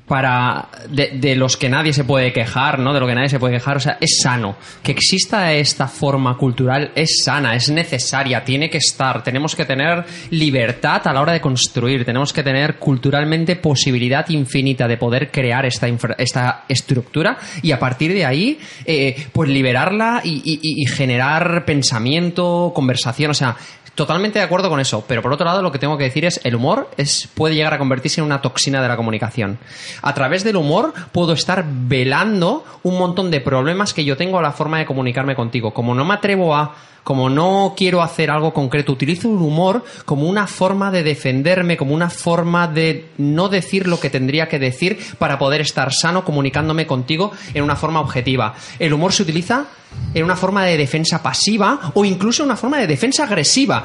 para 0.07 0.67
de, 0.89 1.11
de 1.15 1.35
los 1.35 1.55
que 1.55 1.69
nadie 1.69 1.93
se 1.93 2.03
puede 2.03 2.33
quejar, 2.33 2.77
¿no? 2.79 2.93
De 2.93 2.99
lo 2.99 3.07
que 3.07 3.15
nadie 3.15 3.29
se 3.29 3.39
puede 3.39 3.53
quejar, 3.55 3.77
o 3.77 3.79
sea, 3.79 3.97
es 4.01 4.19
sano. 4.21 4.55
Que 4.83 4.91
exista 4.91 5.53
esta 5.53 5.87
forma 5.87 6.35
cultural 6.37 6.91
es 6.95 7.21
sana, 7.23 7.55
es 7.55 7.69
necesaria, 7.69 8.43
tiene 8.43 8.69
que 8.69 8.77
estar. 8.79 9.23
Tenemos 9.23 9.55
que 9.55 9.65
tener 9.65 10.03
libertad 10.31 11.07
a 11.07 11.13
la 11.13 11.21
hora 11.21 11.33
de 11.33 11.41
construir, 11.41 12.03
tenemos 12.05 12.33
que 12.33 12.43
tener 12.43 12.77
culturalmente 12.79 13.55
posibilidad 13.55 14.27
infinita 14.29 14.87
de 14.87 14.97
poder 14.97 15.31
crear 15.31 15.65
esta, 15.65 15.87
infra- 15.87 16.15
esta 16.17 16.65
estructura 16.67 17.37
y 17.61 17.71
a 17.71 17.79
partir 17.79 18.13
de 18.13 18.25
ahí, 18.25 18.59
eh, 18.85 19.15
pues 19.31 19.49
liberarla 19.49 20.21
y, 20.23 20.41
y- 20.43 20.59
y- 20.61 20.85
generar 20.85 21.63
pensamiento, 21.65 22.71
conversación, 22.75 23.31
o 23.31 23.33
sea, 23.33 23.55
Totalmente 23.95 24.39
de 24.39 24.45
acuerdo 24.45 24.69
con 24.69 24.79
eso, 24.79 25.05
pero 25.07 25.21
por 25.21 25.31
otro 25.31 25.45
lado 25.45 25.61
lo 25.61 25.71
que 25.71 25.77
tengo 25.77 25.99
que 25.99 26.05
decir 26.05 26.25
es 26.25 26.41
el 26.43 26.55
humor 26.55 26.89
es 26.97 27.29
puede 27.35 27.53
llegar 27.53 27.75
a 27.75 27.77
convertirse 27.77 28.21
en 28.21 28.25
una 28.25 28.41
toxina 28.41 28.81
de 28.81 28.87
la 28.87 28.95
comunicación. 28.95 29.59
A 30.01 30.13
través 30.13 30.43
del 30.43 30.55
humor 30.55 30.93
puedo 31.11 31.33
estar 31.33 31.65
velando 31.67 32.65
un 32.83 32.97
montón 32.97 33.31
de 33.31 33.41
problemas 33.41 33.93
que 33.93 34.05
yo 34.05 34.17
tengo 34.17 34.39
a 34.39 34.41
la 34.41 34.51
forma 34.51 34.79
de 34.79 34.85
comunicarme 34.85 35.35
contigo. 35.35 35.73
Como 35.73 35.95
no 35.95 36.05
me 36.05 36.15
atrevo 36.15 36.55
a 36.55 36.75
como 37.03 37.29
no 37.29 37.73
quiero 37.75 38.01
hacer 38.01 38.31
algo 38.31 38.53
concreto, 38.53 38.93
utilizo 38.93 39.27
el 39.27 39.35
humor 39.35 39.83
como 40.05 40.27
una 40.27 40.47
forma 40.47 40.89
de 40.89 41.03
defenderme, 41.03 41.77
como 41.77 41.93
una 41.93 42.09
forma 42.09 42.67
de 42.67 43.09
no 43.17 43.49
decir 43.49 43.87
lo 43.87 43.99
que 43.99 44.09
tendría 44.09 44.47
que 44.47 44.59
decir 44.59 44.97
para 45.19 45.37
poder 45.37 45.61
estar 45.61 45.91
sano 45.93 46.23
comunicándome 46.23 46.87
contigo 46.87 47.31
en 47.53 47.63
una 47.63 47.75
forma 47.75 47.99
objetiva. 47.99 48.55
El 48.79 48.93
humor 48.93 49.11
se 49.11 49.23
utiliza 49.23 49.65
en 50.13 50.23
una 50.23 50.35
forma 50.35 50.63
de 50.63 50.77
defensa 50.77 51.21
pasiva 51.21 51.91
o 51.93 52.05
incluso 52.05 52.43
una 52.43 52.55
forma 52.55 52.77
de 52.77 52.87
defensa 52.87 53.25
agresiva. 53.25 53.83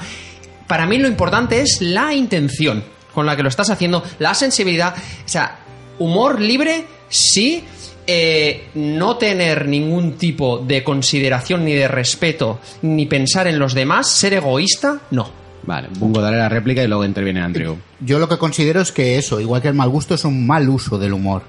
Para 0.66 0.86
mí 0.86 0.98
lo 0.98 1.08
importante 1.08 1.60
es 1.60 1.80
la 1.80 2.14
intención 2.14 2.84
con 3.12 3.26
la 3.26 3.34
que 3.34 3.42
lo 3.42 3.48
estás 3.48 3.70
haciendo, 3.70 4.04
la 4.20 4.34
sensibilidad. 4.34 4.94
O 4.96 5.28
sea, 5.28 5.58
humor 5.98 6.40
libre, 6.40 6.84
sí. 7.08 7.64
eh, 8.06 8.68
no 8.74 9.16
tener 9.16 9.68
ningún 9.68 10.12
tipo 10.12 10.58
de 10.58 10.82
consideración 10.82 11.64
ni 11.64 11.74
de 11.74 11.88
respeto, 11.88 12.58
ni 12.80 13.04
pensar 13.04 13.46
en 13.46 13.58
los 13.58 13.74
demás, 13.74 14.10
ser 14.10 14.32
egoísta, 14.32 15.00
no. 15.10 15.30
Vale, 15.64 15.88
Bungo, 15.98 16.22
dale 16.22 16.38
la 16.38 16.48
réplica 16.48 16.82
y 16.82 16.86
luego 16.86 17.04
interviene 17.04 17.42
Andrew. 17.42 17.76
yo 18.00 18.18
lo 18.18 18.26
que 18.28 18.38
considero 18.38 18.80
es 18.80 18.92
que 18.92 19.18
eso 19.18 19.38
igual 19.40 19.60
que 19.60 19.68
el 19.68 19.74
mal 19.74 19.90
gusto 19.90 20.14
es 20.14 20.24
un 20.24 20.46
mal 20.46 20.66
uso 20.70 20.98
del 20.98 21.12
humor 21.12 21.42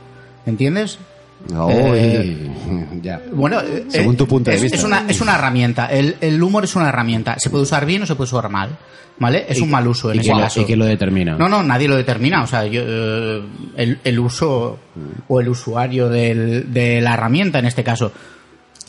¿entiendes? 0.45 0.97
Ya. 3.01 3.21
Bueno, 3.31 3.59
eh, 3.61 3.85
Según 3.89 4.15
eh, 4.15 4.17
tu 4.17 4.27
punto 4.27 4.49
de 4.51 4.57
es, 4.57 4.61
vista. 4.63 4.77
Es 4.77 4.83
una, 4.83 5.05
es 5.07 5.21
una 5.21 5.35
herramienta. 5.35 5.85
El, 5.87 6.15
el 6.21 6.41
humor 6.41 6.63
es 6.65 6.75
una 6.75 6.89
herramienta. 6.89 7.39
Se 7.39 7.49
puede 7.49 7.63
usar 7.63 7.85
bien 7.85 8.03
o 8.03 8.05
se 8.05 8.15
puede 8.15 8.29
usar 8.29 8.49
mal. 8.49 8.77
¿Vale? 9.21 9.45
Es 9.49 9.59
¿Y- 9.59 9.63
un 9.63 9.71
mal 9.71 9.85
uso 9.85 10.11
en 10.11 10.17
¿Y 10.17 10.19
ese 10.19 10.27
quién 10.27 10.37
lo- 10.37 10.43
caso. 10.43 10.61
y 10.61 10.65
quién 10.65 10.79
lo 10.79 10.85
determina? 10.85 11.35
No, 11.37 11.49
no, 11.49 11.61
nadie 11.61 11.89
lo 11.89 11.95
determina. 11.97 12.41
O 12.43 12.47
sea, 12.47 12.65
yo, 12.65 12.81
eh, 12.85 13.41
el, 13.75 13.99
el 14.03 14.19
uso 14.19 14.79
o 15.27 15.39
el 15.41 15.49
usuario 15.49 16.07
del- 16.07 16.71
de 16.71 17.01
la 17.01 17.15
herramienta 17.15 17.59
en 17.59 17.65
este 17.65 17.83
caso. 17.83 18.11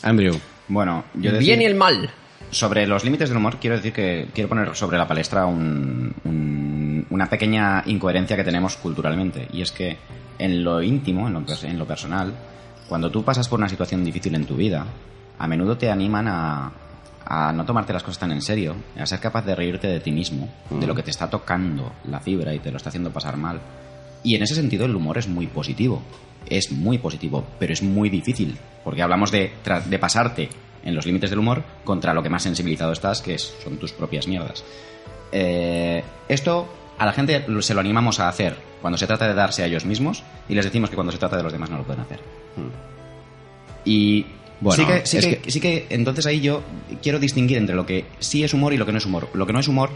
Andrew. 0.03 0.35
Bueno, 0.69 1.03
yo 1.15 1.31
El 1.31 1.35
decir- 1.37 1.47
bien 1.47 1.61
y 1.61 1.65
el 1.65 1.75
mal. 1.75 2.09
Sobre 2.49 2.85
los 2.87 3.03
límites 3.03 3.27
del 3.29 3.37
humor, 3.37 3.57
quiero 3.59 3.75
decir 3.77 3.91
que 3.93 4.27
quiero 4.33 4.47
poner 4.49 4.73
sobre 4.75 4.97
la 4.97 5.07
palestra 5.07 5.45
un- 5.45 6.13
un- 6.23 7.05
una 7.09 7.29
pequeña 7.29 7.83
incoherencia 7.85 8.35
que 8.37 8.43
tenemos 8.45 8.77
culturalmente. 8.77 9.47
Y 9.51 9.61
es 9.61 9.71
que 9.71 9.97
en 10.39 10.63
lo 10.63 10.81
íntimo, 10.81 11.27
en 11.27 11.33
lo, 11.33 11.41
pers- 11.41 11.63
en 11.63 11.77
lo 11.79 11.85
personal, 11.85 12.33
cuando 12.89 13.09
tú 13.11 13.23
pasas 13.23 13.47
por 13.47 13.59
una 13.59 13.69
situación 13.69 14.03
difícil 14.03 14.35
en 14.35 14.45
tu 14.45 14.55
vida, 14.55 14.85
a 15.39 15.47
menudo 15.47 15.77
te 15.77 15.89
animan 15.89 16.27
a, 16.27 16.71
a 17.25 17.51
no 17.53 17.65
tomarte 17.65 17.93
las 17.93 18.03
cosas 18.03 18.19
tan 18.19 18.31
en 18.31 18.41
serio, 18.41 18.75
a 18.99 19.05
ser 19.05 19.19
capaz 19.19 19.45
de 19.45 19.55
reírte 19.55 19.87
de 19.87 19.99
ti 19.99 20.11
mismo, 20.11 20.49
de 20.69 20.85
lo 20.87 20.93
que 20.95 21.03
te 21.03 21.11
está 21.11 21.29
tocando 21.29 21.91
la 22.05 22.19
fibra 22.19 22.53
y 22.53 22.59
te 22.59 22.71
lo 22.71 22.77
está 22.77 22.89
haciendo 22.89 23.11
pasar 23.11 23.37
mal. 23.37 23.59
Y 24.23 24.35
en 24.35 24.43
ese 24.43 24.55
sentido 24.55 24.85
el 24.85 24.95
humor 24.95 25.17
es 25.17 25.27
muy 25.27 25.47
positivo. 25.47 26.01
Es 26.49 26.71
muy 26.71 26.97
positivo, 26.97 27.45
pero 27.59 27.71
es 27.73 27.81
muy 27.83 28.09
difícil. 28.09 28.57
Porque 28.83 29.01
hablamos 29.03 29.31
de, 29.31 29.51
de 29.85 29.99
pasarte 29.99 30.49
en 30.83 30.95
los 30.95 31.05
límites 31.05 31.29
del 31.29 31.39
humor 31.39 31.63
contra 31.85 32.13
lo 32.13 32.21
que 32.23 32.29
más 32.29 32.43
sensibilizado 32.43 32.91
estás, 32.91 33.21
que 33.21 33.35
es- 33.35 33.53
son 33.63 33.77
tus 33.77 33.93
propias 33.93 34.27
mierdas. 34.27 34.63
Eh, 35.31 36.03
esto 36.27 36.67
a 37.01 37.05
la 37.07 37.13
gente 37.13 37.43
se 37.61 37.73
lo 37.73 37.79
animamos 37.79 38.19
a 38.19 38.29
hacer 38.29 38.55
cuando 38.81 38.97
se 38.97 39.07
trata 39.07 39.27
de 39.27 39.33
darse 39.33 39.63
a 39.63 39.65
ellos 39.65 39.85
mismos 39.85 40.23
y 40.47 40.53
les 40.53 40.65
decimos 40.65 40.89
que 40.89 40.95
cuando 40.95 41.11
se 41.11 41.17
trata 41.17 41.35
de 41.37 41.43
los 41.43 41.51
demás 41.51 41.69
no 41.69 41.77
lo 41.77 41.83
pueden 41.83 42.01
hacer. 42.03 42.19
Y 43.85 44.25
Bueno, 44.59 44.83
sí, 44.83 44.87
que, 44.87 45.05
sí, 45.05 45.17
es 45.17 45.25
que, 45.25 45.37
que- 45.39 45.51
sí 45.51 45.59
que 45.59 45.87
entonces 45.89 46.25
ahí 46.27 46.39
yo 46.41 46.61
quiero 47.01 47.17
distinguir 47.19 47.57
entre 47.57 47.75
lo 47.75 47.85
que 47.85 48.05
sí 48.19 48.43
es 48.43 48.53
humor 48.53 48.73
y 48.73 48.77
lo 48.77 48.85
que 48.85 48.91
no 48.91 48.99
es 48.99 49.05
humor. 49.05 49.29
Lo 49.33 49.45
que 49.47 49.53
no 49.53 49.59
es 49.59 49.67
humor 49.67 49.89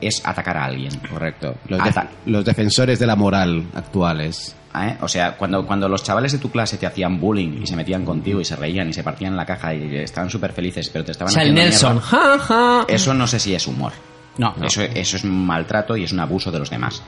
es 0.00 0.24
atacar 0.24 0.56
a 0.56 0.64
alguien. 0.66 0.92
Correcto. 1.10 1.56
Los, 1.68 1.82
def- 1.82 2.06
los 2.26 2.44
defensores 2.44 2.98
de 2.98 3.06
la 3.06 3.16
moral 3.16 3.64
actuales. 3.74 4.54
¿eh? 4.76 4.96
O 5.00 5.08
sea, 5.08 5.36
cuando, 5.36 5.66
cuando 5.66 5.88
los 5.88 6.04
chavales 6.04 6.30
de 6.32 6.38
tu 6.38 6.50
clase 6.50 6.78
te 6.78 6.86
hacían 6.86 7.18
bullying 7.20 7.62
y 7.62 7.66
se 7.66 7.74
metían 7.74 8.04
contigo 8.04 8.40
y 8.40 8.44
se 8.44 8.54
reían 8.56 8.88
y 8.88 8.92
se 8.92 9.02
partían 9.02 9.36
la 9.36 9.44
caja 9.46 9.74
y 9.74 9.96
estaban 9.96 10.30
súper 10.30 10.52
felices, 10.52 10.88
pero 10.90 11.04
te 11.04 11.10
estaban 11.12 11.32
O 11.32 11.34
sea, 11.34 11.42
el 11.42 11.50
haciendo 11.50 11.70
Nelson. 11.70 11.94
mierda, 11.94 12.08
Ja, 12.08 12.38
ja. 12.38 12.84
eso 12.88 13.14
no 13.14 13.26
sé 13.26 13.40
si 13.40 13.54
es 13.54 13.66
humor. 13.66 13.92
No. 14.38 14.54
Eso, 14.62 14.82
eso 14.82 15.16
es 15.16 15.24
maltrato 15.24 15.96
y 15.96 16.04
es 16.04 16.12
un 16.12 16.20
abuso 16.20 16.50
de 16.50 16.58
los 16.58 16.70
demás. 16.70 17.02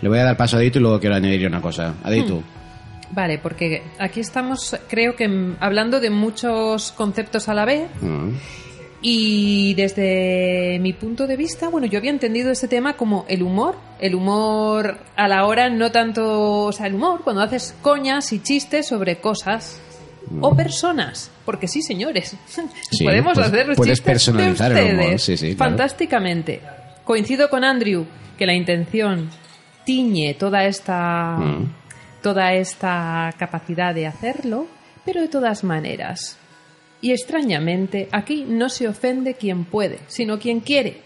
Le 0.00 0.08
voy 0.08 0.18
a 0.18 0.24
dar 0.24 0.36
paso 0.36 0.56
a 0.56 0.60
Adito 0.60 0.78
y 0.78 0.82
luego 0.82 1.00
quiero 1.00 1.16
añadir 1.16 1.46
una 1.46 1.60
cosa. 1.60 1.94
Adito. 2.02 2.42
Vale, 3.10 3.38
porque 3.38 3.82
aquí 3.98 4.20
estamos, 4.20 4.76
creo 4.88 5.14
que 5.14 5.28
mm, 5.28 5.56
hablando 5.60 6.00
de 6.00 6.10
muchos 6.10 6.92
conceptos 6.92 7.48
a 7.48 7.54
la 7.54 7.64
vez. 7.64 7.88
Mm. 8.00 8.30
Y 9.06 9.74
desde 9.74 10.78
mi 10.80 10.94
punto 10.94 11.26
de 11.26 11.36
vista, 11.36 11.68
bueno, 11.68 11.86
yo 11.86 11.98
había 11.98 12.10
entendido 12.10 12.50
este 12.50 12.68
tema 12.68 12.94
como 12.96 13.26
el 13.28 13.42
humor. 13.42 13.76
El 14.00 14.14
humor 14.14 14.98
a 15.14 15.28
la 15.28 15.44
hora, 15.44 15.68
no 15.68 15.92
tanto. 15.92 16.64
O 16.64 16.72
sea, 16.72 16.86
el 16.86 16.94
humor 16.94 17.20
cuando 17.22 17.42
haces 17.42 17.74
coñas 17.82 18.32
y 18.32 18.40
chistes 18.40 18.88
sobre 18.88 19.16
cosas 19.16 19.80
o 20.40 20.54
personas. 20.56 21.30
Porque 21.44 21.68
sí, 21.68 21.82
señores. 21.82 22.36
Sí, 22.90 23.04
Podemos 23.04 23.34
pues 23.34 23.46
hacer 23.46 23.74
puedes 23.76 24.00
personalizar 24.00 24.72
de 24.72 24.80
el 24.80 24.86
humor, 24.94 25.00
ustedes. 25.14 25.22
sí, 25.22 25.36
sí, 25.36 25.54
claro. 25.56 25.70
Fantásticamente. 25.70 26.60
Coincido 27.04 27.50
con 27.50 27.64
Andrew 27.64 28.06
que 28.38 28.46
la 28.46 28.54
intención 28.54 29.30
tiñe 29.84 30.34
toda 30.34 30.64
esta. 30.64 31.36
Mm. 31.38 31.72
toda 32.22 32.54
esta 32.54 33.34
capacidad 33.38 33.94
de 33.94 34.06
hacerlo, 34.06 34.66
pero 35.04 35.20
de 35.20 35.28
todas 35.28 35.62
maneras. 35.64 36.38
Y 37.02 37.12
extrañamente, 37.12 38.08
aquí 38.12 38.46
no 38.48 38.70
se 38.70 38.88
ofende 38.88 39.34
quien 39.34 39.66
puede, 39.66 39.98
sino 40.06 40.38
quien 40.38 40.60
quiere. 40.60 41.02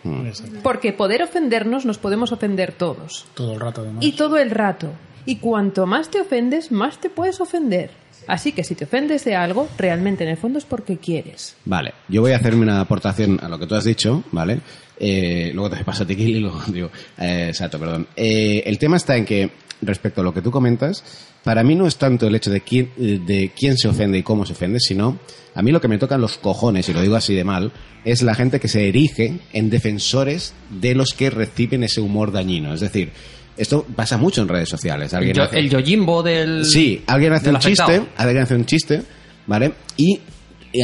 Porque 0.62 0.92
poder 0.92 1.24
ofendernos 1.24 1.84
nos 1.84 1.98
podemos 1.98 2.30
ofender 2.30 2.70
todos. 2.72 3.26
Todo 3.34 3.54
el 3.54 3.60
rato, 3.60 3.80
además. 3.80 4.04
Y 4.04 4.12
todo 4.12 4.36
el 4.38 4.50
rato. 4.52 4.92
Y 5.26 5.36
cuanto 5.38 5.86
más 5.86 6.08
te 6.08 6.20
ofendes, 6.20 6.70
más 6.70 6.98
te 7.00 7.10
puedes 7.10 7.40
ofender. 7.40 7.90
Así 8.28 8.52
que 8.52 8.62
si 8.62 8.74
te 8.74 8.84
ofendes 8.84 9.24
de 9.24 9.34
algo, 9.34 9.68
realmente 9.78 10.22
en 10.22 10.30
el 10.30 10.36
fondo 10.36 10.58
es 10.58 10.66
porque 10.66 10.98
quieres. 10.98 11.56
Vale, 11.64 11.94
yo 12.08 12.20
voy 12.20 12.32
a 12.32 12.36
hacerme 12.36 12.62
una 12.62 12.80
aportación 12.80 13.40
a 13.42 13.48
lo 13.48 13.58
que 13.58 13.66
tú 13.66 13.74
has 13.74 13.84
dicho, 13.84 14.22
¿vale? 14.32 14.60
Eh, 15.00 15.50
luego 15.54 15.70
te 15.70 15.82
paso 15.82 16.02
a 16.02 16.06
ti, 16.06 16.12
y 16.12 16.34
luego 16.34 16.60
digo, 16.68 16.90
eh, 17.18 17.46
exacto, 17.48 17.78
perdón. 17.78 18.06
Eh, 18.14 18.62
el 18.66 18.78
tema 18.78 18.98
está 18.98 19.16
en 19.16 19.24
que, 19.24 19.50
respecto 19.80 20.20
a 20.20 20.24
lo 20.24 20.34
que 20.34 20.42
tú 20.42 20.50
comentas, 20.50 21.02
para 21.42 21.62
mí 21.62 21.74
no 21.74 21.86
es 21.86 21.96
tanto 21.96 22.26
el 22.26 22.34
hecho 22.34 22.50
de 22.50 22.60
quién, 22.60 22.90
de 22.98 23.52
quién 23.56 23.78
se 23.78 23.88
ofende 23.88 24.18
y 24.18 24.22
cómo 24.22 24.44
se 24.44 24.52
ofende, 24.52 24.78
sino 24.78 25.18
a 25.54 25.62
mí 25.62 25.72
lo 25.72 25.80
que 25.80 25.88
me 25.88 25.96
tocan 25.96 26.20
los 26.20 26.36
cojones, 26.36 26.86
y 26.90 26.92
lo 26.92 27.00
digo 27.00 27.16
así 27.16 27.34
de 27.34 27.44
mal, 27.44 27.72
es 28.04 28.22
la 28.22 28.34
gente 28.34 28.60
que 28.60 28.68
se 28.68 28.88
erige 28.88 29.38
en 29.54 29.70
defensores 29.70 30.52
de 30.68 30.94
los 30.94 31.14
que 31.16 31.30
reciben 31.30 31.82
ese 31.82 32.02
humor 32.02 32.30
dañino. 32.30 32.74
Es 32.74 32.80
decir, 32.80 33.12
esto 33.58 33.84
pasa 33.94 34.16
mucho 34.16 34.42
en 34.42 34.48
redes 34.48 34.68
sociales. 34.68 35.12
El, 35.12 35.18
Alguien 35.18 35.36
yo- 35.36 35.42
hace- 35.42 35.58
el 35.58 35.68
Yojimbo 35.70 36.22
del. 36.22 36.64
Sí, 36.64 37.02
alguien 37.06 37.32
hace 37.32 37.50
un 37.50 37.58
chiste, 37.58 38.02
alguien 38.16 38.42
hace 38.42 38.54
un 38.54 38.64
chiste, 38.66 39.02
¿vale? 39.46 39.72
Y 39.96 40.20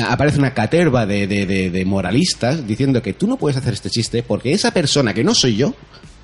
aparece 0.06 0.38
una 0.38 0.52
caterva 0.54 1.06
de, 1.06 1.26
de- 1.26 1.46
de- 1.46 1.70
de 1.70 1.84
moralistas 1.84 2.66
diciendo 2.66 3.02
que 3.02 3.12
tú 3.12 3.26
no 3.26 3.36
puedes 3.36 3.56
hacer 3.56 3.74
este 3.74 3.90
chiste 3.90 4.22
porque 4.22 4.52
esa 4.52 4.72
persona 4.72 5.12
que 5.14 5.22
no 5.24 5.34
soy 5.34 5.56
yo 5.56 5.74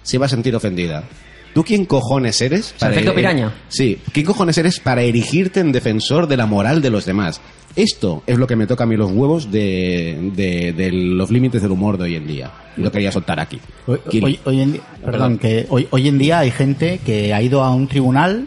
se 0.03 0.19
va 0.19 0.27
a 0.27 0.29
sentir 0.29 0.55
ofendida. 0.57 1.05
¿Tú 1.53 1.65
quién 1.65 1.85
cojones 1.85 2.41
eres? 2.43 2.75
efecto 2.81 3.11
er- 3.11 3.15
piraña. 3.17 3.53
Sí, 3.69 3.99
¿quién 4.13 4.25
cojones 4.25 4.57
eres 4.57 4.79
para 4.81 5.03
erigirte 5.03 5.61
en 5.61 5.73
defensor 5.73 6.27
de 6.29 6.37
la 6.37 6.47
moral 6.47 6.81
de 6.81 6.91
los 6.91 7.05
demás? 7.05 7.41
Esto 7.77 8.23
es 8.27 8.39
lo 8.39 8.47
que 8.47 8.57
me 8.57 8.67
toca 8.67 8.85
a 8.85 8.87
mí 8.87 8.97
los 8.97 9.11
huevos 9.11 9.51
de 9.51 10.91
los 10.93 11.31
límites 11.31 11.61
del 11.63 11.71
humor 11.73 11.99
de 11.99 12.05
hoy 12.05 12.15
en 12.17 12.27
día. 12.27 12.51
Y 12.77 12.83
lo 12.83 12.93
quería 12.93 13.11
soltar 13.13 13.41
aquí. 13.41 13.59
Hoy, 13.87 14.61
en, 14.61 14.73
di- 14.73 14.81
perdón, 15.05 15.39
que 15.39 15.67
hoy, 15.71 15.87
hoy 15.91 16.09
en 16.09 16.19
día 16.19 16.39
hay 16.41 16.51
gente 16.51 17.01
que 17.05 17.35
ha 17.35 17.43
ido 17.43 17.63
a 17.63 17.75
un 17.75 17.89
tribunal, 17.89 18.47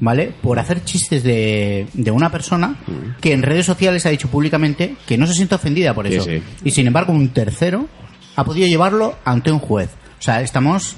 ¿vale? 0.00 0.32
Por 0.42 0.58
hacer 0.58 0.82
chistes 0.84 1.22
de, 1.22 1.86
de 1.92 2.10
una 2.10 2.30
persona 2.30 2.76
que 3.20 3.32
en 3.32 3.42
redes 3.42 3.66
sociales 3.66 4.06
ha 4.06 4.10
dicho 4.10 4.28
públicamente 4.28 4.94
que 5.06 5.18
no 5.18 5.26
se 5.26 5.34
siente 5.34 5.54
ofendida 5.54 5.94
por 5.94 6.06
eso. 6.06 6.24
sí. 6.24 6.42
Y 6.64 6.70
sin 6.70 6.86
embargo, 6.86 7.12
un 7.12 7.28
tercero 7.28 7.86
ha 8.36 8.44
podido 8.44 8.66
llevarlo 8.66 9.16
ante 9.24 9.50
un 9.52 9.58
juez. 9.58 9.90
O 10.18 10.22
sea, 10.22 10.40
estamos. 10.40 10.96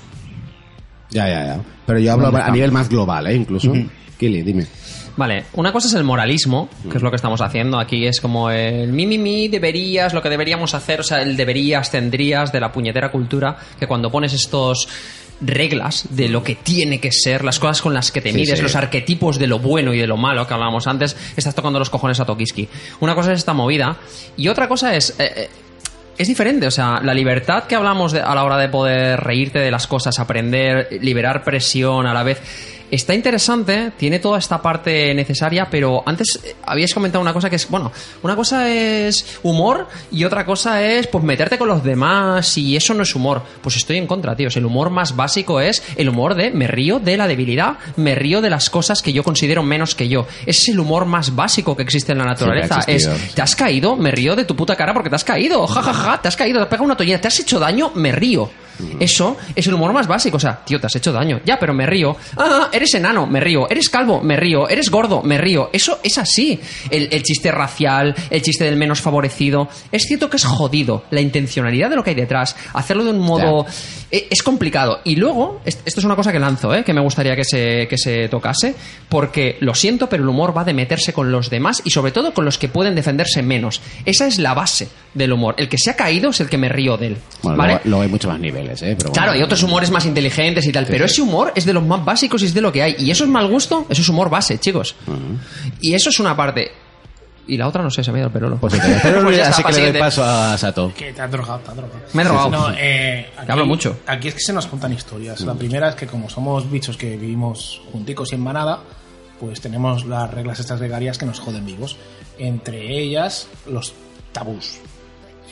Ya, 1.11 1.27
ya, 1.29 1.45
ya. 1.47 1.61
Pero 1.87 1.99
yo 1.99 2.13
hablo 2.13 2.27
¿Dónde 2.27 2.43
a 2.43 2.51
nivel 2.51 2.71
más 2.73 2.89
global, 2.89 3.27
¿eh? 3.27 3.35
Incluso. 3.35 3.71
Ujú. 3.73 3.87
Kili, 4.19 4.43
dime. 4.43 4.67
Vale, 5.17 5.45
una 5.55 5.73
cosa 5.73 5.89
es 5.89 5.95
el 5.95 6.05
moralismo, 6.05 6.69
que 6.91 6.97
es 6.97 7.03
lo 7.03 7.11
que 7.11 7.17
estamos 7.17 7.41
haciendo 7.41 7.79
aquí, 7.79 8.07
es 8.07 8.21
como 8.21 8.51
el 8.51 8.93
mi, 8.93 9.07
mi, 9.07 9.19
mi, 9.19 9.49
deberías, 9.49 10.15
lo 10.15 10.23
que 10.23 10.31
deberíamos 10.31 10.75
hacer, 10.75 11.01
o 11.01 11.03
sea, 11.03 11.21
el 11.23 11.37
deberías, 11.37 11.91
tendrías 11.91 12.53
de 12.53 12.61
la 12.61 12.73
puñetera 12.73 13.11
cultura, 13.11 13.57
que 13.79 13.87
cuando 13.87 14.11
pones 14.11 14.33
estos 14.33 14.89
reglas 15.43 16.05
de 16.11 16.29
lo 16.29 16.43
que 16.43 16.55
tiene 16.55 17.01
que 17.01 17.11
ser, 17.13 17.45
las 17.45 17.59
cosas 17.59 17.81
con 17.83 17.95
las 17.95 18.13
que 18.13 18.21
te 18.21 18.31
Sí, 18.31 18.37
mides, 18.37 18.59
sí. 18.59 18.63
los 18.63 18.77
arquetipos 18.77 19.39
de 19.39 19.47
lo 19.47 19.59
bueno 19.59 19.93
y 19.95 19.99
de 19.99 20.07
lo 20.07 20.17
malo 20.17 20.47
que 20.47 20.55
hablábamos 20.55 20.87
antes, 20.87 21.17
estás 21.37 21.55
tocando 21.55 21.79
los 21.79 21.89
cojones 21.91 22.21
a 22.21 22.25
Tokiski. 22.27 22.69
Una 23.01 23.15
cosa 23.15 23.33
es 23.33 23.39
esta 23.39 23.53
movida 23.55 23.97
y 24.37 24.49
otra 24.49 24.69
cosa 24.69 24.95
es... 24.95 25.11
eh, 25.19 25.33
eh, 25.37 25.49
es 26.19 26.29
diferente, 26.29 26.67
o 26.67 26.71
sea, 26.71 27.01
la 27.03 27.15
libertad 27.15 27.65
que 27.65 27.75
hablamos 27.75 28.13
de- 28.13 28.21
a 28.21 28.35
la 28.35 28.45
hora 28.45 28.59
de 28.59 28.69
poder 28.69 29.19
reírte 29.21 29.59
de 29.59 29.71
las 29.71 29.87
cosas, 29.87 30.19
aprender, 30.19 30.89
liberar 31.01 31.43
presión 31.45 32.07
a 32.07 32.13
la 32.13 32.23
vez, 32.23 32.43
está 32.91 33.15
interesante, 33.15 33.93
tiene 33.97 34.19
toda 34.19 34.39
esta 34.39 34.61
parte 34.61 35.15
necesaria, 35.15 35.69
pero 35.71 36.03
antes 36.07 36.41
eh, 36.45 36.57
habías 36.65 36.93
comentado 36.93 37.23
una 37.23 37.33
cosa 37.33 37.49
que 37.49 37.57
es, 37.57 37.69
bueno, 37.69 37.93
una 38.23 38.37
cosa 38.37 38.69
es 38.69 39.39
humor 39.43 39.89
y 40.11 40.25
otra 40.25 40.45
cosa 40.45 40.83
es 40.83 41.07
pues 41.07 41.25
meterte 41.25 41.59
con 41.59 41.69
los 41.69 41.83
demás 41.83 42.57
y 42.59 42.77
eso 42.77 42.95
no 42.95 43.03
es 43.03 43.15
humor. 43.15 43.43
Pues 43.63 43.77
estoy 43.77 43.99
en 43.99 44.07
contra, 44.07 44.37
tíos. 44.37 44.57
El 44.57 44.67
humor 44.67 44.91
más 44.91 45.17
básico 45.17 45.61
es 45.61 45.83
el 45.97 46.09
humor 46.09 46.35
de 46.35 46.51
me 46.51 46.67
río 46.67 46.99
de 46.99 47.17
la 47.17 47.27
debilidad, 47.27 47.79
me 47.97 48.15
río 48.15 48.41
de 48.41 48.51
las 48.51 48.71
cosas 48.71 49.03
que 49.03 49.13
yo 49.13 49.23
considero 49.23 49.63
menos 49.63 49.95
que 49.95 50.09
yo. 50.09 50.27
Ese 50.47 50.63
es 50.63 50.69
el 50.69 50.81
humor 50.81 51.07
más 51.07 51.35
básico 51.35 51.77
que 51.77 51.83
existe 51.83 52.13
en 52.13 52.19
la 52.19 52.25
naturaleza. 52.25 52.81
Es. 52.87 53.09
¿Te 53.35 53.43
has 53.43 53.55
caído? 53.57 53.97
Me 53.97 54.11
río 54.11 54.37
de 54.37 54.45
tu 54.45 54.57
puta 54.57 54.77
cara 54.77 54.93
porque 54.93 55.11
te 55.11 55.17
has 55.17 55.25
caído. 55.25 55.67
Ja, 55.67 55.83
ja, 55.83 55.93
ja, 55.93 56.23
te 56.23 56.29
has 56.29 56.37
caído, 56.37 56.59
te 56.59 56.63
has 56.63 56.69
pegado 56.69 56.85
una 56.85 56.97
toalleta, 56.97 57.23
te 57.23 57.29
has 57.29 57.41
hecho 57.41 57.59
daño, 57.59 57.93
me 57.95 58.13
río. 58.13 58.51
Eso 58.99 59.37
es 59.55 59.67
el 59.67 59.75
humor 59.75 59.93
más 59.93 60.07
básico. 60.07 60.37
O 60.37 60.41
sea, 60.41 60.65
tío, 60.65 60.81
te 60.81 60.87
has 60.87 60.97
hecho 60.97 61.13
daño. 61.13 61.41
Ya, 61.45 61.59
pero 61.59 61.73
me 61.73 61.87
río. 61.87 62.17
Ah, 62.37 62.69
eres 62.73 62.95
enano, 62.95 63.27
me 63.27 63.41
río. 63.41 63.69
Eres 63.69 63.89
calvo, 63.89 64.21
me 64.21 64.37
río. 64.37 64.69
Eres 64.69 64.91
gordo, 64.91 65.23
me 65.23 65.39
río. 65.39 65.71
Eso 65.73 66.01
es 66.03 66.19
así. 66.19 66.61
El, 66.91 67.09
el 67.13 67.23
chiste 67.23 67.51
racial, 67.51 68.15
el 68.31 68.43
chiste 68.43 68.65
del 68.65 68.77
menos 68.77 69.01
favorecido. 69.01 69.69
Es 69.91 70.05
cierto 70.05 70.29
que 70.31 70.37
es 70.37 70.45
jodido. 70.45 71.05
La 71.11 71.21
intencionalidad 71.21 71.91
de 71.91 71.97
lo 71.97 72.05
que 72.05 72.11
hay 72.11 72.17
detrás. 72.17 72.57
Hacerlo 72.73 73.05
de 73.05 73.11
un 73.11 73.21
modo. 73.21 73.67
Es 74.11 74.43
complicado. 74.43 75.01
Y 75.05 75.17
luego, 75.17 75.61
est- 75.65 75.87
esto 75.87 76.01
es 76.01 76.05
una 76.05 76.17
cosa 76.17 76.33
que 76.33 76.41
lanzo, 76.41 76.75
¿eh? 76.75 76.83
que 76.83 76.93
me 76.93 77.01
gustaría 77.01 77.37
que 77.37 77.45
se, 77.45 77.87
que 77.89 77.97
se 77.97 78.29
tocase. 78.29 78.75
Porque 79.09 79.57
lo 79.61 79.75
siento, 79.75 80.09
pero 80.09 80.23
el 80.25 80.29
humor 80.29 80.57
va 80.57 80.65
de 80.65 80.73
meterse 80.75 81.13
con 81.13 81.31
los 81.31 81.49
demás 81.51 81.81
y 81.85 81.91
sobre 81.91 82.11
todo 82.13 82.35
con 82.35 82.45
los 82.45 82.59
que 82.59 82.69
pueden 82.69 82.95
defenderse 82.95 83.43
menos. 83.43 83.81
Esa 84.05 84.27
es 84.27 84.39
la 84.39 84.55
base 84.55 84.89
del 85.15 85.33
humor. 85.33 85.55
El 85.59 85.69
que 85.69 85.79
se 85.79 85.91
ha 85.91 85.97
caído 85.97 86.31
es 86.31 86.41
el 86.41 86.49
que 86.49 86.59
me 86.59 86.69
río 86.69 86.97
de 86.97 87.07
él. 87.09 87.17
Bueno, 87.43 87.59
¿Vale? 87.59 87.73
luego, 87.75 87.89
luego 87.89 88.03
hay 88.03 88.09
muchos 88.09 88.31
más 88.33 88.41
niveles, 88.41 88.83
¿eh? 88.83 88.95
Pero 88.99 89.11
bueno. 89.11 89.13
Claro, 89.13 89.33
hay 89.33 89.43
otros 89.43 89.63
humores 89.63 89.91
más 89.91 90.05
inteligentes 90.07 90.67
y 90.67 90.73
tal, 90.73 90.87
pero 90.87 91.05
ese 91.05 91.23
humor 91.23 91.53
es 91.55 91.65
de 91.65 91.73
los 91.73 91.85
más 91.85 92.05
básicos 92.05 92.43
y 92.43 92.47
es 92.47 92.55
de 92.55 92.61
lo 92.61 92.73
que 92.73 92.83
hay. 92.83 92.97
Y 92.99 93.11
eso 93.11 93.25
es 93.25 93.31
mal 93.31 93.47
gusto, 93.49 93.87
eso 93.89 94.03
es 94.03 94.09
humor 94.09 94.29
base, 94.31 94.59
chicos. 94.59 94.97
Y 95.81 95.95
eso 95.95 96.11
es 96.11 96.19
una 96.21 96.37
parte. 96.37 96.71
Y 97.53 97.57
la 97.57 97.67
otra 97.67 97.83
no 97.83 97.91
sé, 97.91 98.05
se 98.05 98.13
me 98.13 98.19
ha 98.19 98.21
ido 98.21 98.27
el 98.29 98.33
perolo. 98.33 98.57
Pues 98.59 98.75
sí, 98.75 98.79
pero 99.03 99.23
Pues 99.25 99.37
ya 99.37 99.49
así 99.49 99.63
que 99.63 99.69
le 99.69 99.73
doy 99.73 99.75
siguiente. 99.75 99.99
paso 99.99 100.25
a 100.25 100.57
Sato. 100.57 100.93
Que 100.97 101.13
te 101.13 101.21
has 101.23 101.31
drogado, 101.31 101.59
te 101.61 101.71
has 101.71 101.77
drogado. 101.77 102.01
Me 102.13 102.23
he 102.23 102.25
drogado. 102.25 102.51
No, 102.51 102.67
eh, 102.79 103.31
hablo 103.49 103.67
mucho. 103.67 103.99
Aquí 104.07 104.29
es 104.29 104.35
que 104.35 104.41
se 104.41 104.53
nos 104.53 104.67
juntan 104.67 104.93
historias. 104.93 105.41
La 105.41 105.55
primera 105.55 105.89
es 105.89 105.95
que 105.97 106.07
como 106.07 106.31
somos 106.31 106.71
bichos 106.71 106.97
que 106.97 107.17
vivimos 107.17 107.83
junticos 107.93 108.31
y 108.33 108.37
en 108.37 108.43
manada, 108.43 108.81
pues 109.41 109.61
tenemos 109.61 110.05
las 110.07 110.31
reglas 110.33 110.61
estas 110.61 110.79
gregarias 110.79 111.19
que 111.19 111.27
nos 111.27 111.41
joden 111.41 111.67
vivos. 111.67 111.97
Entre 112.39 112.99
ellas, 113.01 113.49
los 113.67 113.93
tabús. 114.33 114.79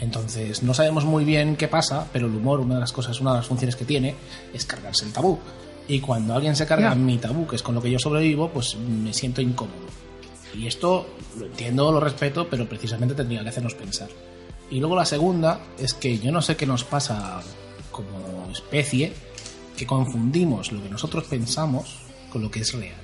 Entonces, 0.00 0.62
no 0.62 0.74
sabemos 0.74 1.04
muy 1.04 1.24
bien 1.24 1.56
qué 1.56 1.66
pasa, 1.66 2.06
pero 2.12 2.26
el 2.28 2.34
humor, 2.34 2.60
una 2.60 2.74
de 2.74 2.80
las 2.80 2.92
cosas, 2.92 3.20
una 3.20 3.32
de 3.32 3.38
las 3.38 3.46
funciones 3.46 3.74
que 3.74 3.84
tiene, 3.84 4.14
es 4.54 4.64
cargarse 4.64 5.04
el 5.04 5.12
tabú. 5.12 5.38
Y 5.88 6.00
cuando 6.00 6.34
alguien 6.34 6.54
se 6.54 6.66
carga 6.66 6.90
Ya. 6.90 6.94
mi 6.94 7.18
tabú, 7.18 7.46
que 7.46 7.56
es 7.56 7.62
con 7.62 7.74
lo 7.74 7.82
que 7.82 7.90
yo 7.90 7.98
sobrevivo, 7.98 8.48
pues 8.50 8.76
me 8.76 9.12
siento 9.12 9.40
incómodo. 9.40 9.86
Y 10.54 10.66
esto 10.66 11.06
lo 11.38 11.46
entiendo, 11.46 11.92
lo 11.92 12.00
respeto, 12.00 12.48
pero 12.48 12.68
precisamente 12.68 13.14
tendría 13.14 13.42
que 13.42 13.48
hacernos 13.50 13.74
pensar. 13.74 14.08
Y 14.70 14.80
luego 14.80 14.96
la 14.96 15.04
segunda 15.04 15.60
es 15.78 15.94
que 15.94 16.18
yo 16.18 16.30
no 16.32 16.42
sé 16.42 16.56
qué 16.56 16.66
nos 16.66 16.84
pasa 16.84 17.40
como 17.90 18.48
especie, 18.52 19.12
que 19.76 19.86
confundimos 19.86 20.72
lo 20.72 20.82
que 20.82 20.88
nosotros 20.88 21.24
pensamos 21.24 21.96
con 22.30 22.42
lo 22.42 22.50
que 22.50 22.60
es 22.60 22.72
real. 22.74 22.96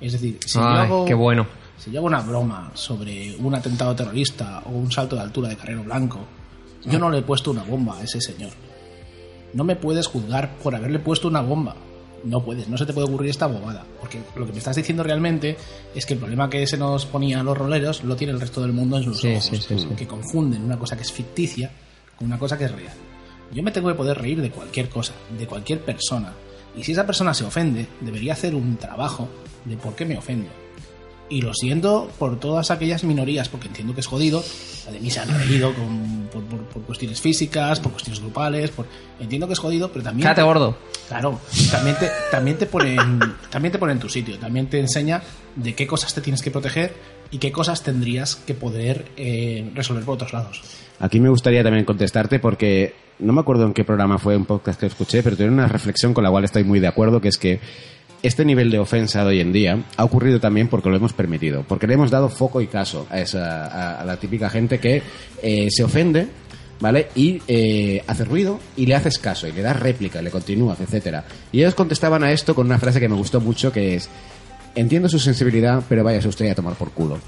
Es 0.00 0.12
decir, 0.12 0.38
si 0.44 0.58
yo 0.58 0.66
Ay, 0.66 0.78
hago, 0.86 1.04
qué 1.04 1.14
bueno. 1.14 1.46
si 1.78 1.90
yo 1.90 1.98
hago 1.98 2.06
una 2.06 2.20
broma 2.20 2.70
sobre 2.74 3.36
un 3.36 3.54
atentado 3.54 3.94
terrorista 3.94 4.62
o 4.66 4.70
un 4.70 4.90
salto 4.90 5.16
de 5.16 5.22
altura 5.22 5.48
de 5.50 5.56
Carrero 5.56 5.84
Blanco, 5.84 6.20
yo 6.86 6.98
no 6.98 7.10
le 7.10 7.18
he 7.18 7.22
puesto 7.22 7.50
una 7.50 7.62
bomba 7.62 7.98
a 7.98 8.02
ese 8.02 8.20
señor. 8.20 8.50
No 9.52 9.64
me 9.64 9.76
puedes 9.76 10.06
juzgar 10.06 10.56
por 10.56 10.74
haberle 10.74 10.98
puesto 10.98 11.28
una 11.28 11.40
bomba. 11.40 11.76
No 12.24 12.42
puedes, 12.42 12.68
no 12.68 12.78
se 12.78 12.86
te 12.86 12.92
puede 12.92 13.06
ocurrir 13.06 13.30
esta 13.30 13.46
bobada. 13.46 13.84
Porque 14.00 14.18
lo 14.36 14.46
que 14.46 14.52
me 14.52 14.58
estás 14.58 14.76
diciendo 14.76 15.02
realmente 15.02 15.56
es 15.94 16.06
que 16.06 16.14
el 16.14 16.20
problema 16.20 16.48
que 16.48 16.66
se 16.66 16.76
nos 16.78 17.04
ponía 17.06 17.40
a 17.40 17.42
los 17.42 17.56
roleros 17.56 18.02
lo 18.02 18.16
tiene 18.16 18.32
el 18.32 18.40
resto 18.40 18.62
del 18.62 18.72
mundo 18.72 18.96
en 18.96 19.02
sus 19.04 19.20
Sí, 19.20 19.28
ojos. 19.32 19.44
sí, 19.44 19.56
sí, 19.58 19.78
sí. 19.78 19.88
Que 19.96 20.06
confunden 20.06 20.62
una 20.64 20.78
cosa 20.78 20.96
que 20.96 21.02
es 21.02 21.12
ficticia 21.12 21.70
con 22.16 22.26
una 22.28 22.38
cosa 22.38 22.56
que 22.56 22.64
es 22.64 22.72
real. 22.72 22.94
Yo 23.52 23.62
me 23.62 23.70
tengo 23.70 23.88
que 23.88 23.94
poder 23.94 24.18
reír 24.18 24.40
de 24.40 24.50
cualquier 24.50 24.88
cosa, 24.88 25.12
de 25.38 25.46
cualquier 25.46 25.80
persona. 25.80 26.32
Y 26.76 26.82
si 26.82 26.92
esa 26.92 27.06
persona 27.06 27.34
se 27.34 27.44
ofende, 27.44 27.86
debería 28.00 28.32
hacer 28.32 28.54
un 28.54 28.76
trabajo 28.78 29.28
de 29.64 29.76
por 29.76 29.94
qué 29.94 30.04
me 30.06 30.16
ofendo. 30.16 30.48
Y 31.30 31.40
lo 31.40 31.54
siento 31.54 32.10
por 32.18 32.38
todas 32.38 32.70
aquellas 32.70 33.02
minorías, 33.02 33.48
porque 33.48 33.68
entiendo 33.68 33.94
que 33.94 34.00
es 34.00 34.06
jodido. 34.06 34.44
La 34.86 34.92
de 34.92 35.00
mí 35.00 35.10
se 35.10 35.20
han 35.20 35.28
reído 35.38 35.72
con- 35.74 36.28
por, 36.30 36.42
por- 36.44 36.64
por 36.66 36.82
cuestiones 36.82 37.20
físicas, 37.20 37.80
por 37.80 37.92
cuestiones 37.92 38.20
grupales. 38.20 38.70
Por, 38.70 38.86
entiendo 39.18 39.46
que 39.46 39.54
es 39.54 39.58
jodido, 39.58 39.90
pero 39.90 40.04
también. 40.04 40.24
Cállate 40.24 40.42
gordo. 40.42 40.76
Claro, 41.08 41.40
también 41.70 41.96
te, 41.98 42.10
también, 42.30 42.58
te 42.58 42.66
pone 42.66 42.94
en, 42.94 43.20
también 43.50 43.72
te 43.72 43.78
pone 43.78 43.92
en 43.92 43.98
tu 44.00 44.08
sitio. 44.08 44.38
También 44.38 44.68
te 44.68 44.78
enseña 44.78 45.22
de 45.56 45.74
qué 45.74 45.86
cosas 45.86 46.12
te 46.14 46.20
tienes 46.20 46.42
que 46.42 46.50
proteger 46.50 46.94
y 47.30 47.38
qué 47.38 47.50
cosas 47.52 47.82
tendrías 47.82 48.36
que 48.36 48.52
poder 48.54 49.06
eh, 49.16 49.70
resolver 49.74 50.04
por 50.04 50.14
otros 50.16 50.32
lados. 50.34 50.60
Aquí 51.00 51.20
me 51.20 51.30
gustaría 51.30 51.62
también 51.62 51.84
contestarte 51.86 52.38
porque 52.38 52.94
no 53.18 53.32
me 53.32 53.40
acuerdo 53.40 53.64
en 53.64 53.72
qué 53.72 53.82
programa 53.84 54.18
fue 54.18 54.36
un 54.36 54.44
podcast 54.44 54.78
que 54.78 54.86
escuché, 54.86 55.22
pero 55.22 55.36
tiene 55.36 55.52
una 55.52 55.68
reflexión 55.68 56.12
con 56.14 56.22
la 56.22 56.30
cual 56.30 56.44
estoy 56.44 56.64
muy 56.64 56.80
de 56.80 56.86
acuerdo, 56.86 57.20
que 57.20 57.28
es 57.28 57.38
que 57.38 57.60
este 58.24 58.44
nivel 58.44 58.70
de 58.70 58.78
ofensa 58.78 59.22
de 59.22 59.28
hoy 59.28 59.40
en 59.40 59.52
día 59.52 59.84
ha 59.96 60.04
ocurrido 60.04 60.40
también 60.40 60.68
porque 60.68 60.88
lo 60.88 60.96
hemos 60.96 61.12
permitido, 61.12 61.62
porque 61.68 61.86
le 61.86 61.94
hemos 61.94 62.10
dado 62.10 62.30
foco 62.30 62.62
y 62.62 62.66
caso 62.66 63.06
a, 63.10 63.20
esa, 63.20 63.66
a, 63.66 64.00
a 64.00 64.04
la 64.04 64.16
típica 64.16 64.48
gente 64.48 64.80
que 64.80 65.02
eh, 65.42 65.68
se 65.70 65.84
ofende, 65.84 66.28
¿vale? 66.80 67.08
Y 67.14 67.42
eh, 67.46 68.02
hace 68.06 68.24
ruido 68.24 68.58
y 68.76 68.86
le 68.86 68.94
haces 68.94 69.18
caso 69.18 69.46
y 69.46 69.52
le 69.52 69.60
das 69.60 69.78
réplica, 69.78 70.20
y 70.20 70.24
le 70.24 70.30
continúas, 70.30 70.80
etcétera. 70.80 71.24
Y 71.52 71.60
ellos 71.60 71.74
contestaban 71.74 72.24
a 72.24 72.32
esto 72.32 72.54
con 72.54 72.66
una 72.66 72.78
frase 72.78 72.98
que 72.98 73.10
me 73.10 73.16
gustó 73.16 73.42
mucho 73.42 73.70
que 73.70 73.96
es 73.96 74.08
entiendo 74.74 75.08
su 75.08 75.18
sensibilidad, 75.18 75.82
pero 75.86 76.02
váyase 76.02 76.28
usted 76.28 76.50
a 76.50 76.54
tomar 76.54 76.74
por 76.74 76.92
culo. 76.92 77.18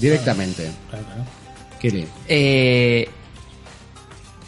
Directamente. 0.00 0.70
Claro, 0.88 1.04
claro. 1.04 1.24
Kiri. 1.78 2.06
Eh, 2.26 3.08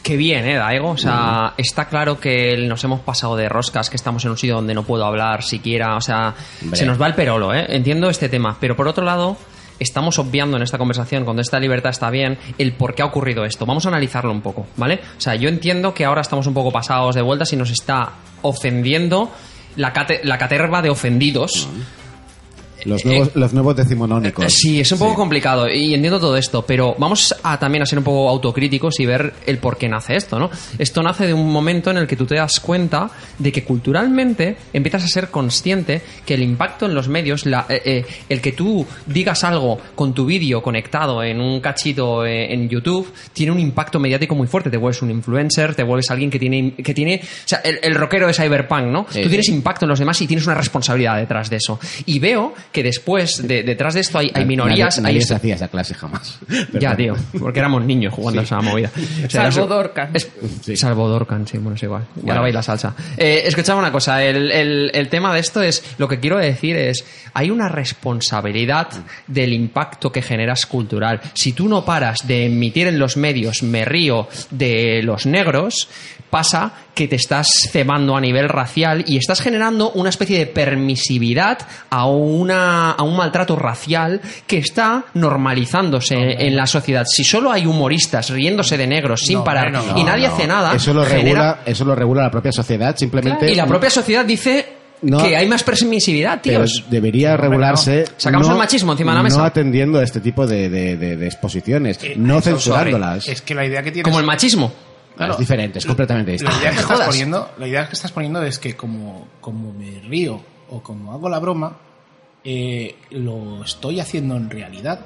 que 0.02 0.16
bien, 0.16 0.44
¿eh, 0.46 0.56
Daigo? 0.56 0.90
O 0.90 0.96
sea, 0.98 1.54
está 1.56 1.86
claro 1.86 2.18
que 2.18 2.56
nos 2.66 2.82
hemos 2.84 3.00
pasado 3.00 3.36
de 3.36 3.48
roscas, 3.48 3.88
que 3.88 3.96
estamos 3.96 4.24
en 4.24 4.32
un 4.32 4.36
sitio 4.38 4.56
donde 4.56 4.74
no 4.74 4.82
puedo 4.82 5.04
hablar 5.04 5.42
siquiera. 5.42 5.96
O 5.96 6.00
sea, 6.00 6.34
Hombre. 6.62 6.76
se 6.78 6.84
nos 6.86 7.00
va 7.00 7.06
el 7.06 7.14
perolo, 7.14 7.54
¿eh? 7.54 7.66
Entiendo 7.68 8.10
este 8.10 8.28
tema. 8.28 8.56
Pero 8.60 8.74
por 8.76 8.88
otro 8.88 9.04
lado, 9.04 9.36
estamos 9.78 10.18
obviando 10.18 10.56
en 10.56 10.62
esta 10.62 10.78
conversación, 10.78 11.24
cuando 11.24 11.42
esta 11.42 11.58
libertad 11.60 11.90
está 11.90 12.10
bien, 12.10 12.38
el 12.58 12.72
por 12.72 12.94
qué 12.94 13.02
ha 13.02 13.06
ocurrido 13.06 13.44
esto. 13.44 13.64
Vamos 13.66 13.86
a 13.86 13.88
analizarlo 13.88 14.32
un 14.32 14.40
poco, 14.42 14.66
¿vale? 14.76 15.00
O 15.16 15.20
sea, 15.20 15.34
yo 15.36 15.48
entiendo 15.48 15.94
que 15.94 16.04
ahora 16.04 16.20
estamos 16.20 16.46
un 16.46 16.54
poco 16.54 16.70
pasados 16.72 17.14
de 17.14 17.22
vueltas 17.22 17.52
y 17.52 17.56
nos 17.56 17.70
está 17.70 18.10
ofendiendo 18.42 19.30
la, 19.76 19.92
cate- 19.92 20.20
la 20.24 20.36
caterva 20.38 20.82
de 20.82 20.90
ofendidos. 20.90 21.68
Los 22.84 23.04
nuevos, 23.04 23.30
los 23.34 23.52
nuevos 23.52 23.76
decimonónicos. 23.76 24.44
Eh, 24.44 24.48
Sí, 24.50 24.80
es 24.80 24.90
un 24.92 24.98
poco 24.98 25.14
complicado 25.14 25.68
y 25.68 25.94
entiendo 25.94 26.18
todo 26.20 26.36
esto, 26.36 26.64
pero 26.66 26.94
vamos 26.98 27.34
a 27.42 27.58
también 27.58 27.82
a 27.82 27.86
ser 27.86 27.98
un 27.98 28.04
poco 28.04 28.28
autocríticos 28.28 28.98
y 29.00 29.06
ver 29.06 29.32
el 29.46 29.58
por 29.58 29.76
qué 29.76 29.88
nace 29.88 30.16
esto, 30.16 30.38
¿no? 30.38 30.50
Esto 30.78 31.02
nace 31.02 31.26
de 31.26 31.34
un 31.34 31.50
momento 31.50 31.90
en 31.90 31.96
el 31.98 32.06
que 32.06 32.16
tú 32.16 32.26
te 32.26 32.36
das 32.36 32.60
cuenta 32.60 33.10
de 33.38 33.52
que 33.52 33.64
culturalmente 33.64 34.56
empiezas 34.72 35.04
a 35.04 35.08
ser 35.08 35.28
consciente 35.30 36.02
que 36.24 36.34
el 36.34 36.42
impacto 36.42 36.86
en 36.86 36.94
los 36.94 37.08
medios, 37.08 37.46
la- 37.46 37.66
eh, 37.68 37.82
eh, 37.84 38.06
el 38.28 38.40
que 38.40 38.52
tú 38.52 38.86
digas 39.06 39.44
algo 39.44 39.78
con 39.94 40.14
tu 40.14 40.24
vídeo 40.26 40.62
conectado 40.62 41.22
en 41.22 41.40
un 41.40 41.60
cachito 41.60 42.24
eh, 42.24 42.52
en 42.52 42.68
YouTube, 42.68 43.12
tiene 43.32 43.52
un 43.52 43.60
impacto 43.60 43.98
mediático 43.98 44.34
muy 44.34 44.46
fuerte. 44.46 44.70
Te 44.70 44.76
vuelves 44.76 45.02
un 45.02 45.10
influencer, 45.10 45.74
te 45.74 45.82
vuelves 45.82 46.10
alguien 46.10 46.30
que 46.30 46.38
tiene, 46.38 46.74
que 46.74 46.94
tiene, 46.94 47.20
o 47.22 47.48
sea, 47.48 47.58
el, 47.64 47.78
el 47.82 47.94
rockero 47.94 48.26
de 48.26 48.34
Cyberpunk, 48.34 48.84
¿no? 48.86 49.06
Sí, 49.10 49.22
tú 49.22 49.28
tienes 49.28 49.46
sí. 49.46 49.52
impacto 49.54 49.84
en 49.84 49.90
los 49.90 49.98
demás 49.98 50.20
y 50.22 50.26
tienes 50.26 50.46
una 50.46 50.54
responsabilidad 50.54 51.16
detrás 51.16 51.50
de 51.50 51.56
eso. 51.56 51.78
Y 52.06 52.18
veo 52.18 52.54
que 52.72 52.82
después, 52.82 53.46
de, 53.46 53.62
detrás 53.62 53.94
de 53.94 54.00
esto 54.00 54.18
hay, 54.18 54.30
hay 54.34 54.44
minorías, 54.44 54.96
Nadie, 54.98 55.08
hay 55.08 55.14
nadie 55.14 55.26
se 55.26 55.34
hacía 55.34 55.54
esa 55.54 55.68
clase 55.68 55.94
jamás. 55.94 56.38
ya, 56.80 56.96
tío, 56.96 57.14
porque 57.38 57.58
éramos 57.60 57.84
niños 57.84 58.12
jugando 58.14 58.40
a 58.40 58.44
esa 58.44 58.60
movida. 58.60 58.90
O 59.26 59.30
sea, 59.30 59.50
sé- 59.52 59.60
Dorcan. 59.60 60.10
es- 60.14 60.28
Salvo 60.74 61.08
Dorcan, 61.08 61.46
sí, 61.46 61.58
bueno, 61.58 61.76
es 61.76 61.82
igual. 61.82 62.04
Y 62.16 62.20
Bueno. 62.26 62.40
baila 62.42 62.62
salsa. 62.62 62.94
Eh, 63.16 63.42
escuchaba 63.46 63.78
una 63.78 63.92
cosa, 63.92 64.22
el, 64.24 64.50
el- 64.50 64.90
el 64.94 65.08
tema 65.08 65.32
de 65.34 65.40
esto 65.40 65.62
es, 65.62 65.84
lo 65.98 66.08
que 66.08 66.18
quiero 66.20 66.38
decir 66.38 66.76
es, 66.76 67.04
hay 67.34 67.50
una 67.50 67.68
responsabilidad 67.68 68.88
del 69.26 69.52
impacto 69.52 70.10
que 70.12 70.22
generas 70.22 70.66
cultural. 70.66 71.20
Si 71.34 71.52
tú 71.52 71.68
no 71.68 71.84
paras 71.84 72.26
de 72.26 72.46
emitir 72.46 72.86
en 72.86 72.98
los 72.98 73.16
medios 73.16 73.62
me 73.62 73.84
río 73.84 74.28
de 74.50 75.00
los 75.02 75.26
negros, 75.26 75.88
pasa 76.32 76.72
que 76.94 77.06
te 77.08 77.16
estás 77.16 77.46
cebando 77.70 78.16
a 78.16 78.20
nivel 78.22 78.48
racial 78.48 79.04
y 79.06 79.18
estás 79.18 79.42
generando 79.42 79.90
una 79.90 80.08
especie 80.08 80.38
de 80.38 80.46
permisividad 80.46 81.58
a, 81.90 82.06
una, 82.06 82.92
a 82.92 83.02
un 83.02 83.14
maltrato 83.18 83.54
racial 83.54 84.18
que 84.46 84.56
está 84.56 85.04
normalizándose 85.12 86.14
en 86.46 86.56
la 86.56 86.66
sociedad. 86.66 87.04
Si 87.06 87.22
solo 87.22 87.52
hay 87.52 87.66
humoristas 87.66 88.30
riéndose 88.30 88.78
de 88.78 88.86
negros 88.86 89.20
sin 89.26 89.38
No, 89.38 89.44
parar 89.44 89.68
y 89.68 89.72
no, 89.72 90.04
nadie 90.04 90.26
No, 90.28 90.34
hace 90.34 90.46
nada, 90.46 90.74
Eso 90.74 90.94
lo, 90.94 91.04
genera- 91.04 91.22
regula, 91.22 91.58
eso 91.66 91.84
lo 91.84 91.94
regula 91.94 92.22
la 92.22 92.30
propia 92.30 92.50
sociedad, 92.52 92.96
simplemente. 92.96 93.52
y 93.52 93.54
la 93.54 93.66
propia 93.66 93.90
sociedad 93.90 94.24
dice 94.24 94.66
No. 95.02 95.18
que 95.22 95.36
hay 95.36 95.46
más 95.46 95.62
permisividad, 95.62 96.40
Pero 96.42 96.60
tíos. 96.64 96.84
debería 96.88 97.36
regularse. 97.36 98.06
Sacamos 98.16 98.48
el 98.48 98.54
machismo 98.56 98.92
encima 98.92 99.12
de 99.12 99.16
la 99.18 99.22
mesa. 99.24 99.36
No 99.36 99.44
atendiendo 99.44 99.98
a 99.98 100.02
este 100.02 100.20
tipo 100.20 100.46
de, 100.46 100.70
de- 100.70 100.96
de- 100.96 101.16
de 101.18 101.26
exposiciones, 101.26 101.98
Eh, 102.02 102.14
no 102.16 102.40
censurándolas. 102.40 103.24
sorry. 103.24 103.34
Es 103.34 103.42
que 103.42 103.54
la 103.54 103.66
idea 103.66 103.82
que 103.82 103.90
tienes... 103.92 104.04
Como 104.04 104.18
el 104.18 104.24
machismo. 104.24 104.72
Claro. 105.16 105.32
es 105.34 105.38
diferente, 105.38 105.78
es 105.78 105.86
completamente 105.86 106.30
La 106.30 106.32
distinto. 106.32 106.58
idea, 106.60 106.70
que 106.72 106.80
estás 106.80 107.00
poniendo, 107.06 107.50
la 107.58 107.66
idea 107.68 107.86
que 107.88 107.92
estás 107.94 108.12
poniendo 108.12 108.42
es 108.42 108.58
que 108.58 108.74
como, 108.76 109.28
como 109.40 109.72
me 109.72 110.00
río 110.00 110.40
o 110.70 110.82
como 110.82 111.12
hago 111.12 111.28
la 111.28 111.38
broma, 111.38 111.76
eh, 112.44 112.96
lo 113.10 113.62
estoy 113.64 114.00
haciendo 114.00 114.36
en 114.36 114.50
realidad. 114.50 115.00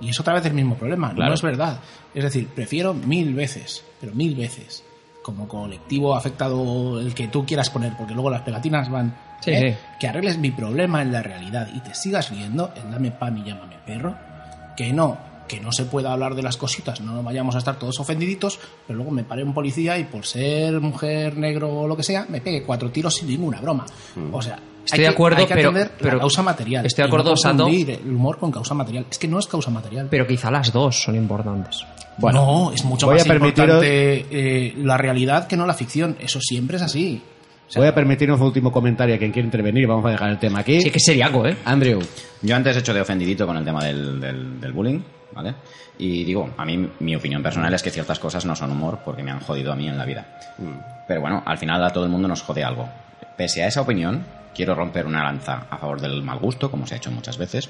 Y 0.00 0.10
es 0.10 0.20
otra 0.20 0.34
vez 0.34 0.44
el 0.46 0.52
mismo 0.52 0.76
problema. 0.76 1.12
Claro. 1.14 1.28
No 1.30 1.34
es 1.34 1.42
verdad. 1.42 1.80
Es 2.14 2.22
decir, 2.24 2.48
prefiero 2.48 2.92
mil 2.94 3.34
veces, 3.34 3.82
pero 4.00 4.14
mil 4.14 4.34
veces, 4.36 4.84
como 5.22 5.48
colectivo 5.48 6.14
afectado 6.14 7.00
el 7.00 7.14
que 7.14 7.28
tú 7.28 7.46
quieras 7.46 7.70
poner, 7.70 7.96
porque 7.96 8.12
luego 8.14 8.30
las 8.30 8.42
pegatinas 8.42 8.90
van, 8.90 9.16
Sí, 9.40 9.50
¿eh? 9.52 9.72
sí. 9.72 9.96
que 10.00 10.08
arregles 10.08 10.38
mi 10.38 10.50
problema 10.50 11.02
en 11.02 11.12
la 11.12 11.22
realidad 11.22 11.68
y 11.74 11.80
te 11.80 11.94
sigas 11.94 12.30
riendo, 12.30 12.72
en 12.76 12.90
dame 12.90 13.10
pan 13.10 13.36
y 13.38 13.44
llámame 13.44 13.76
perro, 13.86 14.14
que 14.76 14.92
no, 14.92 15.16
que 15.46 15.60
no 15.60 15.72
se 15.72 15.84
pueda 15.84 16.12
hablar 16.12 16.34
de 16.34 16.42
las 16.42 16.56
cositas, 16.56 17.00
no 17.00 17.22
vayamos 17.22 17.54
a 17.54 17.58
estar 17.58 17.78
todos 17.78 17.98
ofendiditos, 18.00 18.58
pero 18.86 18.96
luego 18.96 19.10
me 19.12 19.24
pare 19.24 19.42
un 19.44 19.54
policía 19.54 19.98
y 19.98 20.04
por 20.04 20.26
ser 20.26 20.80
mujer, 20.80 21.36
negro 21.36 21.70
o 21.72 21.86
lo 21.88 21.96
que 21.96 22.02
sea, 22.02 22.26
me 22.28 22.40
pegue 22.40 22.62
cuatro 22.62 22.90
tiros 22.90 23.14
sin 23.14 23.28
ninguna 23.28 23.60
broma. 23.60 23.86
O 24.32 24.42
sea, 24.42 24.58
Estoy 24.84 24.98
hay 25.00 25.04
de 25.04 25.08
que- 25.08 25.14
acuerdo, 25.14 25.38
hay 25.38 25.46
que 25.46 25.54
pero- 25.54 25.68
atender 25.70 25.92
pero- 25.98 26.14
la 26.14 26.20
causa 26.20 26.42
material. 26.42 26.86
estoy 26.86 27.02
de 27.02 27.08
no 27.08 27.14
acuerdo, 27.16 27.36
Sando. 27.36 27.64
confundir 27.64 27.90
el 28.04 28.08
humor 28.14 28.38
con 28.38 28.52
causa 28.52 28.74
material. 28.74 29.06
Es 29.10 29.18
que 29.18 29.26
no 29.28 29.38
es 29.38 29.46
causa 29.46 29.70
material. 29.70 30.06
Pero 30.10 30.26
quizá 30.26 30.50
las 30.50 30.72
dos 30.72 31.02
son 31.02 31.16
importantes. 31.16 31.84
Bueno, 32.18 32.44
no, 32.46 32.72
es 32.72 32.84
mucho 32.84 33.06
voy 33.06 33.16
más 33.16 33.24
a 33.26 33.28
permitiros- 33.28 33.84
importante 33.84 34.26
eh, 34.30 34.74
la 34.78 34.96
realidad 34.96 35.46
que 35.46 35.56
no 35.56 35.66
la 35.66 35.74
ficción. 35.74 36.16
Eso 36.20 36.40
siempre 36.40 36.76
es 36.76 36.82
así. 36.82 37.20
O 37.68 37.70
sea, 37.72 37.80
Voy 37.80 37.88
a 37.88 37.94
permitirnos 37.96 38.38
un 38.40 38.46
último 38.46 38.70
comentario 38.70 39.16
a 39.16 39.18
quien 39.18 39.32
quiera 39.32 39.44
intervenir. 39.44 39.88
Vamos 39.88 40.06
a 40.06 40.10
dejar 40.10 40.30
el 40.30 40.38
tema 40.38 40.60
aquí. 40.60 40.80
Sí, 40.80 40.90
que 40.92 41.00
seriaco, 41.00 41.44
¿eh? 41.46 41.56
Andrew, 41.64 41.98
Yo 42.42 42.54
antes 42.54 42.76
he 42.76 42.78
hecho 42.78 42.94
de 42.94 43.00
ofendidito 43.00 43.44
con 43.44 43.56
el 43.56 43.64
tema 43.64 43.84
del, 43.84 44.20
del- 44.20 44.60
del 44.60 44.72
bullying, 44.72 45.00
¿vale? 45.36 45.54
Y 45.98 46.24
digo, 46.24 46.50
a 46.56 46.64
mí 46.64 46.90
mi 47.00 47.14
opinión 47.14 47.42
personal 47.42 47.72
es 47.74 47.82
que 47.82 47.90
ciertas 47.90 48.18
cosas 48.18 48.44
no 48.46 48.56
son 48.56 48.72
humor 48.72 49.00
porque 49.04 49.22
me 49.22 49.30
han 49.30 49.40
jodido 49.40 49.72
a 49.72 49.76
mí 49.76 49.86
en 49.88 49.98
la 49.98 50.04
vida. 50.06 50.26
Pero 51.06 51.20
bueno, 51.20 51.42
al 51.46 51.58
final 51.58 51.84
a 51.84 51.90
todo 51.92 52.04
el 52.04 52.10
mundo 52.10 52.26
nos 52.26 52.42
jode 52.42 52.64
algo. 52.64 52.88
Pese 53.36 53.62
a 53.62 53.68
esa 53.68 53.82
opinión, 53.82 54.24
quiero 54.54 54.74
romper 54.74 55.06
una 55.06 55.22
lanza 55.22 55.66
a 55.70 55.76
favor 55.76 56.00
del 56.00 56.22
mal 56.22 56.38
gusto, 56.38 56.70
como 56.70 56.86
se 56.86 56.94
ha 56.94 56.96
hecho 56.96 57.10
muchas 57.10 57.36
veces. 57.36 57.68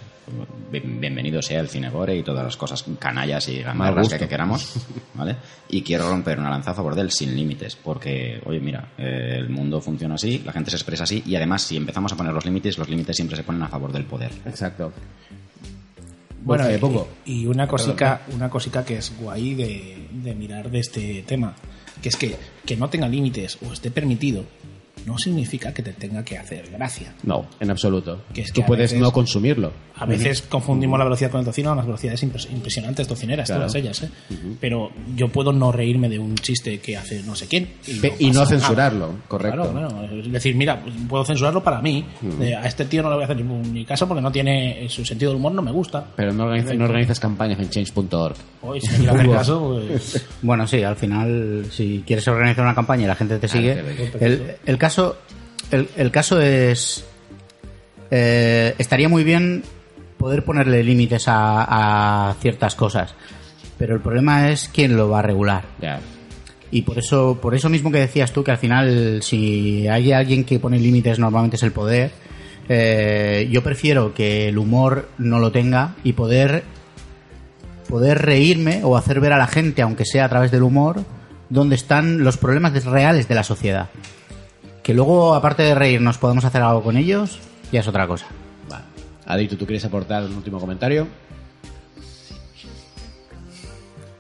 Bien- 0.71 1.01
Bienvenido 1.01 1.43
sea 1.43 1.59
el 1.61 1.69
cine 1.69 1.91
gore 1.91 2.17
y 2.17 2.23
todas 2.23 2.45
las 2.45 2.57
cosas 2.57 2.85
canallas 3.01 3.49
y 3.49 3.63
que, 4.09 4.19
que 4.21 4.29
queramos, 4.29 4.87
¿vale? 5.15 5.37
Y 5.69 5.83
quiero 5.83 6.09
romper 6.09 6.39
una 6.39 6.49
lanza 6.51 6.71
a 6.71 6.75
favor 6.75 6.95
del 6.95 7.11
sin 7.11 7.35
límites, 7.35 7.75
porque, 7.77 8.41
oye, 8.47 8.61
mira, 8.61 8.89
eh, 8.97 9.35
el 9.39 9.49
mundo 9.49 9.81
funciona 9.81 10.15
así, 10.15 10.41
la 10.45 10.53
gente 10.53 10.71
se 10.71 10.77
expresa 10.77 11.03
así, 11.05 11.23
y 11.27 11.35
además, 11.35 11.63
si 11.63 11.77
empezamos 11.77 12.13
a 12.13 12.17
poner 12.17 12.33
los 12.33 12.45
límites, 12.45 12.79
los 12.79 12.89
límites 12.89 13.17
siempre 13.17 13.37
se 13.37 13.43
ponen 13.43 13.63
a 13.65 13.69
favor 13.69 13.91
del 13.93 14.05
poder. 14.05 14.31
exacto. 14.47 14.93
Bueno, 16.47 16.71
y- 16.75 16.79
pongo. 16.79 17.09
y 17.25 17.47
una 17.47 17.67
cosica, 17.67 18.23
una 18.33 18.49
cosica 18.49 18.85
que 18.85 18.97
es 18.99 19.13
guay 19.19 19.55
de, 19.55 20.09
de 20.13 20.35
mirar 20.35 20.71
de 20.71 20.79
este 20.81 21.23
tema, 21.27 21.55
que 22.03 22.09
es 22.09 22.17
que 22.17 22.37
que 22.65 22.77
no 22.77 22.89
tenga 22.89 23.09
límites 23.09 23.59
o 23.69 23.73
esté 23.73 23.91
permitido, 23.91 24.45
no 25.07 25.17
significa 25.19 25.73
que 25.73 25.83
te 25.83 25.93
tenga 25.93 26.25
que 26.25 26.37
hacer 26.37 26.69
gracia. 26.71 27.15
No, 27.23 27.47
en 27.61 27.71
absoluto. 27.71 28.23
Que 28.35 28.43
es 28.43 28.49
que 28.53 28.61
Tú 28.61 28.63
a 28.65 28.67
puedes 28.67 28.91
veces- 28.91 29.01
no 29.01 29.11
consumirlo. 29.13 29.73
A 29.99 30.05
veces 30.05 30.43
confundimos 30.43 30.99
la 30.99 31.05
velocidad 31.05 31.31
con 31.31 31.41
el 31.41 31.47
tocino, 31.47 31.73
unas 31.73 31.87
velocidades 31.87 32.23
impres- 32.23 32.51
impresionantes 32.53 33.09
tocineras, 33.09 33.47
Claro. 33.47 33.63
todas 33.63 33.75
ellas, 33.77 34.03
¿eh? 34.03 34.11
Pero 34.61 34.91
yo 35.15 35.29
puedo 35.29 35.53
no 35.55 35.73
reírme 35.73 36.11
de 36.11 36.19
un 36.19 36.35
chiste 36.35 36.81
que 36.81 36.99
hace 36.99 37.23
no 37.23 37.35
sé 37.35 37.47
quién. 37.49 37.69
Pe- 38.03 38.15
y 38.19 38.27
no 38.27 38.35
nada. 38.35 38.47
censurarlo, 38.47 39.15
correcto. 39.27 39.71
Claro, 39.73 39.89
claro. 39.89 40.21
Es 40.21 40.31
decir, 40.33 40.55
mira, 40.55 40.83
puedo 41.09 41.25
censurarlo 41.25 41.63
para 41.63 41.81
mí. 41.81 42.05
De, 42.39 42.55
a 42.55 42.67
este 42.67 42.85
tío 42.85 43.03
no 43.03 43.09
le 43.09 43.15
voy 43.15 43.23
a 43.23 43.25
hacer 43.27 43.39
ningún 43.39 43.73
ni 43.73 43.87
caso 43.87 44.07
porque 44.07 44.21
no 44.21 44.31
tiene 44.31 44.87
su 44.91 45.03
sentido 45.05 45.31
del 45.31 45.39
humor, 45.39 45.53
no 45.53 45.63
me 45.63 45.73
gusta. 45.73 46.05
Pero 46.15 46.33
no 46.35 46.45
organizas, 46.45 46.77
no 46.77 46.85
organizas 46.85 47.19
campañas 47.21 47.59
en 47.61 47.71
change.org. 47.71 48.35
Hoy, 48.63 48.81
si 48.83 48.89
pues. 49.07 50.27
Bueno, 50.43 50.67
sí, 50.67 50.83
al 50.83 50.97
final, 50.97 51.67
si 51.71 52.03
quieres 52.07 52.27
organizar 52.29 52.65
una 52.65 52.75
campaña 52.75 53.05
y 53.05 53.07
la 53.07 53.15
gente 53.15 53.39
te 53.39 53.49
sigue, 53.49 53.83
el, 54.21 54.57
el 54.65 54.79
caso, 54.79 54.96
el, 55.71 55.89
el 55.97 56.11
caso 56.11 56.41
es, 56.41 57.05
eh, 58.11 58.75
estaría 58.79 59.09
muy 59.09 59.25
bien 59.25 59.63
poder 60.19 60.45
ponerle 60.45 60.83
límites 60.83 61.29
a, 61.29 62.29
a 62.31 62.35
ciertas 62.41 62.75
cosas, 62.75 63.15
pero 63.79 63.95
el 63.95 64.01
problema 64.01 64.51
es 64.51 64.71
quién 64.73 64.97
lo 64.97 65.09
va 65.09 65.21
a 65.21 65.23
regular. 65.23 65.65
Y 66.71 66.83
por 66.83 66.99
eso, 66.99 67.39
por 67.41 67.55
eso 67.55 67.69
mismo 67.69 67.93
que 67.93 67.99
decías 67.99 68.33
tú 68.33 68.43
que 68.43 68.51
al 68.51 68.59
final, 68.59 69.23
si 69.23 69.87
hay 69.89 70.13
alguien 70.13 70.45
que 70.45 70.59
pone 70.59 70.79
límites, 70.79 71.19
normalmente 71.19 71.57
es 71.57 71.63
el 71.63 71.73
poder. 71.73 72.11
eh, 72.69 73.49
yo 73.51 73.63
prefiero 73.63 74.13
que 74.13 74.49
el 74.49 74.59
humor 74.59 75.09
no 75.19 75.39
lo 75.39 75.53
tenga 75.53 75.95
y 76.03 76.15
poder 76.15 76.65
poder 77.89 78.23
reírme 78.23 78.81
o 78.83 78.97
hacer 78.97 79.21
ver 79.21 79.33
a 79.33 79.39
la 79.39 79.47
gente, 79.47 79.83
aunque 79.83 80.05
sea 80.05 80.25
a 80.25 80.29
través 80.29 80.51
del 80.51 80.65
humor, 80.65 81.05
dónde 81.49 81.77
están 81.77 82.25
los 82.25 82.37
problemas 82.37 82.85
reales 82.85 83.29
de 83.29 83.35
la 83.37 83.45
sociedad. 83.45 83.89
Que 84.87 84.95
luego, 84.95 85.35
aparte 85.35 85.65
de 85.65 85.75
reírnos, 85.75 86.17
podemos 86.17 86.45
hacer 86.45 86.63
algo 86.63 86.81
con 86.81 86.97
ellos, 86.97 87.41
ya 87.73 87.81
es 87.81 87.89
otra 87.89 88.07
cosa. 88.07 88.27
Vale. 88.69 88.85
Adicto, 89.25 89.57
¿tú 89.57 89.67
quieres 89.67 89.85
aportar 89.85 90.23
un 90.23 90.37
último 90.37 90.61
comentario? 90.61 91.09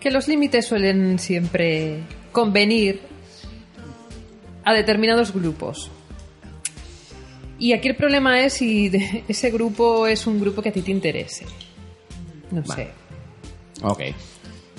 Que 0.00 0.10
los 0.10 0.26
límites 0.26 0.66
suelen 0.66 1.20
siempre 1.20 2.00
convenir 2.32 3.00
a 4.64 4.72
determinados 4.72 5.32
grupos. 5.32 5.88
Y 7.60 7.72
aquí 7.72 7.86
el 7.86 7.94
problema 7.94 8.40
es 8.40 8.54
si 8.54 8.90
ese 9.28 9.52
grupo 9.52 10.08
es 10.08 10.26
un 10.26 10.40
grupo 10.40 10.62
que 10.62 10.70
a 10.70 10.72
ti 10.72 10.82
te 10.82 10.90
interese. 10.90 11.46
No 12.50 12.66
sé. 12.66 12.90
Ok. 13.82 14.02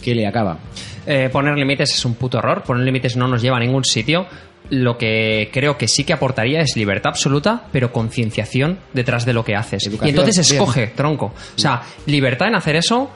¿Qué 0.04 0.14
le 0.14 0.28
acaba? 0.28 0.60
Eh, 1.06 1.30
poner 1.32 1.58
límites 1.58 1.94
es 1.94 2.04
un 2.04 2.16
puto 2.16 2.40
error. 2.40 2.62
Poner 2.64 2.84
límites 2.84 3.16
no 3.16 3.30
nos 3.30 3.42
lleva 3.42 3.56
a 3.56 3.62
ningún 3.62 3.86
sitio. 3.86 4.28
Lo 4.70 4.98
que 4.98 5.50
creo 5.54 5.78
que 5.78 5.88
sí 5.88 6.04
que 6.04 6.14
aportaría 6.14 6.62
es 6.62 6.76
libertad 6.76 7.10
absoluta, 7.12 7.64
pero 7.72 7.92
concienciación 7.94 8.80
detrás 8.94 9.26
de 9.26 9.34
lo 9.34 9.44
que 9.46 9.56
haces. 9.56 9.86
Educación, 9.88 10.08
y 10.08 10.10
entonces 10.20 10.50
bien. 10.50 10.62
escoge, 10.62 10.88
tronco. 10.88 11.26
O 11.28 11.60
sea, 11.60 11.82
libertad 12.06 12.48
en 12.50 12.56
hacer 12.56 12.76
eso. 12.76 13.10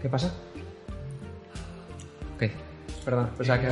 ¿Qué 0.00 0.08
pasa? 0.08 0.34
¿Qué? 2.38 2.52
Perdón, 3.04 3.30
pensaba 3.36 3.60
que... 3.60 3.68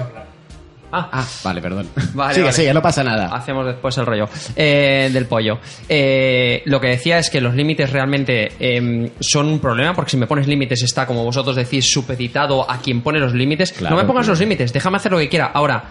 Ah, 0.95 1.09
Ah, 1.11 1.27
vale, 1.43 1.63
perdón. 1.63 1.89
Vale, 2.15 2.35
sigue, 2.35 2.45
vale. 2.45 2.55
sigue, 2.55 2.75
no 2.75 2.83
pasa 2.83 3.03
nada. 3.03 3.35
Hacemos 3.35 3.65
después 3.65 3.97
el 3.97 4.05
rollo 4.05 4.29
Eh, 4.55 5.09
del 5.11 5.25
pollo. 5.25 5.59
Eh, 5.89 6.61
lo 6.67 6.79
que 6.83 6.89
decía 6.89 7.17
es 7.17 7.31
que 7.31 7.41
los 7.41 7.55
límites 7.55 7.91
realmente 7.91 8.53
em, 8.59 9.09
son 9.19 9.47
un 9.49 9.59
problema 9.59 9.95
porque 9.95 10.11
si 10.11 10.17
me 10.19 10.27
pones 10.27 10.47
límites 10.47 10.83
está, 10.83 11.07
como 11.07 11.25
vosotros 11.25 11.57
decís, 11.57 11.91
supeditado 11.91 12.71
a 12.71 12.77
quien 12.79 13.01
pone 13.01 13.19
los 13.21 13.33
límites. 13.33 13.73
Claro, 13.73 13.97
no 13.97 14.03
me 14.03 14.07
pongas 14.07 14.25
claro. 14.27 14.33
los 14.33 14.41
límites, 14.41 14.71
déjame 14.71 14.99
hacer 14.99 15.13
lo 15.13 15.17
que 15.19 15.31
quiera. 15.31 15.47
Ahora, 15.47 15.83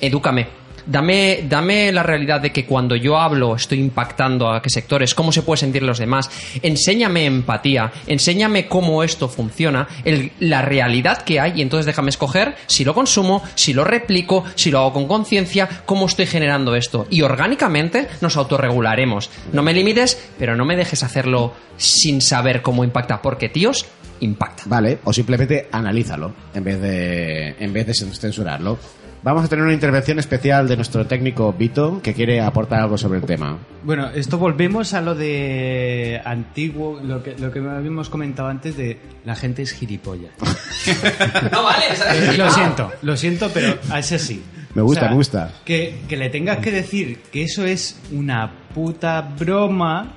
edúcame. 0.00 0.66
Dame, 0.86 1.44
dame 1.48 1.90
la 1.90 2.04
realidad 2.04 2.40
de 2.40 2.52
que 2.52 2.64
cuando 2.64 2.94
yo 2.94 3.18
hablo 3.18 3.56
estoy 3.56 3.80
impactando 3.80 4.48
a 4.48 4.62
qué 4.62 4.70
sectores, 4.70 5.16
cómo 5.16 5.32
se 5.32 5.42
puede 5.42 5.58
sentir 5.58 5.82
los 5.82 5.98
demás. 5.98 6.30
Enséñame 6.62 7.26
empatía, 7.26 7.92
enséñame 8.06 8.68
cómo 8.68 9.02
esto 9.02 9.28
funciona, 9.28 9.88
la 10.38 10.62
realidad 10.62 11.22
que 11.22 11.40
hay 11.40 11.54
y 11.56 11.62
entonces 11.62 11.86
déjame 11.86 12.10
escoger 12.10 12.54
si 12.66 12.84
lo 12.84 12.94
consumo, 12.94 13.42
si 13.56 13.72
lo 13.72 13.82
replico, 13.82 14.44
si 14.54 14.70
lo 14.70 14.78
hago 14.78 14.92
con 14.92 15.08
conciencia, 15.08 15.68
cómo 15.86 16.06
estoy 16.06 16.26
generando 16.26 16.76
esto. 16.76 17.08
Y 17.10 17.22
orgánicamente 17.22 18.06
nos 18.20 18.36
autorregularemos. 18.36 19.28
No 19.52 19.64
me 19.64 19.74
limites, 19.74 20.30
pero 20.38 20.54
no 20.54 20.64
me 20.64 20.76
dejes 20.76 21.02
hacerlo 21.02 21.52
sin 21.76 22.20
saber 22.20 22.62
cómo 22.62 22.84
impacta, 22.84 23.20
porque 23.20 23.48
tíos, 23.48 23.86
impacta. 24.20 24.62
Vale, 24.66 24.98
o 25.02 25.12
simplemente 25.12 25.68
analízalo 25.72 26.32
en 26.54 26.62
vez 26.62 26.80
de 26.80 27.56
en 27.58 27.72
vez 27.72 27.88
de 27.88 27.94
censurarlo. 27.94 28.78
Vamos 29.26 29.44
a 29.44 29.48
tener 29.48 29.64
una 29.64 29.74
intervención 29.74 30.20
especial 30.20 30.68
de 30.68 30.76
nuestro 30.76 31.04
técnico 31.04 31.52
Vito 31.52 32.00
que 32.00 32.14
quiere 32.14 32.40
aportar 32.40 32.82
algo 32.82 32.96
sobre 32.96 33.18
el 33.18 33.24
tema. 33.24 33.58
Bueno, 33.82 34.08
esto 34.10 34.38
volvemos 34.38 34.94
a 34.94 35.00
lo 35.00 35.16
de 35.16 36.22
antiguo, 36.24 37.00
lo 37.02 37.24
que, 37.24 37.36
lo 37.36 37.50
que 37.50 37.58
habíamos 37.58 38.08
comentado 38.08 38.48
antes 38.48 38.76
de 38.76 39.00
la 39.24 39.34
gente 39.34 39.62
es 39.62 39.72
gilipollas. 39.72 40.30
No 41.50 41.64
vale, 41.64 41.86
Eh, 42.12 42.36
lo 42.38 42.48
siento, 42.52 42.92
lo 43.02 43.16
siento, 43.16 43.50
pero 43.52 43.76
es 43.98 44.12
así. 44.12 44.44
Me 44.76 44.82
gusta, 44.82 45.08
me 45.08 45.16
gusta. 45.16 45.50
Que, 45.64 46.02
que 46.08 46.16
le 46.16 46.30
tengas 46.30 46.58
que 46.58 46.70
decir 46.70 47.18
que 47.32 47.42
eso 47.42 47.64
es 47.64 47.98
una 48.12 48.68
puta 48.72 49.22
broma 49.22 50.15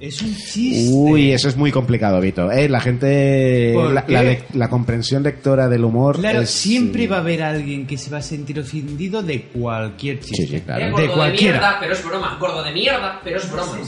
es 0.00 0.22
un 0.22 0.34
chiste. 0.34 0.90
Uy, 0.92 1.32
eso 1.32 1.48
es 1.48 1.56
muy 1.56 1.70
complicado, 1.70 2.20
Vito. 2.20 2.50
Eh, 2.50 2.68
la 2.68 2.80
gente, 2.80 3.72
¿Por 3.74 3.92
la, 3.92 4.68
comprensión 4.68 5.22
lectora 5.22 5.68
del 5.68 5.84
humor. 5.84 6.18
Claro, 6.18 6.40
es- 6.40 6.50
siempre 6.50 7.06
va 7.06 7.16
a 7.16 7.20
haber 7.20 7.42
alguien 7.42 7.86
que 7.86 7.98
se 7.98 8.10
va 8.10 8.18
a 8.18 8.22
sentir 8.22 8.58
ofendido 8.58 9.22
de 9.22 9.42
cualquier 9.42 10.20
chiste. 10.20 10.46
Sí, 10.46 10.52
sí, 10.56 10.60
claro. 10.62 10.86
Eh, 10.86 10.90
gordo 10.90 11.06
De 11.06 11.12
cualquiera. 11.12 11.58
mierda, 11.60 11.76
pero 11.80 11.92
es 11.92 12.04
broma. 12.04 12.36
Gordo 12.40 12.62
de 12.62 12.72
mierda, 12.72 13.20
pero 13.22 13.36
es 13.36 13.52
broma. 13.52 13.78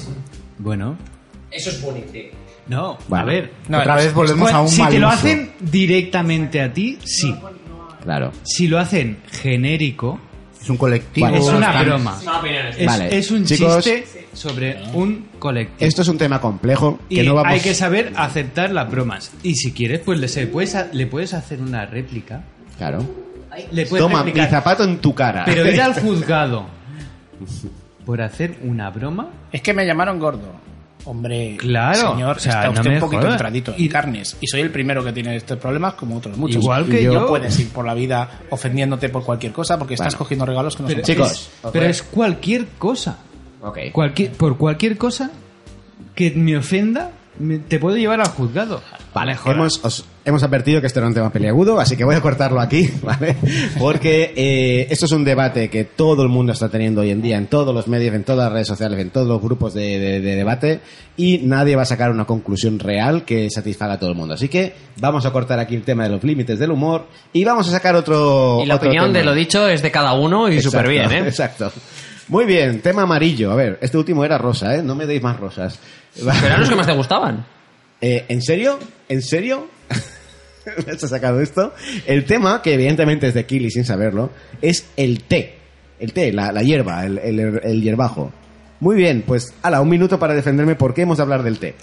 Bueno, 0.58 0.96
Eso 1.50 1.70
es 1.70 1.80
bonito. 1.82 2.06
no, 2.68 2.98
Bueno, 3.08 3.22
a 3.22 3.26
ver. 3.26 3.50
otra 3.68 3.96
vez 3.96 4.14
volvemos 4.14 4.48
Cuan- 4.50 4.54
a 4.56 4.60
un 4.62 4.68
Si 4.68 4.80
mal 4.82 4.92
te 4.92 4.98
lo 4.98 5.08
uso. 5.08 5.16
hacen 5.16 5.52
directamente 5.60 6.60
a 6.60 6.72
ti, 6.72 6.98
sí. 7.04 7.34
Claro. 8.02 8.32
Si 8.42 8.68
lo 8.68 8.78
hacen 8.78 9.18
genérico, 9.30 10.20
Es 10.60 10.68
un 10.68 10.76
colectivo. 10.76 11.28
es 11.28 11.44
una 11.44 11.68
están- 11.68 11.84
broma. 11.86 12.20
Es, 12.76 12.86
Vale, 12.86 13.16
es 13.18 13.30
un 13.30 13.44
chicos. 13.44 13.82
chiste 13.84 14.21
sobre 14.32 14.82
un 14.94 15.26
colectivo. 15.38 15.76
Esto 15.80 16.02
es 16.02 16.08
un 16.08 16.18
tema 16.18 16.40
complejo 16.40 16.98
que 17.08 17.22
y 17.22 17.26
no 17.26 17.34
vamos. 17.34 17.52
hay 17.52 17.60
que 17.60 17.74
saber 17.74 18.12
aceptar 18.16 18.70
las 18.72 18.90
bromas. 18.90 19.30
Y 19.42 19.54
si 19.54 19.72
quieres, 19.72 20.00
pues 20.00 20.18
le, 20.18 20.28
se 20.28 20.46
puedes 20.46 20.76
le 20.92 21.06
puedes 21.06 21.34
hacer 21.34 21.60
una 21.60 21.84
réplica. 21.86 22.42
Claro. 22.78 23.04
Le 23.70 23.84
puedes 23.86 24.02
Toma 24.04 24.20
mi 24.20 24.30
replicar, 24.30 24.50
zapato 24.50 24.84
en 24.84 24.98
tu 24.98 25.14
cara. 25.14 25.44
pero 25.44 25.68
ir 25.70 25.80
al 25.80 25.94
juzgado 26.00 26.66
por 28.06 28.20
hacer 28.22 28.58
una 28.64 28.90
broma. 28.90 29.28
Es 29.52 29.62
que 29.62 29.72
me 29.74 29.86
llamaron 29.86 30.18
gordo. 30.18 30.72
Hombre, 31.04 31.56
Claro, 31.58 32.12
señor, 32.12 32.36
o 32.36 32.40
sea, 32.40 32.52
está 32.52 32.64
no 32.66 32.72
usted 32.74 32.88
me 32.90 32.94
un 32.94 33.00
poquito 33.00 33.22
jodas. 33.22 33.34
entradito 33.34 33.74
en 33.76 33.88
carnes. 33.88 34.36
Y 34.40 34.46
soy 34.46 34.60
el 34.60 34.70
primero 34.70 35.02
que 35.04 35.12
tiene 35.12 35.34
estos 35.34 35.58
problemas, 35.58 35.94
como 35.94 36.16
otros 36.16 36.36
muchos. 36.38 36.62
Igual 36.62 36.86
que 36.88 37.00
Y 37.00 37.04
yo. 37.04 37.14
No 37.14 37.26
puedes 37.26 37.58
ir 37.58 37.68
por 37.70 37.84
la 37.84 37.92
vida 37.94 38.30
ofendiéndote 38.50 39.08
por 39.08 39.24
cualquier 39.24 39.52
cosa 39.52 39.78
porque 39.78 39.94
estás 39.94 40.12
Bueno. 40.14 40.18
cogiendo 40.18 40.46
regalos 40.46 40.76
que 40.76 40.82
no 40.84 40.88
Pero 40.88 41.00
son 41.04 41.14
Chicos, 41.14 41.50
pero 41.72 41.86
es 41.86 42.02
cualquier 42.04 42.66
cosa. 42.78 43.18
Ok. 43.62 43.78
Cualquier, 43.92 44.32
por 44.32 44.56
cualquier 44.58 44.96
cosa 44.98 45.30
que 46.14 46.30
me 46.32 46.56
ofenda, 46.56 47.12
me- 47.38 47.58
te 47.58 47.78
puedo 47.78 47.96
llevar 47.96 48.20
al 48.20 48.28
juzgado. 48.28 48.82
Vale, 49.14 49.36
hemos, 49.46 49.84
os- 49.84 50.04
hemos 50.24 50.42
advertido 50.42 50.80
que 50.80 50.86
este 50.86 50.98
era 50.98 51.06
un 51.06 51.12
tema 51.14 51.30
peliagudo, 51.30 51.78
así 51.78 51.96
que 51.98 52.04
voy 52.04 52.14
a 52.14 52.20
cortarlo 52.22 52.60
aquí, 52.60 52.88
¿vale? 53.02 53.36
Porque 53.78 54.32
eh, 54.34 54.86
esto 54.90 55.04
es 55.06 55.12
un 55.12 55.22
debate 55.22 55.68
que 55.68 55.84
todo 55.84 56.22
el 56.22 56.28
mundo 56.30 56.52
está 56.52 56.70
teniendo 56.70 57.02
hoy 57.02 57.10
en 57.10 57.20
día, 57.20 57.36
en 57.36 57.46
todos 57.46 57.74
los 57.74 57.88
medios, 57.88 58.14
en 58.14 58.24
todas 58.24 58.44
las 58.46 58.52
redes 58.52 58.68
sociales, 58.68 58.98
en 58.98 59.10
todos 59.10 59.28
los 59.28 59.40
grupos 59.40 59.74
de, 59.74 59.98
de- 59.98 60.20
de 60.20 60.34
debate, 60.34 60.80
y 61.16 61.38
nadie 61.38 61.76
va 61.76 61.82
a 61.82 61.86
sacar 61.86 62.10
una 62.10 62.24
conclusión 62.24 62.78
real 62.78 63.24
que 63.24 63.48
satisfaga 63.50 63.94
a 63.94 63.98
todo 63.98 64.10
el 64.10 64.16
mundo. 64.16 64.32
Así 64.34 64.48
que 64.48 64.72
vamos 64.98 65.24
a 65.26 65.30
cortar 65.30 65.58
aquí 65.58 65.74
el 65.74 65.82
tema 65.82 66.04
de 66.04 66.08
los 66.10 66.24
límites 66.24 66.58
del 66.58 66.70
humor 66.70 67.06
y 67.34 67.44
vamos 67.44 67.68
a 67.68 67.70
sacar 67.70 67.94
otro. 67.96 68.60
Y 68.62 68.66
la 68.66 68.76
otro 68.76 68.88
opinión 68.88 69.06
tema. 69.12 69.18
de 69.18 69.24
lo 69.24 69.34
dicho 69.34 69.68
es 69.68 69.82
de 69.82 69.90
cada 69.90 70.14
uno 70.14 70.48
y 70.50 70.60
súper 70.62 70.88
bien, 70.88 71.12
¿eh? 71.12 71.18
Exacto. 71.26 71.70
Muy 72.32 72.46
bien, 72.46 72.80
tema 72.80 73.02
amarillo. 73.02 73.52
A 73.52 73.54
ver, 73.56 73.78
este 73.82 73.98
último 73.98 74.24
era 74.24 74.38
rosa, 74.38 74.74
¿eh? 74.74 74.82
No 74.82 74.94
me 74.94 75.04
deis 75.04 75.22
más 75.22 75.38
rosas. 75.38 75.78
Pero 76.14 76.30
eran 76.30 76.60
los 76.60 76.68
que 76.70 76.76
más 76.76 76.86
te 76.86 76.94
gustaban. 76.94 77.44
Eh, 78.04 78.24
¿En 78.26 78.42
serio? 78.42 78.80
¿En 79.08 79.22
serio? 79.22 79.68
¿Me 80.84 80.92
has 80.94 81.08
sacado 81.08 81.40
esto? 81.40 81.72
El 82.04 82.24
tema, 82.24 82.60
que 82.60 82.74
evidentemente 82.74 83.28
es 83.28 83.34
de 83.34 83.46
Kili 83.46 83.70
sin 83.70 83.84
saberlo, 83.84 84.30
es 84.60 84.86
el 84.96 85.22
té. 85.22 85.54
El 86.00 86.12
té, 86.12 86.32
la, 86.32 86.50
la 86.50 86.62
hierba, 86.62 87.06
el, 87.06 87.18
el, 87.18 87.60
el 87.62 87.80
hierbajo. 87.80 88.32
Muy 88.80 88.96
bien, 88.96 89.22
pues, 89.24 89.54
ala, 89.62 89.80
un 89.80 89.88
minuto 89.88 90.18
para 90.18 90.34
defenderme 90.34 90.74
por 90.74 90.94
qué 90.94 91.02
hemos 91.02 91.18
de 91.18 91.22
hablar 91.22 91.44
del 91.44 91.60
té. 91.60 91.76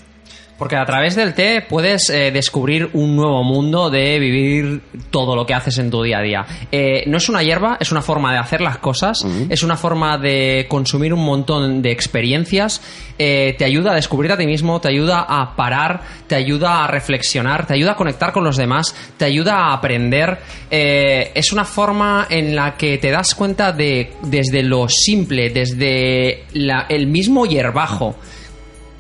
Porque 0.60 0.76
a 0.76 0.86
través 0.86 1.16
del 1.16 1.34
té 1.34 1.62
puedes 1.68 2.10
eh, 2.10 2.32
descubrir 2.32 2.90
un 2.94 3.16
nuevo 3.16 3.44
mundo 3.44 3.90
de 3.90 4.20
vivir 4.20 4.82
todo 5.10 5.34
lo 5.36 5.46
que 5.46 5.54
haces 5.54 5.78
en 5.78 5.90
tu 5.90 6.04
día 6.04 6.18
a 6.20 6.22
día. 6.22 6.46
Eh, 6.72 7.04
no 7.08 7.16
es 7.18 7.30
una 7.30 7.42
hierba, 7.42 7.78
es 7.80 7.92
una 7.94 8.02
forma 8.02 8.34
de 8.34 8.40
hacer 8.40 8.60
las 8.60 8.78
cosas, 8.80 9.26
es 9.50 9.64
una 9.64 9.78
forma 9.78 10.18
de 10.18 10.66
consumir 10.70 11.14
un 11.14 11.24
montón 11.24 11.82
de 11.82 11.92
experiencias, 11.92 12.82
eh, 13.18 13.56
te 13.58 13.64
ayuda 13.64 13.94
a 13.94 13.96
descubrir 13.96 14.34
a 14.34 14.38
ti 14.38 14.46
mismo, 14.46 14.82
te 14.82 14.90
ayuda 14.90 15.26
a 15.28 15.56
parar, 15.56 16.02
te 16.28 16.36
ayuda 16.36 16.84
a 16.84 16.88
reflexionar, 16.88 17.66
te 17.66 17.74
ayuda 17.76 17.94
a 17.94 17.96
conectar 17.96 18.34
con 18.34 18.44
los 18.44 18.58
demás, 18.58 18.94
te 19.18 19.24
ayuda 19.26 19.56
a 19.56 19.74
aprender. 19.74 20.40
Es 20.70 21.54
una 21.54 21.64
forma 21.64 22.28
en 22.30 22.54
la 22.56 22.76
que 22.76 22.98
te 22.98 23.10
das 23.12 23.34
cuenta 23.34 23.72
de, 23.72 24.12
desde 24.24 24.62
lo 24.64 24.88
simple, 24.90 25.50
desde 25.52 26.44
la- 26.52 26.86
el 26.90 27.08
mismo 27.08 27.46
hierbajo, 27.46 28.16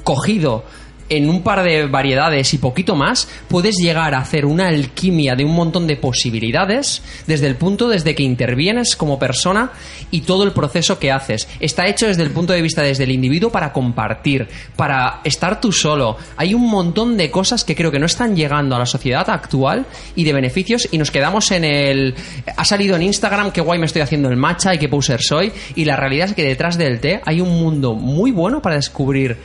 cogido 0.05 0.63
en 1.09 1.29
un 1.29 1.41
par 1.41 1.63
de 1.63 1.87
variedades 1.87 2.53
y 2.53 2.57
poquito 2.57 2.95
más, 2.95 3.27
puedes 3.47 3.77
llegar 3.77 4.13
a 4.13 4.19
hacer 4.19 4.45
una 4.45 4.67
alquimia 4.67 5.35
de 5.35 5.43
un 5.43 5.53
montón 5.53 5.87
de 5.87 5.97
posibilidades 5.97 7.01
desde 7.27 7.47
el 7.47 7.55
punto 7.55 7.89
desde 7.89 8.15
que 8.15 8.23
intervienes 8.23 8.95
como 8.95 9.19
persona 9.19 9.71
y 10.11 10.21
todo 10.21 10.43
el 10.43 10.51
proceso 10.51 10.99
que 10.99 11.11
haces. 11.11 11.47
Está 11.59 11.87
hecho 11.87 12.07
desde 12.07 12.23
el 12.23 12.31
punto 12.31 12.53
de 12.53 12.61
vista 12.61 12.81
desde 12.81 13.03
el 13.03 13.11
individuo 13.11 13.51
para 13.51 13.73
compartir, 13.73 14.47
para 14.75 15.21
estar 15.23 15.59
tú 15.59 15.71
solo. 15.71 16.17
Hay 16.37 16.53
un 16.53 16.69
montón 16.69 17.17
de 17.17 17.31
cosas 17.31 17.63
que 17.63 17.75
creo 17.75 17.91
que 17.91 17.99
no 17.99 18.05
están 18.05 18.35
llegando 18.35 18.75
a 18.75 18.79
la 18.79 18.85
sociedad 18.85 19.29
actual 19.29 19.85
y 20.15 20.23
de 20.23 20.33
beneficios 20.33 20.87
y 20.91 20.97
nos 20.97 21.11
quedamos 21.11 21.51
en 21.51 21.63
el... 21.63 22.15
Ha 22.55 22.65
salido 22.65 22.95
en 22.95 23.03
Instagram 23.03 23.51
qué 23.51 23.61
guay 23.61 23.79
me 23.79 23.85
estoy 23.85 24.01
haciendo 24.01 24.29
el 24.29 24.37
matcha 24.37 24.73
y 24.73 24.77
qué 24.77 24.87
poser 24.89 25.21
soy 25.21 25.51
y 25.75 25.85
la 25.85 25.95
realidad 25.95 26.29
es 26.29 26.35
que 26.35 26.43
detrás 26.43 26.77
del 26.77 26.99
té 26.99 27.21
hay 27.25 27.41
un 27.41 27.59
mundo 27.59 27.95
muy 27.95 28.31
bueno 28.31 28.61
para 28.61 28.75
descubrir 28.75 29.37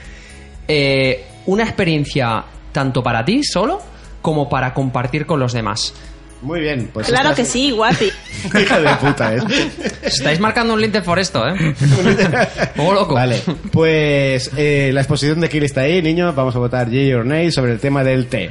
eh, 0.68 1.24
una 1.46 1.64
experiencia 1.64 2.44
tanto 2.72 3.02
para 3.02 3.24
ti 3.24 3.42
solo 3.42 3.80
como 4.22 4.48
para 4.48 4.72
compartir 4.72 5.26
con 5.26 5.40
los 5.40 5.52
demás. 5.52 5.94
Muy 6.44 6.60
bien, 6.60 6.90
pues. 6.92 7.06
Claro 7.06 7.34
que 7.34 7.44
sí, 7.44 7.70
guapi. 7.70 8.10
Hija 8.60 8.80
de 8.80 8.96
puta, 8.96 9.34
¿eh? 9.34 9.40
Estáis 10.02 10.38
marcando 10.40 10.74
un 10.74 10.80
Lintel 10.80 11.02
for 11.02 11.18
esto, 11.18 11.46
¿eh? 11.48 11.54
Poco 12.76 12.92
loco. 12.92 13.14
Vale, 13.14 13.40
pues 13.72 14.50
eh, 14.56 14.90
la 14.92 15.00
exposición 15.00 15.40
de 15.40 15.48
Kili 15.48 15.64
está 15.64 15.82
ahí, 15.82 16.02
niños. 16.02 16.34
Vamos 16.34 16.54
a 16.54 16.58
votar 16.58 16.90
Yay 16.90 17.14
or 17.14 17.24
Nay 17.24 17.50
sobre 17.50 17.72
el 17.72 17.80
tema 17.80 18.04
del 18.04 18.26
té. 18.26 18.50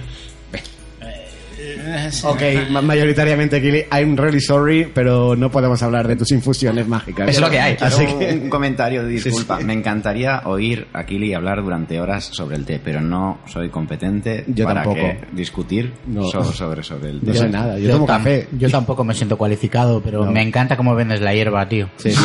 Ok, 2.24 2.42
ma- 2.70 2.82
mayoritariamente 2.82 3.62
Kili, 3.62 3.86
I'm 3.92 4.16
really 4.18 4.40
sorry, 4.42 4.90
pero 4.94 5.36
no 5.36 5.50
podemos 5.52 5.82
hablar 5.84 6.08
de 6.08 6.16
tus 6.16 6.32
infusiones 6.32 6.88
mágicas. 6.88 7.30
Quiero 7.30 7.48
Así 7.82 8.04
un- 8.06 8.20
que... 8.20 8.34
un 8.44 8.50
comentario, 8.50 9.06
disculpa. 9.08 9.56
Sí, 9.58 9.62
sí. 9.62 9.68
Me 9.68 9.74
encantaría 9.74 10.42
oír 10.46 10.88
a 10.94 11.06
Kili 11.06 11.34
hablar 11.34 11.62
durante 11.64 12.00
horas 12.00 12.26
sobre 12.32 12.56
el 12.56 12.66
té, 12.66 12.80
pero 12.84 13.02
no 13.02 13.40
soy 13.46 13.70
competente 13.70 14.44
Yo 14.48 14.66
para 14.66 14.84
tampoco. 14.84 15.02
que 15.06 15.20
discutir 15.34 15.94
No. 16.08 16.24
sobre, 16.30 16.54
sobre, 16.54 16.84
sobre 16.84 17.10
el 17.12 17.20
té. 17.22 17.28
No 17.28 17.34
sé 17.34 17.50
nada, 17.50 17.78
yo 17.80 17.92
tomo 17.92 18.06
tam- 18.06 18.18
café. 18.18 18.48
Yo 18.58 18.70
tampoco 18.70 19.04
me 19.04 19.14
siento 19.14 19.38
cualificado, 19.38 20.02
pero 20.02 20.26
No. 20.26 20.32
me 20.32 20.42
encanta 20.42 20.78
cómo 20.78 20.96
vendes 20.96 21.22
la 21.22 21.34
hierba, 21.34 21.68
tío. 21.68 21.90
Sí, 21.98 22.12
sí. 22.12 22.18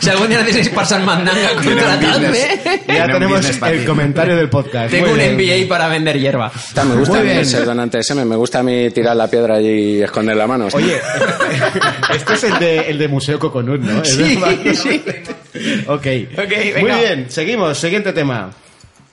Si 0.00 0.10
algún 0.10 0.28
día 0.28 0.38
necesitáis 0.38 0.68
pasar 0.70 1.02
mandanga, 1.02 1.48
contratadme. 1.54 2.38
Ya 2.86 3.06
tenemos 3.06 3.60
el 3.62 3.84
comentario 3.84 4.36
del 4.36 4.48
podcast. 4.48 4.90
Tengo 4.90 5.08
Muy 5.14 5.20
un 5.28 5.36
bien. 5.36 5.62
MBA 5.64 5.68
para 5.68 5.88
vender 5.88 6.18
hierba. 6.18 6.50
Ta, 6.74 6.84
Me 6.84 6.96
gusta 6.96 7.20
bien. 7.34 7.46
ser 7.46 7.64
donante 7.64 7.98
SM, 8.02 8.24
me 8.24 8.36
gusta 8.36 8.60
a 8.60 8.62
mí 8.62 8.90
tirar 8.90 9.16
la 9.16 9.28
piedra 9.28 9.56
allí 9.56 9.96
y 9.98 10.02
esconder 10.02 10.36
la 10.36 10.46
mano. 10.46 10.68
Oye, 10.72 10.96
este 12.14 12.34
es 12.34 12.44
el 12.44 12.58
de, 12.58 12.78
el 12.90 12.98
de 12.98 13.08
Museo 13.08 13.38
Coconut, 13.38 13.80
¿no? 13.80 14.04
Sí, 14.04 14.36
de- 14.64 14.74
sí. 14.74 15.02
ok. 15.86 16.02
venga. 16.04 16.80
Muy 16.80 16.90
bien, 16.90 17.26
seguimos. 17.30 17.78
Siguiente 17.78 18.12
tema. 18.12 18.50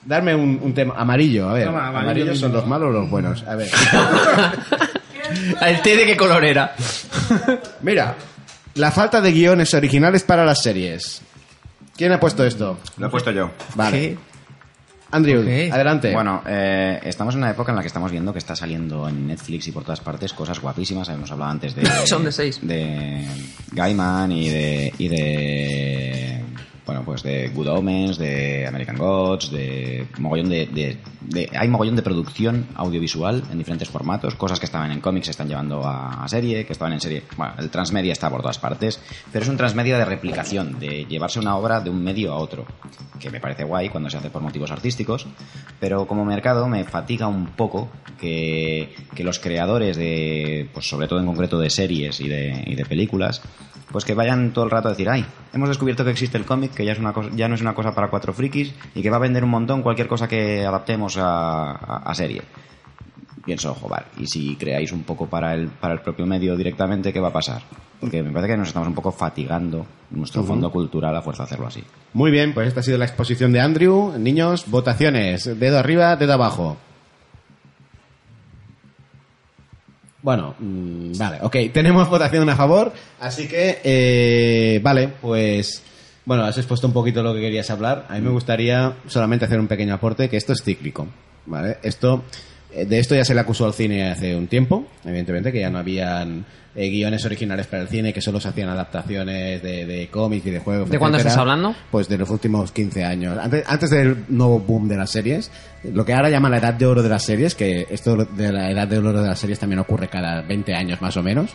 Darme 0.04 0.34
un, 0.34 0.60
un 0.62 0.72
tema 0.72 0.94
amarillo, 0.96 1.48
a 1.48 1.54
ver. 1.54 1.64
Toma, 1.66 1.88
amarillo 1.88 2.04
amarillos 2.10 2.38
son 2.38 2.52
los 2.52 2.66
malos 2.66 2.88
o 2.90 2.92
los 2.92 3.10
buenos. 3.10 3.42
A 3.44 3.56
ver. 3.56 3.68
¿El 5.60 5.82
té 5.82 5.96
de 5.96 6.06
qué 6.06 6.16
color 6.16 6.44
era? 6.44 6.74
Mira, 7.82 8.14
la 8.74 8.90
falta 8.92 9.20
de 9.20 9.32
guiones 9.32 9.74
originales 9.74 10.22
para 10.22 10.44
las 10.44 10.62
series. 10.62 11.22
¿Quién 11.96 12.12
ha 12.12 12.20
puesto 12.20 12.44
esto? 12.44 12.78
Lo 12.98 13.06
he 13.06 13.10
puesto 13.10 13.30
yo. 13.32 13.50
Vale. 13.74 14.16
Andrew, 15.10 15.40
adelante. 15.72 16.12
Bueno, 16.12 16.42
eh, 16.46 17.00
estamos 17.04 17.34
en 17.34 17.42
una 17.42 17.50
época 17.50 17.70
en 17.70 17.76
la 17.76 17.82
que 17.82 17.88
estamos 17.88 18.10
viendo 18.10 18.32
que 18.32 18.38
está 18.38 18.56
saliendo 18.56 19.08
en 19.08 19.28
Netflix 19.28 19.68
y 19.68 19.72
por 19.72 19.84
todas 19.84 20.00
partes 20.00 20.32
cosas 20.32 20.60
guapísimas. 20.60 21.08
Hemos 21.08 21.30
hablado 21.30 21.52
antes 21.52 21.74
de. 21.74 21.86
Son 22.06 22.24
de 22.24 22.32
seis. 22.32 22.58
De 22.62 23.24
Gaiman 23.72 24.32
y 24.32 24.48
de. 24.48 24.92
Y 24.98 25.08
de 25.08 26.15
bueno, 26.86 27.02
pues 27.04 27.22
de 27.24 27.48
Good 27.48 27.66
Omens, 27.68 28.16
de 28.16 28.66
American 28.66 28.96
Gods, 28.96 29.50
de 29.50 30.06
mogollón 30.18 30.48
de, 30.48 30.66
de- 30.66 30.96
de- 31.20 31.50
hay 31.58 31.66
mogollón 31.68 31.96
de 31.96 32.02
producción 32.02 32.64
audiovisual 32.76 33.42
en 33.50 33.58
diferentes 33.58 33.88
formatos, 33.88 34.36
cosas 34.36 34.60
que 34.60 34.66
estaban 34.66 34.92
en 34.92 35.00
cómics 35.00 35.26
se 35.26 35.30
están 35.32 35.48
llevando 35.48 35.82
a, 35.84 36.24
serie, 36.28 36.64
que 36.64 36.72
estaban 36.72 36.92
en 36.92 37.00
serie, 37.00 37.24
bueno, 37.36 37.54
el 37.58 37.68
transmedia 37.70 38.12
está 38.12 38.30
por 38.30 38.40
todas 38.40 38.58
partes, 38.58 39.00
pero 39.32 39.42
es 39.44 39.48
un 39.48 39.56
transmedia 39.56 39.98
de 39.98 40.04
replicación, 40.04 40.78
de 40.78 41.04
llevarse 41.06 41.40
una 41.40 41.56
obra 41.56 41.80
de 41.80 41.90
un 41.90 42.02
medio 42.04 42.32
a 42.32 42.36
otro, 42.36 42.64
que 43.18 43.30
me 43.30 43.40
parece 43.40 43.64
guay 43.64 43.88
cuando 43.88 44.08
se 44.08 44.18
hace 44.18 44.30
por 44.30 44.42
motivos 44.42 44.70
artísticos, 44.70 45.26
pero 45.80 46.06
como 46.06 46.24
mercado 46.24 46.68
me 46.68 46.84
fatiga 46.84 47.26
un 47.26 47.46
poco 47.46 47.88
que, 48.20 48.94
que 49.14 49.24
los 49.24 49.38
creadores 49.40 49.96
de, 49.96 50.68
pues 50.72 50.88
sobre 50.88 51.08
todo 51.08 51.18
en 51.18 51.26
concreto 51.26 51.58
de 51.58 51.68
series 51.70 52.20
y 52.20 52.28
de, 52.28 52.62
y 52.66 52.74
de 52.76 52.84
películas, 52.84 53.42
pues 53.92 54.04
que 54.04 54.14
vayan 54.14 54.52
todo 54.52 54.64
el 54.64 54.70
rato 54.70 54.88
a 54.88 54.90
decir, 54.92 55.08
ay, 55.08 55.24
hemos 55.52 55.68
descubierto 55.68 56.04
que 56.04 56.10
existe 56.10 56.36
el 56.38 56.44
cómic, 56.44 56.72
que 56.74 56.84
ya, 56.84 56.92
es 56.92 56.98
una 56.98 57.12
cosa, 57.12 57.30
ya 57.34 57.48
no 57.48 57.54
es 57.54 57.60
una 57.60 57.74
cosa 57.74 57.94
para 57.94 58.08
cuatro 58.08 58.32
frikis 58.32 58.74
y 58.94 59.02
que 59.02 59.10
va 59.10 59.16
a 59.16 59.20
vender 59.20 59.44
un 59.44 59.50
montón 59.50 59.82
cualquier 59.82 60.08
cosa 60.08 60.26
que 60.28 60.64
adaptemos 60.66 61.16
a, 61.18 61.70
a- 61.72 62.02
a 62.10 62.14
serie. 62.14 62.42
Pienso, 63.44 63.70
ojo, 63.70 63.88
vale, 63.88 64.06
y 64.18 64.26
si 64.26 64.56
creáis 64.56 64.90
un 64.90 65.04
poco 65.04 65.26
para 65.28 65.54
el, 65.54 65.68
para 65.68 65.94
el 65.94 66.00
propio 66.00 66.26
medio 66.26 66.56
directamente, 66.56 67.12
¿qué 67.12 67.20
va 67.20 67.28
a 67.28 67.32
pasar? 67.32 67.62
Porque 68.00 68.20
me 68.22 68.30
parece 68.32 68.52
que 68.52 68.56
nos 68.58 68.66
estamos 68.68 68.88
un 68.88 68.94
poco 68.94 69.12
fatigando 69.12 69.86
nuestro 70.10 70.42
fondo 70.42 70.70
cultural 70.72 71.14
a 71.16 71.22
fuerza 71.22 71.44
de 71.44 71.46
hacerlo 71.46 71.68
así. 71.68 71.82
Muy 72.12 72.32
bien, 72.32 72.52
pues 72.52 72.66
esta 72.66 72.80
ha 72.80 72.82
sido 72.82 72.98
la 72.98 73.04
exposición 73.04 73.52
de 73.52 73.60
Andrew. 73.60 74.12
Niños, 74.18 74.64
votaciones. 74.68 75.44
Dedo 75.60 75.78
arriba, 75.78 76.16
dedo 76.16 76.32
abajo. 76.32 76.76
Bueno, 80.26 80.56
mm, 80.58 81.12
vale, 81.16 81.38
ok. 81.40 81.56
Tenemos 81.72 82.08
votación 82.10 82.50
a 82.50 82.56
favor, 82.56 82.92
así 83.20 83.46
que, 83.46 83.78
eh, 83.84 84.80
vale, 84.82 85.06
pues... 85.06 85.84
Bueno, 86.24 86.42
has 86.42 86.58
expuesto 86.58 86.88
un 86.88 86.92
poquito 86.92 87.22
lo 87.22 87.32
que 87.32 87.40
querías 87.40 87.70
hablar. 87.70 88.06
A 88.08 88.14
mí 88.16 88.22
me 88.22 88.30
gustaría 88.30 88.94
solamente 89.06 89.44
hacer 89.44 89.60
un 89.60 89.68
pequeño 89.68 89.94
aporte, 89.94 90.28
que 90.28 90.36
esto 90.36 90.52
es 90.52 90.64
cíclico, 90.64 91.06
¿vale? 91.44 91.78
Esto, 91.84 92.24
de 92.84 92.98
esto 92.98 93.14
ya 93.14 93.24
se 93.24 93.34
le 93.34 93.40
acusó 93.40 93.66
al 93.66 93.72
cine 93.72 94.10
hace 94.10 94.34
un 94.36 94.46
tiempo, 94.48 94.86
evidentemente, 95.04 95.52
que 95.52 95.60
ya 95.60 95.70
no 95.70 95.78
habían 95.78 96.44
eh, 96.74 96.90
guiones 96.90 97.24
originales 97.24 97.66
para 97.66 97.84
el 97.84 97.88
cine, 97.88 98.12
que 98.12 98.20
solo 98.20 98.38
se 98.38 98.48
hacían 98.48 98.68
adaptaciones 98.68 99.62
de, 99.62 99.86
de 99.86 100.08
cómics 100.08 100.44
y 100.46 100.50
de 100.50 100.58
juegos. 100.58 100.90
¿De 100.90 100.98
cuándo 100.98 101.16
estás 101.16 101.38
hablando? 101.38 101.74
Pues 101.90 102.06
de 102.08 102.18
los 102.18 102.28
últimos 102.28 102.70
15 102.72 103.02
años. 103.02 103.38
Antes, 103.38 103.64
antes 103.66 103.88
del 103.88 104.24
nuevo 104.28 104.58
boom 104.60 104.88
de 104.88 104.96
las 104.96 105.10
series, 105.10 105.50
lo 105.84 106.04
que 106.04 106.12
ahora 106.12 106.28
llaman 106.28 106.50
la 106.50 106.58
edad 106.58 106.74
de 106.74 106.84
oro 106.84 107.02
de 107.02 107.08
las 107.08 107.22
series, 107.22 107.54
que 107.54 107.86
esto 107.88 108.16
de 108.16 108.52
la 108.52 108.70
edad 108.70 108.86
de 108.86 108.98
oro 108.98 109.22
de 109.22 109.28
las 109.28 109.38
series 109.38 109.58
también 109.58 109.78
ocurre 109.78 110.08
cada 110.08 110.42
20 110.42 110.74
años 110.74 111.00
más 111.00 111.16
o 111.16 111.22
menos. 111.22 111.52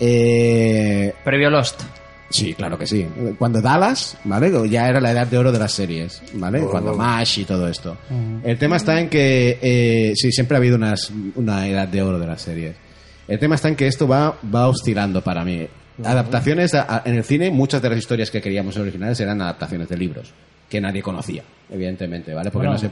Eh, 0.00 1.12
Previo 1.22 1.50
Lost. 1.50 1.82
Sí, 2.36 2.54
claro 2.54 2.78
que 2.78 2.86
sí. 2.86 3.06
Cuando 3.38 3.60
Dallas, 3.60 4.16
¿vale? 4.24 4.50
Ya 4.68 4.88
era 4.88 5.00
la 5.00 5.12
edad 5.12 5.26
de 5.26 5.38
oro 5.38 5.52
de 5.52 5.58
las 5.58 5.72
series, 5.72 6.22
¿vale? 6.34 6.60
Oh. 6.62 6.70
Cuando 6.70 6.94
MASH 6.94 7.38
y 7.38 7.44
todo 7.44 7.68
esto. 7.68 7.96
El 8.44 8.58
tema 8.58 8.76
está 8.76 9.00
en 9.00 9.08
que, 9.08 9.58
eh, 9.60 10.12
sí, 10.14 10.30
siempre 10.32 10.56
ha 10.56 10.58
habido 10.58 10.76
unas, 10.76 11.10
una 11.34 11.66
edad 11.68 11.88
de 11.88 12.02
oro 12.02 12.18
de 12.18 12.26
las 12.26 12.42
series. 12.42 12.76
El 13.28 13.38
tema 13.38 13.54
está 13.56 13.68
en 13.68 13.76
que 13.76 13.86
esto 13.86 14.06
va, 14.06 14.38
va 14.54 14.68
oscilando 14.68 15.22
para 15.22 15.44
mí. 15.44 15.66
Adaptaciones 16.04 16.74
a- 16.74 16.86
a- 16.96 17.02
en 17.06 17.14
el 17.16 17.24
cine, 17.24 17.50
muchas 17.50 17.80
de 17.82 17.88
las 17.90 17.98
historias 17.98 18.30
que 18.30 18.40
queríamos 18.42 18.76
originales 18.76 19.18
eran 19.20 19.40
adaptaciones 19.40 19.88
de 19.88 19.96
libros, 19.96 20.30
que 20.68 20.80
nadie 20.80 21.02
conocía, 21.02 21.42
evidentemente, 21.70 22.34
¿vale? 22.34 22.50
Porque 22.50 22.68
Bueno, 22.68 22.72
no 22.72 22.78
se, 22.78 22.90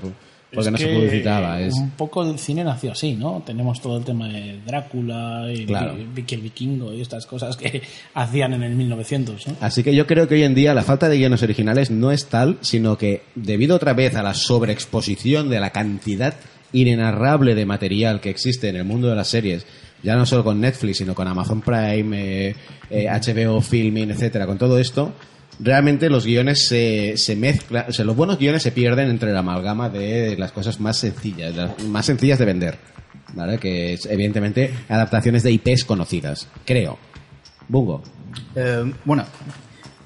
porque 0.54 0.68
es 0.68 0.72
no 0.72 0.78
se 0.78 0.86
publicitaba. 0.86 1.60
Es, 1.60 1.74
Un 1.74 1.90
poco 1.90 2.22
el 2.22 2.38
cine 2.38 2.64
nació 2.64 2.92
así, 2.92 3.14
¿no? 3.14 3.42
Tenemos 3.44 3.80
todo 3.80 3.98
el 3.98 4.04
tema 4.04 4.28
de 4.28 4.60
Drácula 4.64 5.52
y 5.52 5.66
Claro. 5.66 5.94
Vicky 6.14 6.36
el 6.36 6.40
Vikingo 6.42 6.92
y 6.92 7.00
estas 7.00 7.26
cosas 7.26 7.56
que 7.56 7.82
hacían 8.14 8.54
en 8.54 8.62
el 8.62 8.74
1900, 8.74 9.48
¿no? 9.48 9.56
Así 9.60 9.82
que 9.82 9.94
yo 9.94 10.06
creo 10.06 10.28
que 10.28 10.34
hoy 10.34 10.42
en 10.44 10.54
día 10.54 10.74
la 10.74 10.82
falta 10.82 11.08
de 11.08 11.18
guiones 11.18 11.42
originales 11.42 11.90
no 11.90 12.10
es 12.10 12.26
tal, 12.26 12.58
sino 12.60 12.96
que 12.96 13.22
debido 13.34 13.76
otra 13.76 13.92
vez 13.92 14.16
a 14.16 14.22
la 14.22 14.34
sobreexposición 14.34 15.48
de 15.50 15.60
la 15.60 15.70
cantidad 15.70 16.34
inenarrable 16.72 17.54
de 17.54 17.66
material 17.66 18.20
que 18.20 18.30
existe 18.30 18.68
en 18.68 18.76
el 18.76 18.84
mundo 18.84 19.08
de 19.08 19.14
las 19.14 19.28
series, 19.28 19.66
ya 20.02 20.16
no 20.16 20.26
solo 20.26 20.44
con 20.44 20.60
Netflix, 20.60 20.98
sino 20.98 21.14
con 21.14 21.26
Amazon 21.26 21.62
Prime, 21.62 22.48
eh, 22.48 22.56
eh, 22.90 23.06
HBO 23.08 23.60
Filming, 23.60 24.10
etcétera, 24.10 24.46
con 24.46 24.58
todo 24.58 24.78
esto, 24.78 25.12
realmente 25.60 26.10
los 26.10 26.26
guiones 26.26 26.66
se, 26.66 27.16
se 27.16 27.36
mezclan, 27.36 27.86
o 27.88 27.92
sea, 27.92 28.04
los 28.04 28.16
buenos 28.16 28.38
guiones 28.38 28.62
se 28.62 28.72
pierden 28.72 29.10
entre 29.10 29.32
la 29.32 29.40
amalgama 29.40 29.88
de 29.88 30.36
las 30.36 30.52
cosas 30.52 30.80
más 30.80 30.98
sencillas, 30.98 31.54
las 31.54 31.82
más 31.84 32.06
sencillas 32.06 32.38
de 32.38 32.44
vender, 32.44 32.78
¿vale? 33.34 33.58
Que 33.58 33.94
es, 33.94 34.06
evidentemente, 34.06 34.72
adaptaciones 34.88 35.42
de 35.42 35.52
IPs 35.52 35.84
conocidas, 35.84 36.48
creo. 36.64 36.98
Bungo. 37.68 38.02
Eh, 38.54 38.92
bueno, 39.04 39.24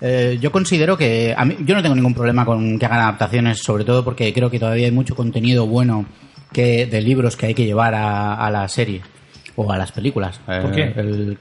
eh, 0.00 0.38
yo 0.40 0.52
considero 0.52 0.96
que 0.96 1.34
a 1.36 1.44
mí, 1.44 1.56
yo 1.64 1.74
no 1.74 1.82
tengo 1.82 1.94
ningún 1.94 2.14
problema 2.14 2.44
con 2.44 2.78
que 2.78 2.86
hagan 2.86 3.00
adaptaciones, 3.00 3.58
sobre 3.58 3.84
todo 3.84 4.04
porque 4.04 4.32
creo 4.32 4.50
que 4.50 4.58
todavía 4.58 4.86
hay 4.86 4.92
mucho 4.92 5.16
contenido 5.16 5.66
bueno 5.66 6.06
que 6.52 6.86
de 6.86 7.00
libros 7.02 7.36
que 7.36 7.46
hay 7.46 7.54
que 7.54 7.66
llevar 7.66 7.94
a, 7.94 8.34
a 8.34 8.50
la 8.50 8.68
serie 8.68 9.02
o 9.60 9.72
a 9.72 9.76
las 9.76 9.90
películas. 9.90 10.38
¿Por 10.46 10.54
Eh, 10.78 10.92
qué? 10.94 11.00
el- 11.00 11.38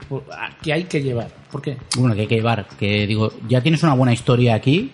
¿Qué 0.63 0.73
hay 0.73 0.83
que 0.85 1.03
llevar? 1.03 1.27
¿Por 1.51 1.61
qué? 1.61 1.77
bueno, 1.97 2.15
que 2.15 2.21
hay 2.21 2.27
que 2.27 2.35
llevar. 2.35 2.65
Que 2.79 3.05
digo, 3.05 3.31
ya 3.47 3.61
tienes 3.61 3.83
una 3.83 3.93
buena 3.93 4.11
historia 4.13 4.55
aquí. 4.55 4.91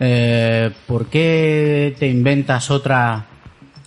eh, 0.00 0.70
¿Por 0.86 1.06
qué 1.06 1.94
te 1.98 2.08
inventas 2.08 2.70
otra 2.70 3.26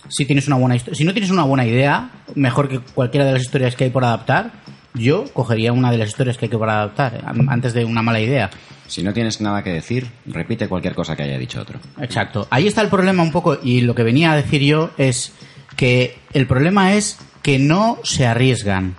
si 0.08 0.24
tienes 0.24 0.46
una 0.46 0.56
buena 0.56 0.76
historia? 0.76 0.96
Si 0.96 1.04
no 1.04 1.12
tienes 1.12 1.30
una 1.30 1.42
buena 1.42 1.66
idea, 1.66 2.10
mejor 2.34 2.68
que 2.68 2.78
cualquiera 2.80 3.26
de 3.26 3.32
las 3.32 3.42
historias 3.42 3.74
que 3.76 3.84
hay 3.84 3.90
por 3.90 4.04
adaptar, 4.04 4.52
yo 4.94 5.24
cogería 5.34 5.72
una 5.72 5.90
de 5.90 5.98
las 5.98 6.08
historias 6.08 6.38
que 6.38 6.46
hay 6.46 6.50
que 6.50 6.56
por 6.58 6.70
adaptar 6.70 7.14
eh, 7.16 7.20
antes 7.48 7.74
de 7.74 7.84
una 7.84 8.00
mala 8.02 8.20
idea. 8.20 8.48
Si 8.86 9.02
no 9.02 9.12
tienes 9.12 9.40
nada 9.42 9.62
que 9.62 9.70
decir, 9.70 10.06
repite 10.26 10.66
cualquier 10.66 10.94
cosa 10.94 11.14
que 11.14 11.24
haya 11.24 11.36
dicho 11.38 11.60
otro. 11.60 11.78
Exacto. 12.00 12.46
Ahí 12.50 12.66
está 12.66 12.80
el 12.80 12.88
problema 12.88 13.22
un 13.22 13.30
poco 13.32 13.58
y 13.62 13.82
lo 13.82 13.94
que 13.94 14.02
venía 14.02 14.32
a 14.32 14.36
decir 14.36 14.62
yo 14.62 14.90
es 14.96 15.34
que 15.76 16.16
el 16.32 16.46
problema 16.46 16.94
es 16.94 17.18
que 17.48 17.58
no 17.58 17.96
se 18.02 18.26
arriesgan. 18.26 18.94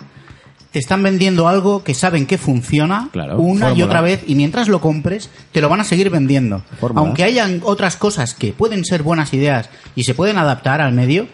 Te 0.71 0.79
están 0.79 1.03
vendiendo 1.03 1.47
algo 1.47 1.83
que 1.83 1.93
saben 1.93 2.25
que 2.25 2.39
funciona 2.39 3.11
una 3.37 3.73
y 3.73 3.83
otra 3.83 4.01
vez 4.01 4.23
y 4.25 4.33
mientras 4.33 4.67
lo 4.67 4.81
compres 4.81 5.29
te 5.51 5.61
lo 5.61 5.69
van 5.69 5.81
a 5.81 5.83
seguir 5.83 6.09
vendiendo. 6.09 6.63
Fórmula. 6.79 7.05
Aunque 7.05 7.23
hayan 7.23 7.61
otras 7.63 7.95
cosas 7.95 8.33
que 8.33 8.51
pueden 8.51 8.85
ser 8.85 9.03
buenas 9.03 9.35
ideas 9.35 9.69
y 9.93 10.05
se 10.05 10.15
pueden 10.15 10.39
adaptar 10.39 10.81
al 10.81 10.93
medio, 10.93 11.27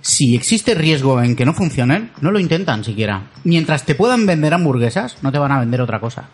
si 0.00 0.34
existe 0.34 0.72
riesgo 0.72 1.20
en 1.20 1.36
que 1.36 1.44
no 1.44 1.52
funcionen, 1.52 2.12
no 2.22 2.30
lo 2.30 2.40
intentan 2.40 2.82
siquiera. 2.82 3.24
Mientras 3.44 3.84
te 3.84 3.94
puedan 3.94 4.24
vender 4.24 4.54
hamburguesas, 4.54 5.18
no 5.20 5.32
te 5.32 5.38
van 5.38 5.52
a 5.52 5.60
vender 5.60 5.82
otra 5.82 6.00
cosa. 6.00 6.30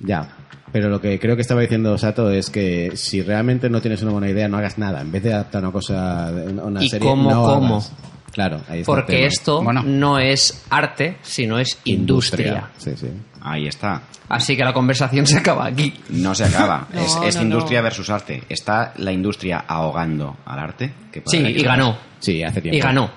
Ya. 0.00 0.30
Pero 0.72 0.88
lo 0.88 1.00
que 1.00 1.18
creo 1.18 1.36
que 1.36 1.42
estaba 1.42 1.60
diciendo 1.60 1.98
Sato 1.98 2.30
es 2.30 2.48
que 2.48 2.92
si 2.94 3.22
realmente 3.22 3.68
no 3.68 3.82
tienes 3.82 4.02
una 4.02 4.12
buena 4.12 4.30
idea, 4.30 4.48
no 4.48 4.56
hagas 4.56 4.78
nada. 4.78 5.00
En 5.00 5.12
vez 5.12 5.24
de 5.24 5.34
adaptar 5.34 5.62
una 5.62 5.72
cosa, 5.72 6.32
una 6.64 6.82
¿Y 6.82 6.88
serie, 6.88 7.06
cómo, 7.06 7.30
no 7.30 7.42
cómo? 7.42 7.74
hagas. 7.76 7.92
Claro, 8.32 8.56
ahí 8.68 8.80
está 8.80 8.92
el 8.92 8.96
Porque 8.96 9.16
tema. 9.16 9.26
esto 9.28 9.62
no 9.84 10.18
es 10.18 10.64
arte, 10.70 11.16
sino 11.22 11.58
es 11.58 11.78
industria. 11.84 12.70
Sí, 12.78 12.92
sí. 12.96 13.08
Ahí 13.42 13.66
está. 13.66 14.02
Así 14.28 14.56
que 14.56 14.62
la 14.64 14.72
conversación 14.72 15.26
se 15.26 15.38
acaba 15.38 15.66
aquí. 15.66 15.92
No 16.10 16.34
se 16.34 16.44
acaba. 16.44 16.86
No, 16.92 17.00
es 17.00 17.18
es 17.24 17.36
no, 17.36 17.42
industria 17.42 17.80
no. 17.80 17.84
versus 17.84 18.10
arte. 18.10 18.42
Está 18.48 18.92
la 18.98 19.10
industria 19.12 19.64
ahogando 19.66 20.36
al 20.44 20.58
arte. 20.58 20.92
que 21.10 21.22
Sí, 21.26 21.38
y 21.38 21.62
ganó. 21.62 21.96
Sí, 22.20 22.42
hace 22.42 22.60
tiempo. 22.60 22.76
Y 22.76 22.80
ganó. 22.80 23.10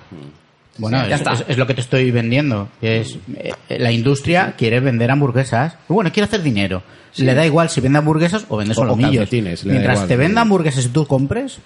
Bueno, 0.78 1.06
Ya 1.06 1.14
es, 1.14 1.20
está. 1.20 1.34
es- 1.34 1.44
es 1.48 1.56
lo 1.58 1.66
que 1.68 1.74
te 1.74 1.82
estoy 1.82 2.10
vendiendo. 2.10 2.68
Es, 2.82 3.16
eh, 3.36 3.52
la 3.68 3.92
industria 3.92 4.54
quiere 4.58 4.80
vender 4.80 5.10
hamburguesas. 5.10 5.76
Bueno, 5.88 6.10
quiere 6.10 6.24
hacer 6.26 6.42
dinero. 6.42 6.82
Le 7.16 7.32
da 7.34 7.46
igual 7.46 7.70
si 7.70 7.80
vende 7.80 7.98
hamburguesas 7.98 8.46
o 8.48 8.56
vende 8.56 8.74
solomillos. 8.74 9.30
Mientras 9.30 9.64
igual. 9.98 10.08
te 10.08 10.16
venda 10.16 10.40
hamburguesas 10.40 10.86
y 10.86 10.88
tú 10.88 11.06
compres, 11.06 11.60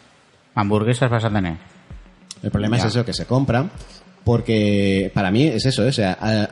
hamburguesas 0.54 1.08
vas 1.10 1.24
a 1.24 1.30
tener. 1.30 1.54
El 2.42 2.50
problema 2.50 2.76
Ya. 2.76 2.84
es 2.84 2.90
eso, 2.90 3.04
que 3.04 3.12
se 3.12 3.24
compran, 3.26 3.70
porque 4.24 5.10
para 5.14 5.30
mí 5.30 5.44
es 5.46 5.64
eso, 5.66 5.84
¿eh? 5.84 5.88
o 5.88 5.92
sea, 5.92 6.48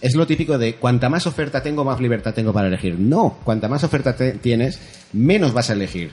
es 0.00 0.14
lo 0.14 0.26
típico 0.26 0.56
de 0.58 0.76
cuanta 0.76 1.08
más 1.08 1.26
oferta 1.26 1.62
tengo, 1.62 1.84
más 1.84 2.00
libertad 2.00 2.32
tengo 2.34 2.52
para 2.52 2.68
elegir. 2.68 2.98
No, 2.98 3.38
cuanta 3.44 3.68
más 3.68 3.82
oferta 3.84 4.14
te- 4.14 4.32
tienes, 4.32 4.78
menos 5.12 5.52
vas 5.52 5.70
a 5.70 5.72
elegir. 5.72 6.10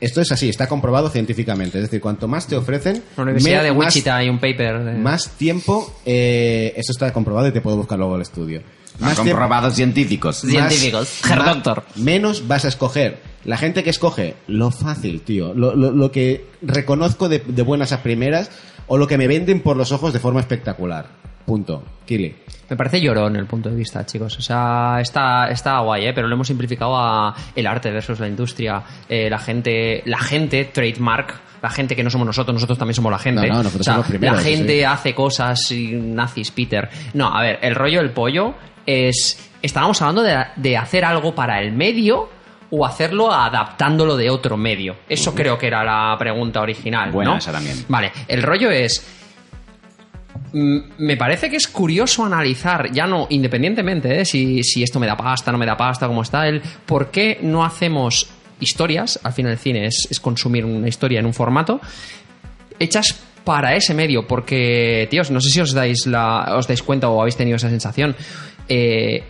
Esto 0.00 0.20
es 0.20 0.30
así, 0.32 0.48
está 0.50 0.68
comprobado 0.68 1.08
científicamente. 1.08 1.78
Es 1.78 1.84
decir, 1.84 2.00
cuanto 2.00 2.28
más 2.28 2.46
te 2.46 2.56
ofrecen, 2.56 2.96
En 2.96 3.02
la 3.16 3.22
Universidad 3.22 3.62
de 3.62 3.72
más- 3.72 3.86
Wichita 3.86 4.16
hay 4.16 4.28
un 4.28 4.38
paper. 4.38 4.84
de- 4.84 4.92
más 4.98 5.30
tiempo, 5.30 5.94
eh, 6.04 6.74
eso 6.76 6.92
está 6.92 7.10
comprobado 7.12 7.48
y 7.48 7.52
te 7.52 7.60
puedo 7.62 7.76
buscar 7.78 7.98
luego 7.98 8.16
el 8.16 8.22
estudio. 8.22 8.62
Tiempo- 8.98 9.16
comprobados 9.22 9.74
científicos. 9.74 10.44
más- 10.44 10.52
Científicos. 10.52 11.20
Más- 11.30 11.54
Doctor. 11.54 11.84
Menos 11.96 12.46
vas 12.46 12.66
a 12.66 12.68
escoger. 12.68 13.31
La 13.44 13.56
gente 13.56 13.82
que 13.82 13.90
escoge 13.90 14.34
lo 14.46 14.70
fácil, 14.70 15.22
tío. 15.22 15.52
Lo, 15.54 15.74
lo- 15.74 15.90
lo 15.92 16.10
que 16.12 16.46
reconozco 16.62 17.28
de, 17.28 17.40
de 17.40 17.62
buenas 17.62 17.92
a 17.92 18.02
primeras 18.02 18.50
o 18.86 18.96
lo 18.98 19.06
que 19.06 19.18
me 19.18 19.26
venden 19.26 19.60
por 19.60 19.76
los 19.76 19.90
ojos 19.92 20.12
de 20.12 20.18
forma 20.20 20.40
espectacular. 20.40 21.06
Punto. 21.46 21.82
Kili. 22.06 22.34
Me 22.70 22.76
parece 22.76 23.00
llorón 23.00 23.34
el 23.36 23.46
punto 23.46 23.68
de 23.68 23.74
vista, 23.76 24.06
chicos. 24.06 24.38
O 24.38 24.42
sea, 24.42 24.98
está, 25.00 25.50
está 25.50 25.80
guay, 25.80 26.06
¿eh? 26.06 26.12
pero 26.14 26.28
lo 26.28 26.34
hemos 26.34 26.46
simplificado 26.46 26.96
a 26.96 27.34
el 27.56 27.66
arte 27.66 27.90
versus 27.90 28.20
la 28.20 28.28
industria. 28.28 28.80
Eh, 29.08 29.28
la 29.28 29.38
gente, 29.38 30.02
la 30.06 30.18
gente, 30.18 30.66
trademark, 30.66 31.34
la 31.60 31.70
gente 31.70 31.96
que 31.96 32.04
no 32.04 32.10
somos 32.10 32.26
nosotros, 32.28 32.54
nosotros 32.54 32.78
también 32.78 32.94
somos 32.94 33.10
la 33.10 33.18
gente. 33.18 33.42
No, 33.48 33.54
no, 33.56 33.62
nosotros 33.64 33.80
O 33.80 33.84
sea, 33.84 33.92
somos 33.94 34.06
los 34.06 34.10
primeros, 34.18 34.36
La 34.36 34.42
gente 34.42 34.78
sí. 34.78 34.84
hace 34.84 35.14
cosas 35.14 35.72
y 35.72 35.92
nazis, 35.92 36.50
Peter. 36.52 36.88
No, 37.14 37.26
a 37.36 37.42
ver, 37.42 37.58
el 37.62 37.74
rollo 37.74 37.98
del 37.98 38.10
pollo 38.12 38.54
es. 38.86 39.50
Estábamos 39.60 40.00
hablando 40.02 40.22
de, 40.22 40.36
de 40.56 40.76
hacer 40.76 41.04
algo 41.04 41.34
para 41.34 41.60
el 41.60 41.72
medio 41.72 42.28
o 42.74 42.86
hacerlo 42.86 43.30
adaptándolo 43.30 44.16
de 44.16 44.30
otro 44.30 44.56
medio. 44.56 44.96
Eso 45.06 45.34
creo 45.34 45.58
que 45.58 45.66
era 45.66 45.84
la 45.84 46.16
pregunta 46.18 46.62
original. 46.62 47.12
Buena 47.12 47.32
¿no? 47.32 47.36
esa 47.36 47.52
también. 47.52 47.84
Vale, 47.86 48.10
el 48.26 48.42
rollo 48.42 48.70
es. 48.70 49.06
Mm, 50.54 50.78
Me 50.98 51.18
parece 51.18 51.50
que 51.50 51.56
es 51.56 51.68
curioso 51.68 52.24
analizar, 52.24 52.90
ya 52.90 53.06
no 53.06 53.26
independientemente 53.28 54.08
de 54.08 54.24
si, 54.24 54.62
si 54.62 54.82
esto 54.82 54.98
me 54.98 55.06
da 55.06 55.16
pasta, 55.16 55.52
no 55.52 55.58
me 55.58 55.66
da 55.66 55.76
pasta, 55.76 56.06
cómo 56.06 56.22
está 56.22 56.48
el 56.48 56.62
por 56.86 57.10
qué 57.10 57.38
no 57.42 57.62
hacemos 57.62 58.30
historias, 58.58 59.20
al 59.22 59.34
final 59.34 59.52
el 59.52 59.58
cine 59.58 59.86
es, 59.86 60.08
es 60.10 60.18
consumir 60.18 60.64
una 60.64 60.88
historia 60.88 61.20
en 61.20 61.26
un 61.26 61.34
formato, 61.34 61.78
hechas 62.78 63.20
para 63.44 63.74
ese 63.74 63.92
medio, 63.92 64.26
porque, 64.26 65.08
tíos, 65.10 65.30
no 65.30 65.40
sé 65.40 65.50
si 65.50 65.60
os 65.60 65.74
dais, 65.74 66.06
la, 66.06 66.54
os 66.56 66.66
dais 66.66 66.82
cuenta 66.82 67.08
o 67.08 67.20
habéis 67.20 67.36
tenido 67.36 67.56
esa 67.56 67.68
sensación, 67.68 68.14
eh, 68.68 69.24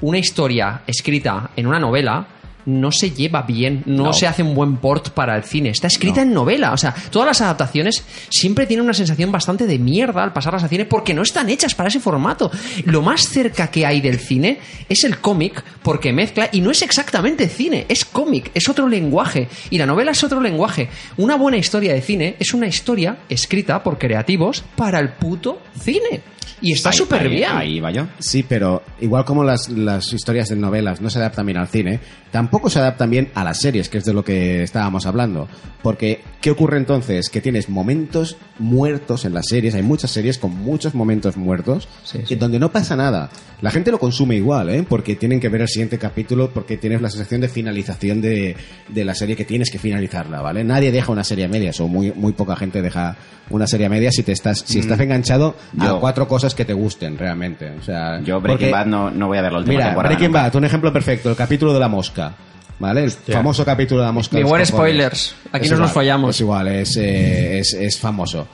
una 0.00 0.18
historia 0.18 0.82
escrita 0.86 1.50
en 1.56 1.66
una 1.66 1.80
novela 1.80 2.37
no 2.66 2.92
se 2.92 3.10
lleva 3.12 3.42
bien, 3.42 3.82
no, 3.86 4.04
No. 4.04 4.12
se 4.12 4.26
hace 4.26 4.42
un 4.42 4.54
buen 4.54 4.76
port 4.76 5.10
para 5.10 5.36
el 5.36 5.44
cine. 5.44 5.70
Está 5.70 5.86
escrita 5.86 6.22
en 6.22 6.32
novela. 6.34 6.72
O 6.72 6.76
sea, 6.76 6.94
todas 7.10 7.26
las 7.26 7.40
adaptaciones 7.40 8.04
siempre 8.28 8.66
tienen 8.66 8.84
una 8.84 8.92
sensación 8.94 9.32
bastante 9.32 9.66
de 9.66 9.78
mierda 9.78 10.22
al 10.22 10.32
pasarlas 10.32 10.64
a 10.64 10.68
cine 10.68 10.84
porque 10.84 11.14
no 11.14 11.22
están 11.22 11.48
hechas 11.48 11.74
para 11.74 11.88
ese 11.88 12.00
formato. 12.00 12.50
Lo 12.84 13.00
más 13.02 13.22
cerca 13.28 13.68
que 13.68 13.86
hay 13.86 14.00
del 14.00 14.18
cine 14.18 14.58
es 14.88 15.04
el 15.04 15.18
cómic 15.18 15.64
porque 15.82 16.12
mezcla 16.12 16.50
y 16.52 16.60
no 16.60 16.70
es 16.70 16.82
exactamente 16.82 17.48
cine, 17.48 17.86
es 17.88 18.04
cómic, 18.04 18.50
es 18.54 18.68
otro 18.68 18.86
lenguaje. 18.88 19.48
Y 19.70 19.78
la 19.78 19.86
novela 19.86 20.10
es 20.10 20.22
otro 20.22 20.40
lenguaje. 20.40 20.88
Una 21.16 21.36
buena 21.36 21.56
historia 21.56 21.94
de 21.94 22.02
cine 22.02 22.36
es 22.38 22.52
una 22.52 22.66
historia 22.66 23.18
escrita 23.28 23.82
por 23.82 23.98
creativos 23.98 24.62
para 24.76 24.98
el 25.00 25.10
puto 25.14 25.60
cine. 25.80 26.20
Y 26.60 26.72
está 26.72 26.92
súper 26.92 27.28
bien. 27.28 27.50
Ahí 27.52 27.80
va 27.80 27.90
yo. 27.90 28.06
Sí, 28.18 28.44
pero 28.48 28.82
igual 29.00 29.24
como 29.24 29.44
las, 29.44 29.68
las 29.68 30.12
historias 30.12 30.48
de 30.48 30.56
novelas 30.56 31.00
no 31.00 31.10
se 31.10 31.18
adaptan 31.18 31.46
bien 31.46 31.58
al 31.58 31.68
cine, 31.68 32.00
tampoco 32.30 32.68
se 32.70 32.78
adaptan 32.78 33.10
bien 33.10 33.30
a 33.34 33.44
las 33.44 33.60
series, 33.60 33.88
que 33.88 33.98
es 33.98 34.04
de 34.04 34.12
lo 34.12 34.24
que 34.24 34.62
estábamos 34.62 35.06
hablando. 35.06 35.48
Porque, 35.82 36.20
¿qué 36.40 36.50
ocurre 36.50 36.76
entonces? 36.78 37.28
Que 37.30 37.40
tienes 37.40 37.68
momentos 37.68 38.36
muertos 38.58 39.24
en 39.24 39.34
las 39.34 39.46
series, 39.48 39.74
hay 39.74 39.82
muchas 39.82 40.10
series 40.10 40.38
con 40.38 40.50
muchos 40.54 40.94
momentos 40.94 41.36
muertos, 41.36 41.88
y 42.28 42.34
donde 42.34 42.58
no 42.58 42.70
pasa 42.72 42.96
nada. 42.96 43.30
La 43.62 43.70
gente 43.70 43.90
lo 43.90 43.98
consume 43.98 44.36
igual, 44.36 44.68
¿eh? 44.70 44.84
Porque 44.88 45.14
tienen 45.16 45.40
que 45.40 45.48
ver 45.48 45.62
el 45.62 45.68
siguiente 45.68 45.98
capítulo, 45.98 46.50
porque 46.52 46.76
tienes 46.76 47.00
la 47.00 47.10
sensación 47.10 47.40
de 47.40 47.48
finalización 47.48 48.20
de, 48.20 48.56
de 48.88 49.04
la 49.04 49.14
serie 49.14 49.36
que 49.36 49.44
tienes 49.44 49.70
que 49.70 49.78
finalizarla, 49.78 50.40
¿vale? 50.40 50.64
Nadie 50.64 50.90
deja 50.92 51.12
una 51.12 51.24
serie 51.24 51.44
a 51.44 51.48
medias, 51.48 51.80
o 51.80 51.88
muy, 51.88 52.12
muy 52.12 52.32
poca 52.32 52.56
gente 52.56 52.82
deja 52.82 53.16
una 53.50 53.66
serie 53.66 53.86
a 53.86 53.88
medias 53.90 54.14
si 54.14 54.22
te 54.22 54.32
estás, 54.32 54.62
si 54.66 54.78
Mm. 54.78 54.80
estás 54.80 55.00
enganchado 55.00 55.56
Yo- 55.72 55.96
a 55.96 56.00
cuatro 56.00 56.28
cosas 56.28 56.37
que 56.54 56.64
te 56.64 56.72
gusten 56.72 57.16
realmente. 57.18 57.70
O 57.70 57.82
sea, 57.82 58.20
Yo 58.20 58.40
Breaking 58.40 58.68
porque- 58.68 58.70
Bad 58.72 58.86
no, 58.86 59.10
no 59.10 59.26
voy 59.26 59.38
a 59.38 59.42
ver 59.42 59.52
la 59.52 59.58
última 59.58 59.72
Mira, 59.74 59.86
temporada. 59.86 60.08
Breaking 60.14 60.32
nunca. 60.32 60.42
Bad, 60.44 60.56
un 60.56 60.64
ejemplo 60.64 60.92
perfecto, 60.92 61.30
el 61.30 61.36
capítulo 61.36 61.72
de 61.72 61.80
la 61.80 61.88
mosca. 61.88 62.32
¿Vale? 62.80 63.02
El 63.04 63.10
famoso 63.10 63.64
capítulo 63.64 64.02
de 64.02 64.06
la 64.06 64.12
mosca. 64.12 64.40
Cojones. 64.40 64.68
spoilers. 64.68 65.34
Aquí 65.50 65.64
Es 65.64 65.70
nos 65.72 65.78
igual, 65.80 65.90
follamos. 65.90 66.30
Es 66.36 66.40
igual, 66.40 66.68
es, 66.68 66.96
eh, 66.96 67.58
es, 67.58 67.72
es 67.74 67.98
famoso. 67.98 68.46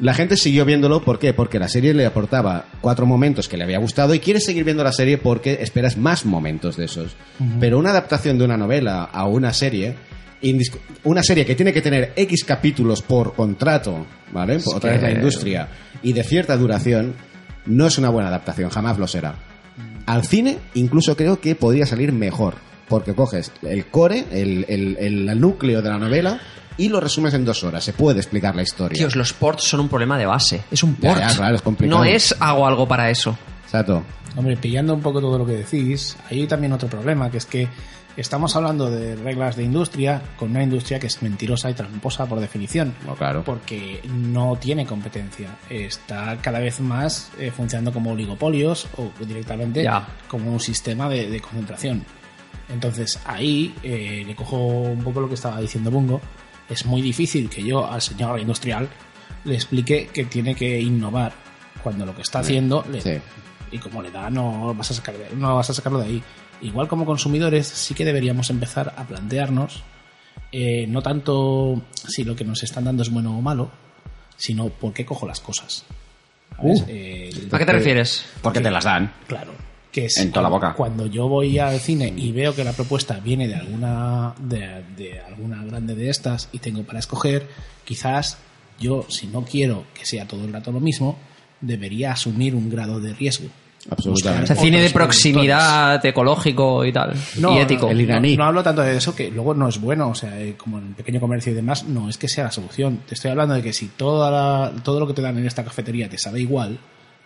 La 0.00 0.14
gente 0.14 0.38
siguió 0.38 0.64
viéndolo, 0.64 1.02
¿por 1.02 1.18
qué? 1.18 1.34
Porque 1.34 1.58
la 1.58 1.68
serie 1.68 1.92
le 1.92 2.06
aportaba 2.06 2.64
cuatro 2.80 3.04
momentos 3.04 3.48
que 3.48 3.58
le 3.58 3.64
había 3.64 3.78
gustado 3.78 4.14
y 4.14 4.20
quieres 4.20 4.44
seguir 4.46 4.64
viendo 4.64 4.82
la 4.82 4.92
serie 4.92 5.18
porque 5.18 5.58
esperas 5.60 5.98
más 5.98 6.24
momentos 6.24 6.78
de 6.78 6.86
esos. 6.86 7.14
Pero 7.60 7.78
una 7.78 7.90
adaptación 7.90 8.38
de 8.38 8.46
una 8.46 8.56
novela 8.56 9.02
a 9.12 9.26
una 9.26 9.52
serie, 9.52 9.94
una 11.04 11.22
serie 11.22 11.44
que 11.44 11.54
tiene 11.54 11.72
que 11.72 11.82
tener 11.82 12.12
X 12.16 12.44
capítulos 12.44 13.02
por 13.02 13.34
contrato, 13.34 14.06
¿vale? 14.32 14.58
Por 14.60 14.76
otra 14.76 14.92
vez 14.92 15.02
la 15.02 15.10
industria, 15.10 15.68
y 16.02 16.12
de 16.12 16.22
cierta 16.24 16.56
duración, 16.56 17.14
no 17.66 17.86
es 17.86 17.98
una 17.98 18.08
buena 18.08 18.28
adaptación, 18.28 18.70
jamás 18.70 18.98
lo 18.98 19.06
será. 19.06 19.34
Al 20.06 20.24
cine, 20.24 20.58
incluso 20.74 21.16
creo 21.16 21.40
que 21.40 21.54
podría 21.54 21.86
salir 21.86 22.12
mejor, 22.12 22.54
porque 22.88 23.14
coges 23.14 23.52
el 23.62 23.86
core, 23.86 24.24
el, 24.32 24.64
el- 24.68 24.96
el 25.28 25.40
núcleo 25.40 25.82
de 25.82 25.88
la 25.90 25.98
novela, 25.98 26.40
y 26.76 26.88
lo 26.88 26.98
resumes 27.00 27.34
en 27.34 27.44
dos 27.44 27.62
horas. 27.62 27.84
Se 27.84 27.92
puede 27.92 28.18
explicar 28.20 28.56
la 28.56 28.62
historia. 28.62 28.96
Tíos, 28.96 29.14
los 29.14 29.32
ports 29.34 29.64
son 29.64 29.80
un 29.80 29.88
problema 29.88 30.16
de 30.18 30.24
base. 30.24 30.62
Es 30.70 30.82
un 30.82 30.96
Ya, 30.98 31.10
port. 31.14 31.20
ya, 31.20 31.36
claro, 31.36 31.54
es 31.56 31.62
complicado. 31.62 31.98
no 31.98 32.04
es 32.04 32.34
hago 32.40 32.66
algo 32.66 32.88
para 32.88 33.10
eso. 33.10 33.36
Exacto. 33.64 34.02
Hombre, 34.36 34.56
pillando 34.56 34.94
un 34.94 35.00
poco 35.02 35.20
todo 35.20 35.36
lo 35.38 35.44
que 35.44 35.52
decís, 35.52 36.16
hay 36.30 36.46
también 36.46 36.72
otro 36.72 36.88
problema, 36.88 37.30
que 37.30 37.36
es 37.38 37.44
que 37.46 37.68
estamos 38.16 38.54
hablando 38.56 38.90
de 38.90 39.16
reglas 39.16 39.56
de 39.56 39.64
industria 39.64 40.22
con 40.36 40.50
una 40.50 40.62
industria 40.62 40.98
que 40.98 41.06
es 41.06 41.22
mentirosa 41.22 41.70
y 41.70 41.74
tramposa 41.74 42.26
por 42.26 42.40
definición. 42.40 42.94
claro. 43.18 43.42
Porque 43.44 44.00
no 44.12 44.56
tiene 44.60 44.84
competencia. 44.86 45.56
Está 45.68 46.36
cada 46.42 46.58
vez 46.58 46.80
más 46.80 47.30
eh, 47.38 47.50
funcionando 47.50 47.92
como 47.92 48.12
oligopolios 48.12 48.88
o 48.96 49.10
directamente 49.24 49.82
Ya. 49.84 50.06
como 50.28 50.52
un 50.52 50.60
sistema 50.60 51.08
de, 51.08 51.30
de 51.30 51.40
concentración. 51.40 52.04
Entonces 52.68 53.20
ahí 53.24 53.74
eh, 53.82 54.22
le 54.26 54.34
cojo 54.36 54.56
un 54.58 55.02
poco 55.02 55.20
lo 55.20 55.28
que 55.28 55.34
estaba 55.34 55.60
diciendo 55.60 55.90
Bungo. 55.90 56.20
Es 56.68 56.86
muy 56.86 57.02
difícil 57.02 57.48
que 57.50 57.62
yo 57.64 57.90
al 57.90 58.00
señor 58.00 58.38
industrial 58.38 58.88
le 59.44 59.54
explique 59.54 60.08
que 60.12 60.24
tiene 60.24 60.54
que 60.54 60.80
innovar 60.80 61.32
cuando 61.82 62.04
lo 62.06 62.14
que 62.14 62.22
está 62.22 62.40
haciendo 62.40 62.84
le- 62.92 63.00
Sí. 63.00 63.18
y 63.72 63.78
como 63.78 64.02
le 64.02 64.10
da 64.10 64.28
no 64.30 64.74
vas 64.74 64.90
a 64.90 64.94
sacar 64.94 65.14
no 65.36 65.56
vas 65.56 65.70
a 65.70 65.74
sacarlo 65.74 65.98
de 66.00 66.04
ahí 66.06 66.22
igual 66.62 66.88
como 66.88 67.06
consumidores 67.06 67.66
sí 67.66 67.94
que 67.94 68.04
deberíamos 68.04 68.50
empezar 68.50 68.94
a 68.96 69.04
plantearnos 69.06 69.82
eh, 70.52 70.86
no 70.86 71.02
tanto 71.02 71.82
si 71.92 72.24
lo 72.24 72.34
que 72.34 72.44
nos 72.44 72.62
están 72.62 72.84
dando 72.84 73.02
es 73.02 73.10
bueno 73.10 73.36
o 73.36 73.40
malo 73.40 73.70
sino 74.36 74.70
por 74.70 74.94
qué 74.94 75.04
cojo 75.04 75.26
las 75.26 75.38
cosas. 75.40 75.84
Uh. 76.58 76.82
Eh, 76.88 77.30
¿A 77.52 77.58
qué 77.58 77.66
te 77.66 77.72
refieres? 77.72 78.24
Porque 78.42 78.60
te 78.60 78.70
las 78.70 78.84
dan. 78.84 79.12
claro 79.26 79.52
que 79.92 80.06
es 80.06 80.18
En 80.18 80.30
toda 80.30 80.44
la 80.44 80.48
boca. 80.48 80.74
cuando 80.74 81.06
yo 81.06 81.28
voy 81.28 81.58
al 81.58 81.80
cine 81.80 82.12
y 82.16 82.32
veo 82.32 82.54
que 82.54 82.62
la 82.64 82.72
propuesta 82.72 83.18
viene 83.18 83.48
de 83.48 83.56
alguna 83.56 84.34
de, 84.38 84.84
de 84.96 85.20
alguna 85.20 85.64
grande 85.64 85.94
de 85.94 86.10
estas 86.10 86.48
y 86.52 86.58
tengo 86.58 86.84
para 86.84 87.00
escoger 87.00 87.48
quizás 87.84 88.38
yo 88.78 89.04
si 89.08 89.26
no 89.26 89.44
quiero 89.44 89.84
que 89.94 90.06
sea 90.06 90.28
todo 90.28 90.44
el 90.44 90.52
rato 90.52 90.70
lo 90.70 90.80
mismo 90.80 91.18
debería 91.60 92.12
asumir 92.12 92.54
un 92.54 92.70
grado 92.70 93.00
de 93.00 93.14
riesgo 93.14 93.48
Absolutamente. 93.88 94.44
O 94.44 94.46
sea, 94.46 94.56
cine 94.56 94.82
de 94.82 94.90
productores. 94.90 94.92
proximidad 94.92 96.04
ecológico 96.04 96.84
y 96.84 96.92
tal. 96.92 97.14
No, 97.38 97.56
y 97.56 97.60
ético. 97.60 97.90
no, 97.92 98.20
no, 98.20 98.36
no 98.36 98.44
hablo 98.44 98.62
tanto 98.62 98.82
de 98.82 98.96
eso, 98.96 99.14
que 99.14 99.30
luego 99.30 99.54
no 99.54 99.68
es 99.68 99.80
bueno, 99.80 100.10
o 100.10 100.14
sea, 100.14 100.38
eh, 100.40 100.54
como 100.56 100.78
en 100.78 100.88
el 100.88 100.94
pequeño 100.94 101.18
comercio 101.20 101.52
y 101.52 101.54
demás, 101.54 101.84
no 101.84 102.08
es 102.08 102.18
que 102.18 102.28
sea 102.28 102.44
la 102.44 102.50
solución. 102.50 103.00
Te 103.08 103.14
estoy 103.14 103.30
hablando 103.30 103.54
de 103.54 103.62
que 103.62 103.72
si 103.72 103.86
toda 103.88 104.30
la- 104.30 104.72
todo 104.82 105.00
lo 105.00 105.06
que 105.06 105.14
te 105.14 105.22
dan 105.22 105.38
en 105.38 105.46
esta 105.46 105.64
cafetería 105.64 106.08
te 106.08 106.18
sabe 106.18 106.40
igual, 106.40 106.78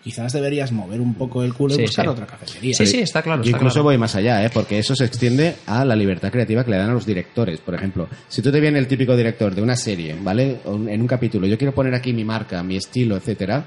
quizás 0.03 0.33
deberías 0.35 0.71
mover 0.71 1.01
un 1.01 1.15
poco 1.15 1.43
el 1.43 1.55
culo 1.55 1.75
y 1.75 1.81
buscar 1.83 2.05
sí. 2.05 2.09
otra 2.11 2.27
cafetería. 2.27 2.75
Sí, 2.75 2.87
sí, 2.87 3.01
está 3.01 3.23
claro. 3.23 3.43
Yo 3.43 3.47
está 3.47 3.57
incluso 3.57 3.75
claro. 3.77 3.85
voy 3.85 3.99
más 3.99 4.15
allá, 4.15 4.45
¿eh? 4.45 4.51
porque 4.53 4.79
eso 4.79 4.95
se 4.95 5.07
extiende 5.07 5.57
a 5.67 5.85
la 5.85 5.97
libertad 5.97 6.31
creativa 6.31 6.63
que 6.65 6.71
le 6.71 6.77
dan 6.77 6.91
a 6.91 6.93
los 6.95 7.07
directores. 7.07 7.59
Por 7.61 7.75
ejemplo, 7.75 8.07
si 8.29 8.43
tú 8.43 8.53
te 8.53 8.61
vienes 8.61 8.81
el 8.81 8.87
típico 8.87 9.17
director 9.17 9.55
de 9.55 9.63
una 9.63 9.75
serie, 9.77 10.15
¿vale? 10.23 10.59
En 10.67 11.01
un 11.01 11.07
capítulo, 11.07 11.47
yo 11.47 11.57
quiero 11.59 11.75
poner 11.75 11.95
aquí 11.95 12.13
mi 12.13 12.23
marca, 12.25 12.63
mi 12.63 12.77
estilo, 12.77 13.17
etcétera. 13.17 13.65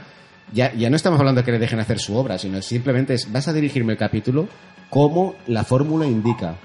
Ya, 0.53 0.73
ya 0.73 0.89
no 0.89 0.95
estamos 0.95 1.19
hablando 1.19 1.41
de 1.41 1.45
que 1.45 1.51
le 1.51 1.59
dejen 1.59 1.79
hacer 1.79 1.99
su 1.99 2.15
obra, 2.15 2.37
sino 2.37 2.61
simplemente 2.61 3.13
es, 3.15 3.31
vas 3.31 3.47
a 3.47 3.53
dirigirme 3.53 3.93
el 3.93 3.99
capítulo 3.99 4.47
como 4.89 5.35
la 5.47 5.63
fórmula 5.63 6.05
indica. 6.05 6.55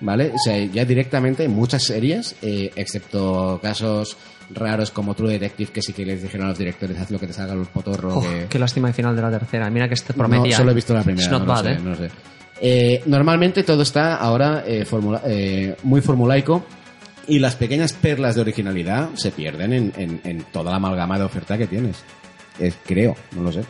¿Vale? 0.00 0.32
O 0.34 0.38
sea, 0.38 0.58
ya 0.58 0.84
directamente 0.84 1.44
en 1.44 1.52
muchas 1.52 1.84
series, 1.84 2.34
eh, 2.42 2.70
excepto 2.76 3.58
casos 3.62 4.16
raros 4.50 4.90
como 4.90 5.14
True 5.14 5.32
Detective, 5.32 5.70
que 5.72 5.80
sí 5.82 5.92
que 5.92 6.04
les 6.04 6.20
dijeron 6.22 6.46
a 6.46 6.50
los 6.50 6.58
directores, 6.58 6.98
haz 6.98 7.10
lo 7.10 7.18
que 7.18 7.28
te 7.28 7.32
salga 7.32 7.54
los 7.54 7.68
potorros. 7.68 8.12
Oh, 8.16 8.20
que- 8.20 8.46
qué 8.50 8.58
lástima 8.58 8.88
el 8.88 8.94
final 8.94 9.16
de 9.16 9.22
la 9.22 9.30
tercera. 9.30 9.70
Mira 9.70 9.88
que 9.88 9.94
este 9.94 10.12
prometía. 10.12 10.50
no, 10.50 10.56
solo 10.58 10.72
he 10.72 10.74
visto 10.74 10.92
la 10.94 11.02
primera. 11.02 11.22
It's 11.22 11.30
not 11.32 11.42
no, 11.46 11.52
bad, 11.52 11.62
sé, 11.62 11.70
¿eh? 11.72 11.78
no 11.82 11.90
lo 11.90 11.96
sé. 11.96 12.10
Eh, 12.60 13.02
normalmente 13.06 13.62
todo 13.62 13.82
está 13.82 14.16
ahora 14.16 14.64
eh, 14.66 14.84
formula- 14.84 15.22
eh, 15.24 15.76
muy 15.84 16.00
formulaico 16.00 16.64
y 17.26 17.38
las 17.38 17.54
pequeñas 17.56 17.92
perlas 17.94 18.34
de 18.34 18.42
originalidad 18.42 19.10
se 19.14 19.30
pierden 19.30 19.72
en, 19.72 19.92
en- 19.96 20.20
en 20.24 20.42
toda 20.52 20.70
la 20.72 20.76
amalgama 20.76 21.18
de 21.18 21.24
oferta 21.24 21.56
que 21.56 21.66
tienes. 21.66 22.02
Es- 22.58 22.76
creo, 22.84 23.16
no 23.32 23.42
lo 23.42 23.52
sé. 23.52 23.64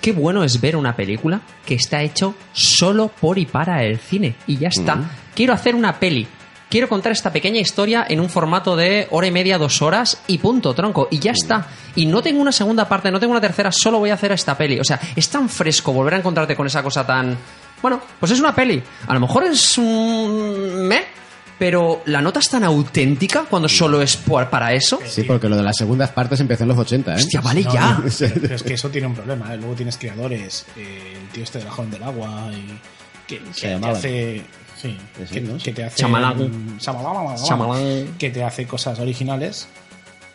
Qué 0.00 0.12
bueno 0.12 0.42
es 0.44 0.60
ver 0.60 0.76
una 0.76 0.96
película 0.96 1.40
que 1.66 1.74
está 1.74 2.02
hecho 2.02 2.34
solo 2.52 3.08
por 3.08 3.38
y 3.38 3.46
para 3.46 3.84
el 3.84 3.98
cine. 3.98 4.34
Y 4.46 4.56
ya 4.56 4.68
está. 4.68 4.96
Mm. 4.96 5.10
Quiero 5.34 5.52
hacer 5.52 5.74
una 5.74 5.98
peli. 5.98 6.26
Quiero 6.70 6.88
contar 6.88 7.10
esta 7.12 7.32
pequeña 7.32 7.58
historia 7.60 8.06
en 8.08 8.20
un 8.20 8.30
formato 8.30 8.76
de 8.76 9.08
hora 9.10 9.26
y 9.26 9.30
media, 9.32 9.58
dos 9.58 9.82
horas 9.82 10.22
y 10.28 10.38
punto, 10.38 10.72
tronco. 10.72 11.08
Y 11.10 11.18
ya 11.18 11.32
está. 11.32 11.66
Y 11.96 12.06
no 12.06 12.22
tengo 12.22 12.40
una 12.40 12.52
segunda 12.52 12.88
parte, 12.88 13.10
no 13.10 13.18
tengo 13.20 13.32
una 13.32 13.40
tercera, 13.40 13.72
solo 13.72 13.98
voy 13.98 14.10
a 14.10 14.14
hacer 14.14 14.30
esta 14.32 14.56
peli. 14.56 14.78
O 14.78 14.84
sea, 14.84 14.98
es 15.16 15.28
tan 15.28 15.48
fresco 15.48 15.92
volver 15.92 16.14
a 16.14 16.18
encontrarte 16.18 16.54
con 16.56 16.66
esa 16.66 16.82
cosa 16.82 17.04
tan... 17.04 17.36
Bueno, 17.82 18.00
pues 18.20 18.30
es 18.32 18.38
una 18.40 18.54
peli. 18.54 18.80
A 19.08 19.14
lo 19.14 19.20
mejor 19.20 19.44
es 19.44 19.76
un... 19.78 20.86
¿Me? 20.86 21.02
Pero 21.60 22.00
la 22.06 22.22
nota 22.22 22.40
es 22.40 22.48
tan 22.48 22.64
auténtica 22.64 23.44
cuando 23.44 23.68
solo 23.68 24.00
es 24.00 24.16
por- 24.16 24.48
para 24.48 24.72
eso. 24.72 24.98
Sí, 25.06 25.24
porque 25.24 25.46
lo 25.46 25.56
de 25.58 25.62
las 25.62 25.76
segundas 25.76 26.10
partes 26.10 26.40
empezó 26.40 26.62
en 26.64 26.70
los 26.70 26.78
80, 26.78 27.12
¿eh? 27.12 27.16
Hostia, 27.16 27.40
vale 27.42 27.62
No, 27.62 27.72
ya. 27.74 27.90
no, 27.92 28.04
pero 28.40 28.54
es 28.54 28.62
que 28.62 28.72
eso 28.74 28.88
tiene 28.88 29.06
un 29.08 29.14
problema. 29.14 29.52
¿eh? 29.52 29.58
Luego 29.58 29.74
tienes 29.74 29.98
creadores, 29.98 30.64
eh, 30.76 31.18
el 31.20 31.28
tío 31.28 31.44
este 31.44 31.58
de 31.58 31.66
la 31.66 31.70
joven 31.70 31.90
del 31.90 32.02
agua, 32.02 32.50
y 32.52 32.78
que, 33.28 33.36
te 33.40 33.68
llamaban. 33.68 33.96
hace. 33.96 34.42
Sí, 34.80 34.96
que, 35.30 35.40
¿no? 35.42 35.58
que 35.58 35.72
te 35.74 35.84
hace. 35.84 35.96
Chamalán. 35.98 36.38
mm, 36.38 36.78
Chamalán, 36.78 37.36
Chamalán. 37.36 38.14
Que 38.18 38.30
te 38.30 38.42
hace 38.42 38.66
cosas 38.66 38.98
originales, 38.98 39.68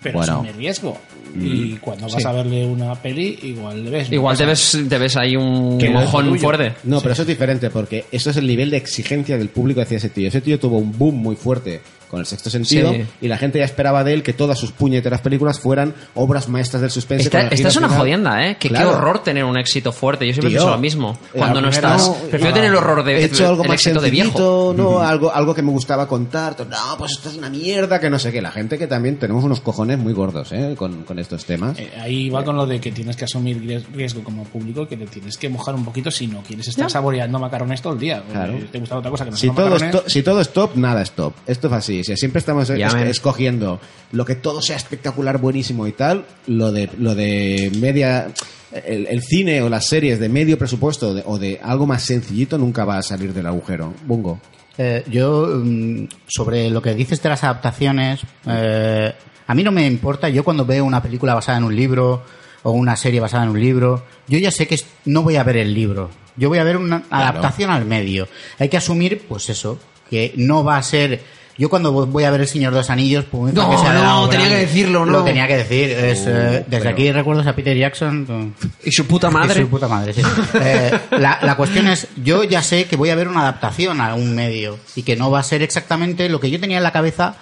pero 0.02 0.20
Bueno. 0.20 0.46
el 0.48 0.54
riesgo. 0.56 0.98
Y 1.38 1.74
cuando 1.78 2.08
vas 2.08 2.22
Sí. 2.22 2.28
a 2.28 2.32
verle 2.32 2.66
una 2.66 2.96
peli, 2.96 3.38
igual 3.44 3.84
le 3.84 3.90
ves. 3.90 4.12
Igual 4.12 4.38
te 4.38 4.46
ves, 4.46 4.78
te 4.88 4.98
ves 4.98 5.18
ahí 5.18 5.36
un 5.36 5.78
Que 5.78 5.90
mojón 5.90 6.40
fuerte. 6.40 6.74
No, 6.86 7.02
pero 7.02 7.12
eso 7.14 7.24
es 7.24 7.28
diferente 7.28 7.70
porque 7.70 8.06
eso 8.12 8.30
es 8.30 8.38
el 8.38 8.48
nivel 8.48 8.70
de 8.70 8.78
exigencia 8.78 9.38
del 9.38 9.50
público 9.50 9.82
hacia 9.82 9.98
ese 9.98 10.10
tío. 10.10 10.30
Ese 10.30 10.40
tío 10.42 10.58
tuvo 10.60 10.78
un 10.78 10.98
boom 10.98 11.16
muy 11.16 11.36
fuerte 11.36 11.82
con 12.10 12.20
el 12.20 12.26
sexto 12.26 12.50
sentido 12.50 12.94
Sí. 12.94 13.06
y 13.22 13.28
la 13.28 13.38
gente 13.38 13.60
ya 13.60 13.66
esperaba 13.66 14.04
de 14.04 14.14
él 14.14 14.24
que 14.24 14.34
todas 14.34 14.58
sus 14.60 14.72
puñeteras 14.72 15.22
películas 15.22 15.60
fueran 15.60 15.94
obras 16.14 16.48
maestras 16.50 16.82
del 16.82 16.92
suspense. 16.92 17.26
Esta, 17.26 17.48
es 17.48 17.76
una 17.76 17.88
final. 17.88 18.00
jodienda, 18.00 18.48
¿eh? 18.48 18.58
Que 18.60 18.70
Claro. 18.70 18.90
qué 18.90 18.96
horror 18.96 19.24
tener 19.24 19.44
un 19.44 19.58
éxito 19.58 19.92
fuerte. 19.92 20.26
Yo 20.28 20.34
siempre 20.34 20.50
Tío, 20.50 20.60
pienso 20.60 20.72
lo 20.76 20.78
mismo. 20.82 21.18
Cuando 21.34 21.56
la 21.62 21.68
no 21.68 21.70
estás. 21.70 22.08
no, 22.08 22.14
Prefiero 22.30 22.54
tener 22.54 22.70
el 22.70 22.76
horror 22.76 23.04
de 23.04 23.18
He 23.22 23.26
hecho 23.26 23.48
algo 23.48 23.64
el 23.64 23.70
más 23.70 23.76
éxito 23.76 24.02
de 24.02 24.10
viejo. 24.12 24.74
no, 24.76 25.00
algo, 25.00 25.34
algo 25.34 25.54
que 25.54 25.62
me 25.62 25.72
gustaba 25.72 26.08
contar. 26.08 26.56
No, 26.70 26.98
pues 26.98 27.14
esto 27.14 27.30
es 27.30 27.36
una 27.38 27.50
mierda, 27.50 28.00
que 28.00 28.10
no 28.10 28.20
sé 28.20 28.32
qué. 28.32 28.42
La 28.42 28.52
gente 28.52 28.78
que 28.78 28.88
también 28.88 29.18
tenemos 29.18 29.44
unos 29.44 29.62
cojones 29.62 29.98
muy 29.98 30.14
gordos, 30.14 30.52
¿eh? 30.52 30.76
Con, 30.78 31.04
con 31.04 31.20
estos 31.20 31.46
temas. 31.46 31.78
Eh, 31.80 31.92
Ahí 32.02 32.30
va 32.30 32.44
con 32.44 32.56
lo 32.56 32.66
de 32.66 32.80
que 32.80 32.92
tienes 32.92 33.16
que 33.16 33.26
asumir 33.26 33.62
ries- 33.62 33.86
riesgo 33.94 34.24
como 34.24 34.44
público, 34.44 34.88
que 34.88 34.98
te 34.98 35.06
tienes 35.08 35.38
que 35.38 35.50
mojar 35.50 35.76
un 35.76 35.86
poquito 35.86 36.12
si 36.12 36.28
no 36.28 36.42
quieres 36.42 36.68
estar 36.68 36.86
Ya. 36.86 36.90
saboreando 36.90 37.40
macarrones 37.40 37.82
todo 37.82 37.94
el 37.94 38.00
día. 38.00 38.24
Claro. 38.32 38.54
Te 38.72 38.80
gusta 38.80 38.98
otra 38.98 39.12
cosa 39.12 39.26
que 39.26 39.32
no 39.32 39.38
todo, 39.56 40.04
si 40.08 40.22
todo 40.24 40.42
es 40.42 40.50
top, 40.54 40.76
nada 40.76 41.02
es 41.02 41.12
top. 41.12 41.34
Esto 41.48 41.68
es 41.68 41.74
así. 41.74 41.95
Si 42.04 42.16
siempre 42.18 42.40
estamos 42.40 42.70
es- 42.70 42.78
Ya, 42.80 42.90
men. 42.92 43.08
escogiendo 43.08 43.80
lo 44.12 44.26
que 44.26 44.36
todo 44.36 44.62
sea 44.62 44.76
espectacular, 44.78 45.38
buenísimo 45.40 45.88
y 45.88 45.92
tal, 45.92 46.26
lo 46.48 46.72
de, 46.72 46.90
lo 47.00 47.16
de 47.16 47.72
media. 47.80 48.28
El, 48.72 49.08
el 49.08 49.22
cine 49.24 49.62
o 49.62 49.70
las 49.70 49.88
series 49.88 50.20
de 50.20 50.28
medio 50.28 50.58
presupuesto 50.58 51.14
de- 51.14 51.24
o 51.26 51.38
de 51.40 51.60
algo 51.64 51.86
más 51.88 52.04
sencillito 52.04 52.58
nunca 52.58 52.84
va 52.84 52.98
a 52.98 53.04
salir 53.04 53.34
del 53.34 53.46
agujero. 53.48 53.94
Bungo. 54.06 54.40
Eh, 54.78 55.04
yo, 55.10 55.48
mm, 55.64 56.08
sobre 56.28 56.70
lo 56.70 56.82
que 56.82 56.94
dices 56.94 57.22
de 57.24 57.30
las 57.30 57.44
adaptaciones, 57.46 58.20
eh, 58.46 59.14
a 59.48 59.56
mí 59.56 59.64
no 59.64 59.72
me 59.72 59.88
importa. 59.88 60.28
Yo 60.28 60.44
cuando 60.44 60.66
veo 60.66 60.84
una 60.84 61.02
película 61.02 61.34
basada 61.34 61.58
en 61.60 61.64
un 61.64 61.76
libro 61.76 62.24
o 62.64 62.72
una 62.72 62.98
serie 62.98 63.22
basada 63.22 63.44
en 63.44 63.52
un 63.52 63.60
libro, 63.62 64.04
yo 64.28 64.38
ya 64.40 64.52
sé 64.52 64.68
que 64.68 64.78
no 65.06 65.24
voy 65.24 65.38
a 65.38 65.44
ver 65.44 65.58
el 65.58 65.74
libro. 65.74 66.10
Yo 66.36 66.50
voy 66.50 66.58
a 66.58 66.64
ver 66.66 66.76
una 66.76 67.04
adaptación 67.10 67.70
al 67.70 67.86
medio. 67.86 68.28
Hay 68.60 68.68
que 68.68 68.76
asumir, 68.76 69.22
pues 69.30 69.48
eso, 69.50 69.80
que 70.10 70.34
no 70.36 70.66
va 70.66 70.76
a 70.78 70.84
ser... 70.84 71.22
Yo 71.58 71.70
cuando 71.70 71.92
voy 71.94 72.24
a 72.26 72.32
ver 72.32 72.42
El 72.42 72.48
Señor 72.48 72.74
de 72.74 72.80
los 72.80 72.90
Anillos, 72.90 73.24
pues 73.32 73.54
No, 73.54 73.70
que 73.72 73.78
sea 73.78 73.94
no, 73.94 74.28
tenía 74.28 74.50
que 74.50 74.56
decirlo, 74.58 75.06
no. 75.06 75.12
Lo 75.14 75.24
tenía 75.24 75.48
que 75.48 75.56
decir. 75.58 75.90
Es, 75.90 76.26
eh, 76.28 76.66
desde 76.66 76.66
pero- 76.70 76.90
aquí 76.90 77.12
recuerdos 77.14 77.48
a 77.48 77.56
Peter 77.56 77.78
Jackson. 77.78 78.54
Y 78.84 78.92
su 78.92 79.06
puta 79.08 79.30
madre. 79.30 79.62
y 79.62 79.64
su 79.64 79.70
puta 79.70 79.88
madre, 79.88 80.14
sí. 80.14 80.22
Eh, 80.62 80.92
la, 81.12 81.40
la 81.42 81.56
cuestión 81.56 81.88
es, 81.88 82.08
yo 82.24 82.44
ya 82.44 82.62
sé 82.62 82.86
que 82.86 82.98
voy 82.98 83.10
a 83.10 83.16
ver 83.16 83.28
una 83.30 83.42
adaptación 83.42 84.02
a 84.02 84.16
un 84.16 84.36
medio 84.36 84.78
y 84.96 85.04
que 85.04 85.16
no 85.16 85.32
va 85.32 85.40
a 85.40 85.44
ser 85.44 85.62
exactamente 85.62 86.28
lo 86.28 86.40
que 86.42 86.50
yo 86.52 86.60
tenía 86.60 86.78
en 86.78 86.84
la 86.84 86.92
cabeza 86.92 87.36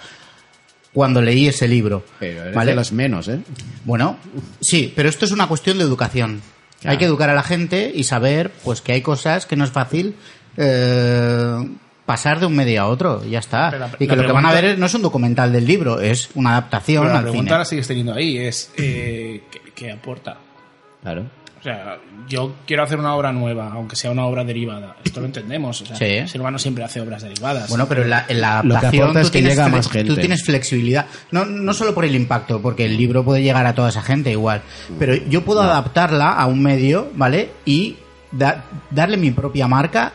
cuando 0.92 1.20
leí 1.20 1.48
ese 1.48 1.66
libro. 1.66 2.04
Pero 2.20 2.42
eres 2.42 2.54
¿vale? 2.54 2.70
de 2.70 2.76
los 2.76 2.92
menos, 2.92 3.26
¿eh? 3.26 3.40
Bueno, 3.84 4.16
sí, 4.60 4.92
pero 4.94 5.08
esto 5.08 5.24
es 5.24 5.32
una 5.32 5.48
cuestión 5.48 5.78
de 5.78 5.84
educación. 5.84 6.40
Hay 6.84 6.98
que 6.98 7.06
educar 7.06 7.30
a 7.30 7.34
la 7.34 7.42
gente 7.42 7.90
y 7.92 8.04
saber 8.04 8.52
pues 8.62 8.80
que 8.80 8.92
hay 8.92 9.00
cosas 9.00 9.46
que 9.46 9.56
no 9.56 9.64
es 9.64 9.70
fácil 9.70 10.14
eh, 10.56 11.68
pasar 12.06 12.40
de 12.40 12.46
un 12.46 12.54
medio 12.54 12.82
a 12.82 12.86
otro, 12.88 13.22
y 13.26 13.30
ya 13.30 13.38
está. 13.38 13.70
Pero 13.70 13.86
y 13.98 14.06
que 14.06 14.16
lo 14.16 14.26
que 14.26 14.32
van 14.32 14.46
a 14.46 14.52
ver 14.52 14.78
no 14.78 14.86
es 14.86 14.94
un 14.94 15.02
documental 15.02 15.52
del 15.52 15.66
libro, 15.66 16.00
es 16.00 16.30
una 16.34 16.50
adaptación 16.50 17.02
Pero 17.02 17.12
la 17.12 17.18
al 17.20 17.24
pregunta 17.24 17.48
cine. 17.50 17.58
la 17.58 17.64
sigues 17.64 17.88
teniendo 17.88 18.14
ahí, 18.14 18.38
es 18.38 18.72
eh, 18.76 19.42
¿qué, 19.50 19.60
qué 19.74 19.92
aporta? 19.92 20.36
Claro. 21.02 21.24
O 21.58 21.62
sea, 21.64 21.96
yo 22.28 22.56
quiero 22.66 22.82
hacer 22.82 22.98
una 22.98 23.14
obra 23.14 23.32
nueva, 23.32 23.70
aunque 23.72 23.96
sea 23.96 24.10
una 24.10 24.26
obra 24.26 24.44
derivada. 24.44 24.96
Esto 25.02 25.20
lo 25.20 25.26
entendemos. 25.26 25.80
O 25.80 25.86
sea, 25.86 25.96
Sí. 25.96 26.04
el 26.04 26.28
ser 26.28 26.42
humano 26.42 26.58
siempre 26.58 26.84
hace 26.84 27.00
obras 27.00 27.22
derivadas. 27.22 27.70
Bueno, 27.70 27.86
pero 27.88 28.02
en 28.02 28.10
la, 28.10 28.26
en 28.28 28.42
la 28.42 28.56
Lo 28.62 28.68
que 28.68 28.76
adaptación 28.76 29.02
aporta 29.04 29.20
es 29.22 29.26
tú 29.28 29.32
que 29.32 29.38
tienes 29.38 29.56
llega 29.56 29.68
más 29.68 29.88
gente. 29.90 30.08
Tú 30.14 30.20
tienes 30.20 30.44
flexibilidad. 30.44 31.06
No, 31.30 31.46
no 31.46 31.72
solo 31.72 31.94
por 31.94 32.04
el 32.04 32.14
impacto, 32.14 32.60
porque 32.60 32.84
el 32.84 32.98
libro 32.98 33.24
puede 33.24 33.42
llegar 33.42 33.64
a 33.64 33.74
toda 33.74 33.88
esa 33.88 34.02
gente 34.02 34.30
igual. 34.30 34.60
Pero 34.98 35.14
yo 35.14 35.42
puedo 35.42 35.62
adaptarla 35.62 36.32
a 36.32 36.44
un 36.44 36.62
medio, 36.62 37.08
¿vale? 37.14 37.48
Y 37.64 37.96
da- 38.30 38.66
darle 38.90 39.16
mi 39.16 39.30
propia 39.30 39.66
marca 39.66 40.12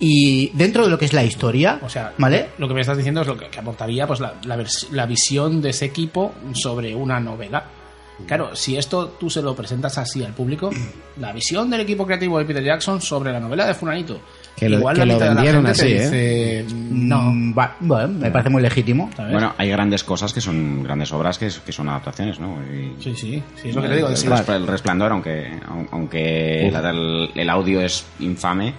y 0.00 0.50
dentro 0.54 0.84
de 0.84 0.90
lo 0.90 0.98
que 0.98 1.04
es 1.06 1.12
la 1.12 1.24
historia, 1.24 1.80
O 1.82 1.88
sea, 1.88 2.12
¿vale? 2.18 2.50
lo 2.58 2.68
que 2.68 2.74
me 2.74 2.80
estás 2.80 2.96
diciendo 2.96 3.20
es 3.22 3.26
lo 3.26 3.36
que, 3.36 3.48
que 3.48 3.58
aportaría 3.58 4.06
pues 4.06 4.20
la, 4.20 4.34
la 4.92 5.06
visión 5.06 5.60
de 5.60 5.70
ese 5.70 5.86
equipo 5.86 6.34
sobre 6.52 6.94
una 6.94 7.18
novela. 7.20 7.64
Claro, 8.26 8.56
si 8.56 8.76
esto 8.76 9.10
tú 9.18 9.30
se 9.30 9.40
lo 9.42 9.54
presentas 9.54 9.96
así 9.96 10.24
al 10.24 10.32
público, 10.32 10.70
la 11.20 11.32
visión 11.32 11.70
del 11.70 11.80
equipo 11.82 12.04
creativo 12.04 12.38
de 12.38 12.44
Peter 12.44 12.64
Jackson 12.64 13.00
sobre 13.00 13.30
la 13.32 13.38
novela 13.40 13.64
de 13.66 13.74
Fulanito. 13.74 14.20
Que 14.56 14.68
lo- 14.68 14.78
igual 14.78 14.96
que 14.96 15.00
la 15.00 15.04
lo 15.06 15.12
mitad 15.14 15.28
de 15.28 15.34
la 15.34 15.40
vendieron 15.40 15.66
gente 15.66 15.80
te 15.82 15.98
así, 16.00 16.16
dice, 16.64 16.66
no, 16.90 17.22
Mm, 17.30 17.56
va- 17.56 17.76
bueno, 17.78 18.08
me 18.08 18.30
parece 18.32 18.50
muy 18.50 18.60
legítimo. 18.60 19.08
¿sabes? 19.16 19.30
Bueno, 19.32 19.54
hay 19.56 19.68
grandes 19.70 20.02
cosas 20.02 20.32
que 20.32 20.40
son 20.40 20.82
grandes 20.82 21.12
obras 21.12 21.38
que, 21.38 21.48
que 21.64 21.70
son 21.72 21.88
adaptaciones, 21.88 22.40
¿no? 22.40 22.56
Y- 22.72 23.00
sí, 23.00 23.14
sí, 23.14 23.42
sí, 23.54 23.68
es 23.68 23.74
lo 23.76 23.82
que 23.82 23.88
te 23.88 23.94
digo. 23.96 24.08
el, 24.08 24.14
es- 24.14 24.26
Respl- 24.26 24.56
el 24.56 24.66
resplandor, 24.66 25.12
aunque, 25.12 25.52
aun- 25.68 25.88
aunque 25.92 26.66
el 27.36 27.50
audio 27.50 27.80
es 27.80 28.04
infame, 28.18 28.74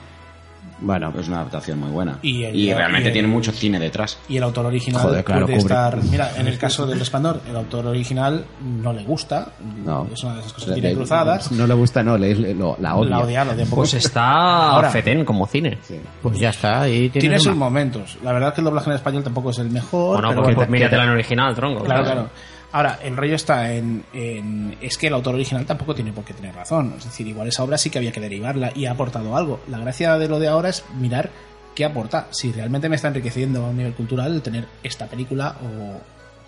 Bueno, 0.81 1.13
es 1.19 1.27
una 1.27 1.37
adaptación 1.37 1.79
muy 1.79 1.89
buena. 1.91 2.19
Y 2.21 2.43
el- 2.43 2.75
realmente 2.75 3.05
y 3.05 3.07
el- 3.07 3.13
tiene 3.13 3.27
mucho 3.27 3.51
cine 3.51 3.79
detrás. 3.79 4.17
Y 4.29 4.37
el 4.37 4.43
autor 4.43 4.65
original 4.67 5.01
Joder, 5.01 5.23
claro, 5.25 5.45
puede 5.45 5.59
cubre. 5.59 5.73
estar. 5.73 6.03
Mira, 6.03 6.31
en 6.37 6.47
el 6.47 6.57
caso 6.57 6.87
del 6.87 6.99
Resplandor, 6.99 7.41
el 7.49 7.55
autor 7.55 7.87
original 7.87 8.45
no 8.61 8.93
le 8.93 9.03
gusta. 9.03 9.49
no. 9.85 10.07
Es 10.13 10.23
una 10.23 10.35
de 10.35 10.39
esas 10.39 10.53
cosas 10.53 10.69
que 10.75 10.81
tiene 10.81 10.95
cruzadas. 10.95 11.51
No 11.51 11.67
le 11.67 11.73
gusta, 11.73 12.01
no, 12.03 12.17
le, 12.17 12.33
le- 12.35 12.53
lo- 12.55 12.77
la 12.79 12.95
odia. 12.95 13.09
La 13.09 13.19
odia, 13.19 13.45
la 13.45 13.51
odia 13.53 13.63
un 13.63 13.69
poco. 13.69 13.81
Pues 13.81 13.93
está 13.95 14.69
Ahora- 14.71 14.89
fetén 14.89 15.25
como 15.25 15.45
cine. 15.47 15.77
Pues 16.21 16.39
ya 16.39 16.49
está. 16.49 16.81
Ahí 16.81 17.09
tienes 17.09 17.19
Tiene 17.21 17.39
sus 17.39 17.55
momentos. 17.55 18.17
La 18.23 18.31
verdad 18.31 18.49
es 18.49 18.55
que 18.55 18.61
el 18.61 18.65
doblaje 18.65 18.89
en 18.89 18.95
español 18.95 19.23
tampoco 19.23 19.49
es 19.49 19.59
el 19.59 19.69
mejor. 19.69 20.13
Bueno, 20.21 20.29
pero 20.29 20.41
pues, 20.43 20.55
bueno, 20.55 20.57
pues 20.57 20.69
míratela 20.69 21.03
en 21.03 21.09
original, 21.09 21.55
tronco. 21.55 21.83
Claro, 21.83 22.03
claro. 22.03 22.29
Ahora, 22.71 22.99
el 23.03 23.17
rollo 23.17 23.35
está 23.35 23.73
en, 23.73 24.03
en- 24.13 24.77
Es 24.81 24.97
que 24.97 25.07
el 25.07 25.13
autor 25.13 25.35
original 25.35 25.65
tampoco 25.65 25.95
tiene 25.95 26.11
por 26.13 26.23
qué 26.23 26.33
tener 26.33 26.53
razón. 26.53 26.93
Es 26.97 27.05
decir, 27.05 27.27
igual 27.27 27.47
esa 27.47 27.63
obra 27.63 27.77
sí 27.77 27.89
que 27.89 27.97
había 27.97 28.11
que 28.11 28.19
derivarla 28.19 28.71
y 28.75 28.85
ha 28.85 28.91
aportado 28.91 29.35
algo. 29.35 29.59
La 29.67 29.79
gracia 29.79 30.17
de 30.17 30.27
lo 30.27 30.39
de 30.39 30.47
ahora 30.49 30.69
es 30.69 30.83
mirar 30.99 31.29
qué 31.75 31.85
aporta. 31.85 32.27
Si 32.31 32.51
realmente 32.51 32.87
me 32.89 32.95
está 32.97 33.07
enriqueciendo 33.07 33.65
a 33.65 33.69
un 33.69 33.77
nivel 33.77 33.93
cultural 33.93 34.33
el 34.33 34.41
tener 34.41 34.65
esta 34.83 35.07
película 35.07 35.55
o. 35.63 35.99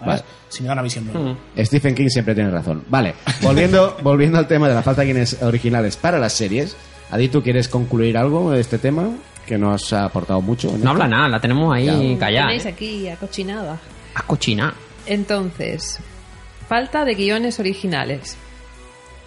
Vale. 0.06 0.24
Si 0.50 0.62
me 0.64 0.68
da 0.68 0.74
una 0.74 0.82
visión 0.82 1.06
nueva. 1.12 1.36
Stephen 1.60 1.94
King 1.94 2.10
siempre 2.10 2.34
tiene 2.34 2.50
razón. 2.50 2.84
Vale, 2.90 3.14
volviendo, 3.42 3.98
volviendo 4.04 4.40
al 4.40 4.48
tema 4.48 4.68
de 4.68 4.74
la 4.74 4.82
falta 4.82 5.02
de 5.02 5.08
guiones 5.08 5.42
originales 5.44 5.96
para 5.96 6.18
las 6.20 6.34
series. 6.34 6.76
Adi, 7.12 7.30
¿tú 7.30 7.44
quieres 7.44 7.68
concluir 7.68 8.18
algo 8.18 8.52
de 8.52 8.62
este 8.62 8.78
tema? 8.80 9.10
Que 9.46 9.58
nos 9.60 9.94
ha 9.94 10.06
aportado 10.06 10.42
mucho. 10.42 10.70
No 10.70 10.78
esto? 10.78 10.90
habla 10.90 11.08
nada, 11.08 11.28
la 11.30 11.40
tenemos 11.40 11.74
ahí 11.76 12.16
callada. 12.20 12.48
Tenéis 12.48 12.66
¿eh? 12.66 12.70
aquí 12.70 13.08
acochinada. 13.10 13.78
A 14.16 14.24
cochina. 14.24 14.74
Entonces, 15.06 16.00
falta 16.72 17.04
de 17.04 17.16
guiones 17.16 17.60
originales. 17.60 18.38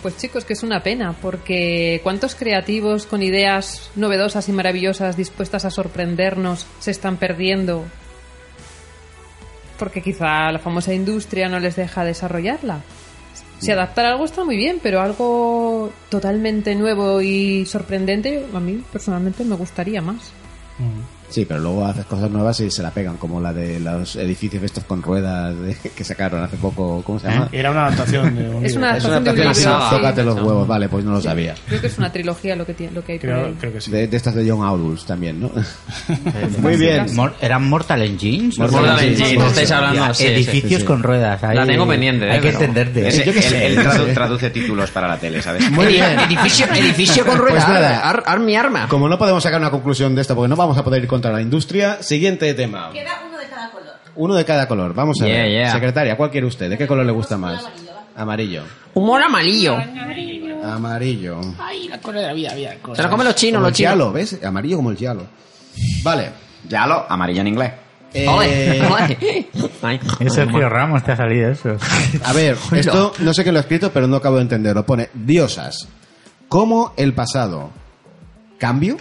Pues 0.00 0.16
chicos, 0.16 0.46
que 0.46 0.54
es 0.54 0.62
una 0.62 0.82
pena, 0.82 1.12
porque 1.12 2.00
cuántos 2.02 2.34
creativos 2.34 3.04
con 3.04 3.22
ideas 3.22 3.90
novedosas 3.96 4.48
y 4.48 4.52
maravillosas 4.52 5.14
dispuestas 5.14 5.66
a 5.66 5.70
sorprendernos 5.70 6.66
se 6.78 6.90
están 6.90 7.18
perdiendo 7.18 7.84
porque 9.78 10.00
quizá 10.00 10.50
la 10.52 10.58
famosa 10.58 10.94
industria 10.94 11.50
no 11.50 11.60
les 11.60 11.76
deja 11.76 12.02
desarrollarla. 12.02 12.80
Si 13.58 13.70
adaptar 13.70 14.06
algo 14.06 14.24
está 14.24 14.42
muy 14.42 14.56
bien, 14.56 14.80
pero 14.82 15.02
algo 15.02 15.92
totalmente 16.08 16.74
nuevo 16.74 17.20
y 17.20 17.66
sorprendente, 17.66 18.46
a 18.54 18.60
mí 18.60 18.82
personalmente 18.90 19.44
me 19.44 19.56
gustaría 19.56 20.00
más. 20.00 20.32
Sí, 21.34 21.44
pero 21.46 21.58
luego 21.58 21.84
haces 21.84 22.04
cosas 22.04 22.30
nuevas 22.30 22.60
y 22.60 22.70
se 22.70 22.80
la 22.80 22.92
pegan, 22.92 23.16
como 23.16 23.40
la 23.40 23.52
de 23.52 23.80
los 23.80 24.14
edificios 24.14 24.62
estos 24.62 24.84
con 24.84 25.02
ruedas 25.02 25.52
de- 25.60 25.76
que 25.96 26.04
sacaron 26.04 26.44
hace 26.44 26.56
poco. 26.58 27.02
¿Cómo 27.04 27.18
se 27.18 27.28
llama? 27.28 27.48
Era 27.50 27.72
una 27.72 27.86
adaptación 27.86 28.36
de 28.36 28.48
un 28.50 28.64
Es 28.64 28.76
una 28.76 28.96
Es 28.96 29.04
una 29.04 29.16
adaptación 29.16 29.24
de 29.24 29.30
un 29.30 29.46
adaptación 29.48 29.72
libro. 29.72 29.84
así, 29.84 29.90
sí. 29.90 29.96
tócate 30.00 30.22
los 30.22 30.36
huevos, 30.36 30.68
vale, 30.68 30.88
pues 30.88 31.04
no 31.04 31.10
lo 31.12 31.20
sabía. 31.20 31.54
Creo 31.66 31.80
que 31.80 31.86
es 31.88 31.98
una 31.98 32.12
trilogía 32.12 32.54
lo 32.54 32.64
que, 32.64 32.74
tiene, 32.74 32.92
lo 32.92 33.04
que 33.04 33.12
hay 33.14 33.18
por 33.18 33.28
Creo, 33.30 33.46
ahí. 33.46 33.54
creo 33.58 33.72
que 33.72 33.80
sí. 33.80 33.90
De, 33.90 34.06
de 34.06 34.16
estas 34.16 34.34
de 34.36 34.48
John 34.48 34.62
Audus 34.64 35.04
también, 35.04 35.40
¿no? 35.40 35.50
Muy 36.58 36.76
bien. 36.76 37.06
Mor- 37.14 37.34
¿Eran 37.40 37.68
Mortal 37.68 38.02
Engines? 38.02 38.58
Mortal 38.58 38.80
Mortal 38.82 38.98
Engines, 39.00 39.20
Engines, 39.20 39.42
sí, 39.42 39.48
estáis 39.48 39.68
sí. 39.68 39.74
hablando. 39.74 39.96
Ya, 40.06 40.14
sí, 40.14 40.22
sí. 40.24 40.28
edificios 40.30 40.62
sí, 40.70 40.76
sí. 40.78 40.84
con 40.84 41.02
ruedas. 41.02 41.42
ahí 41.44 41.56
La 41.56 41.66
tengo 41.66 41.86
pendiente, 41.88 42.30
Hay 42.30 42.38
eh, 42.38 42.40
que 42.40 42.46
pero- 42.48 42.58
entenderte. 42.60 43.08
Ese- 43.08 43.24
Yo 43.24 43.32
qué 43.32 43.38
él, 43.40 43.44
sé. 43.44 43.66
él 43.66 43.78
tradu- 43.78 44.14
traduce 44.14 44.50
títulos 44.50 44.90
para 44.92 45.08
la 45.08 45.16
tele, 45.18 45.42
¿sabes? 45.42 45.68
Muy 45.70 45.86
bien. 45.88 46.18
Edificio, 46.20 46.66
edificio 46.74 47.26
con 47.26 47.38
ruedas. 47.38 47.64
Pues 47.64 47.74
nada. 47.74 47.98
ar, 48.08 48.22
ar 48.26 48.38
mi 48.40 48.54
arma. 48.54 48.86
Como 48.88 49.08
no 49.08 49.18
podemos 49.18 49.42
sacar 49.42 49.60
una 49.60 49.70
conclusión 49.70 50.14
de 50.14 50.20
esto 50.22 50.34
porque 50.36 50.48
no 50.48 50.56
vamos 50.56 50.76
a 50.78 50.84
poder 50.84 51.02
ir 51.02 51.08
contra 51.24 51.38
la 51.38 51.42
industria, 51.42 52.02
siguiente 52.02 52.52
tema. 52.54 52.90
Queda 52.92 53.22
uno 53.26 53.38
de 53.38 53.46
cada 53.46 53.70
color. 53.70 53.94
Uno 54.16 54.34
de 54.34 54.44
cada 54.44 54.68
color. 54.68 54.94
Vamos 54.94 55.20
a 55.22 55.26
Yeah, 55.26 55.36
ver. 55.42 55.50
yeah. 55.50 55.72
Secretaria, 55.72 56.16
¿cuál 56.18 56.30
quiere 56.30 56.46
usted? 56.46 56.68
¿De 56.68 56.76
qué 56.76 56.86
color 56.86 57.06
le 57.06 57.12
gusta 57.12 57.38
más? 57.38 57.66
Amarillo. 58.14 58.62
Humor 58.92 59.22
amarillo. 59.22 59.76
Amarillo. 60.64 61.40
Ay, 61.58 61.88
la 61.88 61.98
cosa 61.98 62.28
había, 62.30 62.50
había 62.52 62.74
cosas. 62.80 62.98
Se 62.98 63.02
lo 63.04 63.10
comen 63.10 63.26
los 63.26 63.34
chinos, 63.36 63.58
Como 63.58 63.68
los 63.68 63.70
el 63.70 63.76
chinos. 63.76 63.94
giallo, 63.94 64.12
¿ves? 64.12 64.38
Amarillo 64.44 64.76
como 64.76 64.90
el 64.90 64.96
giallo. 64.98 65.26
Vale. 66.02 66.30
Ya 66.68 66.86
lo, 66.86 67.10
amarillo 67.10 67.40
en 67.40 67.46
inglés. 67.48 67.72
Eh, 68.12 68.26
Ay, 69.82 70.00
Es 70.20 70.34
Sergio 70.34 70.68
Ramos, 70.68 71.02
te 71.04 71.12
ha 71.12 71.16
salido 71.16 71.50
eso. 71.50 71.76
A 72.22 72.32
ver, 72.34 72.56
esto 72.72 73.12
no 73.20 73.32
sé 73.34 73.42
quién 73.42 73.54
lo 73.54 73.58
ha 73.60 73.62
escrito, 73.62 73.90
pero 73.92 74.06
no 74.06 74.16
acabo 74.16 74.36
de 74.36 74.42
entenderlo. 74.42 74.84
Pone 74.86 75.08
diosas. 75.14 75.88
¿Cómo 76.48 76.92
el 76.96 77.12
pasado 77.14 77.70
cambio? 78.58 78.96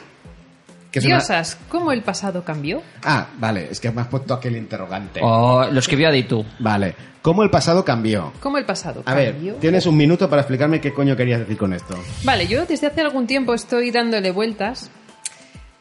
Que 0.93 0.99
es 0.99 1.05
una- 1.05 1.15
Diosas, 1.17 1.57
¿cómo 1.69 1.91
el 1.91 2.03
pasado 2.03 2.43
cambió? 2.45 2.83
Ah, 3.03 3.27
vale, 3.39 3.67
es 3.71 3.79
que 3.79 3.89
me 3.91 4.01
has 4.01 4.07
puesto 4.07 4.33
aquel 4.35 4.55
interrogante. 4.55 5.19
Oh, 5.23 5.65
lo 5.69 5.79
escribió 5.79 6.07
Aditu. 6.07 6.45
Vale, 6.59 6.95
¿cómo 7.23 7.41
el 7.41 7.49
pasado 7.49 7.83
cambió? 7.83 8.31
¿Cómo 8.39 8.59
el 8.59 8.65
pasado 8.65 9.01
A 9.05 9.15
ver, 9.15 9.31
cambió? 9.33 9.55
tienes 9.55 9.87
un 9.87 9.97
minuto 9.97 10.29
para 10.29 10.43
explicarme 10.43 10.79
qué 10.79 10.93
coño 10.93 11.15
querías 11.17 11.39
decir 11.39 11.57
con 11.57 11.73
esto. 11.73 11.95
Vale, 12.23 12.45
yo 12.45 12.65
desde 12.67 12.85
hace 12.87 13.01
algún 13.01 13.25
tiempo 13.25 13.55
estoy 13.55 13.89
dándole 13.89 14.29
vueltas 14.29 14.91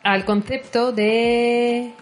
al 0.03 0.25
concepto 0.25 0.93
de 0.93 1.93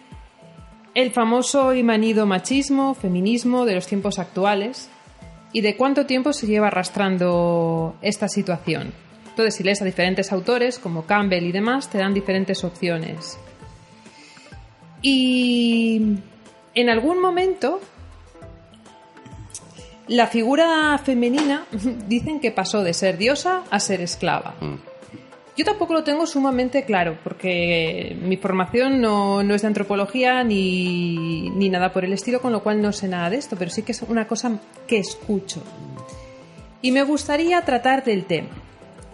el 0.94 1.10
famoso 1.10 1.74
y 1.74 1.82
manido 1.82 2.26
machismo, 2.26 2.94
feminismo 2.94 3.64
de 3.66 3.74
los 3.74 3.86
tiempos 3.89 4.20
actuales 4.20 4.89
y 5.52 5.62
de 5.62 5.76
cuánto 5.76 6.06
tiempo 6.06 6.32
se 6.32 6.47
lleva 6.47 6.68
arrastrando 6.68 7.97
esta 8.02 8.28
situación. 8.28 8.92
Entonces, 9.40 9.56
si 9.56 9.64
lees 9.64 9.80
a 9.80 9.86
diferentes 9.86 10.32
autores 10.32 10.78
como 10.78 11.06
Campbell 11.06 11.46
y 11.46 11.52
demás, 11.52 11.88
te 11.88 11.96
dan 11.96 12.12
diferentes 12.12 12.62
opciones. 12.62 13.38
Y 15.00 16.18
en 16.74 16.90
algún 16.90 17.22
momento 17.22 17.80
la 20.08 20.26
figura 20.26 20.98
femenina 20.98 21.64
dicen 22.06 22.38
que 22.38 22.50
pasó 22.50 22.82
de 22.82 22.92
ser 22.92 23.16
diosa 23.16 23.62
a 23.70 23.80
ser 23.80 24.02
esclava. 24.02 24.56
Yo 25.56 25.64
tampoco 25.64 25.94
lo 25.94 26.04
tengo 26.04 26.26
sumamente 26.26 26.84
claro, 26.84 27.16
porque 27.24 28.14
mi 28.20 28.36
formación 28.36 29.00
no, 29.00 29.42
no 29.42 29.54
es 29.54 29.62
de 29.62 29.68
antropología 29.68 30.44
ni, 30.44 31.48
ni 31.48 31.70
nada 31.70 31.94
por 31.94 32.04
el 32.04 32.12
estilo, 32.12 32.42
con 32.42 32.52
lo 32.52 32.62
cual 32.62 32.82
no 32.82 32.92
sé 32.92 33.08
nada 33.08 33.30
de 33.30 33.38
esto, 33.38 33.56
pero 33.58 33.70
sí 33.70 33.84
que 33.84 33.92
es 33.92 34.02
una 34.02 34.28
cosa 34.28 34.60
que 34.86 34.98
escucho. 34.98 35.62
Y 36.82 36.92
me 36.92 37.04
gustaría 37.04 37.62
tratar 37.62 38.04
del 38.04 38.26
tema, 38.26 38.50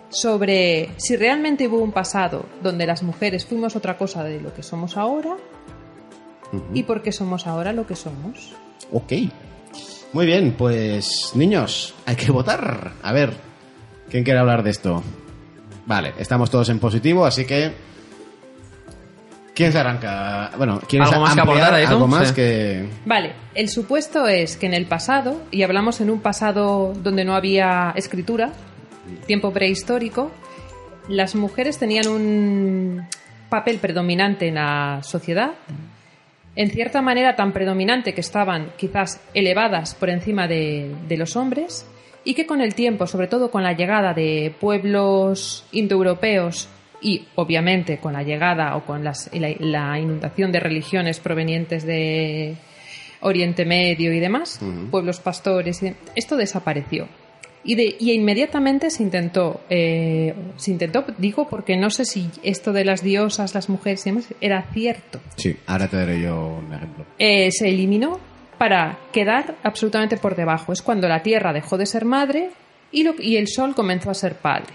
sobre 0.08 0.90
si 0.96 1.16
realmente 1.16 1.66
hubo 1.68 1.78
un 1.78 1.92
pasado 1.92 2.46
donde 2.62 2.86
las 2.86 3.02
mujeres 3.02 3.44
fuimos 3.44 3.76
otra 3.76 3.96
cosa 3.98 4.24
de 4.24 4.40
lo 4.40 4.54
que 4.54 4.62
somos 4.62 4.96
ahora 4.96 5.36
y 6.72 6.84
por 6.84 7.02
qué 7.02 7.12
somos 7.12 7.46
ahora 7.46 7.72
lo 7.72 7.86
que 7.86 7.96
somos. 7.96 8.52
Ok. 8.92 9.12
Muy 10.12 10.24
bien, 10.26 10.54
pues 10.56 11.32
niños, 11.34 11.94
hay 12.06 12.16
que 12.16 12.30
votar. 12.30 12.92
A 13.02 13.12
ver, 13.12 13.32
¿quién 14.08 14.24
quiere 14.24 14.38
hablar 14.38 14.62
de 14.62 14.70
esto? 14.70 15.02
Vale, 15.84 16.14
estamos 16.18 16.50
todos 16.50 16.68
en 16.68 16.78
positivo, 16.78 17.26
así 17.26 17.44
que... 17.44 17.72
¿Quién 19.54 19.72
se 19.72 19.78
arranca? 19.78 20.50
Bueno, 20.58 20.80
¿quieres 20.86 21.08
¿Algo 21.08 21.22
más 21.22 21.34
que 21.34 21.40
Aito? 21.40 21.90
algo 21.90 22.06
más 22.06 22.28
Sí. 22.28 22.34
que...? 22.34 22.88
Vale, 23.06 23.32
el 23.54 23.68
supuesto 23.70 24.26
es 24.28 24.56
que 24.56 24.66
en 24.66 24.74
el 24.74 24.86
pasado, 24.86 25.40
y 25.50 25.62
hablamos 25.62 26.00
en 26.00 26.10
un 26.10 26.20
pasado 26.20 26.92
donde 27.02 27.24
no 27.24 27.34
había 27.34 27.92
escritura, 27.96 28.52
tiempo 29.26 29.52
prehistórico, 29.52 30.30
las 31.08 31.34
mujeres 31.34 31.78
tenían 31.78 32.08
un 32.08 33.06
papel 33.48 33.78
predominante 33.78 34.48
en 34.48 34.54
la 34.56 35.00
sociedad, 35.02 35.52
en 36.56 36.70
cierta 36.70 37.02
manera 37.02 37.36
tan 37.36 37.52
predominante 37.52 38.14
que 38.14 38.20
estaban 38.20 38.70
quizás 38.76 39.20
elevadas 39.34 39.94
por 39.94 40.08
encima 40.10 40.48
de, 40.48 40.94
de 41.08 41.16
los 41.16 41.36
hombres, 41.36 41.86
y 42.24 42.34
que 42.34 42.46
con 42.46 42.60
el 42.60 42.74
tiempo, 42.74 43.06
sobre 43.06 43.28
todo 43.28 43.50
con 43.50 43.62
la 43.62 43.72
llegada 43.74 44.12
de 44.14 44.52
pueblos 44.58 45.64
indoeuropeos 45.70 46.68
y 47.00 47.26
obviamente 47.36 47.98
con 47.98 48.14
la 48.14 48.22
llegada 48.24 48.74
o 48.76 48.84
con 48.84 49.04
las- 49.04 49.30
la, 49.32 49.50
la 49.60 50.00
inundación 50.00 50.50
de 50.50 50.58
religiones 50.58 51.20
provenientes 51.20 51.84
de 51.84 52.56
Oriente 53.20 53.64
Medio 53.64 54.12
y 54.12 54.18
demás, 54.18 54.58
pueblos 54.90 55.20
pastores, 55.20 55.80
esto 56.16 56.36
desapareció. 56.36 57.06
Y, 57.66 57.74
de, 57.74 57.96
y 57.98 58.12
inmediatamente 58.12 58.90
se 58.90 59.02
intentó, 59.02 59.60
eh, 59.68 60.32
se 60.56 60.70
intentó, 60.70 61.04
digo, 61.18 61.48
porque 61.48 61.76
no 61.76 61.90
sé 61.90 62.04
si 62.04 62.30
esto 62.44 62.72
de 62.72 62.84
las 62.84 63.02
diosas, 63.02 63.54
las 63.54 63.68
mujeres 63.68 64.06
y 64.06 64.10
demás 64.10 64.28
era 64.40 64.62
cierto. 64.72 65.20
Sí, 65.36 65.56
ahora 65.66 65.88
te 65.88 65.96
daré 65.96 66.20
yo 66.22 66.60
un 66.64 66.72
ejemplo. 66.72 67.04
Eh, 67.18 67.50
se 67.50 67.68
eliminó 67.68 68.20
para 68.56 68.98
quedar 69.12 69.56
absolutamente 69.64 70.16
por 70.16 70.36
debajo. 70.36 70.72
Es 70.72 70.80
cuando 70.80 71.08
la 71.08 71.22
Tierra 71.22 71.52
dejó 71.52 71.76
de 71.76 71.86
ser 71.86 72.04
madre 72.04 72.50
y, 72.92 73.02
lo- 73.02 73.20
y 73.20 73.36
el 73.36 73.48
Sol 73.48 73.74
comenzó 73.74 74.10
a 74.10 74.14
ser 74.14 74.36
padre. 74.36 74.72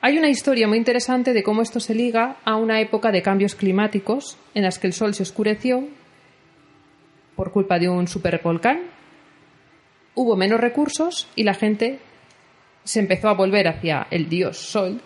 Hay 0.00 0.18
una 0.18 0.30
historia 0.30 0.66
muy 0.66 0.78
interesante 0.78 1.32
de 1.34 1.42
cómo 1.42 1.62
esto 1.62 1.78
se 1.78 1.94
liga 1.94 2.38
a 2.44 2.56
una 2.56 2.80
época 2.80 3.12
de 3.12 3.22
cambios 3.22 3.54
climáticos 3.54 4.36
en 4.54 4.62
las 4.64 4.78
que 4.78 4.86
el 4.88 4.94
Sol 4.94 5.14
se 5.14 5.22
oscureció 5.22 5.86
por 7.36 7.52
culpa 7.52 7.78
de 7.78 7.88
un 7.88 8.08
supervolcán. 8.08 8.80
Hubo 10.14 10.36
menos 10.36 10.60
recursos 10.60 11.28
y 11.34 11.44
la 11.44 11.54
gente 11.54 11.98
se 12.84 13.00
empezó 13.00 13.28
a 13.28 13.34
volver 13.34 13.68
hacia 13.68 14.06
el 14.10 14.28
dios 14.28 14.58
Sol 14.58 15.00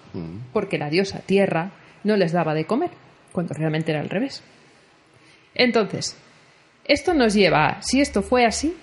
porque 0.53 0.79
la 0.79 0.91
diosa 0.91 1.21
Tierra 1.21 1.73
no 2.05 2.17
les 2.17 2.33
daba 2.33 2.55
de 2.55 2.65
comer, 2.65 2.91
cuando 3.33 3.55
realmente 3.55 3.93
era 3.93 4.01
al 4.01 4.09
revés. 4.09 4.43
Entonces, 5.55 6.17
esto 6.85 7.15
nos 7.15 7.35
lleva 7.35 7.67
a, 7.67 7.83
si 7.83 8.01
esto 8.01 8.23
fue 8.23 8.45
así, 8.45 8.77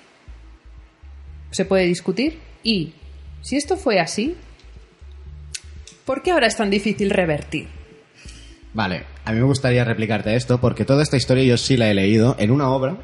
se 1.51 1.65
puede 1.65 1.85
discutir, 1.85 2.39
y 2.63 2.93
si 3.41 3.55
esto 3.55 3.77
fue 3.77 3.99
así, 3.99 4.35
¿por 6.05 6.21
qué 6.21 6.31
ahora 6.31 6.47
es 6.47 6.57
tan 6.57 6.69
difícil 6.69 7.09
revertir? 7.09 7.67
Vale, 8.73 9.03
a 9.23 9.31
mí 9.31 9.39
me 9.39 9.45
gustaría 9.45 9.83
replicarte 9.83 10.35
esto 10.35 10.59
porque 10.59 10.83
toda 10.83 11.03
esta 11.03 11.17
historia 11.17 11.43
yo 11.43 11.57
sí 11.57 11.77
la 11.77 11.89
he 11.89 11.93
leído 11.93 12.35
en 12.39 12.51
una 12.51 12.69
obra 12.69 12.97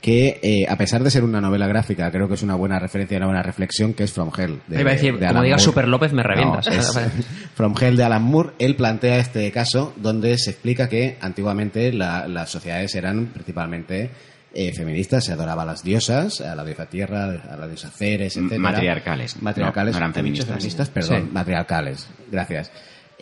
que, 0.00 0.40
eh, 0.42 0.66
a 0.68 0.76
pesar 0.76 1.02
de 1.04 1.10
ser 1.10 1.24
una 1.24 1.40
novela 1.40 1.66
gráfica, 1.66 2.10
creo 2.10 2.26
que 2.28 2.34
es 2.34 2.42
una 2.42 2.54
buena 2.54 2.78
referencia 2.78 3.14
y 3.14 3.18
una 3.18 3.26
buena 3.26 3.42
reflexión, 3.42 3.92
que 3.94 4.04
es 4.04 4.12
From 4.12 4.30
Hell. 4.36 4.60
de- 4.66 4.80
Iba 4.80 4.90
a 4.90 4.94
decir, 4.94 5.18
de 5.18 5.26
como 5.26 5.40
Moore. 5.42 5.58
Super 5.58 5.88
López, 5.88 6.12
me 6.12 6.22
revientas. 6.22 6.66
No, 6.66 6.72
es 6.72 6.98
From 7.54 7.74
Hell 7.78 7.96
de 7.96 8.04
Alan 8.04 8.22
Moore, 8.22 8.50
él 8.58 8.76
plantea 8.76 9.18
este 9.18 9.50
caso 9.52 9.92
donde 9.96 10.38
se 10.38 10.50
explica 10.50 10.88
que 10.88 11.18
antiguamente 11.20 11.92
la- 11.92 12.26
las 12.28 12.48
sociedades 12.50 12.94
eran 12.94 13.26
principalmente 13.26 14.10
eh, 14.52 14.72
feministas, 14.72 15.24
se 15.24 15.32
adoraba 15.32 15.62
a 15.62 15.66
las 15.66 15.84
diosas, 15.84 16.40
a 16.40 16.56
la 16.56 16.64
diosa 16.64 16.86
tierra, 16.86 17.26
a 17.48 17.56
la 17.56 17.68
diosa 17.68 17.88
Ceres, 17.90 18.36
etc. 18.36 18.58
matriarcales. 18.58 19.40
Matriarcales. 19.40 19.92
No, 19.94 20.00
no 20.00 20.04
eran 20.06 20.14
feministas. 20.14 20.88
perdón, 20.88 21.22
Sí. 21.22 21.28
matriarcales. 21.32 22.08
Gracias. 22.32 22.72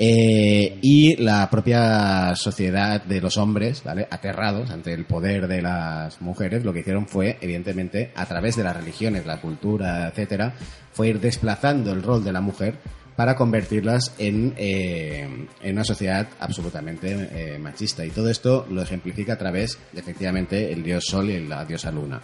Eh, 0.01 0.79
y 0.81 1.17
la 1.17 1.51
propia 1.51 2.37
sociedad 2.37 3.03
de 3.03 3.21
los 3.21 3.37
hombres, 3.37 3.83
¿vale? 3.83 4.07
Aterrados 4.09 4.71
ante 4.71 4.95
el 4.95 5.05
poder 5.07 5.49
de 5.49 5.61
las 5.61 6.23
mujeres, 6.23 6.65
lo 6.65 6.73
que 6.73 6.81
hicieron 6.81 7.09
fue, 7.09 7.37
evidentemente, 7.41 8.13
a 8.15 8.25
través 8.27 8.55
de 8.55 8.63
las 8.63 8.77
religiones, 8.77 9.27
la 9.27 9.41
cultura, 9.41 10.07
etcétera, 10.07 10.55
fue 10.93 11.09
ir 11.09 11.19
desplazando 11.19 11.91
el 11.91 12.05
rol 12.05 12.23
de 12.23 12.33
la 12.33 12.41
mujer 12.41 12.77
para 13.17 13.35
convertirlas 13.35 14.15
en, 14.19 14.55
eh, 14.57 15.49
en 15.63 15.75
una 15.75 15.83
sociedad 15.83 16.29
absolutamente 16.39 17.31
eh, 17.33 17.59
machista. 17.59 18.07
Y 18.07 18.11
todo 18.11 18.31
esto 18.31 18.69
lo 18.71 18.81
ejemplifica 18.81 19.33
a 19.33 19.39
través, 19.39 19.81
efectivamente, 19.97 20.73
el 20.73 20.85
dios 20.85 21.07
Sol 21.09 21.29
y 21.29 21.45
la 21.45 21.65
diosa 21.65 21.91
Luna. 21.91 22.21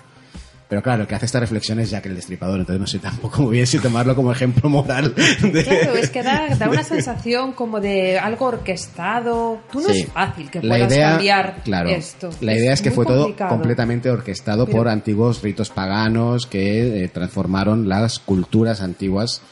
Pero 0.68 0.82
claro, 0.82 1.02
el 1.02 1.06
que 1.08 1.14
hace 1.14 1.26
esta 1.26 1.40
reflexión 1.40 1.78
es 1.78 1.90
Jack 1.90 2.06
el 2.06 2.16
Destripador, 2.16 2.58
entonces 2.60 2.80
no 2.80 2.86
sé 2.86 2.98
tampoco 2.98 3.42
muy 3.42 3.52
bien 3.52 3.66
si 3.66 3.78
tomarlo 3.78 4.16
como 4.16 4.32
ejemplo 4.32 4.68
moral. 4.70 5.14
de- 5.14 5.62
Claro, 5.64 5.94
es 5.94 6.10
que 6.10 6.22
da, 6.22 6.48
da 6.58 6.68
una 6.70 6.82
sensación 6.82 7.52
como 7.52 7.80
de 7.80 8.18
algo 8.18 8.46
orquestado. 8.46 9.60
Tú 9.70 9.80
no 9.80 9.88
Sí. 9.90 10.00
es 10.00 10.06
fácil 10.08 10.50
que 10.50 10.62
la 10.62 10.74
puedas 10.76 10.92
idea, 10.92 11.10
cambiar 11.10 11.62
claro, 11.64 11.88
esto. 11.90 12.30
La 12.40 12.54
idea 12.54 12.72
es, 12.72 12.80
que 12.82 12.90
muy 12.90 12.94
fue 12.96 13.06
todo 13.06 13.22
complicado. 13.24 13.50
completamente 13.50 14.10
orquestado 14.10 14.64
Pero- 14.66 14.78
por 14.78 14.88
antiguos 14.88 15.42
ritos 15.42 15.70
paganos 15.70 16.46
que 16.46 17.04
eh, 17.04 17.08
transformaron 17.08 17.88
las 17.88 18.18
culturas 18.18 18.80
antiguas 18.80 19.42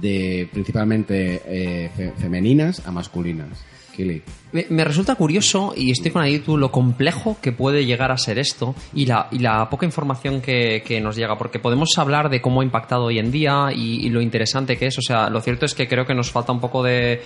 de 0.00 0.48
principalmente 0.52 1.42
eh, 1.46 1.90
fe- 1.94 2.12
femeninas 2.18 2.86
a 2.86 2.90
masculinas. 2.90 3.64
Kili. 3.94 4.22
Me, 4.70 4.84
resulta 4.84 5.16
curioso, 5.16 5.74
y 5.76 5.90
estoy 5.90 6.10
con 6.12 6.22
Aditu, 6.22 6.56
lo 6.56 6.72
complejo 6.72 7.36
que 7.42 7.52
puede 7.52 7.84
llegar 7.84 8.10
a 8.10 8.16
ser 8.16 8.38
esto 8.38 8.74
y 8.94 9.04
la, 9.04 9.28
y 9.30 9.38
la 9.40 9.68
poca 9.68 9.84
información 9.84 10.40
que, 10.40 10.82
nos 11.02 11.14
llega, 11.14 11.36
porque 11.36 11.58
podemos 11.58 11.90
hablar 11.98 12.30
de 12.30 12.40
cómo 12.40 12.62
ha 12.62 12.64
impactado 12.64 13.04
hoy 13.04 13.18
en 13.18 13.30
día 13.30 13.68
y, 13.74 14.08
lo 14.08 14.22
interesante 14.22 14.78
que 14.78 14.86
es. 14.86 14.96
O 14.98 15.02
sea, 15.02 15.28
lo 15.28 15.42
cierto 15.42 15.66
es 15.66 15.74
que 15.74 15.86
creo 15.88 16.06
que 16.06 16.14
nos 16.14 16.30
falta 16.30 16.52
un 16.52 16.60
poco 16.60 16.82
de 16.82 17.20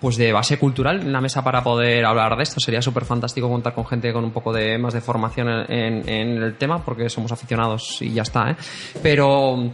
pues 0.00 0.16
de 0.16 0.32
base 0.32 0.58
cultural 0.58 1.00
en 1.00 1.12
la 1.12 1.20
mesa 1.20 1.42
para 1.42 1.62
poder 1.64 2.04
hablar 2.04 2.36
de 2.36 2.42
esto. 2.44 2.60
Sería 2.60 2.82
súper 2.82 3.04
fantástico 3.04 3.48
contar 3.48 3.74
con 3.74 3.84
gente 3.86 4.12
con 4.12 4.24
un 4.24 4.30
poco 4.32 4.52
de 4.52 4.78
más 4.78 4.94
de 4.94 5.00
formación 5.00 5.48
en, 5.48 5.72
en- 5.72 6.08
en 6.08 6.42
el 6.42 6.56
tema, 6.56 6.84
porque 6.84 7.08
somos 7.08 7.32
aficionados 7.32 7.98
y 8.00 8.12
ya 8.12 8.22
está, 8.22 8.50
¿eh? 8.52 8.56
Pero... 9.02 9.72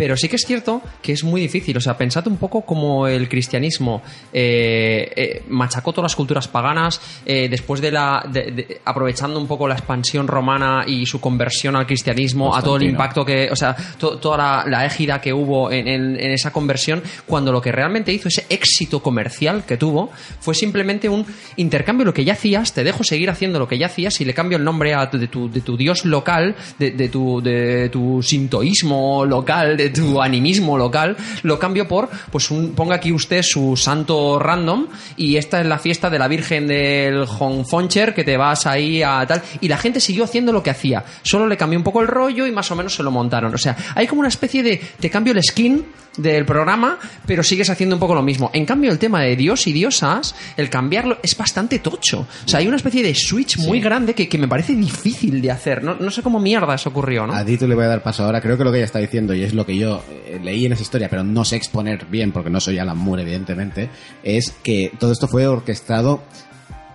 Pero 0.00 0.16
sí 0.16 0.28
que 0.30 0.36
es 0.36 0.46
cierto 0.46 0.80
que 1.02 1.12
es 1.12 1.22
muy 1.24 1.42
difícil. 1.42 1.76
O 1.76 1.80
sea, 1.82 1.94
pensad 1.98 2.26
un 2.26 2.38
poco 2.38 2.62
como 2.62 3.06
el 3.06 3.28
cristianismo 3.28 4.00
eh, 4.32 5.12
eh, 5.14 5.42
machacó 5.48 5.92
todas 5.92 6.10
las 6.12 6.16
culturas 6.16 6.48
paganas 6.48 6.98
eh, 7.26 7.48
después 7.50 7.82
de 7.82 7.90
la. 7.90 8.24
de- 8.26 8.50
de- 8.50 8.80
aprovechando 8.82 9.38
un 9.38 9.46
poco 9.46 9.68
la 9.68 9.74
expansión 9.74 10.26
romana 10.26 10.84
y 10.86 11.04
su 11.04 11.20
conversión 11.20 11.76
al 11.76 11.86
cristianismo, 11.86 12.56
a 12.56 12.62
todo 12.62 12.76
el 12.76 12.84
impacto 12.92 13.26
que. 13.26 13.50
O 13.50 13.56
sea, 13.56 13.76
to- 13.98 14.16
toda 14.16 14.38
la, 14.38 14.64
la 14.66 14.86
égida 14.86 15.20
que 15.20 15.34
hubo 15.34 15.70
en, 15.70 15.86
en- 15.86 16.18
en 16.18 16.30
esa 16.30 16.50
conversión, 16.50 17.02
cuando 17.26 17.52
lo 17.52 17.60
que 17.60 17.70
realmente 17.70 18.10
hizo, 18.10 18.28
ese 18.28 18.46
éxito 18.48 19.02
comercial 19.02 19.64
que 19.66 19.76
tuvo, 19.76 20.10
fue 20.40 20.54
simplemente 20.54 21.10
un 21.10 21.26
intercambio 21.56 22.06
lo 22.06 22.14
que 22.14 22.24
ya 22.24 22.32
hacías, 22.32 22.72
te 22.72 22.84
dejo 22.84 23.04
seguir 23.04 23.28
haciendo 23.28 23.58
lo 23.58 23.68
que 23.68 23.76
ya 23.76 23.86
hacías 23.86 24.18
y 24.22 24.24
le 24.24 24.32
cambio 24.32 24.56
el 24.56 24.64
nombre 24.64 24.94
a 24.94 25.04
de, 25.06 25.26
tu, 25.28 25.50
de 25.50 25.60
tu 25.60 25.76
dios 25.76 26.06
local, 26.06 26.54
de, 26.78 26.92
de 26.92 27.08
tu, 27.10 27.42
de 27.42 27.90
tu 27.90 28.22
sintoísmo 28.22 29.26
local, 29.26 29.76
de 29.76 29.89
tu 29.90 30.20
animismo 30.20 30.76
local, 30.76 31.16
lo 31.42 31.58
cambio 31.58 31.86
por, 31.86 32.08
pues 32.30 32.50
un, 32.50 32.72
ponga 32.72 32.96
aquí 32.96 33.12
usted 33.12 33.42
su 33.42 33.76
santo 33.76 34.38
random 34.38 34.86
y 35.16 35.36
esta 35.36 35.60
es 35.60 35.66
la 35.66 35.78
fiesta 35.78 36.10
de 36.10 36.18
la 36.18 36.28
Virgen 36.28 36.66
del 36.66 37.24
Honfoncher 37.38 38.14
que 38.14 38.24
te 38.24 38.36
vas 38.36 38.66
ahí 38.66 39.02
a 39.02 39.24
tal. 39.26 39.42
Y 39.60 39.68
la 39.68 39.76
gente 39.76 40.00
siguió 40.00 40.24
haciendo 40.24 40.52
lo 40.52 40.62
que 40.62 40.70
hacía, 40.70 41.04
solo 41.22 41.46
le 41.46 41.56
cambió 41.56 41.78
un 41.78 41.84
poco 41.84 42.00
el 42.00 42.08
rollo 42.08 42.46
y 42.46 42.52
más 42.52 42.70
o 42.70 42.76
menos 42.76 42.94
se 42.94 43.02
lo 43.02 43.10
montaron. 43.10 43.54
O 43.54 43.58
sea, 43.58 43.76
hay 43.94 44.06
como 44.06 44.20
una 44.20 44.28
especie 44.28 44.62
de, 44.62 44.80
te 44.98 45.10
cambio 45.10 45.32
el 45.32 45.42
skin 45.42 45.84
del 46.16 46.44
programa, 46.44 46.98
pero 47.26 47.42
sigues 47.42 47.70
haciendo 47.70 47.96
un 47.96 48.00
poco 48.00 48.14
lo 48.14 48.22
mismo. 48.22 48.50
En 48.52 48.66
cambio, 48.66 48.90
el 48.90 48.98
tema 48.98 49.22
de 49.22 49.36
Dios 49.36 49.66
y 49.66 49.72
diosas, 49.72 50.34
el 50.56 50.68
cambiarlo 50.68 51.18
es 51.22 51.36
bastante 51.36 51.78
tocho. 51.78 52.26
O 52.44 52.48
sea, 52.48 52.60
hay 52.60 52.66
una 52.66 52.76
especie 52.76 53.02
de 53.02 53.14
switch 53.14 53.58
muy 53.58 53.80
grande 53.80 54.14
que, 54.14 54.28
que 54.28 54.38
me 54.38 54.48
parece 54.48 54.74
difícil 54.74 55.40
de 55.40 55.50
hacer. 55.50 55.82
No, 55.82 55.94
no 55.94 56.10
sé 56.10 56.22
cómo 56.22 56.40
mierda 56.40 56.74
eso 56.74 56.90
ocurrió, 56.90 57.26
¿no? 57.26 57.34
A 57.34 57.44
Dito 57.44 57.66
le 57.66 57.74
voy 57.74 57.84
a 57.84 57.88
dar 57.88 58.02
paso 58.02 58.24
ahora. 58.24 58.40
Creo 58.40 58.58
que 58.58 58.64
lo 58.64 58.72
que 58.72 58.78
ella 58.78 58.86
está 58.86 58.98
diciendo, 58.98 59.34
y 59.34 59.42
es 59.42 59.54
lo 59.54 59.64
que 59.64 59.76
yo 59.76 60.02
eh, 60.26 60.40
leí 60.42 60.66
en 60.66 60.72
esa 60.72 60.82
historia, 60.82 61.08
pero 61.08 61.22
no 61.24 61.44
sé 61.44 61.56
exponer 61.56 62.06
bien 62.06 62.32
porque 62.32 62.50
no 62.50 62.60
soy 62.60 62.78
Alan 62.78 62.98
Moore, 62.98 63.22
evidentemente, 63.22 63.88
es 64.22 64.52
que 64.62 64.92
todo 64.98 65.12
esto 65.12 65.28
fue 65.28 65.46
orquestado 65.46 66.22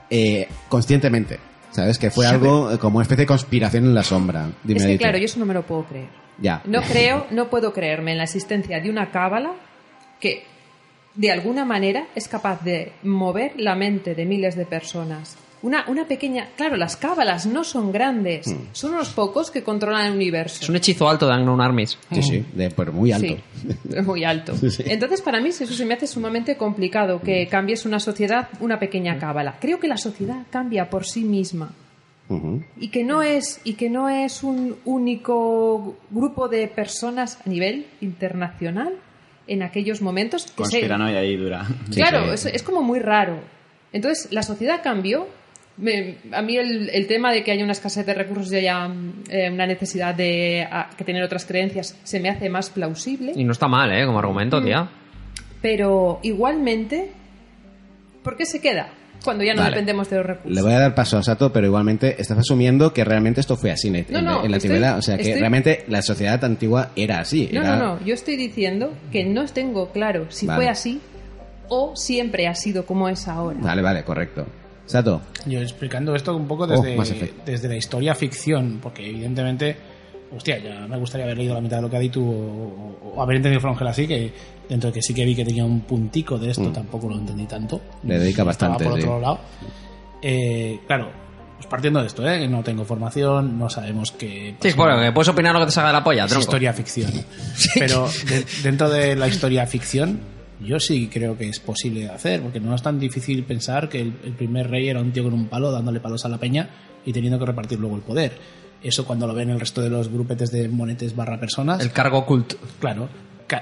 eh, 0.10 0.48
conscientemente. 0.70 1.40
¿Sabes? 1.76 2.00
Que 2.00 2.10
fue 2.10 2.26
Sí, 2.26 2.32
algo 2.32 2.72
eh, 2.72 2.78
como 2.78 2.98
una 2.98 3.04
especie 3.04 3.24
de 3.24 3.28
conspiración 3.28 3.84
en 3.84 3.94
la 3.94 4.04
sombra. 4.04 4.50
Dime, 4.64 4.80
es 4.80 4.86
que 4.86 4.98
claro, 4.98 5.18
yo 5.18 5.26
eso 5.26 5.40
no 5.40 5.46
me 5.46 5.54
lo 5.54 5.64
puedo 5.64 5.84
creer. 5.84 6.08
Ya. 6.38 6.62
No 6.64 6.82
creo, 6.82 7.28
no 7.32 7.50
puedo 7.50 7.74
creerme 7.74 8.14
en 8.14 8.18
la 8.18 8.24
existencia 8.24 8.80
de 8.80 8.90
una 8.90 9.12
cábala 9.12 9.52
que 10.22 10.46
de 11.16 11.32
alguna 11.32 11.66
manera 11.66 12.08
es 12.16 12.30
capaz 12.30 12.64
de 12.64 12.94
mover 13.04 13.54
la 13.58 13.76
mente 13.76 14.16
de 14.16 14.26
miles 14.26 14.56
de 14.56 14.66
personas. 14.66 15.38
Una, 15.66 15.84
una 15.88 16.06
pequeña. 16.06 16.48
Claro, 16.56 16.76
las 16.78 16.96
cábalas 16.96 17.46
no 17.48 17.64
son 17.64 17.92
grandes, 17.92 18.48
Hmm. 18.48 18.68
son 18.72 18.94
unos 18.94 19.10
pocos 19.10 19.50
que 19.50 19.64
controlan 19.64 20.06
el 20.08 20.14
universo. 20.14 20.60
Es 20.62 20.70
un 20.70 20.76
hechizo 20.76 21.10
alto 21.10 21.28
de 21.28 21.34
Unknown 21.36 21.60
Armies. 21.60 21.98
Sí, 22.14 22.22
sí, 22.22 22.46
de, 22.54 22.70
pero 22.70 22.94
muy 22.94 23.12
alto. 23.14 23.36
Sí, 23.62 23.68
es 23.96 24.06
muy 24.06 24.24
alto. 24.24 24.54
Entonces, 24.86 25.22
para 25.22 25.40
mí, 25.42 25.50
eso 25.50 25.66
se 25.66 25.86
me 25.86 25.96
hace 25.96 26.06
sumamente 26.08 26.56
complicado 26.56 27.20
que 27.20 27.48
cambies 27.48 27.86
una 27.86 28.00
sociedad, 28.00 28.48
una 28.60 28.78
pequeña 28.80 29.18
cábala. 29.18 29.56
Creo 29.60 29.80
que 29.80 29.88
la 29.88 29.98
sociedad 29.98 30.44
cambia 30.52 30.90
por 30.90 31.06
sí 31.06 31.24
misma 31.24 31.72
y 32.80 32.88
que 32.90 33.04
no 33.04 33.22
es 33.22 33.62
y 33.64 33.74
que 33.74 33.88
no 33.90 34.10
es 34.10 34.42
un 34.44 34.76
único 34.86 35.96
grupo 36.10 36.48
de 36.48 36.68
personas 36.68 37.38
a 37.46 37.50
nivel 37.50 37.86
internacional 38.02 38.94
en 39.48 39.62
aquellos 39.62 40.02
momentos 40.02 40.46
que 40.46 40.52
se- 40.52 40.56
Conspiranoia 40.80 41.20
ahí 41.20 41.36
dura. 41.38 41.68
claro 41.94 42.34
es, 42.34 42.46
es 42.48 42.64
como 42.64 42.82
muy 42.82 42.98
raro 43.00 43.38
entonces 43.94 44.32
la 44.32 44.42
sociedad 44.42 44.82
cambió 44.84 45.28
Me- 45.78 46.18
a 46.32 46.42
mí 46.42 46.56
el, 46.58 46.90
el 46.90 47.06
tema 47.08 47.34
de 47.34 47.44
que 47.44 47.52
haya 47.52 47.64
una 47.64 47.74
escasez 47.74 48.06
de 48.06 48.14
recursos 48.14 48.52
y 48.54 48.56
haya 48.58 48.90
eh, 49.30 49.50
una 49.52 49.68
necesidad 49.68 50.16
de 50.16 50.66
a- 50.72 50.90
que 50.98 51.04
tener 51.04 51.22
otras 51.24 51.46
creencias 51.46 51.98
se 52.04 52.20
me 52.22 52.30
hace 52.30 52.50
más 52.50 52.70
plausible 52.70 53.34
Y 53.36 53.44
no 53.44 53.52
está 53.52 53.68
mal, 53.68 53.92
¿eh? 53.92 54.06
Como 54.06 54.20
argumento, 54.20 54.62
tía. 54.64 54.88
pero 55.62 56.20
igualmente 56.24 57.12
¿por 58.24 58.38
qué 58.38 58.46
se 58.46 58.62
queda 58.62 58.88
cuando 59.24 59.44
ya 59.44 59.54
no 59.54 59.62
Vale. 59.62 59.72
dependemos 59.72 60.10
de 60.10 60.18
los 60.18 60.26
recursos 60.26 60.52
Le 60.56 60.62
voy 60.62 60.72
a 60.74 60.80
dar 60.80 60.96
paso 60.96 61.18
a 61.18 61.24
Sato, 61.24 61.52
pero 61.52 61.66
igualmente 61.68 62.22
estás 62.22 62.38
asumiendo 62.38 62.94
que 62.94 63.04
realmente 63.04 63.42
esto 63.42 63.58
fue 63.58 63.72
así 63.72 63.88
en, 63.90 64.06
No, 64.10 64.20
en- 64.20 64.26
no, 64.26 64.46
en 64.46 64.52
la 64.52 64.58
estoy- 64.58 64.70
antigüedad. 64.70 64.98
O 64.98 65.02
sea, 65.02 65.16
que 65.18 65.24
estoy- 65.24 65.40
realmente 65.40 65.84
la 65.88 66.02
sociedad 66.04 66.44
antigua 66.46 66.92
era 66.96 67.20
así. 67.20 67.50
No, 67.52 67.62
era- 67.62 67.76
no, 67.76 67.96
no. 67.96 68.06
Yo 68.06 68.14
estoy 68.14 68.36
diciendo 68.38 68.94
que 69.12 69.26
no 69.26 69.44
tengo 69.48 69.90
claro 69.92 70.28
si 70.30 70.46
Vale. 70.46 70.58
fue 70.64 70.70
así 70.70 71.02
o 71.70 71.96
siempre 71.96 72.48
ha 72.48 72.54
sido 72.56 72.86
como 72.86 73.10
es 73.10 73.28
ahora. 73.28 73.58
Vale, 73.60 73.82
vale, 73.82 74.04
correcto. 74.04 74.46
Sato. 74.86 75.22
Yo 75.46 75.60
explicando 75.62 76.16
esto 76.16 76.36
un 76.36 76.48
poco 76.48 76.64
Oh, 76.64 76.68
desde, 76.68 76.96
Effect. 76.96 77.46
desde 77.46 77.68
la 77.68 77.76
historia 77.76 78.14
ficción, 78.16 78.80
porque 78.82 79.08
evidentemente, 79.10 79.76
hostia, 80.36 80.58
ya 80.60 80.88
me 80.88 80.98
gustaría 80.98 81.26
haber 81.26 81.38
leído 81.38 81.54
la 81.56 81.62
mitad 81.62 81.78
de 81.78 81.82
lo 81.84 81.90
que 81.90 81.98
ha 81.98 82.00
dicho 82.00 82.22
o, 82.22 83.14
o 83.16 83.22
haber 83.22 83.38
entendido 83.38 83.62
Frongel 83.62 83.88
así, 83.88 84.08
que 84.08 84.32
dentro 84.70 84.90
de 84.90 84.94
que 84.94 85.02
sí 85.02 85.14
que 85.14 85.26
vi 85.26 85.36
que 85.36 85.44
tenía 85.46 85.66
un 85.66 85.82
puntico 85.82 86.38
de 86.38 86.52
esto, 86.52 86.64
Mm. 86.70 86.74
tampoco 86.74 87.10
lo 87.10 87.16
entendí 87.18 87.46
tanto. 87.46 87.82
Le 88.04 88.20
dedica 88.20 88.44
bastante, 88.44 88.84
por 88.84 88.94
sí. 88.96 89.00
otro 89.02 89.20
lado. 89.20 89.40
Eh, 90.22 90.80
claro, 90.88 91.12
pues 91.56 91.68
partiendo 91.68 92.02
de 92.02 92.08
esto, 92.08 92.28
¿eh? 92.28 92.48
no 92.48 92.64
tengo 92.64 92.84
formación, 92.86 93.58
no 93.60 93.70
sabemos 93.70 94.12
qué. 94.12 94.56
Sí, 94.60 94.70
bueno, 94.76 95.00
que 95.00 95.12
puedes 95.12 95.30
opinar 95.30 95.54
lo 95.54 95.60
que 95.62 95.66
te 95.68 95.72
salga 95.72 95.90
de 95.90 95.94
la 95.94 96.04
polla, 96.04 96.26
Es 96.26 96.30
tronco. 96.32 96.44
historia 96.44 96.74
ficción. 96.74 97.12
Pero 97.80 98.08
de- 98.28 98.46
dentro 98.64 98.90
de 98.90 99.16
la 99.16 99.28
historia 99.28 99.66
ficción, 99.68 100.20
yo 100.66 100.80
sí 100.80 101.08
creo 101.12 101.38
que 101.38 101.50
es 101.50 101.60
posible 101.60 102.02
de 102.02 102.10
hacer, 102.10 102.42
porque 102.42 102.60
no 102.60 102.74
es 102.76 102.82
tan 102.82 103.00
difícil 103.00 103.44
pensar 103.44 103.90
que 103.90 104.02
el, 104.02 104.14
el 104.24 104.34
primer 104.34 104.70
rey 104.70 104.90
era 104.90 105.02
un 105.02 105.12
tío 105.12 105.24
con 105.24 105.34
un 105.34 105.48
palo 105.48 105.72
dándole 105.72 106.00
palos 106.00 106.26
a 106.26 106.30
la 106.30 106.38
peña 106.38 106.70
y 107.06 107.14
teniendo 107.14 107.40
que 107.40 107.46
repartir 107.46 107.80
luego 107.80 107.96
el 107.96 108.02
poder. 108.02 108.38
Eso 108.84 109.06
cuando 109.06 109.26
lo 109.26 109.34
ven 109.34 109.50
el 109.50 109.60
resto 109.60 109.82
de 109.82 109.90
los 109.90 110.10
grupetes 110.10 110.52
de 110.52 110.68
monetes 110.68 111.16
barra 111.16 111.40
personas. 111.40 111.82
El 111.82 111.92
cargo 111.92 112.26
cult. 112.26 112.54
Claro. 112.80 113.10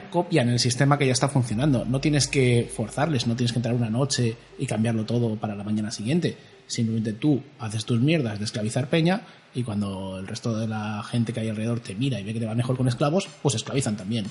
Copian 0.10 0.50
el 0.50 0.60
sistema 0.60 0.98
que 0.98 1.06
ya 1.06 1.12
está 1.12 1.28
funcionando. 1.28 1.86
No 1.86 2.00
tienes 2.00 2.28
que 2.28 2.70
forzarles, 2.74 3.28
no 3.28 3.36
tienes 3.36 3.52
que 3.52 3.60
entrar 3.60 3.76
una 3.76 3.90
noche 3.90 4.36
y 4.58 4.66
cambiarlo 4.66 5.06
todo 5.06 5.36
para 5.36 5.56
la 5.56 5.64
mañana 5.64 5.92
siguiente. 5.92 6.38
Simplemente 6.68 7.14
tú 7.14 7.42
haces 7.60 7.86
tus 7.86 8.00
mierdas 8.00 8.40
de 8.40 8.46
esclavizar 8.46 8.90
peña 8.90 9.22
y 9.54 9.64
cuando 9.64 10.20
el 10.20 10.28
resto 10.28 10.58
de 10.58 10.68
la 10.68 11.04
gente 11.04 11.34
que 11.34 11.42
hay 11.42 11.50
alrededor 11.50 11.82
te 11.82 11.96
mira 11.96 12.20
y 12.20 12.24
ve 12.24 12.34
que 12.34 12.40
te 12.40 12.46
va 12.46 12.56
mejor 12.56 12.78
con 12.78 12.88
esclavos, 12.88 13.28
pues 13.42 13.56
esclavizan 13.56 13.98
también. 13.98 14.26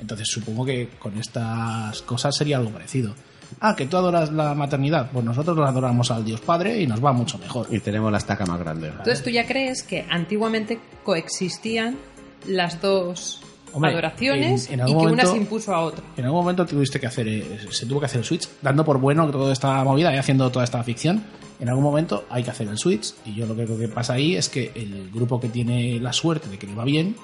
Entonces 0.00 0.28
supongo 0.28 0.64
que 0.64 0.88
con 0.98 1.16
estas 1.18 2.02
cosas 2.02 2.34
sería 2.36 2.56
algo 2.56 2.70
parecido. 2.70 3.14
Ah, 3.60 3.74
que 3.76 3.86
tú 3.86 3.96
adoras 3.96 4.32
la 4.32 4.54
maternidad. 4.54 5.10
Pues 5.12 5.24
nosotros 5.24 5.56
lo 5.56 5.66
adoramos 5.66 6.10
al 6.10 6.24
Dios 6.24 6.40
Padre 6.40 6.80
y 6.80 6.86
nos 6.86 7.04
va 7.04 7.12
mucho 7.12 7.36
mejor. 7.38 7.66
Y 7.70 7.80
tenemos 7.80 8.10
la 8.12 8.18
estaca 8.18 8.46
más 8.46 8.58
grande. 8.60 8.88
Entonces 8.88 9.22
tú 9.22 9.30
ya 9.30 9.46
crees 9.46 9.82
que 9.82 10.06
antiguamente 10.08 10.78
coexistían 11.04 11.96
las 12.46 12.80
dos 12.80 13.40
Hombre, 13.72 13.90
adoraciones 13.92 14.68
en- 14.70 14.80
en 14.80 14.88
y 14.88 14.90
que 14.92 14.96
una 14.96 15.08
momento- 15.10 15.32
se 15.32 15.36
impuso 15.36 15.74
a 15.74 15.80
otra. 15.80 16.04
En 16.16 16.24
algún 16.24 16.40
momento 16.40 16.64
tuviste 16.64 16.98
que 16.98 17.06
hacer, 17.06 17.28
eh, 17.28 17.58
se 17.70 17.86
tuvo 17.86 18.00
que 18.00 18.06
hacer 18.06 18.20
el 18.20 18.24
switch, 18.24 18.48
dando 18.62 18.84
por 18.84 18.98
bueno 18.98 19.26
que 19.26 19.32
toda 19.32 19.52
esta 19.52 19.82
movida 19.84 20.14
y 20.14 20.18
haciendo 20.18 20.50
toda 20.50 20.64
esta 20.64 20.82
ficción. 20.82 21.22
En 21.60 21.68
algún 21.68 21.84
momento 21.84 22.24
hay 22.30 22.42
que 22.42 22.50
hacer 22.50 22.68
el 22.68 22.78
switch 22.78 23.14
y 23.26 23.34
yo 23.34 23.46
lo 23.46 23.54
que 23.54 23.64
creo 23.66 23.78
que 23.78 23.88
pasa 23.88 24.14
ahí 24.14 24.34
es 24.34 24.48
que 24.48 24.72
el 24.74 25.10
grupo 25.12 25.38
que 25.38 25.48
tiene 25.50 26.00
la 26.00 26.12
suerte 26.12 26.48
de 26.48 26.58
que 26.58 26.66
le 26.66 26.74
va 26.74 26.84
bien 26.84 27.14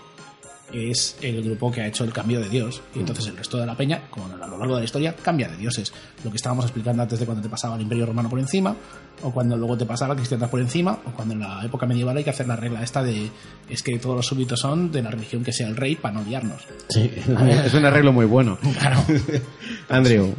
es 0.73 1.17
el 1.23 1.43
grupo 1.43 1.71
que 1.71 1.81
ha 1.81 1.87
hecho 1.87 2.05
el 2.05 2.13
cambio 2.13 2.41
de 2.41 2.49
Dios 2.49 2.83
y 2.95 3.01
entonces 3.01 3.27
el 3.27 3.37
resto 3.37 3.59
de 3.59 3.67
la 3.67 3.77
peña, 3.77 4.03
como 4.11 4.27
a 4.27 4.47
lo 4.47 4.59
largo 4.59 4.75
de 4.75 4.81
la 4.81 4.85
historia, 4.85 5.15
cambia 5.15 5.49
de 5.49 5.57
dioses. 5.57 5.93
Lo 6.25 6.31
que 6.31 6.37
estábamos 6.37 6.65
explicando 6.65 7.03
antes 7.03 7.19
de 7.19 7.27
cuando 7.27 7.43
te 7.43 7.49
pasaba 7.49 7.77
el 7.77 7.83
Imperio 7.83 8.07
Romano 8.07 8.29
por 8.29 8.39
encima 8.39 8.75
o 9.23 9.31
cuando 9.31 9.57
luego 9.57 9.77
te 9.77 9.87
pasaba 9.87 10.15
la 10.15 10.17
cristiandad 10.17 10.51
por 10.51 10.61
encima 10.61 10.99
o 11.05 11.11
cuando 11.11 11.35
en 11.35 11.41
la 11.41 11.65
época 11.65 11.87
medieval 11.87 12.17
hay 12.17 12.25
que 12.25 12.31
hacer 12.31 12.47
la 12.47 12.57
regla 12.57 12.83
esta 12.83 13.03
de 13.03 13.31
es 13.69 13.83
que 13.83 13.99
todos 13.99 14.17
los 14.17 14.27
súbditos 14.27 14.61
son 14.61 14.91
de 14.91 15.03
la 15.03 15.11
religión 15.11 15.43
que 15.45 15.53
sea 15.53 15.69
el 15.69 15.77
rey 15.77 15.97
para 15.97 16.15
no 16.15 16.25
liarnos. 16.25 16.63
Sí, 16.89 17.11
es 17.65 17.75
un 17.75 17.85
arreglo 17.85 18.13
muy 18.13 18.27
bueno. 18.27 18.59
Claro. 18.79 19.03
Andrew. 19.89 20.35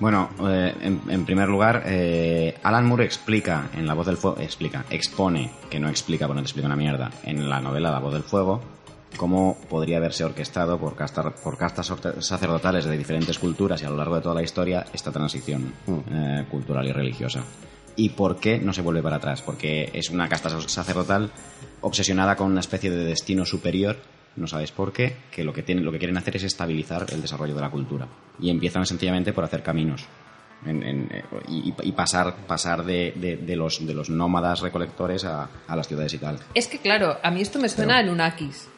Bueno, 0.00 0.30
eh, 0.48 0.74
en, 0.80 1.02
en 1.08 1.24
primer 1.24 1.48
lugar, 1.48 1.82
eh, 1.86 2.58
Alan 2.62 2.86
Moore 2.86 3.04
explica 3.04 3.68
en 3.76 3.86
La 3.86 3.94
Voz 3.94 4.06
del 4.06 4.16
Fuego, 4.16 4.38
explica, 4.40 4.84
expone, 4.90 5.50
que 5.68 5.78
no 5.78 5.88
explica, 5.88 6.26
porque 6.26 6.38
no 6.38 6.42
te 6.42 6.46
explica 6.46 6.66
una 6.66 6.76
mierda, 6.76 7.10
en 7.22 7.48
la 7.48 7.60
novela 7.60 7.90
La 7.90 8.00
Voz 8.00 8.14
del 8.14 8.22
Fuego, 8.22 8.60
cómo 9.16 9.58
podría 9.68 9.96
haberse 9.98 10.24
orquestado 10.24 10.78
por, 10.78 10.96
castar- 10.96 11.34
por 11.42 11.56
castas 11.58 11.92
sacerdotales 12.20 12.84
de 12.84 12.96
diferentes 12.96 13.38
culturas 13.38 13.82
y 13.82 13.84
a 13.84 13.90
lo 13.90 13.96
largo 13.96 14.16
de 14.16 14.22
toda 14.22 14.34
la 14.34 14.42
historia 14.42 14.84
esta 14.92 15.10
transición 15.12 15.72
eh, 16.10 16.44
cultural 16.50 16.86
y 16.86 16.92
religiosa. 16.92 17.42
¿Y 17.96 18.10
por 18.10 18.38
qué 18.38 18.58
no 18.58 18.72
se 18.72 18.82
vuelve 18.82 19.02
para 19.02 19.16
atrás? 19.16 19.42
Porque 19.42 19.90
es 19.92 20.10
una 20.10 20.28
casta 20.28 20.48
sacerdotal 20.60 21.30
obsesionada 21.82 22.36
con 22.36 22.50
una 22.50 22.60
especie 22.60 22.90
de 22.90 23.04
destino 23.04 23.44
superior, 23.44 23.96
no 24.36 24.46
sabes 24.46 24.70
por 24.70 24.92
qué, 24.92 25.16
que 25.30 25.42
lo 25.44 25.52
que, 25.52 25.62
tienen, 25.62 25.84
lo 25.84 25.92
que 25.92 25.98
quieren 25.98 26.16
hacer 26.16 26.36
es 26.36 26.44
estabilizar 26.44 27.04
el 27.12 27.20
desarrollo 27.20 27.54
de 27.54 27.60
la 27.60 27.70
cultura. 27.70 28.06
Y 28.40 28.48
empiezan 28.48 28.86
sencillamente 28.86 29.32
por 29.32 29.44
hacer 29.44 29.62
caminos. 29.62 30.04
En- 30.64 30.82
en- 30.82 31.08
eh, 31.10 31.24
y, 31.48 31.74
y 31.82 31.92
pasar, 31.92 32.36
pasar 32.46 32.84
de, 32.84 33.12
de- 33.16 33.36
de 33.38 33.56
los, 33.56 33.84
de 33.84 33.92
los 33.94 34.08
nómadas 34.08 34.60
recolectores 34.60 35.24
a, 35.24 35.48
a 35.66 35.74
las 35.76 35.88
ciudades 35.88 36.14
y 36.14 36.18
tal. 36.18 36.38
Es 36.54 36.68
que 36.68 36.78
claro, 36.78 37.16
a 37.22 37.30
mí 37.30 37.40
esto 37.42 37.58
me 37.58 37.68
suena 37.68 37.98
a 37.98 38.02
Lunakis. 38.02 38.68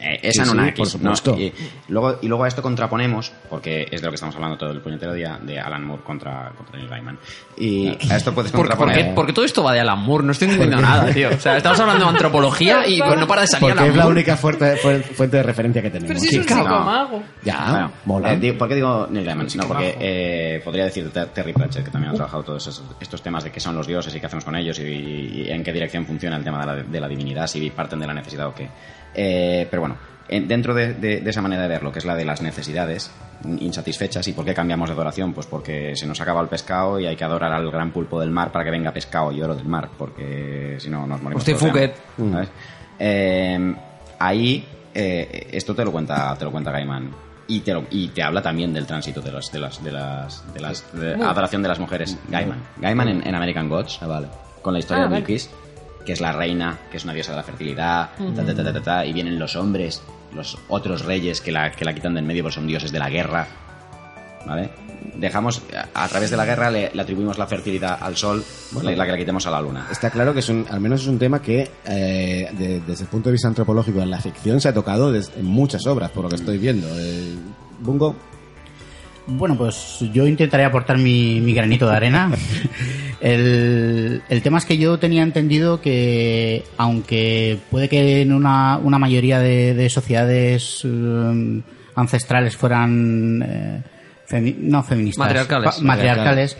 Eh, 0.00 0.18
esa 0.22 0.44
Sí, 0.44 0.50
una 0.50 0.64
sí, 0.64 0.68
X, 0.70 0.92
por 0.92 1.00
¿no? 1.02 1.14
supuesto. 1.16 1.38
Y 1.40 1.52
luego, 1.88 2.18
y 2.22 2.26
luego 2.28 2.44
a 2.44 2.48
esto 2.48 2.60
contraponemos, 2.62 3.32
porque 3.48 3.86
es 3.90 4.00
de 4.00 4.06
lo 4.06 4.10
que 4.10 4.14
estamos 4.16 4.34
hablando 4.34 4.56
todo 4.58 4.70
el 4.70 4.80
puñetero 4.80 5.12
día, 5.12 5.38
de 5.40 5.60
Alan 5.60 5.84
Moore 5.84 6.02
contra, 6.02 6.50
contra 6.56 6.76
Neil 6.76 6.88
Gaiman. 6.88 7.18
Y 7.56 7.88
a 8.10 8.16
esto 8.16 8.34
puedes 8.34 8.50
¿Por, 8.50 8.60
por 8.66 8.68
contraponer... 8.76 9.06
qué, 9.08 9.12
porque 9.14 9.32
todo 9.32 9.44
esto 9.44 9.62
va 9.62 9.72
de 9.72 9.80
Alan 9.80 9.98
Moore, 10.00 10.24
no 10.24 10.32
estoy 10.32 10.48
entendiendo 10.48 10.80
nada, 10.84 11.06
tío. 11.14 11.28
O 11.30 11.38
sea, 11.38 11.56
estamos 11.56 11.78
hablando 11.78 12.04
de 12.04 12.10
antropología 12.10 12.86
y 12.86 12.98
pues, 13.00 13.18
no 13.20 13.26
para 13.28 13.42
de 13.42 13.46
salir 13.46 13.60
Porque 13.60 13.78
Alan 13.78 13.90
es 13.90 13.96
la 13.96 14.02
Moore. 14.04 14.16
única 14.20 14.36
fuerte, 14.36 14.76
fu- 14.76 15.14
fuente 15.14 15.36
de 15.36 15.42
referencia 15.42 15.82
que 15.82 15.90
tenemos. 15.90 16.08
Pero 16.08 16.20
si 16.20 16.36
es 16.36 16.42
un 16.42 16.48
psicomago. 16.48 17.22
Ya, 17.44 17.66
Bueno, 17.70 17.92
mola. 18.06 18.32
eh, 18.32 18.38
digo- 18.38 18.58
¿Por 18.58 18.68
qué 18.68 18.74
digo 18.74 19.06
Neil 19.10 19.24
Gaiman? 19.26 19.48
Sino 19.50 19.68
porque 19.68 19.96
eh, 20.00 20.60
podría 20.64 20.84
decir 20.86 21.08
Ter- 21.10 21.28
Terry 21.28 21.52
Pratchett, 21.52 21.84
que 21.84 21.90
también 21.90 22.12
ha 22.12 22.14
trabajado 22.16 22.42
todos 22.42 22.66
esos- 22.66 22.82
estos 23.00 23.22
temas 23.22 23.44
de 23.44 23.52
qué 23.52 23.60
son 23.60 23.76
los 23.76 23.86
dioses 23.86 24.12
y 24.14 24.18
qué 24.20 24.26
hacemos 24.26 24.44
con 24.44 24.56
ellos 24.56 24.78
y, 24.80 24.82
y 24.82 25.50
en 25.50 25.62
qué 25.62 25.72
dirección 25.72 26.04
funciona 26.06 26.36
el 26.36 26.42
tema 26.44 26.58
de 26.60 26.66
la, 26.66 26.74
de 26.82 27.00
la 27.00 27.06
divinidad, 27.08 27.46
si 27.46 27.70
parten 27.70 28.00
de 28.00 28.06
la 28.06 28.14
necesidad 28.14 28.46
o 28.48 28.54
qué. 28.54 28.68
Eh, 29.14 29.66
pero 29.70 29.80
bueno, 29.82 29.96
en- 30.28 30.46
dentro 30.48 30.74
de, 30.74 30.94
de- 30.94 31.20
de 31.20 31.30
esa 31.30 31.42
manera 31.42 31.62
de 31.62 31.68
verlo, 31.68 31.90
que 31.92 31.98
es 31.98 32.04
la 32.04 32.14
de 32.16 32.24
las 32.24 32.40
necesidades 32.42 33.10
insatisfechas, 33.58 34.26
¿y 34.28 34.32
por 34.32 34.44
qué 34.44 34.52
cambiamos 34.54 34.88
de 34.88 34.94
adoración? 34.94 35.32
Pues 35.32 35.46
porque 35.46 35.96
se 35.96 36.06
nos 36.06 36.20
acaba 36.20 36.40
el 36.42 36.48
pescado 36.48 37.00
y 37.00 37.06
hay 37.06 37.16
que 37.16 37.24
adorar 37.24 37.52
al 37.52 37.70
gran 37.70 37.90
pulpo 37.90 38.20
del 38.20 38.30
mar 38.30 38.52
para 38.52 38.64
que 38.64 38.70
venga 38.70 38.92
pescado 38.92 39.32
y 39.32 39.40
oro 39.42 39.54
del 39.54 39.66
mar, 39.66 39.88
porque 39.96 40.76
si 40.78 40.90
no 40.90 41.06
nos 41.06 41.22
morimos. 41.22 41.42
Hambre, 41.48 41.58
Fouquet. 41.58 41.94
¿sabes? 42.32 42.48
Eh, 42.98 43.74
ahí 44.18 44.66
eh, 44.94 45.48
esto 45.52 45.74
te 45.74 45.84
lo 45.84 45.92
cuenta 45.92 46.36
te 46.38 46.44
lo 46.44 46.50
cuenta 46.52 46.70
Gaiman 46.70 47.10
y 47.46 47.60
te, 47.60 47.72
lo- 47.72 47.84
y 47.90 48.08
te 48.08 48.22
habla 48.22 48.42
también 48.42 48.72
del 48.74 48.86
tránsito 48.86 49.20
de 49.22 49.32
las 49.32 49.50
de 49.50 49.58
las 49.58 49.82
de 49.82 49.90
las 49.92 50.52
de 50.52 50.60
las 50.60 50.92
de 50.92 51.14
adoración 51.14 51.62
de 51.62 51.68
las 51.68 51.78
mujeres 51.78 52.18
Gaiman 52.28 52.58
Gaiman 52.76 53.08
en, 53.08 53.26
en 53.26 53.34
American 53.34 53.68
Gods 53.68 53.98
con 54.62 54.72
la 54.74 54.78
historia 54.78 55.04
Ah, 55.04 55.06
de 55.06 55.12
vale. 55.12 55.24
Que 56.06 56.12
es 56.12 56.20
la 56.20 56.32
reina 56.32 56.78
que 56.90 56.96
es 56.96 57.04
una 57.04 57.12
diosa 57.12 57.32
de 57.32 57.36
la 57.38 57.42
fertilidad 57.42 58.10
Ujú. 58.18 58.32
ta, 58.32 58.44
ta, 58.44 58.54
ta, 58.54 58.64
ta, 58.64 58.72
ta, 58.72 58.80
ta, 58.82 59.06
y 59.06 59.12
vienen 59.12 59.38
los 59.38 59.54
hombres 59.56 60.02
los 60.34 60.56
otros 60.68 61.04
reyes 61.04 61.40
que 61.40 61.52
la 61.52 61.72
que 61.72 61.84
la 61.84 61.92
quitan 61.94 62.14
del 62.14 62.24
medio 62.24 62.42
porque 62.44 62.54
son 62.54 62.66
dioses 62.66 62.92
de 62.92 62.98
la 62.98 63.10
guerra 63.10 63.46
¿vale? 64.46 64.70
Dejamos, 65.16 65.62
a, 65.94 66.04
a 66.04 66.08
través 66.08 66.30
de 66.30 66.36
la 66.36 66.44
guerra 66.44 66.70
le, 66.70 66.90
le 66.94 67.02
atribuimos 67.02 67.38
la 67.38 67.46
fertilidad 67.46 67.98
al 68.00 68.16
sol, 68.16 68.44
la, 68.82 68.90
la 68.92 69.06
que 69.06 69.12
le 69.12 69.18
quitemos 69.18 69.46
a 69.46 69.50
la 69.50 69.60
luna. 69.60 69.86
Está 69.90 70.10
claro 70.10 70.32
que 70.34 70.40
es 70.40 70.48
un, 70.50 70.66
al 70.70 70.78
menos 70.80 71.00
es 71.02 71.06
un 71.08 71.18
tema 71.18 71.40
que 71.40 71.70
eh, 71.86 72.48
de- 72.52 72.80
desde 72.80 73.04
el 73.04 73.08
punto 73.08 73.28
de 73.30 73.32
vista 73.32 73.48
antropológico 73.48 74.00
en 74.02 74.10
la 74.10 74.18
ficción 74.20 74.60
se 74.60 74.68
ha 74.68 74.74
tocado 74.74 75.10
des- 75.10 75.32
en 75.36 75.46
muchas 75.46 75.86
obras, 75.86 76.10
por 76.10 76.24
lo 76.24 76.28
que 76.28 76.36
estoy 76.36 76.58
viendo. 76.58 76.86
Eh, 76.98 77.34
Bungo. 77.80 78.14
Bueno, 79.26 79.56
pues 79.56 79.98
yo 80.12 80.26
intentaré 80.26 80.64
aportar 80.64 80.98
mi, 80.98 81.40
mi 81.40 81.54
granito 81.54 81.88
de 81.88 81.96
arena. 81.96 82.30
El, 83.20 84.22
el 84.28 84.42
tema 84.42 84.58
es 84.58 84.64
que 84.64 84.78
yo 84.78 84.98
tenía 84.98 85.22
entendido 85.22 85.80
que, 85.80 86.64
aunque 86.78 87.58
puede 87.70 87.88
que 87.88 88.22
en 88.22 88.32
una, 88.32 88.78
una 88.78 88.98
mayoría 88.98 89.38
de, 89.38 89.74
de 89.74 89.90
sociedades 89.90 90.82
eh, 90.84 91.60
ancestrales 91.94 92.56
fueran... 92.56 93.42
eh, 93.46 93.82
femi- 94.28 94.56
no 94.58 94.82
feministas, 94.82 95.18
Matriarcales. 95.26 95.74
pa- 95.76 95.82
matriarcales, 95.82 96.56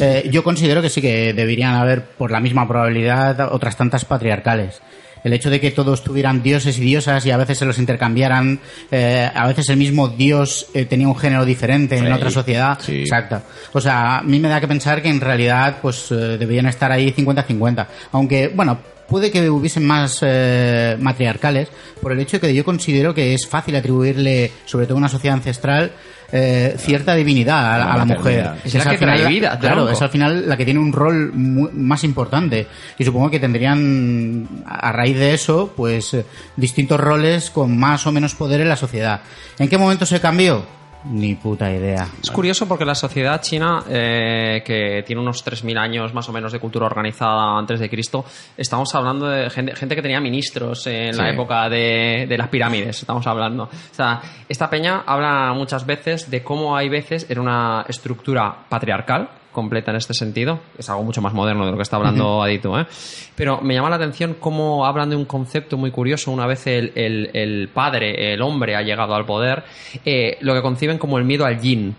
eh, 0.00 0.28
yo 0.30 0.42
considero 0.44 0.82
que 0.82 0.90
sí 0.90 1.00
que 1.00 1.32
deberían 1.32 1.74
haber, 1.74 2.02
por 2.04 2.30
la 2.30 2.40
misma 2.40 2.66
probabilidad, 2.68 3.52
otras 3.52 3.76
tantas 3.76 4.04
patriarcales. 4.04 4.82
El 5.24 5.32
hecho 5.32 5.50
de 5.50 5.60
que 5.60 5.70
todos 5.70 6.04
tuvieran 6.04 6.42
dioses 6.42 6.78
y 6.78 6.82
diosas 6.82 7.24
y 7.26 7.30
a 7.30 7.36
veces 7.36 7.58
se 7.58 7.64
los 7.64 7.78
intercambiaran, 7.78 8.60
eh, 8.90 9.28
a 9.34 9.46
veces 9.48 9.68
el 9.70 9.76
mismo 9.76 10.08
dios 10.08 10.66
eh, 10.74 10.84
tenía 10.84 11.08
un 11.08 11.16
género 11.16 11.44
diferente 11.44 11.96
en 11.96 12.12
otra 12.12 12.30
sociedad. 12.30 12.78
Sí. 12.80 13.00
Exacto. 13.00 13.42
O 13.72 13.80
sea, 13.80 14.18
a 14.18 14.22
mí 14.22 14.38
me 14.38 14.48
da 14.48 14.60
que 14.60 14.68
pensar 14.68 15.02
que 15.02 15.08
en 15.08 15.20
realidad 15.20 15.78
pues 15.82 16.12
eh, 16.12 16.14
deberían 16.38 16.66
estar 16.66 16.92
ahí 16.92 17.12
50-50. 17.12 17.86
Aunque, 18.12 18.48
bueno, 18.48 18.78
puede 19.08 19.30
que 19.30 19.48
hubiesen 19.50 19.86
más 19.86 20.18
eh, 20.22 20.96
matriarcales 21.00 21.68
por 22.00 22.12
el 22.12 22.20
hecho 22.20 22.38
de 22.38 22.48
que 22.48 22.54
yo 22.54 22.64
considero 22.64 23.14
que 23.14 23.34
es 23.34 23.46
fácil 23.46 23.76
atribuirle, 23.76 24.50
sobre 24.64 24.86
todo 24.86 24.96
a 24.96 24.98
una 24.98 25.08
sociedad 25.08 25.36
ancestral, 25.36 25.92
eh, 26.36 26.74
cierta 26.78 27.14
divinidad 27.14 27.74
a, 27.74 27.78
la- 27.78 27.92
a 27.92 27.96
la 27.98 28.04
mujer. 28.06 28.50
Es 28.64 28.74
la 28.74 28.90
al 28.90 28.90
que 28.90 29.04
trae 29.04 29.18
final 29.18 29.32
vida, 29.32 29.58
Claro, 29.60 29.88
es 29.88 30.02
al 30.02 30.08
final 30.10 30.48
la 30.48 30.56
que 30.56 30.64
tiene 30.64 30.80
un 30.80 30.92
rol 30.92 31.32
mu- 31.32 31.70
más 31.72 32.02
importante. 32.02 32.66
Y 32.98 33.04
supongo 33.04 33.30
que 33.30 33.38
tendrían, 33.38 34.48
a 34.66 34.90
raíz 34.90 35.16
de 35.16 35.32
eso, 35.34 35.72
pues 35.76 36.16
distintos 36.56 36.98
roles 36.98 37.50
con 37.50 37.78
más 37.78 38.04
o 38.08 38.12
menos 38.12 38.34
poder 38.34 38.60
en 38.60 38.68
la 38.68 38.76
sociedad. 38.76 39.20
¿En 39.60 39.68
qué 39.68 39.78
momento 39.78 40.06
se 40.06 40.20
cambió? 40.20 40.64
Ni 41.04 41.34
puta 41.34 41.70
idea. 41.70 42.08
Es 42.22 42.30
curioso 42.30 42.66
porque 42.66 42.84
la 42.84 42.94
sociedad 42.94 43.40
china, 43.42 43.84
eh, 43.88 44.62
que 44.64 45.02
tiene 45.06 45.20
unos 45.20 45.44
3.000 45.44 45.78
años 45.78 46.14
más 46.14 46.28
o 46.28 46.32
menos 46.32 46.52
de 46.52 46.58
cultura 46.58 46.86
organizada 46.86 47.58
antes 47.58 47.78
de 47.78 47.90
Cristo, 47.90 48.24
estamos 48.56 48.94
hablando 48.94 49.28
de 49.28 49.50
gente, 49.50 49.76
gente 49.76 49.94
que 49.94 50.02
tenía 50.02 50.20
ministros 50.20 50.86
en 50.86 51.16
la 51.16 51.30
época 51.30 51.68
de, 51.68 52.26
de 52.28 52.38
las 52.38 52.48
pirámides, 52.48 53.00
estamos 53.00 53.26
hablando. 53.26 53.64
O 53.64 53.94
sea, 53.94 54.20
esta 54.48 54.70
peña 54.70 55.02
habla 55.06 55.52
muchas 55.54 55.84
veces 55.84 56.30
de 56.30 56.42
cómo 56.42 56.76
hay 56.76 56.88
veces 56.88 57.26
era 57.28 57.40
una 57.40 57.84
estructura 57.88 58.54
patriarcal 58.68 59.28
completa 59.54 59.90
en 59.90 59.96
este 59.96 60.12
sentido. 60.12 60.60
Es 60.76 60.90
algo 60.90 61.02
mucho 61.04 61.22
más 61.22 61.32
moderno 61.32 61.64
de 61.64 61.70
lo 61.70 61.78
que 61.78 61.82
está 61.84 61.96
hablando 61.96 62.42
Adito, 62.42 62.78
¿eh? 62.78 62.86
Pero 63.34 63.62
me 63.62 63.72
llama 63.72 63.88
la 63.88 63.96
atención 63.96 64.36
cómo 64.38 64.84
hablan 64.84 65.08
de 65.08 65.16
un 65.16 65.24
concepto 65.24 65.78
muy 65.78 65.90
curioso. 65.90 66.30
Una 66.30 66.46
vez 66.46 66.66
el, 66.66 66.92
el- 66.94 67.30
el 67.32 67.68
padre, 67.72 68.34
el 68.34 68.42
hombre, 68.42 68.76
ha 68.76 68.82
llegado 68.82 69.14
al 69.14 69.24
poder, 69.24 69.64
eh, 70.04 70.36
lo 70.42 70.52
que 70.52 70.60
conciben 70.60 70.98
como 70.98 71.16
el 71.16 71.24
miedo 71.24 71.46
al 71.46 71.58
yin. 71.58 71.96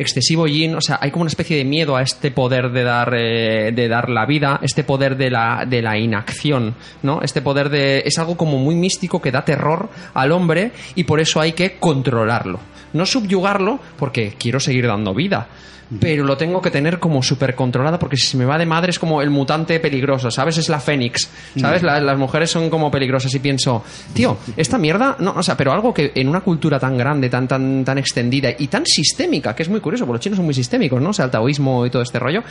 Excesivo 0.00 0.46
yin, 0.46 0.76
o 0.76 0.80
sea, 0.80 1.00
hay 1.02 1.10
como 1.10 1.22
una 1.22 1.28
especie 1.28 1.56
de 1.56 1.64
miedo 1.64 1.96
a 1.96 2.02
este 2.02 2.30
poder 2.30 2.70
de 2.70 2.84
dar, 2.84 3.12
eh, 3.16 3.72
de 3.74 3.88
dar 3.88 4.08
la 4.10 4.26
vida, 4.26 4.60
este 4.62 4.84
poder 4.84 5.16
de 5.16 5.28
la, 5.28 5.64
de 5.66 5.82
la 5.82 5.98
inacción, 5.98 6.76
¿no? 7.02 7.20
Este 7.20 7.42
poder 7.42 7.68
de. 7.68 8.02
Es 8.06 8.16
algo 8.20 8.36
como 8.36 8.58
muy 8.58 8.76
místico 8.76 9.20
que 9.20 9.32
da 9.32 9.44
terror 9.44 9.88
al 10.14 10.30
hombre 10.30 10.70
y 10.94 11.02
por 11.02 11.18
eso 11.18 11.40
hay 11.40 11.50
que 11.52 11.78
controlarlo. 11.80 12.60
No 12.92 13.04
subyugarlo 13.06 13.80
porque 13.98 14.34
quiero 14.38 14.60
seguir 14.60 14.86
dando 14.86 15.12
vida 15.14 15.48
pero 16.00 16.24
lo 16.24 16.36
tengo 16.36 16.60
que 16.60 16.70
tener 16.70 16.98
como 16.98 17.22
súper 17.22 17.54
controlado 17.54 17.98
porque 17.98 18.16
si 18.16 18.26
se 18.26 18.36
me 18.36 18.44
va 18.44 18.58
de 18.58 18.66
madre 18.66 18.90
es 18.90 18.98
como 18.98 19.22
el 19.22 19.30
mutante 19.30 19.80
peligroso, 19.80 20.30
¿sabes? 20.30 20.58
Es 20.58 20.68
la 20.68 20.80
Fénix, 20.80 21.28
¿sabes? 21.56 21.82
La- 21.82 22.00
las 22.00 22.18
mujeres 22.18 22.50
son 22.50 22.68
como 22.68 22.90
peligrosas 22.90 23.34
y 23.34 23.38
pienso, 23.38 23.82
tío, 24.12 24.36
esta 24.56 24.76
mierda, 24.78 25.16
no, 25.18 25.32
o 25.36 25.42
sea, 25.42 25.56
pero 25.56 25.72
algo 25.72 25.94
que 25.94 26.12
en 26.14 26.28
una 26.28 26.40
cultura 26.40 26.78
tan 26.78 26.96
grande, 26.98 27.28
tan, 27.30 27.48
tan, 27.48 27.84
tan 27.84 27.96
extendida 27.98 28.50
y 28.58 28.66
tan 28.68 28.84
sistémica, 28.86 29.54
que 29.54 29.62
es 29.62 29.68
muy 29.68 29.80
curioso, 29.80 30.04
porque 30.04 30.16
los 30.18 30.22
chinos 30.24 30.36
son 30.36 30.44
muy 30.44 30.54
sistémicos, 30.54 31.00
¿no? 31.00 31.10
O 31.10 31.12
sea, 31.14 31.24
el 31.26 31.30
taoísmo 31.30 31.86
y 31.86 31.90
todo 31.90 32.02
este 32.02 32.18
rollo. 32.18 32.42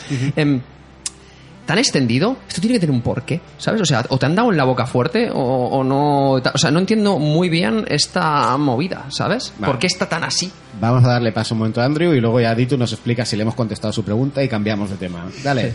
Tan 1.67 1.77
extendido, 1.77 2.37
esto 2.47 2.61
tiene 2.61 2.75
que 2.75 2.79
tener 2.79 2.95
un 2.95 3.01
porqué, 3.01 3.41
¿sabes? 3.57 3.81
O 3.81 3.85
sea, 3.85 4.03
o 4.09 4.17
te 4.17 4.25
han 4.25 4.33
dado 4.35 4.49
en 4.51 4.57
la 4.57 4.63
boca 4.63 4.87
fuerte 4.87 5.29
o, 5.29 5.37
o 5.37 5.83
no. 5.83 6.31
O 6.31 6.57
sea, 6.57 6.71
no 6.71 6.79
entiendo 6.79 7.19
muy 7.19 7.49
bien 7.49 7.85
esta 7.89 8.57
movida, 8.57 9.05
¿sabes? 9.09 9.53
Vale. 9.59 9.71
¿Por 9.71 9.79
qué 9.79 9.87
está 9.87 10.07
tan 10.07 10.23
así? 10.23 10.51
Vamos 10.79 11.03
a 11.03 11.09
darle 11.09 11.31
paso 11.33 11.53
un 11.53 11.59
momento 11.59 11.81
a 11.81 11.85
Andrew 11.85 12.13
y 12.13 12.21
luego 12.21 12.39
ya 12.39 12.55
Ditu 12.55 12.77
nos 12.77 12.93
explica 12.93 13.25
si 13.25 13.35
le 13.35 13.41
hemos 13.43 13.53
contestado 13.53 13.91
su 13.91 14.03
pregunta 14.03 14.41
y 14.41 14.47
cambiamos 14.47 14.89
de 14.89 14.95
tema. 14.95 15.25
Dale. 15.43 15.73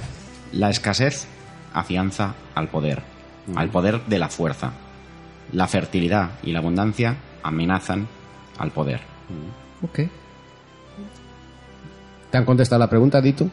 La 0.52 0.70
escasez 0.70 1.26
afianza 1.74 2.34
al 2.54 2.68
poder, 2.68 3.02
al 3.54 3.68
poder 3.68 4.00
de 4.06 4.18
la 4.18 4.28
fuerza. 4.28 4.72
La 5.52 5.68
fertilidad 5.68 6.30
y 6.42 6.52
la 6.52 6.60
abundancia 6.60 7.16
amenazan 7.42 8.08
al 8.58 8.70
poder. 8.70 9.00
Ok. 9.82 10.00
¿Te 12.30 12.38
han 12.38 12.46
contestado 12.46 12.78
la 12.78 12.88
pregunta, 12.88 13.20
Ditu? 13.20 13.50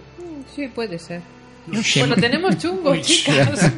Sí, 0.56 0.69
puede 0.69 0.98
ser. 1.00 1.22
Sé. 1.83 1.99
Bueno, 2.01 2.15
tenemos 2.15 2.57
chungo, 2.57 2.95
chicas. 2.98 3.72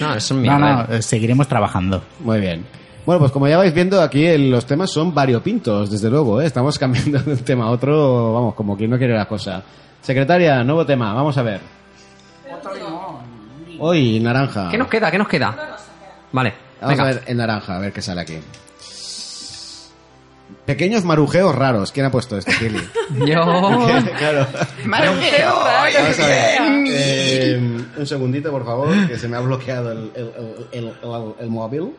No, 0.00 0.14
es 0.14 0.30
un 0.30 0.42
No, 0.42 0.58
no, 0.58 0.82
eh, 0.90 1.02
seguiremos 1.02 1.48
trabajando. 1.48 2.02
Muy 2.20 2.40
bien. 2.40 2.64
Bueno, 3.06 3.18
pues 3.20 3.32
como 3.32 3.46
ya 3.48 3.58
vais 3.58 3.74
viendo, 3.74 4.00
aquí 4.00 4.24
el- 4.26 4.50
los 4.50 4.64
temas 4.66 4.90
son 4.90 5.12
variopintos, 5.14 5.90
desde 5.90 6.08
luego. 6.10 6.40
¿eh? 6.40 6.46
Estamos 6.46 6.78
cambiando 6.80 7.18
de 7.18 7.32
un 7.32 7.38
tema 7.38 7.66
a 7.66 7.70
otro, 7.70 8.32
vamos, 8.34 8.54
como 8.54 8.76
quien 8.76 8.90
no 8.90 8.98
quiere 8.98 9.14
la 9.14 9.26
cosa. 9.26 9.62
Secretaria, 10.02 10.62
nuevo 10.64 10.84
tema, 10.86 11.12
vamos 11.14 11.36
a 11.38 11.42
ver. 11.42 11.60
Hoy, 13.78 14.20
naranja. 14.20 14.68
¿Qué 14.70 14.78
nos 14.78 14.88
queda? 14.88 15.10
¿Qué 15.10 15.18
nos 15.18 15.28
queda? 15.28 15.76
Vale, 16.32 16.54
Vamos 16.80 16.96
venga. 16.96 17.02
a 17.10 17.12
ver 17.14 17.22
en 17.26 17.36
naranja, 17.36 17.76
a 17.76 17.78
ver 17.78 17.92
qué 17.92 18.00
sale 18.02 18.20
aquí. 18.20 18.38
Pequeños 20.66 21.04
marujeos 21.04 21.54
raros. 21.54 21.92
¿Quién 21.92 22.06
ha 22.06 22.10
puesto 22.10 22.38
esto, 22.38 22.50
Kili? 22.58 22.78
Yo. 23.26 23.42
claro. 24.18 24.46
Marujeo. 24.86 25.54
Vamos 25.54 26.18
a 26.20 26.26
ver. 26.26 26.60
Eh, 26.88 27.84
un 27.96 28.06
segundito, 28.06 28.50
por 28.50 28.64
favor, 28.64 29.06
que 29.06 29.18
se 29.18 29.28
me 29.28 29.36
ha 29.36 29.40
bloqueado 29.40 29.92
el, 29.92 30.10
el, 30.14 30.32
el, 30.72 30.84
el- 31.02 31.34
el 31.40 31.50
móvil. 31.50 31.94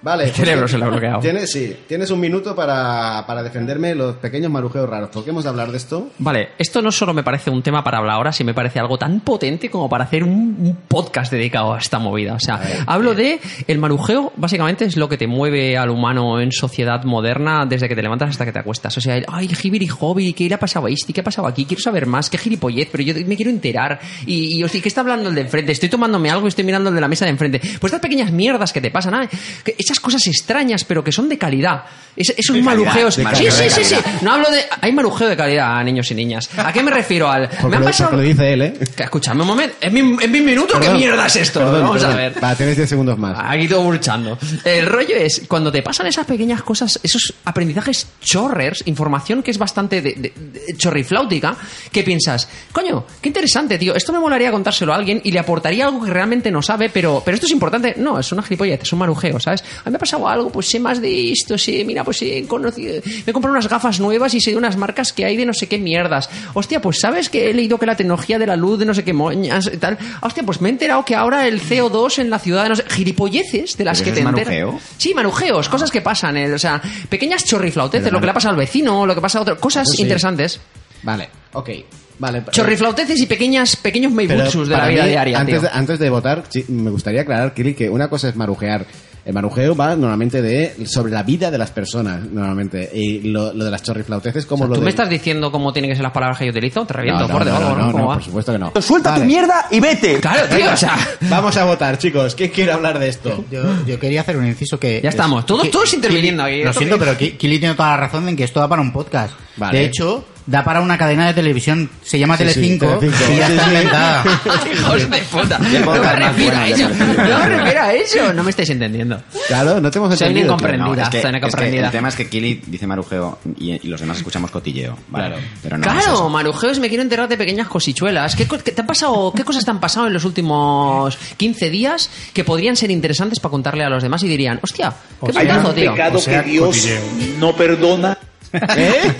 Vale. 0.00 0.24
El 0.24 0.30
cerebro 0.30 0.62
pues, 0.62 0.72
se 0.72 0.78
lo 0.78 0.84
ha 0.86 0.88
bloqueado. 0.88 1.20
Tienes, 1.20 1.50
sí, 1.50 1.76
tienes 1.86 2.10
un 2.10 2.20
minuto 2.20 2.54
para, 2.54 3.24
para 3.26 3.42
defenderme 3.42 3.94
los 3.94 4.16
pequeños 4.16 4.50
marujeos 4.50 4.88
raros. 4.88 5.10
¿Por 5.10 5.24
qué 5.24 5.30
hemos 5.30 5.44
de 5.44 5.50
hablar 5.50 5.70
de 5.70 5.76
esto? 5.76 6.10
Vale, 6.18 6.50
esto 6.58 6.80
no 6.80 6.92
solo 6.92 7.12
me 7.12 7.24
parece 7.24 7.50
un 7.50 7.62
tema 7.62 7.82
para 7.82 7.98
hablar 7.98 8.16
ahora, 8.16 8.32
sino 8.32 8.48
me 8.48 8.54
parece 8.54 8.78
algo 8.78 8.96
tan 8.96 9.20
potente 9.20 9.70
como 9.70 9.88
para 9.88 10.04
hacer 10.04 10.22
un, 10.22 10.56
un 10.60 10.78
podcast 10.86 11.32
dedicado 11.32 11.74
a 11.74 11.78
esta 11.78 11.98
movida. 11.98 12.34
O 12.34 12.40
sea, 12.40 12.60
hablo 12.86 13.14
de 13.14 13.40
el 13.66 13.78
marujeo, 13.78 14.32
básicamente 14.36 14.84
es 14.84 14.96
lo 14.96 15.08
que 15.08 15.18
te 15.18 15.26
mueve 15.26 15.76
al 15.76 15.90
humano 15.90 16.40
en 16.40 16.52
sociedad 16.52 17.02
moderna 17.04 17.66
desde 17.66 17.88
que 17.88 17.96
te 17.96 18.02
levantas 18.02 18.30
hasta 18.30 18.44
que 18.44 18.52
te 18.52 18.60
acuestas. 18.60 18.96
O 18.96 19.00
sea, 19.00 19.16
el, 19.16 19.24
ay, 19.28 19.48
jibiri 19.48 19.88
hobby, 19.88 20.32
¿qué 20.32 20.48
le 20.48 20.54
ha 20.54 20.60
pasado 20.60 20.86
a 20.86 20.90
este? 20.90 21.12
¿Qué 21.12 21.22
ha 21.22 21.24
pasado 21.24 21.48
aquí? 21.48 21.64
Quiero 21.64 21.82
saber 21.82 22.06
más, 22.06 22.30
qué 22.30 22.38
gilipollez, 22.38 22.88
pero 22.92 23.02
yo 23.02 23.14
me 23.26 23.34
quiero 23.34 23.50
enterar. 23.50 23.98
Y, 24.26 24.58
y 24.58 24.62
hostia, 24.62 24.80
¿qué 24.80 24.88
está 24.88 25.00
hablando 25.00 25.28
el 25.28 25.34
de 25.34 25.40
enfrente? 25.40 25.72
Estoy 25.72 25.88
tomándome 25.88 26.30
algo 26.30 26.46
y 26.46 26.50
estoy 26.50 26.64
mirando 26.64 26.88
el 26.90 26.94
de 26.94 27.00
la 27.00 27.08
mesa 27.08 27.24
de 27.24 27.32
enfrente. 27.32 27.60
Pues 27.80 27.92
estas 27.92 28.00
pequeñas 28.00 28.30
mierdas 28.30 28.72
que 28.72 28.80
te 28.80 28.92
pasan, 28.92 29.28
que 29.64 29.74
es 29.88 29.98
echas 29.98 30.00
cosas 30.00 30.26
extrañas, 30.26 30.84
pero 30.84 31.02
que 31.02 31.12
son 31.12 31.28
de 31.28 31.38
calidad. 31.38 31.84
Es- 32.16 32.28
de 32.28 32.42
sí, 32.42 33.50
sí, 33.50 33.70
sí, 33.70 33.84
sí. 33.84 33.94
No 34.22 34.32
hablo 34.32 34.50
de. 34.50 34.64
Hay 34.80 34.92
marujeo 34.92 35.28
de 35.28 35.36
calidad, 35.36 35.82
niños 35.84 36.10
y 36.10 36.14
niñas. 36.14 36.50
¿A 36.56 36.72
qué 36.72 36.82
me 36.82 36.90
refiero 36.90 37.30
al.? 37.30 37.48
Porque 37.48 37.68
Me 37.68 37.76
han 37.76 37.84
pasado. 37.84 38.16
lo 38.16 38.22
dice 38.22 38.52
él, 38.52 38.62
¿eh? 38.62 38.74
Que, 38.96 39.04
Escúchame 39.04 39.42
un 39.42 39.46
momento. 39.48 39.76
¿En 39.80 39.92
mi, 39.94 40.00
en 40.00 40.30
mi 40.32 40.40
minuto 40.40 40.74
qué 40.74 40.80
Perdón, 40.80 40.96
mierda 40.96 41.26
es 41.26 41.36
esto? 41.36 41.60
perdón, 41.60 41.82
Vamos 41.82 41.98
perdón. 41.98 42.12
a 42.12 42.16
ver. 42.16 42.44
Va, 42.44 42.54
tienes 42.56 42.76
10 42.76 42.88
segundos 42.88 43.18
más. 43.18 43.38
Aquí 43.40 43.68
todo 43.68 43.82
burchando. 43.82 44.36
El 44.64 44.86
rollo 44.86 45.14
es 45.16 45.42
cuando 45.46 45.70
te 45.70 45.80
pasan 45.82 46.06
esas 46.08 46.26
pequeñas 46.26 46.62
cosas, 46.62 46.98
esos 47.02 47.34
aprendizajes 47.44 48.08
chorrers, 48.20 48.82
información 48.86 49.42
que 49.42 49.50
es 49.52 49.58
bastante 49.58 50.02
de, 50.02 50.12
de- 50.14 50.32
de 50.36 50.76
chorrifláutica, 50.76 51.56
que 51.92 52.02
piensas, 52.02 52.48
coño, 52.72 53.04
qué 53.22 53.28
interesante, 53.28 53.78
tío. 53.78 53.94
Esto 53.94 54.12
me 54.12 54.18
molaría 54.18 54.50
contárselo 54.50 54.92
a 54.92 54.96
alguien 54.96 55.20
y 55.24 55.30
le 55.30 55.38
aportaría 55.38 55.86
algo 55.86 56.04
que 56.04 56.10
realmente 56.10 56.50
no 56.50 56.62
sabe, 56.62 56.90
pero, 56.90 57.22
pero 57.24 57.34
esto 57.36 57.46
es 57.46 57.52
importante. 57.52 57.94
No, 57.96 58.18
es 58.18 58.30
una 58.32 58.42
gilipollez, 58.42 58.80
es 58.82 58.92
un 58.92 58.98
marujeo, 58.98 59.38
¿sabes? 59.40 59.62
A 59.84 59.88
mí 59.88 59.92
me 59.92 59.96
ha 59.96 59.98
pasado 59.98 60.28
algo, 60.28 60.50
pues 60.50 60.68
sé 60.68 60.80
más 60.80 61.00
de 61.00 61.32
esto, 61.32 61.56
sí, 61.58 61.84
mira, 61.84 62.04
pues 62.04 62.22
he 62.22 62.44
conocido, 62.46 63.00
me 63.04 63.30
he 63.30 63.32
comprado 63.32 63.54
unas 63.56 63.68
gafas 63.68 64.00
nuevas 64.00 64.34
y 64.34 64.40
sé 64.40 64.50
de 64.50 64.56
unas 64.56 64.76
marcas 64.76 65.12
que 65.12 65.24
hay 65.24 65.36
de 65.36 65.46
no 65.46 65.54
sé 65.54 65.66
qué 65.66 65.78
mierdas. 65.78 66.28
Hostia, 66.54 66.80
pues 66.80 67.00
sabes 67.00 67.28
que 67.28 67.50
he 67.50 67.54
leído 67.54 67.78
que 67.78 67.86
la 67.86 67.96
tecnología 67.96 68.38
de 68.38 68.46
la 68.46 68.56
luz 68.56 68.78
de 68.78 68.84
no 68.84 68.94
sé 68.94 69.04
qué 69.04 69.12
moñas 69.12 69.70
y 69.72 69.76
tal. 69.76 69.98
Hostia, 70.20 70.42
pues 70.42 70.60
me 70.60 70.68
he 70.68 70.72
enterado 70.72 71.04
que 71.04 71.14
ahora 71.14 71.46
el 71.46 71.60
CO2 71.60 72.18
en 72.18 72.30
la 72.30 72.38
ciudad 72.38 72.64
de 72.64 72.68
no 72.70 72.76
sé, 72.76 72.84
gilipolleces 72.88 73.76
de 73.76 73.84
las 73.84 74.00
¿Pero 74.00 74.14
que 74.14 74.20
te 74.20 74.26
enteras. 74.26 74.48
marujeo? 74.48 74.80
Sí, 74.96 75.14
marujeos, 75.14 75.68
cosas 75.68 75.90
que 75.90 76.00
pasan, 76.00 76.36
eh, 76.36 76.52
o 76.52 76.58
sea, 76.58 76.80
pequeñas 77.08 77.44
chorriflauteces, 77.44 78.12
lo 78.12 78.20
que 78.20 78.26
le 78.26 78.30
ha 78.30 78.34
pasado 78.34 78.52
al 78.52 78.58
vecino, 78.58 79.06
lo 79.06 79.14
que 79.14 79.20
pasa 79.20 79.38
a 79.38 79.42
otro, 79.42 79.58
cosas 79.58 79.88
sí. 79.90 80.02
interesantes. 80.02 80.60
Vale, 81.02 81.28
ok. 81.52 81.70
Vale. 82.18 82.42
Chorriflauteces 82.50 83.20
y 83.20 83.26
pequeñas, 83.26 83.76
pequeños 83.76 84.12
Pero 84.14 84.28
meibutsus 84.34 84.68
de 84.68 84.76
la 84.76 84.88
vida 84.88 85.04
mí, 85.04 85.10
diaria, 85.10 85.38
antes, 85.38 85.60
tío. 85.60 85.62
de, 85.62 85.68
antes 85.72 85.98
de 86.00 86.10
votar, 86.10 86.42
sí, 86.48 86.64
me 86.68 86.90
gustaría 86.90 87.20
aclarar, 87.20 87.54
Kili, 87.54 87.74
que 87.74 87.88
una 87.88 88.08
cosa 88.08 88.28
es 88.28 88.34
marujear. 88.36 88.86
El 89.28 89.34
marujeo 89.34 89.76
va 89.76 89.94
normalmente 89.94 90.40
de 90.40 90.86
sobre 90.86 91.12
la 91.12 91.22
vida 91.22 91.50
de 91.50 91.58
las 91.58 91.70
personas, 91.70 92.24
normalmente. 92.24 92.88
Y 92.94 93.20
lo, 93.30 93.52
lo 93.52 93.62
de 93.66 93.70
las 93.70 93.82
chorriflauteces 93.82 94.46
como 94.46 94.64
lo 94.64 94.72
¿Tú 94.72 94.80
de... 94.80 94.84
me 94.84 94.90
estás 94.90 95.10
diciendo 95.10 95.52
cómo 95.52 95.70
tienen 95.70 95.90
que 95.90 95.96
ser 95.96 96.02
las 96.02 96.14
palabras 96.14 96.38
que 96.38 96.46
yo 96.46 96.50
utilizo? 96.50 96.86
Te 96.86 96.94
reviento, 96.94 97.20
No, 97.20 97.28
no, 97.28 97.34
fuerte, 97.34 97.50
no, 97.50 97.56
o 97.58 97.60
no, 97.60 97.68
¿no? 97.68 97.76
no, 97.76 97.92
¿Cómo 97.92 97.98
no, 98.04 98.08
va? 98.08 98.14
por 98.14 98.22
supuesto 98.24 98.52
que 98.52 98.58
no. 98.58 98.72
Suelta 98.80 99.10
Vale. 99.10 99.22
tu 99.24 99.28
mierda 99.28 99.66
y 99.70 99.80
vete. 99.80 100.18
Claro, 100.18 100.46
tío, 100.48 100.56
Venga, 100.56 100.72
o 100.72 100.76
sea... 100.78 100.96
Vamos 101.28 101.54
a 101.58 101.64
votar, 101.66 101.98
chicos. 101.98 102.34
¿Quién 102.34 102.50
quiere 102.52 102.72
hablar 102.72 102.98
de 102.98 103.08
esto? 103.08 103.44
Yo, 103.50 103.62
yo 103.86 103.98
quería 104.00 104.22
hacer 104.22 104.38
un 104.38 104.46
inciso 104.46 104.80
que... 104.80 105.02
Ya 105.02 105.10
estamos, 105.10 105.44
todos- 105.44 105.70
todos 105.70 105.92
interviniendo 105.92 106.42
aquí. 106.44 106.62
Lo 106.62 106.70
¿Esto 106.70 106.78
siento, 106.80 106.98
qué 106.98 107.04
pero 107.04 107.36
Kili 107.36 107.58
tiene 107.58 107.74
toda 107.74 107.90
la 107.90 107.96
razón 107.98 108.26
en 108.30 108.34
que 108.34 108.44
esto 108.44 108.60
da 108.60 108.68
para 108.68 108.80
un 108.80 108.92
podcast. 108.94 109.34
Vale. 109.58 109.78
De 109.78 109.84
hecho, 109.84 110.24
da 110.50 110.64
para 110.64 110.80
una 110.80 110.96
cadena 110.96 111.26
de 111.26 111.34
televisión. 111.34 111.90
Se 112.02 112.18
llama 112.18 112.36
Sí, 112.38 112.44
sí, 112.44 112.54
Telecinco 112.54 112.98
Telecinco. 112.98 113.32
y 113.32 113.36
ya 113.36 113.46
Sí, 113.46 113.52
está 113.52 113.64
sí. 113.64 113.70
inventada. 113.70 114.24
Hijos 114.72 115.10
de 115.10 115.18
puta. 115.18 115.58
No 115.58 115.84
puedo 115.84 116.00
me 116.00 116.06
dar 116.06 116.20
más 116.20 116.28
refiero 116.36 116.56
a 116.56 116.68
eso. 116.68 116.88
No 116.88 117.38
me 117.38 117.46
refiero 117.48 117.82
a 117.82 117.92
eso. 117.92 118.32
No 118.32 118.42
me 118.42 118.50
estáis 118.50 118.70
entendiendo. 118.70 119.22
Claro, 119.46 119.80
no 119.80 119.90
te 119.90 119.98
hemos 119.98 120.16
Soy 120.18 120.28
entendido. 120.28 120.46
incomprendida. 120.54 120.86
No, 120.86 121.02
es 121.02 121.08
que, 121.10 121.18
es 121.18 121.24
que 121.26 121.40
comprendida. 121.40 121.86
el 121.86 121.92
tema 121.92 122.08
es 122.08 122.16
que 122.16 122.28
Kili 122.30 122.62
dice 122.66 122.86
marujeo 122.86 123.38
y, 123.58 123.72
y 123.72 123.88
los 123.88 124.00
demás 124.00 124.16
escuchamos 124.16 124.50
cotilleo. 124.50 124.96
Vale, 125.08 125.28
Claro. 125.28 125.42
pero 125.62 125.78
no 125.78 125.86
es 125.86 125.92
claro, 125.92 126.12
eso. 126.14 126.28
marujeos, 126.30 126.78
me 126.78 126.88
quiero 126.88 127.02
enterar 127.02 127.28
de 127.28 127.36
pequeñas 127.36 127.68
cosichuelas. 127.68 128.34
¿Qué, 128.34 128.46
qué 128.46 128.72
te 128.72 128.80
han 128.80 128.86
pasado, 128.86 129.32
¿Qué 129.36 129.44
cosas 129.44 129.64
te 129.66 129.70
han 129.70 129.80
pasado 129.80 130.06
en 130.06 130.14
los 130.14 130.24
últimos 130.24 131.16
15 131.36 131.70
días 131.70 132.10
que 132.32 132.44
podrían 132.44 132.74
ser 132.76 132.90
interesantes 132.90 133.38
para 133.38 133.50
contarle 133.50 133.84
a 133.84 133.90
los 133.90 134.02
demás 134.02 134.22
y 134.22 134.28
dirían, 134.28 134.58
hostia, 134.62 134.94
qué 135.20 135.32
un 135.46 135.74
tío? 135.74 135.92
pecado 135.92 136.18
O 136.18 136.20
sea, 136.20 136.42
que 136.42 136.50
Dios 136.50 136.66
cotilleo. 136.68 137.00
no 137.38 137.52
perdona. 137.54 138.18
¿Eh? 138.52 139.12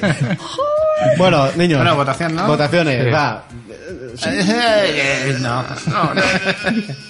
bueno, 1.16 1.48
niños. 1.56 1.78
Bueno, 1.80 1.96
votación, 1.96 2.34
¿no? 2.34 2.46
Votaciones, 2.46 3.04
Sí. 3.04 3.10
va. 3.10 3.44
no, 5.40 5.62
no, 5.62 6.14
no. 6.14 6.14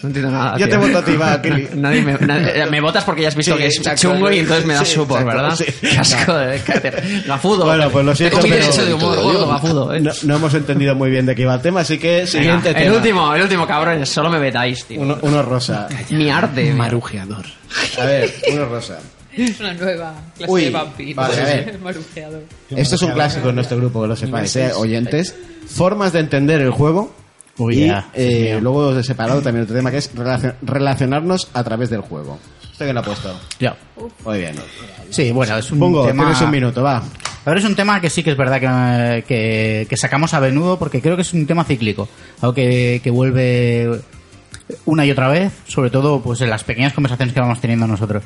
No 0.03 0.09
entiendo 0.09 0.31
nada. 0.31 0.59
Yo 0.59 0.67
tío. 0.67 0.69
te 0.69 0.87
voto 0.87 0.99
a 0.99 1.05
ti, 1.05 1.17
va, 1.17 1.41
Kili. 1.43 1.69
Nadie 1.75 2.03
me, 2.03 2.15
nadie- 2.19 2.67
me 2.71 2.81
votas 2.81 3.05
porque 3.05 3.23
ya 3.23 3.29
has 3.29 3.35
visto 3.35 3.53
Sí, 3.55 3.59
que 3.59 3.67
es 3.67 3.77
exacto. 3.79 4.01
chungo 4.03 4.31
y 4.31 4.39
entonces 4.41 4.67
me 4.67 4.75
das 4.75 4.87
Sí, 4.89 4.95
supor, 4.95 5.21
exacto, 5.23 5.43
¿verdad? 5.43 5.57
sí. 5.57 5.65
Qué 5.81 5.99
asco 5.99 6.35
de 6.35 6.59
cáter. 6.61 7.23
Gafudo. 7.27 7.65
Bueno, 7.65 7.91
pues 7.91 8.05
lo 8.05 8.15
siento, 8.15 8.39
pero- 8.43 8.55
derecho 8.57 8.85
de 8.87 8.95
humor, 8.95 9.21
gordo, 9.21 9.49
gafudo. 9.49 9.95
¿eh? 9.95 10.01
No, 10.01 10.11
no 10.25 10.37
hemos 10.37 10.55
entendido 10.55 10.95
muy 10.95 11.11
bien 11.11 11.27
de 11.27 11.35
qué 11.35 11.43
iba 11.43 11.55
el 11.55 11.61
tema, 11.63 11.81
así 11.81 11.99
que 11.99 12.27
siguiente 12.27 12.69
Venga, 12.69 12.79
el 12.81 12.85
tema. 12.87 12.97
último, 12.97 13.35
el 13.35 13.43
último, 13.43 13.67
cabrones. 13.67 14.09
Solo 14.09 14.29
me 14.31 14.39
vetáis, 14.39 14.85
tío. 14.85 15.01
Uno, 15.01 15.19
uno 15.23 15.43
rosa. 15.43 15.89
Mi 16.11 16.31
arte. 16.31 16.73
Marujeador. 16.73 17.45
A 18.01 18.05
ver, 18.05 18.35
uno 18.53 18.67
rosa. 18.67 18.99
Una 19.61 19.75
nueva 19.75 20.15
clase 20.37 20.53
Uy, 20.53 20.65
de 20.65 20.71
vampiro. 20.71 21.17
vale, 21.23 21.41
a 21.41 21.45
ver. 21.45 21.79
Marujeador. 21.83 22.43
Esto 22.71 22.95
es 22.97 23.03
un 23.03 23.13
clásico 23.13 23.49
en 23.51 23.55
nuestro 23.55 23.77
grupo, 23.79 24.03
que 24.03 24.09
lo 24.09 24.17
sepáis, 24.17 24.55
¿eh? 24.57 24.73
oyentes. 24.75 25.35
Formas 25.67 26.13
de 26.13 26.21
entender 26.21 26.61
el 26.61 26.71
juego. 26.71 27.15
Uy, 27.59 27.83
y 27.83 27.87
ya, 27.89 28.11
eh, 28.15 28.59
luego 28.63 28.95
de 28.95 29.03
separado 29.03 29.43
también 29.43 29.65
otro 29.65 29.75
tema 29.75 29.91
que 29.91 29.97
es 29.99 30.15
relacion- 30.15 30.55
relacionarnos 30.63 31.49
a 31.53 31.65
través 31.65 31.91
del 31.91 32.03
juego. 32.03 32.39
¿Usted 32.71 32.87
qué 32.87 32.93
lo 32.93 33.01
ha 33.01 33.03
puesto? 33.03 33.41
Ya. 33.59 33.77
Muy 34.25 34.39
bien. 34.39 34.55
Sí, 35.11 35.33
bueno, 35.33 35.57
es 35.59 35.71
un 35.73 35.81
Pongo, 35.81 36.07
tema... 36.07 36.23
tienes 36.25 36.41
un 36.43 36.51
minuto, 36.53 36.83
va. 36.85 36.99
A 36.99 37.51
ver, 37.51 37.59
es 37.59 37.65
un 37.65 37.75
tema 37.75 38.01
que 38.01 38.11
sí 38.11 38.23
que 38.23 38.31
es 38.31 38.37
verdad 38.37 38.61
que, 38.61 39.25
que, 39.25 39.87
que 39.91 39.97
sacamos 39.97 40.35
a 40.35 40.41
menudo 40.41 40.79
porque 40.79 41.01
creo 41.01 41.17
que 41.17 41.23
es 41.23 41.33
un 41.33 41.47
tema 41.47 41.65
cíclico. 41.65 42.09
Algo 42.41 42.55
que, 42.55 43.01
que 43.03 43.11
vuelve 43.11 44.01
una 44.85 45.05
y 45.05 45.11
otra 45.11 45.29
vez, 45.29 45.53
sobre 45.67 45.91
todo 45.91 46.21
pues 46.21 46.41
en 46.43 46.51
las 46.51 46.63
pequeñas 46.63 46.93
conversaciones 46.93 47.35
que 47.35 47.41
vamos 47.41 47.61
teniendo 47.61 47.87
nosotros. 47.89 48.23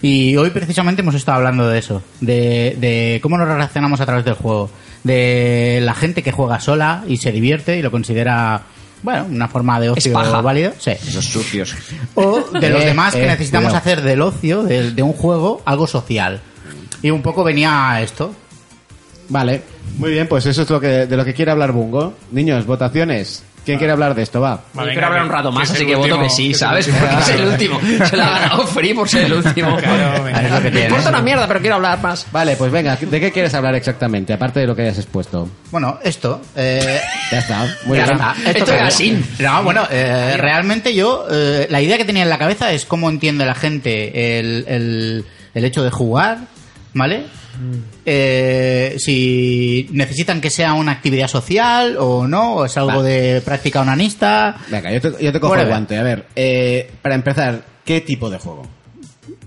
Y 0.00 0.36
hoy 0.36 0.50
precisamente 0.50 1.02
hemos 1.02 1.14
estado 1.16 1.38
hablando 1.38 1.68
de 1.68 1.78
eso, 1.78 2.02
de, 2.20 2.76
de 2.78 3.18
cómo 3.22 3.36
nos 3.36 3.48
relacionamos 3.48 4.00
a 4.00 4.06
través 4.06 4.24
del 4.24 4.34
juego, 4.34 4.70
de 5.02 5.80
la 5.82 5.94
gente 5.94 6.22
que 6.22 6.30
juega 6.32 6.60
sola 6.60 7.02
y 7.08 7.16
se 7.16 7.32
divierte 7.32 7.76
y 7.78 7.82
lo 7.82 7.90
considera, 7.90 8.62
bueno, 9.02 9.26
una 9.28 9.48
forma 9.48 9.80
de 9.80 9.90
ocio 9.90 10.12
válido. 10.12 10.72
Sí. 10.78 10.92
Esos 10.92 11.24
sucios. 11.24 11.74
O 12.14 12.40
de 12.60 12.70
los 12.70 12.82
Eh, 12.82 12.86
demás 12.86 13.14
que 13.14 13.24
eh, 13.24 13.28
necesitamos 13.28 13.70
cuidado. 13.72 13.78
hacer 13.82 14.02
del 14.02 14.22
ocio, 14.22 14.62
de, 14.62 14.92
de 14.92 15.02
un 15.02 15.14
juego, 15.14 15.62
algo 15.64 15.86
social. 15.88 16.40
Y 17.02 17.10
un 17.10 17.22
poco 17.22 17.42
venía 17.42 17.98
esto. 18.00 18.32
Vale. 19.30 19.62
Muy 19.98 20.12
bien, 20.12 20.28
pues 20.28 20.46
eso 20.46 20.62
es 20.62 20.70
lo 20.70 20.80
que, 20.80 21.06
de 21.06 21.16
lo 21.16 21.24
que 21.24 21.34
quiere 21.34 21.50
hablar 21.50 21.72
Bungo. 21.72 22.14
Niños, 22.30 22.66
votaciones. 22.66 23.42
¿Quién 23.68 23.78
quiere 23.78 23.92
hablar 23.92 24.14
de 24.14 24.22
esto? 24.22 24.40
Va. 24.40 24.62
Yo 24.74 24.82
quiero 24.84 25.06
hablar 25.08 25.24
un 25.24 25.28
rato 25.28 25.52
más, 25.52 25.70
así 25.70 25.84
que 25.84 25.94
voto 25.94 26.18
que 26.18 26.30
sí, 26.30 26.46
que 26.48 26.50
es 26.52 26.62
el 26.62 26.68
¿sabes? 26.68 26.88
último. 26.88 27.00
Porque 27.10 27.20
es 27.20 27.28
el 27.28 27.46
último. 27.46 27.80
Se 28.06 28.16
lo 28.16 28.22
ha 28.22 28.30
ganado 28.30 28.66
free 28.66 28.94
por 28.94 29.08
ser 29.08 29.24
el 29.26 29.32
último. 29.34 29.76
Claro, 29.76 30.24
venga. 30.24 30.40
Es 30.42 30.50
lo 30.50 30.62
que 30.62 30.70
Me 30.70 30.84
importa 30.84 31.08
una 31.10 31.20
mierda, 31.20 31.46
pero 31.46 31.60
quiero 31.60 31.76
hablar 31.76 32.00
más. 32.00 32.26
Vale, 32.32 32.56
pues 32.56 32.72
venga, 32.72 32.96
¿de 32.96 33.20
qué 33.20 33.30
quieres 33.30 33.52
hablar 33.52 33.74
exactamente? 33.74 34.32
Aparte 34.32 34.60
de 34.60 34.66
lo 34.66 34.74
que 34.74 34.82
hayas 34.82 34.96
expuesto. 34.96 35.50
Bueno, 35.70 35.98
esto. 36.02 36.40
eh, 36.56 36.98
Ya 37.30 37.38
está. 37.40 37.66
Muy 37.84 37.98
ya 37.98 38.04
bien. 38.04 38.16
está. 38.16 38.34
Esto 38.50 38.72
era 38.72 38.86
así. 38.86 39.22
No, 39.38 39.62
bueno, 39.62 39.86
eh, 39.90 40.36
realmente 40.38 40.94
yo. 40.94 41.26
eh, 41.30 41.66
la 41.68 41.82
idea 41.82 41.98
que 41.98 42.06
tenía 42.06 42.22
en 42.22 42.30
la 42.30 42.38
cabeza 42.38 42.72
es 42.72 42.86
cómo 42.86 43.10
entiende 43.10 43.44
la 43.44 43.54
gente 43.54 44.38
el, 44.40 44.64
el, 44.66 45.24
el 45.54 45.64
hecho 45.66 45.82
de 45.84 45.90
jugar, 45.90 46.38
¿vale? 46.94 47.24
Eh, 48.04 48.96
si 48.98 49.88
necesitan 49.92 50.40
que 50.40 50.50
sea 50.50 50.74
una 50.74 50.92
actividad 50.92 51.28
social 51.28 51.96
o 51.98 52.26
no, 52.26 52.54
o 52.56 52.64
es 52.64 52.76
algo 52.76 53.02
de 53.02 53.40
práctica 53.44 53.80
onanista. 53.80 54.56
Venga, 54.70 54.90
yo 54.92 55.00
te, 55.00 55.24
yo 55.24 55.32
te 55.32 55.40
cojo 55.40 55.54
el 55.56 55.66
guante. 55.68 55.98
A 55.98 56.02
ver, 56.02 56.26
eh, 56.36 56.90
para 57.02 57.14
empezar, 57.14 57.62
¿qué 57.84 58.00
tipo 58.00 58.30
de 58.30 58.38
juego? 58.38 58.66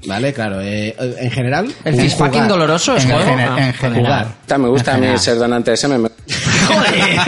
Vale, 0.07 0.33
claro. 0.33 0.59
eh, 0.61 0.95
en 0.97 1.31
general. 1.31 1.71
El 1.85 1.95
fist 1.95 2.17
fucking 2.17 2.47
doloroso 2.47 2.95
es 2.95 3.05
En, 3.05 3.11
juego. 3.11 3.25
gener- 3.31 3.49
Ah. 3.51 3.67
en 3.67 3.73
general. 3.73 4.27
Jugar. 4.47 4.59
Me 4.59 4.67
gusta 4.67 4.95
a 4.95 4.97
mí 4.97 5.07
ser 5.17 5.37
donante 5.37 5.73
SM. 5.73 5.97
me- 5.97 6.09
Joder. 6.67 7.19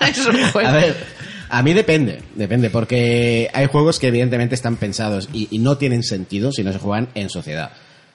Es 0.10 0.26
un 0.26 0.50
juego. 0.50 0.68
A 0.68 0.72
ver, 0.72 0.96
a 1.50 1.62
mí 1.62 1.74
depende, 1.74 2.20
depende, 2.34 2.70
porque 2.70 3.50
hay 3.52 3.66
juegos 3.66 3.98
que 3.98 4.08
evidentemente 4.08 4.54
están 4.54 4.76
pensados 4.76 5.28
y, 5.34 5.48
y 5.50 5.58
no 5.58 5.76
tienen 5.76 6.02
sentido 6.02 6.52
si 6.52 6.62
no 6.64 6.72
se 6.72 6.78
juegan 6.78 7.08
en 7.14 7.28
sociedad. 7.28 7.70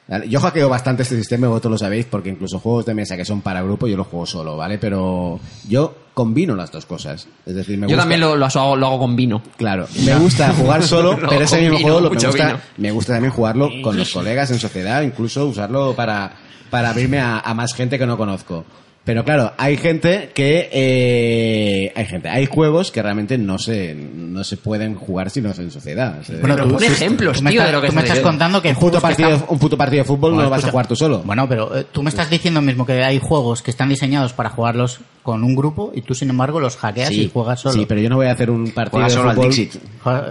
¿Vale? 0.07 0.29
Yo 0.29 0.39
hackeo 0.39 0.69
bastante 0.69 1.03
este 1.03 1.17
sistema, 1.17 1.47
vosotros 1.47 1.71
lo 1.73 1.77
sabéis, 1.77 2.05
porque 2.05 2.29
incluso 2.29 2.59
juegos 2.59 2.85
de 2.85 2.93
mesa 2.93 3.17
que 3.17 3.25
son 3.25 3.41
para 3.41 3.61
grupo 3.61 3.87
yo 3.87 3.97
los 3.97 4.07
juego 4.07 4.25
solo, 4.25 4.55
¿vale? 4.55 4.77
Pero 4.77 5.39
yo 5.67 5.93
combino 6.13 6.55
las 6.55 6.71
dos 6.71 6.85
cosas. 6.85 7.27
Es 7.45 7.55
decir, 7.55 7.77
me 7.77 7.83
Yo 7.87 7.89
gusta... 7.89 8.01
también 8.03 8.21
lo, 8.21 8.35
lo 8.37 8.45
hago, 8.45 8.75
lo 8.77 8.87
hago 8.87 8.99
con 8.99 9.15
vino. 9.17 9.41
Claro, 9.57 9.85
me 10.05 10.15
gusta 10.17 10.53
jugar 10.53 10.81
solo, 10.87 11.17
pero 11.29 11.41
ese 11.43 11.57
mismo 11.61 11.77
vino, 11.77 11.87
juego 11.89 11.99
lo- 12.01 12.09
me, 12.09 12.15
mucho 12.15 12.27
gusta, 12.27 12.45
vino. 12.47 12.59
me 12.77 12.91
gusta 12.91 13.13
también 13.13 13.33
jugarlo 13.33 13.69
con 13.83 13.97
los 13.97 14.09
colegas 14.11 14.49
en 14.51 14.59
sociedad, 14.59 15.01
incluso 15.01 15.45
usarlo 15.45 15.93
para, 15.93 16.31
para 16.69 16.89
abrirme 16.91 17.19
a, 17.19 17.39
a 17.39 17.53
más 17.53 17.73
gente 17.73 17.99
que 17.99 18.05
no 18.05 18.17
conozco. 18.17 18.63
Pero 19.07 19.23
claro, 19.23 19.53
hay 19.57 19.77
gente 19.77 20.31
que 20.33 20.69
eh, 20.69 21.93
hay 21.95 22.05
gente, 22.05 22.27
hay 22.27 22.45
juegos 22.45 22.91
que 22.91 23.01
realmente 23.01 23.37
no 23.37 23.57
se 23.57 23.95
no 23.95 24.43
se 24.43 24.57
pueden 24.57 24.95
jugar 24.95 25.29
si 25.29 25.39
no 25.41 25.51
es 25.51 25.59
en 25.59 25.71
sociedad. 25.71 26.17
Bueno, 26.41 26.57
tú, 26.57 26.73
Pon 26.73 26.83
ejemplos, 26.83 27.39
tío, 27.39 27.49
estás- 27.49 27.65
de 27.67 27.71
lo 27.71 27.81
que 27.81 27.87
tú 27.87 27.95
me 27.95 28.01
estás 28.01 28.19
contando 28.19 28.61
que 28.61 28.67
un 28.69 28.75
puto 28.75 28.99
partido, 28.99 29.29
están- 29.29 29.47
un 29.49 29.59
puto 29.59 29.77
partido 29.77 30.03
de 30.03 30.07
fútbol 30.07 30.35
no 30.35 30.41
lo 30.41 30.49
vas 30.49 30.65
a 30.65 30.71
jugar 30.71 30.87
tú 30.87 30.95
solo. 30.97 31.19
Bueno, 31.23 31.47
pero 31.47 31.73
eh, 31.77 31.85
tú 31.89 32.03
me 32.03 32.09
estás 32.09 32.29
diciendo 32.29 32.61
mismo 32.61 32.85
que 32.85 33.01
hay 33.01 33.17
juegos 33.19 33.61
que 33.61 33.71
están 33.71 33.87
diseñados 33.87 34.33
para 34.33 34.49
jugarlos 34.49 34.99
con 35.27 35.43
un 35.43 35.57
grupo 35.57 35.91
y 35.93 36.03
tú, 36.03 36.15
sin 36.15 36.29
embargo, 36.29 36.61
los 36.61 36.77
hackeas 36.77 37.11
y 37.11 37.29
juegas 37.29 37.59
solo. 37.59 37.73
sí, 37.75 37.85
pero 37.85 37.99
yo 37.99 38.09
no 38.09 38.15
voy 38.15 38.27
a 38.27 38.31
hacer 38.31 38.49
un 38.49 38.71
partido 38.71 38.91
Juega 39.03 39.07
de 39.09 39.13
solo 39.13 39.29
al. 39.31 39.35
Dixit. 39.49 39.73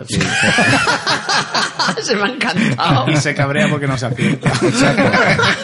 Sí. 0.09 0.19
Se 2.03 2.17
me 2.17 2.23
ha 2.23 2.27
encantado. 2.29 3.11
Y 3.11 3.17
se 3.17 3.35
cabrea 3.35 3.69
porque 3.69 3.87
no 3.87 3.99
se 3.99 4.07
acierta. 4.07 4.49
Exacto. 4.63 5.03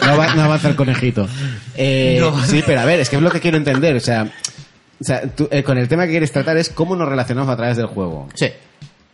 No, 0.05 0.17
va- 0.17 0.35
no 0.35 0.43
avanza 0.43 0.69
el 0.69 0.75
conejito. 0.75 1.27
Eh, 1.75 2.17
No. 2.19 2.39
Sí, 2.45 2.61
pero 2.63 2.81
a 2.81 2.85
ver, 2.85 2.99
es 2.99 3.09
que 3.09 3.15
es 3.15 3.21
lo 3.23 3.31
que 3.31 3.39
quiero 3.39 3.57
entender. 3.57 3.95
O 3.95 3.99
sea, 3.99 4.23
o 5.01 5.03
sea 5.03 5.23
tú, 5.27 5.47
eh, 5.49 5.63
con 5.63 5.79
el 5.79 5.87
tema 5.87 6.03
que 6.05 6.11
quieres 6.11 6.31
tratar 6.31 6.55
es 6.57 6.69
cómo 6.69 6.95
nos 6.95 7.09
relacionamos 7.09 7.49
a 7.51 7.57
través 7.57 7.75
del 7.77 7.87
juego. 7.87 8.29
Sí. 8.35 8.49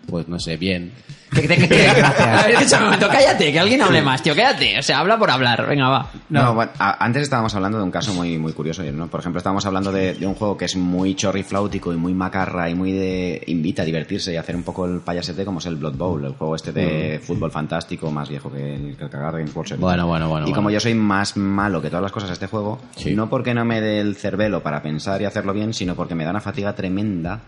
Pues 0.09 0.27
no 0.27 0.39
sé, 0.39 0.57
bien. 0.57 0.91
Que- 1.31 1.41
A 1.88 2.41
ver, 2.43 2.51
escucha 2.55 2.79
un 2.79 2.85
momento, 2.85 3.07
cállate, 3.07 3.51
que 3.51 3.59
alguien 3.59 3.81
hable 3.83 4.01
más, 4.01 4.23
tío, 4.23 4.35
cállate. 4.35 4.79
O 4.79 4.81
sea, 4.81 4.97
habla 4.99 5.19
por 5.19 5.29
hablar. 5.29 5.67
Venga, 5.67 5.88
va. 5.88 6.09
No, 6.29 6.55
bueno, 6.55 6.71
a- 6.79 7.03
antes 7.05 7.21
estábamos 7.23 7.53
hablando 7.53 7.77
de 7.77 7.83
un 7.83 7.91
caso 7.91 8.13
muy, 8.15 8.39
muy 8.39 8.51
curioso, 8.53 8.81
¿no? 8.83 9.07
Por 9.07 9.19
ejemplo, 9.19 9.38
estábamos 9.38 9.63
hablando 9.67 9.91
de, 9.91 10.15
de 10.15 10.25
un 10.25 10.33
juego 10.33 10.57
que 10.57 10.65
es 10.65 10.75
muy 10.75 11.13
chorrifláutico 11.13 11.93
y 11.93 11.97
muy 11.97 12.15
macarra 12.15 12.67
y 12.69 12.73
muy 12.75 12.93
de... 12.93 13.43
invita 13.45 13.83
a 13.83 13.85
divertirse 13.85 14.33
y 14.33 14.38
hacer 14.38 14.55
un 14.55 14.63
poco 14.63 14.85
el 14.88 15.01
payasete 15.01 15.45
como 15.45 15.59
es 15.59 15.67
el 15.67 15.75
Blood 15.75 15.95
Bowl, 15.95 16.25
el 16.25 16.33
juego 16.33 16.55
este 16.55 16.71
de 16.71 17.19
fútbol 17.23 17.51
fantástico 17.51 18.09
más 18.09 18.27
viejo 18.27 18.51
que 18.51 18.73
el, 18.75 18.97
que 18.97 19.03
el 19.03 19.09
cagar 19.11 19.35
de 19.35 19.43
Workshop. 19.51 19.77
Bueno, 19.79 20.07
bueno, 20.07 20.29
bueno, 20.29 20.47
Y 20.47 20.51
como 20.53 20.71
yo 20.71 20.79
soy 20.79 20.95
más 20.95 21.38
malo 21.38 21.79
que 21.79 21.89
todas 21.89 22.01
las 22.03 22.11
cosas 22.11 22.29
de 22.29 22.33
este 22.33 22.47
juego, 22.47 22.79
no 23.15 23.29
porque 23.29 23.53
no 23.53 23.65
me 23.65 23.81
dé 23.81 23.99
el 23.99 24.15
cervelo 24.15 24.63
para 24.63 24.81
pensar 24.81 25.21
y 25.21 25.25
hacerlo 25.25 25.53
bien, 25.53 25.75
sino 25.75 25.93
porque 25.95 26.15
me 26.15 26.23
da 26.23 26.31
una 26.31 26.41
fatiga 26.41 26.73
tremenda 26.73 27.39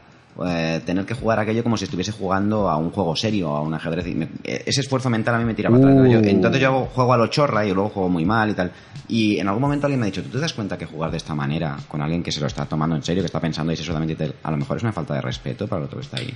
eh, 0.45 0.81
tener 0.85 1.05
que 1.05 1.13
jugar 1.13 1.39
aquello 1.39 1.63
como 1.63 1.77
si 1.77 1.83
estuviese 1.85 2.11
jugando 2.11 2.69
a 2.69 2.77
un 2.77 2.91
juego 2.91 3.15
serio, 3.15 3.49
a 3.55 3.61
un 3.61 3.73
ajedrez. 3.73 4.07
y 4.07 4.15
me- 4.15 4.29
eh, 4.43 4.63
ese 4.65 4.81
esfuerzo 4.81 5.09
mental 5.09 5.35
a 5.35 5.39
mí 5.39 5.45
me 5.45 5.53
tira 5.53 5.69
para 5.69 5.81
atrás. 5.83 5.95
Uh. 6.07 6.11
Yo- 6.11 6.19
entonces 6.19 6.61
yo 6.61 6.67
hago- 6.69 6.85
juego 6.93 7.13
a 7.13 7.17
lo 7.17 7.27
chorra 7.27 7.65
y 7.65 7.73
luego 7.73 7.89
juego 7.89 8.09
muy 8.09 8.25
mal 8.25 8.49
y 8.49 8.53
tal. 8.53 8.71
Y 9.07 9.37
en 9.39 9.47
algún 9.47 9.61
momento 9.61 9.87
alguien 9.87 9.99
me 9.99 10.05
ha 10.05 10.09
dicho, 10.09 10.23
¿tú 10.23 10.29
te 10.29 10.39
das 10.39 10.53
cuenta 10.53 10.77
que 10.77 10.85
jugar 10.85 11.11
de 11.11 11.17
esta 11.17 11.35
manera 11.35 11.77
con 11.87 12.01
alguien 12.01 12.23
que 12.23 12.31
se 12.31 12.39
lo 12.39 12.47
está 12.47 12.65
tomando 12.65 12.95
en 12.95 13.03
serio, 13.03 13.21
que 13.23 13.27
está 13.27 13.39
pensando 13.39 13.73
y 13.73 13.75
solamente 13.75 14.15
tal, 14.15 14.33
a 14.43 14.51
lo 14.51 14.57
mejor 14.57 14.77
es 14.77 14.83
una 14.83 14.93
falta 14.93 15.13
de 15.15 15.21
respeto 15.21 15.67
para 15.67 15.81
el 15.81 15.85
otro 15.85 15.99
que 15.99 16.05
está 16.05 16.17
ahí? 16.17 16.33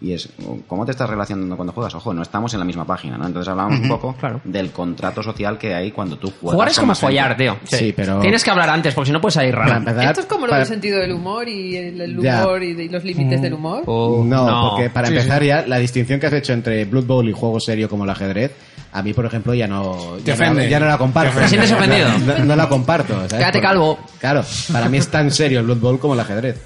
Y 0.00 0.12
es, 0.12 0.28
¿cómo 0.68 0.84
te 0.84 0.92
estás 0.92 1.10
relacionando 1.10 1.56
cuando 1.56 1.72
juegas? 1.72 1.92
Ojo, 1.96 2.14
no 2.14 2.22
estamos 2.22 2.52
en 2.54 2.60
la 2.60 2.64
misma 2.64 2.84
página, 2.84 3.18
¿no? 3.18 3.26
Entonces 3.26 3.48
hablábamos 3.50 3.80
un 3.80 3.90
Ujú, 3.90 4.00
poco 4.00 4.38
del 4.44 4.70
contrato 4.70 5.24
social 5.24 5.58
que 5.58 5.74
hay 5.74 5.90
cuando 5.90 6.16
tú 6.16 6.28
juegas. 6.40 6.54
Jugar 6.54 6.68
es 6.68 6.78
como 6.78 6.94
gente. 6.94 7.06
follar, 7.06 7.36
tío. 7.36 7.56
Sí, 7.64 7.92
pero- 7.96 8.20
Tienes 8.20 8.44
que 8.44 8.50
hablar 8.50 8.70
antes, 8.70 8.94
porque 8.94 9.08
si 9.08 9.12
no 9.12 9.20
puedes 9.20 9.34
salir 9.34 9.56
raro. 9.56 9.90
Esto 10.00 10.20
es 10.20 10.26
como 10.26 10.46
lo 10.46 10.50
para- 10.50 10.58
del 10.60 10.68
sentido 10.68 11.00
del 11.00 11.10
humor 11.12 11.48
y 11.48 11.76
el, 11.76 12.16
humor 12.16 12.62
y, 12.62 12.74
de- 12.74 12.84
y 12.84 12.88
los 12.88 13.02
límites 13.02 13.42
del 13.42 13.54
humor. 13.54 13.82
Oh, 13.86 14.22
no, 14.24 14.70
porque 14.70 14.88
para 14.88 15.08
Sí, 15.08 15.14
empezar 15.16 15.40
sí. 15.42 15.48
ya, 15.48 15.66
la 15.66 15.78
distinción 15.78 16.20
que 16.20 16.26
has 16.28 16.32
hecho 16.32 16.52
entre 16.52 16.84
Blood 16.84 17.04
Bowl 17.06 17.28
y 17.28 17.32
juego 17.32 17.58
serio 17.58 17.88
como 17.88 18.04
el 18.04 18.10
ajedrez, 18.10 18.52
a 18.92 19.02
mí, 19.02 19.12
por 19.12 19.26
ejemplo, 19.26 19.52
ya 19.52 19.66
no, 19.66 20.14
Te 20.24 20.30
ya 20.30 20.36
no, 20.36 20.44
ofende. 20.52 20.68
ya 20.70 20.78
no 20.78 20.86
la 20.86 20.96
comparto. 20.96 21.40
¿Te 21.40 21.48
sientes 21.48 21.72
ofendido? 21.72 22.08
No, 22.24 22.44
no 22.44 22.54
la 22.56 22.68
comparto. 22.68 23.14
¿sabes? 23.14 23.30
Quédate 23.32 23.44
Porque- 23.46 23.60
calvo. 23.60 23.98
Claro, 24.20 24.44
para 24.72 24.88
mí 24.88 24.98
es 24.98 25.08
tan 25.08 25.30
serio 25.32 25.58
el 25.58 25.66
Blood 25.66 25.78
Bowl 25.78 25.98
como 25.98 26.14
el 26.14 26.20
ajedrez. 26.20 26.56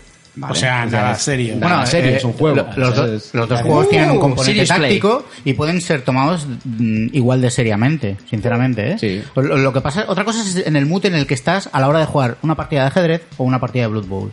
O 0.49 0.55
sea, 0.55 0.87
nada 0.87 1.15
serio. 1.15 1.55
Nada 1.57 1.75
Bueno, 1.77 1.87
serio, 1.87 2.11
eh, 2.13 2.17
es 2.17 2.25
un 2.25 2.33
juego. 2.33 2.57
lo- 2.57 2.67
los, 2.77 2.97
do- 2.97 3.03
¿sabes? 3.07 3.31
los 3.35 3.49
dos 3.49 3.61
juegos 3.61 3.89
tienen 3.91 4.11
un 4.13 4.19
componente 4.19 4.65
táctico 4.67 5.27
y 5.45 5.53
pueden 5.53 5.81
ser 5.83 6.03
tomados 6.03 6.47
mm, 6.65 7.09
igual 7.13 7.41
de 7.43 7.51
seriamente, 7.51 8.17
sinceramente. 8.31 8.97
¿eh? 9.01 9.25
Lo, 9.37 9.43
lo 9.59 9.73
que 9.73 9.81
pasa, 9.83 10.05
otra 10.09 10.25
cosa 10.25 10.41
es 10.43 10.67
en 10.67 10.77
el 10.77 10.87
mood 10.87 11.05
en 11.07 11.15
el 11.17 11.27
que 11.27 11.35
estás 11.35 11.69
a 11.73 11.81
la 11.81 11.89
hora 11.89 11.99
de 11.99 12.07
jugar 12.07 12.39
una 12.43 12.55
partida 12.55 12.81
de 12.83 12.87
ajedrez 12.89 13.23
o 13.37 13.45
una 13.45 13.61
partida 13.61 13.83
de 13.83 13.89
Blood 13.89 14.07
Bowl. 14.07 14.33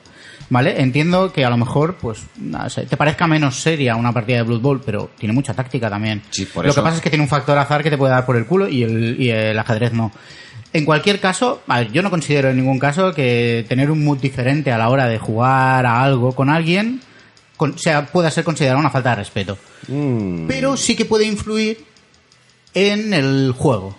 ¿Vale? 0.52 0.82
Entiendo 0.82 1.32
que 1.32 1.46
a 1.46 1.50
lo 1.52 1.58
mejor, 1.58 1.98
pues, 2.02 2.24
te 2.90 2.98
parezca 2.98 3.28
menos 3.28 3.62
seria 3.62 3.96
una 3.96 4.12
partida 4.12 4.38
de 4.38 4.44
Blood 4.44 4.62
Bowl, 4.62 4.82
pero 4.84 5.12
tiene 5.20 5.32
mucha 5.32 5.54
táctica 5.54 5.92
también. 5.92 6.24
por 6.54 6.64
lo 6.66 6.72
eso- 6.72 6.82
que 6.82 6.86
pasa 6.86 6.96
es 6.96 7.02
que 7.04 7.10
tiene 7.12 7.22
un 7.24 7.30
factor 7.30 7.56
azar 7.58 7.84
que 7.84 7.92
te 7.92 7.98
puede 8.00 8.14
dar 8.14 8.26
por 8.26 8.36
el 8.36 8.48
culo 8.48 8.68
y 8.68 8.82
el, 8.82 9.22
y 9.22 9.30
el 9.30 9.60
ajedrez 9.60 9.94
no. 9.94 10.12
En 10.74 10.86
cualquier 10.86 11.20
caso, 11.20 11.62
a 11.68 11.80
ver, 11.80 11.92
yo 11.92 12.02
no 12.04 12.10
considero 12.12 12.50
en 12.50 12.58
ningún 12.58 12.78
caso 12.80 13.14
que 13.14 13.66
tener 13.68 13.90
un 13.90 14.04
mood 14.04 14.20
diferente 14.20 14.72
a 14.72 14.78
la 14.78 14.90
hora 14.90 15.08
de 15.08 15.18
jugar 15.18 15.86
a 15.86 16.04
algo 16.04 16.34
con 16.36 16.50
alguien 16.50 17.02
con- 17.58 17.78
sea, 17.80 18.06
pueda 18.06 18.30
ser 18.32 18.44
considerado 18.44 18.80
una 18.80 18.90
falta 18.92 19.10
de 19.12 19.16
respeto. 19.18 19.58
Pero 20.48 20.78
sí 20.78 20.96
que 20.96 21.06
puede 21.06 21.26
influir 21.26 21.84
en 22.74 23.14
el 23.14 23.54
juego, 23.58 23.96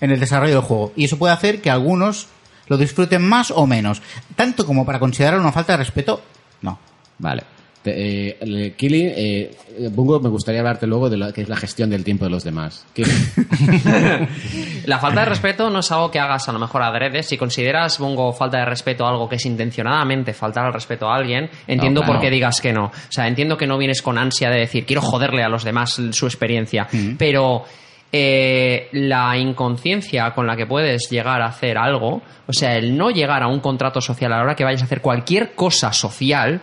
en 0.00 0.10
el 0.10 0.20
desarrollo 0.20 0.54
del 0.54 0.62
juego. 0.62 0.92
Y 0.94 1.04
eso 1.06 1.18
puede 1.18 1.32
hacer 1.32 1.60
que 1.62 1.70
algunos 1.70 2.28
lo 2.66 2.76
disfruten 2.76 3.26
más 3.26 3.50
o 3.50 3.66
menos. 3.66 4.02
Tanto 4.36 4.66
como 4.66 4.84
para 4.84 4.98
considerar 5.00 5.40
una 5.40 5.52
falta 5.52 5.72
de 5.72 5.78
respeto, 5.78 6.22
no. 6.60 6.78
Vale. 7.18 7.42
Eh, 7.94 8.74
Kili, 8.76 9.02
eh, 9.06 9.50
Bungo, 9.90 10.20
me 10.20 10.28
gustaría 10.28 10.60
hablarte 10.60 10.86
luego 10.86 11.08
de 11.10 11.16
lo 11.16 11.32
que 11.32 11.42
es 11.42 11.48
la 11.48 11.56
gestión 11.56 11.90
del 11.90 12.04
tiempo 12.04 12.24
de 12.24 12.30
los 12.30 12.44
demás. 12.44 12.86
La 14.86 14.98
falta 14.98 15.20
de 15.20 15.26
respeto 15.26 15.70
no 15.70 15.80
es 15.80 15.92
algo 15.92 16.10
que 16.10 16.18
hagas 16.18 16.48
a 16.48 16.52
lo 16.52 16.58
mejor 16.58 16.82
adrede. 16.82 17.22
Si 17.22 17.36
consideras, 17.36 17.98
Bungo, 17.98 18.32
falta 18.32 18.58
de 18.58 18.64
respeto 18.64 19.06
algo 19.06 19.28
que 19.28 19.36
es 19.36 19.46
intencionadamente 19.46 20.32
faltar 20.32 20.66
al 20.66 20.72
respeto 20.72 21.08
a 21.08 21.16
alguien, 21.16 21.50
entiendo 21.66 22.00
No, 22.00 22.06
claro. 22.06 22.20
por 22.20 22.22
qué 22.22 22.30
digas 22.30 22.60
que 22.60 22.72
no. 22.72 22.86
O 22.86 22.92
sea, 23.10 23.26
entiendo 23.28 23.56
que 23.56 23.66
no 23.66 23.78
vienes 23.78 24.02
con 24.02 24.18
ansia 24.18 24.50
de 24.50 24.60
decir, 24.60 24.86
quiero 24.86 25.02
joderle 25.02 25.42
a 25.42 25.48
los 25.48 25.64
demás 25.64 26.00
su 26.10 26.26
experiencia. 26.26 26.86
Pero 27.18 27.64
eh, 28.12 28.88
la 28.92 29.36
inconsciencia 29.36 30.32
con 30.34 30.46
la 30.46 30.56
que 30.56 30.66
puedes 30.66 31.10
llegar 31.10 31.42
a 31.42 31.46
hacer 31.46 31.76
algo, 31.76 32.22
o 32.46 32.52
sea, 32.52 32.74
el 32.76 32.96
no 32.96 33.10
llegar 33.10 33.42
a 33.42 33.48
un 33.48 33.60
contrato 33.60 34.00
social 34.00 34.32
a 34.32 34.38
la 34.38 34.42
hora 34.42 34.54
que 34.56 34.64
vayas 34.64 34.82
a 34.82 34.86
hacer 34.86 35.02
cualquier 35.02 35.54
cosa 35.54 35.92
social, 35.92 36.62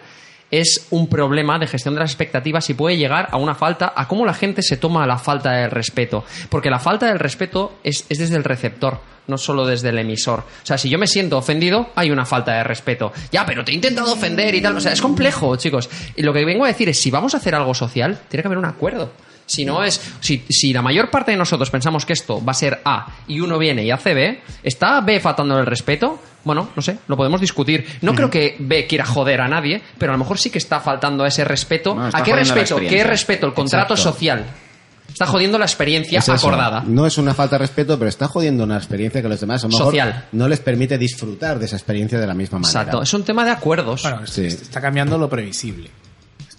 es 0.51 0.87
un 0.91 1.07
problema 1.07 1.59
de 1.59 1.67
gestión 1.67 1.93
de 1.95 2.01
las 2.01 2.11
expectativas 2.11 2.69
y 2.69 2.73
puede 2.73 2.97
llegar 2.97 3.27
a 3.31 3.37
una 3.37 3.55
falta, 3.55 3.93
a 3.95 4.07
cómo 4.07 4.25
la 4.25 4.33
gente 4.33 4.61
se 4.61 4.77
toma 4.77 5.07
la 5.07 5.17
falta 5.17 5.51
del 5.51 5.71
respeto. 5.71 6.23
Porque 6.49 6.69
la 6.69 6.79
falta 6.79 7.07
del 7.07 7.19
respeto 7.19 7.79
es, 7.83 8.05
es 8.09 8.19
desde 8.19 8.35
el 8.37 8.43
receptor, 8.43 8.99
no 9.27 9.37
solo 9.37 9.65
desde 9.65 9.89
el 9.89 9.99
emisor. 9.99 10.39
O 10.39 10.65
sea, 10.65 10.77
si 10.77 10.89
yo 10.89 10.97
me 10.97 11.07
siento 11.07 11.37
ofendido, 11.37 11.89
hay 11.95 12.11
una 12.11 12.25
falta 12.25 12.53
de 12.53 12.63
respeto. 12.63 13.11
Ya, 13.31 13.45
pero 13.45 13.63
te 13.63 13.71
he 13.71 13.75
intentado 13.75 14.13
ofender 14.13 14.53
y 14.55 14.61
tal. 14.61 14.75
O 14.77 14.81
sea, 14.81 14.93
es 14.93 15.01
complejo, 15.01 15.55
chicos. 15.55 15.89
Y 16.15 16.21
lo 16.21 16.33
que 16.33 16.45
vengo 16.45 16.65
a 16.65 16.67
decir 16.67 16.89
es, 16.89 16.99
si 16.99 17.11
vamos 17.11 17.33
a 17.33 17.37
hacer 17.37 17.55
algo 17.55 17.73
social, 17.73 18.19
tiene 18.29 18.43
que 18.43 18.47
haber 18.47 18.59
un 18.59 18.65
acuerdo. 18.65 19.11
Si 19.47 19.63
no 19.63 19.83
es, 19.83 20.01
si, 20.21 20.43
si 20.49 20.73
la 20.73 20.81
mayor 20.81 21.09
parte 21.11 21.31
de 21.31 21.37
nosotros 21.37 21.69
pensamos 21.69 22.05
que 22.05 22.13
esto 22.13 22.43
va 22.43 22.51
a 22.51 22.55
ser 22.55 22.81
A 22.83 23.07
y 23.27 23.39
uno 23.39 23.57
viene 23.59 23.83
y 23.83 23.91
hace 23.91 24.13
B, 24.13 24.41
¿está 24.63 25.01
B 25.01 25.19
faltando 25.19 25.59
el 25.59 25.65
respeto? 25.65 26.19
Bueno, 26.43 26.69
no 26.75 26.81
sé, 26.81 26.97
lo 27.07 27.15
podemos 27.17 27.41
discutir. 27.41 27.85
No 28.01 28.13
creo 28.13 28.29
que 28.29 28.55
B 28.59 28.85
quiera 28.87 29.05
joder 29.05 29.41
a 29.41 29.47
nadie, 29.47 29.81
pero 29.97 30.11
a 30.11 30.15
lo 30.15 30.19
mejor 30.19 30.37
sí 30.37 30.49
que 30.49 30.57
está 30.59 30.79
faltando 30.79 31.25
ese 31.25 31.43
respeto. 31.43 31.95
¿A 31.99 32.23
qué 32.23 32.35
respeto? 32.35 32.77
¿Qué 32.77 33.03
respeto? 33.03 33.47
El 33.47 33.53
contrato 33.53 33.93
Exacto. 33.93 34.11
social. 34.13 34.45
Está 35.07 35.27
jodiendo 35.27 35.57
la 35.57 35.65
experiencia 35.65 36.19
Es 36.19 36.27
acordada. 36.29 36.83
No 36.85 37.05
es 37.05 37.17
una 37.17 37.33
falta 37.33 37.55
de 37.55 37.59
respeto, 37.59 37.97
pero 37.97 38.09
está 38.09 38.27
jodiendo 38.27 38.63
una 38.63 38.75
experiencia 38.77 39.21
que 39.21 39.29
los 39.29 39.39
demás 39.39 39.63
a 39.63 39.67
lo 39.67 39.71
mejor 39.71 39.85
Social. 39.87 40.25
no 40.33 40.47
les 40.47 40.59
permite 40.59 40.97
disfrutar 40.97 41.57
de 41.57 41.65
esa 41.65 41.75
experiencia 41.77 42.19
de 42.19 42.27
la 42.27 42.33
misma 42.33 42.59
manera. 42.59 42.81
Exacto, 42.81 43.01
es 43.03 43.13
un 43.13 43.23
tema 43.23 43.45
de 43.45 43.51
acuerdos. 43.51 44.01
Bueno, 44.01 44.23
es- 44.23 44.37
está 44.37 44.81
cambiando 44.81 45.17
lo 45.17 45.29
previsible. 45.29 45.89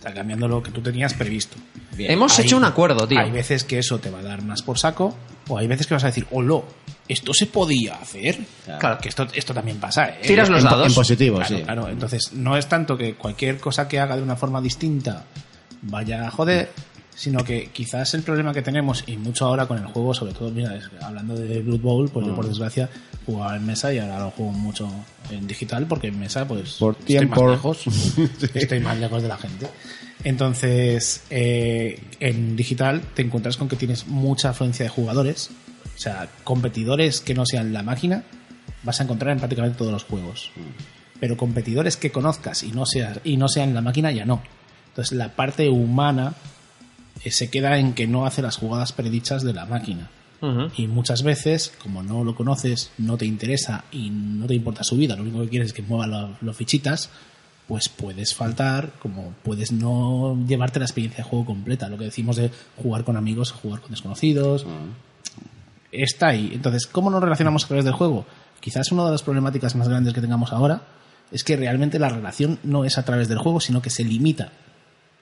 Está 0.06 0.20
cambiando 0.20 0.46
lo 0.46 0.62
que 0.62 0.70
tú 0.70 0.80
tenías 0.80 1.14
previsto. 1.14 1.56
Hemos 1.98 2.38
hecho 2.38 2.56
un 2.56 2.64
acuerdo, 2.64 3.08
tío. 3.08 3.18
Hay 3.18 3.32
veces 3.32 3.64
que 3.64 3.80
eso 3.80 3.98
te 3.98 4.08
va 4.08 4.20
a 4.20 4.22
dar 4.22 4.40
más 4.40 4.62
por 4.62 4.78
saco, 4.78 5.16
o 5.48 5.58
hay 5.58 5.66
veces 5.66 5.88
que 5.88 5.94
vas 5.94 6.04
a 6.04 6.06
decir, 6.06 6.28
olo, 6.30 6.64
esto 7.08 7.34
se 7.34 7.46
podía 7.46 7.96
hacer. 7.96 8.38
Claro, 8.78 8.98
que 8.98 9.08
esto, 9.08 9.26
esto 9.34 9.52
también 9.52 9.78
pasa. 9.78 10.10
¿eh? 10.10 10.18
Tiras 10.22 10.48
los 10.48 10.60
En- 10.62 10.70
dados. 10.70 10.86
en 10.86 10.94
positivo, 10.94 11.38
Claro, 11.38 11.56
sí. 11.56 11.62
claro. 11.64 11.88
Entonces, 11.88 12.32
no 12.34 12.56
es 12.56 12.68
tanto 12.68 12.96
que 12.96 13.14
cualquier 13.14 13.58
cosa 13.58 13.88
que 13.88 13.98
haga 13.98 14.14
de 14.16 14.22
una 14.22 14.36
forma 14.36 14.60
distinta 14.60 15.24
vaya 15.82 16.28
a 16.28 16.30
joder, 16.30 16.70
sino 17.16 17.42
que 17.42 17.70
quizás 17.72 18.12
el 18.14 18.22
problema 18.22 18.52
que 18.52 18.60
tenemos, 18.62 19.02
y 19.06 19.16
mucho 19.16 19.46
ahora 19.46 19.66
con 19.66 19.78
el 19.78 19.86
juego, 19.86 20.12
sobre 20.14 20.34
todo, 20.34 20.50
mira, 20.50 20.76
es- 20.76 20.90
hablando 21.02 21.34
de 21.34 21.62
Blood 21.62 21.80
Bowl, 21.80 22.08
pues 22.10 22.26
yo 22.26 22.32
Mm. 22.32 22.36
por 22.36 22.46
desgracia 22.46 22.88
jugaba 23.24 23.56
en 23.56 23.64
mesa 23.66 23.92
y 23.92 23.98
ahora 23.98 24.18
lo 24.20 24.30
juego 24.32 24.52
mucho 24.52 24.88
en 25.30 25.46
digital, 25.46 25.86
porque 25.86 26.08
en 26.08 26.18
mesa, 26.20 26.46
pues 26.46 26.74
Por 26.74 26.92
estoy 26.92 27.06
tiempo. 27.06 27.42
más 27.42 27.50
lejos. 27.52 27.84
Estoy 28.54 28.80
más 28.80 28.98
lejos 28.98 29.22
de 29.22 29.28
la 29.28 29.36
gente. 29.38 29.66
Entonces, 30.24 31.22
eh, 31.30 32.00
en 32.20 32.56
digital 32.56 33.00
te 33.14 33.22
encuentras 33.22 33.56
con 33.56 33.68
que 33.68 33.76
tienes 33.76 34.06
mucha 34.06 34.50
afluencia 34.50 34.84
de 34.84 34.88
jugadores, 34.90 35.50
o 35.94 35.98
sea, 35.98 36.28
competidores 36.44 37.20
que 37.20 37.32
no 37.32 37.46
sean 37.46 37.72
la 37.72 37.82
máquina, 37.82 38.24
vas 38.82 39.00
a 39.00 39.04
encontrar 39.04 39.32
en 39.32 39.38
prácticamente 39.38 39.78
todos 39.78 39.92
los 39.92 40.04
juegos. 40.04 40.50
Pero 41.20 41.36
competidores 41.36 41.96
que 41.96 42.10
conozcas 42.12 42.62
y 42.62 42.72
no, 42.72 42.84
seas, 42.86 43.20
y 43.24 43.36
no 43.38 43.48
sean 43.48 43.72
la 43.72 43.80
máquina, 43.80 44.10
ya 44.12 44.24
no. 44.26 44.42
Entonces, 44.88 45.16
la 45.16 45.28
parte 45.34 45.68
humana 45.68 46.34
se 47.24 47.50
queda 47.50 47.78
en 47.78 47.92
que 47.94 48.06
no 48.06 48.26
hace 48.26 48.42
las 48.42 48.56
jugadas 48.56 48.92
predichas 48.92 49.42
de 49.42 49.52
la 49.52 49.66
máquina. 49.66 50.10
Y 50.76 50.86
muchas 50.86 51.22
veces, 51.22 51.72
como 51.82 52.02
no 52.02 52.22
lo 52.22 52.34
conoces, 52.34 52.90
no 52.98 53.16
te 53.16 53.24
interesa 53.26 53.84
y 53.90 54.10
no 54.10 54.46
te 54.46 54.54
importa 54.54 54.84
su 54.84 54.96
vida, 54.96 55.16
lo 55.16 55.22
único 55.22 55.40
que 55.42 55.48
quieres 55.48 55.68
es 55.68 55.72
que 55.72 55.82
mueva 55.82 56.06
lo- 56.06 56.36
los 56.40 56.56
fichitas, 56.56 57.08
pues 57.66 57.88
puedes 57.88 58.34
faltar, 58.34 58.92
como 59.00 59.32
puedes 59.42 59.72
no 59.72 60.38
llevarte 60.46 60.78
la 60.78 60.84
experiencia 60.84 61.24
de 61.24 61.28
juego 61.30 61.46
completa. 61.46 61.88
Lo 61.88 61.98
que 61.98 62.04
decimos 62.04 62.36
de 62.36 62.50
jugar 62.76 63.02
con 63.02 63.16
amigos 63.16 63.50
o 63.52 63.56
jugar 63.56 63.80
con 63.80 63.90
desconocidos. 63.90 64.64
Está 65.90 66.28
ahí. 66.28 66.50
Entonces, 66.52 66.86
¿cómo 66.86 67.10
nos 67.10 67.22
relacionamos 67.22 67.64
a 67.64 67.68
través 67.68 67.84
del 67.84 67.94
juego? 67.94 68.26
Quizás 68.60 68.92
una 68.92 69.04
de 69.06 69.12
las 69.12 69.22
problemáticas 69.22 69.74
más 69.74 69.88
grandes 69.88 70.12
que 70.14 70.20
tengamos 70.20 70.52
ahora 70.52 70.82
es 71.32 71.42
que 71.44 71.56
realmente 71.56 71.98
la 71.98 72.08
relación 72.08 72.58
no 72.62 72.84
es 72.84 72.98
a 72.98 73.04
través 73.04 73.28
del 73.28 73.38
juego, 73.38 73.60
sino 73.60 73.80
que 73.82 73.90
se 73.90 74.04
limita 74.04 74.52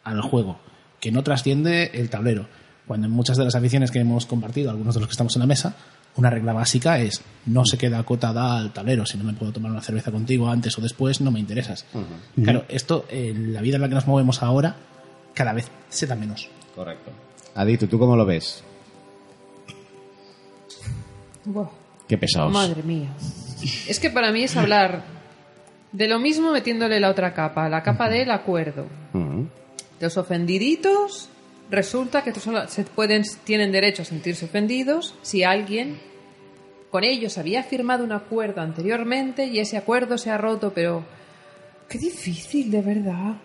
al 0.02 0.20
juego, 0.20 0.58
que 1.04 1.12
no 1.12 1.22
trasciende 1.22 1.90
el 1.92 2.08
tablero. 2.08 2.46
Cuando 2.86 3.08
en 3.08 3.12
muchas 3.12 3.36
de 3.36 3.44
las 3.44 3.54
aficiones 3.54 3.90
que 3.90 3.98
hemos 3.98 4.24
compartido, 4.24 4.70
algunos 4.70 4.94
de 4.94 5.00
los 5.00 5.08
que 5.08 5.12
estamos 5.12 5.36
en 5.36 5.40
la 5.40 5.46
mesa, 5.46 5.76
una 6.16 6.30
regla 6.30 6.54
básica 6.54 6.98
es 6.98 7.20
no 7.44 7.66
se 7.66 7.76
queda 7.76 7.98
acotada 7.98 8.56
al 8.56 8.72
tablero. 8.72 9.04
Si 9.04 9.18
no 9.18 9.24
me 9.24 9.34
puedo 9.34 9.52
tomar 9.52 9.70
una 9.70 9.82
cerveza 9.82 10.10
contigo 10.10 10.48
antes 10.48 10.78
o 10.78 10.80
después, 10.80 11.20
no 11.20 11.30
me 11.30 11.40
interesas. 11.40 11.84
Claro, 12.42 12.64
esto, 12.70 13.04
en 13.10 13.52
la 13.52 13.60
vida 13.60 13.76
en 13.76 13.82
la 13.82 13.88
que 13.90 13.96
nos 13.96 14.06
movemos 14.06 14.42
ahora, 14.42 14.76
cada 15.34 15.52
vez 15.52 15.70
se 15.90 16.06
da 16.06 16.14
menos. 16.14 16.48
Correcto. 16.74 17.10
Adito, 17.54 17.86
¿tú 17.86 17.98
cómo 17.98 18.16
lo 18.16 18.24
ves? 18.24 18.64
Qué 22.08 22.16
pesados. 22.16 22.50
madre 22.50 22.82
mía. 22.82 23.10
Es 23.86 24.00
que 24.00 24.08
para 24.08 24.32
mí 24.32 24.44
es 24.44 24.56
hablar 24.56 25.04
de 25.92 26.08
lo 26.08 26.18
mismo 26.18 26.50
metiéndole 26.50 26.98
la 26.98 27.10
otra 27.10 27.34
capa, 27.34 27.68
la 27.68 27.82
capa 27.82 28.08
del 28.08 28.30
acuerdo. 28.30 28.86
Los 30.04 30.18
ofendiditos 30.18 31.30
resulta 31.70 32.22
que 32.22 32.28
estos 32.28 32.70
se 32.70 32.84
pueden, 32.84 33.22
tienen 33.42 33.72
derecho 33.72 34.02
a 34.02 34.04
sentirse 34.04 34.44
ofendidos 34.44 35.14
si 35.22 35.44
alguien 35.44 35.98
con 36.90 37.04
ellos 37.04 37.38
había 37.38 37.62
firmado 37.62 38.04
un 38.04 38.12
acuerdo 38.12 38.60
anteriormente 38.60 39.46
y 39.46 39.60
ese 39.60 39.78
acuerdo 39.78 40.18
se 40.18 40.30
ha 40.30 40.36
roto, 40.36 40.72
pero 40.74 41.06
qué 41.88 41.96
difícil, 41.96 42.70
de 42.70 42.82
verdad. 42.82 43.36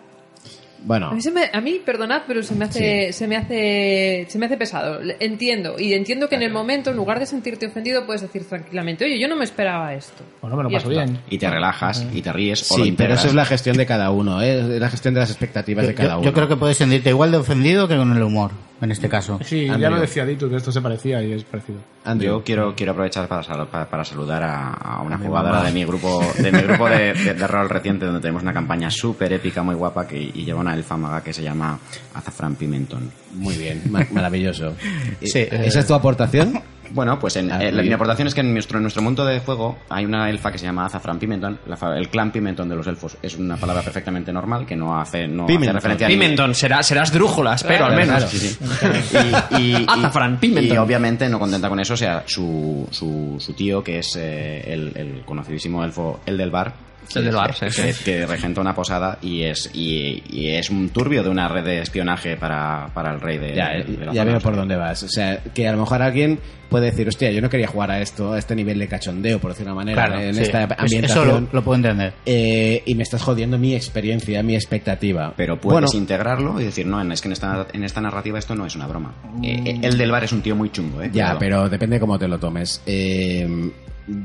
Bueno, 0.82 1.08
A 1.08 1.14
mí, 1.14 1.20
se 1.20 1.30
me- 1.30 1.50
a 1.52 1.60
mí, 1.60 1.80
perdonad, 1.84 2.22
pero 2.26 2.42
se 2.42 2.54
me 2.54 2.64
hace, 2.64 3.12
se 3.12 3.28
me 3.28 3.36
hace, 3.36 4.26
se 4.28 4.38
me 4.38 4.46
hace 4.46 4.56
pesado. 4.56 5.00
Entiendo 5.20 5.76
y 5.78 5.92
entiendo 5.92 6.28
que 6.28 6.36
en 6.36 6.42
el 6.42 6.52
momento, 6.52 6.90
en 6.90 6.96
lugar 6.96 7.18
de 7.20 7.26
sentirte 7.26 7.66
ofendido, 7.66 8.06
puedes 8.06 8.22
decir 8.22 8.44
tranquilamente, 8.48 9.04
oye, 9.04 9.18
yo 9.20 9.28
no 9.28 9.36
me 9.36 9.44
esperaba 9.44 9.92
esto. 9.94 10.22
Bueno, 10.40 10.56
me 10.56 10.62
lo 10.64 10.70
Y 10.70 10.74
paso 10.74 10.88
bien. 10.88 11.18
Y 11.28 11.38
te 11.38 11.50
relajas 11.50 12.06
y 12.14 12.22
te 12.22 12.32
ríes 12.32 12.70
o 12.70 12.78
lo 12.78 12.84
sí, 12.84 12.92
pero 12.92 13.04
integras. 13.08 13.18
eso 13.20 13.28
es 13.28 13.34
la 13.34 13.44
gestión 13.44 13.76
de 13.76 13.86
cada 13.86 14.10
uno, 14.10 14.40
¿eh? 14.42 14.58
Es 14.58 14.80
la 14.80 14.88
gestión 14.88 15.14
de 15.14 15.20
las 15.20 15.30
expectativas 15.30 15.86
de 15.86 15.94
cada 15.94 16.16
uno. 16.16 16.24
yo 16.24 16.32
creo 16.32 16.48
que 16.48 16.56
puedes 16.56 16.76
sentirte 16.78 17.10
igual 17.10 17.30
de 17.30 17.36
ofendido 17.38 17.86
que 17.86 17.96
con 17.96 18.16
el 18.16 18.22
humor, 18.22 18.50
en 18.80 18.90
este 18.90 19.08
caso. 19.08 19.38
Sí, 19.44 19.66
ya 19.66 19.74
Andrew. 19.74 19.90
lo 19.92 20.00
decía 20.00 20.24
Dito, 20.24 20.48
que 20.48 20.56
esto 20.56 20.72
se 20.72 20.80
parecía 20.80 21.22
y 21.22 21.32
es 21.32 21.44
parecido. 21.44 21.78
Andrew. 22.04 22.38
Yo 22.38 22.44
quiero, 22.44 22.74
quiero 22.74 22.92
aprovechar 22.92 23.28
para, 23.28 23.42
sal- 23.42 23.68
para, 23.68 23.88
para 23.88 24.04
saludar 24.04 24.42
a, 24.42 24.70
a 24.72 25.02
una 25.02 25.16
mi 25.18 25.26
jugadora 25.26 25.54
mamá. 25.56 25.66
de 25.66 25.72
mi 25.72 25.84
grupo 25.84 26.22
de 26.38 26.50
mi 26.52 26.60
grupo 26.62 26.88
de, 26.88 27.12
de- 27.12 27.34
de 27.34 27.46
rol 27.46 27.68
reciente 27.68 28.06
donde 28.06 28.20
tenemos 28.20 28.42
una 28.42 28.52
campaña 28.52 28.90
súper 28.90 29.32
épica, 29.32 29.62
muy 29.62 29.74
guapa 29.74 30.06
que, 30.06 30.18
y 30.18 30.44
lleva 30.44 30.60
una 30.60 30.74
elfa 30.74 30.96
maga 30.96 31.22
que 31.22 31.32
se 31.32 31.42
llama 31.42 31.78
Azafrán 32.14 32.54
Pimentón. 32.54 33.10
Muy 33.34 33.56
bien, 33.56 33.82
ma- 33.90 34.06
maravilloso. 34.12 34.74
Sí, 35.22 35.40
eh, 35.40 35.62
¿Esa 35.66 35.80
es 35.80 35.86
tu 35.86 35.94
aportación? 35.94 36.60
Bueno, 36.92 37.18
pues 37.18 37.36
en, 37.36 37.50
Ah, 37.52 37.62
eh, 37.62 37.72
la, 37.72 37.82
mi 37.82 37.92
aportación 37.92 38.28
es 38.28 38.34
que 38.34 38.40
en 38.40 38.52
nuestro, 38.52 38.78
en 38.78 38.82
nuestro 38.82 39.02
mundo 39.02 39.24
de 39.24 39.40
juego 39.40 39.78
hay 39.88 40.04
una 40.04 40.28
elfa 40.28 40.50
que 40.52 40.58
se 40.58 40.66
llama 40.66 40.86
Azafrán 40.86 41.18
Pimentón, 41.18 41.58
la 41.66 41.76
fa- 41.76 41.96
el 41.96 42.08
clan 42.08 42.30
Pimentón 42.32 42.68
de 42.68 42.76
los 42.76 42.86
elfos. 42.86 43.16
Es 43.22 43.36
una 43.36 43.56
palabra 43.56 43.82
perfectamente 43.82 44.32
normal 44.32 44.66
que 44.66 44.76
no 44.76 44.98
hace, 45.00 45.26
no 45.28 45.44
hace 45.44 45.52
Pimentón. 45.52 45.74
referencia 45.76 46.06
a 46.06 46.10
Pimentón, 46.10 46.54
será, 46.54 46.82
serás 46.82 47.12
drújula, 47.12 47.54
espero, 47.54 47.86
al 47.86 47.96
menos. 47.96 48.24
Claro, 48.24 48.28
sí, 48.28 48.38
sí. 48.38 48.58
Y, 49.56 49.56
y- 49.56 49.82
y- 49.82 49.86
Azafrán, 49.88 50.38
Pimentón. 50.38 50.74
y 50.74 50.78
obviamente 50.78 51.28
no 51.28 51.38
contenta 51.38 51.68
con 51.68 51.78
eso, 51.80 51.94
o 51.94 51.96
sea, 51.96 52.24
su, 52.26 52.86
su, 52.90 53.36
su 53.38 53.52
tío, 53.54 53.82
que 53.84 53.98
es 53.98 54.16
eh, 54.16 54.72
el, 54.72 54.92
el 54.96 55.22
conocidísimo 55.24 55.84
elfo, 55.84 56.20
el 56.26 56.36
del 56.36 56.50
bar. 56.50 56.89
El 57.14 57.24
del 57.24 57.34
bar, 57.34 57.54
que, 57.54 57.70
sí, 57.70 57.82
que, 57.82 57.92
sí. 57.92 58.04
que 58.04 58.26
regenta 58.26 58.60
una 58.60 58.74
posada 58.74 59.18
y 59.20 59.42
es 59.42 59.70
y, 59.74 60.22
y 60.30 60.50
es 60.50 60.70
un 60.70 60.90
turbio 60.90 61.22
de 61.24 61.28
una 61.30 61.48
red 61.48 61.64
de 61.64 61.80
espionaje 61.80 62.36
para, 62.36 62.88
para 62.94 63.12
el 63.14 63.20
rey 63.20 63.38
de, 63.38 63.54
Ya, 63.54 63.70
de- 63.70 63.84
de 63.84 64.06
la 64.06 64.12
ya 64.12 64.20
zona. 64.22 64.32
veo 64.32 64.40
por 64.40 64.56
dónde 64.56 64.76
vas. 64.76 65.02
O 65.02 65.08
sea, 65.08 65.42
que 65.54 65.66
a 65.66 65.72
lo 65.72 65.78
mejor 65.78 66.02
alguien 66.02 66.38
puede 66.68 66.86
decir, 66.92 67.08
hostia, 67.08 67.32
yo 67.32 67.40
no 67.42 67.50
quería 67.50 67.66
jugar 67.66 67.90
a 67.90 68.00
esto, 68.00 68.32
a 68.34 68.38
este 68.38 68.54
nivel 68.54 68.78
de 68.78 68.86
cachondeo, 68.86 69.40
por 69.40 69.50
decir 69.50 69.66
una 69.66 69.74
manera, 69.74 70.06
Claro, 70.06 70.20
en 70.22 70.34
sí. 70.36 70.42
esta 70.42 70.62
Eso 70.64 70.74
ambientación. 70.78 71.48
lo, 71.50 71.58
lo 71.58 71.64
puedo 71.64 71.74
entender. 71.76 72.12
eh, 72.26 72.82
y 72.86 72.94
me 72.94 73.02
estás 73.02 73.22
jodiendo 73.22 73.58
mi 73.58 73.74
experiencia, 73.74 74.40
mi 74.44 74.54
expectativa. 74.54 75.34
Pero 75.36 75.60
puedes 75.60 75.80
bueno, 75.82 75.88
integrarlo 76.00 76.60
y 76.60 76.64
decir, 76.66 76.86
no, 76.86 77.00
es 77.12 77.20
que 77.20 77.26
en 77.26 77.32
esta, 77.32 77.66
en 77.72 77.82
esta 77.82 78.00
narrativa 78.00 78.38
esto 78.38 78.54
no 78.54 78.66
es 78.66 78.76
una 78.76 78.86
broma. 78.86 79.14
Eh, 79.42 79.60
eh, 79.66 79.78
el 79.82 79.98
del 79.98 80.12
bar 80.12 80.22
es 80.22 80.30
un 80.32 80.42
tío 80.42 80.54
muy 80.54 80.70
chungo, 80.70 81.02
¿eh? 81.02 81.06
Ya, 81.12 81.24
Cuidado. 81.34 81.38
pero 81.40 81.68
depende 81.68 81.98
cómo 81.98 82.16
te 82.20 82.28
lo 82.28 82.38
tomes. 82.38 82.80
Eh, 82.86 83.72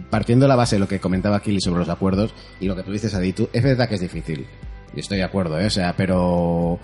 partiendo 0.09 0.45
de 0.45 0.49
la 0.49 0.55
base 0.55 0.75
de 0.75 0.80
lo 0.80 0.88
que 0.88 0.99
comentaba 0.99 1.41
Kili 1.41 1.61
sobre 1.61 1.80
los 1.80 1.89
acuerdos 1.89 2.33
y 2.59 2.65
lo 2.65 2.75
que 2.75 2.83
tú 2.83 2.91
dices, 2.91 3.14
Aditu, 3.14 3.49
es 3.51 3.64
verdad 3.64 3.88
que 3.88 3.95
es 3.95 4.01
difícil. 4.01 4.45
Y 4.95 4.99
estoy 4.99 5.17
de 5.17 5.23
acuerdo, 5.23 5.59
¿eh? 5.59 5.65
O 5.65 5.69
sea, 5.69 5.93
pero 5.95 6.80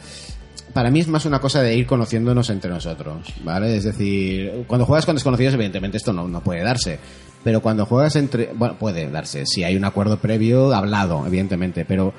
para 0.73 0.89
mí 0.89 0.99
es 0.99 1.07
más 1.07 1.25
una 1.25 1.39
cosa 1.39 1.61
de 1.61 1.75
ir 1.75 1.85
conociéndonos 1.85 2.49
entre 2.49 2.69
nosotros, 2.69 3.33
¿vale? 3.43 3.75
Es 3.75 3.83
decir, 3.83 4.65
cuando 4.67 4.85
juegas 4.85 5.05
con 5.05 5.15
desconocidos, 5.15 5.53
evidentemente 5.53 5.97
esto 5.97 6.13
no, 6.13 6.27
no 6.27 6.41
puede 6.41 6.63
darse. 6.63 6.99
Pero 7.43 7.61
cuando 7.61 7.85
juegas 7.85 8.15
entre... 8.15 8.51
Bueno, 8.53 8.77
puede 8.77 9.09
darse, 9.09 9.45
si 9.45 9.63
hay 9.63 9.75
un 9.75 9.85
acuerdo 9.85 10.17
previo, 10.17 10.73
hablado, 10.73 11.25
evidentemente, 11.25 11.85
pero 11.85 12.13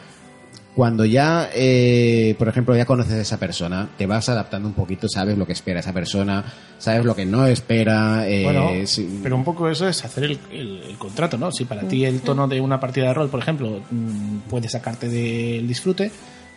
cuando 0.75 1.05
ya, 1.05 1.51
eh, 1.55 2.35
por 2.39 2.49
ejemplo, 2.49 2.75
ya 2.75 2.87
conoces 2.87 3.13
a 3.15 3.21
esa 3.21 3.39
persona, 3.39 3.89
te 3.99 4.07
vas 4.07 4.29
adaptando 4.31 4.67
un 4.69 4.75
poquito, 4.75 5.07
sabes 5.09 5.37
lo 5.37 5.45
que 5.47 5.53
espera 5.53 5.81
esa 5.81 5.93
persona, 5.93 6.45
sabes 6.79 7.05
lo 7.05 7.15
que 7.15 7.27
no 7.27 7.47
espera. 7.47 8.27
eh, 8.27 8.43
Bueno, 8.45 8.71
si- 8.87 9.21
pero 9.23 9.37
un 9.37 9.45
poco 9.45 9.69
eso 9.69 9.87
es 9.87 10.03
hacer 10.05 10.25
el, 10.25 10.39
el- 10.51 10.83
el 10.89 10.97
contrato, 10.97 11.37
¿no? 11.37 11.53
Si 11.53 11.67
para 11.67 11.83
ti 11.83 12.05
el 12.07 12.23
tono 12.23 12.49
de 12.49 12.61
una 12.61 12.81
partida 12.81 13.09
de 13.09 13.15
rol, 13.15 13.29
por 13.29 13.41
ejemplo, 13.41 13.81
mm, 13.91 14.39
puede 14.49 14.69
sacarte 14.71 15.09
del 15.11 15.69
disfrute, 15.69 16.11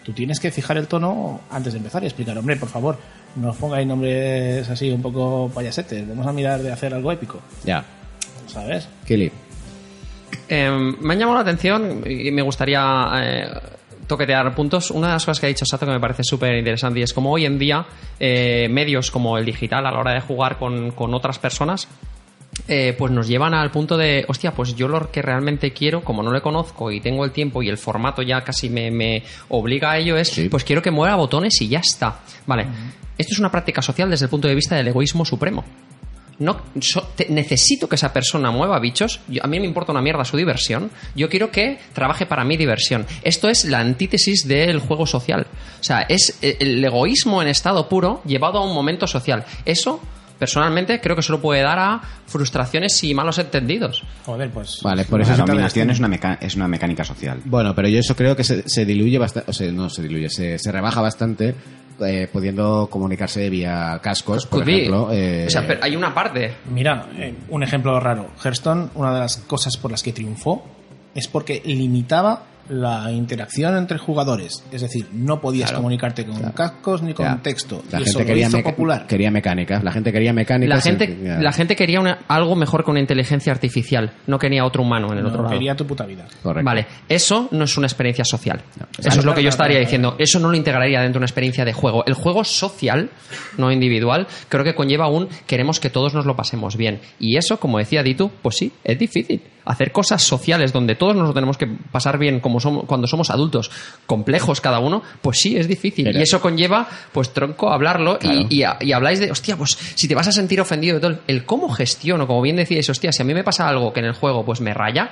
tú 0.04 0.14
tienes 0.14 0.40
que 0.40 0.50
fijar 0.50 0.78
el 0.78 0.88
tono 0.88 1.42
antes 1.52 1.74
de 1.74 1.80
empezar 1.80 2.02
y 2.04 2.06
explicar, 2.06 2.38
hombre, 2.38 2.56
por 2.56 2.70
favor, 2.70 2.98
no 3.36 3.50
os 3.50 3.58
pongáis 3.58 3.86
nombres 3.86 4.70
así 4.70 4.90
un 4.92 5.02
poco 5.02 5.52
payasetes, 5.54 6.08
vamos 6.08 6.26
a 6.26 6.32
mirar 6.32 6.62
de 6.62 6.72
hacer 6.72 6.94
algo 6.94 7.12
épico, 7.12 7.42
Ya, 7.66 7.84
¿sabes? 8.48 8.88
Kili. 9.06 9.30
Eh, 10.48 10.70
me 11.02 11.14
han 11.14 11.20
llamado 11.20 11.36
la 11.36 11.42
atención 11.42 12.04
y 12.08 12.32
me 12.32 12.42
gustaría 12.44 13.10
eh, 13.16 13.48
toquetear 14.08 14.54
puntos. 14.56 14.92
Una 14.92 15.08
de 15.08 15.14
las 15.14 15.26
cosas 15.26 15.40
que 15.40 15.46
ha 15.48 15.50
dicho 15.50 15.66
Sato 15.66 15.86
que 15.86 15.92
me 15.92 16.00
parece 16.00 16.24
súper 16.24 16.56
interesante 16.56 17.00
y 17.00 17.04
es 17.04 17.14
como 17.14 17.32
hoy 17.32 17.46
en 17.46 17.58
día 17.58 17.86
eh, 18.20 18.68
medios 18.70 19.12
como 19.12 19.38
el 19.38 19.46
digital 19.46 19.86
a 19.86 19.92
la 19.92 20.00
hora 20.00 20.14
de 20.14 20.22
jugar 20.22 20.58
con, 20.58 20.92
con 20.92 21.14
otras 21.14 21.40
personas 21.40 21.88
eh, 22.68 22.96
pues 22.98 23.12
nos 23.12 23.28
llevan 23.28 23.54
al 23.54 23.70
punto 23.70 23.98
de, 23.98 24.26
hostia, 24.28 24.52
pues 24.52 24.76
yo 24.76 24.88
lo 24.88 25.12
que 25.12 25.22
realmente 25.22 25.72
quiero, 25.72 26.04
como 26.04 26.24
no 26.24 26.32
le 26.32 26.42
conozco 26.42 26.90
y 26.90 27.00
tengo 27.00 27.24
el 27.24 27.32
tiempo 27.32 27.62
y 27.62 27.70
el 27.70 27.78
formato 27.78 28.22
ya 28.22 28.44
casi 28.44 28.70
me, 28.70 28.90
me 28.90 29.24
obliga 29.50 29.92
a 29.92 29.98
ello, 29.98 30.18
es, 30.18 30.42
pues 30.50 30.64
quiero 30.64 30.82
que 30.82 30.90
mueva 30.90 31.16
botones 31.16 31.62
y 31.62 31.68
ya 31.68 31.80
está. 31.80 32.22
Vale, 32.48 32.66
esto 33.18 33.34
es 33.34 33.40
una 33.40 33.52
práctica 33.52 33.82
social 33.82 34.10
desde 34.10 34.26
el 34.26 34.30
punto 34.30 34.48
de 34.48 34.56
vista 34.56 34.76
del 34.76 34.88
egoísmo 34.88 35.26
supremo. 35.26 35.64
No, 36.38 36.60
so- 36.82 37.08
te- 37.16 37.28
necesito 37.30 37.88
que 37.88 37.96
esa 37.96 38.12
persona 38.12 38.52
mueva 38.52 38.80
bichos. 38.80 39.22
Yo- 39.30 39.44
a 39.44 39.48
mí 39.48 39.60
me 39.60 39.66
importa 39.66 39.92
una 39.94 40.02
mierda 40.02 40.26
su 40.26 40.36
diversión. 40.36 40.92
Yo 41.16 41.30
quiero 41.30 41.50
que 41.52 41.80
trabaje 41.94 42.26
para 42.26 42.44
mi 42.44 42.58
diversión. 42.58 43.06
Esto 43.24 43.48
es 43.50 43.64
la 43.66 43.80
antítesis 43.80 44.48
del 44.48 44.80
juego 44.80 45.06
social. 45.08 45.48
O 45.80 45.84
sea, 45.84 46.02
es 46.02 46.38
eh, 46.42 46.58
el 46.60 46.84
egoísmo 46.84 47.42
en 47.42 47.48
estado 47.48 47.88
puro 47.88 48.22
llevado 48.26 48.60
a 48.60 48.64
un 48.68 48.74
momento 48.74 49.08
social. 49.08 49.46
Eso, 49.64 50.02
personalmente, 50.38 51.00
creo 51.00 51.16
que 51.16 51.22
solo 51.22 51.40
puede 51.40 51.62
dar 51.62 51.80
a 51.80 52.02
frustraciones 52.28 53.02
y 53.06 53.14
malos 53.14 53.38
entendidos. 53.40 54.04
Joder, 54.26 54.50
pues... 54.50 54.80
Vale, 54.84 55.06
por 55.06 55.20
la 55.26 55.34
eso 55.34 55.46
dominación 55.46 55.90
es 55.90 56.00
una, 56.00 56.10
meca- 56.10 56.38
es 56.42 56.56
una 56.56 56.68
mecánica 56.68 57.06
social. 57.06 57.40
Bueno, 57.46 57.74
pero 57.74 57.88
yo 57.88 58.00
eso 58.00 58.14
creo 58.16 58.36
que 58.36 58.44
se, 58.44 58.68
se 58.68 58.84
diluye 58.86 59.18
bastante, 59.18 59.50
o 59.50 59.54
sea, 59.54 59.72
no 59.72 59.90
se 59.90 60.02
diluye, 60.02 60.30
se, 60.30 60.60
se 60.60 60.72
rebaja 60.74 61.00
bastante 61.02 61.56
eh, 62.02 62.28
pudiendo 62.32 62.88
comunicarse 62.90 63.50
vía 63.50 64.00
cascos, 64.02 64.46
por 64.46 64.60
Could 64.60 64.66
be. 64.66 64.76
ejemplo. 64.82 65.10
eh, 65.12 65.46
O 65.48 65.50
sea, 65.50 65.66
pero 65.68 65.84
hay 65.84 65.96
una 65.96 66.14
parte. 66.14 66.54
Mira, 66.72 67.08
eh, 67.18 67.34
un 67.50 67.64
ejemplo 67.64 68.00
raro. 68.00 68.28
Hearthstone, 68.44 68.90
una 68.96 69.14
de 69.14 69.20
las 69.20 69.38
cosas 69.38 69.78
por 69.78 69.92
las 69.92 70.04
que 70.04 70.12
triunfó 70.14 70.64
es 71.14 71.28
porque 71.28 71.62
limitaba 71.66 72.44
la 72.70 73.12
interacción 73.12 73.78
entre 73.78 73.98
jugadores. 73.98 74.64
Es 74.72 74.82
decir, 74.82 75.08
no 75.14 75.40
podías 75.42 75.70
Claro. 75.70 75.82
comunicarte 75.84 76.26
con 76.26 76.42
cascos 76.52 77.02
ni 77.04 77.14
con 77.14 77.26
Ya. 77.26 77.38
texto. 77.42 77.84
La 77.92 78.00
y 78.00 78.04
gente 78.04 78.10
eso 78.10 78.20
lo 78.20 78.26
quería, 78.26 78.48
hizo 78.48 78.58
meca- 78.58 78.70
popular. 78.72 79.08
quería 79.08 79.32
mecánicas, 79.32 79.84
la 79.84 79.92
gente 79.92 80.12
quería 80.12 80.34
mecánicas. 80.34 80.76
La 80.76 80.82
gente, 80.82 81.18
la 81.40 81.52
gente 81.52 81.76
quería 81.76 82.00
una- 82.00 82.20
algo 82.28 82.56
mejor 82.56 82.84
que 82.84 82.92
una 82.92 83.00
inteligencia 83.00 83.52
artificial. 83.52 84.14
No 84.28 84.40
quería 84.40 84.66
otro 84.66 84.82
humano 84.84 85.08
en 85.12 85.18
el 85.18 85.24
No, 85.24 85.30
otro 85.30 85.44
lado. 85.44 85.54
quería 85.54 85.76
tu 85.76 85.86
puta 85.86 86.06
vida. 86.06 86.26
Correcto. 86.42 86.66
Vale, 86.66 86.86
eso 87.10 87.48
no 87.52 87.64
es 87.66 87.78
una 87.78 87.88
experiencia 87.88 88.26
social. 88.26 88.62
eso 89.00 89.20
es 89.20 89.26
lo 89.26 89.34
que 89.36 89.44
yo 89.44 89.50
estaría 89.50 89.80
diciendo. 89.80 90.16
Eso 90.18 90.40
no 90.40 90.50
lo 90.50 90.56
integraría 90.58 91.02
dentro 91.02 91.20
de 91.20 91.24
una 91.24 91.26
experiencia 91.26 91.66
de 91.66 91.74
juego. 91.74 92.04
El 92.06 92.14
juego 92.14 92.44
social, 92.44 93.10
no 93.58 93.72
individual, 93.72 94.28
creo 94.50 94.64
que 94.64 94.74
conlleva 94.74 95.08
un 95.08 95.28
queremos 95.46 95.80
que 95.80 95.90
todos 95.90 96.14
nos 96.14 96.26
lo 96.26 96.36
pasemos 96.36 96.78
bien. 96.78 97.00
Y 97.20 97.38
eso, 97.38 97.60
como 97.60 97.78
decía 97.78 98.04
Ditu, 98.04 98.32
pues 98.42 98.58
sí, 98.58 98.72
es 98.84 98.98
difícil. 98.98 99.42
Hacer 99.66 99.92
cosas 99.92 100.22
sociales 100.24 100.72
donde 100.72 100.96
todos 100.96 101.16
nos 101.16 101.28
lo 101.28 101.34
tenemos 101.34 101.58
que 101.58 101.66
pasar 101.92 102.18
bien 102.20 102.40
como 102.40 102.60
somos, 102.60 102.86
cuando 102.86 103.08
somos 103.08 103.30
adultos, 103.32 103.72
complejos 104.06 104.62
cada 104.62 104.80
uno, 104.80 105.02
pues 105.22 105.40
sí, 105.40 105.58
es 105.58 105.68
difícil. 105.68 106.06
Pero- 106.06 106.20
y 106.20 106.22
eso 106.22 106.40
conlleva, 106.40 106.88
pues 107.12 107.34
tronco, 107.34 107.72
hablarlo 107.72 108.20
Claro. 108.20 108.42
y, 108.50 108.60
y, 108.60 108.64
a- 108.64 108.78
y 108.80 108.92
habláis 108.92 109.20
de, 109.20 109.32
hostia, 109.32 109.58
pues 109.58 109.78
si 109.96 110.08
te 110.08 110.14
vas 110.16 110.28
a 110.28 110.32
sentir 110.32 110.62
ofendido 110.62 110.96
de 110.96 111.00
todo, 111.02 111.20
el- 111.28 111.46
cómo 111.46 111.70
gestiono, 111.70 112.28
como 112.28 112.42
bien 112.42 112.56
decíais, 112.58 112.88
hostia, 112.90 113.12
si 113.12 113.22
a 113.22 113.26
mí 113.26 113.34
me 113.34 113.44
pasa 113.44 113.68
algo 113.68 113.92
que 113.92 114.02
en 114.02 114.06
el 114.06 114.14
juego 114.14 114.46
pues 114.46 114.62
me 114.62 114.74
raya, 114.74 115.10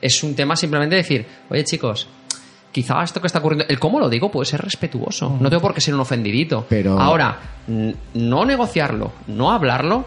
es 0.00 0.22
un 0.22 0.34
tema 0.36 0.54
simplemente 0.56 0.94
decir, 0.94 1.26
oye 1.50 1.64
chicos, 1.64 2.06
quizá 2.70 3.02
esto 3.02 3.20
que 3.20 3.26
está 3.26 3.38
ocurriendo, 3.40 3.64
el 3.68 3.78
cómo 3.80 3.98
lo 3.98 4.08
digo 4.08 4.30
puede 4.30 4.44
ser 4.46 4.60
respetuoso, 4.60 5.36
no 5.40 5.48
tengo 5.48 5.62
por 5.62 5.74
qué 5.74 5.80
ser 5.80 5.94
un 5.94 6.00
ofendidito. 6.00 6.66
Pero- 6.68 7.00
Ahora, 7.00 7.38
no 8.14 8.44
negociarlo, 8.44 9.12
no 9.28 9.50
hablarlo, 9.50 10.04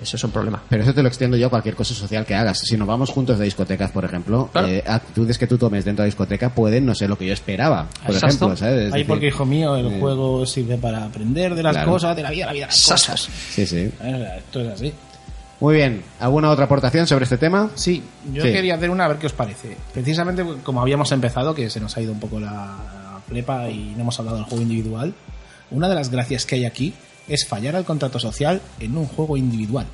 eso 0.00 0.16
es 0.16 0.24
un 0.24 0.30
problema. 0.30 0.62
Pero 0.68 0.82
eso 0.82 0.94
te 0.94 1.02
lo 1.02 1.08
extiendo 1.08 1.36
yo 1.36 1.46
a 1.46 1.50
cualquier 1.50 1.74
cosa 1.74 1.94
social 1.94 2.24
que 2.24 2.34
hagas. 2.34 2.58
Si 2.58 2.76
nos 2.76 2.88
vamos 2.88 3.10
juntos 3.10 3.38
de 3.38 3.44
discotecas, 3.44 3.90
por 3.90 4.04
ejemplo, 4.04 4.48
Claro. 4.52 4.68
eh, 4.68 4.82
actitudes 4.86 5.36
que 5.38 5.46
tú 5.46 5.58
tomes 5.58 5.84
dentro 5.84 6.02
de 6.02 6.06
la 6.06 6.10
discoteca 6.10 6.50
pueden 6.54 6.86
no 6.86 6.94
ser 6.94 7.08
lo 7.10 7.18
que 7.18 7.26
yo 7.26 7.32
esperaba. 7.32 7.86
Por 8.04 8.14
Exacto. 8.14 8.26
ejemplo, 8.46 8.56
¿sabes? 8.56 8.74
Es 8.78 8.84
Ahí 8.86 8.90
decir, 9.00 9.06
porque, 9.06 9.26
hijo 9.28 9.44
mío, 9.44 9.76
el 9.76 9.86
eh, 9.86 10.00
juego 10.00 10.46
sirve 10.46 10.78
para 10.78 11.04
aprender 11.04 11.54
de 11.54 11.62
las 11.62 11.72
Claro. 11.72 11.92
cosas, 11.92 12.16
de 12.16 12.22
la 12.22 12.30
vida, 12.30 12.46
la 12.46 12.52
vida 12.52 12.66
las 12.66 12.86
cosas. 12.86 13.28
Sí, 13.50 13.66
sí. 13.66 13.90
Esto 14.38 14.60
es 14.60 14.68
así. 14.68 14.92
Muy 15.60 15.74
bien. 15.74 16.02
¿Alguna 16.20 16.50
otra 16.50 16.64
aportación 16.64 17.06
sobre 17.06 17.24
este 17.24 17.36
tema? 17.36 17.68
Sí, 17.74 18.02
yo 18.32 18.42
Sí. 18.42 18.50
quería 18.50 18.76
hacer 18.76 18.88
una 18.88 19.04
a 19.04 19.08
ver 19.08 19.18
qué 19.18 19.26
os 19.26 19.34
parece. 19.34 19.76
Precisamente 19.92 20.42
como 20.64 20.80
habíamos 20.80 21.12
empezado, 21.12 21.54
que 21.54 21.68
se 21.68 21.80
nos 21.80 21.94
ha 21.96 22.00
ido 22.00 22.12
un 22.12 22.18
poco 22.20 22.40
la 22.40 23.20
prepa 23.28 23.68
y 23.68 23.92
no 23.94 24.00
hemos 24.02 24.18
hablado 24.18 24.38
del 24.38 24.46
juego 24.46 24.62
individual, 24.62 25.12
una 25.70 25.88
de 25.88 25.94
las 25.94 26.10
gracias 26.10 26.46
que 26.46 26.54
hay 26.56 26.64
aquí 26.64 26.94
es 27.30 27.46
fallar 27.46 27.76
al 27.76 27.84
contrato 27.86 28.18
social 28.18 28.60
en 28.78 28.96
un 28.98 29.06
juego 29.06 29.36
individual. 29.38 29.86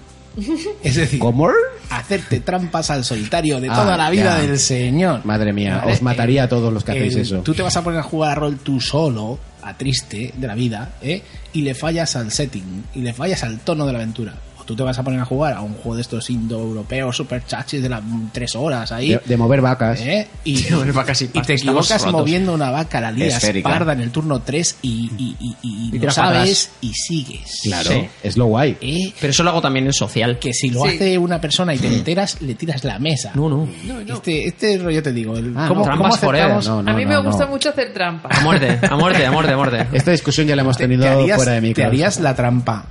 Es 0.83 0.97
decir, 0.97 1.19
¿Cómo? 1.19 1.49
hacerte 1.89 2.41
trampas 2.41 2.91
al 2.91 3.05
solitario 3.05 3.59
de 3.61 3.69
Ah, 3.71 3.75
toda 3.75 3.97
la 3.97 4.11
vida 4.11 4.37
ya. 4.39 4.43
del 4.47 4.59
señor. 4.59 5.25
Madre 5.25 5.53
mía, 5.53 5.79
¿Vale? 5.79 5.93
os 5.95 6.03
mataría 6.03 6.43
a 6.45 6.49
todos 6.49 6.73
los 6.73 6.85
que 6.85 6.93
hacéis 6.93 7.15
El- 7.15 7.21
eso. 7.23 7.39
Tú 7.39 7.55
te 7.55 7.63
vas 7.63 7.75
a 7.77 7.83
poner 7.83 8.01
a 8.01 8.03
jugar 8.03 8.33
a 8.33 8.35
rol 8.35 8.59
tú 8.59 8.79
solo, 8.81 9.39
a 9.63 9.77
triste 9.79 10.35
de 10.37 10.47
la 10.47 10.55
vida, 10.55 10.93
¿eh? 11.01 11.23
y 11.55 11.63
le 11.63 11.75
fallas 11.75 12.17
al 12.17 12.31
setting, 12.31 12.85
y 12.95 13.01
le 13.01 13.15
fallas 13.15 13.43
al 13.45 13.61
tono 13.61 13.87
de 13.87 13.93
la 13.93 13.99
aventura. 14.01 14.35
Tú 14.67 14.77
te 14.77 14.83
vas 14.83 14.99
a 14.99 15.03
poner 15.03 15.21
a 15.21 15.25
jugar 15.25 15.55
a 15.55 15.61
un 15.63 15.75
juego 15.75 15.95
de 15.97 16.03
estos 16.03 16.29
indoeuropeos 16.29 17.17
super 17.17 17.45
chachis 17.47 17.83
de 17.83 17.89
las 17.89 18.03
tres 18.33 18.55
horas 18.57 18.93
ahí. 18.93 19.11
De, 19.11 19.21
de 19.25 19.37
mover 19.37 19.61
vacas. 19.63 20.01
¿eh? 20.01 20.29
Y, 20.45 20.63
De 20.65 20.71
mover 20.77 20.93
vacas 20.93 21.23
y 21.23 21.31
y 21.33 21.43
te 21.43 21.55
equivocas 21.55 22.03
rotos. 22.03 22.13
moviendo 22.13 22.53
una 22.53 22.71
vaca, 22.71 23.01
la 23.01 23.11
lías 23.13 23.45
parda 23.63 23.93
en 23.95 24.01
el 24.01 24.11
turno 24.11 24.41
3 24.41 24.79
y, 24.83 25.11
y, 25.17 25.37
y, 25.41 25.57
y 25.63 25.97
Y 25.97 25.99
lo 25.99 26.11
sabes 26.11 26.71
y 26.81 26.93
sigues. 26.93 27.61
Claro, 27.63 27.91
Sí. 27.91 28.09
es 28.23 28.37
lo 28.37 28.47
guay. 28.47 28.77
¿Eh? 28.81 29.13
Pero 29.21 29.31
eso 29.31 29.43
lo 29.43 29.51
hago 29.51 29.61
también 29.63 29.87
en 29.87 29.93
social. 29.93 30.39
Que 30.39 30.53
si 30.53 30.71
lo 30.71 30.83
Sí. 30.83 30.89
hace 30.97 31.19
una 31.19 31.41
persona 31.41 31.75
y 31.75 31.79
te 31.79 31.87
enteras, 31.87 32.43
le 32.43 32.55
tiras 32.55 32.83
la 32.85 32.99
mesa. 32.99 33.33
No, 33.35 33.49
no. 33.49 33.69
Este, 34.13 34.47
este 34.49 34.79
rollo 34.79 35.03
te 35.03 35.13
digo. 35.13 35.37
El, 35.37 35.55
Ah, 35.57 35.67
¿cómo, 35.69 35.81
no. 35.81 35.87
Trampas 35.87 36.19
cómo. 36.19 36.33
No, 36.33 36.83
no, 36.83 36.91
a 36.91 36.95
mí 36.95 37.05
no, 37.05 37.09
me 37.11 37.15
no. 37.15 37.23
gusta 37.25 37.47
mucho 37.47 37.71
hacer 37.71 37.93
trampa. 37.95 38.29
A 38.33 38.41
muerte, 38.41 38.79
a 38.83 38.97
muerte, 38.97 39.25
a 39.25 39.31
muerte, 39.31 39.53
a 39.53 39.57
muerte. 39.57 39.87
Esta 39.93 40.11
discusión 40.11 40.47
ya 40.47 40.57
la 40.57 40.63
hemos 40.63 40.77
te, 40.77 40.85
tenido 40.85 41.03
te 41.03 41.09
harías, 41.09 41.37
fuera 41.37 41.53
de 41.53 41.61
te 41.61 41.67
micro. 41.69 41.87
harías 41.87 42.21
la 42.21 42.35
trampa 42.35 42.87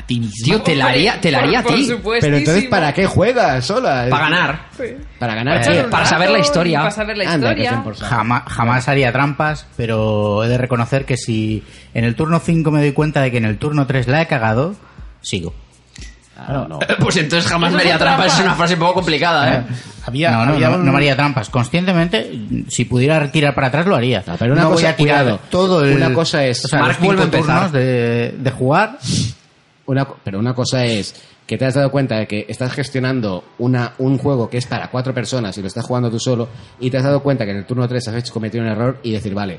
a 0.00 0.06
ti 0.06 0.20
mismo. 0.20 0.44
Tío, 0.44 0.62
te 0.62 0.74
la 0.74 0.86
haría, 0.86 1.20
te 1.20 1.30
la 1.30 1.38
haría 1.40 1.60
a 1.60 1.62
ti. 1.62 1.92
Pero 2.20 2.36
entonces, 2.36 2.64
¿para 2.64 2.92
qué 2.92 3.06
juegas 3.06 3.64
sola? 3.64 4.06
Para 4.10 4.24
ganar. 4.30 4.60
Para 5.18 5.34
ganar. 5.34 5.72
Eh, 5.72 5.84
para 5.90 6.06
saber 6.06 6.30
la 6.30 6.38
historia. 6.38 6.78
Para 6.80 6.90
saber 6.90 7.18
la 7.18 7.30
Anda, 7.32 7.52
historia. 7.52 7.82
Jamás, 8.00 8.42
jamás 8.46 8.88
haría 8.88 9.12
trampas, 9.12 9.66
pero 9.76 10.44
he 10.44 10.48
de 10.48 10.58
reconocer 10.58 11.04
que 11.04 11.16
si 11.16 11.62
en 11.94 12.04
el 12.04 12.14
turno 12.14 12.40
5 12.40 12.70
me 12.70 12.80
doy 12.80 12.92
cuenta 12.92 13.20
de 13.20 13.30
que 13.30 13.38
en 13.38 13.44
el 13.44 13.58
turno 13.58 13.86
3 13.86 14.08
la 14.08 14.22
he 14.22 14.26
cagado, 14.26 14.74
sigo. 15.20 15.54
Ah, 16.42 16.64
no. 16.66 16.78
Pues 17.00 17.16
entonces 17.18 17.50
jamás 17.50 17.70
me 17.72 17.80
haría 17.80 17.98
trampas. 17.98 18.32
Es 18.32 18.40
una 18.40 18.54
frase 18.54 18.72
un 18.74 18.80
poco 18.80 18.94
complicada, 18.94 19.54
¿eh? 19.54 19.62
Había, 20.06 20.30
no, 20.30 20.46
no, 20.46 20.52
había 20.54 20.70
no, 20.70 20.76
un- 20.76 20.86
no 20.86 20.92
me 20.92 20.96
haría 20.96 21.14
trampas. 21.14 21.50
Conscientemente, 21.50 22.30
si 22.68 22.86
pudiera 22.86 23.30
tirar 23.30 23.54
para 23.54 23.66
atrás, 23.66 23.84
lo 23.86 23.94
haría. 23.94 24.24
No, 24.26 24.36
pero 24.38 24.54
una 24.54 24.62
no 24.62 24.70
cosa- 24.70 24.82
voy 24.86 24.92
a 24.92 24.96
tirar 24.96 25.22
cuidado. 25.24 25.40
todo 25.50 25.84
el... 25.84 25.92
Una 25.96 26.14
cosa 26.14 26.46
es- 26.46 26.64
O 26.64 26.68
sea, 26.68 26.78
Mark 26.80 26.96
los 27.02 27.10
cinco 27.10 27.26
turnos 27.28 27.72
de, 27.72 28.34
de 28.38 28.50
jugar... 28.52 28.96
Una 29.90 30.04
co- 30.04 30.18
pero 30.22 30.38
una 30.38 30.54
cosa 30.54 30.84
es 30.84 31.14
que 31.46 31.58
te 31.58 31.64
has 31.64 31.74
dado 31.74 31.90
cuenta 31.90 32.16
de 32.16 32.26
que 32.28 32.46
estás 32.48 32.72
gestionando 32.72 33.42
una, 33.58 33.94
un 33.98 34.18
juego 34.18 34.48
que 34.48 34.58
es 34.58 34.66
para 34.66 34.88
cuatro 34.88 35.12
personas 35.12 35.58
y 35.58 35.62
lo 35.62 35.66
estás 35.66 35.84
jugando 35.84 36.08
tú 36.10 36.20
solo 36.20 36.48
y 36.78 36.90
te 36.90 36.96
has 36.98 37.02
dado 37.02 37.22
cuenta 37.24 37.44
que 37.44 37.50
en 37.50 37.56
el 37.56 37.66
turno 37.66 37.88
3 37.88 38.06
has 38.08 38.14
hecho 38.14 38.32
cometido 38.32 38.62
un 38.62 38.70
error 38.70 38.98
y 39.02 39.10
decir, 39.12 39.34
vale, 39.34 39.58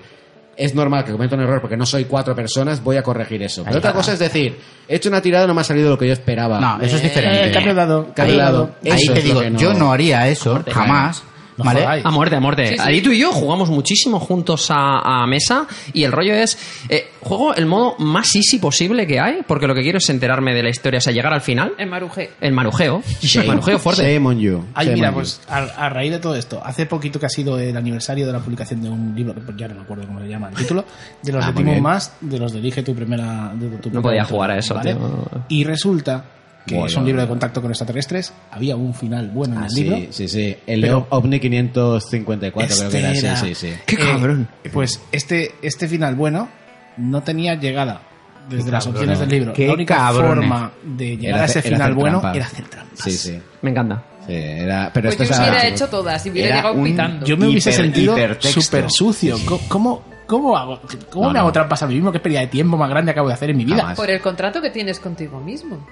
es 0.56 0.74
normal 0.74 1.04
que 1.04 1.12
cometa 1.12 1.36
un 1.36 1.42
error 1.42 1.60
porque 1.60 1.76
no 1.76 1.86
soy 1.86 2.06
cuatro 2.06 2.34
personas, 2.34 2.82
voy 2.82 2.96
a 2.96 3.04
corregir 3.04 3.44
eso. 3.44 3.64
Pero 3.66 3.80
otra 3.80 3.92
cosa 3.94 4.14
es 4.14 4.20
decir, 4.20 4.58
he 4.88 4.96
hecho 4.96 5.10
una 5.10 5.22
tirada 5.22 5.44
y 5.44 5.48
no 5.48 5.54
me 5.54 5.62
ha 5.62 5.64
salido 5.66 5.90
lo 5.90 5.98
que 5.98 6.08
yo 6.08 6.14
esperaba. 6.14 6.60
No, 6.62 6.82
eso 6.82 6.96
es 6.96 7.02
Eh, 7.04 7.08
diferente. 7.08 7.52
cambio 7.52 7.74
de 7.74 7.80
dado, 7.80 8.08
cambio 8.16 8.36
Ahí, 8.36 8.40
dado. 8.40 8.72
ahí 8.86 8.92
Eso 8.94 9.14
te 9.14 9.22
digo, 9.22 9.42
no- 9.50 9.60
yo 9.60 9.74
no 9.74 9.92
haría 9.92 10.28
eso, 10.30 10.64
jamás. 10.72 11.24
No 11.64 11.66
¿Vale? 11.70 11.82
jodáis. 11.82 12.06
A 12.06 12.12
muerte, 12.12 12.36
a 12.36 12.40
muerte. 12.40 12.68
Sí, 12.68 12.74
sí. 12.76 12.80
Ahí 12.84 13.02
tú 13.02 13.12
y 13.12 13.20
yo 13.20 13.32
jugamos 13.32 13.70
muchísimo 13.70 14.20
juntos 14.20 14.68
a, 14.70 15.24
a 15.24 15.28
mesa 15.28 15.68
y 15.94 16.04
el 16.04 16.12
rollo 16.12 16.34
es, 16.34 16.58
eh, 16.90 17.08
juego 17.22 17.54
el 17.56 17.66
modo 17.66 17.96
más 18.00 18.36
easy 18.36 18.60
posible 18.60 19.06
que 19.08 19.20
hay, 19.20 19.42
porque 19.48 19.68
lo 19.68 19.76
que 19.76 19.82
quiero 19.82 19.98
es 20.00 20.10
enterarme 20.10 20.54
de 20.54 20.64
la 20.64 20.70
historia, 20.70 20.98
o 20.98 21.02
sea, 21.02 21.14
llegar 21.14 21.34
al 21.34 21.42
final, 21.42 21.74
En 21.78 21.90
Marujé. 21.90 22.32
el 22.42 22.52
marujeo, 22.54 23.02
Shame. 23.22 23.48
marujeo 23.48 23.80
fuerte. 23.80 24.02
Shame 24.14 24.28
on 24.28 24.40
you. 24.40 24.66
Ay, 24.74 24.88
Shame 24.88 24.96
mira, 24.96 25.10
on 25.10 25.14
you. 25.16 25.20
pues 25.20 25.42
a, 25.48 25.58
a 25.58 25.90
raíz 25.90 26.12
de 26.12 26.20
todo 26.20 26.36
esto, 26.36 26.62
hace 26.64 26.86
poquito 26.86 27.20
que 27.20 27.26
ha 27.26 27.30
sido 27.30 27.60
el 27.60 27.76
aniversario 27.78 28.26
de 28.28 28.34
la 28.34 28.40
publicación 28.40 28.82
de 28.82 28.90
un 28.90 29.14
libro, 29.16 29.34
que 29.36 29.42
ya 29.58 29.68
no 29.68 29.76
me 29.76 29.82
acuerdo 29.82 30.06
cómo 30.08 30.20
se 30.20 30.28
llama 30.28 30.50
el 30.50 30.56
título, 30.56 30.86
de 31.22 31.32
los 31.32 31.44
Ah, 31.44 31.48
de 31.48 31.54
muy 31.54 31.62
Timo 31.64 31.72
bien. 31.72 31.84
Más, 31.84 32.14
de 32.22 32.40
los 32.40 32.52
de 32.54 32.60
Elige 32.60 32.84
tu 32.84 32.96
primera. 32.96 33.52
de 33.56 33.68
tu 33.78 33.90
primera 33.90 34.02
podía 34.02 34.24
jugar 34.26 34.52
a 34.52 34.58
eso, 34.58 34.76
¿vale? 34.76 34.94
tío. 34.94 35.26
Y 35.50 35.64
resulta 35.64 36.24
que 36.68 36.76
Bueno. 36.76 36.88
es 36.88 36.96
un 36.96 37.06
libro 37.06 37.22
de 37.22 37.28
contacto 37.28 37.62
con 37.62 37.72
extraterrestres, 37.72 38.34
había 38.52 38.76
un 38.76 38.94
final 38.94 39.30
bueno 39.30 39.56
en 39.56 39.62
Ah, 39.62 39.66
el 39.66 39.72
sí, 39.72 39.84
libro. 39.84 39.98
sí, 40.14 40.28
sí. 40.28 40.56
El 40.68 40.82
Pero- 40.82 41.08
OVNI 41.10 41.40
554 41.40 42.76
creo 42.78 42.90
que 42.92 42.98
era. 43.00 43.12
Este 43.12 43.36
Sí, 43.36 43.56
sí, 43.56 43.56
sí. 43.56 43.74
Qué 43.86 43.98
cabrón. 43.98 44.48
Eh, 44.64 44.70
pues 44.72 45.02
este, 45.12 45.56
este 45.62 45.88
final 45.88 46.16
bueno 46.16 46.50
no 46.98 47.24
tenía 47.24 47.56
llegada 47.56 48.02
desde 48.50 48.66
Qué 48.66 48.72
las 48.72 48.84
cabrón. 48.86 49.02
opciones 49.04 49.20
del 49.20 49.30
libro. 49.30 49.54
Qué 49.54 49.68
la 49.68 49.74
única 49.74 49.96
cabrones. 49.96 50.36
forma 50.50 50.72
de 50.84 51.18
llegar 51.18 51.36
Era 51.36 51.42
a 51.44 51.46
ese 51.46 51.62
final 51.62 51.94
bueno 51.96 52.20
trampa. 52.20 52.38
era 52.38 52.46
hacer 52.46 52.66
trampas. 52.68 53.00
Sí, 53.00 53.12
sí. 53.12 53.40
Me 53.62 53.72
encanta. 53.72 54.04
Sí, 54.28 54.34
era, 54.34 54.92
pero 54.94 55.10
Pues 55.10 55.20
esto 55.20 55.34
yo 55.34 55.42
hubiera 55.42 55.68
hecho 55.68 55.88
todas 55.90 56.26
y 56.26 56.30
hubiera 56.30 56.48
Era 56.50 56.56
llegado 56.58 56.76
un- 56.76 56.84
pitando. 56.84 57.26
Yo 57.26 57.38
me 57.38 57.48
hubiese 57.48 57.72
Hiper- 57.72 57.76
sentido 57.76 58.14
hipertexto. 58.18 58.62
súper 58.62 58.86
sucio. 58.92 59.36
¿Cómo, 59.68 60.04
cómo 60.28 60.56
hago, 60.56 60.80
cómo 61.10 61.26
No, 61.28 61.34
me 61.34 61.40
hago 61.40 61.48
no. 61.50 61.54
trampas 61.54 61.82
a 61.82 61.88
mí 61.88 61.96
mismo? 61.96 62.12
¿Qué 62.12 62.20
pérdida 62.20 62.42
de 62.42 62.48
tiempo 62.48 62.78
más 62.78 62.90
grande 62.90 63.12
acabo 63.12 63.30
de 63.30 63.34
hacer 63.34 63.50
en 63.50 63.58
mi 63.58 63.66
vida? 63.66 63.78
Jamás. 63.78 63.98
Por 63.98 64.12
el 64.12 64.22
contrato 64.22 64.62
que 64.62 64.70
tienes 64.70 65.00
contigo 65.00 65.40
mismo. 65.40 65.86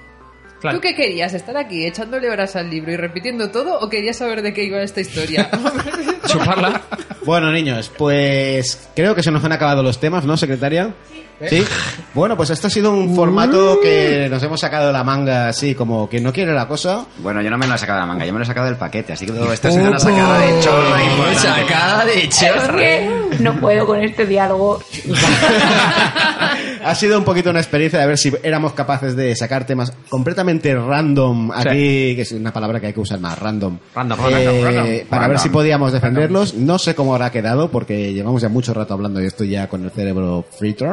Claro. 0.60 0.76
¿Tú 0.78 0.82
qué 0.82 0.94
querías? 0.94 1.32
¿Estar 1.32 1.56
aquí 1.56 1.86
echándole 1.86 2.28
horas 2.30 2.54
al 2.56 2.68
libro 2.68 2.92
y 2.92 2.96
repitiendo 2.96 3.50
todo 3.50 3.78
o 3.78 3.88
querías 3.88 4.18
saber 4.18 4.42
de 4.42 4.52
qué 4.52 4.64
iba 4.64 4.82
esta 4.82 5.00
historia? 5.00 5.50
Chuparla. 6.26 6.82
Bueno, 7.24 7.50
niños, 7.50 7.90
pues 7.96 8.88
creo 8.94 9.14
que 9.14 9.22
se 9.22 9.30
nos 9.30 9.42
han 9.44 9.52
acabado 9.52 9.82
los 9.82 9.98
temas, 9.98 10.24
¿no, 10.24 10.36
secretaria? 10.36 10.94
Sí. 11.12 11.24
Bueno, 12.14 12.36
pues 12.36 12.50
esto 12.50 12.66
ha 12.66 12.70
sido 12.70 12.92
un 12.92 13.14
formato 13.14 13.78
que 13.80 14.28
nos 14.30 14.42
hemos 14.42 14.60
sacado 14.60 14.88
de 14.88 14.92
la 14.92 15.04
manga 15.04 15.48
así, 15.48 15.74
como 15.74 16.08
que 16.08 16.20
no 16.20 16.32
quiere 16.32 16.52
la 16.52 16.66
cosa. 16.68 17.06
Bueno, 17.18 17.40
yo 17.42 17.50
no 17.50 17.56
me 17.58 17.66
lo 17.66 17.74
he 17.74 17.78
sacado 17.78 17.96
de 18.00 18.02
la 18.02 18.06
manga, 18.12 18.26
yo 18.26 18.32
me 18.32 18.38
lo 18.38 18.42
he 18.44 18.46
sacado 18.46 18.66
del 18.66 18.76
paquete, 18.76 19.12
así 19.14 19.26
que 19.26 19.32
todo 19.32 19.52
esto 19.52 19.68
ha 19.68 19.70
sido 19.70 19.88
una 19.88 19.98
sacada 19.98 20.38
de 20.38 20.60
chorro 20.60 21.00
importante. 21.00 21.38
Sacada 21.38 22.04
de 22.04 22.24
Es 22.24 22.38
chorro. 22.40 22.78
que 22.78 23.10
no 23.40 23.60
puedo 23.60 23.86
con 23.86 24.00
este 24.02 24.26
diálogo. 24.26 24.80
Ha 26.82 26.94
sido 26.94 27.18
un 27.18 27.24
poquito 27.24 27.50
una 27.50 27.60
experiencia 27.60 28.00
de 28.00 28.06
ver 28.06 28.16
si 28.16 28.32
éramos 28.42 28.72
capaces 28.72 29.14
de 29.14 29.36
sacar 29.36 29.66
temas 29.66 29.92
completamente 30.08 30.74
random 30.74 31.50
aquí, 31.52 32.16
que 32.16 32.22
es 32.22 32.32
una 32.32 32.54
palabra 32.54 32.80
que 32.80 32.86
hay 32.86 32.92
que 32.94 33.00
usar 33.00 33.20
más, 33.20 33.38
random. 33.38 33.78
Random, 33.94 34.18
Eh, 34.18 34.22
random, 34.22 34.64
random. 34.64 34.84
Para 35.10 35.22
ver 35.28 35.36
Random. 35.36 35.38
si 35.42 35.48
podíamos 35.50 35.92
defenderlos. 35.92 36.54
No 36.54 36.78
sé 36.78 36.94
cómo 36.94 37.14
habrá 37.14 37.30
quedado, 37.30 37.70
porque 37.70 38.14
llevamos 38.14 38.40
ya 38.40 38.48
mucho 38.48 38.72
rato 38.72 38.94
hablando 38.94 39.20
y 39.22 39.26
estoy 39.26 39.50
ya 39.50 39.68
con 39.68 39.84
el 39.84 39.90
cerebro 39.90 40.46
frito. 40.58 40.86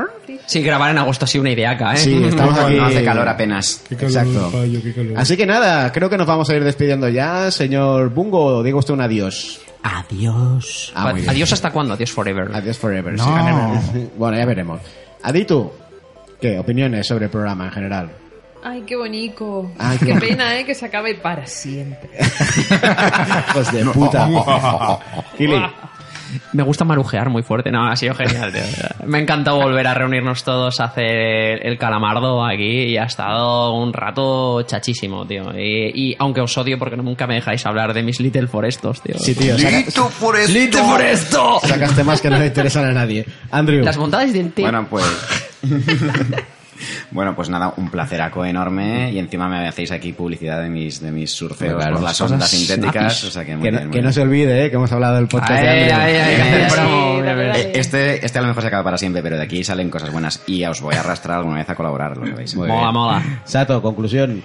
Sí, 0.45 0.61
grabar 0.61 0.91
en 0.91 0.97
agosto 0.97 1.25
ha 1.25 1.27
sido 1.27 1.41
una 1.41 1.51
ideaca, 1.51 1.93
¿eh? 1.93 1.97
Sí, 1.97 2.23
estamos 2.27 2.57
aquí. 2.57 2.75
No 2.75 2.85
hace 2.85 3.03
calor 3.03 3.27
apenas. 3.27 3.83
Exacto. 3.89 4.51
Así 5.15 5.35
que 5.37 5.45
nada, 5.45 5.91
creo 5.91 6.09
que 6.09 6.17
nos 6.17 6.27
vamos 6.27 6.49
a 6.49 6.55
ir 6.55 6.63
despidiendo 6.63 7.09
ya. 7.09 7.49
Señor 7.51 8.09
Bungo, 8.09 8.61
diga 8.63 8.77
usted 8.77 8.93
un 8.93 9.01
adiós. 9.01 9.59
Adiós. 9.83 10.91
Ah. 10.95 11.13
Adiós 11.27 11.53
hasta 11.53 11.71
cuándo, 11.71 11.93
adiós 11.93 12.11
forever. 12.11 12.49
Adiós 12.53 12.77
forever. 12.77 13.13
No. 13.13 13.81
sí. 13.93 14.09
Bueno, 14.17 14.37
ya 14.37 14.45
veremos. 14.45 14.81
Aditu, 15.23 15.71
¿qué 16.41 16.59
opiniones 16.59 17.07
sobre 17.07 17.25
el 17.25 17.31
programa 17.31 17.65
en 17.65 17.71
general? 17.71 18.09
Ay, 18.63 18.83
qué 18.85 18.95
bonito. 18.97 19.71
Ay, 19.77 19.97
qué 19.99 20.07
qué- 20.07 20.15
pena, 20.15 20.59
¿eh? 20.59 20.65
Que 20.65 20.75
se 20.75 20.85
acabe 20.87 21.15
para 21.15 21.45
siempre. 21.45 22.09
Pues 23.53 23.71
de 23.71 23.85
puta. 23.85 24.27
Kili. 25.37 25.55
Me 26.53 26.63
gusta 26.63 26.85
marujear 26.85 27.29
muy 27.29 27.43
fuerte. 27.43 27.71
No, 27.71 27.87
ha 27.87 27.95
sido 27.95 28.13
genial, 28.15 28.51
tío. 28.51 28.61
Me 29.05 29.17
ha 29.17 29.21
encantado 29.21 29.57
volver 29.57 29.87
a 29.87 29.93
reunirnos 29.93 30.43
todos 30.43 30.79
a 30.79 30.85
hacer 30.85 31.65
el 31.65 31.77
calamardo 31.77 32.45
aquí 32.45 32.83
y 32.83 32.97
ha 32.97 33.03
estado 33.05 33.73
un 33.73 33.93
rato 33.93 34.61
chachísimo, 34.63 35.25
tío. 35.25 35.51
Y, 35.57 35.91
y 36.11 36.15
aunque 36.19 36.41
os 36.41 36.57
odio 36.57 36.77
porque 36.77 36.97
nunca 36.97 37.27
me 37.27 37.35
dejáis 37.35 37.65
hablar 37.65 37.93
de 37.93 38.03
mis 38.03 38.19
Little 38.19 38.47
Forestos, 38.47 39.01
tío. 39.01 39.17
Sí, 39.17 39.35
tío, 39.35 39.57
saca- 39.57 39.83
¡Little 40.47 40.81
Foresto! 40.83 41.59
sacas 41.63 41.95
temas 41.95 42.21
que 42.21 42.29
no 42.29 42.37
le 42.39 42.47
interesan 42.47 42.85
a 42.85 42.91
nadie. 42.91 43.25
Andrew. 43.51 43.83
Las 43.83 43.97
bondades 43.97 44.33
del 44.33 44.51
té. 44.51 44.61
Bueno, 44.63 44.87
pues. 44.89 45.05
bueno, 47.11 47.35
pues 47.35 47.49
nada, 47.49 47.73
un 47.77 47.89
placeraco 47.89 48.45
enorme 48.45 49.11
y 49.11 49.19
encima 49.19 49.47
me 49.49 49.67
hacéis 49.67 49.91
aquí 49.91 50.13
publicidad 50.13 50.61
de 50.61 50.69
mis, 50.69 50.99
de 51.01 51.11
mis 51.11 51.31
surfeos 51.31 51.75
Claro, 51.75 51.95
por 51.95 52.03
las 52.03 52.17
cosas 52.17 52.31
ondas 52.33 52.49
sintéticas. 52.49 53.23
O 53.23 53.31
sea 53.31 53.45
que, 53.45 53.55
muy 53.55 53.63
que 53.65 53.71
no, 53.71 53.77
bien, 53.79 53.89
muy 53.89 53.97
que 53.97 54.01
no 54.03 54.11
se 54.11 54.21
olvide, 54.21 54.65
eh, 54.65 54.69
que 54.69 54.75
hemos 54.75 54.91
hablado 54.91 55.15
del 55.15 55.27
podcast 55.27 55.51
de 55.61 55.67
Ay, 55.69 55.89
ay, 55.89 56.15
ay, 56.15 56.69
sí, 56.69 57.69
Este, 57.73 58.25
este 58.25 58.39
a 58.39 58.41
lo 58.41 58.47
mejor 58.49 58.61
se 58.61 58.67
acaba 58.67 58.83
para 58.83 58.97
siempre, 58.97 59.21
pero 59.21 59.37
de 59.37 59.43
aquí 59.43 59.63
salen 59.63 59.89
cosas 59.89 60.11
buenas 60.11 60.41
y 60.47 60.63
os 60.65 60.81
voy 60.81 60.95
a 60.95 60.99
arrastrar 61.01 61.37
alguna 61.39 61.57
vez 61.57 61.69
a 61.69 61.75
colaborar, 61.75 62.17
lo 62.17 62.27
sabéis. 62.27 62.55
Muy 62.55 62.67
Mola, 62.67 62.81
bien. 62.81 62.93
mola. 62.93 63.41
Sato, 63.45 63.81
conclusión. 63.81 64.43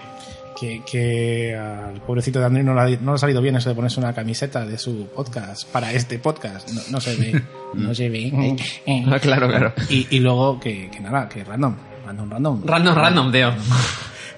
Que, 0.58 0.80
que 0.88 1.56
al 1.56 2.00
pobrecito 2.02 2.38
de 2.38 2.44
Andrés 2.46 2.64
no, 2.64 2.72
le 2.74 2.80
ha- 2.80 2.98
no 3.00 3.12
le 3.12 3.14
ha 3.16 3.18
salido 3.18 3.40
bien 3.42 3.56
eso 3.56 3.68
de 3.68 3.74
ponerse 3.74 3.98
una 3.98 4.12
camiseta 4.12 4.64
de 4.64 4.78
su 4.78 5.08
podcast 5.08 5.66
para 5.72 5.92
este 5.92 6.20
podcast. 6.20 6.70
No, 6.70 6.80
no 6.90 7.00
se 7.00 7.16
ve. 7.16 7.42
no 7.74 7.92
se 7.94 8.08
ve. 8.08 8.56
Ah, 9.10 9.18
Claro, 9.18 9.48
claro. 9.48 9.72
Y, 9.88 10.06
y 10.10 10.20
luego 10.20 10.60
que, 10.60 10.88
que 10.90 11.00
nada, 11.00 11.28
que 11.28 11.42
random. 11.42 11.74
Random, 12.12 12.30
random. 12.30 12.62
Random, 12.66 12.94
random, 12.94 13.32
tío. 13.32 13.52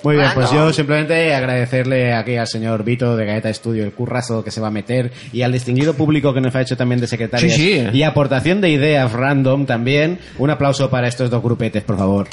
Muy 0.05 0.17
bien, 0.17 0.29
pues 0.35 0.51
yo 0.53 0.73
simplemente 0.73 1.35
agradecerle 1.35 2.13
aquí 2.15 2.37
al 2.37 2.47
señor 2.47 2.85
Vito 2.85 3.17
de 3.17 3.25
Galleta 3.25 3.49
Estudio 3.51 3.83
el 3.85 3.93
currazo 3.93 4.45
que 4.45 4.51
se 4.53 4.61
va 4.61 4.69
a 4.69 4.71
meter 4.71 5.11
y 5.33 5.43
al 5.43 5.51
distinguido 5.51 5.95
público 5.95 6.33
que 6.35 6.41
nos 6.43 6.55
ha 6.55 6.61
hecho 6.61 6.77
también 6.77 7.01
de 7.01 7.07
secretaria 7.09 7.49
Sí, 7.49 7.81
sí. 7.81 7.89
y 7.93 8.03
aportación 8.05 8.61
de 8.61 8.69
ideas 8.69 9.11
random 9.13 9.65
también. 9.67 10.19
Un 10.39 10.51
aplauso 10.51 10.89
para 10.91 11.09
estos 11.09 11.31
dos 11.31 11.43
grupetes, 11.43 11.83
por 11.83 11.97
favor. 11.97 12.29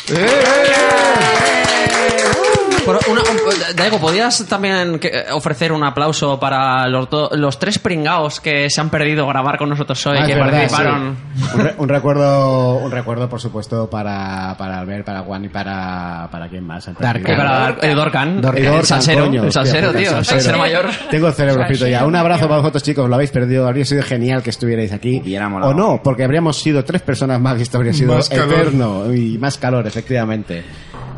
Pero 2.85 2.99
una- 3.09 3.21
un- 3.21 3.75
Daigo, 3.75 3.99
¿podrías 3.99 4.45
también 4.47 4.99
que- 4.99 5.25
ofrecer 5.31 5.71
un 5.71 5.83
aplauso 5.83 6.39
para 6.39 6.87
los, 6.87 7.09
do- 7.09 7.29
los 7.35 7.59
tres 7.59 7.77
pringaos 7.79 8.39
que 8.39 8.69
se 8.69 8.81
han 8.81 8.89
perdido 8.89 9.27
grabar 9.27 9.57
con 9.57 9.69
nosotros 9.69 10.03
hoy, 10.07 10.17
Ah, 10.19 10.25
que 10.25 10.33
verdad, 10.35 10.51
participaron? 10.51 11.17
sí. 11.35 11.43
Un, 11.53 11.59
re- 11.61 11.75
un 11.77 11.89
recuerdo, 11.89 12.75
un 12.77 12.91
recuerdo, 12.91 13.29
por 13.29 13.39
supuesto, 13.39 13.89
para, 13.89 14.55
para 14.57 14.79
Albert, 14.79 15.05
para 15.05 15.21
Juan 15.21 15.45
y 15.45 15.49
para, 15.49 16.27
para 16.31 16.49
quién 16.49 16.65
más. 16.65 16.85
perdido. 16.85 17.37
Para 17.37 17.75
el 17.81 17.95
Dorcan. 17.95 18.41
Dorcan. 18.41 18.57
El 18.57 18.65
Dorcan, 18.65 18.85
salsero, 18.85 19.25
coño, 19.25 19.43
el 19.43 19.51
salsero, 19.51 19.87
hostia, 19.89 20.01
tío, 20.09 20.17
el 20.17 20.25
salsero 20.25 20.57
mayor. 20.57 20.85
Tengo 21.09 21.27
el 21.27 21.33
cerebro 21.33 21.65
frito 21.67 21.87
ya. 21.87 22.05
Un 22.05 22.15
abrazo 22.15 22.47
para 22.47 22.61
vosotros, 22.61 22.83
chicos. 22.83 23.07
Lo 23.07 23.15
habéis 23.15 23.31
perdido. 23.31 23.67
Habría 23.67 23.85
sido 23.85 24.01
genial 24.03 24.41
que 24.43 24.49
estuvierais 24.49 24.91
aquí. 24.91 25.21
O 25.61 25.73
no, 25.73 26.01
porque 26.03 26.23
habríamos 26.23 26.57
sido 26.57 26.83
tres 26.83 27.01
personas 27.01 27.39
más 27.39 27.59
y 27.59 27.63
esto 27.63 27.77
habría 27.77 27.93
sido 27.93 28.15
Más 28.15 28.29
calor. 28.29 28.53
eterno. 28.53 29.13
Y 29.13 29.37
más 29.37 29.57
calor, 29.57 29.85
efectivamente. 29.87 30.63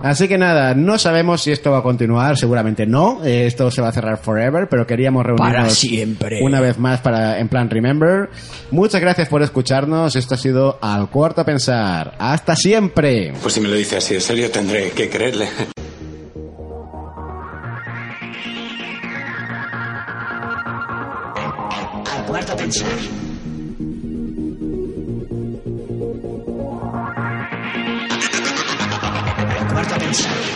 Así 0.03 0.27
que 0.27 0.37
nada, 0.37 0.73
no 0.75 0.97
sabemos 0.97 1.41
si 1.43 1.53
esto 1.53 1.71
va 1.71 1.77
a 1.77 1.81
continuar, 1.81 2.37
seguramente 2.37 2.85
no. 2.85 3.23
Eh, 3.23 3.45
esto 3.47 3.71
se 3.71 3.81
va 3.81 3.87
a 3.87 3.91
cerrar 3.93 4.17
forever, 4.17 4.67
pero 4.69 4.85
queríamos 4.85 5.25
reunirnos 5.25 5.55
Para 5.55 5.69
siempre. 5.69 6.41
una 6.43 6.59
vez 6.59 6.77
más 6.77 6.99
para 6.99 7.39
en 7.39 7.47
plan 7.47 7.69
Remember. 7.69 8.29
Muchas 8.69 8.99
gracias 8.99 9.29
por 9.29 9.41
escucharnos. 9.43 10.17
Esto 10.17 10.35
ha 10.35 10.37
sido 10.37 10.77
Al 10.81 11.09
Cuarto 11.09 11.39
a 11.39 11.45
Pensar. 11.45 12.15
Hasta 12.19 12.53
siempre. 12.53 13.33
Pues 13.41 13.53
si 13.53 13.61
me 13.61 13.69
lo 13.69 13.75
dice 13.75 13.95
así 13.95 14.15
en 14.15 14.21
serio, 14.21 14.51
tendré 14.51 14.91
que 14.91 15.09
creerle. 15.09 15.47
Al 21.35 22.25
cuarto 22.25 22.27
cuarto 22.27 22.57
pensar. 22.57 23.22
Thanks. 30.13 30.52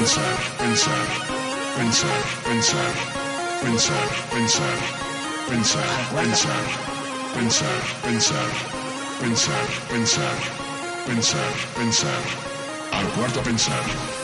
Pensar, 0.00 0.22
pensar, 0.56 1.06
pensar, 1.76 2.22
pensar, 2.46 2.92
pensar, 3.60 4.08
pensar, 4.32 4.78
pensar, 5.46 5.88
pensar, 6.16 6.64
pensar, 7.34 7.82
pensar, 8.00 8.50
pensar, 9.20 9.66
pensar, 9.90 10.38
pensar, 11.04 11.52
pensar, 11.76 12.22
al 12.92 13.06
cuarto 13.12 13.42
pensar. 13.42 14.19